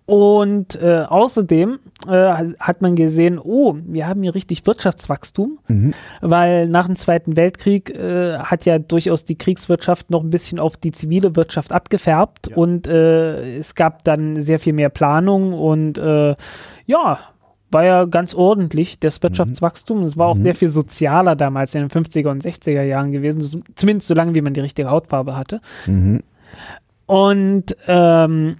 Und 0.06 0.74
äh, 0.82 1.04
außerdem 1.08 1.78
äh, 2.06 2.32
hat 2.58 2.82
man 2.82 2.94
gesehen, 2.94 3.38
oh, 3.42 3.76
wir 3.86 4.06
haben 4.06 4.22
hier 4.22 4.34
richtig 4.34 4.66
Wirtschaftswachstum, 4.66 5.58
mhm. 5.66 5.94
weil 6.20 6.68
nach 6.68 6.86
dem 6.86 6.96
Zweiten 6.96 7.36
Weltkrieg 7.36 7.88
äh, 7.90 8.36
hat 8.38 8.66
ja 8.66 8.78
durchaus 8.78 9.24
die 9.24 9.38
Kriegswirtschaft 9.38 10.10
noch 10.10 10.22
ein 10.22 10.28
bisschen 10.28 10.58
auf 10.58 10.76
die 10.76 10.92
zivile 10.92 11.36
Wirtschaft 11.36 11.72
abgefärbt 11.72 12.50
ja. 12.50 12.56
und 12.56 12.86
äh, 12.86 13.56
es 13.56 13.74
gab 13.74 14.04
dann 14.04 14.40
sehr 14.42 14.58
viel 14.58 14.74
mehr 14.74 14.90
Planung 14.90 15.54
und 15.54 15.96
äh, 15.96 16.34
ja, 16.84 17.18
war 17.70 17.84
ja 17.84 18.04
ganz 18.04 18.34
ordentlich, 18.34 19.00
das 19.00 19.22
Wirtschaftswachstum. 19.22 20.02
Es 20.04 20.18
war 20.18 20.28
auch 20.28 20.36
mhm. 20.36 20.44
sehr 20.44 20.54
viel 20.54 20.68
sozialer 20.68 21.34
damals 21.34 21.74
in 21.74 21.80
den 21.80 21.90
50er 21.90 22.28
und 22.28 22.44
60er 22.44 22.82
Jahren 22.82 23.10
gewesen, 23.10 23.64
zumindest 23.74 24.08
so 24.08 24.14
lange, 24.14 24.34
wie 24.34 24.42
man 24.42 24.52
die 24.52 24.60
richtige 24.60 24.90
Hautfarbe 24.90 25.34
hatte. 25.34 25.60
Mhm. 25.86 26.22
Und 27.06 27.76
ähm, 27.86 28.56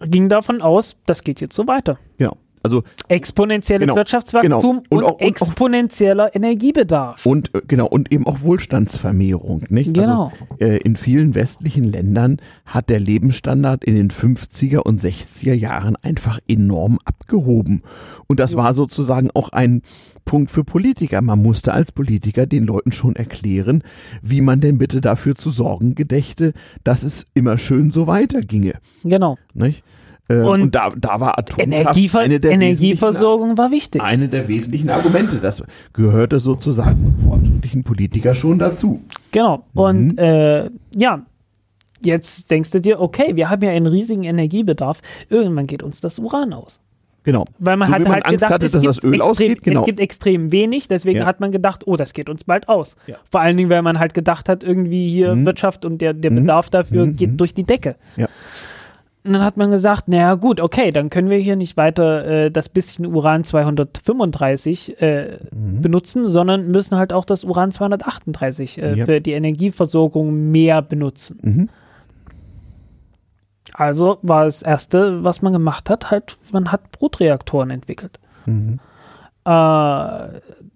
ging 0.00 0.28
davon 0.28 0.62
aus, 0.62 0.96
das 1.06 1.22
geht 1.22 1.40
jetzt 1.40 1.54
so 1.54 1.66
weiter. 1.66 1.98
Ja. 2.18 2.32
Also 2.62 2.82
exponentielles 3.08 3.82
genau, 3.82 3.96
Wirtschaftswachstum 3.96 4.60
genau. 4.60 4.78
und, 4.88 4.98
und, 4.98 5.04
auch, 5.04 5.12
und, 5.14 5.20
exponentieller 5.20 6.34
Energiebedarf. 6.34 7.24
Und 7.24 7.54
äh, 7.54 7.62
genau, 7.66 7.86
und 7.86 8.12
eben 8.12 8.26
auch 8.26 8.42
Wohlstandsvermehrung. 8.42 9.64
Nicht? 9.68 9.88
Also, 9.90 10.00
genau. 10.00 10.32
Also, 10.50 10.72
äh, 10.72 10.76
in 10.78 10.96
vielen 10.96 11.34
westlichen 11.34 11.84
Ländern 11.84 12.38
hat 12.66 12.90
der 12.90 13.00
Lebensstandard 13.00 13.84
in 13.84 13.96
den 13.96 14.10
50er 14.10 14.78
und 14.78 15.00
60er 15.00 15.54
Jahren 15.54 15.96
einfach 15.96 16.38
enorm 16.48 16.98
abgehoben. 17.04 17.82
Und 18.26 18.40
das 18.40 18.52
ja. 18.52 18.58
war 18.58 18.74
sozusagen 18.74 19.30
auch 19.32 19.50
ein 19.50 19.82
Punkt 20.28 20.50
für 20.50 20.62
Politiker. 20.62 21.22
Man 21.22 21.42
musste 21.42 21.72
als 21.72 21.90
Politiker 21.90 22.44
den 22.44 22.64
Leuten 22.64 22.92
schon 22.92 23.16
erklären, 23.16 23.82
wie 24.20 24.42
man 24.42 24.60
denn 24.60 24.76
bitte 24.76 25.00
dafür 25.00 25.34
zu 25.34 25.48
sorgen 25.48 25.94
gedächte, 25.94 26.52
dass 26.84 27.02
es 27.02 27.24
immer 27.32 27.56
schön 27.56 27.90
so 27.90 28.06
weiterginge. 28.06 28.74
Genau. 29.04 29.38
Nicht? 29.54 29.82
Äh, 30.28 30.40
und, 30.40 30.62
und, 30.62 30.74
da, 30.74 30.90
da 30.90 31.20
war 31.20 31.38
Atomkraft 31.38 31.66
Energiever 31.66 32.20
eine 32.20 32.40
der 32.40 32.50
Energieversorgung 32.52 33.56
war 33.56 33.70
wichtig. 33.70 34.02
Eine 34.02 34.28
der 34.28 34.48
wesentlichen 34.48 34.90
Argumente. 34.90 35.38
Das 35.38 35.62
gehörte 35.92 36.38
sozusagen 36.38 37.02
zum 37.02 37.16
fortschrittlichen 37.16 37.84
Politiker 37.84 38.34
schon 38.34 38.58
dazu. 38.58 39.02
Genau. 39.32 39.64
Mhm. 39.72 39.80
Und 39.80 40.18
äh, 40.18 40.70
ja, 40.94 41.22
jetzt 42.02 42.50
denkst 42.50 42.70
du 42.70 42.80
dir, 42.80 43.00
okay, 43.00 43.36
wir 43.36 43.50
haben 43.50 43.62
ja 43.62 43.70
einen 43.70 43.86
riesigen 43.86 44.24
Energiebedarf. 44.24 45.00
Irgendwann 45.30 45.66
geht 45.66 45.82
uns 45.82 46.00
das 46.00 46.18
Uran 46.18 46.52
aus. 46.52 46.80
Genau. 47.24 47.44
Weil 47.58 47.76
man 47.76 47.88
so 47.88 47.94
hat 47.94 48.08
halt 48.08 48.24
Angst 48.24 48.36
gedacht, 48.36 48.52
hatte, 48.52 48.70
dass 48.70 48.82
das 48.82 49.04
Öl 49.04 49.14
extrem, 49.14 49.20
ausgeht. 49.20 49.62
Genau. 49.62 49.80
Es 49.80 49.86
gibt 49.86 50.00
extrem 50.00 50.52
wenig, 50.52 50.88
deswegen 50.88 51.18
ja. 51.18 51.26
hat 51.26 51.40
man 51.40 51.52
gedacht, 51.52 51.86
oh, 51.86 51.96
das 51.96 52.14
geht 52.14 52.30
uns 52.30 52.44
bald 52.44 52.68
aus. 52.68 52.96
Ja. 53.06 53.16
Vor 53.30 53.40
allen 53.40 53.56
Dingen, 53.56 53.68
weil 53.68 53.82
man 53.82 53.98
halt 53.98 54.14
gedacht 54.14 54.48
hat, 54.48 54.64
irgendwie 54.64 55.10
hier 55.10 55.34
mhm. 55.34 55.44
Wirtschaft 55.44 55.84
und 55.84 55.98
der, 56.00 56.14
der 56.14 56.30
mhm. 56.30 56.36
Bedarf 56.36 56.70
dafür 56.70 57.04
mhm. 57.06 57.16
geht 57.16 57.38
durch 57.38 57.52
die 57.52 57.64
Decke. 57.64 57.96
Ja. 58.16 58.28
Und 59.28 59.34
dann 59.34 59.44
hat 59.44 59.58
man 59.58 59.70
gesagt, 59.70 60.08
naja 60.08 60.36
gut, 60.36 60.58
okay, 60.58 60.90
dann 60.90 61.10
können 61.10 61.28
wir 61.28 61.36
hier 61.36 61.54
nicht 61.54 61.76
weiter 61.76 62.24
äh, 62.24 62.50
das 62.50 62.70
bisschen 62.70 63.04
Uran 63.04 63.44
235 63.44 65.02
äh, 65.02 65.36
mhm. 65.54 65.82
benutzen, 65.82 66.26
sondern 66.26 66.70
müssen 66.70 66.96
halt 66.96 67.12
auch 67.12 67.26
das 67.26 67.44
Uran 67.44 67.70
238 67.70 68.78
äh, 68.78 68.94
ja. 68.96 69.04
für 69.04 69.20
die 69.20 69.32
Energieversorgung 69.32 70.50
mehr 70.50 70.80
benutzen. 70.80 71.38
Mhm. 71.42 71.68
Also 73.74 74.16
war 74.22 74.46
das 74.46 74.62
Erste, 74.62 75.22
was 75.22 75.42
man 75.42 75.52
gemacht 75.52 75.90
hat, 75.90 76.10
halt, 76.10 76.38
man 76.50 76.72
hat 76.72 76.90
Brutreaktoren 76.92 77.68
entwickelt. 77.68 78.18
Mhm. 78.46 78.80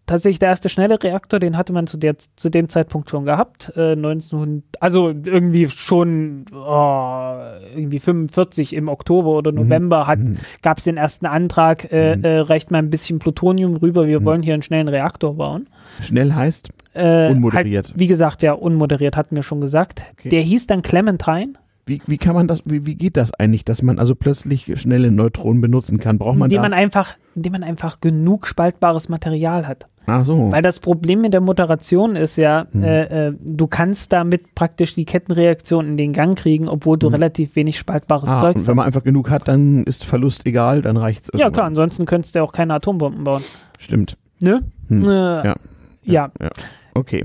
Tatsächlich 0.06 0.40
der 0.40 0.48
erste 0.48 0.68
schnelle 0.68 1.00
Reaktor, 1.00 1.38
den 1.38 1.56
hatte 1.56 1.72
man 1.72 1.86
zu, 1.86 1.96
der, 1.96 2.16
zu 2.18 2.50
dem 2.50 2.68
Zeitpunkt 2.68 3.08
schon 3.08 3.24
gehabt. 3.24 3.72
Äh, 3.76 3.92
1900, 3.92 4.64
also 4.80 5.08
irgendwie 5.10 5.68
schon 5.68 6.44
oh, 6.52 7.36
irgendwie 7.74 8.00
45 8.00 8.74
im 8.74 8.88
Oktober 8.88 9.30
oder 9.30 9.52
mhm. 9.52 9.58
November 9.58 10.12
mhm. 10.16 10.38
gab 10.60 10.78
es 10.78 10.84
den 10.84 10.96
ersten 10.96 11.26
Antrag, 11.26 11.92
äh, 11.92 12.16
mhm. 12.16 12.24
äh, 12.24 12.38
reicht 12.40 12.72
mal 12.72 12.78
ein 12.78 12.90
bisschen 12.90 13.20
Plutonium 13.20 13.76
rüber, 13.76 14.08
wir 14.08 14.20
mhm. 14.20 14.24
wollen 14.24 14.42
hier 14.42 14.54
einen 14.54 14.62
schnellen 14.62 14.88
Reaktor 14.88 15.36
bauen. 15.36 15.68
Schnell 16.00 16.32
heißt? 16.32 16.70
Äh, 16.94 17.30
unmoderiert. 17.30 17.88
Halt, 17.90 17.98
wie 17.98 18.06
gesagt, 18.08 18.42
ja, 18.42 18.52
unmoderiert 18.52 19.16
hatten 19.16 19.36
wir 19.36 19.44
schon 19.44 19.60
gesagt. 19.60 20.02
Okay. 20.18 20.30
Der 20.30 20.40
hieß 20.42 20.66
dann 20.66 20.82
Clementine. 20.82 21.54
Wie, 21.84 22.00
wie 22.06 22.16
kann 22.16 22.34
man 22.34 22.46
das, 22.46 22.62
wie, 22.64 22.86
wie 22.86 22.94
geht 22.94 23.16
das 23.16 23.34
eigentlich, 23.34 23.64
dass 23.64 23.82
man 23.82 23.98
also 23.98 24.14
plötzlich 24.14 24.72
schnelle 24.80 25.10
Neutronen 25.10 25.60
benutzen 25.60 25.98
kann? 25.98 26.16
Braucht 26.16 26.38
man 26.38 26.48
indem 26.48 26.62
man 26.62 26.72
einfach, 26.72 27.16
indem 27.34 27.52
man 27.52 27.64
einfach 27.64 28.00
genug 28.00 28.46
spaltbares 28.46 29.08
Material 29.08 29.66
hat. 29.66 29.86
Ach 30.06 30.24
so. 30.24 30.52
Weil 30.52 30.62
das 30.62 30.78
Problem 30.78 31.20
mit 31.20 31.32
der 31.32 31.40
Moderation 31.40 32.14
ist 32.14 32.36
ja, 32.36 32.66
hm. 32.70 32.84
äh, 32.84 33.28
äh, 33.28 33.34
du 33.40 33.66
kannst 33.66 34.12
damit 34.12 34.54
praktisch 34.54 34.94
die 34.94 35.04
Kettenreaktion 35.04 35.88
in 35.88 35.96
den 35.96 36.12
Gang 36.12 36.38
kriegen, 36.38 36.68
obwohl 36.68 36.98
du 36.98 37.08
hm. 37.08 37.14
relativ 37.14 37.56
wenig 37.56 37.78
spaltbares 37.78 38.28
ah, 38.28 38.38
Zeug 38.38 38.56
hast. 38.56 38.68
Wenn 38.68 38.76
man 38.76 38.86
einfach 38.86 39.02
genug 39.02 39.30
hat, 39.30 39.48
dann 39.48 39.82
ist 39.82 40.04
Verlust 40.04 40.46
egal, 40.46 40.82
dann 40.82 40.96
reicht 40.96 41.24
es 41.24 41.38
Ja 41.38 41.50
klar, 41.50 41.66
ansonsten 41.66 42.06
könntest 42.06 42.36
du 42.36 42.42
auch 42.44 42.52
keine 42.52 42.74
Atombomben 42.74 43.24
bauen. 43.24 43.42
Stimmt. 43.78 44.16
Ne? 44.40 44.62
Hm. 44.86 45.04
Äh, 45.04 45.08
ja. 45.08 45.42
ja. 45.42 45.56
ja. 46.04 46.30
ja. 46.40 46.50
Okay. 46.94 47.24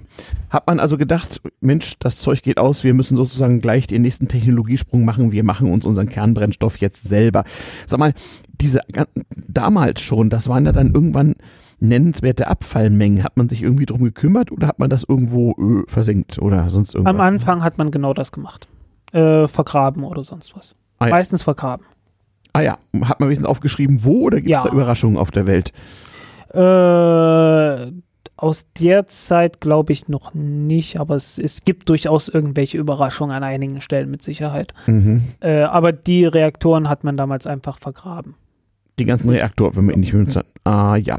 Hat 0.50 0.68
man 0.68 0.80
also 0.80 0.98
gedacht, 0.98 1.42
Mensch, 1.60 1.96
das 2.00 2.20
Zeug 2.20 2.42
geht 2.42 2.58
aus, 2.58 2.84
wir 2.84 2.94
müssen 2.94 3.18
sozusagen 3.18 3.60
gleich 3.60 3.88
den 3.88 4.02
nächsten 4.02 4.28
Technologiesprung 4.28 5.04
machen, 5.04 5.32
wir 5.32 5.44
machen 5.44 5.72
uns 5.72 5.86
unseren 5.86 6.08
Kernbrennstoff 6.08 6.78
jetzt 6.78 7.08
selber. 7.08 7.44
Sag 7.86 8.00
mal, 8.00 8.14
diese 8.62 8.82
damals 9.36 10.02
schon, 10.02 10.30
das 10.30 10.48
waren 10.48 10.66
ja 10.66 10.72
dann 10.72 10.94
irgendwann 10.94 11.36
nennenswerte 11.80 12.48
Abfallmengen. 12.48 13.24
Hat 13.24 13.38
man 13.38 13.50
sich 13.50 13.62
irgendwie 13.62 13.86
drum 13.86 14.04
gekümmert 14.04 14.52
oder 14.52 14.68
hat 14.68 14.80
man 14.80 14.90
das 14.90 15.04
irgendwo 15.08 15.52
äh, 15.52 15.84
versenkt 15.88 16.40
oder 16.40 16.70
sonst 16.70 16.96
irgendwas? 16.96 17.14
Am 17.14 17.22
Anfang 17.22 17.64
hat 17.64 17.78
man 17.78 17.92
genau 17.92 18.14
das 18.14 18.32
gemacht. 18.32 18.68
Äh, 19.12 19.48
vergraben 19.48 20.04
oder 20.04 20.24
sonst 20.24 20.56
was. 20.56 20.74
Ah, 21.00 21.08
ja. 21.08 21.12
Meistens 21.12 21.44
vergraben. 21.44 21.86
Ah 22.54 22.62
ja, 22.62 22.78
hat 23.02 23.20
man 23.20 23.30
wenigstens 23.30 23.46
aufgeschrieben, 23.46 24.04
wo 24.04 24.22
oder 24.22 24.38
gibt 24.38 24.48
es 24.48 24.64
ja. 24.64 24.70
da 24.70 24.74
Überraschungen 24.74 25.18
auf 25.18 25.32
der 25.32 25.46
Welt? 25.46 25.72
Äh, 26.54 27.92
aus 28.38 28.68
der 28.80 29.08
Zeit 29.08 29.60
glaube 29.60 29.92
ich 29.92 30.08
noch 30.08 30.34
nicht, 30.34 31.00
aber 31.00 31.16
es, 31.16 31.38
es 31.40 31.66
gibt 31.66 31.90
durchaus 31.90 32.30
irgendwelche 32.30 32.78
Überraschungen 32.78 33.36
an 33.36 33.44
einigen 33.44 33.82
Stellen 33.82 34.10
mit 34.12 34.24
Sicherheit. 34.24 34.74
Mhm. 34.86 35.24
Äh, 35.40 35.64
aber 35.64 35.92
die 35.92 36.26
Reaktoren 36.26 36.88
hat 36.88 37.04
man 37.04 37.18
damals 37.18 37.48
einfach 37.48 37.80
vergraben. 37.80 38.36
Die 39.00 39.06
ganzen 39.06 39.30
Reaktoren, 39.30 39.76
wenn 39.76 39.86
man 39.86 40.00
nicht 40.00 40.12
benutzt 40.12 40.38
hat. 40.38 40.46
Ah 40.64 40.96
ja. 40.96 41.18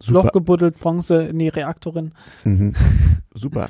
Super. 0.00 0.24
Loch 0.24 0.32
gebuddelt, 0.32 0.78
Bronze 0.78 1.22
in 1.22 1.38
die 1.38 1.48
Reaktorin. 1.48 2.12
Mhm. 2.44 2.72
Super. 3.34 3.68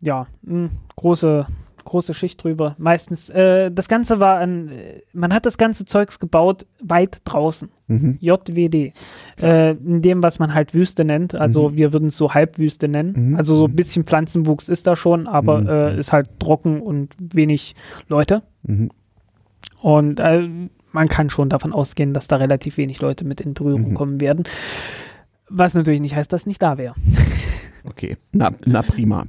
ja, 0.00 0.26
mh, 0.42 0.70
große, 0.96 1.46
große 1.84 2.14
Schicht 2.14 2.42
drüber. 2.42 2.74
Meistens, 2.78 3.28
äh, 3.30 3.70
das 3.70 3.88
Ganze 3.88 4.20
war 4.20 4.38
ein, 4.38 4.70
man 5.12 5.32
hat 5.32 5.46
das 5.46 5.58
ganze 5.58 5.84
Zeugs 5.84 6.18
gebaut 6.18 6.66
weit 6.82 7.18
draußen. 7.24 7.68
Mhm. 7.88 8.18
JWD. 8.20 8.92
Äh, 9.42 9.70
in 9.72 10.02
dem, 10.02 10.22
was 10.22 10.38
man 10.38 10.54
halt 10.54 10.74
Wüste 10.74 11.04
nennt. 11.04 11.34
Also 11.34 11.70
mhm. 11.70 11.76
wir 11.76 11.92
würden 11.92 12.08
es 12.08 12.16
so 12.16 12.34
Halbwüste 12.34 12.88
nennen. 12.88 13.30
Mhm. 13.30 13.36
Also 13.36 13.56
so 13.56 13.66
ein 13.66 13.74
bisschen 13.74 14.04
Pflanzenwuchs 14.04 14.68
ist 14.68 14.86
da 14.86 14.96
schon, 14.96 15.26
aber 15.26 15.60
mhm. 15.60 15.68
äh, 15.68 15.98
ist 15.98 16.12
halt 16.12 16.28
trocken 16.38 16.80
und 16.80 17.14
wenig 17.18 17.74
Leute. 18.08 18.42
Mhm. 18.62 18.90
Und 19.80 20.20
äh, 20.20 20.48
man 20.92 21.08
kann 21.08 21.30
schon 21.30 21.48
davon 21.48 21.72
ausgehen, 21.72 22.12
dass 22.12 22.28
da 22.28 22.36
relativ 22.36 22.76
wenig 22.76 23.00
Leute 23.00 23.24
mit 23.24 23.40
in 23.40 23.54
Berührung 23.54 23.90
mhm. 23.90 23.94
kommen 23.94 24.20
werden. 24.20 24.44
Was 25.48 25.74
natürlich 25.74 26.00
nicht 26.00 26.14
heißt, 26.14 26.32
dass 26.32 26.46
nicht 26.46 26.62
da 26.62 26.78
wäre. 26.78 26.94
Okay, 27.84 28.16
na, 28.32 28.50
na 28.64 28.82
prima. 28.82 29.26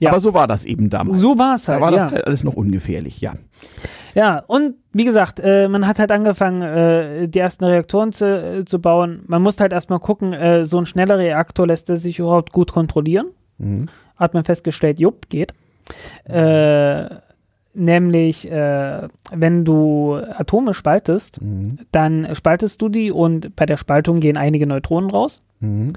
Ja. 0.00 0.10
Aber 0.10 0.20
so 0.20 0.34
war 0.34 0.46
das 0.46 0.64
eben 0.64 0.90
damals. 0.90 1.18
So 1.18 1.38
war 1.38 1.54
es 1.54 1.68
halt. 1.68 1.78
Da 1.78 1.84
war 1.84 1.90
das 1.90 2.12
halt 2.12 2.26
alles 2.26 2.44
noch 2.44 2.54
ungefährlich, 2.54 3.20
ja. 3.20 3.34
Ja, 4.14 4.38
und 4.46 4.76
wie 4.92 5.04
gesagt, 5.04 5.40
äh, 5.40 5.68
man 5.68 5.86
hat 5.86 5.98
halt 5.98 6.10
angefangen, 6.10 6.62
äh, 6.62 7.28
die 7.28 7.38
ersten 7.38 7.64
Reaktoren 7.64 8.12
zu, 8.12 8.24
äh, 8.24 8.64
zu 8.64 8.80
bauen. 8.80 9.22
Man 9.26 9.42
muss 9.42 9.60
halt 9.60 9.72
erstmal 9.74 9.98
gucken, 9.98 10.32
äh, 10.32 10.64
so 10.64 10.78
ein 10.78 10.86
schneller 10.86 11.18
Reaktor 11.18 11.66
lässt 11.66 11.90
er 11.90 11.96
sich 11.96 12.18
überhaupt 12.18 12.52
gut 12.52 12.72
kontrollieren. 12.72 13.26
Mhm. 13.58 13.88
Hat 14.16 14.32
man 14.32 14.44
festgestellt, 14.44 15.00
jupp, 15.00 15.28
geht. 15.28 15.52
Äh, 16.24 17.08
nämlich, 17.74 18.50
äh, 18.50 19.08
wenn 19.32 19.64
du 19.64 20.14
Atome 20.14 20.72
spaltest, 20.72 21.42
mhm. 21.42 21.78
dann 21.92 22.34
spaltest 22.34 22.80
du 22.80 22.88
die 22.88 23.12
und 23.12 23.54
bei 23.54 23.66
der 23.66 23.76
Spaltung 23.76 24.20
gehen 24.20 24.36
einige 24.36 24.66
Neutronen 24.66 25.10
raus. 25.10 25.40
Mhm. 25.60 25.92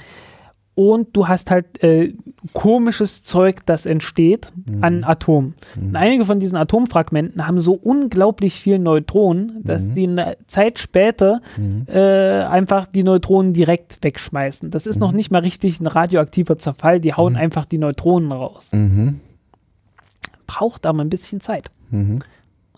Und 0.80 1.10
du 1.12 1.28
hast 1.28 1.52
halt 1.52 1.84
äh, 1.84 2.14
komisches 2.54 3.22
Zeug, 3.22 3.66
das 3.66 3.86
entsteht 3.86 4.50
mhm. 4.66 4.82
an 4.82 5.04
Atomen. 5.04 5.56
Mhm. 5.76 5.88
Und 5.90 5.96
einige 5.98 6.24
von 6.24 6.40
diesen 6.40 6.56
Atomfragmenten 6.56 7.46
haben 7.46 7.60
so 7.60 7.74
unglaublich 7.74 8.54
viel 8.62 8.80
Neutronen, 8.80 9.62
dass 9.66 9.90
mhm. 9.90 9.94
die 9.96 10.08
eine 10.08 10.38
Zeit 10.48 10.80
später 10.80 11.42
mhm. 11.58 11.86
äh, 11.90 12.44
einfach 12.44 12.88
die 12.88 13.04
Neutronen 13.04 13.52
direkt 13.52 14.02
wegschmeißen. 14.02 14.72
Das 14.72 14.88
ist 14.88 15.02
noch 15.02 15.12
mhm. 15.12 15.18
nicht 15.18 15.32
mal 15.32 15.42
richtig 15.42 15.82
ein 15.82 15.86
radioaktiver 15.86 16.58
Zerfall, 16.58 17.02
die 17.02 17.14
hauen 17.14 17.34
mhm. 17.34 17.40
einfach 17.40 17.66
die 17.66 17.78
Neutronen 17.78 18.32
raus. 18.32 18.72
Braucht 20.48 20.86
aber 20.86 21.02
ein 21.02 21.10
bisschen 21.10 21.42
Zeit. 21.42 21.70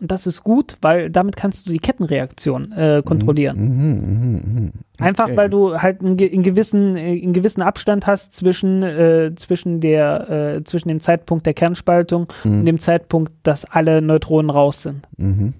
Und 0.01 0.11
das 0.11 0.25
ist 0.25 0.43
gut, 0.43 0.77
weil 0.81 1.11
damit 1.11 1.35
kannst 1.35 1.67
du 1.67 1.71
die 1.71 1.77
Kettenreaktion 1.77 2.71
äh, 2.71 3.03
kontrollieren. 3.05 3.57
Mhm, 3.59 3.91
mh, 3.91 4.39
mh, 4.39 4.61
mh. 4.61 4.71
Einfach 4.97 5.35
weil 5.35 5.47
du 5.47 5.79
halt 5.79 6.01
einen, 6.01 6.19
einen, 6.19 6.41
gewissen, 6.41 6.97
einen 6.97 7.33
gewissen 7.33 7.61
Abstand 7.61 8.07
hast 8.07 8.33
zwischen, 8.33 8.81
äh, 8.81 9.31
zwischen, 9.35 9.79
der, 9.79 10.57
äh, 10.57 10.63
zwischen 10.63 10.89
dem 10.89 10.99
Zeitpunkt 10.99 11.45
der 11.45 11.53
Kernspaltung 11.53 12.27
mhm. 12.43 12.59
und 12.59 12.65
dem 12.65 12.79
Zeitpunkt, 12.79 13.31
dass 13.43 13.63
alle 13.63 14.01
Neutronen 14.01 14.49
raus 14.49 14.81
sind. 14.81 15.07
Mhm. 15.17 15.53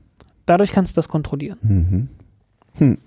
Dadurch 0.47 0.72
kannst 0.72 0.97
du 0.97 0.99
das 0.99 1.07
kontrollieren. 1.07 1.59
Mhm. 1.61 2.07
Hm. 2.77 2.97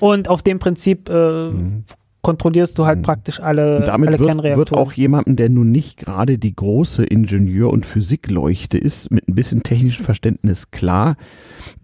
Und 0.00 0.28
auf 0.28 0.42
dem 0.42 0.58
Prinzip 0.58 1.10
äh, 1.10 1.50
mhm 1.50 1.84
kontrollierst 2.26 2.76
du 2.76 2.86
halt 2.86 2.98
mhm. 2.98 3.02
praktisch 3.02 3.40
alle, 3.40 3.76
und 3.76 3.86
damit 3.86 4.08
alle 4.08 4.18
wird, 4.18 4.26
Kernreaktoren. 4.26 4.58
wird 4.58 4.72
auch 4.72 4.92
jemandem, 4.92 5.36
der 5.36 5.48
nun 5.48 5.70
nicht 5.70 5.96
gerade 5.96 6.38
die 6.38 6.56
große 6.56 7.04
Ingenieur- 7.04 7.70
und 7.70 7.86
Physikleuchte 7.86 8.78
ist, 8.78 9.12
mit 9.12 9.28
ein 9.28 9.36
bisschen 9.36 9.62
technischem 9.62 10.04
Verständnis 10.04 10.72
klar, 10.72 11.14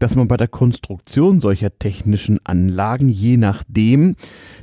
dass 0.00 0.16
man 0.16 0.26
bei 0.26 0.36
der 0.36 0.48
Konstruktion 0.48 1.38
solcher 1.38 1.78
technischen 1.78 2.40
Anlagen 2.42 3.08
je 3.08 3.36
nachdem 3.36 4.16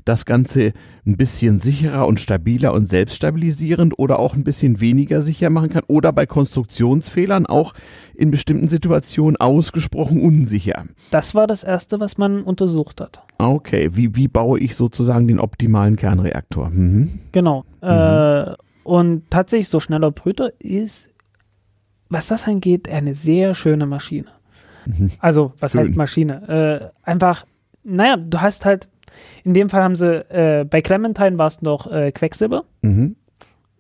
das 0.04 0.26
Ganze 0.26 0.74
ein 1.10 1.18
bisschen 1.18 1.58
sicherer 1.58 2.08
und 2.08 2.20
stabiler 2.20 2.74
und 2.74 2.86
selbststabilisierend 2.86 3.98
oder 3.98 4.20
auch 4.20 4.36
ein 4.36 4.44
bisschen 4.44 4.80
weniger 4.80 5.22
sicher 5.22 5.50
machen 5.50 5.70
kann 5.70 5.84
oder 5.88 6.14
bei 6.14 6.26
Konstruktionsfehlern 6.26 7.46
auch 7.46 7.74
in 8.16 8.32
bestimmten 8.32 8.68
Situationen 8.68 9.38
ausgesprochen 9.38 10.22
unsicher. 10.22 10.86
Das 11.12 11.36
war 11.36 11.48
das 11.48 11.64
Erste, 11.64 12.00
was 12.00 12.18
man 12.18 12.44
untersucht 12.44 13.02
hat. 13.02 13.22
Okay, 13.38 13.90
wie, 13.94 14.16
wie 14.16 14.28
baue 14.28 14.60
ich 14.60 14.76
sozusagen 14.76 15.28
den 15.28 15.40
optimalen 15.40 15.96
Kernreaktor? 15.96 16.70
Mhm. 16.70 17.20
Genau. 17.32 17.66
Mhm. 17.82 17.90
Äh, 17.90 18.56
und 18.84 19.30
tatsächlich 19.30 19.70
so 19.70 19.80
schneller 19.80 20.12
Brüter 20.12 20.52
ist, 20.60 21.10
was 22.10 22.28
das 22.28 22.48
angeht, 22.48 22.90
eine 22.90 23.16
sehr 23.16 23.54
schöne 23.54 23.86
Maschine. 23.86 24.30
Mhm. 24.86 25.12
Also, 25.20 25.54
was 25.60 25.72
Schön. 25.72 25.82
heißt 25.82 25.96
Maschine? 25.96 26.92
Äh, 27.06 27.10
einfach, 27.10 27.46
naja, 27.84 28.18
du 28.18 28.42
hast 28.42 28.66
halt, 28.66 28.90
in 29.44 29.54
dem 29.54 29.70
Fall 29.70 29.84
haben 29.84 29.96
sie, 29.96 30.26
äh, 30.30 30.66
bei 30.66 30.82
Clementine 30.82 31.38
war 31.38 31.48
es 31.48 31.62
noch 31.62 31.92
äh, 31.92 32.12
Quecksilber. 32.12 32.66
Mhm. 32.82 33.16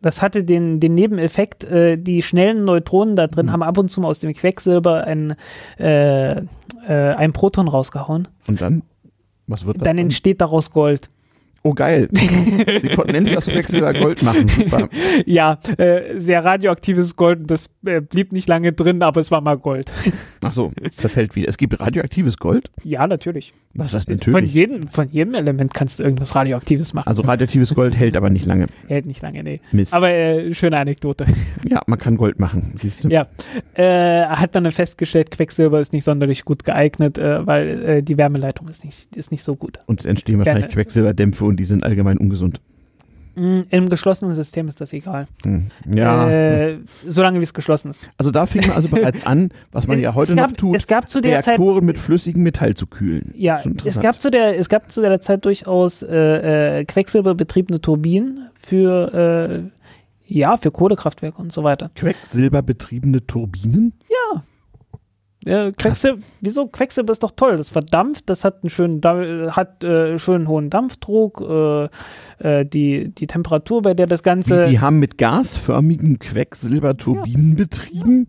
Das 0.02 0.22
hatte 0.22 0.44
den, 0.44 0.80
den 0.80 0.94
Nebeneffekt, 0.94 1.66
äh, 1.66 1.98
die 1.98 2.22
schnellen 2.22 2.64
Neutronen 2.64 3.16
da 3.16 3.28
drin 3.28 3.48
mhm. 3.48 3.52
haben 3.52 3.64
ab 3.64 3.78
und 3.78 3.90
zu 3.90 4.02
mal 4.02 4.08
aus 4.08 4.20
dem 4.20 4.34
Quecksilber 4.34 5.04
ein, 5.04 5.36
äh, 5.78 6.32
äh, 6.32 6.44
ein 6.88 7.34
Proton 7.34 7.68
rausgehauen. 7.68 8.28
Und 8.48 8.62
dann? 8.62 8.84
Was 9.48 9.66
wird 9.66 9.78
das? 9.78 9.84
Dann, 9.84 9.98
dann? 9.98 10.06
entsteht 10.06 10.42
daraus 10.42 10.72
Gold. 10.72 11.10
Oh 11.64 11.74
geil. 11.74 12.08
Sie 12.14 12.88
konnten 12.96 13.16
endlich 13.16 13.36
das 13.36 13.48
Quecksilber 13.48 13.94
Gold 13.94 14.24
machen. 14.24 14.48
Super. 14.48 14.88
Ja, 15.26 15.60
äh, 15.78 16.18
sehr 16.18 16.46
radioaktives 16.46 17.16
Gold. 17.18 17.52
Das 17.52 17.70
äh, 17.86 18.00
blieb 18.00 18.32
nicht 18.32 18.48
lange 18.48 18.72
drin, 18.72 19.04
aber 19.04 19.20
es 19.20 19.30
war 19.30 19.42
mal 19.42 19.58
Gold. 19.58 19.92
Ach 20.42 20.54
so, 20.54 20.72
es 20.82 20.96
zerfällt 20.96 21.36
wieder. 21.36 21.50
Es 21.50 21.58
gibt 21.58 21.78
radioaktives 21.80 22.38
Gold? 22.38 22.72
Ja, 22.84 23.08
natürlich. 23.08 23.54
Was 23.76 23.94
heißt 23.94 24.10
natürlich? 24.10 24.34
Von 24.34 24.46
jedem, 24.46 24.88
von 24.88 25.10
jedem 25.12 25.36
Element 25.36 25.74
kannst 25.74 26.00
du 26.00 26.04
irgendwas 26.04 26.36
Radioaktives 26.36 26.94
machen. 26.94 27.08
Also 27.08 27.22
radioaktives 27.22 27.76
Gold 27.76 27.96
hält 27.96 28.18
aber 28.18 28.30
nicht 28.32 28.46
lange. 28.46 28.66
Hält 28.88 29.06
nicht 29.06 29.22
lange, 29.22 29.44
nee. 29.44 29.62
Mist. 29.72 29.94
Aber 29.94 30.12
äh, 30.12 30.54
schöne 30.54 30.78
Anekdote. 30.78 31.26
Ja, 31.68 31.82
man 31.88 32.00
kann 32.00 32.16
Gold 32.18 32.40
machen, 32.40 32.74
siehst 32.80 33.04
du. 33.04 33.10
Ja. 33.10 33.28
Äh, 33.74 34.26
hat 34.26 34.56
dann 34.56 34.70
festgestellt, 34.72 35.30
Quecksilber 35.30 35.80
ist 35.80 35.94
nicht 35.94 36.04
sonderlich 36.04 36.46
gut 36.46 36.64
geeignet, 36.64 37.18
äh, 37.18 37.46
weil 37.46 37.84
äh, 37.84 38.04
die 38.04 38.18
Wärmeleitung 38.18 38.68
ist 38.70 38.86
nicht, 38.86 39.16
ist 39.16 39.32
nicht 39.32 39.44
so 39.44 39.56
gut. 39.56 39.78
Und 39.86 40.00
es 40.00 40.06
entstehen 40.06 40.40
wahrscheinlich 40.40 40.70
Quecksilberdämpfe 40.70 41.44
und 41.46 41.58
die 41.58 41.66
sind 41.66 41.84
allgemein 41.84 42.18
ungesund. 42.18 42.62
Im 43.70 43.90
geschlossenen 43.90 44.34
System 44.34 44.68
ist 44.68 44.82
das 44.82 44.94
egal. 44.94 45.28
Hm. 45.44 45.68
Ja. 45.86 46.30
Äh, 46.30 46.80
solange 47.06 47.40
wie 47.40 47.44
es 47.44 47.54
geschlossen 47.54 47.92
ist. 47.92 48.08
Also 48.18 48.32
da 48.32 48.46
fing 48.46 48.62
man 48.68 48.76
also 48.76 48.90
bereits 48.90 49.26
an, 49.26 49.52
was 49.72 49.88
man 49.88 50.00
ja 50.02 50.14
heute 50.14 50.36
gab, 50.36 50.52
noch 50.52 50.58
tut, 50.58 50.76
es 50.76 50.88
gab 50.88 51.10
zu 51.10 51.22
der 51.22 51.46
Reaktoren 51.46 51.76
Zeit, 51.80 51.84
mit 51.84 52.00
flüssigem 52.00 52.44
Metall 52.44 52.74
zu 52.76 52.88
kühlen. 52.88 53.34
Ja, 53.38 53.62
es 53.86 54.00
gab, 54.00 54.20
zu 54.20 54.30
der, 54.30 54.58
es 54.58 54.70
gab 54.70 54.92
zu 54.92 55.02
der 55.02 55.22
Zeit 55.22 55.46
durchaus 55.46 56.04
äh, 56.04 56.80
äh, 56.80 56.86
quecksilberbetriebene 56.86 57.82
Turbinen 57.82 58.50
für, 58.60 59.52
äh, 59.52 59.62
ja, 60.28 60.58
für 60.58 60.72
Kohlekraftwerke 60.72 61.42
und 61.42 61.52
so 61.52 61.64
weiter. 61.64 61.90
Quecksilberbetriebene 61.96 63.26
Turbinen? 63.26 63.94
Ja. 64.10 64.19
Ja, 65.46 65.72
Quecksilber, 65.72 66.22
wieso? 66.42 66.68
Quecksilber 66.68 67.12
ist 67.14 67.24
doch 67.24 67.32
toll. 67.32 67.56
Das 67.56 67.70
verdampft, 67.70 68.30
das 68.30 68.44
hat 68.44 68.62
einen 68.62 68.70
schönen, 68.70 69.02
hat 69.56 69.84
äh, 69.84 70.18
schönen 70.18 70.50
hohen 70.50 70.70
Dampfdruck, 70.70 71.42
äh, 71.42 71.86
äh, 72.40 72.66
die, 72.66 73.10
die 73.10 73.28
Temperatur, 73.28 73.82
bei 73.82 73.94
der 73.94 74.08
das 74.08 74.22
Ganze. 74.22 74.66
Wie, 74.66 74.72
die 74.72 74.80
haben 74.80 75.00
mit 75.00 75.18
gasförmigen 75.18 76.20
Quecksilberturbinen 76.20 77.52
ja. 77.52 77.56
betrieben? 77.56 78.28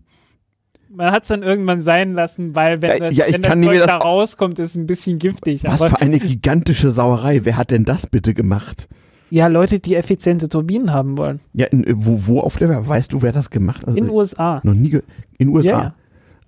Man 0.89 1.11
hat 1.11 1.23
es 1.23 1.29
dann 1.29 1.43
irgendwann 1.43 1.81
sein 1.81 2.13
lassen, 2.13 2.55
weil 2.55 2.81
wenn, 2.81 2.99
das, 2.99 3.15
ja, 3.15 3.25
wenn 3.29 3.41
das 3.41 3.53
Zeug 3.53 3.77
das 3.77 3.87
da 3.87 3.97
rauskommt, 3.97 4.59
ist 4.59 4.71
es 4.71 4.75
ein 4.75 4.87
bisschen 4.87 5.19
giftig. 5.19 5.63
Was 5.63 5.83
für 5.83 6.01
eine 6.01 6.19
gigantische 6.19 6.91
Sauerei. 6.91 7.45
Wer 7.45 7.57
hat 7.57 7.71
denn 7.71 7.85
das 7.85 8.07
bitte 8.07 8.33
gemacht? 8.33 8.89
Ja, 9.29 9.47
Leute, 9.47 9.79
die 9.79 9.95
effiziente 9.95 10.49
Turbinen 10.49 10.91
haben 10.91 11.17
wollen. 11.17 11.39
Ja, 11.53 11.67
in, 11.67 11.85
wo, 11.95 12.27
wo 12.27 12.39
auf 12.41 12.57
der 12.57 12.67
Welt? 12.67 12.87
Weißt 12.87 13.13
du, 13.13 13.21
wer 13.21 13.31
das 13.31 13.49
gemacht 13.49 13.81
hat? 13.81 13.87
Also, 13.87 13.99
in 13.99 14.05
den 14.05 14.13
USA. 14.13 14.59
Noch 14.63 14.73
nie 14.73 14.99
in 15.37 15.47
den 15.47 15.49
USA. 15.55 15.69
Ja, 15.69 15.81
ja. 15.81 15.95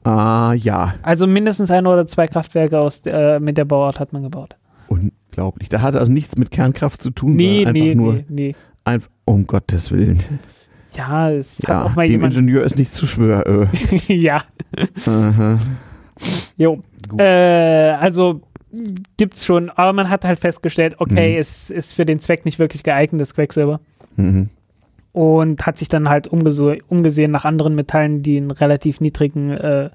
Ah, 0.03 0.53
ja. 0.53 0.95
Also 1.01 1.27
mindestens 1.27 1.71
ein 1.71 1.87
oder 1.87 2.05
zwei 2.07 2.27
Kraftwerke 2.27 2.79
aus, 2.79 3.01
äh, 3.05 3.39
mit 3.39 3.57
der 3.57 3.65
Bauart 3.65 3.99
hat 3.99 4.13
man 4.13 4.23
gebaut. 4.23 4.55
Unglaublich. 4.87 5.69
Da 5.69 5.81
hat 5.81 5.95
also 5.95 6.11
nichts 6.11 6.35
mit 6.37 6.51
Kernkraft 6.51 7.01
zu 7.01 7.09
tun. 7.09 7.35
Nee, 7.35 7.65
nee, 7.71 7.95
nur 7.95 8.13
nee, 8.13 8.25
nee. 8.29 8.55
Einfach, 8.83 9.09
um 9.25 9.47
Gottes 9.47 9.91
Willen. 9.91 10.19
Ja, 10.95 11.31
es 11.31 11.57
ja, 11.57 11.69
hat 11.69 11.85
auch 11.87 11.95
mal 11.95 12.05
dem 12.05 12.11
jemand... 12.11 12.35
Ingenieur 12.35 12.63
ist 12.63 12.77
nicht 12.77 12.93
zu 12.93 13.07
schwör. 13.07 13.47
Äh. 13.47 13.67
ja. 14.13 14.43
Aha. 15.07 15.57
Jo. 16.55 16.81
Äh, 17.17 17.23
also 17.93 18.41
gibt's 19.17 19.43
schon, 19.43 19.71
aber 19.71 19.91
man 19.93 20.11
hat 20.11 20.23
halt 20.23 20.39
festgestellt, 20.39 20.97
okay, 20.99 21.33
mhm. 21.33 21.39
es 21.39 21.71
ist 21.71 21.95
für 21.95 22.05
den 22.05 22.19
Zweck 22.19 22.45
nicht 22.45 22.59
wirklich 22.59 22.83
geeignet, 22.83 23.21
das 23.21 23.33
Quecksilber. 23.33 23.79
Mhm 24.17 24.51
und 25.13 25.65
hat 25.65 25.77
sich 25.77 25.87
dann 25.87 26.09
halt 26.09 26.27
umgese 26.27 26.79
umgesehen 26.89 27.31
nach 27.31 27.45
anderen 27.45 27.75
Metallen, 27.75 28.23
die 28.23 28.37
einen 28.37 28.51
relativ 28.51 28.99
niedrigen 28.99 29.51
äh, 29.51 29.89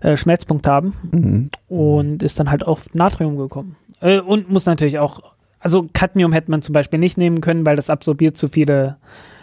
äh, 0.00 0.16
Schmelzpunkt 0.16 0.66
haben 0.66 0.94
mhm. 1.12 1.50
und 1.68 2.22
ist 2.22 2.40
dann 2.40 2.50
halt 2.50 2.66
auf 2.66 2.92
Natrium 2.94 3.36
gekommen. 3.36 3.76
Äh, 4.00 4.20
und 4.20 4.50
muss 4.50 4.66
natürlich 4.66 4.98
auch, 4.98 5.20
also 5.60 5.88
Cadmium 5.92 6.32
hätte 6.32 6.50
man 6.50 6.62
zum 6.62 6.72
Beispiel 6.72 6.98
nicht 6.98 7.18
nehmen 7.18 7.42
können, 7.42 7.66
weil 7.66 7.76
das 7.76 7.90
absorbiert 7.90 8.36
zu 8.36 8.48
viele, 8.48 8.96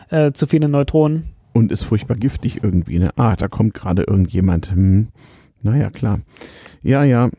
äh, 0.09 0.31
zu 0.31 0.47
viele 0.47 0.67
Neutronen. 0.67 1.29
Und 1.53 1.71
ist 1.71 1.83
furchtbar 1.83 2.15
giftig 2.15 2.63
irgendwie, 2.63 2.97
ne? 2.97 3.11
Ah, 3.15 3.35
da 3.35 3.47
kommt 3.47 3.75
gerade 3.75 4.03
irgendjemand. 4.03 4.71
Hm. 4.71 5.09
Naja, 5.61 5.91
klar. 5.91 6.21
Ja, 6.81 7.03
ja. 7.03 7.29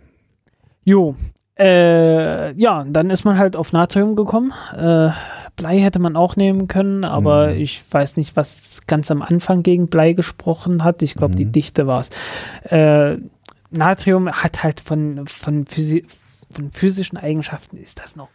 Jo. 0.85 1.17
Äh, 1.59 2.53
ja, 2.53 2.85
dann 2.89 3.11
ist 3.11 3.25
man 3.25 3.39
halt 3.39 3.57
auf 3.57 3.73
Natrium 3.73 4.15
gekommen. 4.15 4.53
Äh, 4.77 5.11
Blei 5.57 5.78
hätte 5.78 5.99
man 5.99 6.16
auch 6.16 6.36
nehmen 6.36 6.68
können, 6.68 7.05
aber 7.05 7.55
mhm. 7.55 7.60
ich 7.60 7.83
weiß 7.89 8.16
nicht, 8.16 8.36
was 8.36 8.83
ganz 8.86 9.10
am 9.10 9.23
Anfang 9.23 9.62
gegen 9.62 9.86
Blei 9.86 10.12
gesprochen 10.12 10.83
hat. 10.83 11.02
Ich 11.02 11.15
glaube, 11.15 11.34
mhm. 11.34 11.39
die 11.39 11.44
Dichte 11.47 11.86
war 11.86 12.00
es. 12.00 12.10
Äh, 12.70 13.18
Natrium 13.70 14.31
hat 14.31 14.62
halt 14.62 14.81
von, 14.81 15.26
von, 15.26 15.66
Physi 15.66 16.05
von 16.50 16.70
physischen 16.70 17.18
Eigenschaften 17.18 17.76
ist 17.76 17.99
das 17.99 18.15
noch 18.15 18.28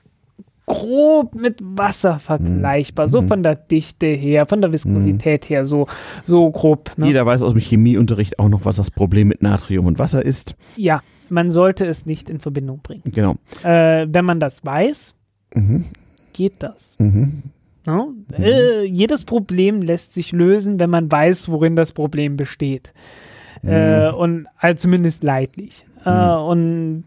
grob 0.65 1.33
mit 1.33 1.59
Wasser 1.63 2.19
vergleichbar, 2.19 3.07
mhm. 3.07 3.11
so 3.11 3.21
von 3.23 3.43
der 3.43 3.55
Dichte 3.55 4.05
her, 4.05 4.45
von 4.45 4.61
der 4.61 4.71
Viskosität 4.71 5.45
mhm. 5.45 5.47
her, 5.47 5.65
so, 5.65 5.87
so 6.23 6.49
grob. 6.51 6.91
Ne? 6.95 7.07
Jeder 7.07 7.25
weiß 7.25 7.41
aus 7.41 7.53
dem 7.53 7.61
Chemieunterricht 7.61 8.37
auch 8.37 8.49
noch, 8.49 8.65
was 8.65 8.75
das 8.75 8.91
Problem 8.91 9.29
mit 9.29 9.41
Natrium 9.41 9.87
und 9.87 9.97
Wasser 9.97 10.23
ist. 10.23 10.55
Ja, 10.75 11.01
man 11.29 11.49
sollte 11.49 11.85
es 11.85 12.05
nicht 12.05 12.29
in 12.29 12.39
Verbindung 12.39 12.81
bringen. 12.83 13.03
Genau. 13.05 13.35
Äh, 13.63 14.07
wenn 14.09 14.25
man 14.25 14.39
das 14.39 14.63
weiß, 14.63 15.15
mhm 15.55 15.85
geht 16.39 16.63
das. 16.63 16.95
Mhm. 16.99 17.43
Ja? 17.85 18.05
Mhm. 18.05 18.43
Äh, 18.43 18.83
jedes 18.83 19.25
Problem 19.25 19.81
lässt 19.81 20.13
sich 20.13 20.31
lösen, 20.31 20.79
wenn 20.79 20.89
man 20.89 21.11
weiß, 21.11 21.49
worin 21.49 21.75
das 21.75 21.91
Problem 21.91 22.37
besteht. 22.37 22.93
Mhm. 23.61 23.69
Äh, 23.69 24.09
und 24.11 24.47
also 24.57 24.83
zumindest 24.83 25.21
leidlich. 25.21 25.85
Äh, 26.05 26.11
mhm. 26.11 26.43
und 26.43 27.03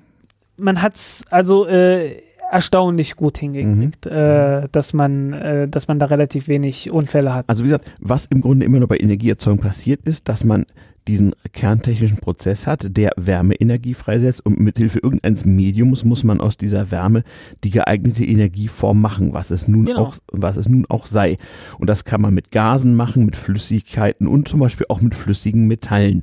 man 0.59 0.83
hat 0.83 0.97
es 0.97 1.25
also 1.31 1.67
äh, 1.67 2.21
erstaunlich 2.51 3.17
gut 3.17 3.39
hingekriegt, 3.39 4.05
mhm. 4.05 4.13
äh, 4.13 4.69
dass 4.71 4.93
man, 4.93 5.33
äh, 5.33 5.67
dass 5.67 5.89
man 5.89 5.99
da 5.99 6.07
relativ 6.07 6.47
wenig 6.47 6.91
Unfälle 6.91 7.33
hat. 7.33 7.47
Also 7.49 7.65
wie 7.65 7.69
gesagt, 7.69 7.91
was 7.99 8.27
im 8.27 8.43
Grunde 8.43 8.67
immer 8.67 8.81
nur 8.81 8.89
bei 8.89 8.99
Energieerzeugung 8.99 9.61
passiert 9.61 10.01
ist, 10.05 10.29
dass 10.29 10.45
man 10.45 10.67
diesen 11.09 11.35
kerntechnischen 11.53 12.19
Prozess 12.19 12.67
hat, 12.67 12.97
der 12.97 13.13
Wärmeenergie 13.17 13.95
freisetzt 13.95 14.45
und 14.45 14.61
mithilfe 14.61 15.01
irgendeines 15.03 15.45
Mediums 15.45 16.05
muss 16.05 16.25
man 16.25 16.41
aus 16.41 16.57
dieser 16.57 16.91
Wärme 16.91 17.25
die 17.65 17.71
geeignete 17.71 18.25
Energieform 18.25 19.01
machen, 19.01 19.33
was 19.33 19.51
es 19.51 19.69
nun 19.69 19.87
genau. 19.87 20.07
auch, 20.07 20.17
was 20.31 20.57
es 20.57 20.69
nun 20.69 20.87
auch 20.89 21.07
sei. 21.07 21.39
Und 21.79 21.89
das 21.89 22.05
kann 22.05 22.21
man 22.21 22.35
mit 22.35 22.51
Gasen 22.51 22.95
machen, 22.95 23.25
mit 23.25 23.37
Flüssigkeiten 23.37 24.27
und 24.27 24.49
zum 24.49 24.61
Beispiel 24.61 24.87
auch 24.89 25.01
mit 25.01 25.15
flüssigen 25.15 25.67
Metallen. 25.67 26.23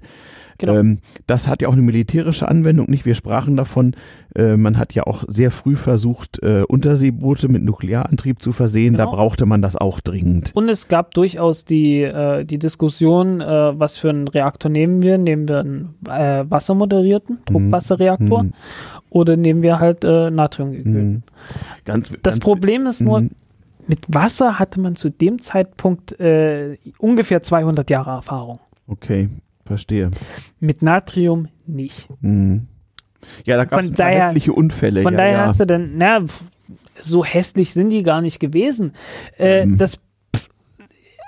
Genau. 0.59 0.75
Ähm, 0.75 0.99
das 1.25 1.47
hat 1.47 1.61
ja 1.61 1.69
auch 1.69 1.73
eine 1.73 1.81
militärische 1.81 2.47
Anwendung, 2.47 2.89
nicht? 2.89 3.05
Wir 3.05 3.15
sprachen 3.15 3.55
davon, 3.55 3.95
äh, 4.35 4.57
man 4.57 4.77
hat 4.77 4.93
ja 4.93 5.03
auch 5.03 5.23
sehr 5.27 5.51
früh 5.51 5.75
versucht, 5.75 6.43
äh, 6.43 6.63
Unterseeboote 6.67 7.47
mit 7.47 7.63
Nuklearantrieb 7.63 8.41
zu 8.41 8.51
versehen. 8.51 8.93
Genau. 8.93 9.05
Da 9.05 9.15
brauchte 9.15 9.45
man 9.45 9.61
das 9.61 9.77
auch 9.77 10.01
dringend. 10.01 10.51
Und 10.53 10.69
es 10.69 10.89
gab 10.89 11.13
durchaus 11.13 11.63
die, 11.63 12.01
äh, 12.03 12.43
die 12.43 12.59
Diskussion, 12.59 13.39
äh, 13.39 13.79
was 13.79 13.97
für 13.97 14.09
einen 14.09 14.27
Reaktor 14.27 14.69
nehmen 14.69 15.01
wir? 15.01 15.17
Nehmen 15.17 15.47
wir 15.47 15.59
einen 15.59 15.95
äh, 16.07 16.43
wassermoderierten 16.47 17.37
mhm. 17.37 17.45
Druckwasserreaktor 17.45 18.43
mhm. 18.43 18.53
oder 19.09 19.37
nehmen 19.37 19.61
wir 19.61 19.79
halt 19.79 20.03
äh, 20.03 20.29
Natriumgekühlten? 20.29 21.11
Mhm. 21.13 21.23
Ganz, 21.85 22.11
das 22.21 22.39
Problem 22.39 22.85
ist 22.85 22.99
nur, 22.99 23.21
mhm. 23.21 23.31
mit 23.87 24.01
Wasser 24.09 24.59
hatte 24.59 24.81
man 24.81 24.97
zu 24.97 25.09
dem 25.09 25.41
Zeitpunkt 25.41 26.15
ungefähr 26.99 27.41
200 27.41 27.89
Jahre 27.89 28.11
Erfahrung. 28.11 28.59
Okay. 28.87 29.29
Verstehe. 29.69 30.09
Mit 30.59 30.81
Natrium 30.81 31.47
nicht. 31.67 32.09
Mhm. 32.21 32.65
Ja, 33.45 33.55
da 33.55 33.65
gab 33.65 33.83
es 33.83 33.95
hässliche 33.99 34.51
Unfälle. 34.51 35.03
Von 35.03 35.13
ja, 35.13 35.17
daher 35.17 35.31
ja. 35.33 35.45
hast 35.45 35.59
du 35.59 35.67
dann, 35.67 35.91
na, 35.95 36.21
so 36.99 37.23
hässlich 37.23 37.71
sind 37.71 37.91
die 37.91 38.01
gar 38.01 38.21
nicht 38.21 38.39
gewesen. 38.39 38.93
Äh, 39.37 39.67
mhm. 39.67 39.77
Das, 39.77 39.99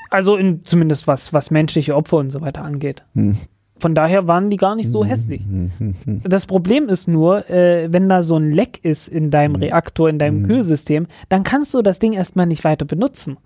also 0.10 0.38
in, 0.38 0.64
zumindest 0.64 1.06
was, 1.06 1.34
was 1.34 1.52
menschliche 1.52 1.96
Opfer 1.96 2.18
und 2.18 2.32
so 2.32 2.42
weiter 2.42 2.64
angeht. 2.64 3.04
Mhm. 3.14 3.38
Von 3.80 3.94
daher 3.94 4.26
waren 4.26 4.50
die 4.50 4.58
gar 4.58 4.76
nicht 4.76 4.90
so 4.90 5.04
mhm. 5.04 5.08
hässlich. 5.08 5.46
Mhm. 5.46 6.22
Das 6.24 6.48
Problem 6.48 6.90
ist 6.90 7.08
nur, 7.08 7.48
äh, 7.48 7.94
wenn 7.94 8.10
da 8.10 8.24
so 8.24 8.38
ein 8.38 8.52
Leck 8.52 8.84
ist 8.84 9.08
in 9.08 9.30
deinem 9.30 9.52
mhm. 9.52 9.64
Reaktor, 9.64 10.10
in 10.10 10.18
deinem 10.18 10.48
Kühlsystem, 10.48 11.06
dann 11.30 11.44
kannst 11.44 11.76
du 11.76 11.84
das 11.84 12.00
Ding 12.00 12.14
erstmal 12.14 12.48
nicht 12.48 12.64
weiter 12.64 12.86
benutzen. 12.86 13.38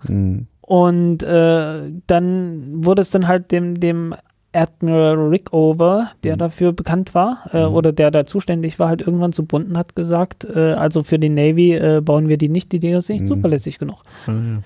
Und 0.62 1.22
äh, 1.22 1.92
dann 2.06 2.84
wurde 2.84 3.02
es 3.02 3.10
dann 3.10 3.28
halt 3.28 3.52
dem, 3.52 3.78
dem 3.78 4.14
Admiral 4.56 5.28
Rickover, 5.28 6.10
der 6.24 6.34
mhm. 6.34 6.38
dafür 6.38 6.72
bekannt 6.72 7.14
war 7.14 7.44
äh, 7.52 7.66
mhm. 7.66 7.74
oder 7.74 7.92
der 7.92 8.10
da 8.10 8.24
zuständig 8.24 8.78
war, 8.78 8.88
halt 8.88 9.02
irgendwann 9.02 9.32
zu 9.32 9.44
Bunden 9.44 9.76
hat 9.76 9.94
gesagt, 9.94 10.44
äh, 10.44 10.72
also 10.72 11.02
für 11.02 11.18
die 11.18 11.28
Navy 11.28 11.74
äh, 11.74 12.00
bauen 12.02 12.28
wir 12.28 12.38
die 12.38 12.48
nicht, 12.48 12.72
die 12.72 12.80
Dinger 12.80 13.00
sind 13.00 13.16
nicht 13.16 13.30
mhm. 13.30 13.34
zuverlässig 13.36 13.78
genug. 13.78 14.02
Ah, 14.26 14.32
ja. 14.32 14.62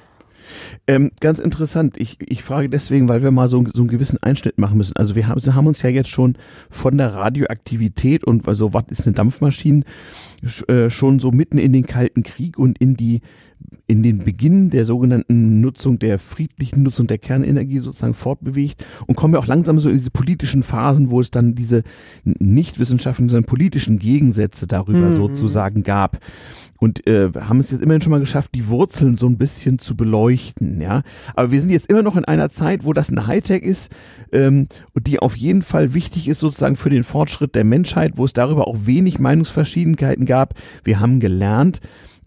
Ähm, 0.87 1.11
ganz 1.21 1.39
interessant. 1.39 1.97
Ich, 1.99 2.17
ich 2.21 2.43
frage 2.43 2.69
deswegen, 2.69 3.09
weil 3.09 3.23
wir 3.23 3.31
mal 3.31 3.49
so, 3.49 3.65
so 3.73 3.83
einen 3.83 3.89
gewissen 3.89 4.23
Einschnitt 4.23 4.59
machen 4.59 4.79
müssen. 4.79 4.97
Also 4.97 5.15
wir 5.15 5.29
haben, 5.29 5.41
haben 5.41 5.67
uns 5.67 5.83
ja 5.83 5.91
jetzt 5.91 6.09
schon 6.09 6.37
von 6.71 6.99
der 6.99 7.15
Radioaktivität 7.15 8.25
und 8.25 8.47
also 8.49 8.75
was 8.75 8.85
ist 8.89 9.07
eine 9.07 9.15
Dampfmaschine 9.15 9.85
äh, 10.69 10.91
schon 10.91 11.21
so 11.21 11.31
mitten 11.31 11.59
in 11.59 11.73
den 11.73 11.87
Kalten 11.87 12.23
Krieg 12.23 12.59
und 12.59 12.79
in 12.79 12.97
die 12.97 13.21
in 13.87 14.05
den 14.05 14.19
Beginn 14.19 14.71
der 14.71 14.85
sogenannten 14.85 15.61
Nutzung, 15.61 15.99
der 15.99 16.21
friedlichen 16.21 16.85
Nutzung 16.85 17.09
der 17.09 17.19
Kernenergie 17.19 17.81
sozusagen 17.81 18.15
fortbewegt 18.15 18.85
und 19.09 19.17
kommen 19.17 19.35
wir 19.35 19.41
auch 19.41 19.49
langsam 19.49 19.81
so 19.81 19.89
in 19.89 19.97
diese 19.97 20.13
politischen 20.13 20.63
Phasen, 20.63 21.11
wo 21.11 21.21
es 21.21 21.33
dann 21.33 21.57
diese 21.57 21.83
nicht 22.23 22.79
wissenschaftlichen, 22.79 23.29
sondern 23.29 23.47
politischen 23.47 23.99
Gegensätze 23.99 24.69
darüber 24.69 25.11
mhm. 25.11 25.17
sozusagen 25.17 25.83
gab. 25.83 26.19
Und 26.79 27.07
äh, 27.07 27.31
haben 27.39 27.59
es 27.59 27.73
jetzt 27.73 27.83
immerhin 27.83 28.01
schon 28.01 28.13
mal 28.13 28.21
geschafft, 28.21 28.55
die 28.55 28.69
Wurzeln 28.69 29.17
so 29.17 29.27
ein 29.27 29.37
bisschen 29.37 29.79
zu 29.79 29.97
beleuchten, 29.97 30.81
ja. 30.81 31.03
Aber 31.35 31.51
wir 31.51 31.61
sind 31.61 31.71
jetzt 31.71 31.91
immer 31.91 32.03
noch 32.03 32.17
in 32.17 32.25
einer 32.25 32.49
Zeit, 32.49 32.85
wo 32.85 32.93
das 32.93 33.11
ein 33.11 33.27
Hightech 33.27 33.63
ist 33.63 33.93
ähm, 34.33 34.69
und 34.95 35.07
die 35.07 35.19
auf 35.19 35.37
jeden 35.37 35.63
Fall 35.63 35.95
wichtig 35.95 36.29
ist 36.29 36.39
sozusagen 36.39 36.77
für 36.77 36.91
den 36.91 37.05
Fortschritt 37.05 37.55
der 37.55 37.65
Menschheit, 37.65 38.13
wo 38.17 38.25
es 38.25 38.33
darüber 38.33 38.67
auch 38.69 38.79
wenig 38.85 39.19
Meinungsverschiedenheiten 39.19 40.25
gab. 40.25 40.55
Wir 40.85 41.01
haben 41.01 41.21
gelernt, 41.21 41.81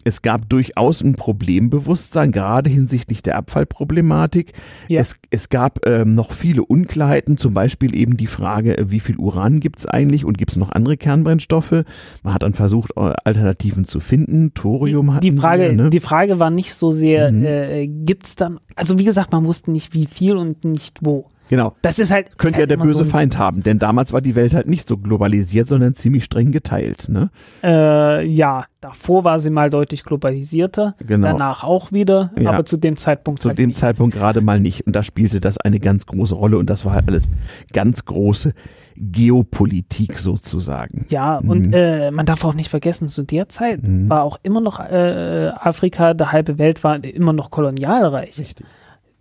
es 0.04 0.22
gab 0.22 0.48
durchaus 0.48 1.02
ein 1.02 1.14
Problembewusstsein, 1.14 2.32
gerade 2.32 2.70
hinsichtlich 2.70 3.22
der 3.22 3.36
Abfallproblematik. 3.36 4.52
Ja. 4.88 5.00
Es, 5.00 5.16
es 5.30 5.48
gab 5.48 5.86
ähm, 5.86 6.14
noch 6.14 6.32
viele 6.32 6.62
Unklarheiten, 6.62 7.36
zum 7.36 7.54
Beispiel 7.54 7.94
eben 7.94 8.16
die 8.16 8.26
Frage, 8.26 8.76
äh, 8.78 8.90
wie 8.90 9.00
viel 9.00 9.16
Uran 9.16 9.60
gibt 9.60 9.80
es 9.80 9.86
eigentlich 9.86 10.24
und 10.24 10.38
gibt 10.38 10.52
es 10.52 10.56
noch 10.56 10.70
andere 10.72 10.96
Kernbrennstoffe? 10.96 11.84
Man 12.22 12.34
hat 12.34 12.42
dann 12.42 12.54
versucht, 12.54 12.92
äh, 12.96 13.12
Alternativen 13.24 13.84
zu 13.84 14.00
finden. 14.00 14.52
Thorium 14.54 15.14
hat 15.14 15.24
die 15.24 15.32
Frage, 15.32 15.72
ne? 15.72 15.90
Die 15.90 16.00
Frage 16.00 16.38
war 16.38 16.50
nicht 16.50 16.74
so 16.74 16.90
sehr, 16.90 17.32
mhm. 17.32 17.44
äh, 17.44 17.86
gibt 17.88 18.26
es 18.26 18.36
dann, 18.36 18.60
also 18.76 18.98
wie 18.98 19.04
gesagt, 19.04 19.32
man 19.32 19.44
wusste 19.46 19.70
nicht, 19.70 19.94
wie 19.94 20.06
viel 20.06 20.36
und 20.36 20.64
nicht 20.64 21.00
wo. 21.02 21.26
Genau. 21.48 21.74
Das 21.82 21.98
ist 21.98 22.10
halt. 22.10 22.38
Könnte 22.38 22.60
ja 22.60 22.66
der 22.66 22.76
böse 22.76 23.00
so 23.00 23.04
Feind 23.04 23.38
haben, 23.38 23.62
denn 23.62 23.78
damals 23.78 24.12
war 24.12 24.20
die 24.20 24.34
Welt 24.34 24.54
halt 24.54 24.66
nicht 24.66 24.88
so 24.88 24.96
globalisiert, 24.96 25.68
sondern 25.68 25.94
ziemlich 25.94 26.24
streng 26.24 26.52
geteilt. 26.52 27.08
Ne? 27.08 27.30
Äh, 27.62 28.26
ja, 28.26 28.64
davor 28.80 29.24
war 29.24 29.38
sie 29.38 29.50
mal 29.50 29.70
deutlich 29.70 30.04
globalisierter, 30.04 30.94
genau. 31.06 31.28
danach 31.28 31.64
auch 31.64 31.92
wieder, 31.92 32.32
ja. 32.38 32.50
aber 32.50 32.64
zu 32.64 32.76
dem 32.76 32.96
Zeitpunkt. 32.96 33.42
Zu 33.42 33.48
halt 33.48 33.58
dem 33.58 33.68
nicht. 33.68 33.78
Zeitpunkt 33.78 34.14
gerade 34.14 34.40
mal 34.40 34.60
nicht. 34.60 34.86
Und 34.86 34.96
da 34.96 35.02
spielte 35.02 35.40
das 35.40 35.58
eine 35.58 35.80
ganz 35.80 36.06
große 36.06 36.34
Rolle 36.34 36.58
und 36.58 36.70
das 36.70 36.84
war 36.84 36.94
halt 36.94 37.08
alles 37.08 37.28
ganz 37.72 38.04
große 38.04 38.54
Geopolitik 38.96 40.18
sozusagen. 40.18 41.06
Ja, 41.10 41.40
mhm. 41.42 41.50
und 41.50 41.72
äh, 41.72 42.10
man 42.10 42.26
darf 42.26 42.44
auch 42.44 42.54
nicht 42.54 42.70
vergessen, 42.70 43.08
zu 43.08 43.22
der 43.22 43.48
Zeit 43.48 43.86
mhm. 43.86 44.08
war 44.08 44.22
auch 44.22 44.38
immer 44.42 44.60
noch 44.60 44.80
äh, 44.80 45.50
Afrika, 45.54 46.14
der 46.14 46.32
halbe 46.32 46.58
Welt 46.58 46.84
war 46.84 47.02
immer 47.04 47.32
noch 47.32 47.50
kolonialreich. 47.50 48.38
Richtig. 48.38 48.66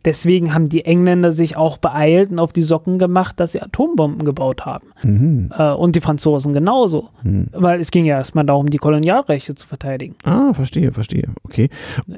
Deswegen 0.06 0.54
haben 0.54 0.68
die 0.68 0.86
Engländer 0.86 1.32
sich 1.32 1.56
auch 1.56 1.78
beeilt 1.78 2.32
und 2.32 2.40
auf 2.40 2.52
die 2.52 2.62
Socken 2.62 3.00
gemacht, 3.00 3.40
dass 3.40 3.54
sie 3.54 3.62
Atombomben 3.62 4.26
gebaut 4.26 4.66
haben. 4.66 4.88
Mhm. 5.02 5.50
Äh, 5.58 5.72
und 5.72 5.96
die 5.96 6.02
Franzosen 6.02 6.54
genauso. 6.54 7.10
Mhm. 7.24 7.48
Weil 7.54 7.80
es 7.80 7.92
ging 7.92 8.06
ja 8.06 8.18
erstmal 8.18 8.46
darum, 8.46 8.70
die 8.70 8.78
Kolonialrechte 8.78 9.56
zu 9.56 9.66
verteidigen. 9.66 10.16
Ah, 10.24 10.54
verstehe, 10.54 10.92
verstehe. 10.92 11.30
Okay. 11.44 11.70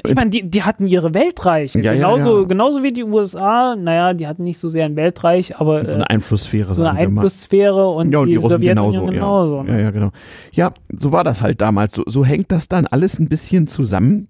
Ich 0.05 0.15
meine, 0.15 0.29
die, 0.29 0.49
die 0.49 0.63
hatten 0.63 0.87
ihre 0.87 1.13
Weltreiche. 1.13 1.79
Ja, 1.81 1.93
genauso, 1.93 2.35
ja, 2.35 2.41
ja. 2.41 2.47
genauso 2.47 2.83
wie 2.83 2.91
die 2.91 3.03
USA. 3.03 3.75
Naja, 3.75 4.13
die 4.13 4.27
hatten 4.27 4.43
nicht 4.43 4.57
so 4.57 4.69
sehr 4.69 4.85
ein 4.85 4.95
Weltreich, 4.95 5.57
aber. 5.57 5.83
So 5.83 5.91
eine 5.91 6.03
äh, 6.03 6.07
Einflusssphäre. 6.07 6.73
So 6.73 6.83
eine 6.83 6.97
Einflusssphäre 6.97 7.87
und, 7.89 8.11
ja, 8.11 8.19
und 8.19 8.27
die, 8.27 8.33
die 8.33 8.41
Sowjetunion 8.41 8.75
genauso. 8.75 9.05
genauso 9.05 9.63
ne? 9.63 9.71
ja. 9.71 9.79
ja, 9.79 9.91
genau. 9.91 10.11
Ja, 10.53 10.73
so 10.97 11.11
war 11.11 11.23
das 11.23 11.41
halt 11.41 11.61
damals. 11.61 11.93
So, 11.93 12.03
so 12.07 12.25
hängt 12.25 12.51
das 12.51 12.67
dann 12.67 12.87
alles 12.87 13.19
ein 13.19 13.29
bisschen 13.29 13.67
zusammen. 13.67 14.27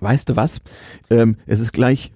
Weißt 0.00 0.28
du 0.28 0.36
was? 0.36 0.60
Ähm, 1.10 1.36
es 1.46 1.60
ist 1.60 1.72
gleich 1.72 2.12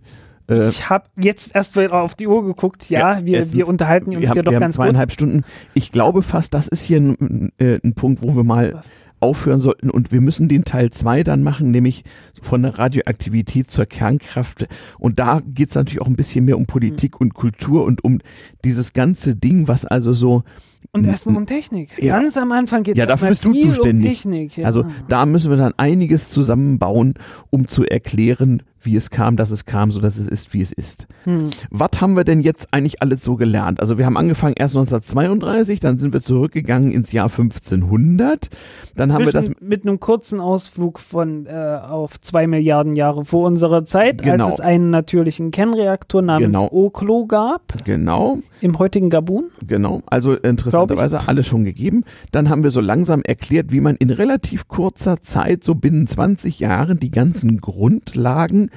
äh, 0.49 0.69
ich 0.69 0.89
habe 0.89 1.05
jetzt 1.17 1.55
erst 1.55 1.77
mal 1.77 1.91
auf 1.91 2.15
die 2.15 2.27
Uhr 2.27 2.45
geguckt. 2.45 2.91
Ja, 2.91 3.19
ja 3.19 3.25
wir, 3.25 3.53
wir 3.53 3.69
unterhalten 3.69 4.17
uns 4.17 4.33
hier 4.33 4.43
doch 4.43 4.53
wir 4.53 4.61
ganz 4.61 4.79
haben 4.79 4.85
zweieinhalb 4.85 5.11
gut. 5.11 5.15
Stunden. 5.15 5.45
Ich 5.75 5.93
glaube 5.93 6.23
fast, 6.23 6.55
das 6.55 6.69
ist 6.69 6.83
hier 6.83 6.99
ein, 6.99 7.53
äh, 7.59 7.79
ein 7.83 7.95
Punkt, 7.95 8.23
wo 8.23 8.35
wir 8.35 8.45
mal 8.45 8.75
Was? 8.75 8.87
aufhören 9.21 9.61
sollten 9.61 9.89
und 9.89 10.11
wir 10.11 10.21
müssen 10.21 10.49
den 10.49 10.65
Teil 10.65 10.91
2 10.91 11.23
dann 11.23 11.43
machen, 11.43 11.71
nämlich 11.71 12.05
von 12.41 12.63
der 12.63 12.79
Radioaktivität 12.79 13.71
zur 13.71 13.87
Kernkraft. 13.87 14.67
Und 14.99 15.21
da 15.21 15.41
geht 15.47 15.71
es 15.71 15.77
natürlich 15.77 16.01
auch 16.01 16.09
ein 16.09 16.17
bisschen 16.17 16.45
mehr 16.45 16.59
um 16.59 16.67
Politik 16.67 17.15
mhm. 17.15 17.27
und 17.27 17.35
Kultur 17.35 17.85
und 17.85 18.05
um 18.05 18.19
dieses 18.65 18.93
ganze 18.93 19.37
Ding, 19.37 19.69
was 19.69 19.87
also 19.87 20.13
so 20.13 20.43
und 20.91 21.07
erstmal 21.07 21.37
um 21.37 21.47
Technik. 21.47 21.91
Ja. 22.03 22.21
Ganz 22.21 22.37
am 22.37 22.53
Anfang 22.53 22.83
geht 22.83 22.97
es 22.97 22.99
Ja, 22.99 23.07
dafür 23.07 23.29
bist 23.29 23.45
du 23.45 23.55
zuständig. 23.55 24.05
Um 24.05 24.33
Technik, 24.33 24.57
ja. 24.59 24.67
Also 24.67 24.85
da 25.09 25.25
müssen 25.25 25.51
wir 25.51 25.57
dann 25.57 25.73
einiges 25.79 26.29
zusammenbauen, 26.29 27.15
um 27.49 27.67
zu 27.67 27.85
erklären, 27.85 28.63
wie 28.85 28.97
es 28.97 29.11
kam, 29.11 29.37
dass 29.37 29.51
es 29.51 29.65
kam, 29.65 29.91
so 29.91 30.01
dass 30.01 30.19
es 30.19 30.27
ist, 30.27 30.53
wie 30.53 30.61
es 30.61 30.73
ist. 30.73 31.07
Hm. 31.25 31.51
Was 31.71 32.01
haben 32.01 32.17
wir 32.17 32.25
denn 32.25 32.41
jetzt 32.41 32.69
eigentlich 32.73 33.03
alles 33.03 33.23
so 33.23 33.37
gelernt? 33.37 33.81
Also 33.81 33.99
wir 33.99 34.07
haben 34.07 34.17
angefangen 34.17 34.55
erst 34.57 34.77
1932, 34.77 35.81
dann 35.81 35.99
sind 35.99 36.13
wir 36.13 36.21
zurückgegangen 36.21 36.93
ins 36.93 37.13
Jahr 37.13 37.27
1500, 37.27 38.49
dann 38.97 39.13
haben 39.13 39.25
wir 39.25 39.33
das 39.33 39.51
mit 39.61 39.87
einem 39.87 40.01
kurzen 40.01 40.41
Ausflug 40.41 40.99
von 40.99 41.47
äh, 41.47 41.79
auf 41.83 42.21
zwei 42.21 42.47
Milliarden 42.47 42.95
Jahre 42.95 43.25
vor 43.25 43.47
unserer 43.47 43.85
Zeit, 43.85 44.23
genau. 44.23 44.47
als 44.47 44.55
es 44.55 44.61
einen 44.61 44.91
natürlichen 44.91 45.51
Kernreaktor 45.51 46.23
namens 46.23 46.47
genau. 46.47 46.69
Oklo 46.71 47.27
gab. 47.27 47.85
Genau. 47.85 48.39
Im 48.61 48.79
heutigen 48.79 49.11
Gabun. 49.11 49.51
Genau. 49.67 50.03
Also 50.07 50.35
interessanterweise 50.35 51.29
alles 51.29 51.47
schon 51.47 51.65
gegeben. 51.65 52.05
Dann 52.31 52.49
haben 52.49 52.63
wir 52.63 52.71
so 52.71 52.81
langsam 52.81 53.23
erklärt, 53.23 53.73
wie 53.73 53.81
man 53.81 53.97
in 53.97 54.11
relativ 54.11 54.69
kurzer 54.69 55.21
Zeit, 55.23 55.65
so 55.65 55.75
binnen 55.75 56.07
20 56.07 56.61
Jahren, 56.61 56.99
die 56.99 57.11
ganzen 57.11 57.61
Grundlagen 57.61 58.71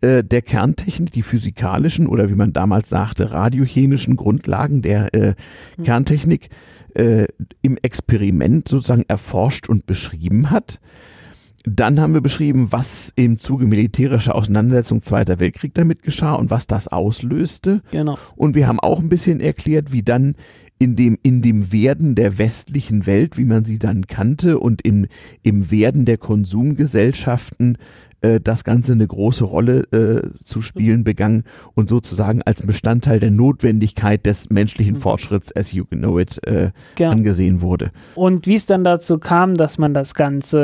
äh, 0.00 0.22
der 0.22 0.42
Kerntechnik, 0.42 1.12
die 1.12 1.22
physikalischen 1.22 2.06
oder 2.06 2.30
wie 2.30 2.34
man 2.34 2.52
damals 2.52 2.88
sagte, 2.88 3.32
radiochemischen 3.32 4.16
Grundlagen 4.16 4.82
der 4.82 5.14
äh, 5.14 5.34
mhm. 5.76 5.82
Kerntechnik 5.82 6.50
äh, 6.94 7.26
im 7.62 7.78
Experiment 7.82 8.68
sozusagen 8.68 9.04
erforscht 9.08 9.68
und 9.68 9.86
beschrieben 9.86 10.50
hat. 10.50 10.80
Dann 11.64 12.00
haben 12.00 12.14
wir 12.14 12.20
beschrieben, 12.20 12.68
was 12.70 13.12
im 13.16 13.38
Zuge 13.38 13.66
militärischer 13.66 14.34
Auseinandersetzung 14.34 15.02
Zweiter 15.02 15.40
Weltkrieg 15.40 15.74
damit 15.74 16.02
geschah 16.02 16.34
und 16.34 16.50
was 16.50 16.66
das 16.66 16.88
auslöste. 16.88 17.82
Genau. 17.90 18.16
Und 18.36 18.54
wir 18.54 18.68
haben 18.68 18.80
auch 18.80 19.00
ein 19.00 19.08
bisschen 19.08 19.40
erklärt, 19.40 19.92
wie 19.92 20.02
dann 20.02 20.36
in 20.78 20.94
dem, 20.94 21.18
in 21.22 21.42
dem 21.42 21.72
Werden 21.72 22.14
der 22.14 22.38
westlichen 22.38 23.06
Welt, 23.06 23.36
wie 23.36 23.44
man 23.44 23.64
sie 23.64 23.78
dann 23.78 24.06
kannte, 24.06 24.60
und 24.60 24.82
im, 24.82 25.06
im 25.42 25.70
Werden 25.70 26.04
der 26.04 26.18
Konsumgesellschaften 26.18 27.78
äh, 28.20 28.40
das 28.40 28.64
Ganze 28.64 28.92
eine 28.92 29.06
große 29.06 29.44
Rolle 29.44 29.80
äh, 29.92 30.30
zu 30.44 30.62
spielen 30.62 31.04
begann 31.04 31.44
und 31.74 31.88
sozusagen 31.88 32.42
als 32.42 32.62
Bestandteil 32.62 33.20
der 33.20 33.30
Notwendigkeit 33.30 34.26
des 34.26 34.50
menschlichen 34.50 34.94
mhm. 34.94 35.00
Fortschritts, 35.00 35.54
as 35.54 35.72
you 35.72 35.84
know 35.86 36.18
it, 36.18 36.40
äh, 36.46 36.70
ja. 36.98 37.10
angesehen 37.10 37.60
wurde. 37.60 37.90
Und 38.14 38.46
wie 38.46 38.54
es 38.54 38.66
dann 38.66 38.84
dazu 38.84 39.18
kam, 39.18 39.54
dass 39.54 39.78
man 39.78 39.94
das 39.94 40.14
Ganze 40.14 40.60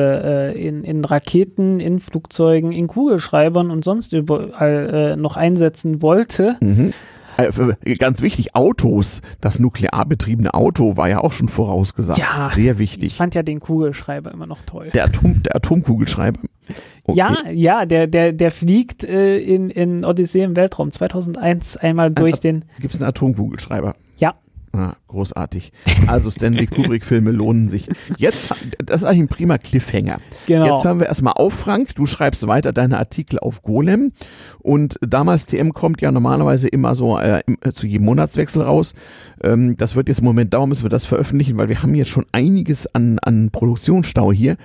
äh, 0.54 0.66
in, 0.66 0.84
in 0.84 1.04
Raketen, 1.04 1.80
in 1.80 2.00
Flugzeugen, 2.00 2.72
in 2.72 2.86
Kugelschreibern 2.86 3.70
und 3.70 3.84
sonst 3.84 4.12
überall 4.12 5.14
äh, 5.14 5.16
noch 5.16 5.36
einsetzen 5.36 6.02
wollte. 6.02 6.56
Mhm 6.60 6.92
äh, 7.36 7.94
ganz 7.96 8.20
wichtig, 8.20 8.54
Autos. 8.54 9.22
Das 9.40 9.58
nuklear 9.58 10.04
betriebene 10.06 10.54
Auto 10.54 10.96
war 10.96 11.08
ja 11.08 11.18
auch 11.18 11.32
schon 11.32 11.48
vorausgesagt. 11.48 12.18
Ja, 12.18 12.50
sehr 12.54 12.78
wichtig. 12.78 13.12
Ich 13.12 13.16
fand 13.16 13.34
ja 13.34 13.42
den 13.42 13.60
Kugelschreiber 13.60 14.32
immer 14.32 14.46
noch 14.46 14.62
toll. 14.62 14.90
Der, 14.94 15.04
Atom, 15.04 15.42
der 15.42 15.56
Atomkugelschreiber. 15.56 16.40
Okay. 17.04 17.18
Ja, 17.18 17.36
ja, 17.50 17.86
der, 17.86 18.06
der, 18.06 18.32
der 18.32 18.50
fliegt 18.50 19.04
äh, 19.04 19.38
in, 19.38 19.70
in 19.70 20.04
Odyssee 20.04 20.42
im 20.42 20.56
Weltraum 20.56 20.90
2001 20.90 21.76
einmal 21.76 22.10
durch 22.12 22.40
den. 22.40 22.64
Gibt 22.80 22.94
es 22.94 23.00
einen 23.00 23.08
Atomkugelschreiber? 23.08 23.94
Ah, 24.74 24.96
großartig. 25.06 25.72
Also 26.08 26.30
Stanley 26.30 26.66
Kubrick-Filme 26.66 27.30
lohnen 27.30 27.68
sich. 27.68 27.86
Jetzt, 28.18 28.76
das 28.84 29.02
ist 29.02 29.04
eigentlich 29.04 29.20
ein 29.20 29.28
prima 29.28 29.56
Cliffhanger. 29.56 30.18
Genau. 30.48 30.74
Jetzt 30.74 30.84
hören 30.84 30.98
wir 30.98 31.06
erstmal 31.06 31.34
auf, 31.34 31.54
Frank. 31.54 31.94
Du 31.94 32.06
schreibst 32.06 32.44
weiter 32.48 32.72
deine 32.72 32.98
Artikel 32.98 33.38
auf 33.38 33.62
Golem. 33.62 34.10
Und 34.58 34.98
damals 35.00 35.46
TM 35.46 35.70
kommt 35.70 36.00
ja 36.00 36.10
normalerweise 36.10 36.66
immer 36.66 36.96
so 36.96 37.16
äh, 37.20 37.42
zu 37.72 37.86
jedem 37.86 38.06
Monatswechsel 38.06 38.62
raus. 38.62 38.94
Ähm, 39.44 39.76
das 39.76 39.94
wird 39.94 40.08
jetzt 40.08 40.18
im 40.18 40.24
Moment 40.24 40.52
dauern, 40.52 40.70
bis 40.70 40.82
wir 40.82 40.90
das 40.90 41.06
veröffentlichen, 41.06 41.56
weil 41.56 41.68
wir 41.68 41.80
haben 41.80 41.94
jetzt 41.94 42.10
schon 42.10 42.26
einiges 42.32 42.92
an, 42.92 43.20
an 43.20 43.50
Produktionsstau 43.52 44.32
hier. 44.32 44.56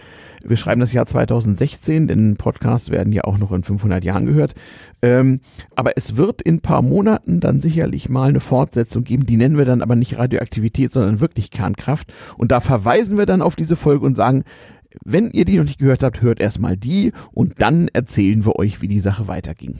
Wir 0.44 0.58
schreiben 0.58 0.82
das 0.82 0.94
Jahr 0.94 1.06
2016, 1.06 2.08
denn 2.08 2.38
Podcasts 2.38 2.90
werden 2.90 3.14
ja 3.14 3.24
auch 3.24 3.38
noch 3.38 3.52
in 3.52 3.64
500 3.64 4.04
Jahren 4.04 4.26
gehört. 4.26 4.54
Ähm, 5.02 5.42
aber 5.76 5.98
es 5.98 6.18
wird 6.18 6.42
in 6.42 6.56
ein 6.56 6.62
paar 6.62 6.82
Monaten 6.82 7.40
dann 7.40 7.62
sicherlich 7.62 8.10
mal 8.10 8.30
eine 8.30 8.40
Fortsetzung 8.40 9.04
geben. 9.04 9.26
Die 9.26 9.38
nennen 9.38 9.58
wir 9.58 9.66
dann 9.66 9.82
aber 9.82 9.96
nicht 9.96 10.18
Radioaktivität, 10.18 10.92
sondern 10.92 11.20
wirklich 11.20 11.52
Kernkraft. 11.52 12.14
Und 12.38 12.52
da 12.52 12.60
verweisen 12.60 13.18
wir 13.18 13.26
dann 13.26 13.42
auf 13.42 13.56
diese 13.56 13.76
Folge 13.76 14.06
und 14.06 14.16
sagen, 14.16 14.44
wenn 15.06 15.32
ihr 15.32 15.46
die 15.46 15.58
noch 15.58 15.66
nicht 15.66 15.80
gehört 15.80 16.04
habt, 16.04 16.22
hört 16.22 16.40
erstmal 16.40 16.76
die 16.76 17.12
und 17.32 17.62
dann 17.62 17.88
erzählen 17.90 18.46
wir 18.46 18.56
euch, 18.56 18.82
wie 18.82 18.88
die 18.88 19.00
Sache 19.00 19.28
weiterging. 19.28 19.76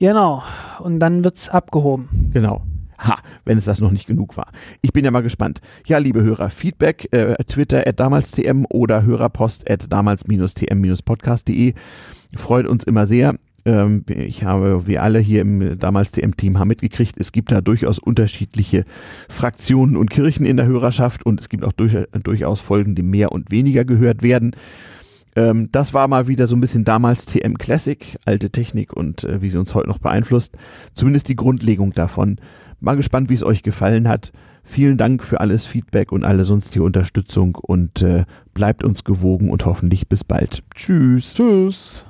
Genau. 0.00 0.42
Und 0.80 0.98
dann 0.98 1.24
wird's 1.24 1.48
abgehoben. 1.48 2.30
Genau. 2.32 2.62
Ha, 3.00 3.18
wenn 3.44 3.56
es 3.58 3.64
das 3.64 3.80
noch 3.80 3.90
nicht 3.90 4.06
genug 4.06 4.36
war. 4.36 4.52
Ich 4.82 4.92
bin 4.92 5.04
ja 5.04 5.10
mal 5.10 5.22
gespannt. 5.22 5.60
Ja, 5.86 5.98
liebe 5.98 6.22
Hörer, 6.22 6.50
Feedback, 6.50 7.08
äh, 7.12 7.34
Twitter 7.44 7.86
at 7.86 7.98
damalstm 7.98 8.66
oder 8.68 9.04
Hörerpost 9.04 9.70
at 9.70 9.90
damals-tm-podcast.de. 9.90 11.74
Freut 12.36 12.66
uns 12.66 12.84
immer 12.84 13.06
sehr. 13.06 13.36
Ähm, 13.64 14.04
ich 14.06 14.44
habe, 14.44 14.86
wie 14.86 14.98
alle 14.98 15.18
hier 15.18 15.40
im 15.42 15.78
damals 15.78 16.12
TM-Team 16.12 16.58
haben 16.58 16.68
mitgekriegt, 16.68 17.16
es 17.18 17.32
gibt 17.32 17.50
da 17.52 17.60
durchaus 17.60 17.98
unterschiedliche 17.98 18.84
Fraktionen 19.28 19.96
und 19.96 20.10
Kirchen 20.10 20.46
in 20.46 20.56
der 20.56 20.66
Hörerschaft 20.66 21.24
und 21.24 21.40
es 21.40 21.48
gibt 21.48 21.64
auch 21.64 21.72
durch, 21.72 21.96
durchaus 22.22 22.60
Folgen, 22.60 22.94
die 22.94 23.02
mehr 23.02 23.32
und 23.32 23.50
weniger 23.50 23.84
gehört 23.84 24.22
werden. 24.22 24.52
Ähm, 25.36 25.68
das 25.72 25.94
war 25.94 26.08
mal 26.08 26.26
wieder 26.26 26.46
so 26.46 26.56
ein 26.56 26.60
bisschen 26.60 26.84
damals 26.84 27.26
TM 27.26 27.54
Classic, 27.58 28.18
alte 28.24 28.50
Technik 28.50 28.92
und 28.92 29.24
äh, 29.24 29.42
wie 29.42 29.50
sie 29.50 29.58
uns 29.58 29.74
heute 29.74 29.88
noch 29.88 29.98
beeinflusst. 29.98 30.56
Zumindest 30.94 31.28
die 31.28 31.36
Grundlegung 31.36 31.92
davon. 31.92 32.38
Mal 32.80 32.96
gespannt, 32.96 33.28
wie 33.30 33.34
es 33.34 33.44
euch 33.44 33.62
gefallen 33.62 34.08
hat. 34.08 34.32
Vielen 34.64 34.96
Dank 34.96 35.24
für 35.24 35.40
alles 35.40 35.66
Feedback 35.66 36.12
und 36.12 36.24
alle 36.24 36.44
sonstige 36.44 36.84
Unterstützung 36.84 37.54
und 37.56 38.02
äh, 38.02 38.24
bleibt 38.54 38.84
uns 38.84 39.04
gewogen 39.04 39.50
und 39.50 39.66
hoffentlich 39.66 40.08
bis 40.08 40.24
bald. 40.24 40.62
Tschüss. 40.74 41.34
Tschüss. 41.34 42.06